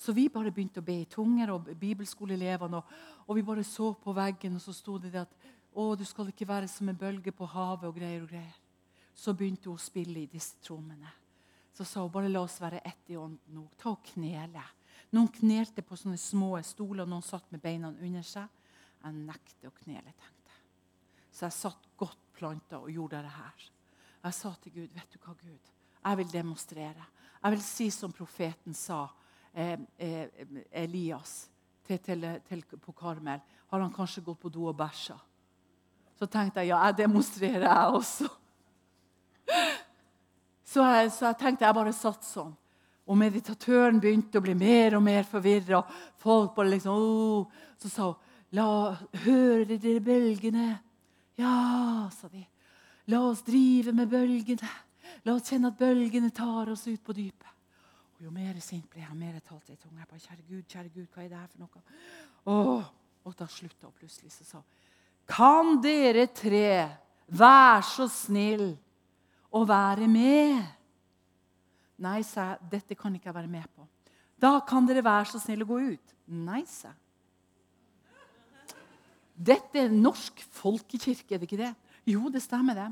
Så 0.00 0.14
vi 0.16 0.30
bare 0.32 0.52
begynte 0.52 0.80
å 0.80 0.84
be 0.84 1.02
i 1.02 1.08
tunger, 1.08 1.50
og 1.52 1.68
bibelskoleelevene, 1.76 2.78
og, 2.78 2.92
og, 3.26 3.34
vi 3.36 3.44
bare 3.44 3.64
så 3.68 3.90
på 4.00 4.14
veggen, 4.16 4.56
og 4.56 4.64
så 4.64 4.72
sto 4.72 4.96
det 5.00 5.12
at 5.20 5.34
å, 5.76 5.92
du 5.92 6.06
skal 6.08 6.30
ikke 6.32 6.48
være 6.48 6.70
som 6.72 6.88
en 6.88 6.98
bølge 6.98 7.34
på 7.36 7.48
havet 7.52 7.88
og 7.90 7.98
greier 7.98 8.24
og 8.24 8.32
greier. 8.32 8.56
Så 9.12 9.34
begynte 9.36 9.68
hun 9.68 9.76
å 9.76 9.82
spille 9.82 10.22
i 10.22 10.30
disse 10.30 10.56
trommene. 10.64 11.12
Så 11.76 11.84
sa 11.84 12.00
hun 12.00 12.12
bare 12.12 12.32
la 12.32 12.40
oss 12.46 12.56
være 12.62 12.80
ett 12.80 13.12
i 13.12 13.18
ånden 13.20 13.54
nå. 13.56 13.66
Ta 13.76 13.92
og 13.92 14.00
knele. 14.14 14.64
Noen 15.12 15.28
knelte 15.36 15.84
på 15.84 15.98
sånne 16.00 16.18
små 16.20 16.54
stoler, 16.64 17.08
noen 17.08 17.24
satt 17.24 17.52
med 17.52 17.60
beina 17.60 17.92
under 17.92 18.24
seg. 18.24 18.48
Jeg 19.04 19.16
nekter 19.20 19.68
å 19.68 19.76
knele, 19.82 20.12
tenkte. 20.12 20.39
Så 21.40 21.46
jeg 21.46 21.56
satt 21.56 21.86
godt 21.96 22.18
planta 22.36 22.76
og 22.76 22.90
gjorde 22.92 23.22
det 23.24 23.32
her. 23.32 23.68
Jeg 24.26 24.36
sa 24.36 24.50
til 24.60 24.72
Gud, 24.74 24.88
vet 24.92 25.14
du 25.14 25.16
hva, 25.22 25.32
Gud? 25.32 25.68
Jeg 26.04 26.16
vil 26.18 26.32
demonstrere. 26.34 27.04
Jeg 27.40 27.54
vil 27.54 27.62
si 27.64 27.86
som 27.94 28.12
profeten 28.12 28.74
sa, 28.76 29.06
eh, 29.54 29.78
eh, 29.96 30.26
Elias 30.82 31.48
til, 31.86 31.96
til, 32.04 32.26
til, 32.44 32.64
på 32.76 32.92
Karmel. 32.92 33.40
Har 33.70 33.80
han 33.80 33.92
kanskje 33.92 34.20
gått 34.26 34.40
på 34.42 34.50
do 34.52 34.66
og 34.68 34.76
bæsja? 34.76 35.16
Så 36.18 36.28
tenkte 36.28 36.60
jeg 36.60 36.74
ja, 36.74 36.82
jeg 36.84 36.98
demonstrerer, 36.98 37.64
jeg 37.64 37.96
også. 37.96 38.28
Så 40.70 40.84
jeg, 40.84 41.08
så 41.10 41.26
jeg 41.30 41.38
tenkte 41.40 41.64
jeg 41.64 41.74
bare 41.74 41.96
satt 41.96 42.28
sånn. 42.28 42.52
Og 43.08 43.16
meditatøren 43.16 43.96
begynte 43.98 44.38
å 44.38 44.44
bli 44.44 44.52
mer 44.54 44.98
og 45.00 45.02
mer 45.08 45.24
forvirra. 45.24 45.80
Folk 46.20 46.52
bare 46.54 46.76
liksom 46.76 47.00
oh. 47.00 47.64
Så 47.80 47.88
sa 47.88 48.12
hun 48.12 48.28
La 48.52 48.92
høre 49.24 49.78
dere 49.78 50.04
bølgene. 50.04 50.68
Ja, 51.40 52.10
sa 52.14 52.28
de. 52.28 52.44
La 53.10 53.22
oss 53.26 53.42
drive 53.46 53.94
med 53.96 54.10
bølgene. 54.12 54.70
La 55.24 55.34
oss 55.34 55.48
kjenne 55.50 55.72
at 55.72 55.78
bølgene 55.80 56.30
tar 56.34 56.70
oss 56.72 56.86
ut 56.88 57.02
på 57.04 57.16
dypet. 57.16 57.48
Og 58.18 58.26
Jo 58.26 58.32
mer 58.34 58.58
sint 58.60 58.88
ble 58.92 59.02
jeg, 59.02 59.16
mer 59.16 59.38
jeg 59.38 59.46
talte 59.48 59.72
i 59.72 59.78
tunga. 59.80 60.02
Jeg 60.02 60.10
bare, 60.10 60.24
kjære 60.26 60.48
Gud, 60.48 60.64
kjære 60.68 60.92
Gud, 60.94 61.06
hva 61.14 61.24
er 61.24 61.30
det 61.30 61.38
her 61.40 61.48
for 61.48 61.62
noe? 61.64 61.84
Åh, 62.52 62.90
og 63.24 63.36
da 63.38 63.46
slutta 63.48 63.88
hun 63.88 63.96
plutselig 63.96 64.32
så 64.32 64.46
sa 64.48 64.60
Kan 65.30 65.78
dere 65.84 66.26
tre 66.34 66.70
være 67.28 67.82
så 67.86 68.06
snill 68.10 68.70
å 69.52 69.64
være 69.68 70.08
med? 70.10 70.60
Nei, 72.00 72.20
sa 72.24 72.52
jeg, 72.52 72.70
dette 72.72 72.96
kan 72.96 73.14
ikke 73.14 73.28
jeg 73.28 73.36
være 73.36 73.52
med 73.52 73.66
på. 73.76 73.84
Da 74.40 74.56
kan 74.66 74.86
dere 74.88 75.04
være 75.04 75.28
så 75.32 75.40
snill 75.42 75.64
å 75.64 75.68
gå 75.68 75.80
ut. 75.92 76.14
Nei, 76.32 76.62
sa 76.68 76.88
jeg. 76.88 76.98
Dette 79.40 79.86
er 79.86 79.92
norsk 79.92 80.42
folkekirke, 80.52 81.34
er 81.34 81.40
det 81.40 81.48
ikke 81.48 81.62
det? 81.62 81.72
Jo, 82.12 82.28
det 82.32 82.42
stemmer, 82.44 82.76
det. 82.76 82.90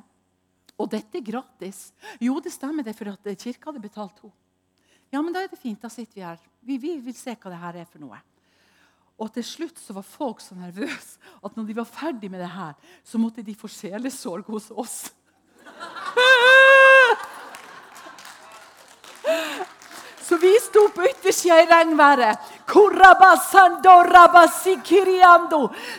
Og 0.79 0.89
dette 0.91 1.19
er 1.19 1.27
gratis. 1.27 1.89
Jo, 2.23 2.39
det 2.41 2.55
stemmer 2.55 2.87
det, 2.87 2.95
for 2.97 3.11
at 3.13 3.29
kirka 3.37 3.69
hadde 3.69 3.83
betalt 3.85 4.23
henne. 4.23 4.37
Ja, 5.13 5.23
men 5.25 5.33
da 5.33 5.43
er 5.43 5.49
det 5.49 5.61
fint. 5.61 5.81
Da 5.81 5.89
sitter 5.93 6.19
vi 6.19 6.25
her. 6.25 6.41
Vi, 6.65 6.77
vi 6.81 6.97
vil 7.01 7.17
se 7.17 7.33
hva 7.33 7.53
det 7.53 7.61
her 7.61 7.79
er 7.81 7.89
for 7.89 8.01
noe. 8.03 8.19
Og 9.19 9.31
til 9.35 9.45
slutt 9.45 9.81
så 9.83 9.97
var 9.97 10.07
folk 10.07 10.43
så 10.45 10.55
nervøse 10.55 11.19
at 11.43 11.57
når 11.57 11.69
de 11.69 11.77
var 11.81 11.89
ferdig 11.91 12.31
med 12.31 12.43
det 12.45 12.51
her, 12.53 12.77
så 13.03 13.19
måtte 13.19 13.43
de 13.43 13.57
få 13.57 13.71
sjelesorg 13.73 14.47
hos 14.53 14.69
oss. 14.71 14.99
Så 20.29 20.37
vi 20.37 20.51
sto 20.61 20.83
på 20.93 21.07
yttersida 21.09 21.57
i 21.63 21.67
regnværet. 21.67 22.39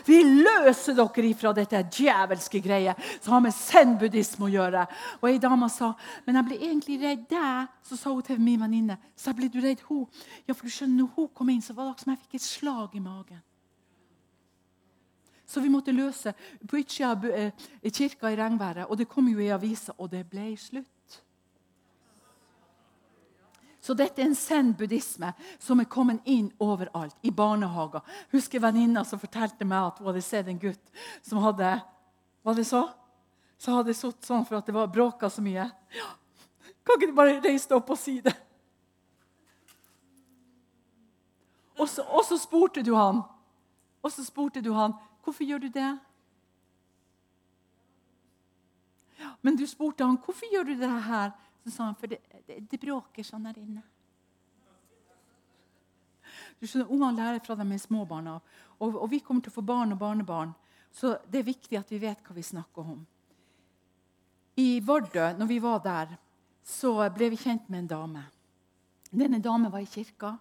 Vi 0.06 0.18
løser 0.22 0.94
dere 0.94 1.24
ifra 1.26 1.50
dette 1.56 1.80
djevelske 1.96 2.60
greiet 2.62 3.00
som 3.16 3.34
har 3.34 3.42
med 3.42 3.56
zen-buddhisme 3.56 4.46
å 4.46 4.52
gjøre. 4.52 4.84
Og 5.18 5.26
ei 5.32 5.40
dame 5.42 5.66
sa 5.74 5.88
men 6.28 6.38
jeg 6.38 6.46
ble 6.46 6.60
egentlig 6.60 7.00
redd 7.02 7.24
deg. 7.32 7.74
Så 7.82 7.98
sa 7.98 8.12
hun 8.14 8.22
til 8.22 8.38
min 8.38 8.62
venninne 8.62 9.00
så 9.18 9.34
ble 9.34 9.50
du 9.50 9.58
redd 9.64 9.82
hun. 9.88 10.06
Ja, 10.46 10.54
for 10.54 10.62
du 10.62 10.76
skjønner, 10.76 11.00
når 11.02 11.10
hun 11.16 11.28
kom 11.34 11.50
inn, 11.50 11.66
så 11.66 11.74
var 11.74 11.90
det 11.90 12.04
som 12.04 12.14
jeg 12.14 12.22
fikk 12.22 12.38
et 12.38 12.46
slag 12.46 12.94
i 12.94 13.02
magen. 13.02 13.42
Så 15.42 15.58
vi 15.58 15.74
måtte 15.74 15.90
løse 15.90 16.36
på 16.70 16.78
utsida 16.78 17.10
av 17.16 17.26
eh, 17.26 17.50
kirka 17.82 18.30
i 18.30 18.38
regnværet. 18.38 18.86
Og 18.86 18.94
det 18.94 19.10
kom 19.10 19.26
jo 19.26 19.42
i 19.42 19.50
avisa, 19.50 19.98
og 19.98 20.14
det 20.14 20.22
ble 20.30 20.52
slutt. 20.54 20.99
Så 23.90 23.94
dette 23.98 24.22
er 24.22 24.28
en 24.28 24.36
zen-buddhisme 24.38 25.32
som 25.58 25.80
er 25.82 25.88
kommet 25.90 26.28
inn 26.30 26.44
overalt. 26.62 27.16
I 27.26 27.32
barnehager. 27.34 28.04
Husker 28.30 28.62
venninna 28.62 29.02
som 29.02 29.18
fortalte 29.18 29.66
meg 29.66 29.88
at 29.88 29.98
hun 29.98 30.06
hadde 30.06 30.22
sett 30.22 30.46
en 30.46 30.60
gutt 30.62 30.92
som 31.26 31.40
hadde 31.42 31.72
Var 32.46 32.54
det 32.54 32.64
så? 32.68 32.84
Så 33.58 33.74
hadde 33.74 33.96
sittet 33.98 34.28
sånn 34.30 34.46
for 34.46 34.60
at 34.60 34.70
det 34.70 34.76
var 34.76 34.92
bråka 34.94 35.26
så 35.26 35.42
mye. 35.42 35.66
Ja, 35.90 36.06
kan 36.86 37.00
ikke 37.00 37.10
du 37.10 37.18
bare 37.18 37.34
reise 37.42 37.66
deg 37.66 37.80
opp 37.80 37.90
og 37.90 37.98
si 37.98 38.14
det? 38.22 38.36
Og 41.74 41.90
så, 41.90 42.06
og 42.06 42.22
så 42.30 42.38
spurte 42.38 42.86
du 42.86 42.94
han. 42.94 43.24
Og 44.06 44.14
så 44.14 44.22
spurte 44.22 44.62
du 44.62 44.70
han, 44.78 44.94
hvorfor 45.26 45.50
gjør 45.50 45.66
du 45.66 45.68
det? 45.74 45.90
Men 49.42 49.58
du 49.58 49.66
spurte 49.66 50.06
han, 50.06 50.22
hvorfor 50.22 50.46
gjør 50.54 50.70
du 50.70 50.76
det 50.78 50.96
her. 51.10 51.34
Så 51.64 51.72
sa 51.74 51.88
han, 51.88 51.96
for 51.98 52.10
det, 52.10 52.20
det, 52.46 52.60
det 52.70 52.80
bråker 52.80 53.26
sånn 53.26 53.48
der 53.48 53.58
inne. 53.60 53.82
Du 56.60 56.66
skjønner, 56.66 56.90
Ungene 56.92 57.16
lærer 57.16 57.42
fra 57.44 57.56
de 57.58 57.66
er 57.66 57.80
små 57.80 58.04
av. 58.08 58.40
Og, 58.78 58.96
og, 58.96 59.06
vi 59.10 59.20
kommer 59.24 59.44
til 59.44 59.52
å 59.52 59.58
få 59.58 59.64
barn 59.66 59.94
og 59.94 60.00
barnebarn. 60.00 60.52
Så 60.92 61.14
det 61.30 61.40
er 61.40 61.50
viktig 61.50 61.78
at 61.78 61.90
vi 61.92 62.00
vet 62.02 62.22
hva 62.24 62.34
vi 62.36 62.44
snakker 62.44 62.92
om. 62.94 63.00
I 64.60 64.80
Vardø, 64.84 65.30
når 65.38 65.46
vi 65.46 65.58
var 65.62 65.80
der, 65.84 66.16
så 66.66 66.92
ble 67.14 67.30
vi 67.32 67.40
kjent 67.40 67.68
med 67.70 67.84
en 67.84 67.92
dame. 67.94 68.24
Denne 69.10 69.40
damen 69.42 69.72
var 69.72 69.82
i 69.82 69.90
kirka, 69.90 70.34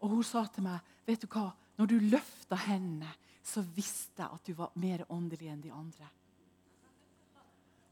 og 0.00 0.12
hun 0.12 0.24
sa 0.24 0.44
til 0.52 0.66
meg 0.66 0.84
vet 1.06 1.22
du 1.22 1.28
hva, 1.30 1.50
når 1.78 1.88
du 1.90 1.96
løfta 2.12 2.58
hendene, 2.66 3.10
så 3.46 3.62
visste 3.74 4.22
jeg 4.24 4.38
at 4.38 4.46
du 4.48 4.56
var 4.58 4.74
mer 4.80 5.04
åndelig 5.12 5.50
enn 5.52 5.62
de 5.62 5.72
andre. 5.72 6.08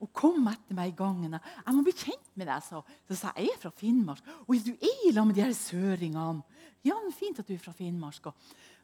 Hun 0.05 0.13
kom 0.13 0.49
etter 0.51 0.77
meg 0.77 0.93
i 0.93 0.97
gangen. 0.99 1.33
'Jeg 1.33 1.73
må 1.73 1.83
bli 1.83 1.95
kjent 1.97 2.33
med 2.37 2.47
deg', 2.51 2.61
så, 2.61 2.83
så 3.09 3.17
sa 3.17 3.31
jeg. 3.33 3.47
'Jeg 3.47 3.55
er 3.55 3.63
fra 3.63 3.71
Finnmark.' 3.73 4.27
'Og 4.45 4.61
du 4.61 4.73
er 4.77 5.09
i 5.09 5.13
lag 5.17 5.27
med 5.27 5.35
de 5.35 5.41
her 5.41 5.57
søringene.' 5.57 6.45
'Ja, 6.85 6.99
men 7.01 7.13
fint 7.13 7.41
at 7.41 7.49
du 7.49 7.55
er 7.55 7.63
fra 7.63 7.73
Finnmark.' 7.73 8.21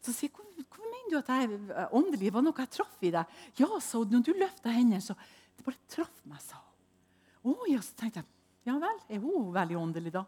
Så 0.00 0.14
sier 0.16 0.30
jeg, 0.30 0.32
'Hvorfor 0.32 0.64
'Hvor 0.64 0.88
mener 0.88 1.10
du 1.12 1.18
at 1.20 1.28
jeg 1.28 1.60
er 1.76 1.92
åndelig? 1.92 2.32
Var 2.32 2.40
det 2.40 2.48
noe 2.48 2.56
jeg 2.64 2.70
traff 2.72 3.02
i 3.04 3.12
deg?' 3.12 3.36
'Ja, 3.58 3.68
så 3.80 4.04
når 4.08 4.24
du 4.24 4.32
løfta 4.32 4.72
hendene, 4.72 5.00
så 5.04 5.14
Det 5.60 5.64
bare 5.64 5.88
traff 5.92 6.24
meg', 6.24 6.40
sa 6.40 6.56
hun. 6.56 7.52
Å, 7.52 7.68
ja, 7.68 7.80
så 7.84 7.92
tenkte 7.94 8.22
jeg, 8.22 8.26
'Ja 8.64 8.78
vel, 8.80 8.98
er 9.10 9.20
hun 9.20 9.52
veldig 9.52 9.76
åndelig, 9.76 10.12
da?' 10.12 10.24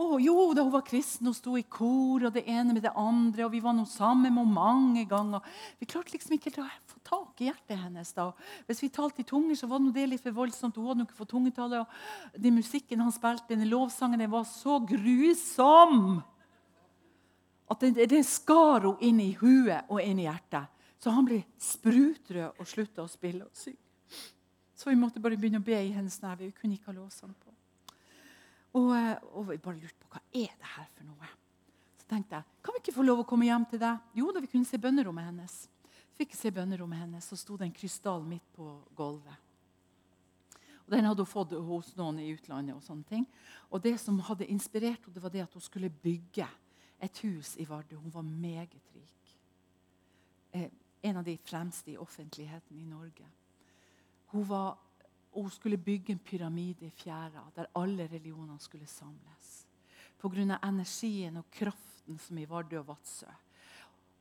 Oh, 0.00 0.16
jo, 0.22 0.54
da 0.56 0.64
hun 0.64 0.72
var 0.72 0.84
kristen 0.86 1.28
og 1.28 1.36
sto 1.36 1.52
i 1.58 1.64
kor 1.68 2.24
og 2.26 2.32
det 2.34 2.42
ene 2.48 2.72
med 2.72 2.82
det 2.82 2.94
andre. 2.96 3.44
og 3.44 3.52
Vi 3.52 3.60
var 3.62 3.74
nå 3.76 3.84
sammen 3.86 4.32
med 4.32 4.40
henne 4.40 4.54
mange 4.56 5.04
ganger. 5.08 5.44
Vi 5.78 5.86
klarte 5.86 6.14
liksom 6.14 6.34
ikke 6.36 6.54
å 6.62 6.66
få 6.88 7.00
tak 7.04 7.42
i 7.42 7.50
hjertet 7.50 7.78
hennes. 7.78 8.12
da. 8.16 8.30
Hvis 8.66 8.82
vi 8.82 8.88
talte 8.88 9.22
i 9.22 9.28
tunger, 9.28 9.54
så 9.58 9.68
var 9.68 9.84
det 9.92 10.08
litt 10.08 10.24
for 10.24 10.32
voldsomt. 10.32 10.76
Hun 10.76 10.88
hadde 10.88 11.06
ikke 11.06 11.20
fått 11.20 11.34
tungetale. 11.34 11.84
og 11.84 12.40
Den 12.40 12.56
musikken 12.56 13.04
han 13.04 13.12
spilte, 13.12 13.52
den 13.52 13.68
lovsangen, 13.68 14.18
den 14.18 14.32
var 14.32 14.44
så 14.48 14.80
grusom 14.80 16.22
at 17.70 17.80
det, 17.80 18.08
det 18.10 18.24
skar 18.28 18.84
henne 18.84 19.00
inn 19.00 19.20
i 19.20 19.32
huet 19.40 19.88
og 19.88 20.00
inn 20.00 20.20
i 20.20 20.26
hjertet. 20.26 20.68
Så 21.02 21.10
han 21.10 21.26
ble 21.26 21.40
sprutrød 21.58 22.60
og 22.60 22.68
slutta 22.68 23.02
å 23.02 23.10
spille 23.10 23.44
og 23.44 23.56
synge. 23.58 23.80
Så 24.76 24.90
vi 24.90 24.98
måtte 24.98 25.22
bare 25.22 25.38
begynne 25.38 25.60
å 25.62 25.64
be 25.64 25.78
i 25.78 25.92
hennes 25.94 26.18
nærvær. 26.22 26.48
Vi 26.48 26.54
kunne 26.58 26.74
ikke 26.74 26.90
ha 26.90 26.96
lovsang 26.96 27.34
på. 27.38 27.51
Og, 28.72 28.88
eh, 28.96 29.16
og 29.32 29.48
vi 29.50 29.60
bare 29.60 29.80
lurte 29.80 30.00
på 30.00 30.10
hva 30.14 30.22
er 30.32 30.52
det 30.56 30.72
her 30.76 30.88
for 30.96 31.04
noe. 31.04 31.30
Så 32.00 32.08
tenkte 32.08 32.40
jeg 32.40 32.64
kan 32.64 32.74
vi 32.74 32.82
ikke 32.82 32.96
få 32.96 33.04
lov 33.04 33.22
å 33.22 33.28
komme 33.28 33.48
hjem 33.48 33.66
til 33.68 33.80
deg? 33.82 34.10
Jo 34.16 34.32
da, 34.32 34.40
vi 34.40 34.50
kunne 34.50 34.68
se 34.68 34.80
bønnerommet 34.80 35.28
hennes. 35.28 35.56
Fikk 36.16 36.36
se 36.36 36.52
bønnerommet 36.54 37.02
hennes, 37.02 37.26
så 37.26 37.36
sto 37.36 37.56
det 37.58 37.66
en 37.68 37.74
krystall 37.74 38.24
midt 38.24 38.44
på 38.56 38.68
gulvet. 38.96 39.48
Og 40.86 40.90
Den 40.94 41.06
hadde 41.06 41.24
hun 41.24 41.30
fått 41.30 41.54
hos 41.56 41.92
noen 41.96 42.18
i 42.20 42.30
utlandet. 42.34 42.76
Og 42.76 42.84
sånne 42.84 43.06
ting. 43.08 43.26
Og 43.70 43.82
det 43.82 43.94
som 44.00 44.18
hadde 44.26 44.48
inspirert 44.50 45.00
henne, 45.04 45.14
det 45.14 45.22
var 45.22 45.32
det 45.32 45.44
at 45.44 45.54
hun 45.54 45.64
skulle 45.64 45.90
bygge 45.90 46.46
et 47.02 47.18
hus 47.24 47.56
i 47.58 47.66
Vardø. 47.68 47.96
Hun 47.96 48.14
var 48.14 48.26
meget 48.26 48.94
rik. 48.94 49.36
Eh, 50.52 50.68
en 51.02 51.16
av 51.16 51.24
de 51.24 51.36
fremste 51.38 51.90
i 51.90 51.98
offentligheten 51.98 52.78
i 52.78 52.86
Norge. 52.86 53.26
Hun 54.32 54.44
var 54.48 54.78
og 55.32 55.46
hun 55.46 55.50
skulle 55.50 55.78
bygge 55.80 56.12
en 56.12 56.18
pyramide 56.18 56.86
i 56.86 56.90
fjæra 56.90 57.44
der 57.56 57.70
alle 57.74 58.06
religionene 58.06 58.60
skulle 58.60 58.86
samles. 58.86 59.66
Pga. 60.20 60.58
energien 60.62 61.36
og 61.36 61.50
kraften 61.50 62.18
som 62.18 62.38
i 62.38 62.44
Vardø 62.44 62.78
og 62.78 62.88
Vadsø 62.88 63.26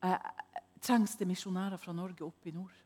eh, 0.04 0.18
trengs 0.82 1.16
det 1.16 1.28
misjonærer 1.28 1.78
fra 1.78 1.94
Norge 1.94 2.26
opp 2.26 2.48
i 2.48 2.52
nord. 2.52 2.78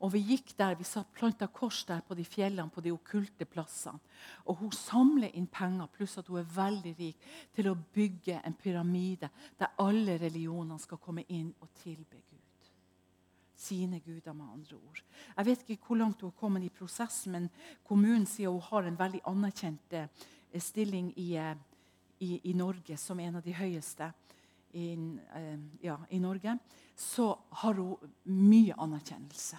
Og 0.00 0.12
Vi 0.12 0.18
gikk 0.18 0.52
der, 0.58 0.74
vi 0.74 0.84
satt 0.84 1.12
planta 1.12 1.46
kors 1.46 1.84
der 1.84 2.00
på 2.00 2.14
de 2.14 2.24
fjellene, 2.24 2.70
på 2.70 2.80
de 2.80 2.92
okkulte 2.92 3.44
plassene. 3.44 3.98
Og 4.46 4.56
Hun 4.56 4.72
samler 4.72 5.34
inn 5.34 5.46
penger, 5.46 5.86
pluss 5.86 6.18
at 6.18 6.26
hun 6.26 6.38
er 6.38 6.52
veldig 6.54 6.94
rik, 6.98 7.16
til 7.54 7.68
å 7.68 7.74
bygge 7.74 8.40
en 8.44 8.54
pyramide 8.54 9.30
der 9.58 9.74
alle 9.78 10.18
religionene 10.18 10.78
skal 10.78 10.98
komme 10.98 11.24
inn 11.28 11.54
og 11.60 11.68
tilbe 11.82 12.22
Gud 12.30 12.37
sine 13.58 14.00
guder, 14.00 14.32
med 14.32 14.46
andre 14.52 14.76
ord. 14.76 15.02
Jeg 15.36 15.46
vet 15.46 15.62
ikke 15.66 15.86
hvor 15.86 15.98
langt 15.98 16.20
hun 16.20 16.30
har 16.30 16.40
kommet 16.40 16.64
i 16.64 16.72
prosessen, 16.72 17.32
men 17.32 17.48
kommunen 17.84 18.26
sier 18.26 18.54
hun 18.54 18.62
har 18.70 18.86
en 18.86 18.98
veldig 18.98 19.20
anerkjent 19.26 19.96
eh, 19.98 20.08
stilling 20.62 21.10
i, 21.18 21.32
eh, 21.36 21.54
i, 22.20 22.40
i, 22.50 22.52
Norge, 22.52 22.96
som 22.96 23.20
en 23.20 23.40
av 23.40 23.42
de 23.42 23.54
høyeste 23.54 24.12
i, 24.72 24.92
eh, 25.34 25.58
ja, 25.82 25.98
i 26.10 26.20
Norge. 26.22 26.58
Så 26.96 27.32
har 27.62 27.74
hun 27.74 28.14
mye 28.24 28.74
anerkjennelse. 28.78 29.58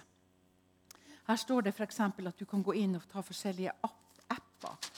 Her 1.28 1.36
står 1.36 1.62
det 1.62 1.74
f.eks. 1.76 2.00
at 2.00 2.38
du 2.38 2.44
kan 2.44 2.62
gå 2.62 2.74
inn 2.74 2.96
og 2.96 3.04
ta 3.08 3.22
forskjellige 3.22 3.72
apper. 3.84 4.88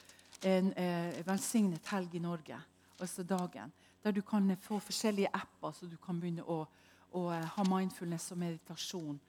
En 0.42 0.72
eh, 0.78 1.18
velsignet 1.26 1.86
helg 1.92 2.14
i 2.14 2.22
Norge, 2.22 2.56
altså 2.98 3.22
dagen, 3.22 3.72
der 4.02 4.14
du 4.14 4.22
kan 4.22 4.56
få 4.56 4.78
forskjellige 4.78 5.30
apper 5.32 5.72
så 5.72 5.86
du 5.86 5.96
kan 6.02 6.18
begynne 6.20 6.42
å 6.42 6.64
og 7.12 7.30
eh, 7.34 7.44
ha 7.56 7.64
mindfulness 7.68 8.32
og 8.32 8.38
meditasjon. 8.38 9.20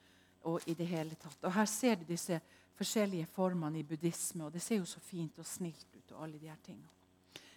og 0.43 0.59
i 0.67 0.73
det 0.73 0.87
hele 0.87 1.15
tatt. 1.15 1.37
Og 1.43 1.53
Her 1.53 1.65
ser 1.65 1.95
du 1.95 2.03
disse 2.03 2.41
forskjellige 2.75 3.25
formene 3.25 3.79
i 3.79 3.83
buddhisme, 3.83 4.43
og 4.45 4.53
det 4.53 4.61
ser 4.61 4.75
jo 4.75 4.85
så 4.85 4.99
fint 4.99 5.39
og 5.39 5.45
snilt 5.45 5.87
ut. 5.95 6.11
og 6.11 6.23
alle 6.23 6.39
de 6.39 6.49
her 6.49 6.57
tingene. 6.63 6.87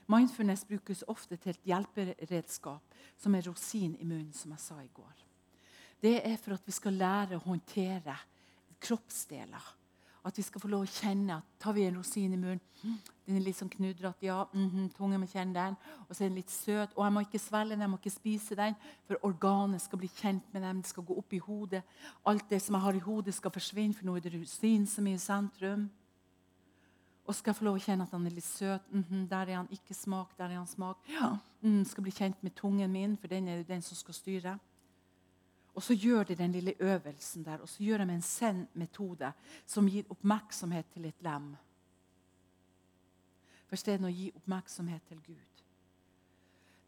Mindfulness 0.07 0.65
brukes 0.65 1.05
ofte 1.09 1.37
til 1.37 1.51
et 1.51 1.65
hjelperedskap 1.65 2.83
som 3.19 3.35
er 3.35 3.49
rosin 3.49 3.97
i 4.01 4.05
munnen, 4.05 4.33
som 4.33 4.51
jeg 4.51 4.61
sa 4.61 4.81
i 4.81 4.91
går. 4.95 5.25
Det 6.03 6.27
er 6.27 6.37
for 6.37 6.55
at 6.55 6.67
vi 6.67 6.73
skal 6.73 6.93
lære 6.93 7.37
å 7.37 7.49
håndtere 7.49 8.17
kroppsdeler 8.81 9.75
at 10.27 10.39
vi 10.39 10.43
skal 10.43 10.61
få 10.61 10.71
lov 10.71 10.87
å 10.87 10.91
kjenne 10.91 11.39
at 11.39 11.59
tar 11.63 11.77
vi 11.77 11.85
en 11.87 11.99
rosin 12.01 12.35
i 12.35 12.41
munnen 12.41 12.97
Den 13.27 13.37
er 13.37 13.43
litt 13.43 13.59
sånn 13.59 13.71
knudrete. 13.71 14.27
Ja, 14.27 14.47
mm 14.53 14.71
-hmm, 14.71 14.89
tunge 14.97 15.19
må 15.19 15.27
kjenne 15.27 15.55
den. 15.55 15.77
Og 16.09 16.17
så 16.17 16.25
er 16.25 16.29
den 16.29 16.37
litt 16.37 16.51
søt. 16.51 16.93
Og 16.97 17.05
jeg 17.05 17.13
må 17.13 17.21
ikke 17.21 17.39
svelge 17.39 17.71
den, 17.71 17.81
jeg 17.81 17.91
må 17.91 17.97
ikke 17.97 18.11
spise 18.11 18.55
den, 18.55 18.75
for 19.07 19.17
organet 19.23 19.81
skal 19.83 19.99
bli 19.99 20.09
kjent 20.09 20.45
med 20.53 20.63
den. 20.63 20.77
Det 20.77 20.87
skal 20.87 21.03
gå 21.03 21.19
opp 21.19 21.33
i 21.33 21.39
hodet. 21.39 21.83
Alt 22.27 22.51
det 22.51 22.63
som 22.63 22.75
jeg 22.75 22.83
har 22.83 22.95
i 22.95 22.99
hodet, 22.99 23.35
skal 23.35 23.51
forsvinne, 23.51 23.95
for 23.95 24.05
nå 24.05 24.17
er 24.17 24.21
det 24.21 24.35
rusin 24.35 24.87
som 24.87 25.07
er 25.07 25.15
i 25.15 25.19
sentrum. 25.19 25.91
Og 27.27 27.35
skal 27.35 27.51
jeg 27.51 27.57
få 27.57 27.65
lov 27.65 27.75
å 27.75 27.83
kjenne 27.83 28.03
at 28.03 28.11
han 28.11 28.27
er 28.27 28.31
litt 28.31 28.45
søt. 28.45 28.93
Mm 28.93 29.05
-hmm, 29.11 29.29
der 29.29 29.47
er 29.49 29.57
han 29.57 29.69
ikke 29.71 29.95
smak, 29.95 30.39
der 30.39 30.45
er 30.45 30.57
han 30.57 30.67
smak. 30.67 30.97
Ja, 31.09 31.37
mm, 31.61 31.85
skal 31.85 32.03
bli 32.03 32.13
kjent 32.13 32.43
med 32.43 32.55
tungen 32.55 32.93
min, 32.93 33.17
for 33.17 33.29
den 33.29 33.49
er 33.49 33.57
jo 33.57 33.63
den 33.63 33.83
som 33.83 33.97
skal 33.97 34.15
styre. 34.15 34.59
Og 35.75 35.83
så 35.83 35.95
gjør 35.95 36.23
de 36.23 36.35
den 36.35 36.53
lille 36.53 36.75
øvelsen 36.81 37.45
der, 37.45 37.59
og 37.59 37.69
så 37.69 37.83
gjør 37.83 37.99
de 37.99 38.13
en 38.13 38.23
send-metode 38.23 39.33
som 39.67 39.89
gir 39.89 40.05
oppmerksomhet 40.11 40.85
til 40.93 41.05
et 41.05 41.23
lem. 41.23 41.57
For 43.67 43.81
stedet 43.81 44.07
å 44.07 44.13
gi 44.13 44.31
oppmerksomhet 44.37 45.03
til 45.09 45.21
Gud. 45.27 45.63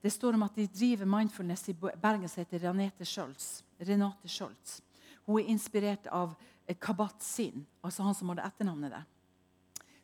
Det 0.03 0.13
står 0.15 0.37
om 0.39 0.45
at 0.47 0.55
de 0.55 0.67
driver 0.71 1.09
mindfulness 1.11 1.69
i 1.69 1.75
Bergen 1.75 2.29
som 2.29 2.45
heter 2.45 2.63
Renate 2.69 3.07
Scholz. 3.07 3.65
Renate 3.81 4.31
Scholz. 4.31 4.79
Hun 5.27 5.41
er 5.41 5.51
inspirert 5.51 6.07
av 6.15 6.37
Kabat 6.81 7.23
Sin, 7.23 7.67
altså 7.83 8.03
han 8.03 8.15
som 8.15 8.31
har 8.31 8.45
etternavnet 8.47 8.95
der. 8.95 9.09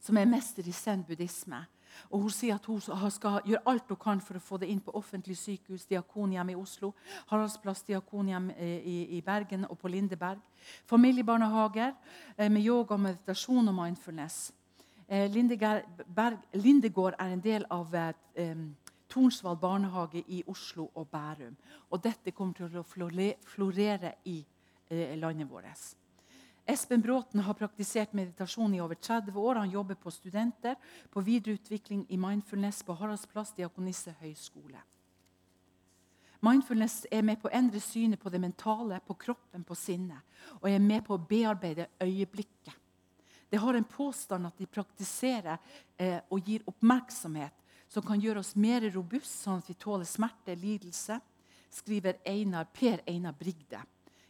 Som 0.00 0.18
er 0.18 0.28
mester 0.28 0.66
i 0.66 0.72
zen-buddhisme. 0.72 1.62
Og 2.10 2.20
Hun 2.20 2.30
sier 2.30 2.56
at 2.56 2.66
hun 2.66 2.80
skal 3.10 3.40
gjøre 3.46 3.62
alt 3.70 3.88
hun 3.88 4.00
kan 4.00 4.20
for 4.20 4.36
å 4.36 4.42
få 4.42 4.58
det 4.58 4.68
inn 4.72 4.80
på 4.82 4.94
offentlig 4.98 5.36
sykehus, 5.38 5.86
Diakonhjem 5.86 6.50
i 6.50 6.56
Oslo, 6.58 6.90
Haraldsplass 7.30 7.84
Diakonhjem 7.86 8.50
eh, 8.56 8.88
i, 9.14 9.22
Bergen 9.22 9.66
og 9.68 9.78
på 9.78 9.88
Lindeberg. 9.88 10.42
Familiebarnehager 10.90 11.94
eh, 12.36 12.50
med 12.50 12.66
yoga, 12.66 12.96
meditasjon 12.96 13.68
og 13.68 13.78
mindfulness. 13.78 14.50
Eh, 15.08 15.31
Lindegård 16.52 17.15
er 17.18 17.33
en 17.33 17.42
del 17.44 17.66
av 17.70 17.94
eh, 17.94 18.57
Tornsvall 19.08 19.58
barnehage 19.60 20.24
i 20.28 20.42
Oslo 20.47 20.89
og 20.94 21.08
Bærum. 21.08 21.57
Og 21.91 22.00
dette 22.02 22.33
kommer 22.33 22.55
til 22.57 22.78
å 22.81 22.86
florere 23.44 24.15
i 24.24 24.39
eh, 24.89 25.12
landet 25.18 25.50
vårt. 25.50 25.84
Espen 26.65 27.02
Bråten 27.05 27.42
har 27.44 27.57
praktisert 27.58 28.15
meditasjon 28.16 28.74
i 28.74 28.81
over 28.81 28.97
30 28.97 29.36
år. 29.36 29.60
Han 29.60 29.70
jobber 29.70 29.99
på 30.00 30.10
studenter 30.10 30.78
på 31.12 31.20
videreutvikling 31.20 32.07
i 32.08 32.16
mindfulness 32.16 32.83
på 32.83 32.97
Haraldsplass 32.97 33.52
Diakonisse 33.52 34.15
høgskole. 34.23 34.81
Mindfulness 36.44 37.07
er 37.12 37.23
med 37.24 37.41
på 37.41 37.49
å 37.49 37.55
endre 37.57 37.81
synet 37.81 38.20
på 38.20 38.33
det 38.33 38.41
mentale, 38.41 39.00
på 39.05 39.16
kroppen, 39.16 39.65
på 39.65 39.76
sinnet. 39.76 40.24
Og 40.62 40.70
er 40.70 40.81
med 40.81 41.05
på 41.05 41.16
å 41.16 41.20
bearbeide 41.28 41.86
øyeblikket. 42.00 42.73
Det 43.50 43.60
har 43.60 43.74
en 43.74 43.84
påstand 43.84 44.47
at 44.47 44.58
de 44.58 44.66
praktiserer 44.66 45.58
eh, 45.97 46.20
og 46.31 46.48
gir 46.48 46.64
oppmerksomhet 46.70 47.60
som 47.89 48.02
kan 48.02 48.20
gjøre 48.20 48.42
oss 48.42 48.55
mer 48.58 48.86
robuste, 48.90 49.36
sånn 49.44 49.60
at 49.62 49.68
vi 49.70 49.76
tåler 49.78 50.08
smerte, 50.08 50.56
lidelse, 50.58 51.20
skriver 51.74 52.18
Einar, 52.26 52.66
Per 52.74 53.02
Einar 53.10 53.34
Brigde 53.39 53.82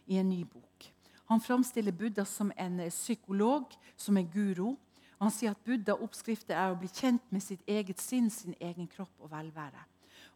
i 0.05 0.19
en 0.21 0.29
ny 0.29 0.43
bok. 0.45 0.91
Han 1.25 1.41
framstiller 1.41 1.91
Buddha 1.91 2.25
som 2.25 2.51
en 2.55 2.79
eh, 2.79 2.93
psykolog, 2.93 3.73
som 3.97 4.17
en 4.17 4.29
guru. 4.29 4.75
Han 5.17 5.31
sier 5.33 5.55
at 5.55 5.63
Buddha-oppskriften 5.65 6.53
er 6.53 6.73
å 6.73 6.79
bli 6.79 6.89
kjent 6.91 7.23
med 7.33 7.41
sitt 7.41 7.63
eget 7.65 8.01
sinn, 8.03 8.29
sin 8.29 8.57
egen 8.59 8.89
kropp 8.91 9.23
og 9.23 9.31
velvære. 9.31 9.85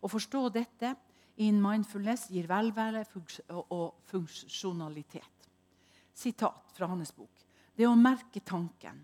Å 0.02 0.10
forstå 0.10 0.46
dette 0.56 0.96
in 1.44 1.60
mindfulness 1.62 2.30
gir 2.34 2.48
velvære 2.50 3.06
og 3.70 4.00
funksjonalitet. 4.10 5.50
Sitat 6.16 6.74
fra 6.76 6.90
hans 6.90 7.14
bok. 7.16 7.39
Det 7.80 7.88
å 7.88 7.96
merke 7.96 8.42
tanken 8.44 8.98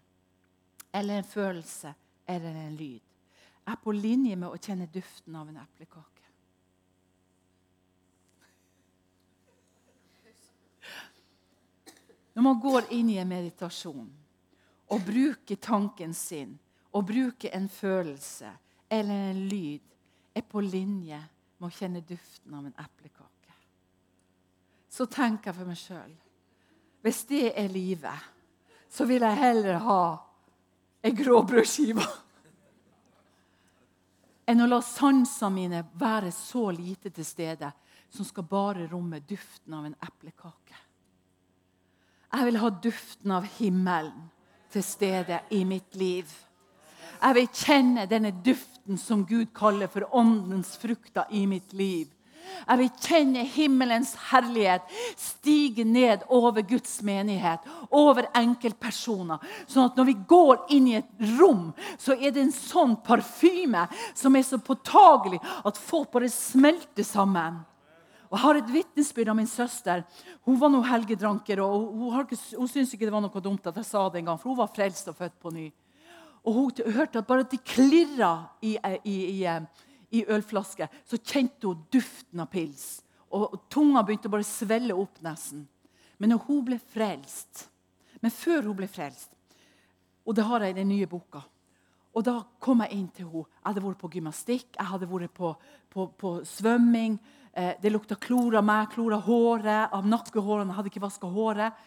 eller 0.92 1.22
en 1.22 1.28
følelse 1.28 1.94
eller 2.28 2.58
en 2.60 2.74
lyd 2.76 3.70
er 3.72 3.78
på 3.80 3.94
linje 3.96 4.36
med 4.36 4.52
å 4.52 4.60
kjenne 4.60 4.90
duften 4.92 5.38
av 5.40 5.48
en 5.48 5.62
eplekake. 5.62 6.26
Når 12.36 12.48
man 12.50 12.60
går 12.60 12.92
inn 13.00 13.14
i 13.14 13.18
en 13.24 13.32
meditasjon 13.32 14.12
og 14.92 15.08
bruker 15.08 15.56
tanken 15.56 16.12
sin 16.12 16.58
og 16.92 17.08
bruker 17.08 17.56
en 17.56 17.72
følelse 17.72 18.52
eller 18.92 19.32
en 19.32 19.42
lyd, 19.48 19.82
er 20.36 20.44
på 20.44 20.60
linje 20.60 21.24
med 21.56 21.70
å 21.70 21.74
kjenne 21.80 22.04
duften 22.04 22.60
av 22.60 22.68
en 22.68 22.76
eplekake. 22.84 23.56
Så 24.92 25.08
tenker 25.08 25.54
jeg 25.54 25.62
for 25.64 25.72
meg 25.72 25.80
sjøl 25.80 26.16
hvis 27.06 27.24
det 27.30 27.54
er 27.56 27.72
livet, 27.72 28.35
så 28.90 29.06
vil 29.06 29.26
jeg 29.26 29.42
heller 29.42 29.82
ha 29.86 30.04
ei 31.06 31.14
gråbrødskive 31.16 32.06
enn 34.46 34.62
å 34.62 34.70
la 34.70 34.82
sansene 34.86 35.54
mine 35.54 35.82
være 35.98 36.32
så 36.34 36.70
lite 36.74 37.10
til 37.10 37.26
stede 37.26 37.72
som 38.14 38.26
skal 38.26 38.46
bare 38.50 38.88
romme 38.88 39.20
duften 39.26 39.74
av 39.74 39.88
en 39.88 39.96
eplekake. 40.06 40.78
Jeg 42.36 42.48
vil 42.50 42.60
ha 42.62 42.70
duften 42.84 43.32
av 43.32 43.48
himmelen 43.58 44.30
til 44.72 44.84
stede 44.84 45.40
i 45.56 45.64
mitt 45.68 45.96
liv. 45.96 46.30
Jeg 47.22 47.38
vil 47.38 47.48
kjenne 47.48 48.06
denne 48.12 48.34
duften 48.46 49.00
som 49.02 49.24
Gud 49.26 49.54
kaller 49.56 49.90
for 49.92 50.08
åndens 50.16 50.76
frukter 50.78 51.32
i 51.32 51.46
mitt 51.50 51.74
liv. 51.74 52.12
Jeg 52.68 52.80
vil 52.82 52.90
kjenne 53.06 53.44
himmelens 53.56 54.14
herlighet 54.30 54.88
stige 55.20 55.86
ned 55.88 56.26
over 56.34 56.66
Guds 56.66 56.98
menighet, 57.06 57.66
over 57.92 58.30
enkeltpersoner. 58.38 59.44
Sånn 59.68 59.90
at 59.90 60.00
når 60.00 60.10
vi 60.10 60.18
går 60.30 60.66
inn 60.76 60.90
i 60.92 60.98
et 61.00 61.30
rom, 61.38 61.70
så 62.02 62.18
er 62.18 62.34
det 62.34 62.46
en 62.46 62.56
sånn 62.56 62.98
parfyme 63.06 63.88
som 64.18 64.36
er 64.36 64.46
så 64.48 64.60
påtagelig 64.62 65.42
at 65.66 65.80
folk 65.80 66.12
bare 66.16 66.32
smelter 66.32 67.06
sammen. 67.06 67.64
Og 68.26 68.38
Jeg 68.40 68.44
har 68.44 68.58
et 68.60 68.72
vitnesbyrd 68.74 69.30
av 69.32 69.38
min 69.38 69.48
søster. 69.48 70.04
Hun 70.44 70.58
var 70.60 70.72
noe 70.74 70.86
helgedranker. 70.88 71.62
og 71.62 71.94
Hun, 71.94 72.14
hun 72.58 72.68
syntes 72.68 72.94
ikke 72.94 73.06
det 73.06 73.14
var 73.14 73.24
noe 73.24 73.42
dumt 73.44 73.68
at 73.70 73.78
jeg 73.80 73.88
sa 73.88 74.08
det 74.10 74.20
en 74.20 74.32
gang, 74.32 74.40
for 74.42 74.52
hun 74.52 74.60
var 74.60 74.74
frelst 74.74 75.08
og 75.12 75.18
født 75.20 75.38
på 75.40 75.54
ny. 75.54 75.70
Og 76.46 76.54
Hun 76.54 76.94
hørte 76.94 77.20
at 77.20 77.28
bare 77.28 77.46
at 77.46 77.52
de 77.52 77.58
klirra 77.58 78.50
i, 78.62 78.76
i, 79.04 79.16
i, 79.42 79.46
i 80.16 80.24
ølflaske, 80.32 80.88
så 81.06 81.20
kjente 81.20 81.68
hun 81.70 81.86
duften 81.94 82.44
av 82.44 82.50
pils. 82.52 83.02
Og 83.36 83.58
tunga 83.72 84.04
begynte 84.06 84.30
å 84.30 84.36
bare 84.36 84.48
svelle 84.48 84.96
opp 84.96 85.20
nesten. 85.26 85.66
Men 86.18 86.32
når 86.32 86.46
hun 86.48 86.62
ble 86.64 86.78
frelst 86.80 87.66
Men 88.24 88.32
før 88.32 88.70
hun 88.70 88.78
ble 88.80 88.88
frelst, 88.88 89.34
og 90.26 90.34
det 90.34 90.46
har 90.48 90.64
jeg 90.64 90.74
i 90.74 90.78
den 90.80 90.88
nye 90.90 91.06
boka 91.06 91.44
og 92.16 92.24
Da 92.24 92.36
kom 92.64 92.80
jeg 92.86 92.96
inn 92.96 93.08
til 93.12 93.28
henne. 93.28 93.44
Jeg 93.60 93.68
hadde 93.68 93.82
vært 93.84 94.00
på 94.00 94.10
gymnastikk, 94.14 94.68
jeg 94.78 94.88
hadde 94.88 95.10
vært 95.12 95.34
på, 95.36 95.50
på, 95.92 96.06
på 96.16 96.30
svømming. 96.48 97.18
Eh, 97.52 97.74
det 97.82 97.92
lukta 97.92 98.16
klor 98.16 98.56
av 98.56 98.64
meg, 98.64 98.88
klor 98.94 99.18
av 99.18 99.26
håret, 99.28 99.92
av 99.92 100.08
nakkehårene. 100.08 100.72
Jeg 100.72 100.78
hadde 100.80 100.92
ikke 100.94 101.04
vaska 101.04 101.28
håret. 101.28 101.82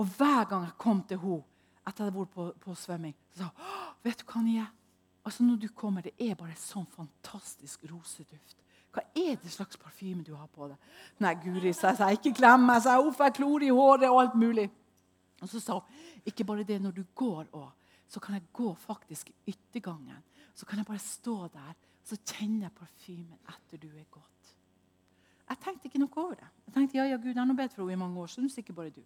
Og 0.00 0.08
hver 0.16 0.48
gang 0.48 0.64
jeg 0.64 0.78
kom 0.80 1.02
til 1.04 1.20
henne 1.20 1.44
etter 1.84 2.00
jeg 2.00 2.08
hadde 2.08 2.16
vært 2.16 2.32
på, 2.32 2.46
på 2.64 2.78
svømming, 2.80 3.12
så 3.36 3.44
sa 3.44 3.50
hun 3.50 4.08
vet 4.08 4.22
du 4.22 4.24
hva, 4.30 4.40
Nye? 4.40 4.64
Altså 5.24 5.42
Når 5.42 5.56
du 5.56 5.68
kommer, 5.68 6.04
det 6.04 6.12
er 6.20 6.36
bare 6.36 6.56
sånn 6.60 6.86
fantastisk 6.92 7.86
roseduft. 7.90 8.60
Hva 8.94 9.02
er 9.18 9.38
det 9.42 9.50
slags 9.50 9.78
parfyme 9.80 10.22
du 10.22 10.34
har 10.36 10.46
på 10.52 10.68
deg? 10.70 10.90
Nei, 11.24 11.32
Guri, 11.42 11.72
sa 11.72 11.90
jeg. 11.90 11.98
sa 11.98 12.10
Ikke 12.12 12.34
klem 12.36 12.66
meg. 12.68 12.82
sa 12.82 12.98
jeg. 12.98 13.08
Uff, 13.08 13.18
jeg 13.18 13.34
klor 13.40 13.62
i 13.64 13.72
håret 13.72 14.10
og 14.10 14.20
alt 14.20 14.36
mulig. 14.38 14.68
Og 15.42 15.48
så 15.50 15.60
sa 15.60 15.78
hun 15.80 16.28
ikke 16.28 16.44
bare 16.46 16.66
det. 16.68 16.80
Når 16.82 16.92
du 16.92 17.02
går 17.14 17.48
òg, 17.52 17.72
så 18.08 18.20
kan 18.20 18.36
jeg 18.36 18.46
gå 18.52 18.74
faktisk 18.78 19.32
yttergangen. 19.46 20.22
Så 20.54 20.66
kan 20.66 20.78
jeg 20.78 20.86
bare 20.86 21.02
stå 21.02 21.48
der, 21.48 21.74
så 22.04 22.16
kjenner 22.20 22.68
jeg 22.68 22.76
parfymen 22.78 23.38
etter 23.48 23.80
du 23.80 23.88
er 23.88 24.06
gått. 24.10 24.30
Jeg 25.48 25.60
tenkte 25.60 25.88
ikke 25.88 26.00
noe 26.00 26.20
over 26.20 26.36
det. 26.38 26.48
Jeg 26.66 26.74
tenkte, 26.74 26.98
ja, 26.98 27.04
ja, 27.08 27.16
Gud, 27.16 27.34
jeg 27.34 27.40
har 27.40 27.56
bedt 27.58 27.74
for 27.74 27.82
henne 27.82 27.96
i 27.98 28.00
mange 28.04 28.20
år, 28.20 28.30
så 28.30 28.40
syns 28.40 28.58
ikke 28.60 28.76
bare 28.76 28.92
du. 28.94 29.02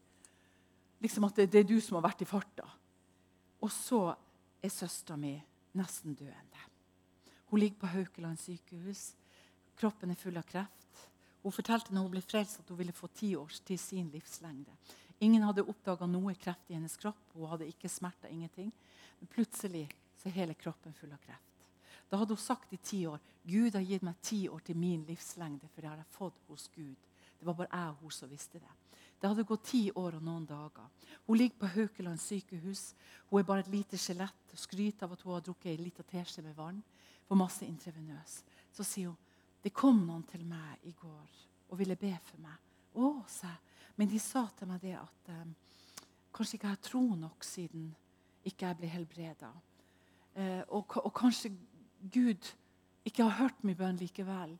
Liksom 1.00 1.24
at 1.24 1.36
det, 1.38 1.48
det, 1.52 1.60
er 1.60 1.68
du 1.70 1.80
som 1.80 1.96
har 1.98 2.04
vært 2.10 2.22
i 2.22 2.28
farta. 2.28 2.66
Og 3.62 3.70
så 3.72 4.02
er 4.62 4.72
søstera 4.72 5.16
mi 5.18 5.32
nesten 5.76 6.14
døende. 6.14 6.64
Hun 7.50 7.60
ligger 7.60 7.80
på 7.80 7.92
Haukeland 7.92 8.40
sykehus. 8.40 9.12
Kroppen 9.78 10.10
er 10.12 10.20
full 10.20 10.36
av 10.36 10.46
kreft. 10.48 11.04
Hun 11.42 11.54
fortalte 11.54 11.94
når 11.94 12.06
hun 12.06 12.14
ble 12.16 12.22
frelst 12.24 12.60
at 12.60 12.70
hun 12.70 12.78
ville 12.80 12.96
få 12.96 13.08
ti 13.14 13.34
år 13.38 13.52
til 13.64 13.78
sin 13.80 14.10
livslengde. 14.12 14.74
Ingen 15.24 15.42
hadde 15.42 15.66
oppdaga 15.66 16.06
noe 16.06 16.34
kreft 16.38 16.70
i 16.70 16.76
hennes 16.76 16.96
kropp. 17.00 17.20
Hun 17.34 17.48
hadde 17.50 17.68
ikke 17.70 17.90
smerter, 17.90 18.30
ingenting. 18.30 18.72
Men 19.20 19.30
plutselig 19.32 19.86
så 20.18 20.28
er 20.28 20.36
hele 20.42 20.58
kroppen 20.58 20.94
full 20.94 21.12
av 21.14 21.22
kreft. 21.24 21.44
Da 22.08 22.20
hadde 22.20 22.36
hun 22.36 22.42
sagt 22.42 22.72
i 22.72 22.80
ti 22.80 23.04
år 23.06 23.20
Gud 23.48 23.74
har 23.74 23.84
gitt 23.84 24.04
meg 24.04 24.20
ti 24.24 24.42
år 24.48 24.60
til 24.64 24.76
min 24.76 25.04
livslengde, 25.08 25.68
for 25.72 25.80
det 25.80 25.90
har 25.90 26.00
jeg 26.02 26.12
fått 26.12 26.42
hos 26.48 26.68
Gud. 26.74 26.96
Det 27.38 27.46
var 27.46 27.56
bare 27.56 27.72
jeg 27.72 27.94
og 27.94 28.02
hun 28.02 28.12
som 28.12 28.30
visste 28.30 28.60
det. 28.60 28.74
Det 29.20 29.28
hadde 29.28 29.46
gått 29.46 29.66
ti 29.66 29.80
år 29.90 30.18
og 30.18 30.22
noen 30.22 30.44
dager. 30.46 30.86
Hun 31.26 31.38
ligger 31.38 31.58
på 31.58 31.72
Haukeland 31.74 32.20
sykehus. 32.22 32.92
Hun 33.30 33.40
er 33.40 33.48
bare 33.48 33.64
et 33.64 33.72
lite 33.72 33.98
skjelett 33.98 34.54
skryter 34.54 35.06
av 35.06 35.16
at 35.16 35.24
hun 35.26 35.34
har 35.34 35.42
drukket 35.44 35.72
en 35.72 35.84
liten 35.84 36.06
teskje 36.06 36.44
med 36.46 36.54
vann. 36.56 36.78
For 37.26 37.36
masse 37.36 37.66
intravenøs. 37.66 38.42
Så 38.72 38.86
sier 38.86 39.10
hun 39.10 39.24
det 39.62 39.74
kom 39.74 39.98
noen 40.06 40.22
til 40.30 40.44
meg 40.46 40.86
i 40.86 40.92
går 40.96 41.32
og 41.68 41.78
ville 41.80 41.96
be 41.98 42.12
for 42.24 42.40
meg. 42.40 42.54
Å, 42.94 43.08
sa 43.28 43.50
jeg. 43.50 43.64
Men 43.98 44.10
de 44.12 44.20
sa 44.22 44.44
til 44.54 44.70
meg 44.70 44.78
det 44.80 44.94
at 44.94 45.30
um, 45.34 45.50
kanskje 46.32 46.56
ikke 46.56 46.68
jeg 46.68 46.76
har 46.76 46.84
tro 46.86 47.02
nok 47.18 47.44
siden 47.44 47.88
ikke 48.46 48.68
jeg 48.68 48.78
ble 48.78 48.90
helbreda. 48.92 49.50
Uh, 50.38 50.62
og, 50.78 50.94
og, 51.02 51.10
kanskje 51.18 51.50
Gud 52.00 52.52
ikke 53.04 53.26
har 53.26 53.40
hørt 53.42 53.64
min 53.66 53.76
bønn 53.76 53.98
likevel. 53.98 54.54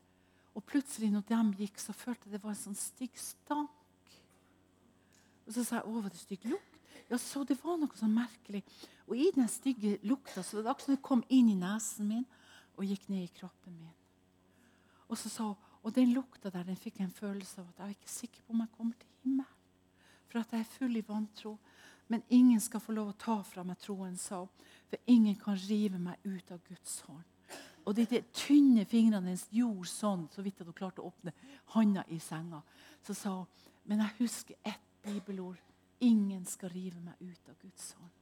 Og 0.59 0.67
plutselig 0.67 1.13
når 1.15 1.29
de 1.29 1.63
gikk, 1.63 1.79
så 1.79 1.95
følte 1.95 2.27
jeg 2.27 2.35
det 2.35 2.43
var 2.43 2.57
en 2.57 2.65
sånn 2.67 2.79
stygg 2.79 3.15
stank 3.23 3.78
og 5.49 5.55
så 5.57 5.65
sa 5.65 5.79
jeg 5.79 5.89
å, 5.89 6.01
var 6.05 6.13
det 6.13 6.21
stygg 6.21 6.45
lukt? 6.51 6.75
Ja, 7.09 7.17
så 7.17 7.41
det 7.49 7.57
var 7.63 7.79
noe 7.81 7.97
sånn 7.97 8.13
merkelig. 8.13 8.61
Og 9.09 9.17
i 9.17 9.31
den 9.33 9.49
stygge 9.49 9.97
lukta 10.05 10.43
så 10.45 10.59
var 10.59 10.67
det 10.67 10.73
akkurat 10.75 10.89
som 10.91 10.97
det 10.99 11.07
kom 11.09 11.23
inn 11.33 11.49
i 11.49 11.57
nesen 11.57 12.11
min 12.11 12.27
og 12.77 12.85
gikk 12.85 13.07
ned 13.09 13.25
i 13.25 13.37
kroppen 13.39 13.79
min. 13.79 13.95
Og 15.09 15.17
så 15.17 15.33
sa 15.33 15.47
hun, 15.49 15.65
og 15.87 15.95
den 15.97 16.13
lukta 16.13 16.51
der 16.53 16.67
den 16.69 16.77
fikk 16.77 16.99
en 17.01 17.15
følelse 17.15 17.63
av 17.63 17.71
at 17.71 17.79
jeg 17.81 17.87
er 17.87 17.97
ikke 17.97 18.13
sikker 18.13 18.45
på 18.45 18.53
om 18.53 18.61
jeg 18.61 18.75
kommer 18.75 18.99
til 19.01 19.15
himmelen. 19.23 19.55
For 20.29 20.43
at 20.43 20.53
jeg 20.53 20.61
er 20.61 20.73
full 20.75 20.99
i 21.01 21.05
vantro. 21.07 21.55
Men 22.09 22.25
ingen 22.29 22.61
skal 22.61 22.83
få 22.83 22.93
lov 22.97 23.13
å 23.13 23.17
ta 23.21 23.39
fra 23.45 23.65
meg 23.65 23.79
troen, 23.81 24.17
sa 24.21 24.43
hun. 24.43 24.67
For 24.91 25.13
ingen 25.13 25.37
kan 25.41 25.57
rive 25.69 26.01
meg 26.01 26.21
ut 26.25 26.53
av 26.53 26.61
Guds 26.67 26.99
hånd. 27.07 27.25
Og 27.89 27.95
de, 27.97 28.05
de 28.09 28.21
tynne 28.37 28.85
fingrene 28.89 29.23
hennes 29.23 29.47
gjorde 29.53 29.89
sånn, 29.89 30.27
så 30.33 30.45
vidt 30.45 30.61
at 30.61 30.69
hun 30.69 30.77
klarte 30.77 31.01
å 31.01 31.09
åpne 31.09 31.33
handa 31.73 32.05
i 32.13 32.19
senga. 32.21 32.61
Så 33.05 33.17
sa 33.17 33.33
hun, 33.39 33.65
men 33.89 34.05
jeg 34.05 34.17
husker 34.19 34.61
ett 34.69 34.88
bibelord. 35.03 35.61
Ingen 36.01 36.45
skal 36.47 36.71
rive 36.71 37.01
meg 37.03 37.19
ut 37.21 37.49
av 37.51 37.57
Guds 37.61 37.93
hånd. 37.99 38.15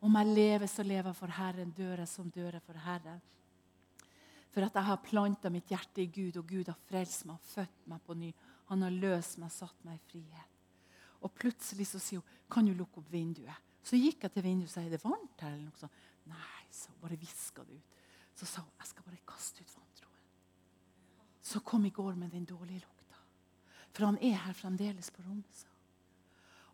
Om 0.00 0.16
jeg 0.16 0.34
lever, 0.34 0.66
så 0.66 0.82
lever 0.82 1.10
jeg 1.10 1.18
for 1.18 1.34
Herren. 1.36 1.74
Dør 1.76 2.02
jeg, 2.02 2.08
som 2.08 2.30
dør 2.32 2.56
jeg 2.56 2.64
for 2.64 2.80
Herren. 2.86 3.20
For 4.50 4.66
at 4.66 4.74
jeg 4.74 4.88
har 4.88 5.02
planta 5.04 5.50
mitt 5.52 5.70
hjerte 5.70 6.02
i 6.02 6.08
Gud, 6.10 6.40
og 6.40 6.48
Gud 6.48 6.70
har 6.72 6.78
frelst 6.88 7.26
meg 7.28 7.36
og 7.36 7.50
født 7.52 7.84
meg 7.92 8.00
på 8.06 8.16
ny. 8.18 8.30
Han 8.72 8.82
har 8.86 8.96
løst 8.96 9.38
meg 9.38 9.50
og 9.50 9.54
satt 9.54 9.84
meg 9.86 9.98
i 9.98 10.06
frihet. 10.10 10.56
Og 11.20 11.32
plutselig 11.36 11.86
så 11.90 12.00
sier 12.02 12.22
hun 12.22 12.38
kan 12.50 12.66
du 12.66 12.72
lukke 12.74 13.02
opp 13.02 13.10
vinduet. 13.12 13.68
Så 13.84 13.98
gikk 14.00 14.24
jeg 14.24 14.34
til 14.34 14.44
vinduet 14.44 14.70
og 14.70 14.72
sa 14.72 14.82
er 14.82 14.94
det 14.94 15.04
varmt 15.04 15.44
her. 15.44 15.52
eller 15.54 15.68
noe 15.68 15.78
sånt. 15.78 16.06
Nei, 16.30 16.64
så 16.74 16.92
bare 17.00 17.18
viska 17.20 17.64
det 17.68 17.76
ut. 17.76 17.98
Så 18.34 18.48
sa 18.48 18.64
hun 18.64 18.72
jeg 18.80 18.90
skal 18.90 19.06
bare 19.06 19.26
kaste 19.28 19.62
ut 19.62 19.76
vantroen. 19.76 20.24
Så 21.42 21.60
kom 21.60 21.84
i 21.86 21.94
går 21.94 22.16
med 22.16 22.32
den 22.32 22.44
dårlige 22.48 22.82
lukta. 22.82 23.20
For 23.92 24.06
han 24.06 24.18
er 24.22 24.38
her 24.46 24.56
fremdeles 24.56 25.10
på 25.10 25.22
rommet. 25.26 25.66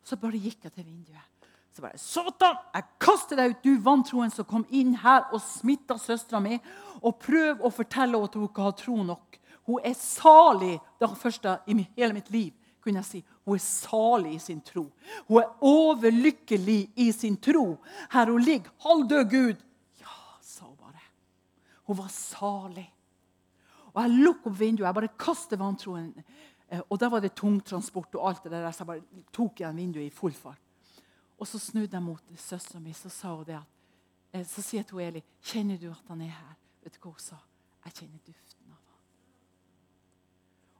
Så. 0.07 0.15
Bare 0.21 0.39
gikk 0.39 0.63
jeg 0.63 0.71
til 0.71 0.85
vinduet. 0.85 1.25
Så 1.75 1.83
bare 1.83 1.99
Satan, 2.01 2.55
jeg 2.73 2.85
kaster 3.03 3.37
deg 3.37 3.51
ut, 3.51 3.65
du 3.65 3.81
vantroen 3.85 4.31
som 4.33 4.47
kom 4.49 4.63
inn 4.73 4.95
her 5.03 5.27
og 5.35 5.43
smitta 5.43 5.99
søstera 6.01 6.39
mi. 6.41 6.57
Og 7.03 7.19
prøv 7.21 7.61
å 7.61 7.73
fortelle 7.73 8.15
henne 8.15 8.29
at 8.29 8.37
hun 8.39 8.47
ikke 8.47 8.69
har 8.69 8.77
tro 8.79 8.95
nok. 9.05 9.37
Hun 9.67 9.83
er 9.85 9.97
salig. 9.99 10.77
Det 10.97 11.11
første 11.19 11.59
i 11.67 11.75
hele 11.99 12.15
mitt 12.15 12.31
liv 12.33 12.55
kunne 12.81 13.03
jeg 13.03 13.09
si. 13.09 13.23
Hun 13.45 13.59
er 13.59 13.63
salig 13.63 14.33
i 14.37 14.41
sin 14.41 14.61
tro. 14.63 14.85
Hun 15.27 15.41
er 15.41 15.63
overlykkelig 15.67 16.79
i 16.95 17.11
sin 17.11 17.35
tro. 17.37 17.77
Her 18.13 18.31
hun 18.31 18.43
ligger, 18.43 18.71
halvdød 18.85 19.29
Gud. 19.31 19.63
Ja, 19.99 20.19
sa 20.41 20.65
hun 20.65 20.77
bare. 20.79 21.03
Hun 21.87 21.99
var 21.99 22.11
salig. 22.15 22.87
Og 23.93 24.01
jeg 24.01 24.19
lukker 24.23 24.51
opp 24.51 24.59
vinduet. 24.59 24.87
Jeg 24.87 24.97
bare 25.01 25.15
kaster 25.19 25.59
vantroen 25.59 26.13
og 26.67 26.99
da 26.99 27.07
var 27.09 27.23
det 27.23 27.35
tungtransport 27.35 28.15
og 28.19 28.29
alt 28.29 28.43
det 28.43 28.51
der, 28.51 28.71
så 28.71 28.83
jeg 28.83 28.87
bare 28.87 29.25
tok 29.31 29.61
igjen 29.61 29.77
vinduet 29.79 30.09
i 30.09 30.13
full 30.13 30.33
fart. 30.35 30.61
Og 31.37 31.47
så 31.47 31.59
snudde 31.59 31.95
jeg 31.95 32.03
mot 32.03 32.31
søstera 32.35 32.81
mi 32.81 32.93
så 32.97 33.09
sa 33.13 33.35
hun 33.35 33.45
det 33.45 33.55
at, 33.59 33.67
eh, 34.33 34.45
så 34.45 34.61
sier 34.61 34.81
jeg 34.81 34.89
til 34.89 34.99
Eli 34.99 35.23
kjenner 35.41 35.77
du 35.77 35.91
at 35.91 36.09
han 36.09 36.21
er 36.21 36.33
her. 36.33 36.57
Vet 36.83 36.97
du 36.97 36.99
hva 37.05 37.13
hun 37.13 37.23
sa? 37.23 37.37
Jeg 37.85 37.93
kjenner 38.01 38.25
duften 38.25 38.73
av 38.73 38.81
han. 38.81 39.03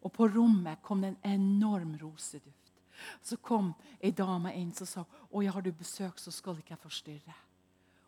Og 0.02 0.14
på 0.18 0.28
rommet 0.28 0.82
kom 0.84 1.02
det 1.06 1.14
en 1.14 1.40
enorm 1.40 1.96
roseduft. 2.02 2.74
Så 3.22 3.38
kom 3.38 3.76
ei 4.02 4.12
dame 4.12 4.56
inn 4.58 4.74
som 4.74 4.90
sa 4.90 5.06
å, 5.06 5.44
ja, 5.44 5.54
har 5.54 5.62
du 5.62 5.72
besøk, 5.72 6.18
så 6.20 6.34
skal 6.34 6.58
ikke 6.58 6.74
jeg 6.74 6.84
forstyrre. 6.84 7.36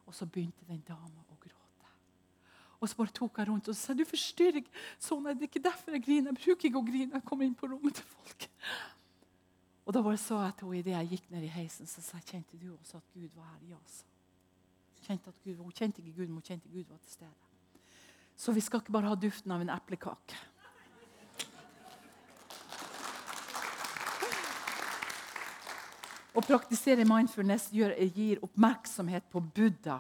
Og 0.10 0.16
så 0.18 0.26
begynte 0.26 0.66
den 0.68 0.82
dama. 0.88 1.29
Og 2.80 2.90
så 2.90 2.96
bare 2.96 3.12
tok 3.16 3.42
jeg 3.42 3.50
rundt 3.50 3.68
og 3.68 3.76
sa 3.76 3.94
du 3.94 4.06
forstyrrer 4.08 4.62
ikke. 4.62 4.72
det 5.34 5.34
er 5.36 5.50
ikke 5.50 5.64
derfor 5.64 5.92
jeg 5.92 6.04
griner. 6.04 6.32
Jeg 6.32 6.44
bruker 6.46 6.70
ikke 6.70 6.80
å 6.80 6.88
grine. 6.88 7.20
Jeg 7.20 7.28
kommer 7.28 7.46
inn 7.46 7.56
på 7.56 7.68
rommet 7.68 8.00
til 8.00 8.08
folk. 8.08 8.50
Og 9.86 9.94
da 9.94 10.04
bare 10.06 10.22
så 10.22 10.38
jeg 10.46 10.56
til 10.56 10.68
henne 10.68 10.80
idet 10.80 10.94
jeg 10.94 11.10
gikk 11.16 11.32
ned 11.34 11.44
i 11.44 11.52
heisen, 11.52 11.90
så 11.90 12.02
sa 12.02 12.20
jeg, 12.22 12.28
kjente 12.30 12.62
du 12.62 12.72
også 12.76 13.02
at 13.02 13.12
Gud 13.14 13.30
var 13.36 13.50
her? 13.50 13.74
Ja, 13.74 13.82
sa 13.90 14.06
kjente 15.10 15.30
at 15.30 15.44
Gud, 15.44 15.58
Hun 15.58 15.72
kjente 15.72 16.02
ikke 16.02 16.18
Gud, 16.20 16.28
men 16.28 16.38
hun 16.38 16.46
kjente 16.46 16.70
Gud 16.70 16.86
var 16.90 16.98
til 16.98 17.12
stede. 17.12 17.32
Så 18.38 18.52
vi 18.52 18.62
skal 18.62 18.80
ikke 18.80 18.92
bare 18.92 19.10
ha 19.10 19.16
duften 19.16 19.52
av 19.52 19.62
en 19.62 19.72
eplekake. 19.74 20.38
Å 26.38 26.44
praktisere 26.46 27.08
mindfulness 27.10 27.72
gir 27.74 28.38
oppmerksomhet 28.46 29.26
på 29.34 29.42
Buddha. 29.42 29.98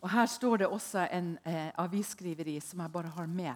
Og 0.00 0.10
Her 0.10 0.26
står 0.26 0.56
det 0.56 0.66
også 0.66 1.08
en 1.12 1.38
eh, 1.44 1.70
avisskriveri 1.78 2.60
som 2.60 2.80
jeg 2.80 2.92
bare 2.92 3.08
har 3.16 3.26
med. 3.26 3.54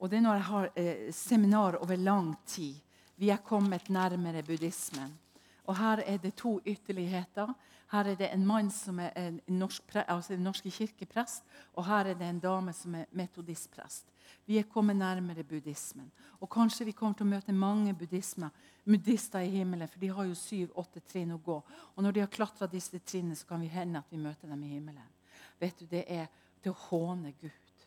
Og 0.00 0.10
Det 0.10 0.16
er 0.16 0.20
når 0.20 0.34
jeg 0.34 0.44
har 0.44 0.68
eh, 0.76 1.12
seminar 1.12 1.76
over 1.82 1.96
lang 1.96 2.36
tid. 2.46 2.74
Vi 3.16 3.28
er 3.28 3.36
kommet 3.36 3.90
nærmere 3.90 4.42
buddhismen. 4.42 5.18
Og 5.66 5.76
Her 5.76 6.02
er 6.06 6.16
det 6.16 6.34
to 6.34 6.60
ytterligheter. 6.66 7.52
Her 7.90 8.04
er 8.04 8.14
det 8.14 8.28
en 8.32 8.46
mann 8.46 8.70
som 8.70 8.98
er 9.00 9.10
en 9.16 9.40
norsk, 9.46 9.82
altså 9.94 10.34
en 10.34 10.44
norske 10.44 10.70
kirkeprest, 10.70 11.44
og 11.72 11.86
her 11.86 12.10
er 12.10 12.14
det 12.14 12.28
en 12.28 12.40
dame 12.40 12.72
som 12.72 12.94
er 12.94 13.06
metodistprest. 13.12 14.04
Vi 14.46 14.58
er 14.58 14.68
kommet 14.68 14.96
nærmere 14.96 15.44
buddhismen. 15.44 16.10
Og 16.40 16.50
kanskje 16.50 16.84
vi 16.84 16.92
kommer 16.92 17.16
til 17.16 17.24
å 17.24 17.30
møte 17.30 17.52
mange 17.52 17.94
buddhister 17.94 19.40
i 19.40 19.48
himmelen, 19.48 19.88
for 19.88 19.98
de 19.98 20.12
har 20.12 20.28
jo 20.28 20.36
syv-åtte 20.36 21.00
trinn 21.00 21.32
å 21.32 21.40
gå. 21.40 21.56
Og 21.96 22.04
når 22.04 22.12
de 22.12 22.20
har 22.20 22.32
klatra 22.32 22.68
disse 22.68 22.98
trinnene, 22.98 23.36
så 23.36 23.48
kan 23.48 23.60
vi 23.60 23.72
hende 23.72 23.98
at 24.04 24.12
vi 24.12 24.20
møter 24.20 24.48
dem 24.48 24.62
i 24.62 24.74
himmelen. 24.74 25.17
Vet 25.58 25.78
du, 25.78 25.86
Det 25.86 26.04
er 26.08 26.28
til 26.62 26.72
å 26.72 26.80
håne 26.88 27.32
Gud. 27.40 27.84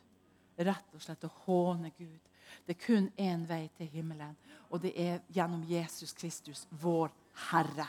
Rett 0.56 0.94
og 0.94 1.02
slett 1.02 1.24
å 1.24 1.32
håne 1.46 1.92
Gud. 1.98 2.20
Det 2.66 2.76
er 2.76 2.84
kun 2.84 3.08
én 3.16 3.46
vei 3.48 3.70
til 3.76 3.88
himmelen, 3.88 4.36
og 4.68 4.82
det 4.82 4.92
er 5.00 5.22
gjennom 5.32 5.62
Jesus 5.64 6.12
Kristus, 6.12 6.66
vår 6.70 7.10
Herre. 7.48 7.86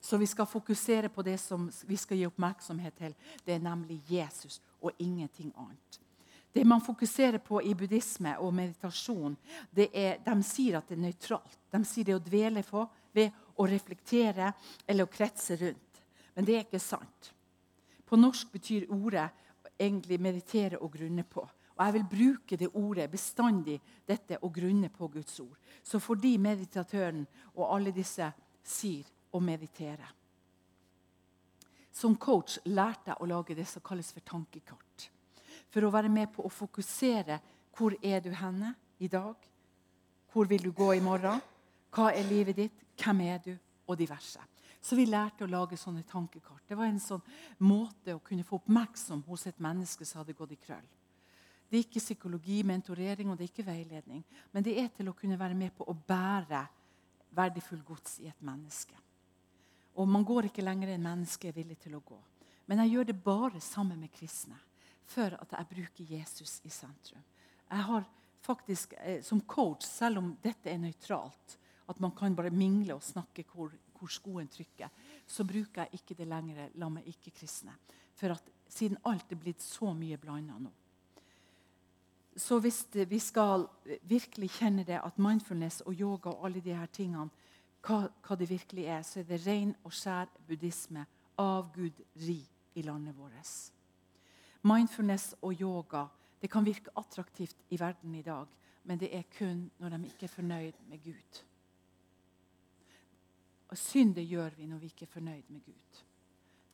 Så 0.00 0.16
vi 0.16 0.26
skal 0.26 0.46
fokusere 0.46 1.08
på 1.08 1.22
det 1.22 1.38
som 1.38 1.70
vi 1.86 1.96
skal 1.96 2.18
gi 2.18 2.26
oppmerksomhet 2.26 2.96
til. 2.98 3.14
Det 3.44 3.54
er 3.54 3.62
nemlig 3.62 4.00
Jesus 4.08 4.60
og 4.80 4.90
ingenting 4.98 5.52
annet. 5.56 6.00
Det 6.52 6.64
man 6.64 6.80
fokuserer 6.80 7.38
på 7.38 7.60
i 7.62 7.74
buddhisme 7.74 8.32
og 8.38 8.54
meditasjon, 8.54 9.36
er, 9.76 10.16
de 10.24 10.36
sier 10.42 10.78
at 10.78 10.88
det 10.88 10.96
er 10.96 11.02
nøytralt. 11.02 11.58
De 11.70 11.82
sier 11.84 12.08
det 12.08 12.16
å 12.16 12.22
dvele 12.24 12.62
på 12.66 12.86
ved 13.14 13.34
å 13.58 13.66
reflektere 13.68 14.52
eller 14.86 15.04
å 15.04 15.12
kretse 15.12 15.58
rundt. 15.60 16.00
Men 16.34 16.46
det 16.46 16.56
er 16.56 16.64
ikke 16.64 16.80
sant. 16.82 17.32
På 18.08 18.16
norsk 18.16 18.52
betyr 18.52 18.88
ordet 18.88 19.28
egentlig 19.78 20.20
meditere 20.20 20.80
og 20.80 20.92
grunne 20.96 21.24
på. 21.28 21.44
Og 21.78 21.84
Jeg 21.84 21.94
vil 21.94 22.06
bruke 22.10 22.56
det 22.56 22.68
ordet 22.74 23.10
bestandig, 23.10 23.80
dette 24.08 24.38
å 24.42 24.48
grunne 24.50 24.88
på 24.88 25.08
Guds 25.08 25.40
ord. 25.40 25.58
Så 25.82 26.00
fordi 26.00 26.36
meditatøren 26.38 27.26
og 27.54 27.68
alle 27.74 27.92
disse 27.94 28.32
sier 28.64 29.06
å 29.30 29.40
meditere. 29.40 30.08
Som 31.92 32.16
coach 32.16 32.58
lærte 32.64 33.12
jeg 33.12 33.20
å 33.20 33.28
lage 33.30 33.54
det 33.54 33.66
som 33.68 33.82
kalles 33.84 34.10
for 34.14 34.26
tankekart. 34.26 35.08
For 35.70 35.84
å 35.84 35.92
være 35.92 36.10
med 36.10 36.32
på 36.34 36.42
å 36.46 36.50
fokusere 36.52 37.38
hvor 37.76 37.94
er 38.02 38.20
du 38.24 38.32
henne 38.34 38.74
i 38.98 39.08
dag? 39.08 39.36
Hvor 40.32 40.48
vil 40.50 40.62
du 40.62 40.72
gå 40.72 40.92
i 40.96 41.02
morgen? 41.02 41.40
Hva 41.94 42.10
er 42.10 42.26
livet 42.26 42.56
ditt? 42.56 42.84
Hvem 42.98 43.20
er 43.28 43.38
du? 43.44 43.52
Og 43.86 43.96
diverse. 43.98 44.42
Så 44.80 44.96
vi 44.96 45.06
lærte 45.06 45.44
å 45.44 45.50
lage 45.50 45.76
sånne 45.76 46.04
tankekart. 46.06 46.62
Det 46.68 46.76
var 46.78 46.86
en 46.86 47.00
sånn 47.02 47.24
måte 47.66 48.14
å 48.14 48.22
kunne 48.24 48.46
få 48.46 48.60
oppmerksom 48.60 49.24
hos 49.26 49.46
et 49.50 49.58
menneske 49.62 50.06
som 50.06 50.22
hadde 50.22 50.36
gått 50.38 50.54
i 50.54 50.60
krøll. 50.62 50.86
Det 51.68 51.76
er 51.76 51.84
ikke 51.84 52.00
psykologi, 52.00 52.62
mentorering 52.64 53.28
og 53.28 53.36
det 53.36 53.44
er 53.44 53.52
ikke 53.52 53.66
veiledning. 53.66 54.22
Men 54.54 54.64
det 54.64 54.78
er 54.80 54.88
til 54.94 55.10
å 55.10 55.16
kunne 55.16 55.36
være 55.40 55.58
med 55.58 55.74
på 55.76 55.84
å 55.84 55.96
bære 55.96 56.62
verdifull 57.36 57.82
gods 57.84 58.20
i 58.22 58.30
et 58.30 58.40
menneske. 58.40 58.96
Og 59.98 60.08
man 60.08 60.24
går 60.24 60.48
ikke 60.48 60.64
lenger 60.64 60.94
enn 60.94 61.04
mennesket 61.04 61.50
er 61.50 61.58
villig 61.58 61.76
til 61.82 61.98
å 61.98 62.04
gå. 62.06 62.18
Men 62.68 62.84
jeg 62.84 62.94
gjør 62.94 63.08
det 63.10 63.18
bare 63.24 63.60
sammen 63.64 64.00
med 64.00 64.12
kristne. 64.14 64.56
For 65.08 65.34
at 65.34 65.54
jeg 65.56 65.68
bruker 65.70 66.10
Jesus 66.14 66.58
i 66.68 66.70
sentrum. 66.72 67.24
Jeg 67.68 67.84
har 67.88 68.04
faktisk, 68.44 68.94
eh, 68.98 69.22
Som 69.22 69.40
coach, 69.40 69.82
selv 69.82 70.18
om 70.18 70.36
dette 70.42 70.70
er 70.70 70.78
nøytralt, 70.78 71.56
at 71.88 72.00
man 72.00 72.12
kan 72.12 72.34
bare 72.34 72.50
mingle 72.50 72.94
og 72.94 73.02
snakke 73.02 73.44
hvor, 73.44 73.72
hvor 73.98 74.10
skoen 74.12 74.48
trykker, 74.48 74.90
så 75.26 75.44
bruker 75.44 75.84
jeg 75.84 76.00
ikke 76.00 76.16
det 76.18 76.28
lenger 76.28 76.70
la 76.80 76.88
meg 76.92 77.08
ikke-kristne. 77.10 77.74
For 78.18 78.34
at 78.34 78.50
siden 78.68 78.98
alt 79.08 79.32
er 79.32 79.40
blitt 79.40 79.62
så 79.62 79.92
mye 79.96 80.18
blanda 80.20 80.58
nå. 80.58 80.72
Så 82.38 82.60
hvis 82.62 82.84
vi 83.10 83.18
skal 83.18 83.66
virkelig 84.06 84.50
kjenne 84.60 84.84
det 84.86 85.00
at 85.02 85.18
mindfulness 85.18 85.80
og 85.80 85.94
yoga 85.98 86.30
og 86.30 86.46
alle 86.46 86.62
de 86.62 86.76
her 86.76 86.86
tingene 86.86 87.30
hva, 87.82 88.04
hva, 88.22 88.36
det 88.38 88.48
virkelig 88.50 88.84
er, 88.84 89.02
så 89.02 89.20
er 89.20 89.26
det 89.26 89.40
ren 89.46 89.72
og 89.86 89.94
skjær 89.94 90.30
buddhisme, 90.46 91.06
av 91.38 91.68
Gud 91.70 91.94
ri 92.18 92.40
i 92.74 92.82
landet 92.82 93.14
vårt. 93.14 93.50
Mindfulness 94.66 95.36
og 95.38 95.54
yoga 95.54 96.08
det 96.42 96.50
kan 96.50 96.66
virke 96.66 96.90
attraktivt 96.98 97.56
i 97.70 97.78
verden 97.78 98.14
i 98.14 98.22
dag, 98.22 98.46
men 98.84 98.98
det 98.98 99.10
er 99.14 99.26
kun 99.38 99.68
når 99.78 99.94
de 99.94 100.10
ikke 100.10 100.26
er 100.26 100.34
fornøyd 100.34 100.82
med 100.90 101.02
Gud. 101.04 101.42
Og 103.68 103.78
Synd 103.78 104.16
gjør 104.20 104.54
vi 104.56 104.66
når 104.66 104.78
vi 104.78 104.86
ikke 104.92 105.04
er 105.04 105.12
fornøyd 105.12 105.48
med 105.48 105.60
Gud. 105.64 106.04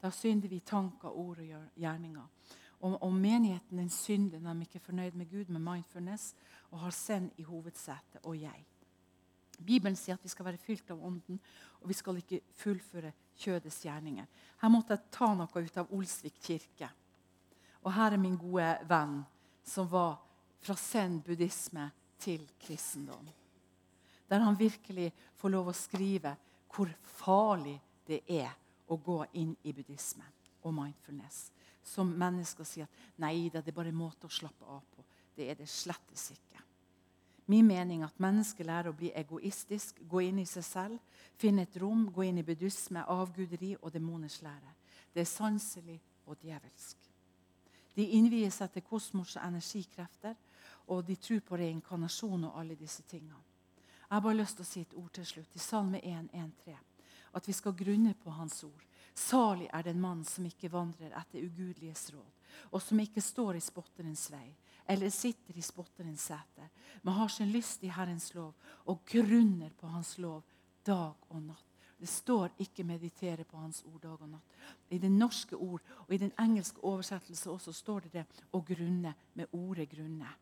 Da 0.03 0.11
synder 0.11 0.49
vi 0.49 0.61
tanker, 0.61 1.09
ord 1.09 1.39
og 1.39 1.63
gjerninger. 1.81 2.27
Og, 2.81 3.03
og 3.03 3.13
menigheten 3.13 3.79
den 3.79 3.91
synder 3.91 4.39
når 4.39 4.55
de 4.55 4.67
ikke 4.67 4.77
er 4.83 4.89
fornøyd 4.91 5.13
med 5.17 5.31
Gud, 5.31 5.49
med 5.49 5.61
mindfulness, 5.61 6.35
og 6.71 6.81
har 6.81 6.91
send 6.91 7.31
i 7.37 7.43
hovedsetet 7.43 8.21
og 8.23 8.37
jeg. 8.41 8.65
Bibelen 9.65 9.97
sier 9.97 10.19
at 10.19 10.25
vi 10.25 10.29
skal 10.29 10.45
være 10.45 10.61
fylt 10.61 10.91
av 10.91 11.01
Ånden, 11.07 11.39
og 11.81 11.89
vi 11.89 11.97
skal 11.97 12.19
ikke 12.21 12.41
fullføre 12.59 13.13
kjødets 13.39 13.81
gjerninger. 13.87 14.27
Her 14.61 14.73
måtte 14.73 14.97
jeg 14.97 15.11
ta 15.15 15.31
noe 15.35 15.65
ut 15.65 15.79
av 15.81 15.93
Olsvik 15.95 16.37
kirke. 16.43 16.91
Og 17.85 17.93
her 17.95 18.15
er 18.15 18.21
min 18.21 18.37
gode 18.41 18.71
venn, 18.89 19.23
som 19.65 19.89
var 19.91 20.19
fra 20.65 20.77
zen 20.77 21.21
buddhisme 21.25 21.91
til 22.19 22.45
kristendom. 22.61 23.29
Der 24.29 24.41
han 24.41 24.59
virkelig 24.59 25.13
får 25.37 25.53
lov 25.53 25.71
å 25.71 25.77
skrive 25.77 26.35
hvor 26.75 26.91
farlig 27.21 27.79
det 28.07 28.23
er 28.29 28.51
å 28.91 28.99
gå 29.01 29.21
inn 29.41 29.55
i 29.63 29.73
buddhisme 29.73 30.27
og 30.65 30.75
mindfulness. 30.75 31.49
Som 31.85 32.15
mennesker 32.19 32.67
sier 32.67 32.89
at 32.89 33.21
nei, 33.23 33.51
det 33.53 33.63
er 33.63 33.77
bare 33.77 33.93
en 33.93 34.01
måte 34.01 34.27
å 34.27 34.33
slappe 34.33 34.67
av 34.67 34.83
på. 34.95 35.05
Det 35.37 35.51
er 35.51 35.59
det 35.59 35.69
slettes 35.71 36.31
ikke 36.35 36.65
min 37.47 37.67
mening 37.67 38.03
er 38.03 38.09
at 38.09 38.21
mennesker 38.23 38.65
lærer 38.65 38.91
å 38.91 38.97
bli 38.97 39.11
egoistisk, 39.13 39.99
gå 40.09 40.23
inn 40.25 40.41
i 40.41 40.47
seg 40.49 40.65
selv, 40.65 41.01
finne 41.37 41.67
et 41.67 41.77
rom, 41.81 42.07
gå 42.13 42.25
inn 42.25 42.41
i 42.41 42.47
buddhisme, 42.47 43.05
avguderi 43.05 43.75
og 43.83 43.93
demoners 43.93 44.41
lære. 44.43 44.73
Det 45.13 45.21
er 45.21 45.29
sanselig 45.29 45.99
og 46.27 46.39
djevelsk. 46.41 47.11
De 47.95 48.07
innvier 48.17 48.51
seg 48.51 48.73
til 48.73 48.87
kosmos 48.89 49.37
og 49.37 49.45
energikrefter, 49.45 50.35
og 50.89 51.05
de 51.07 51.17
tror 51.21 51.45
på 51.45 51.59
reinkarnasjon 51.61 52.49
og 52.49 52.57
alle 52.61 52.79
disse 52.81 53.05
tingene. 53.09 53.54
Jeg 54.09 54.17
har 54.17 54.21
bare 54.21 54.41
lyst 54.41 54.59
til 54.59 54.67
å 54.67 54.69
si 54.69 54.81
et 54.85 54.95
ord 54.95 55.13
til 55.13 55.27
slutt, 55.27 55.55
i 55.57 55.63
Salme 55.63 56.01
1.1.3. 56.01 56.77
At 57.35 57.49
vi 57.49 57.53
skal 57.53 57.75
grunne 57.75 58.15
på 58.15 58.31
Hans 58.31 58.63
ord. 58.65 58.85
Salig 59.15 59.69
er 59.73 59.83
den 59.83 60.01
mann 60.01 60.25
som 60.27 60.47
ikke 60.47 60.73
vandrer 60.73 61.15
etter 61.15 61.43
ugudeliges 61.43 62.09
råd, 62.15 62.31
og 62.75 62.83
som 62.83 63.01
ikke 63.01 63.23
står 63.23 63.59
i 63.59 63.63
spotterens 63.63 64.27
vei, 64.33 64.49
eller 64.91 65.11
sitter 65.11 65.59
i 65.59 65.63
spotterens 65.63 66.27
sete, 66.29 66.67
men 67.03 67.15
har 67.15 67.31
sin 67.31 67.53
lyst 67.55 67.85
i 67.87 67.93
Herrens 67.95 68.33
lov 68.35 68.53
og 68.91 69.05
grunner 69.09 69.71
på 69.79 69.87
Hans 69.93 70.17
lov 70.19 70.43
dag 70.85 71.15
og 71.31 71.41
natt. 71.43 71.71
Det 71.99 72.09
står 72.11 72.51
ikke 72.59 72.85
'meditere 72.85 73.45
på 73.45 73.57
Hans 73.57 73.83
ord 73.87 74.01
dag 74.03 74.23
og 74.23 74.29
natt'. 74.29 74.55
I 74.91 74.99
det 74.99 75.11
norske 75.11 75.57
ord 75.57 75.81
og 75.99 76.15
i 76.15 76.19
den 76.19 76.33
engelske 76.39 76.85
oversettelse 76.85 77.51
også 77.51 77.73
står 77.73 78.01
det 78.01 78.13
det 78.13 78.27
'å 78.53 78.61
grunne' 78.61 79.15
med 79.35 79.47
ordet 79.53 79.89
'grunne'. 79.89 80.35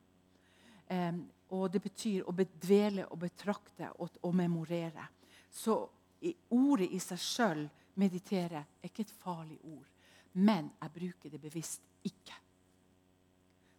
Um, 0.91 1.31
og 1.53 1.71
Det 1.73 1.83
betyr 1.85 2.29
å 2.29 2.33
bedvele 2.33 3.07
og 3.13 3.19
betrakte 3.21 3.91
og, 4.01 4.17
og 4.23 4.35
memorere. 4.35 5.05
Så 5.51 5.77
i 6.25 6.33
ordet 6.51 6.89
i 6.91 6.99
seg 6.99 7.19
sjøl, 7.19 7.69
'meditere', 7.95 8.65
er 8.83 8.89
ikke 8.89 9.03
et 9.03 9.11
farlig 9.21 9.59
ord. 9.65 9.89
Men 10.33 10.71
jeg 10.81 10.93
bruker 10.93 11.31
det 11.31 11.41
bevisst 11.41 11.83
ikke 12.05 12.39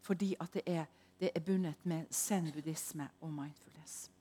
fordi 0.03 0.35
at 0.39 0.53
det 0.53 0.61
er, 0.67 0.85
det 1.19 1.29
er 1.35 1.39
bundet 1.39 1.85
med 1.87 2.09
zen-buddhisme 2.11 3.07
og 3.21 3.33
mindfulness. 3.33 4.11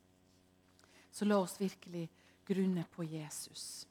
Så 1.10 1.24
la 1.24 1.40
oss 1.42 1.60
virkelig 1.60 2.08
grunne 2.46 2.84
på 2.94 3.02
Jesus. 3.02 3.88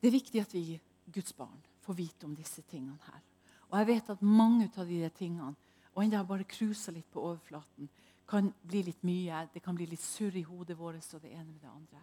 Det 0.00 0.08
er 0.08 0.14
viktig 0.14 0.40
at 0.40 0.54
vi 0.54 0.78
Guds 1.12 1.32
barn 1.36 1.58
får 1.82 1.98
vite 1.98 2.26
om 2.26 2.36
disse 2.36 2.62
tingene 2.62 3.02
her. 3.02 3.20
Og 3.70 3.78
jeg 3.78 3.86
vet 3.86 4.14
at 4.14 4.22
mange 4.22 4.70
av 4.76 4.86
de 4.86 5.10
tingene 5.18 5.54
og 5.94 6.04
enda 6.04 6.22
bare 6.24 6.46
cruiser 6.48 6.94
litt 6.94 7.10
på 7.12 7.22
overflaten, 7.22 7.88
kan 8.30 8.52
bli 8.62 8.84
litt 8.86 9.02
mye. 9.02 9.48
Det 9.52 9.62
kan 9.64 9.74
bli 9.74 9.88
litt 9.90 10.02
surr 10.02 10.36
i 10.38 10.46
hodet 10.46 10.78
vårt 10.78 11.14
og 11.14 11.22
det 11.22 11.32
ene 11.34 11.50
med 11.50 11.60
det 11.62 11.70
andre. 11.70 12.02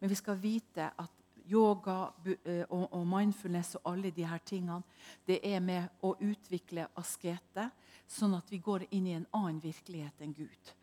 Men 0.00 0.10
vi 0.10 0.16
skal 0.16 0.38
vite 0.40 0.90
at 0.96 1.18
yoga 1.48 2.12
eh, 2.44 2.64
og 2.70 3.06
mindfulness 3.08 3.76
og 3.78 3.92
alle 3.92 4.10
de 4.14 4.26
her 4.26 4.40
tingene, 4.44 4.82
det 5.26 5.40
er 5.44 5.60
med 5.60 6.04
å 6.04 6.14
utvikle 6.20 6.88
askete, 7.00 7.70
sånn 8.08 8.36
at 8.36 8.50
vi 8.52 8.60
går 8.64 8.86
inn 8.90 9.06
i 9.06 9.16
en 9.16 9.26
annen 9.36 9.60
virkelighet 9.62 10.22
enn 10.24 10.36
Gud. 10.36 10.74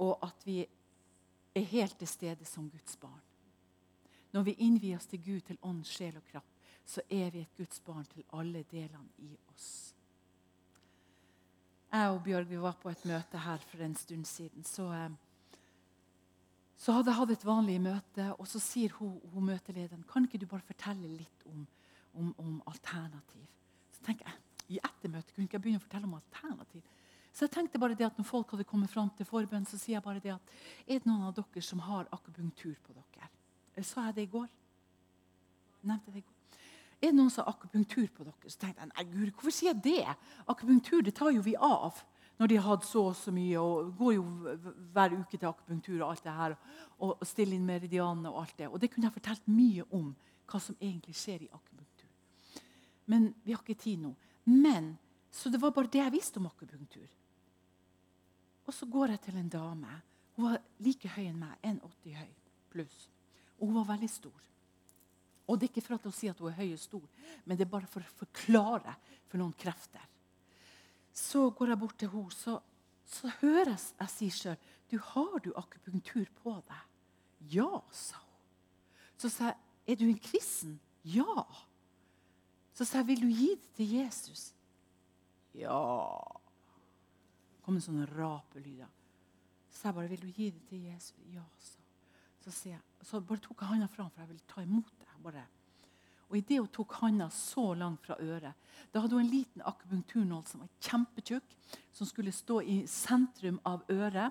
Og 0.00 0.16
at 0.24 0.46
vi 0.46 0.62
er 1.56 1.66
helt 1.72 1.98
til 1.98 2.08
stede 2.08 2.48
som 2.48 2.68
Guds 2.70 2.96
barn. 3.00 3.20
Når 4.32 4.42
vi 4.46 4.58
innvier 4.62 4.96
oss 4.96 5.08
til 5.10 5.22
Gud, 5.24 5.40
til 5.46 5.58
ånd, 5.66 5.82
sjel 5.84 6.16
og 6.16 6.26
kraft, 6.30 6.52
så 6.86 7.02
er 7.10 7.30
vi 7.34 7.42
et 7.42 7.56
Guds 7.56 7.80
barn 7.84 8.06
til 8.12 8.24
alle 8.32 8.62
delene 8.70 9.10
i 9.18 9.34
oss. 9.52 9.89
Jeg 11.90 12.10
og 12.14 12.22
Bjørg 12.22 12.46
vi 12.46 12.60
var 12.62 12.76
på 12.78 12.90
et 12.90 13.02
møte 13.08 13.38
her 13.42 13.58
for 13.72 13.82
en 13.82 13.96
stund 13.96 14.24
siden. 14.24 14.64
så... 14.64 14.92
Eh, 14.92 15.10
så 16.80 16.94
hadde 16.96 17.12
jeg 17.12 17.18
hatt 17.18 17.30
et 17.34 17.42
vanlig 17.44 17.74
møte, 17.84 18.26
og 18.40 18.46
så 18.48 18.60
sier 18.62 18.94
hun, 18.96 19.18
hun 19.34 19.50
møtelederen 19.50 20.04
kan 20.08 20.24
ikke 20.24 20.38
du 20.40 20.46
bare 20.48 20.64
fortelle 20.64 21.10
litt 21.12 21.42
om, 21.50 21.66
om, 22.16 22.30
om 22.40 22.54
alternativ. 22.70 23.42
Så 23.92 24.00
tenker 24.06 24.30
jeg, 24.30 24.38
I 24.76 24.78
ettermøtet 24.78 25.34
kunne 25.34 25.44
ikke 25.44 25.58
jeg 25.58 25.64
begynne 25.66 25.82
å 25.82 25.84
fortelle 25.84 26.08
om 26.08 26.16
alternativ. 26.16 26.86
Så 27.36 27.44
jeg 27.44 27.52
tenkte 27.58 27.82
bare 27.82 27.98
det 27.98 28.06
at 28.08 28.16
Når 28.16 28.26
folk 28.26 28.54
hadde 28.54 28.64
kommet 28.64 28.90
fram 28.90 29.10
til 29.16 29.28
forbønn, 29.28 29.68
så 29.68 29.76
sier 29.76 29.98
jeg 29.98 30.06
bare 30.06 30.24
det 30.24 30.32
at 30.32 30.54
er 30.86 31.02
det 31.02 31.10
noen 31.10 31.28
av 31.28 31.36
dere 31.36 31.62
som 31.68 31.84
har 31.84 32.08
akupunktur 32.16 32.80
på 32.86 32.96
dere? 32.96 33.28
Eller 33.74 33.86
sa 33.86 34.08
jeg 34.08 34.16
det 34.16 34.24
i 34.30 34.32
går? 34.38 34.48
Nevnte 35.84 36.14
det 36.14 36.24
i 36.24 36.26
går. 36.30 36.39
Er 37.00 37.10
det 37.10 37.16
noen 37.16 37.30
som 37.32 37.46
har 37.46 37.54
akupunktur 37.54 38.08
på 38.12 38.24
dere? 38.26 38.50
Så 38.52 38.60
tenkte 38.60 38.84
jeg 38.84 38.92
nei, 38.92 39.04
gud, 39.08 39.28
hvorfor 39.32 39.54
sier 39.56 39.72
jeg 39.72 39.82
det? 39.84 40.16
Akupunktur 40.52 41.04
det 41.04 41.14
tar 41.16 41.32
jo 41.32 41.44
vi 41.44 41.56
av 41.56 42.02
når 42.40 42.48
de 42.48 42.56
har 42.56 42.70
hatt 42.70 42.86
så 42.88 43.02
og 43.10 43.16
så 43.16 43.32
mye. 43.36 43.60
og 43.60 43.92
Går 43.98 44.14
jo 44.16 44.24
hver 44.94 45.16
uke 45.18 45.36
til 45.36 45.48
akupunktur 45.48 45.98
og 46.00 46.10
alt 46.10 46.24
det 46.24 46.36
her, 46.36 46.56
og, 46.98 47.14
og 47.20 47.28
stiller 47.28 47.56
inn 47.56 47.66
meridianene 47.68 48.32
og 48.32 48.42
alt 48.42 48.56
det. 48.56 48.68
Og 48.68 48.80
det 48.80 48.88
kunne 48.92 49.08
jeg 49.08 49.16
fortalt 49.16 49.48
mye 49.52 49.84
om, 49.96 50.14
hva 50.50 50.60
som 50.60 50.76
egentlig 50.80 51.14
skjer 51.20 51.44
i 51.44 51.50
akupunktur. 51.52 52.08
Men 53.12 53.30
vi 53.44 53.52
har 53.52 53.60
ikke 53.60 53.80
tid 53.80 54.00
nå. 54.04 54.14
Men, 54.48 54.96
Så 55.30 55.48
det 55.48 55.60
var 55.62 55.70
bare 55.70 55.86
det 55.86 56.00
jeg 56.00 56.12
visste 56.12 56.40
om 56.40 56.46
akupunktur. 56.48 57.06
Og 58.66 58.74
så 58.74 58.86
går 58.86 59.12
jeg 59.12 59.20
til 59.20 59.36
en 59.36 59.48
dame. 59.48 60.00
Hun 60.34 60.48
var 60.48 60.62
like 60.82 61.08
høy 61.08 61.28
enn 61.28 61.38
meg, 61.38 61.54
1,80 61.62 62.16
høy 62.18 62.32
pluss. 62.72 62.96
Og 63.60 63.68
hun 63.68 63.76
var 63.76 63.92
veldig 63.92 64.10
stor. 64.10 64.40
Og 65.50 65.58
det 65.58 65.66
er 65.66 65.72
ikke 65.74 65.88
for 65.88 66.08
å 66.08 66.14
si 66.14 66.30
at 66.30 66.38
hun 66.38 66.52
er 66.52 66.60
høy 66.60 66.70
og 66.76 66.80
stor, 66.80 67.06
men 67.44 67.58
det 67.58 67.66
er 67.66 67.72
bare 67.72 67.90
for 67.90 68.06
å 68.06 68.16
forklare 68.22 68.94
for 69.26 69.42
noen 69.42 69.56
krefter 69.58 70.06
så 71.20 71.50
går 71.50 71.72
jeg 71.72 71.80
bort 71.80 71.98
til 71.98 72.10
henne, 72.12 72.34
så, 72.34 72.58
så 73.06 73.30
hører 73.40 73.74
jeg 73.74 73.80
jeg 74.00 74.12
si 74.14 74.30
sjøl 74.30 74.60
du, 74.90 74.98
'Har 74.98 75.38
du 75.38 75.52
akupunktur 75.56 76.26
på 76.42 76.54
deg?' 76.66 76.88
'Ja', 77.40 77.82
sa 77.90 78.16
hun. 78.16 78.38
Så 79.16 79.28
sa 79.28 79.44
jeg, 79.44 79.56
'Er 79.86 79.96
du 79.96 80.04
en 80.08 80.18
kristen?' 80.18 80.80
'Ja'. 81.04 81.46
Så 82.74 82.84
sa 82.84 82.98
jeg, 82.98 83.06
'Vil 83.06 83.20
du 83.20 83.28
gi 83.28 83.54
det 83.54 83.72
til 83.74 83.86
Jesus?' 83.86 84.54
'Ja' 85.54 86.40
kom 87.62 87.74
en 87.74 87.80
sånn 87.80 88.06
rapelyder. 88.06 88.88
Så 89.70 89.88
jeg 89.88 89.94
bare 89.94 90.08
'Vil 90.08 90.22
du 90.22 90.32
gi 90.32 90.50
det 90.50 90.68
til 90.68 90.82
Jesus?' 90.82 91.14
'Ja', 91.26 91.44
sa. 91.58 91.78
Så, 92.40 92.78
så 93.02 93.20
bare 93.20 93.38
tok 93.38 93.60
jeg 93.60 93.68
hånda 93.68 93.86
fram, 93.86 94.10
for 94.10 94.20
jeg 94.20 94.28
ville 94.28 94.48
ta 94.48 94.60
imot 94.60 94.92
det. 94.98 95.09
Bare 95.22 95.46
og 96.30 96.36
Idet 96.38 96.60
hun 96.60 96.68
tok 96.70 96.92
handa 97.00 97.26
så 97.34 97.72
langt 97.74 98.04
fra 98.06 98.14
øret, 98.22 98.54
da 98.94 99.00
hadde 99.00 99.16
hun 99.16 99.24
en 99.24 99.32
liten 99.32 99.64
akupunkturnål 99.66 100.44
som 100.46 100.62
var 100.62 100.70
kjempetjukk, 100.78 101.56
som 101.92 102.06
skulle 102.06 102.32
stå 102.32 102.60
i 102.62 102.76
sentrum 102.86 103.58
av 103.66 103.82
øret. 103.90 104.30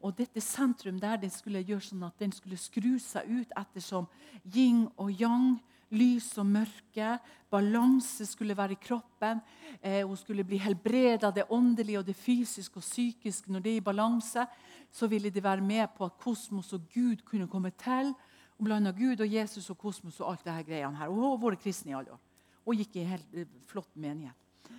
Og 0.00 0.16
dette 0.16 0.40
sentrum 0.40 0.96
der 1.00 1.20
den 1.20 1.32
skulle 1.32 1.62
gjøre 1.64 1.84
sånn 1.84 2.08
at 2.08 2.16
den 2.20 2.32
skulle 2.32 2.60
skru 2.60 2.96
seg 3.00 3.28
ut 3.28 3.54
ettersom 3.60 4.08
yin 4.56 4.86
og 4.96 5.12
yang, 5.20 5.60
lys 5.92 6.32
og 6.40 6.48
mørke, 6.48 7.14
balanse 7.52 8.26
skulle 8.26 8.56
være 8.56 8.74
i 8.74 8.80
kroppen. 8.80 9.40
Eh, 9.80 10.00
hun 10.00 10.16
skulle 10.16 10.44
bli 10.48 10.58
helbreda, 10.60 11.30
det 11.30 11.46
åndelige 11.52 12.00
og 12.00 12.08
det 12.08 12.16
fysiske 12.16 12.80
og 12.80 12.84
psykiske. 12.84 13.52
Når 13.52 13.64
det 13.64 13.72
er 13.72 13.82
i 13.82 13.84
balanse, 13.84 14.46
så 14.92 15.08
ville 15.08 15.30
de 15.30 15.44
være 15.44 15.64
med 15.64 15.92
på 15.96 16.08
at 16.08 16.16
kosmos 16.20 16.72
og 16.72 16.88
Gud 16.92 17.24
kunne 17.24 17.48
komme 17.48 17.70
til 17.70 18.14
hun 18.58 18.68
blanda 18.68 18.92
Gud 18.94 19.20
og 19.20 19.28
Jesus 19.28 19.70
og 19.70 19.78
kosmos 19.78 20.20
og 20.20 20.30
alt 20.30 20.44
det 20.46 20.54
her 20.54 20.66
greiene 20.68 20.98
her. 20.98 21.10
Og 21.10 21.18
hun 21.18 21.24
har 21.26 21.42
vært 21.42 21.62
kristen 21.62 21.90
i 21.90 21.96
alle 21.98 22.14
år. 22.14 22.20
Og 22.64 22.78
gikk 22.78 22.96
i 22.96 23.02
en 23.02 23.12
helt 23.12 23.34
eh, 23.34 23.56
flott 23.68 23.96
menighet. 24.00 24.70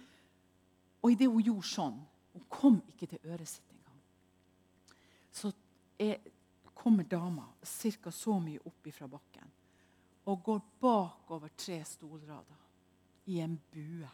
Og 1.03 1.11
idet 1.13 1.29
hun 1.29 1.43
gjorde 1.43 1.69
sånn 1.69 2.03
Hun 2.35 2.43
kom 2.51 2.81
ikke 2.91 3.07
til 3.07 3.29
øret 3.31 3.47
sitt 3.47 3.69
engang. 3.71 3.99
Så 5.31 5.53
er, 5.95 6.17
kommer 6.73 7.05
dama 7.07 7.45
ca. 7.63 8.11
så 8.11 8.33
mye 8.43 8.59
opp 8.67 8.89
fra 8.91 9.07
bakken 9.07 9.53
og 10.25 10.41
går 10.43 10.59
bakover 10.81 11.53
tre 11.55 11.77
stolrader 11.85 12.59
i 13.31 13.39
en 13.39 13.55
bue. 13.71 14.09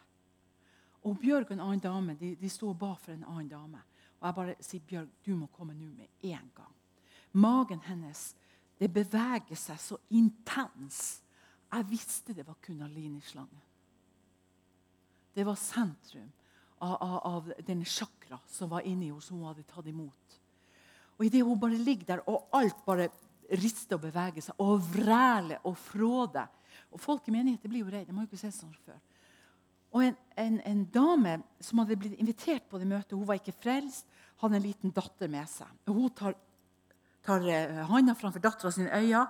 Og 1.02 1.18
Bjørg 1.18 1.48
og 1.48 1.56
en 1.56 1.64
annen 1.64 1.82
dame 1.82 2.14
de, 2.20 2.34
de 2.38 2.50
sto 2.52 2.68
og 2.70 2.78
ba 2.78 2.92
for 2.94 3.14
en 3.14 3.24
annen 3.24 3.48
dame. 3.48 3.80
Og 4.20 4.28
jeg 4.28 4.36
bare 4.36 4.56
sier 4.60 4.84
Bjørg, 4.86 5.08
du 5.24 5.34
må 5.34 5.48
komme 5.50 5.74
nå 5.74 5.88
med 5.90 6.28
en 6.30 6.50
gang. 6.54 6.74
Magen 7.32 7.80
hennes 7.88 8.34
det 8.82 8.90
beveger 8.90 9.58
seg 9.58 9.78
så 9.78 9.98
intens. 10.10 11.20
Jeg 11.70 11.86
visste 11.86 12.34
det 12.34 12.46
var 12.46 12.58
kunalini-slangen. 12.64 13.68
Det 15.32 15.44
var 15.46 15.56
sentrum 15.56 16.26
av, 16.82 16.96
av, 16.96 17.18
av 17.28 17.52
denne 17.62 17.86
chakra 17.86 18.40
som 18.50 18.72
var 18.72 18.82
inni 18.82 19.12
henne, 19.12 19.22
som 19.22 19.38
hun 19.38 19.52
hadde 19.52 19.64
tatt 19.70 19.86
imot. 19.86 20.36
Og 21.14 21.28
Idet 21.28 21.44
hun 21.46 21.60
bare 21.62 21.78
ligger 21.78 22.08
der, 22.10 22.24
og 22.26 22.50
alt 22.58 22.82
bare 22.84 23.06
rister 23.62 24.00
og 24.00 24.08
beveger 24.08 24.48
seg, 24.48 24.58
og 24.58 24.82
vræler 24.96 25.62
og 25.68 25.78
fråder 25.78 26.50
Og 26.92 27.00
Folk 27.00 27.28
i 27.28 27.32
menigheten 27.32 27.70
blir 27.70 27.84
jo 27.84 27.90
redde. 27.92 28.10
De 28.10 28.16
har 28.16 28.24
jo 28.24 28.28
ikke 28.30 28.40
sett 28.40 28.56
sånn 28.56 28.74
før. 28.84 28.98
Og 29.92 30.04
en, 30.04 30.14
en, 30.40 30.58
en, 30.66 30.84
dame 30.88 31.38
som 31.60 31.80
hadde 31.80 31.98
blitt 32.00 32.20
invitert 32.20 32.64
på 32.68 32.80
det 32.80 32.88
møtet, 32.88 33.14
hun 33.14 33.28
var 33.28 33.38
ikke 33.38 33.54
frelst, 33.54 34.08
hadde 34.40 34.58
en 34.58 34.64
liten 34.64 34.92
datter 34.92 35.30
med 35.30 35.48
seg. 35.48 35.68
Hun 35.88 36.10
tar 36.16 36.34
tar 37.24 37.46
eh, 37.48 37.82
handa 37.88 38.14
framfor 38.18 38.42
dattera 38.42 38.72
sine 38.74 38.92
øyne, 38.98 39.26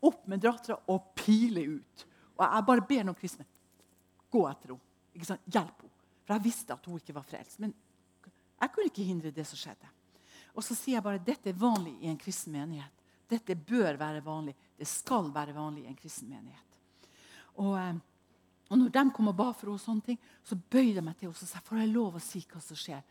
opp 0.00 0.26
med 0.28 0.40
dattera 0.40 0.78
og 0.88 1.12
piler 1.18 1.76
ut. 1.78 2.06
Og 2.38 2.44
Jeg 2.46 2.66
bare 2.66 2.86
ber 2.88 3.04
noen 3.04 3.18
kristne 3.18 3.46
gå 4.30 4.44
etter 4.48 4.74
henne. 4.74 4.86
Ikke 5.16 5.28
sant? 5.28 5.46
Hjelp 5.50 5.84
henne. 5.84 5.96
For 6.24 6.36
jeg 6.36 6.46
visste 6.46 6.76
at 6.76 6.86
hun 6.86 7.00
ikke 7.00 7.16
var 7.16 7.26
frelst. 7.26 7.58
Men 7.62 7.74
jeg 8.60 8.72
kunne 8.72 8.90
ikke 8.90 9.06
hindre 9.08 9.32
det 9.34 9.46
som 9.48 9.58
skjedde. 9.58 9.88
Og 10.54 10.64
så 10.66 10.76
sier 10.76 10.98
jeg 10.98 11.04
bare 11.04 11.22
dette 11.22 11.50
er 11.50 11.58
vanlig 11.58 11.96
i 12.00 12.10
en 12.10 12.18
kristen 12.20 12.54
menighet. 12.54 13.04
Dette 13.30 13.54
bør 13.54 13.98
være 13.98 14.22
vanlig. 14.24 14.54
Det 14.78 14.88
skal 14.88 15.30
være 15.34 15.54
vanlig 15.54 15.84
i 15.84 15.90
en 15.90 15.98
kristen 15.98 16.30
menighet. 16.30 16.78
Og, 17.60 17.76
eh, 17.78 17.94
og 18.70 18.78
når 18.78 18.92
de 18.94 19.04
kom 19.14 19.30
og 19.30 19.36
ba 19.36 19.50
for 19.52 19.70
henne, 19.70 19.82
sånne 19.82 20.06
ting, 20.06 20.18
så 20.46 20.56
bøyde 20.56 20.98
jeg 21.00 21.06
meg 21.06 21.16
til 21.18 21.28
henne 21.28 21.36
og 21.36 21.50
sa 21.50 21.62
får 21.64 21.82
jeg 21.82 21.94
lov 21.94 22.18
å 22.18 22.22
si 22.22 22.42
hva 22.46 22.62
som 22.62 22.78
skjer. 22.78 23.02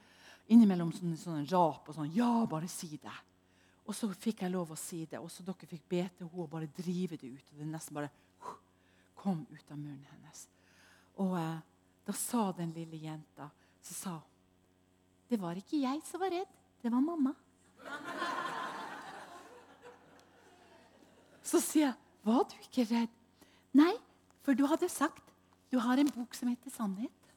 Innimellom 0.50 0.92
sånne, 0.96 1.18
sånne 1.20 1.48
rap 1.52 1.90
og 1.90 1.96
sånn. 1.96 2.14
Ja, 2.16 2.46
bare 2.50 2.68
si 2.72 2.96
det. 2.98 3.18
Og 3.90 3.96
så 3.98 4.06
fikk 4.14 4.44
jeg 4.44 4.54
lov 4.54 4.70
å 4.70 4.78
si 4.78 5.02
det, 5.10 5.18
og 5.18 5.32
så 5.34 5.42
dere 5.42 5.66
fikk 5.66 5.88
be 5.90 6.04
til 6.14 6.28
henne 6.28 6.44
og 6.44 6.52
bare 6.52 6.70
drive 6.78 7.18
det 7.18 7.32
ut. 7.34 7.48
Og 7.52 7.58
det 7.58 7.66
nesten 7.72 7.98
bare 7.98 8.12
kom 9.18 9.42
ut 9.50 9.72
av 9.74 9.80
munnen 9.80 10.06
hennes. 10.12 10.44
Og 11.18 11.34
eh, 11.40 11.56
da 12.06 12.16
sa 12.16 12.52
den 12.54 12.70
lille 12.76 13.02
jenta 13.02 13.50
så 13.82 13.96
sa 13.96 14.14
hun, 14.20 14.28
Det 15.30 15.38
var 15.42 15.58
ikke 15.58 15.82
jeg 15.82 16.02
som 16.06 16.22
var 16.22 16.32
redd, 16.34 16.54
det 16.82 16.92
var 16.94 17.02
mamma. 17.02 17.34
Så 21.44 21.60
sier 21.62 21.88
jeg, 21.88 21.96
'Var 22.24 22.44
du 22.44 22.56
ikke 22.62 22.86
redd?' 22.94 23.20
'Nei, 23.74 23.94
for 24.42 24.54
du 24.54 24.66
hadde 24.66 24.90
sagt 24.90 25.34
du 25.72 25.80
har 25.80 25.98
en 25.98 26.10
bok 26.10 26.34
som 26.34 26.50
heter 26.50 26.70
'Sannhet'. 26.70 27.30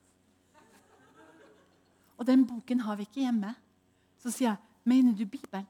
Og 2.18 2.26
den 2.26 2.46
boken 2.46 2.80
har 2.80 2.96
vi 2.96 3.02
ikke 3.02 3.24
hjemme. 3.24 3.54
Så 4.18 4.30
sier 4.30 4.48
jeg, 4.48 4.56
'Mener 4.84 5.16
du 5.16 5.24
Bibelen?' 5.24 5.68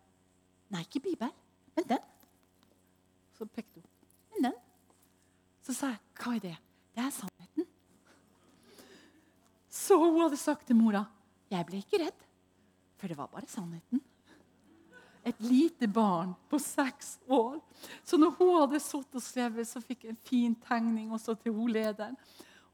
Nei, 0.73 0.85
ikke 0.87 1.03
Bibel, 1.05 1.33
men 1.77 1.89
den. 1.89 2.05
Så 3.37 3.47
pekte 3.47 3.81
hun. 3.81 3.89
Men 4.33 4.49
den. 4.49 4.61
Så 5.63 5.75
sa 5.77 5.93
jeg, 5.93 6.01
hva 6.19 6.37
er 6.37 6.45
det? 6.47 6.55
Det 6.93 7.05
er 7.05 7.13
sannheten. 7.15 7.69
Så 9.73 9.99
hun 10.01 10.21
hadde 10.23 10.41
sagt 10.41 10.67
til 10.69 10.77
mora, 10.77 11.05
jeg 11.53 11.67
ble 11.69 11.83
ikke 11.83 12.01
redd, 12.05 12.25
for 13.01 13.11
det 13.11 13.19
var 13.19 13.31
bare 13.33 13.49
sannheten. 13.51 14.01
Et 15.25 15.41
lite 15.45 15.87
barn 15.87 16.33
på 16.51 16.59
seks 16.59 17.15
år. 17.31 17.61
Så 18.05 18.19
når 18.19 18.35
hun 18.39 18.57
hadde 18.57 18.81
sittet 18.83 19.21
og 19.21 19.23
skrevet, 19.23 19.69
så 19.69 19.81
fikk 19.85 20.05
jeg 20.05 20.17
en 20.17 20.25
fin 20.27 20.57
tegning 20.67 21.13
også 21.15 21.37
til 21.39 21.55
hun 21.55 21.71
lederen. 21.71 22.17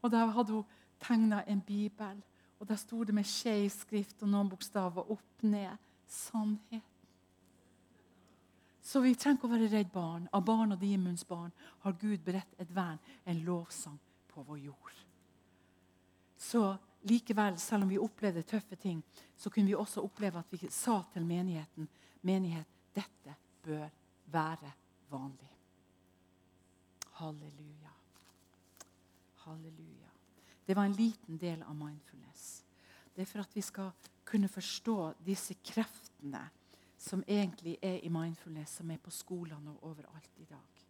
Og 0.01 0.11
der 0.11 0.31
hadde 0.33 0.55
hun 0.55 0.65
tegna 0.99 1.43
en 1.47 1.61
bibel, 1.61 2.23
og 2.59 2.67
der 2.67 2.79
sto 2.79 3.03
det 3.03 3.15
med 3.15 3.27
skeiv 3.27 3.69
skrift 3.71 4.23
og 4.23 4.31
noen 4.31 4.49
bokstaver 4.49 5.11
opp 5.11 5.43
ned. 5.45 5.77
Sannhet. 6.09 6.98
Så 8.81 9.01
vi 9.03 9.15
trenger 9.15 9.39
ikke 9.39 9.49
å 9.49 9.53
være 9.53 9.71
redd 9.71 9.89
barn. 9.93 10.27
Av 10.33 10.43
barn 10.45 10.73
og 10.73 10.79
Dimunds 10.81 11.25
barn 11.27 11.51
har 11.83 11.97
Gud 11.99 12.23
beredt 12.25 12.61
et 12.61 12.71
vern, 12.75 12.99
en 13.25 13.41
lovsang, 13.45 13.99
på 14.29 14.43
vår 14.47 14.59
jord. 14.69 14.99
Så 16.39 16.63
likevel, 17.09 17.57
selv 17.59 17.83
om 17.83 17.89
vi 17.91 17.99
opplevde 17.99 18.45
tøffe 18.47 18.77
ting, 18.79 19.01
så 19.35 19.49
kunne 19.49 19.67
vi 19.67 19.75
også 19.75 20.03
oppleve 20.05 20.39
at 20.39 20.53
vi 20.53 20.69
sa 20.71 21.01
til 21.13 21.25
menigheten 21.27 21.89
menighet, 22.21 22.67
dette 22.95 23.35
bør 23.63 23.87
være 24.31 24.71
vanlig. 25.09 25.49
Halleluja. 27.19 27.91
Halleluja. 29.45 30.11
Det 30.65 30.75
var 30.75 30.85
en 30.85 30.93
liten 30.93 31.37
del 31.37 31.63
av 31.63 31.75
mindfulness. 31.75 32.63
Det 33.15 33.23
er 33.23 33.29
for 33.29 33.43
at 33.43 33.55
vi 33.55 33.63
skal 33.65 33.91
kunne 34.29 34.47
forstå 34.51 34.97
disse 35.25 35.57
kreftene 35.65 36.43
som 36.99 37.23
egentlig 37.27 37.77
er 37.81 37.99
i 38.03 38.09
mindfulness, 38.09 38.75
som 38.75 38.91
er 38.91 38.97
på 38.97 39.11
skolene 39.11 39.71
og 39.71 39.83
overalt 39.91 40.31
i 40.37 40.45
dag. 40.49 40.83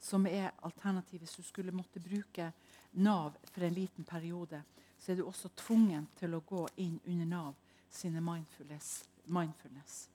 Som 0.00 0.26
er 0.26 0.50
alternativet. 0.62 1.20
Hvis 1.20 1.36
du 1.36 1.42
skulle 1.42 1.72
måtte 1.72 2.00
bruke 2.00 2.52
Nav 2.92 3.32
for 3.50 3.64
en 3.64 3.74
liten 3.74 4.04
periode, 4.04 4.62
så 4.98 5.12
er 5.12 5.16
du 5.16 5.26
også 5.26 5.48
tvungen 5.56 6.08
til 6.16 6.34
å 6.34 6.40
gå 6.40 6.66
inn 6.76 7.00
under 7.04 7.26
Nav 7.26 7.54
sine 7.90 8.20
mindfulness. 8.20 9.08
mindfulness. 9.26 10.08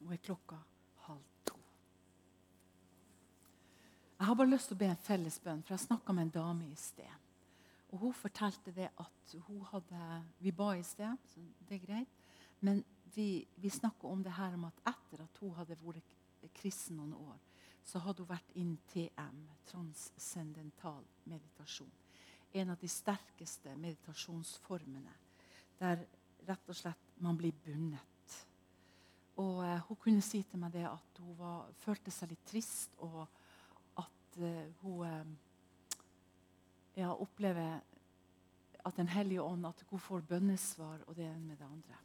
Nå 0.00 0.12
er 0.12 0.16
klokka 0.16 0.56
halv 1.06 1.24
to. 1.44 1.58
Jeg 4.18 4.26
har 4.26 4.34
bare 4.34 4.50
lyst 4.50 4.68
til 4.68 4.76
å 4.76 4.82
be 4.84 4.90
en 4.92 5.04
felles 5.06 5.38
bønn, 5.40 5.62
for 5.62 5.74
jeg 5.74 5.86
snakka 5.86 6.12
med 6.12 6.22
en 6.22 6.34
dame 6.36 6.68
i 6.68 6.76
sted. 6.76 7.20
Og 7.92 7.98
Hun 7.98 8.12
fortalte 8.12 8.72
det 8.72 8.88
at 8.98 9.36
hun 9.46 9.62
hadde 9.70 10.22
Vi 10.38 10.52
ba 10.52 10.74
i 10.74 10.82
sted, 10.82 11.16
så 11.32 11.40
det 11.68 11.74
er 11.80 11.86
greit. 11.86 12.08
Men 12.60 12.84
vi, 13.14 13.46
vi 13.56 13.70
snakker 13.70 14.08
om 14.08 14.22
det 14.22 14.34
her 14.36 14.54
om 14.54 14.68
at 14.68 14.80
etter 14.90 15.24
at 15.24 15.42
hun 15.42 15.54
hadde 15.58 15.76
vært 15.80 16.48
kristen 16.54 16.98
noen 17.00 17.14
år, 17.16 17.38
så 17.84 18.00
hadde 18.04 18.24
hun 18.24 18.30
vært 18.30 18.56
inn 18.60 18.74
TM, 18.92 19.44
transcendental 19.68 21.04
meditasjon. 21.28 21.92
En 22.54 22.70
av 22.70 22.80
de 22.80 22.88
sterkeste 22.88 23.74
meditasjonsformene. 23.76 25.12
Der 25.80 26.04
rett 26.46 26.68
og 26.70 26.76
slett 26.78 27.16
man 27.24 27.38
blir 27.38 27.54
bundet. 27.64 28.36
Og 29.42 29.64
eh, 29.66 29.80
Hun 29.88 29.98
kunne 30.00 30.22
si 30.22 30.42
til 30.46 30.60
meg 30.62 30.74
det 30.76 30.84
at 30.86 31.18
hun 31.18 31.34
var, 31.38 31.72
følte 31.82 32.12
seg 32.14 32.30
litt 32.30 32.44
trist, 32.46 32.94
og 33.02 33.24
at 34.00 34.38
eh, 34.38 34.70
hun 34.84 35.02
eh, 35.08 35.98
ja, 37.02 37.10
opplever 37.10 37.80
at 38.84 38.96
Den 38.96 39.08
hellige 39.08 39.42
ånd 39.42 39.64
at 39.64 39.80
hun 39.88 39.98
får 39.98 40.26
bønnesvar 40.28 41.06
og 41.06 41.16
det 41.16 41.24
ene 41.24 41.46
med 41.46 41.56
det 41.56 41.64
andre. 41.64 42.03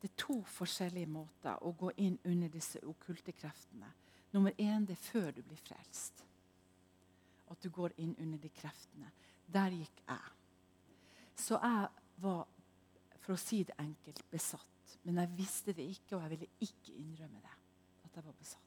Det 0.00 0.10
er 0.10 0.20
to 0.20 0.40
forskjellige 0.44 1.08
måter 1.08 1.62
å 1.64 1.72
gå 1.72 1.90
inn 2.04 2.18
under 2.24 2.52
disse 2.52 2.82
okkulte 2.84 3.32
kreftene. 3.32 3.88
Nummer 4.34 4.52
én 4.60 4.84
det 4.86 4.96
er 4.96 5.04
før 5.06 5.30
du 5.32 5.42
blir 5.42 5.60
frelst. 5.64 6.24
At 7.50 7.62
du 7.62 7.70
går 7.70 7.94
inn 8.02 8.14
under 8.20 8.38
de 8.42 8.50
kreftene. 8.52 9.08
Der 9.46 9.72
gikk 9.72 10.02
jeg. 10.02 10.32
Så 11.36 11.60
jeg 11.62 11.88
var, 12.20 12.46
for 13.22 13.36
å 13.36 13.40
si 13.40 13.62
det 13.64 13.76
enkelt, 13.80 14.24
besatt. 14.30 14.96
Men 15.06 15.22
jeg 15.22 15.36
visste 15.38 15.74
det 15.76 15.86
ikke, 15.94 16.16
og 16.16 16.24
jeg 16.24 16.32
ville 16.34 16.48
ikke 16.66 16.96
innrømme 16.96 17.42
det. 17.42 17.56
At 18.04 18.16
jeg 18.18 18.26
var 18.26 18.36
besatt. 18.38 18.62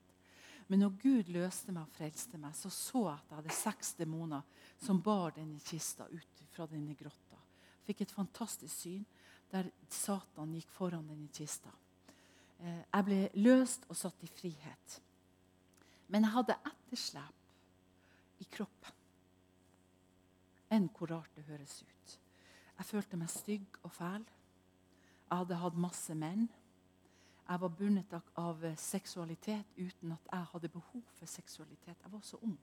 Men 0.69 0.83
når 0.83 0.97
Gud 1.01 1.31
løste 1.33 1.73
meg 1.73 1.87
og 1.87 1.95
frelste 1.95 2.37
meg, 2.37 2.53
så 2.53 2.69
så 2.69 3.07
jeg 3.07 3.15
at 3.15 3.31
jeg 3.31 3.39
hadde 3.39 3.55
seks 3.57 3.95
demoner 3.97 4.65
som 4.77 5.01
bar 5.01 5.33
denne 5.33 5.57
kista 5.65 6.05
ut 6.09 6.43
fra 6.53 6.67
denne 6.69 6.93
grotta. 6.97 7.39
Fikk 7.87 8.03
et 8.05 8.13
fantastisk 8.13 8.75
syn 8.75 9.05
der 9.51 9.69
Satan 9.89 10.53
gikk 10.53 10.69
foran 10.71 11.07
denne 11.09 11.29
kista. 11.33 11.71
Eh, 12.59 12.83
jeg 12.93 13.05
ble 13.05 13.19
løst 13.41 13.87
og 13.89 13.97
satt 13.97 14.23
i 14.23 14.29
frihet. 14.29 15.01
Men 16.09 16.25
jeg 16.25 16.35
hadde 16.35 16.57
etterslep 16.69 18.41
i 18.43 18.47
kroppen. 18.51 18.95
Enn 20.69 20.89
hvor 20.93 21.09
rart 21.09 21.35
det 21.35 21.47
høres 21.49 21.81
ut. 21.81 22.19
Jeg 22.77 22.85
følte 22.85 23.17
meg 23.17 23.29
stygg 23.33 23.79
og 23.83 23.91
fæl. 23.91 24.25
Jeg 25.29 25.37
hadde 25.37 25.61
hatt 25.63 25.77
masse 25.77 26.15
menn. 26.15 26.47
Jeg 27.49 27.61
var 27.61 27.73
bundet 27.73 28.13
av 28.37 28.65
seksualitet 28.77 29.77
uten 29.77 30.13
at 30.13 30.27
jeg 30.31 30.49
hadde 30.53 30.69
behov 30.69 31.03
for 31.17 31.25
seksualitet. 31.25 31.97
Jeg 32.03 32.11
var 32.11 32.21
så 32.21 32.37
ung. 32.45 32.57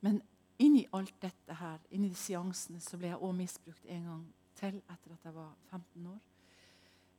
Men 0.00 0.18
inni 0.58 0.82
alt 0.92 1.14
dette 1.22 1.54
her, 1.54 1.78
inni 1.90 2.10
de 2.10 2.18
seansene, 2.18 2.80
så 2.82 2.98
ble 2.98 3.12
jeg 3.12 3.22
òg 3.22 3.36
misbrukt 3.38 3.86
en 3.86 4.08
gang 4.10 4.24
til 4.62 4.78
etter 4.78 5.16
at 5.16 5.26
jeg 5.26 5.34
var 5.34 5.50
15 5.70 6.06
år. 6.06 6.20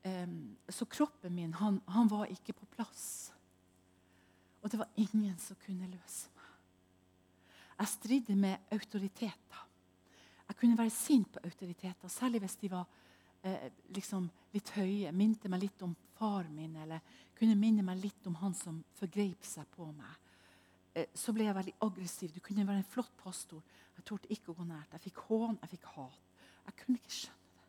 Um, 0.04 0.58
så 0.68 0.88
kroppen 0.92 1.36
min, 1.36 1.54
han, 1.60 1.80
han, 1.88 2.10
var 2.12 2.32
ikke 2.32 2.56
på 2.56 2.68
plass. 2.76 3.32
Og 4.62 4.72
det 4.72 4.80
var 4.80 4.92
ingen 5.00 5.38
som 5.40 5.60
kunne 5.64 5.88
løse 5.92 6.32
meg. 6.36 6.50
Jeg 7.80 7.92
stridde 7.92 8.36
med 8.40 8.72
autoriteter. 8.72 9.64
Jeg 10.48 10.60
kunne 10.60 10.78
være 10.78 10.92
sint 10.94 11.32
på 11.32 11.40
autoriteter, 11.44 12.12
særlig 12.12 12.44
hvis 12.44 12.56
de 12.62 12.70
var 12.72 12.84
eh, 13.44 13.72
liksom 13.96 14.28
litt 14.54 14.70
høye. 14.76 15.12
Minte 15.16 15.50
meg 15.52 15.64
litt 15.64 15.84
om 15.84 15.96
far 16.18 16.48
min, 16.52 16.76
eller 16.84 17.00
kunne 17.36 17.56
minne 17.60 17.84
meg 17.84 18.04
litt 18.04 18.28
om 18.30 18.36
han 18.44 18.54
som 18.56 18.84
forgrep 19.00 19.48
seg 19.48 19.68
på 19.76 19.88
meg. 19.92 20.20
Eh, 20.94 21.10
så 21.16 21.34
ble 21.34 21.48
jeg 21.48 21.58
veldig 21.58 21.76
aggressiv. 21.88 22.36
Du 22.36 22.44
kunne 22.44 22.68
være 22.68 22.84
en 22.84 22.92
flott 22.92 23.16
pastor. 23.24 23.64
Jeg 23.98 24.06
torde 24.08 24.32
ikke 24.36 24.52
å 24.52 24.60
gå 24.60 24.68
nært. 24.68 24.94
Jeg 24.96 25.08
fikk 25.08 25.26
hån, 25.30 25.58
jeg 25.64 25.74
fikk 25.78 25.90
hat. 25.96 26.33
Jeg 26.66 26.78
kunne 26.80 27.00
ikke 27.00 27.16
skjønne 27.16 27.56
det. 27.58 27.66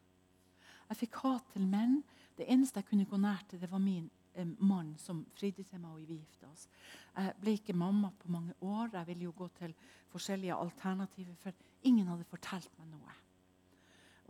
Jeg 0.90 1.00
fikk 1.04 1.20
hat 1.22 1.48
til 1.54 1.66
menn. 1.70 1.98
Det 2.38 2.46
eneste 2.50 2.80
jeg 2.80 2.88
kunne 2.90 3.08
gå 3.08 3.18
nær 3.20 3.42
til, 3.48 3.60
det 3.62 3.70
var 3.70 3.82
min 3.82 4.08
eh, 4.34 4.48
mann 4.58 4.94
som 4.98 5.22
fridde 5.36 5.62
til 5.62 5.80
meg, 5.80 5.92
og 5.92 6.00
vi 6.02 6.18
gifta 6.18 6.48
oss. 6.50 6.66
Jeg 7.14 7.34
ble 7.40 7.54
ikke 7.58 7.76
mamma 7.78 8.10
på 8.18 8.30
mange 8.34 8.56
år. 8.60 8.90
Jeg 8.92 9.06
ville 9.10 9.28
jo 9.28 9.34
gå 9.36 9.48
til 9.58 9.74
forskjellige 10.10 10.56
alternativer, 10.56 11.36
for 11.38 11.54
ingen 11.86 12.10
hadde 12.10 12.26
fortalt 12.30 12.74
meg 12.78 12.90
noe. 12.90 13.20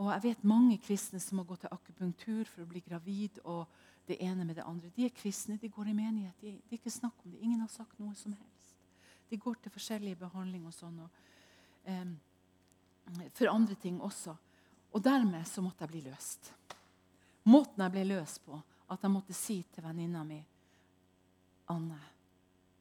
Og 0.03 0.11
jeg 0.11 0.25
vet 0.25 0.47
mange 0.51 0.77
kristne 0.83 1.21
som 1.23 1.39
har 1.39 1.49
gått 1.49 1.65
til 1.65 1.73
akupunktur 1.73 2.49
for 2.51 2.65
å 2.65 2.69
bli 2.69 2.83
gravid. 2.85 3.41
og 3.45 3.67
det 4.07 4.17
ene 4.21 4.45
med 4.45 4.57
det 4.57 4.65
andre. 4.67 4.91
De 4.97 5.05
er 5.07 5.15
kristne, 5.17 5.57
de 5.57 5.69
går 5.69 5.89
i 5.89 5.97
menighet. 5.97 6.41
De, 6.41 6.59
de 6.71 6.77
ikke 6.77 6.93
snakk 6.93 7.25
om 7.25 7.33
det. 7.33 7.41
Ingen 7.41 7.61
har 7.61 7.71
sagt 7.73 7.99
noe 7.99 8.15
som 8.15 8.33
helst. 8.33 8.75
De 9.31 9.39
går 9.41 9.57
til 9.63 9.73
forskjellige 9.73 10.21
behandlinger 10.21 10.69
og 10.69 10.77
sånn. 10.77 10.99
Og, 11.07 11.23
um, 11.89 13.31
for 13.33 13.53
andre 13.53 13.79
ting 13.81 14.01
også. 14.05 14.37
Og 14.95 15.03
dermed 15.03 15.47
så 15.51 15.63
måtte 15.63 15.85
jeg 15.85 15.91
bli 15.91 16.03
løst. 16.07 16.53
Måten 17.51 17.83
jeg 17.83 17.93
ble 17.93 18.05
løst 18.07 18.41
på, 18.45 18.57
at 18.95 19.03
jeg 19.03 19.11
måtte 19.11 19.35
si 19.37 19.59
til 19.75 19.85
venninna 19.85 20.23
mi 20.25 20.39
Anne, 21.73 21.99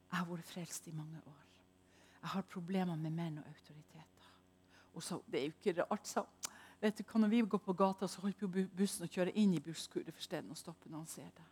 jeg 0.10 0.20
har 0.20 0.28
vært 0.28 0.50
frelst 0.52 0.88
i 0.92 0.94
mange 0.94 1.22
år. 1.26 1.44
Jeg 2.20 2.30
har 2.36 2.46
problemer 2.52 3.00
med 3.00 3.16
menn 3.16 3.40
og 3.40 3.48
autoriteter. 3.48 4.28
Og 4.94 5.04
så, 5.04 5.22
Det 5.26 5.40
er 5.40 5.46
jo 5.46 5.54
ikke 5.58 5.84
rart, 5.84 6.08
sa 6.08 6.26
Vet 6.82 6.98
du, 6.98 7.04
Når 7.18 7.28
vi 7.28 7.42
går 7.42 7.58
på 7.58 7.74
gata, 7.74 8.08
så 8.08 8.22
holder 8.22 8.68
bussen 8.76 9.06
å 9.06 9.10
kjøre 9.10 9.32
inn 9.32 9.54
i 9.54 9.60
busskuret 9.60 10.14
for 10.14 10.22
stedet 10.22 10.52
og 10.52 10.58
stoppe 10.58 10.90
når 10.90 10.98
han 10.98 11.08
ser 11.08 11.30
deg. 11.32 11.46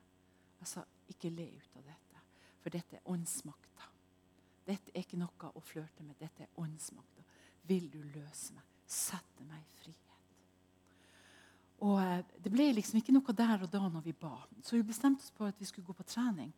Jeg 0.59 0.67
sa 0.67 0.83
ikke 1.07 1.29
le 1.29 1.47
ut 1.55 1.77
av 1.77 1.83
dette, 1.83 2.21
for 2.59 2.69
dette 2.69 2.95
er 2.95 3.07
åndsmakta. 3.07 3.87
Dette 4.67 4.91
er 4.93 4.99
ikke 4.99 5.17
noe 5.17 5.51
å 5.55 5.63
flørte 5.63 6.03
med. 6.03 6.19
Dette 6.19 6.43
er 6.43 6.59
åndsmakta. 6.59 7.23
Vil 7.63 7.89
du 7.89 8.01
løse 8.03 8.53
meg? 8.53 8.63
Sette 8.85 9.47
meg 9.47 9.63
i 9.63 9.79
frihet. 9.79 10.10
Og 11.81 11.97
eh, 12.01 12.23
Det 12.43 12.51
ble 12.53 12.69
liksom 12.77 12.99
ikke 13.01 13.13
noe 13.15 13.35
der 13.35 13.65
og 13.65 13.69
da 13.71 13.83
når 13.87 14.05
vi 14.05 14.13
ba. 14.13 14.35
Så 14.63 14.77
vi 14.77 14.85
bestemte 14.85 15.25
oss 15.25 15.33
på 15.33 15.47
at 15.47 15.59
vi 15.59 15.67
skulle 15.69 15.87
gå 15.87 15.95
på 15.97 16.07
trening. 16.07 16.51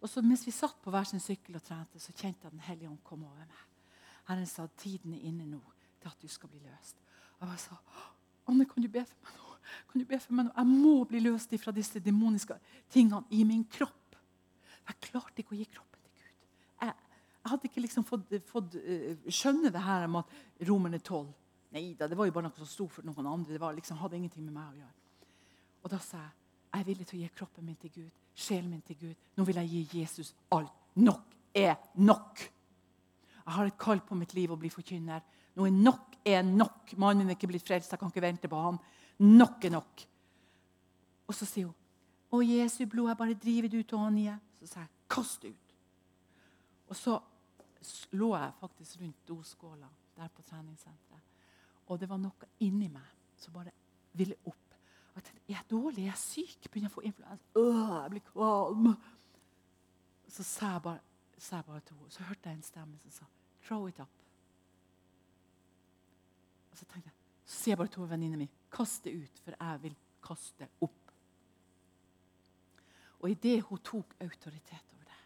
Og 0.00 0.08
så 0.10 0.22
Mens 0.22 0.46
vi 0.46 0.54
satt 0.54 0.76
på 0.82 0.92
hver 0.92 1.08
sin 1.08 1.20
sykkel 1.20 1.56
og 1.58 1.64
trente, 1.64 2.00
så 2.00 2.12
kjente 2.12 2.46
jeg 2.46 2.52
Den 2.52 2.66
hellige 2.66 2.90
ånd 2.90 3.02
komme 3.04 3.26
over 3.26 3.44
meg. 3.44 3.64
Herren 4.28 4.46
sa 4.46 4.66
tiden 4.78 5.14
er 5.14 5.28
inne 5.28 5.46
nå 5.46 5.60
til 6.00 6.10
at 6.10 6.22
du 6.22 6.28
skal 6.28 6.50
bli 6.50 6.60
løst. 6.64 6.96
Og 7.40 7.48
jeg 7.48 7.62
sa 7.66 7.78
Anne, 8.46 8.66
kan 8.66 8.82
du 8.82 8.88
be 8.88 9.02
for 9.04 9.26
meg 9.26 9.38
nå? 9.38 9.54
Kan 9.90 10.00
du 10.00 10.06
be 10.06 10.18
for 10.22 10.34
meg 10.38 10.46
nå? 10.46 10.52
Jeg 10.56 10.82
må 10.84 10.94
bli 11.10 11.20
løst 11.20 11.54
fra 11.62 11.74
disse 11.74 12.00
demoniske 12.00 12.56
tingene 12.92 13.24
i 13.30 13.42
min 13.44 13.64
kropp. 13.64 14.16
Jeg 14.86 15.00
klarte 15.08 15.42
ikke 15.42 15.56
å 15.56 15.58
gi 15.58 15.66
kroppen 15.66 16.00
til 16.04 16.12
Gud. 16.14 16.28
Jeg, 16.82 16.92
jeg 17.42 17.50
hadde 17.50 17.68
ikke 17.70 17.82
liksom 17.82 18.06
fått, 18.06 18.36
fått 18.46 18.76
uh, 18.78 19.26
skjønne 19.26 19.72
det 19.74 19.82
her 19.82 20.06
med 20.10 20.22
at 20.22 20.68
romerne 20.68 21.02
tolv 21.02 21.34
Nei 21.76 21.92
da, 21.98 22.08
det 22.08 22.16
var 22.16 22.28
jo 22.28 22.32
bare 22.32 22.48
noe 22.48 22.56
som 22.56 22.68
sto 22.70 22.88
for 22.88 23.04
noen 23.04 23.28
andre. 23.28 23.52
Det 23.52 23.60
var, 23.60 23.76
liksom, 23.76 23.98
hadde 24.00 24.16
ingenting 24.16 24.46
med 24.46 24.56
meg 24.56 24.72
å 24.72 24.78
gjøre. 24.80 25.30
Og 25.84 25.92
da 25.92 26.00
sa 26.02 26.22
jeg 26.24 26.34
jeg 26.76 26.82
er 26.82 26.88
villig 26.90 27.06
til 27.08 27.16
å 27.16 27.22
gi 27.22 27.28
kroppen 27.32 27.64
min 27.64 27.76
til 27.80 27.90
Gud, 27.94 28.16
sjelen 28.36 28.68
min 28.68 28.82
til 28.84 28.98
Gud. 29.00 29.28
Nå 29.38 29.44
vil 29.48 29.56
jeg 29.62 29.68
gi 29.70 30.00
Jesus 30.02 30.34
alt. 30.52 30.72
Nok 31.00 31.32
er 31.56 31.78
nok. 32.04 32.42
Jeg 33.38 33.54
har 33.54 33.70
et 33.70 33.78
kall 33.80 34.02
på 34.04 34.18
mitt 34.18 34.34
liv 34.36 34.52
å 34.52 34.58
bli 34.60 34.68
forkynner. 34.68 35.22
Nå 35.56 35.64
er 35.64 35.72
nok 35.72 36.18
er 36.26 36.42
nok. 36.44 36.92
Mannen 37.00 37.30
er 37.30 37.38
ikke 37.38 37.48
blitt 37.48 37.64
frelst, 37.64 37.94
jeg 37.94 38.02
kan 38.02 38.12
ikke 38.12 38.24
vente 38.26 38.50
på 38.52 38.60
ham. 38.60 38.80
Nok 39.24 39.64
er 39.64 39.72
nok. 39.72 40.04
Og 41.30 41.34
så 41.34 41.48
sier 41.48 41.70
hun, 41.70 41.74
'Å, 42.28 42.42
Jesu 42.44 42.84
blod, 42.86 43.08
jeg 43.08 43.16
bare 43.16 43.34
driver 43.34 43.68
det 43.68 43.78
ut 43.78 43.92
av 43.92 44.00
ånda.' 44.00 44.40
Så 44.60 44.66
sa 44.66 44.80
jeg, 44.80 44.88
'Kast 45.08 45.42
det 45.42 45.50
ut.' 45.54 45.74
Og 46.88 46.96
så 46.96 47.20
lå 48.12 48.36
jeg 48.36 48.52
faktisk 48.60 49.00
rundt 49.00 49.28
doskåla 49.28 49.88
der 50.16 50.28
på 50.28 50.42
treningssenteret. 50.42 51.15
Og 51.86 52.00
det 52.00 52.08
var 52.10 52.20
noe 52.20 52.48
inni 52.64 52.88
meg 52.90 53.38
som 53.38 53.54
bare 53.54 53.72
ville 54.16 54.36
opp. 54.44 54.62
Jeg 55.16 55.24
tenkte, 55.24 55.42
er 55.48 55.54
jeg 55.54 55.68
dårlig? 55.70 56.02
Er 56.02 56.10
jeg 56.10 56.20
syk? 56.20 56.68
Begynner 56.68 56.90
jeg 56.90 56.92
å 56.92 56.96
få 56.96 57.04
influensa? 57.08 57.44
Øh, 57.56 57.92
jeg 58.02 58.10
blir 58.12 58.24
kvalm. 58.26 58.88
Så 60.28 60.44
sa 60.44 60.72
jeg 60.74 60.82
bare, 60.84 61.00
sa 61.38 61.60
jeg 61.60 61.68
bare 61.68 61.80
til 61.80 61.96
henne, 61.96 62.12
så 62.12 62.26
hørte 62.28 62.50
jeg 62.50 62.58
en 62.58 62.66
stemme 62.66 62.98
som 63.02 63.10
sa 63.10 63.24
'throw 63.62 63.88
it 63.88 64.00
up'. 64.00 64.22
Og 66.70 66.78
så 66.78 66.84
tenkte 66.84 67.08
jeg, 67.08 67.16
så 67.44 67.54
sier 67.56 67.72
jeg 67.72 67.78
bare 67.78 67.88
til 67.88 68.10
venninna 68.10 68.36
mi 68.36 68.50
kast 68.70 69.04
det 69.04 69.14
ut, 69.14 69.40
for 69.44 69.54
jeg 69.60 69.82
vil 69.82 69.96
kaste 70.22 70.68
opp. 70.80 71.12
Og 73.20 73.30
idet 73.30 73.62
hun 73.62 73.78
tok 73.78 74.14
autoritet 74.20 74.92
over 74.92 75.04
det, 75.04 75.22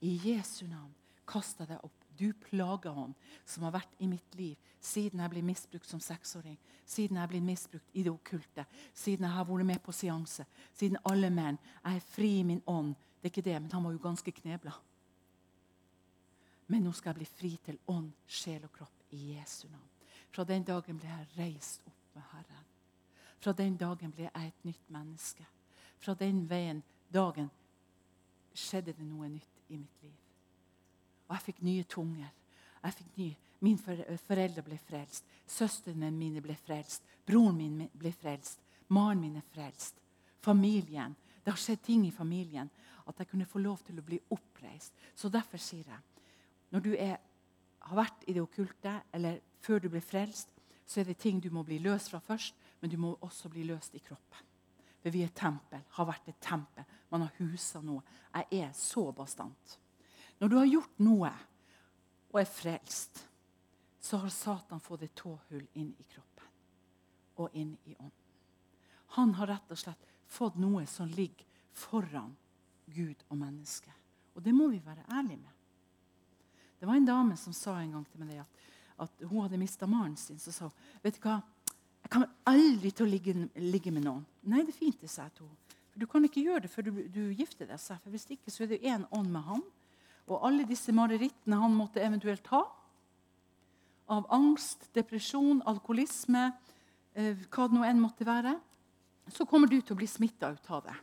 i 0.00 0.20
Jesu 0.24 0.66
navn, 0.66 0.94
kasta 1.26 1.66
det 1.66 1.78
opp. 1.82 2.01
Du 2.18 2.32
plager 2.32 2.92
ham 2.92 3.14
som 3.46 3.64
har 3.66 3.74
vært 3.78 3.96
i 3.98 4.08
mitt 4.10 4.36
liv 4.38 4.56
siden 4.82 5.22
jeg 5.22 5.30
ble 5.30 5.42
misbrukt 5.46 5.86
som 5.88 6.00
seksåring, 6.02 6.56
siden 6.86 7.20
jeg 7.20 7.30
ble 7.30 7.40
misbrukt 7.44 7.94
i 7.94 8.02
det 8.02 8.10
okkulte, 8.10 8.64
siden 8.94 9.28
jeg 9.28 9.36
har 9.36 9.46
vært 9.46 9.68
med 9.68 9.82
på 9.84 9.94
seanse, 9.94 10.46
siden 10.74 10.98
alle 11.08 11.30
menn. 11.30 11.58
Jeg 11.84 12.00
er 12.00 12.08
fri 12.14 12.32
i 12.40 12.46
min 12.46 12.62
ånd. 12.66 12.96
Det 13.20 13.30
er 13.30 13.34
ikke 13.34 13.46
det, 13.46 13.58
men 13.62 13.70
han 13.72 13.84
var 13.84 13.94
jo 13.94 14.02
ganske 14.02 14.34
knebla. 14.34 14.74
Men 16.66 16.82
nå 16.82 16.92
skal 16.96 17.12
jeg 17.12 17.20
bli 17.20 17.30
fri 17.30 17.52
til 17.62 17.78
ånd, 17.92 18.10
sjel 18.26 18.64
og 18.66 18.72
kropp 18.74 19.14
i 19.14 19.36
Jesu 19.36 19.68
navn. 19.68 19.88
Fra 20.32 20.44
den 20.48 20.64
dagen 20.64 20.98
ble 20.98 21.10
jeg 21.10 21.32
reist 21.36 21.82
opp 21.86 22.16
med 22.16 22.24
Herren. 22.32 22.68
Fra 23.42 23.52
den 23.52 23.76
dagen 23.76 24.14
ble 24.14 24.28
jeg 24.28 24.48
et 24.48 24.64
nytt 24.64 24.90
menneske. 24.94 25.46
Fra 26.02 26.14
den 26.18 26.42
veien, 26.50 26.82
dagen 27.12 27.50
skjedde 28.54 28.96
det 28.96 29.06
noe 29.06 29.28
nytt 29.30 29.66
i 29.68 29.78
mitt 29.78 30.02
liv. 30.02 30.21
Og 31.32 31.38
jeg 31.38 31.46
fikk 31.46 31.62
nye 31.64 31.84
tunger. 31.88 32.28
Jeg 32.82 32.94
fikk 32.98 33.14
nye. 33.16 33.36
Min 33.64 33.78
foreldre 33.80 34.62
ble 34.66 34.76
frelst. 34.76 35.24
Søstrene 35.48 36.10
mine 36.12 36.42
ble 36.44 36.52
frelst. 36.60 37.06
Broren 37.24 37.56
min 37.56 37.86
ble 37.96 38.12
frelst. 38.12 38.60
Maren 38.92 39.22
min 39.22 39.38
er 39.40 39.46
frelst. 39.54 39.96
Familien. 40.44 41.14
Det 41.40 41.54
har 41.54 41.60
skjedd 41.62 41.80
ting 41.86 42.04
i 42.04 42.12
familien. 42.12 42.68
At 43.08 43.16
jeg 43.16 43.30
kunne 43.30 43.48
få 43.48 43.62
lov 43.64 43.80
til 43.86 43.96
å 43.96 44.04
bli 44.04 44.18
oppreist. 44.36 44.92
Så 45.16 45.32
derfor 45.32 45.56
sier 45.56 45.88
jeg 45.88 46.02
når 46.72 46.84
du 46.84 46.92
er, 46.96 47.16
har 47.84 47.96
vært 47.96 48.22
i 48.28 48.32
det 48.32 48.40
okkulte, 48.40 48.92
eller 49.12 49.40
før 49.60 49.82
du 49.82 49.90
ble 49.92 50.00
frelst, 50.00 50.48
så 50.88 51.00
er 51.00 51.10
det 51.10 51.18
ting 51.20 51.40
du 51.40 51.50
må 51.52 51.64
bli 51.68 51.76
løst 51.84 52.08
fra 52.08 52.20
først, 52.24 52.54
men 52.80 52.90
du 52.90 52.96
må 53.00 53.10
også 53.20 53.50
bli 53.52 53.66
løst 53.68 53.92
i 53.96 54.00
kroppen. 54.00 54.48
For 55.02 55.12
vi 55.12 55.20
er 55.26 55.34
tempel, 55.36 55.82
har 55.96 56.08
vært 56.08 56.30
et 56.32 56.40
tempel. 56.40 56.86
Man 57.10 57.26
har 57.26 57.36
husa 57.42 57.82
noe. 57.84 58.00
Jeg 58.32 58.62
er 58.64 58.72
så 58.76 59.10
bastant. 59.12 59.76
Når 60.38 60.48
du 60.48 60.56
har 60.56 60.70
gjort 60.70 61.02
noe 61.02 61.32
og 62.32 62.40
er 62.40 62.48
frelst, 62.48 63.24
så 64.02 64.18
har 64.22 64.32
Satan 64.34 64.80
fått 64.82 65.04
et 65.06 65.14
tåhull 65.14 65.64
inn 65.78 65.92
i 65.98 66.06
kroppen 66.10 66.48
og 67.42 67.54
inn 67.56 67.76
i 67.84 67.94
ånden. 67.94 68.18
Han 69.16 69.34
har 69.38 69.52
rett 69.52 69.72
og 69.72 69.78
slett 69.78 70.08
fått 70.26 70.56
noe 70.60 70.86
som 70.90 71.08
ligger 71.08 71.46
foran 71.76 72.32
Gud 72.92 73.24
og 73.28 73.38
mennesket. 73.38 73.92
Og 74.34 74.42
det 74.42 74.54
må 74.56 74.68
vi 74.72 74.80
være 74.84 75.04
ærlige 75.12 75.40
med. 75.40 75.50
Det 76.80 76.88
var 76.88 76.98
en 76.98 77.06
dame 77.06 77.36
som 77.36 77.54
sa 77.54 77.76
en 77.78 77.92
gang 77.94 78.06
til 78.10 78.24
meg 78.24 78.40
at, 78.42 78.62
at 79.04 79.24
hun 79.28 79.44
hadde 79.44 79.60
mista 79.60 79.86
mannen 79.86 80.16
sin. 80.18 80.40
Så 80.40 80.52
sa 80.52 80.66
hun 80.66 81.04
vet 81.04 81.18
du 81.18 81.22
hva, 81.22 81.36
jeg 82.02 82.10
kommer 82.10 82.32
aldri 82.50 82.90
til 82.90 83.06
å 83.06 83.12
ligge, 83.12 83.34
ligge, 83.60 83.92
med 83.94 84.02
noen. 84.08 84.24
Nei, 84.50 84.64
det 84.66 84.74
er 84.74 84.80
fint, 84.80 84.98
det, 85.00 85.10
sa 85.12 85.28
jeg 85.28 85.44
hun. 85.44 85.76
For 85.92 86.02
du 86.02 86.08
kan 86.10 86.26
ikke 86.26 86.42
gjøre 86.42 86.64
det 86.64 86.72
før 86.72 86.88
du, 86.88 87.04
du 87.12 87.22
gifter 87.36 87.68
deg. 87.68 87.78
For 87.78 88.10
hvis 88.10 88.26
ikke 88.34 88.50
så 88.50 88.64
er 88.64 88.72
det 88.72 88.82
én 88.82 89.06
ånd 89.14 89.30
med 89.30 89.46
han 89.46 89.62
og 90.30 90.46
alle 90.46 90.66
disse 90.68 90.92
marerittene 90.94 91.58
han 91.58 91.74
måtte 91.74 92.02
eventuelt 92.02 92.46
ha, 92.52 92.62
av 94.12 94.26
angst, 94.34 94.88
depresjon, 94.94 95.62
alkoholisme, 95.66 96.50
eh, 97.14 97.38
hva 97.48 97.68
det 97.68 97.78
nå 97.78 97.84
enn 97.86 98.02
måtte 98.02 98.26
være, 98.28 98.54
så 99.32 99.46
kommer 99.48 99.70
du 99.70 99.78
til 99.80 99.94
å 99.94 100.00
bli 100.00 100.08
smitta 100.10 100.50
ut 100.52 100.70
av 100.70 100.82
det. 100.86 100.96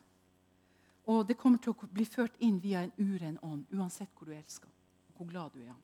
Og 1.10 1.24
det 1.26 1.40
kommer 1.40 1.58
til 1.58 1.74
å 1.74 1.90
bli 1.90 2.06
ført 2.06 2.36
inn 2.46 2.60
via 2.62 2.84
en 2.84 2.94
uren 3.00 3.40
ånd, 3.42 3.66
uansett 3.74 4.12
hvor 4.16 4.30
du 4.30 4.36
elsker 4.36 4.70
hvor 5.20 5.28
glad 5.28 5.52
du 5.52 5.60
er. 5.60 5.76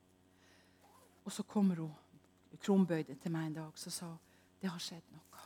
Og 1.25 1.31
så 1.31 1.43
kommer 1.43 1.75
hun 1.75 1.91
krumbøyde 2.61 3.17
til 3.19 3.33
meg 3.33 3.49
en 3.49 3.57
dag 3.57 3.79
så 3.79 3.91
sa 3.91 4.07
hun, 4.07 4.19
det 4.61 4.69
har 4.71 4.79
skjedd 4.79 5.09
noe. 5.11 5.41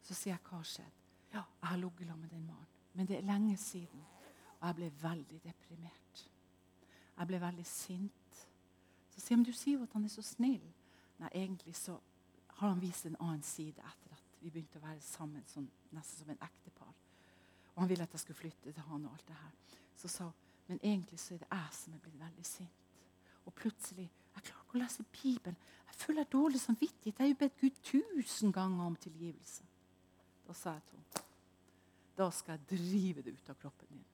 Så 0.00 0.14
sier 0.16 0.32
jeg 0.32 0.44
hva 0.46 0.56
har 0.56 0.70
skjedd? 0.70 1.02
Ja, 1.34 1.42
jeg 1.42 1.68
har 1.68 1.80
ligget 1.82 2.14
med 2.16 2.30
den 2.30 2.46
mannen. 2.46 2.70
Men 2.96 3.06
det 3.06 3.18
er 3.18 3.26
lenge 3.28 3.58
siden, 3.60 4.00
og 4.60 4.64
jeg 4.68 4.76
ble 4.78 4.88
veldig 5.02 5.40
deprimert. 5.44 6.22
Jeg 7.16 7.30
ble 7.30 7.40
veldig 7.40 7.66
sint. 7.66 8.42
Så 9.14 9.20
sier 9.22 9.36
han 9.36 9.46
du 9.46 9.52
sier 9.56 9.78
jo 9.78 9.86
at 9.86 9.94
han 9.96 10.04
er 10.04 10.12
så 10.12 10.24
snill. 10.24 10.64
Nei, 11.20 11.30
egentlig 11.32 11.76
så 11.78 11.96
har 12.58 12.68
han 12.68 12.80
vist 12.80 13.06
en 13.08 13.16
annen 13.20 13.44
side 13.44 13.80
etter 13.80 14.16
at 14.16 14.40
vi 14.40 14.50
begynte 14.50 14.80
å 14.80 14.84
være 14.84 15.00
sammen 15.00 15.44
sånn, 15.48 15.68
nesten 15.96 16.22
som 16.22 16.32
en 16.32 16.42
ektepar. 16.44 16.92
Og 17.74 17.82
han 17.82 17.88
ville 17.88 18.04
at 18.04 18.12
jeg 18.12 18.24
skulle 18.24 18.42
flytte 18.42 18.72
til 18.72 18.88
han 18.90 19.06
og 19.08 19.16
alt 19.16 19.28
det 19.28 19.38
her. 19.40 19.78
Så 19.96 20.12
sa 20.12 20.28
men 20.66 20.80
egentlig 20.82 21.20
så 21.22 21.34
er 21.34 21.38
det 21.38 21.48
jeg 21.52 21.74
som 21.78 21.94
er 21.94 22.00
blitt 22.02 22.20
veldig 22.20 22.46
sint. 22.46 22.86
Og 23.46 23.54
plutselig 23.54 24.10
Jeg 24.36 24.44
klarer 24.44 24.64
ikke 24.66 24.76
å 24.76 24.80
lese 24.82 25.04
Bibelen. 25.12 25.54
Jeg 25.86 25.94
føler 25.96 26.26
dårlig 26.28 26.58
samvittighet. 26.60 27.18
Jeg 27.18 27.24
har 27.24 27.30
jo 27.30 27.38
bedt 27.40 27.60
Gud 27.60 27.78
tusen 27.82 28.52
ganger 28.52 28.84
om 28.84 28.96
tilgivelse. 29.00 29.64
Da 30.44 30.52
sa 30.52 30.74
jeg 30.74 30.82
til 30.90 30.98
henne 30.98 31.24
da 32.16 32.30
skal 32.32 32.56
jeg 32.56 32.78
drive 32.78 33.22
det 33.22 33.34
ut 33.36 33.50
av 33.52 33.58
kroppen 33.60 33.88
din. 33.92 34.04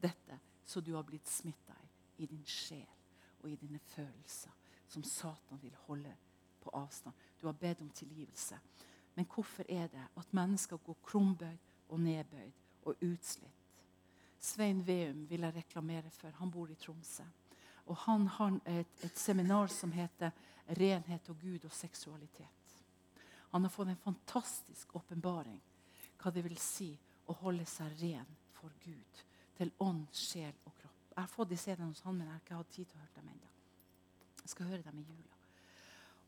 Dette 0.00 0.38
så 0.64 0.80
du 0.80 0.94
har 0.94 1.04
blitt 1.04 1.28
smitta 1.28 1.74
i 2.20 2.26
din 2.26 2.44
sjel 2.46 2.88
og 3.40 3.50
i 3.50 3.56
dine 3.56 3.78
følelser 3.78 4.52
som 4.90 5.04
Satan 5.06 5.62
vil 5.62 5.76
holde 5.86 6.12
på 6.60 6.70
avstand. 6.74 7.14
Du 7.40 7.46
har 7.46 7.52
bedt 7.52 7.80
om 7.80 7.90
tilgivelse. 7.90 8.58
Men 9.14 9.26
hvorfor 9.34 9.64
er 9.68 9.86
det 9.86 10.06
at 10.16 10.34
mennesker 10.34 10.76
går 10.76 10.96
krumbøyd 11.04 11.58
og 11.88 12.00
nedbøyd 12.00 12.52
og 12.82 12.96
utslitt? 13.02 13.56
Svein 14.40 14.86
Veum 14.86 15.26
vil 15.28 15.40
jeg 15.40 15.54
reklamere 15.54 16.10
for. 16.10 16.30
Han 16.30 16.50
bor 16.50 16.70
i 16.70 16.74
Tromsø. 16.74 17.24
Og 17.86 17.96
Han 17.96 18.26
har 18.26 18.60
et, 18.66 19.04
et 19.04 19.18
seminar 19.18 19.66
som 19.66 19.92
heter 19.92 20.30
'Renhet 20.68 21.28
og 21.28 21.40
Gud 21.40 21.64
og 21.64 21.72
seksualitet'. 21.72 22.84
Han 23.50 23.62
har 23.62 23.70
fått 23.70 23.88
en 23.88 23.96
fantastisk 23.96 24.96
åpenbaring 24.96 25.60
hva 26.18 26.30
det 26.30 26.44
vil 26.44 26.58
si 26.58 26.98
å 27.26 27.32
holde 27.32 27.66
seg 27.66 28.02
ren 28.02 28.36
for 28.52 28.72
Gud. 28.84 29.24
Til 29.56 29.72
ånd, 29.78 30.06
sjel 30.12 30.54
og 30.64 30.72
jeg 31.14 31.20
har 31.20 31.30
fått 31.30 31.50
de 31.50 31.58
CD-ene 31.58 31.90
hos 31.90 32.02
han, 32.06 32.16
men 32.16 32.26
jeg 32.26 32.34
har 32.34 32.42
ikke 32.44 32.58
hatt 32.60 32.72
tid 32.74 32.88
til 32.88 32.98
å 32.98 33.02
høre 33.02 33.16
dem 33.16 33.30
ennå. 33.32 33.50
Jeg 34.40 34.52
skal 34.54 34.70
høre 34.70 34.86
dem 34.86 34.98
i 35.00 35.04
jula. 35.04 35.38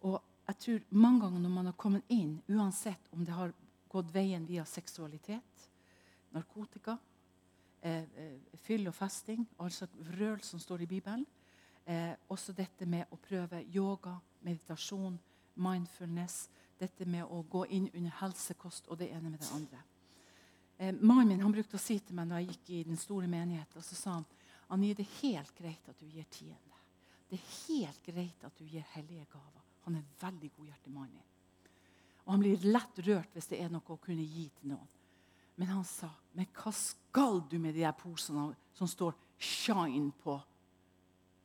Og 0.08 0.18
jeg 0.48 0.58
tror 0.64 0.86
mange 0.90 1.20
ganger 1.24 1.44
når 1.44 1.54
man 1.54 1.70
har 1.70 1.78
kommet 1.78 2.12
inn, 2.12 2.34
uansett 2.50 3.12
om 3.12 3.24
det 3.24 3.36
har 3.36 3.54
gått 3.92 4.10
veien 4.14 4.46
via 4.48 4.64
seksualitet, 4.66 5.68
narkotika, 6.32 6.96
eh, 7.80 8.02
eh, 8.02 8.56
fyll 8.64 8.88
og 8.88 8.94
festing, 8.94 9.46
altså 9.58 9.86
vrøl 10.12 10.40
som 10.42 10.60
står 10.60 10.82
i 10.82 10.86
Bibelen, 10.86 11.26
eh, 11.86 12.14
også 12.28 12.52
dette 12.52 12.86
med 12.86 13.06
å 13.10 13.16
prøve 13.16 13.62
yoga, 13.74 14.16
meditasjon, 14.42 15.18
mindfulness, 15.54 16.48
dette 16.78 17.06
med 17.06 17.24
å 17.24 17.42
gå 17.48 17.66
inn 17.70 17.90
under 17.94 18.10
helsekost 18.22 18.88
og 18.88 18.98
det 18.98 19.10
ene 19.12 19.30
med 19.30 19.40
det 19.40 19.50
andre. 19.54 19.82
Eh, 20.78 20.94
Mannen 21.00 21.28
min 21.28 21.40
han 21.40 21.52
brukte 21.52 21.76
å 21.76 21.82
si 21.82 21.98
til 21.98 22.16
meg 22.16 22.28
når 22.28 22.42
jeg 22.42 22.48
gikk 22.48 22.70
i 22.70 22.82
den 22.88 22.96
store 22.98 23.28
menigheten, 23.30 23.78
og 23.78 23.84
så 23.84 23.94
sa 23.98 24.16
han 24.18 24.24
Annie, 24.72 24.94
det 24.96 25.04
er 25.04 25.18
helt 25.20 25.52
greit 25.58 25.88
at 25.90 25.98
du 26.00 26.06
gir 26.08 26.24
tiende. 26.32 26.78
Det 27.28 27.36
er 27.36 27.50
helt 27.66 28.06
greit 28.06 28.44
at 28.44 28.56
du 28.56 28.64
gir 28.64 28.84
hellige 28.94 29.26
gaver. 29.32 29.64
Han 29.84 29.98
er 29.98 30.08
veldig 30.20 30.50
godhjertig 30.56 30.92
mann. 30.94 31.12
Og 32.24 32.32
han 32.32 32.42
blir 32.42 32.64
lett 32.70 33.00
rørt 33.06 33.34
hvis 33.34 33.50
det 33.50 33.60
er 33.60 33.72
noe 33.72 33.94
å 33.94 34.00
kunne 34.00 34.24
gi 34.24 34.46
til 34.56 34.72
noen. 34.72 34.88
Men 35.60 35.68
han 35.68 35.84
sa, 35.84 36.08
'Men 36.32 36.46
hva 36.46 36.72
skal 36.72 37.42
du 37.48 37.58
med 37.58 37.74
de 37.74 37.80
der 37.80 37.92
posene 37.92 38.54
som 38.74 38.88
står 38.88 39.14
'Shine' 39.38 40.12
på 40.22 40.40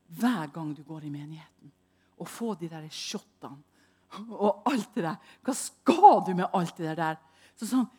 hver 0.08 0.48
gang 0.54 0.74
du 0.74 0.84
går 0.84 1.04
i 1.04 1.10
menigheten?' 1.10 1.72
Og 2.20 2.28
få 2.28 2.56
de 2.56 2.70
der 2.70 2.88
shotene 2.90 3.64
og 4.30 4.62
alt 4.66 4.96
det 4.96 5.04
der. 5.04 5.18
Hva 5.44 5.54
skal 5.54 6.24
du 6.26 6.34
med 6.34 6.50
alt 6.54 6.78
det 6.78 6.98
der? 6.98 7.18
Så 7.56 7.68
sa 7.68 7.76
han, 7.76 7.90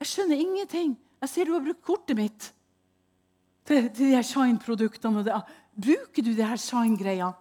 'Jeg 0.00 0.06
skjønner 0.06 0.36
ingenting. 0.36 0.98
Jeg 1.20 1.28
ser 1.28 1.44
du 1.44 1.52
har 1.52 1.60
brukt 1.60 1.82
kortet 1.82 2.16
mitt.' 2.16 2.55
Til, 3.66 3.88
til 3.90 4.06
de 4.06 4.14
her 4.14 4.26
Shine-produktene. 4.26 5.24
Bruker 5.76 6.22
du 6.22 6.32
de 6.32 6.46
her 6.46 6.56
Shine-greiene? 6.60 7.34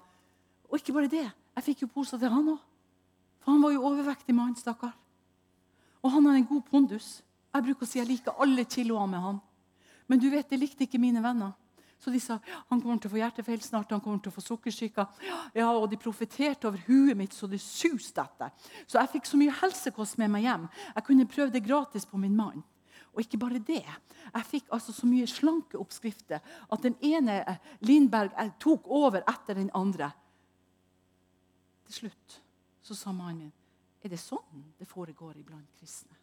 Og 0.70 0.80
ikke 0.80 0.94
bare 0.94 1.12
det. 1.12 1.26
Jeg 1.56 1.64
fikk 1.64 1.86
jo 1.86 1.92
poser 1.94 2.20
til 2.20 2.34
han 2.34 2.56
òg. 2.56 2.62
For 3.44 3.54
han 3.54 3.62
var 3.62 3.76
jo 3.76 3.84
overvektig 3.86 4.36
mann, 4.36 4.56
stakkar. 4.58 4.96
Og 6.02 6.12
han 6.12 6.26
har 6.26 6.40
en 6.40 6.48
god 6.50 6.66
pondus. 6.70 7.22
Jeg 7.54 7.64
bruker 7.64 7.86
å 7.86 7.90
si 7.90 8.02
jeg 8.02 8.10
liker 8.10 8.42
alle 8.42 8.66
kiloene 8.68 9.14
med 9.14 9.24
han. 9.24 9.38
Men 10.10 10.20
du 10.22 10.28
vet, 10.30 10.50
det 10.50 10.60
likte 10.60 10.86
ikke 10.86 11.02
mine 11.02 11.22
venner. 11.24 11.54
Så 12.02 12.12
de 12.12 12.20
sa 12.20 12.36
han 12.70 12.82
kommer 12.82 13.00
til 13.00 13.10
å 13.10 13.14
få 13.14 13.22
hjertefeil 13.22 13.62
snart, 13.64 13.94
han 13.96 14.02
kommer 14.04 14.20
til 14.22 14.30
å 14.30 14.36
få 14.36 14.44
sukkersyke. 14.44 15.06
Ja, 15.56 15.72
og 15.72 15.88
de 15.90 15.98
profeterte 15.98 16.68
over 16.68 16.82
huet 16.90 17.18
mitt 17.18 17.34
så 17.34 17.48
det 17.50 17.62
suste 17.64 18.22
etter. 18.22 18.52
Så 18.86 19.00
jeg 19.00 19.14
fikk 19.16 19.30
så 19.30 19.40
mye 19.40 19.56
helsekost 19.62 20.20
med 20.22 20.34
meg 20.36 20.46
hjem. 20.46 20.68
Jeg 20.92 21.08
kunne 21.08 21.30
prøve 21.32 21.54
det 21.56 21.64
gratis 21.66 22.06
på 22.06 22.20
min 22.22 22.36
mann. 22.36 22.66
Og 23.16 23.24
ikke 23.24 23.40
bare 23.40 23.64
det. 23.64 23.84
Jeg 24.34 24.46
fikk 24.46 24.72
altså 24.76 24.94
så 24.94 25.08
mye 25.08 25.28
slanke 25.30 25.80
oppskrifter 25.80 26.44
at 26.44 26.84
den 26.84 26.98
ene 27.02 27.40
eh, 27.48 27.70
Lindberg 27.88 28.34
eh, 28.38 28.52
tok 28.60 28.88
over 28.92 29.24
etter 29.24 29.56
den 29.56 29.72
andre. 29.74 30.12
Til 31.88 32.02
slutt 32.02 32.42
så 32.86 32.98
sa 32.98 33.14
mannen 33.16 33.48
min 33.48 33.54
er 34.06 34.12
det 34.14 34.22
sånn 34.22 34.66
det 34.78 34.86
foregår 34.86 35.40
iblant 35.40 35.72
kristne. 35.80 36.14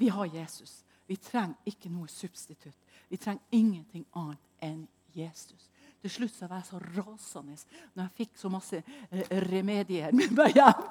Vi 0.00 0.08
har 0.08 0.30
Jesus. 0.32 0.82
Vi 1.06 1.16
trenger 1.20 1.68
ikke 1.68 1.90
noe 1.92 2.08
substitutt. 2.08 2.78
Vi 3.08 3.18
trenger 3.20 3.44
ingenting 3.52 4.06
annet 4.16 4.64
enn 4.64 4.86
Jesus. 5.12 5.68
Til 6.04 6.12
slutt 6.12 6.34
så 6.36 6.44
var 6.44 6.58
jeg 6.60 6.68
så 6.68 6.78
rasende 6.98 7.54
når 7.96 8.02
jeg 8.02 8.12
fikk 8.18 8.34
så 8.36 8.50
masse 8.52 8.76
eh, 8.76 9.30
remedier 9.46 10.12
med 10.12 10.34
meg 10.36 10.58
hjem. 10.58 10.82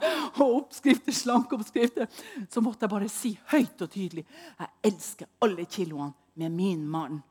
Og 0.41 0.55
oppskrifter, 0.55 1.13
slankeoppskrifter. 1.13 2.07
Så 2.49 2.63
måtte 2.65 2.87
jeg 2.87 2.93
bare 2.95 3.09
si 3.13 3.35
høyt 3.51 3.83
og 3.85 3.91
tydelig 3.93 4.23
jeg 4.25 4.71
elsker 4.89 5.29
alle 5.45 5.67
kiloene 5.69 6.15
med 6.41 6.55
min 6.55 6.81
mann. 6.89 7.21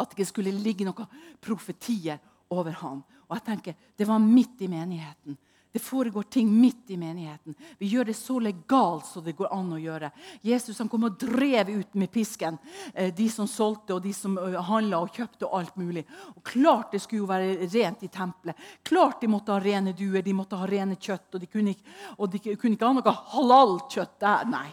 At 0.00 0.08
det 0.08 0.16
ikke 0.16 0.30
skulle 0.30 0.56
ligge 0.56 0.88
noen 0.88 1.20
profetier 1.44 2.16
over 2.48 2.72
ham. 2.80 3.04
Og 3.28 3.36
jeg 3.36 3.46
tenker, 3.50 3.74
Det 3.98 4.08
var 4.08 4.18
midt 4.18 4.64
i 4.64 4.72
menigheten. 4.72 5.36
Det 5.72 5.78
foregår 5.78 6.22
ting 6.22 6.60
midt 6.60 6.90
i 6.90 6.96
menigheten. 6.96 7.54
Vi 7.78 7.86
gjør 7.86 8.04
det 8.04 8.14
så 8.14 8.38
legalt 8.42 9.06
som 9.06 9.22
det 9.24 9.36
går 9.38 9.52
an 9.54 9.68
å 9.72 9.78
gjøre. 9.78 10.10
Jesus 10.42 10.78
han 10.82 10.88
kom 10.90 11.04
og 11.06 11.18
drev 11.20 11.68
ut 11.70 11.94
med 11.94 12.10
pisken 12.10 12.56
eh, 12.94 13.12
de 13.14 13.28
som 13.30 13.46
solgte, 13.46 13.94
og 13.94 14.02
de 14.02 14.10
som 14.14 14.34
handla 14.66 14.98
og 15.04 15.14
kjøpte. 15.14 15.46
og 15.46 15.60
alt 15.60 15.76
mulig. 15.78 16.02
Og 16.34 16.42
Klart 16.42 16.90
det 16.92 17.02
skulle 17.04 17.22
jo 17.22 17.30
være 17.30 17.68
rent 17.70 18.02
i 18.02 18.10
tempelet. 18.10 18.58
Klart 18.82 19.20
de 19.20 19.30
måtte 19.30 19.54
ha 19.54 19.60
rene 19.62 19.94
duer, 19.94 20.22
de 20.26 20.34
måtte 20.34 20.58
ha 20.58 20.66
rene 20.66 20.98
kjøtt. 20.98 21.34
Og 21.34 21.40
de 21.40 21.46
kunne 21.46 21.76
ikke, 21.76 21.86
de 22.34 22.56
kunne 22.56 22.74
ikke 22.74 22.90
ha 22.90 22.98
noe 22.98 23.14
halal-kjøtt 23.36 24.18
der. 24.26 24.50
Nei. 24.50 24.68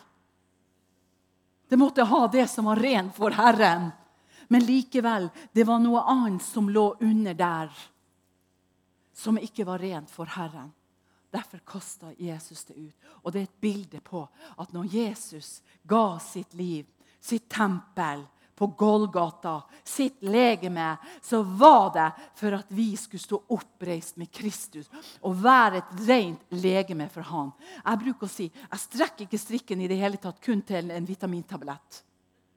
De 1.69 1.77
måtte 1.77 2.07
ha 2.09 2.23
det 2.31 2.47
som 2.49 2.65
var 2.65 2.81
rent 2.81 3.13
for 3.15 3.37
Herren. 3.37 3.91
Men 4.47 4.65
likevel, 4.65 5.29
det 5.53 5.67
var 5.67 5.77
noe 5.83 6.01
annet 6.09 6.41
som 6.41 6.69
lå 6.71 6.87
under 7.03 7.37
der, 7.37 7.69
som 9.13 9.37
ikke 9.37 9.67
var 9.67 9.83
rent 9.83 10.09
for 10.09 10.25
Herren. 10.25 10.71
Derfor 11.31 11.59
kasta 11.65 12.13
Jesus 12.17 12.63
det 12.63 12.73
ut. 12.73 12.95
Og 13.23 13.33
det 13.33 13.41
er 13.41 13.49
et 13.49 13.61
bilde 13.61 13.99
på 14.03 14.23
at 14.57 14.73
når 14.73 14.89
Jesus 14.93 15.61
ga 15.83 16.17
sitt 16.23 16.53
liv, 16.55 16.85
sitt 17.19 17.49
tempel 17.51 18.23
på 18.57 18.67
Golgata, 18.67 19.61
sitt 19.83 20.23
legeme, 20.25 20.95
så 21.21 21.43
var 21.43 21.91
det 21.93 22.07
for 22.39 22.55
at 22.57 22.71
vi 22.73 22.87
skulle 22.97 23.21
stå 23.21 23.41
oppreist 23.53 24.17
med 24.17 24.31
Kristus 24.33 24.87
og 25.21 25.35
være 25.43 25.77
et 25.77 25.91
rent 26.07 26.57
legeme 26.57 27.05
for 27.13 27.27
Han. 27.29 27.51
Jeg 27.83 28.01
bruker 28.01 28.25
å 28.25 28.31
si 28.31 28.47
jeg 28.49 28.81
strekker 28.81 29.27
ikke 29.27 29.41
strikken 29.41 29.83
i 29.83 29.91
det 29.91 29.99
hele 30.01 30.17
tatt 30.17 30.41
kun 30.41 30.63
til 30.65 30.89
en 30.89 31.05
vitamintablett 31.05 32.01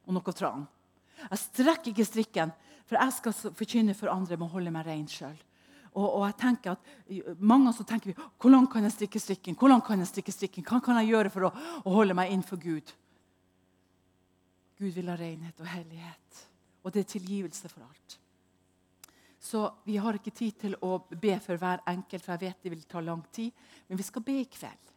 og 0.06 0.16
noe 0.16 0.36
tran. 0.36 0.64
Jeg 1.26 1.42
strekker 1.44 1.92
ikke 1.92 2.08
strikken, 2.08 2.54
for 2.88 2.96
jeg 2.96 3.16
skal 3.18 3.54
forkynne 3.60 3.94
for 3.98 4.08
andre 4.08 4.38
med 4.38 4.48
å 4.48 4.54
holde 4.54 4.72
meg 4.72 4.88
ren 4.88 5.06
sjøl. 5.10 5.36
Og, 5.90 6.06
og, 6.06 6.24
jeg 6.28 6.36
tenker 6.38 6.76
at 6.76 7.38
Mange 7.42 7.72
så 7.74 7.82
tenker 7.86 8.12
vi 8.12 8.50
langt 8.52 8.70
kan 8.72 8.84
jeg 8.86 8.94
strikke 8.94 9.20
strikken? 9.20 9.56
Langt 9.68 9.86
kan 9.88 9.98
jeg 9.98 10.10
strikke 10.10 10.34
strikken? 10.34 10.66
Hva 10.66 10.78
kan 10.84 11.00
jeg 11.00 11.10
gjøre 11.10 11.32
for 11.34 11.48
å, 11.48 11.52
å 11.82 11.94
holde 11.96 12.14
meg 12.14 12.30
innenfor 12.30 12.60
Gud? 12.62 12.92
Gud 14.80 14.94
vil 14.94 15.10
ha 15.10 15.16
renhet 15.18 15.58
og 15.60 15.68
hellighet. 15.68 16.44
Og 16.84 16.94
det 16.94 17.02
er 17.02 17.10
tilgivelse 17.10 17.68
for 17.68 17.84
alt. 17.84 18.16
Så 19.40 19.64
vi 19.84 19.96
har 20.00 20.16
ikke 20.16 20.32
tid 20.36 20.56
til 20.60 20.76
å 20.84 20.98
be 21.10 21.34
for 21.40 21.60
hver 21.60 21.82
enkelt, 21.88 22.22
for 22.22 22.36
jeg 22.36 22.44
vet 22.46 22.62
det 22.62 22.72
vil 22.74 22.86
ta 22.88 23.02
lang 23.04 23.22
tid. 23.32 23.50
Men 23.88 23.98
vi 24.00 24.06
skal 24.06 24.24
be 24.24 24.38
i 24.40 24.48
kveld. 24.48 24.94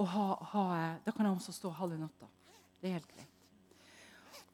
Og 0.00 0.08
ha, 0.14 0.26
ha, 0.52 0.64
da 1.04 1.12
kan 1.12 1.26
jeg 1.26 1.34
også 1.34 1.56
stå 1.56 1.72
halve 1.80 1.98
natta. 2.00 2.28
Det 2.80 2.88
er 2.88 2.98
helt 3.00 3.10
greit. 3.10 3.39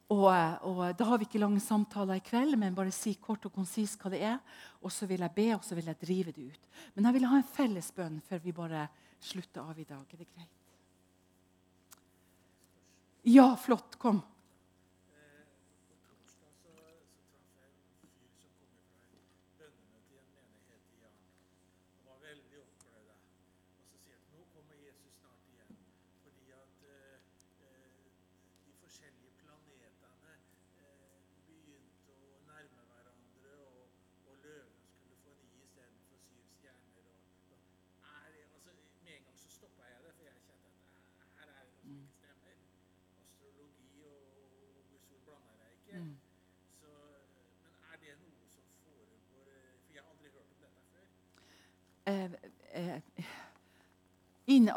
Og, 0.08 0.26
og, 0.62 0.82
Da 0.98 1.04
har 1.04 1.18
vi 1.18 1.26
ikke 1.26 1.40
lange 1.42 1.60
samtaler 1.60 2.20
i 2.20 2.24
kveld, 2.24 2.54
men 2.58 2.74
bare 2.74 2.94
si 2.94 3.16
kort 3.18 3.46
og 3.48 3.54
konsist 3.54 3.98
hva 4.00 4.12
det 4.12 4.22
er. 4.22 4.38
Og 4.82 4.92
så 4.94 5.06
vil 5.10 5.24
jeg 5.24 5.34
be, 5.34 5.48
og 5.56 5.64
så 5.66 5.74
vil 5.74 5.88
jeg 5.90 5.98
drive 6.00 6.32
det 6.36 6.46
ut. 6.52 6.68
Men 6.94 7.08
jeg 7.08 7.18
vil 7.18 7.26
ha 7.26 7.40
en 7.40 7.50
felles 7.56 7.90
bønn 7.96 8.20
før 8.28 8.44
vi 8.44 8.54
bare 8.54 8.86
slutter 9.20 9.66
av 9.66 9.78
i 9.78 9.88
dag. 9.88 10.04
Er 10.12 10.22
det 10.22 10.28
greit? 10.30 10.52
Ja, 13.26 13.48
flott. 13.58 13.98
Kom. 13.98 14.22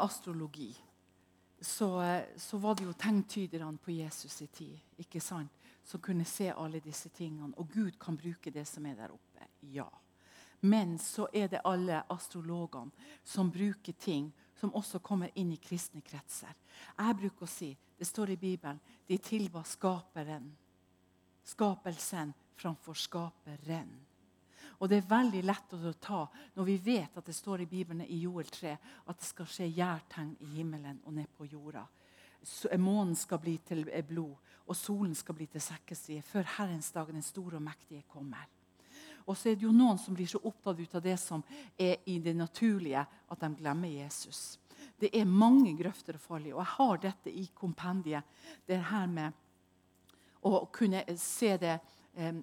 Astrologi 0.00 0.72
så, 1.60 2.22
så, 2.36 2.58
var 2.58 2.74
det 2.74 2.84
jo 2.84 2.92
tegntyderne 2.92 3.78
på 3.78 3.92
Jesus' 3.92 4.42
i 4.42 4.46
tid 4.46 4.78
ikke 5.04 5.20
sant? 5.20 5.52
som 5.84 6.00
kunne 6.00 6.24
se 6.24 6.50
alle 6.52 6.78
disse 6.80 7.08
tingene. 7.08 7.54
Og 7.56 7.68
Gud 7.72 7.96
kan 8.00 8.16
bruke 8.16 8.50
det 8.52 8.66
som 8.68 8.84
er 8.86 8.94
der 8.94 9.12
oppe. 9.12 9.46
Ja. 9.72 9.88
Men 10.60 10.98
så 10.98 11.26
er 11.32 11.48
det 11.48 11.62
alle 11.64 12.02
astrologene 12.12 12.92
som 13.24 13.50
bruker 13.50 13.92
ting 13.92 14.30
som 14.60 14.74
også 14.76 15.00
kommer 15.00 15.32
inn 15.34 15.52
i 15.52 15.58
kristne 15.58 16.02
kretser. 16.04 16.52
Jeg 16.98 17.16
bruker 17.16 17.48
å 17.48 17.50
si, 17.50 17.76
Det 17.98 18.06
står 18.06 18.30
i 18.30 18.36
Bibelen 18.36 18.80
de 19.08 19.18
tilba 19.18 19.64
skaperen. 19.64 20.56
Skapelsen 21.44 22.32
framfor 22.56 22.94
skaperen. 22.94 23.90
Og 24.80 24.88
det 24.88 25.00
er 25.00 25.10
veldig 25.10 25.40
lett 25.44 25.72
å 25.76 25.92
ta 26.00 26.20
når 26.56 26.68
vi 26.68 26.76
vet 26.84 27.16
at 27.20 27.26
det 27.26 27.36
står 27.36 27.64
i 27.64 27.68
Bibelen 27.68 28.06
i 28.06 28.22
Joel 28.22 28.48
3 28.48 28.70
at 28.72 29.18
det 29.18 29.28
skal 29.28 29.48
skje 29.48 29.68
gjærtegn 29.76 30.30
i 30.40 30.54
himmelen 30.54 31.02
og 31.04 31.18
ned 31.18 31.28
på 31.36 31.48
jorda. 31.50 31.84
Månen 32.80 33.12
skal 33.18 33.42
bli 33.42 33.58
til 33.68 33.84
blod, 34.08 34.38
og 34.64 34.78
solen 34.78 35.12
skal 35.18 35.36
bli 35.36 35.50
til 35.52 35.60
sekkestrie 35.60 36.24
før 36.24 36.48
Herrens 36.56 36.88
dag, 36.94 37.10
den 37.12 37.24
store 37.24 37.58
og 37.58 37.66
mektige, 37.66 38.06
kommer. 38.08 38.48
Og 39.28 39.36
så 39.36 39.50
er 39.50 39.58
det 39.58 39.66
jo 39.66 39.74
noen 39.76 40.00
som 40.00 40.16
blir 40.16 40.30
så 40.30 40.40
opptatt 40.48 40.80
ut 40.80 40.94
av 40.96 41.04
det 41.04 41.18
som 41.20 41.44
er 41.76 42.00
i 42.08 42.16
det 42.24 42.32
naturlige, 42.38 43.04
at 43.04 43.44
de 43.44 43.50
glemmer 43.58 43.92
Jesus. 43.92 44.56
Det 44.96 45.10
er 45.12 45.28
mange 45.28 45.74
grøfter 45.76 46.16
falle 46.18 46.48
i. 46.48 46.54
Og 46.54 46.62
jeg 46.62 46.72
har 46.78 47.02
dette 47.04 47.32
i 47.32 47.44
kompendiet. 47.54 48.24
Det 48.66 48.80
her 48.90 49.06
med 49.12 49.36
å 50.48 50.64
kunne 50.72 51.04
se 51.20 51.52
det 51.60 51.76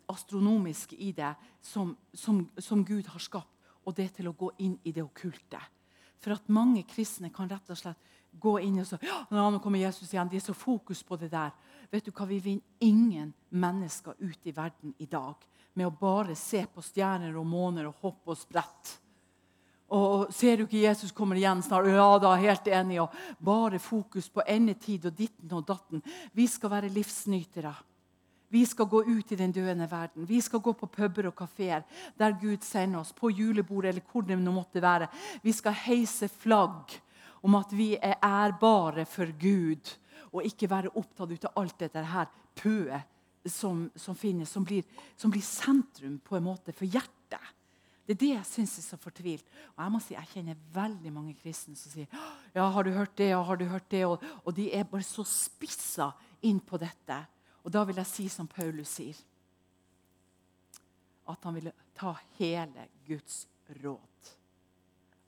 astronomiske 0.09 0.95
i 0.95 1.11
det 1.15 1.33
som, 1.61 1.95
som, 2.13 2.41
som, 2.57 2.83
Gud 2.85 3.07
har 3.07 3.23
skapt, 3.23 3.53
og 3.85 3.95
det 3.95 4.09
til 4.17 4.29
å 4.29 4.35
gå 4.35 4.51
inn 4.65 4.77
i 4.83 4.91
det 4.91 5.03
okkulte. 5.05 5.59
For 6.19 6.33
at 6.35 6.49
mange 6.51 6.83
kristne 6.89 7.29
kan 7.33 7.49
rett 7.49 7.69
og 7.71 7.79
slett 7.79 8.15
gå 8.37 8.57
inn 8.65 8.81
og 8.81 8.87
så, 8.89 8.99
ja, 9.01 9.21
nå 9.31 9.59
kommer 9.63 9.79
Jesus 9.79 10.11
igjen, 10.11 10.29
De 10.29 10.37
er 10.37 10.43
så 10.43 10.53
fokus 10.53 11.03
på 11.03 11.17
det 11.17 11.31
der. 11.31 11.53
Vet 11.91 12.05
du 12.05 12.11
hva, 12.11 12.25
Vi 12.25 12.39
vinner 12.39 12.63
ingen 12.79 13.33
mennesker 13.49 14.17
ut 14.19 14.47
i 14.47 14.51
verden 14.51 14.93
i 14.99 15.05
dag 15.05 15.35
med 15.73 15.87
å 15.87 15.93
bare 15.93 16.35
se 16.35 16.65
på 16.65 16.81
stjerner 16.81 17.35
og 17.37 17.45
måner 17.45 17.87
og 17.87 18.01
hoppe 18.01 18.33
og 18.33 18.37
sprette. 18.37 18.97
Og 19.93 20.33
Ser 20.35 20.57
du 20.57 20.65
ikke 20.65 20.83
Jesus 20.83 21.13
kommer 21.15 21.37
igjen 21.39 21.61
snart? 21.63 21.87
Ja, 21.87 22.17
da, 22.19 22.33
helt 22.35 22.67
enig. 22.67 22.99
Og 22.99 23.13
bare 23.39 23.79
fokus 23.79 24.27
på 24.29 24.43
endetid 24.43 25.05
og 25.07 25.15
ditten 25.15 25.53
og 25.55 25.63
datten. 25.67 26.03
Vi 26.35 26.47
skal 26.47 26.73
være 26.73 26.91
livsnytere. 26.91 27.71
Vi 28.49 28.63
skal 28.65 28.87
gå 28.87 29.01
ut 29.03 29.31
i 29.31 29.39
den 29.39 29.51
døende 29.51 29.89
verden. 29.91 30.27
Vi 30.27 30.39
skal 30.41 30.61
gå 30.63 30.71
på 30.73 30.87
puber 30.87 31.27
og 31.27 31.35
kafeer 31.35 31.83
der 32.19 32.37
Gud 32.39 32.63
sender 32.63 33.01
oss, 33.01 33.11
på 33.13 33.29
julebordet 33.29 33.89
eller 33.89 34.05
hvor 34.11 34.23
det 34.23 34.39
måtte 34.39 34.81
være. 34.81 35.07
Vi 35.43 35.51
skal 35.51 35.75
heise 35.85 36.29
flagg 36.31 36.95
om 37.43 37.55
at 37.55 37.73
vi 37.75 37.95
er 37.95 38.17
ærbare 38.23 39.05
for 39.05 39.29
Gud, 39.39 39.97
og 40.31 40.45
ikke 40.45 40.69
være 40.69 40.95
opptatt 40.95 41.45
av 41.47 41.61
alt 41.61 41.77
dette 41.79 42.03
her 42.03 42.31
pøet 42.57 43.49
som, 43.51 43.85
som, 43.95 44.15
finnes, 44.15 44.49
som 44.51 44.65
blir, 44.67 44.83
som 45.15 45.31
blir, 45.31 45.43
sentrum 45.45 46.17
på 46.19 46.37
en 46.37 46.45
måte 46.47 46.75
for 46.75 46.85
hjertet. 46.85 47.53
Det 48.07 48.15
er 48.15 48.19
det 48.21 48.29
jeg 48.31 48.47
syns 48.47 48.77
er 48.79 48.85
så 48.85 48.97
fortvilt. 48.99 49.47
Og 49.75 49.83
Jeg 49.83 49.91
må 49.91 49.99
si, 50.03 50.13
jeg 50.15 50.31
kjenner 50.31 50.59
veldig 50.75 51.11
mange 51.11 51.35
kristne 51.39 51.75
som 51.75 51.91
sier 51.91 52.07
ja, 52.55 52.67
har 52.71 52.87
du 52.87 52.93
hørt 52.95 53.17
det, 53.19 53.31
ja, 53.33 53.41
har 53.43 53.59
du 53.59 53.65
hørt 53.67 53.89
det? 53.91 54.05
Og, 54.07 54.23
og 54.43 54.55
de 54.55 54.69
er 54.71 54.87
bare 54.87 55.03
så 55.03 55.25
spissa 55.27 56.13
inn 56.47 56.61
på 56.63 56.79
dette. 56.79 57.19
Og 57.67 57.73
da 57.75 57.81
vil 57.83 57.97
jeg 57.99 58.07
si 58.07 58.29
som 58.31 58.47
Paulus 58.47 58.93
sier, 58.95 59.17
at 61.27 61.43
han 61.43 61.57
ville 61.57 61.73
ta 61.97 62.13
hele 62.37 62.85
Guds 63.03 63.41
råd. 63.83 64.29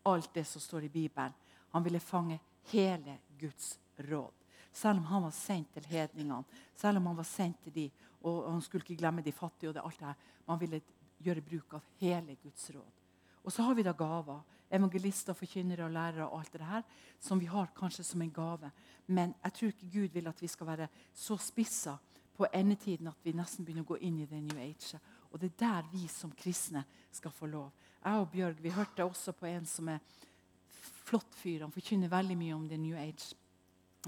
Alt 0.08 0.30
det 0.34 0.46
som 0.48 0.64
står 0.64 0.88
i 0.88 0.92
Bibelen. 0.94 1.36
Han 1.76 1.84
ville 1.84 2.00
fange 2.00 2.40
hele 2.72 3.18
Guds 3.40 3.74
råd. 3.98 4.32
Selv 4.72 5.02
om 5.02 5.10
han 5.10 5.26
var 5.26 5.36
sendt 5.36 5.74
til 5.74 5.90
hedningene, 5.92 6.46
selv 6.80 7.02
om 7.02 7.12
han 7.12 7.20
var 7.20 7.28
sendt 7.28 7.60
til 7.66 7.76
de, 7.76 7.90
og 8.24 8.48
han 8.48 8.64
skulle 8.64 8.88
ikke 8.88 9.02
glemme 9.02 9.22
de 9.22 9.36
fattige. 9.36 9.70
og 9.70 9.76
det, 9.76 9.84
alt 9.84 10.00
det 10.00 10.08
her. 10.08 10.16
Man 10.48 10.60
ville 10.60 10.82
gjøre 11.20 11.42
bruk 11.42 11.74
av 11.74 11.82
hele 12.00 12.38
Guds 12.40 12.72
råd. 12.72 13.00
Og 13.44 13.52
så 13.52 13.64
har 13.68 13.76
vi 13.76 13.84
da 13.84 13.92
gaver. 13.92 14.40
Evangelister, 14.72 15.34
forkynnere 15.34 15.84
og 15.84 15.92
lærere 15.92 16.28
og 16.30 16.40
alt 16.40 16.54
det 16.54 16.62
her, 16.62 16.84
som 17.20 17.40
vi 17.40 17.46
har 17.46 17.72
kanskje 17.76 18.04
som 18.04 18.22
en 18.22 18.32
gave. 18.32 18.72
Men 19.08 19.34
jeg 19.44 19.54
tror 19.54 19.68
ikke 19.68 19.92
Gud 19.94 20.14
vil 20.14 20.28
at 20.28 20.42
vi 20.42 20.48
skal 20.48 20.68
være 20.68 20.88
så 21.14 21.38
spissa 21.38 21.98
på 22.40 22.48
endetiden 22.56 23.12
at 23.12 23.26
vi 23.26 23.36
nesten 23.36 23.68
begynner 23.68 23.84
å 23.84 23.92
gå 23.92 24.00
inn 24.08 24.22
i 24.24 24.28
det 24.30 24.40
New 24.40 24.60
Age 24.64 25.00
Og 25.30 25.42
det 25.42 25.52
er 25.52 25.60
der 25.60 25.90
vi 25.92 26.08
som 26.08 26.32
kristne 26.32 26.86
skal 27.12 27.32
få 27.36 27.46
lov. 27.46 27.70
Jeg 28.00 28.22
og 28.22 28.32
Bjørg 28.32 28.62
vi 28.64 28.72
hørte 28.74 29.06
også 29.06 29.36
på 29.36 29.46
en 29.46 29.66
som 29.68 29.92
er 29.92 30.00
flott 31.10 31.36
fyr. 31.36 31.62
Han 31.62 31.74
forkynner 31.74 32.10
veldig 32.10 32.38
mye 32.38 32.56
om 32.56 32.68
the 32.70 32.78
new 32.78 32.98
age 32.98 33.36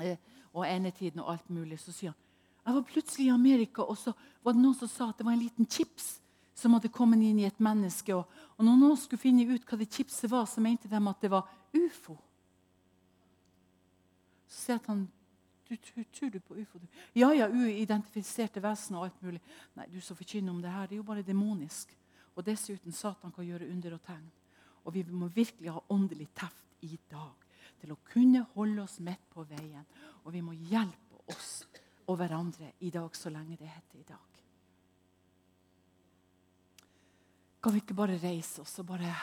eh, 0.01 0.17
og 0.53 0.65
endetiden 0.65 1.21
og 1.21 1.33
alt 1.33 1.49
mulig. 1.49 1.79
Så 1.79 1.93
sier 1.93 2.13
han 2.15 2.29
jeg 2.61 2.75
var 2.75 2.83
plutselig 2.85 3.25
i 3.25 3.33
Amerika, 3.33 3.81
og 3.81 3.97
så 3.97 4.11
var 4.45 4.53
det 4.53 4.61
noen 4.61 4.75
som 4.77 4.89
sa 4.89 5.07
at 5.09 5.17
det 5.17 5.25
var 5.25 5.33
en 5.33 5.41
liten 5.41 5.65
chips 5.65 6.19
som 6.53 6.75
hadde 6.75 6.91
kommet 6.93 7.23
inn 7.25 7.39
i 7.41 7.47
et 7.47 7.61
menneske. 7.63 8.13
Og, 8.13 8.27
og 8.57 8.67
når 8.67 8.77
noen 8.77 8.99
skulle 9.01 9.21
finne 9.21 9.47
ut 9.49 9.65
hva 9.65 9.79
det 9.79 9.89
chipset 9.89 10.29
var, 10.29 10.45
så 10.45 10.61
mente 10.61 10.89
de 10.91 10.99
at 11.09 11.23
det 11.25 11.31
var 11.33 11.49
ufo. 11.73 12.19
Så 14.45 14.67
sier 14.67 14.83
han 14.85 15.07
du, 15.71 15.77
tror, 15.77 16.03
tror 16.03 16.29
du 16.29 16.39
på 16.43 16.55
ufo? 16.59 16.79
Du? 16.79 16.87
Ja, 17.15 17.31
ja, 17.33 17.47
uidentifiserte 17.47 18.63
vesener 18.63 18.99
og 18.99 19.07
alt 19.07 19.21
mulig. 19.23 19.41
Nei, 19.79 19.87
du 19.91 20.01
som 20.03 20.17
forkynner 20.19 20.51
om 20.51 20.59
det 20.63 20.73
her, 20.73 20.89
det 20.89 20.97
er 20.97 20.99
jo 20.99 21.07
bare 21.07 21.23
demonisk. 21.23 21.93
Og 22.35 22.43
dessuten, 22.47 22.91
Satan 22.95 23.31
kan 23.31 23.47
gjøre 23.47 23.69
under 23.71 23.95
og 23.95 24.03
tegn. 24.03 24.27
Og 24.83 24.95
vi 24.95 25.05
må 25.07 25.29
virkelig 25.31 25.71
ha 25.71 25.83
åndelig 25.93 26.27
teft 26.35 26.83
i 26.83 26.97
dag 27.11 27.47
til 27.81 27.93
å 27.93 28.01
kunne 28.11 28.43
holde 28.55 28.83
oss 28.83 28.99
midt 29.03 29.23
på 29.31 29.45
veien. 29.47 29.85
Og 30.25 30.35
vi 30.35 30.43
må 30.43 30.55
hjelpe 30.57 31.23
oss 31.31 31.63
og 32.07 32.17
hverandre 32.19 32.73
i 32.83 32.91
dag, 32.91 33.15
så 33.15 33.31
lenge 33.31 33.55
det 33.59 33.69
heter 33.69 34.01
i 34.01 34.07
dag. 34.09 34.41
Kan 37.61 37.75
vi 37.75 37.83
ikke 37.83 37.95
bare 37.95 38.17
reise 38.19 38.63
oss 38.63 38.79
og 38.81 38.87
bare 38.89 39.13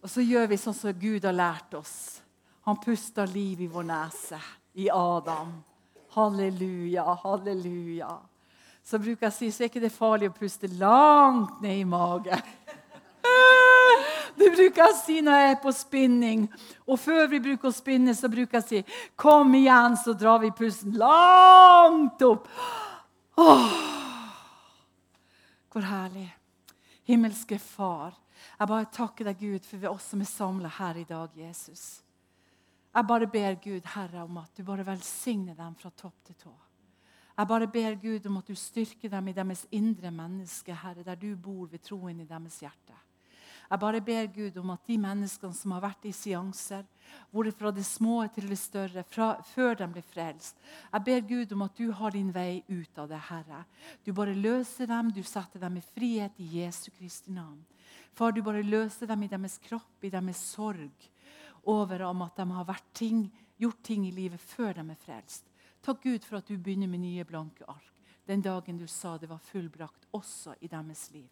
Og 0.00 0.10
så 0.12 0.22
gjør 0.22 0.46
vi 0.46 0.58
sånn 0.60 0.76
som 0.76 0.94
Gud 0.94 1.24
har 1.26 1.34
lært 1.34 1.74
oss. 1.74 2.22
Han 2.66 2.76
puster 2.82 3.26
liv 3.30 3.60
i 3.60 3.66
vår 3.70 3.84
nese, 3.86 4.40
i 4.72 4.88
Adam. 4.90 5.52
Halleluja, 6.16 7.04
halleluja. 7.22 8.08
Så 8.82 8.98
bruker 8.98 9.28
jeg 9.28 9.32
å 9.32 9.36
si 9.36 9.50
så 9.54 9.62
er 9.62 9.68
ikke 9.70 9.82
det 9.84 9.90
farlig 9.94 10.30
å 10.32 10.34
puste 10.34 10.66
langt 10.74 11.60
ned 11.62 11.78
i 11.78 11.84
magen. 11.86 12.42
Det 14.36 14.48
bruker 14.52 14.82
jeg 14.82 14.92
å 14.92 14.96
si 14.98 15.20
når 15.24 15.38
jeg 15.38 15.52
er 15.52 15.60
på 15.62 15.72
spinning. 15.72 16.42
Og 16.84 16.98
før 17.00 17.30
vi 17.30 17.40
bruker 17.44 17.70
å 17.70 17.74
spinne, 17.74 18.14
så 18.18 18.28
bruker 18.28 18.58
jeg 18.58 18.64
å 18.64 18.68
si 18.68 18.80
Kom 19.14 19.54
igjen, 19.56 19.96
så 20.02 20.14
drar 20.18 20.42
vi 20.42 20.50
pusten 20.54 20.98
langt 20.98 22.24
opp. 22.26 22.48
Åh, 23.40 23.76
hvor 25.70 25.86
herlig. 25.86 26.28
Himmelske 27.06 27.60
Far, 27.62 28.10
jeg 28.58 28.68
bare 28.74 28.90
takker 28.90 29.30
deg, 29.30 29.38
Gud, 29.38 29.70
for 29.70 29.78
vi 29.78 29.86
oss 29.86 30.10
som 30.10 30.26
er 30.26 30.30
samla 30.30 30.72
her 30.80 30.98
i 30.98 31.06
dag, 31.06 31.30
Jesus. 31.38 32.02
Jeg 32.96 33.04
bare 33.04 33.26
ber 33.28 33.58
Gud, 33.60 33.88
Herre, 33.92 34.22
om 34.24 34.38
at 34.40 34.56
du 34.56 34.62
bare 34.64 34.86
velsigner 34.86 35.54
dem 35.54 35.74
fra 35.76 35.90
topp 35.92 36.22
til 36.24 36.36
tå. 36.40 36.52
Jeg 37.36 37.48
bare 37.48 37.66
ber 37.68 37.98
Gud 38.00 38.26
om 38.30 38.38
at 38.38 38.48
du 38.48 38.54
styrker 38.56 39.10
dem 39.12 39.26
i 39.28 39.34
deres 39.36 39.66
indre 39.70 40.08
menneske, 40.10 40.72
Herre, 40.72 41.02
der 41.04 41.18
du 41.20 41.34
bor 41.36 41.66
ved 41.68 41.82
troen 41.84 42.22
i 42.22 42.24
deres 42.24 42.62
hjerte. 42.62 42.96
Jeg 43.70 43.82
bare 43.82 44.00
ber 44.00 44.30
Gud 44.32 44.56
om 44.62 44.70
at 44.72 44.88
de 44.88 44.96
menneskene 45.02 45.58
som 45.58 45.74
har 45.74 45.82
vært 45.82 46.06
i 46.08 46.12
seanser, 46.14 46.86
hvor 47.30 47.44
det 47.44 47.52
fra 47.58 47.72
det 47.74 47.84
små 47.84 48.22
til 48.32 48.48
det 48.48 48.58
større, 48.62 49.04
fra, 49.04 49.42
før 49.44 49.74
de 49.76 49.88
blir 49.92 50.06
frelst 50.06 50.56
Jeg 50.92 51.04
ber 51.04 51.20
Gud 51.28 51.52
om 51.52 51.66
at 51.66 51.76
du 51.76 51.90
har 51.92 52.14
din 52.14 52.30
vei 52.32 52.62
ut 52.68 52.98
av 52.98 53.10
det, 53.10 53.20
Herre. 53.28 53.64
Du 54.06 54.14
bare 54.14 54.34
løser 54.34 54.88
dem, 54.88 55.10
du 55.12 55.20
setter 55.22 55.60
dem 55.60 55.76
i 55.76 55.84
frihet 55.84 56.40
i 56.40 56.62
Jesu 56.62 56.88
Kristi 56.96 57.34
navn. 57.34 57.60
Far, 58.16 58.32
du 58.32 58.40
bare 58.42 58.64
løser 58.64 59.06
dem 59.06 59.26
i 59.26 59.28
deres 59.28 59.58
kropp, 59.60 60.00
i 60.00 60.14
deres 60.14 60.40
sorg, 60.54 61.10
over 61.66 62.02
om 62.06 62.22
at 62.22 62.36
de 62.36 62.50
har 62.50 62.80
ting, 62.92 63.26
gjort 63.58 63.82
ting 63.82 64.06
i 64.06 64.14
livet 64.14 64.40
før 64.40 64.72
de 64.78 64.86
er 64.90 65.02
frelst. 65.02 65.50
Takk 65.82 66.02
Gud 66.02 66.24
for 66.24 66.38
at 66.38 66.48
du 66.48 66.56
begynner 66.56 66.90
med 66.90 67.02
nye 67.02 67.24
blanke 67.24 67.66
ark 67.68 67.96
den 68.26 68.42
dagen 68.42 68.78
du 68.78 68.86
sa 68.86 69.16
det 69.18 69.28
var 69.30 69.38
fullbrakt 69.38 70.06
også 70.10 70.56
i 70.60 70.68
deres 70.68 71.10
liv. 71.14 71.28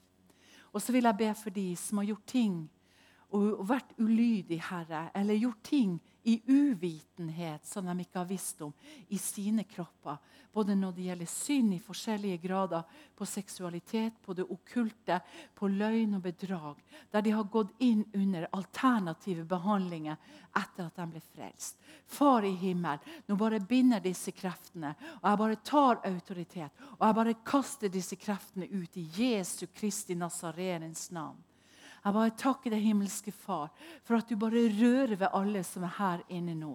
Og 0.72 0.82
så 0.82 0.92
vil 0.94 1.06
jeg 1.06 1.18
be 1.18 1.30
for 1.38 1.54
de 1.54 1.66
som 1.78 1.98
har 1.98 2.10
gjort 2.12 2.26
ting 2.30 2.56
og 3.34 3.64
vært 3.66 3.96
ulydig, 3.98 4.60
Herre, 4.62 5.08
eller 5.14 5.38
gjort 5.38 5.62
ting 5.66 5.96
i 6.26 6.42
uvitenhet 6.46 7.66
som 7.66 7.86
de 7.86 8.00
ikke 8.00 8.18
har 8.18 8.28
visst 8.28 8.62
om, 8.64 8.72
i 9.08 9.18
sine 9.18 9.64
kropper. 9.68 10.16
Både 10.54 10.76
når 10.78 10.92
det 10.96 11.06
gjelder 11.08 11.28
synd 11.28 11.74
i 11.74 11.80
forskjellige 11.82 12.38
grader, 12.46 12.82
på 13.14 13.26
seksualitet, 13.26 14.16
på 14.22 14.34
det 14.34 14.46
okkulte, 14.48 15.18
på 15.54 15.68
løgn 15.68 16.16
og 16.16 16.22
bedrag. 16.24 16.80
Der 17.12 17.22
de 17.22 17.34
har 17.34 17.50
gått 17.50 17.74
inn 17.84 18.04
under 18.14 18.48
alternative 18.56 19.44
behandlinger 19.50 20.16
etter 20.56 20.88
at 20.88 20.96
de 20.96 21.08
ble 21.12 21.22
frelst. 21.34 21.76
Far 22.06 22.46
i 22.46 22.54
himmel, 22.56 23.02
nå 23.26 23.36
bare 23.36 23.60
binder 23.60 24.00
disse 24.00 24.32
kreftene. 24.32 24.94
Og 25.20 25.28
jeg 25.28 25.42
bare 25.44 25.62
tar 25.66 26.04
autoritet. 26.08 26.84
Og 26.96 27.08
jeg 27.08 27.18
bare 27.20 27.40
kaster 27.44 27.92
disse 27.92 28.16
kreftene 28.16 28.70
ut 28.72 28.96
i 28.96 29.08
Jesu 29.18 29.66
Kristi 29.74 30.16
Nazareens 30.16 31.10
navn. 31.12 31.42
Jeg 32.04 32.12
bare 32.12 32.36
takker 32.36 32.74
deg, 32.74 32.82
himmelske 32.84 33.32
Far, 33.32 33.70
for 34.04 34.18
at 34.20 34.28
du 34.28 34.36
bare 34.36 34.68
rører 34.76 35.16
ved 35.16 35.30
alle 35.32 35.64
som 35.64 35.86
er 35.88 35.96
her 35.98 36.26
inne 36.28 36.56
nå. 36.58 36.74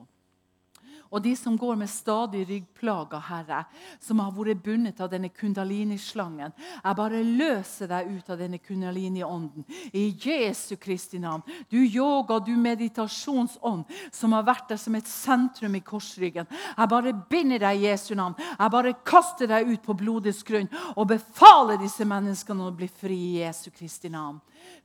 Og 1.09 1.23
de 1.25 1.31
som 1.35 1.55
går 1.57 1.75
med 1.75 1.89
stadig 1.89 2.43
ryggplager, 2.45 3.21
Herre, 3.25 3.63
som 4.01 4.19
har 4.21 4.33
vært 4.35 4.61
bundet 4.61 4.99
av 5.01 5.09
denne 5.09 5.31
kundalini-slangen. 5.33 6.53
Jeg 6.83 6.97
bare 6.99 7.21
løser 7.25 7.89
deg 7.89 8.11
ut 8.13 8.29
av 8.29 8.37
denne 8.37 8.59
kundalini-ånden. 8.61 9.65
I 9.89 10.11
Jesu 10.13 10.75
Kristi 10.77 11.17
navn. 11.21 11.41
Du 11.69 11.79
yoga, 11.81 12.37
du 12.39 12.53
meditasjonsånd, 12.61 13.89
som 14.13 14.37
har 14.37 14.45
vært 14.45 14.69
der 14.69 14.81
som 14.81 14.97
et 14.99 15.09
sentrum 15.09 15.79
i 15.79 15.81
korsryggen. 15.81 16.49
Jeg 16.77 16.93
bare 16.93 17.15
binder 17.29 17.65
deg 17.65 17.81
i 17.81 17.89
Jesu 17.89 18.13
navn. 18.13 18.37
Jeg 18.37 18.75
bare 18.77 18.93
kaster 19.01 19.49
deg 19.49 19.73
ut 19.73 19.81
på 19.85 19.97
blodets 19.97 20.45
grunn 20.45 20.69
og 20.93 21.09
befaler 21.09 21.81
disse 21.81 22.05
menneskene 22.05 22.69
å 22.69 22.75
bli 22.75 22.89
fri 22.89 23.17
i 23.31 23.41
Jesu 23.41 23.71
Kristi 23.73 24.13
navn. 24.13 24.37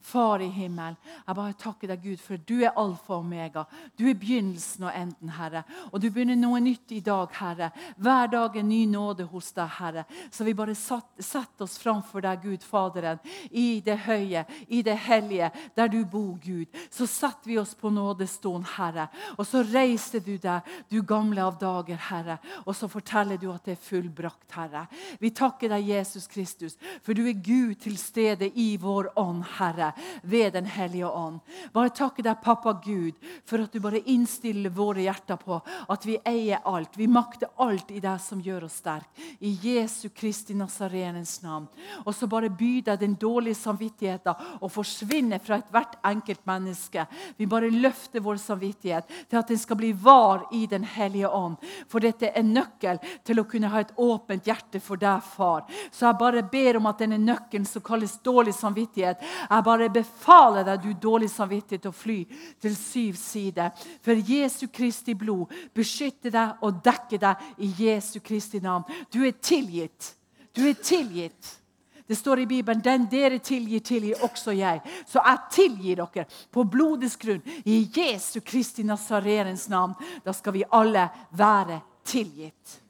Far 0.04 0.42
i 0.44 0.48
himmelen, 0.52 0.96
jeg 1.26 1.36
bare 1.36 1.56
takker 1.56 1.88
deg, 1.88 2.02
Gud, 2.04 2.20
for 2.20 2.40
du 2.46 2.58
er 2.60 2.76
alfa 2.76 3.14
og 3.16 3.24
omega. 3.24 3.64
Du 3.96 4.04
er 4.08 4.18
begynnelsen 4.18 4.84
og 4.84 4.92
enden, 4.92 5.30
Herre. 5.32 5.64
Og 5.92 6.00
du 6.02 6.10
begynner 6.10 6.36
noe 6.36 6.60
nytt 6.60 6.92
i 6.92 7.00
dag, 7.04 7.30
Herre. 7.38 7.70
Hver 7.96 8.28
dag 8.32 8.58
en 8.60 8.68
ny 8.68 8.82
nåde 8.90 9.24
hos 9.30 9.50
deg, 9.56 9.70
Herre. 9.78 10.04
Så 10.30 10.44
vi 10.44 10.54
bare 10.56 10.74
setter 10.76 11.64
oss 11.64 11.78
framfor 11.80 12.24
deg, 12.24 12.44
Gud 12.44 12.66
Faderen, 12.66 13.22
i 13.50 13.80
det 13.84 13.96
høye, 14.04 14.44
i 14.68 14.82
det 14.84 14.96
hellige, 15.06 15.50
der 15.76 15.88
du 15.92 16.02
bor, 16.04 16.36
Gud. 16.44 16.68
Så 16.92 17.08
setter 17.10 17.50
vi 17.50 17.58
oss 17.60 17.74
på 17.74 17.92
nådestolen, 17.92 18.66
Herre. 18.76 19.08
Og 19.38 19.46
så 19.48 19.64
reiser 19.64 20.22
du 20.24 20.36
deg, 20.40 20.68
du 20.92 21.00
gamle 21.02 21.42
av 21.44 21.58
dager, 21.60 21.98
Herre. 22.10 22.38
Og 22.64 22.76
så 22.76 22.88
forteller 22.92 23.40
du 23.40 23.48
at 23.52 23.64
det 23.64 23.76
er 23.76 23.84
fullbrakt, 23.88 24.50
Herre. 24.54 24.86
Vi 25.20 25.32
takker 25.34 25.72
deg, 25.72 25.88
Jesus 25.94 26.28
Kristus, 26.30 26.78
for 27.02 27.16
du 27.16 27.24
er 27.26 27.36
Gud 27.40 27.74
til 27.82 27.96
stede 28.00 28.48
i 28.60 28.74
vår 28.80 29.10
ånd, 29.20 29.42
Herre, 29.58 29.73
ved 30.22 30.52
Den 30.52 30.66
hellige 30.66 31.08
ånd. 31.08 31.40
Bare 31.72 31.90
takke 31.90 32.22
deg, 32.22 32.40
pappa 32.42 32.72
Gud, 32.84 33.14
for 33.46 33.64
at 33.64 33.72
du 33.72 33.80
bare 33.80 34.02
innstiller 34.10 34.70
våre 34.70 35.04
hjerter 35.04 35.38
på 35.40 35.60
at 35.88 36.06
vi 36.06 36.18
eier 36.26 36.62
alt. 36.64 36.96
Vi 36.96 37.08
makter 37.10 37.50
alt 37.62 37.90
i 37.90 38.00
det 38.02 38.16
som 38.22 38.40
gjør 38.42 38.68
oss 38.68 38.80
sterke. 38.82 39.08
I 39.40 39.52
Jesu 39.62 40.08
Kristi 40.14 40.54
Nazarenens 40.54 41.42
navn. 41.42 41.66
Og 42.04 42.14
så 42.14 42.28
bare 42.30 42.50
by 42.50 42.80
deg 42.86 43.00
den 43.00 43.16
dårlige 43.20 43.58
samvittigheten 43.58 44.60
og 44.60 44.70
forsvinne 44.72 45.40
fra 45.42 45.58
ethvert 45.60 45.98
enkelt 46.04 46.44
menneske. 46.46 47.06
Vi 47.36 47.48
bare 47.50 47.72
løfter 47.72 48.22
vår 48.24 48.38
samvittighet 48.42 49.10
til 49.28 49.40
at 49.40 49.50
den 49.50 49.60
skal 49.60 49.78
bli 49.80 49.92
var 49.92 50.48
i 50.52 50.66
Den 50.70 50.84
hellige 50.84 51.28
ånd. 51.28 51.56
For 51.88 52.02
dette 52.02 52.30
er 52.34 52.46
nøkkel 52.46 53.00
til 53.24 53.40
å 53.40 53.46
kunne 53.48 53.70
ha 53.72 53.82
et 53.82 53.92
åpent 54.00 54.46
hjerte 54.46 54.80
for 54.82 55.00
deg, 55.00 55.22
far. 55.22 55.64
Så 55.92 56.06
jeg 56.06 56.20
bare 56.20 56.42
ber 56.50 56.78
om 56.78 56.88
at 56.90 57.02
denne 57.02 57.18
nøkkelen 57.20 57.66
som 57.68 57.84
kalles 57.84 58.16
dårlig 58.24 58.54
samvittighet, 58.56 59.22
jeg 59.22 59.63
bare 59.64 59.90
befaler 59.92 60.66
deg, 60.66 60.84
du 60.84 60.92
dårlig 61.00 61.30
samvittighet, 61.32 61.88
å 61.88 61.94
fly 61.94 62.20
til 62.62 62.76
syv 62.78 63.18
sider. 63.18 63.72
For 64.04 64.18
Jesu 64.18 64.66
Kristi 64.72 65.16
blod 65.18 65.52
beskytter 65.74 66.34
deg 66.34 66.64
og 66.64 66.80
dekker 66.84 67.22
deg 67.22 67.50
i 67.64 67.72
Jesu 67.84 68.20
Kristi 68.24 68.62
navn. 68.64 68.86
Du 69.12 69.22
er 69.26 69.36
tilgitt. 69.40 70.14
Du 70.54 70.62
er 70.68 70.78
tilgitt. 70.78 71.58
Det 72.06 72.16
står 72.16 72.40
i 72.40 72.46
Bibelen 72.46 72.82
den 72.84 73.06
dere 73.08 73.38
tilgir, 73.40 73.80
tilgir 73.80 74.24
også 74.24 74.52
jeg. 74.52 74.82
Så 75.08 75.22
jeg 75.24 75.44
tilgir 75.50 76.02
dere 76.02 76.26
på 76.52 76.66
blodets 76.68 77.16
grunn 77.16 77.40
i 77.64 77.80
Jesu 77.88 78.42
Kristi 78.44 78.84
Nazarerens 78.84 79.68
navn. 79.72 79.96
Da 80.24 80.36
skal 80.36 80.58
vi 80.58 80.66
alle 80.68 81.08
være 81.32 81.80
tilgitt. 82.04 82.80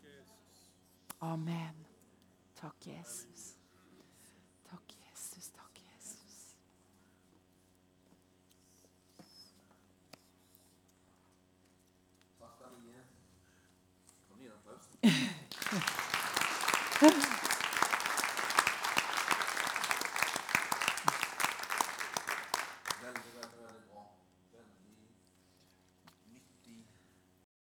Amen. 1.22 1.72
Takk, 2.60 2.74
Jesus. 2.86 3.23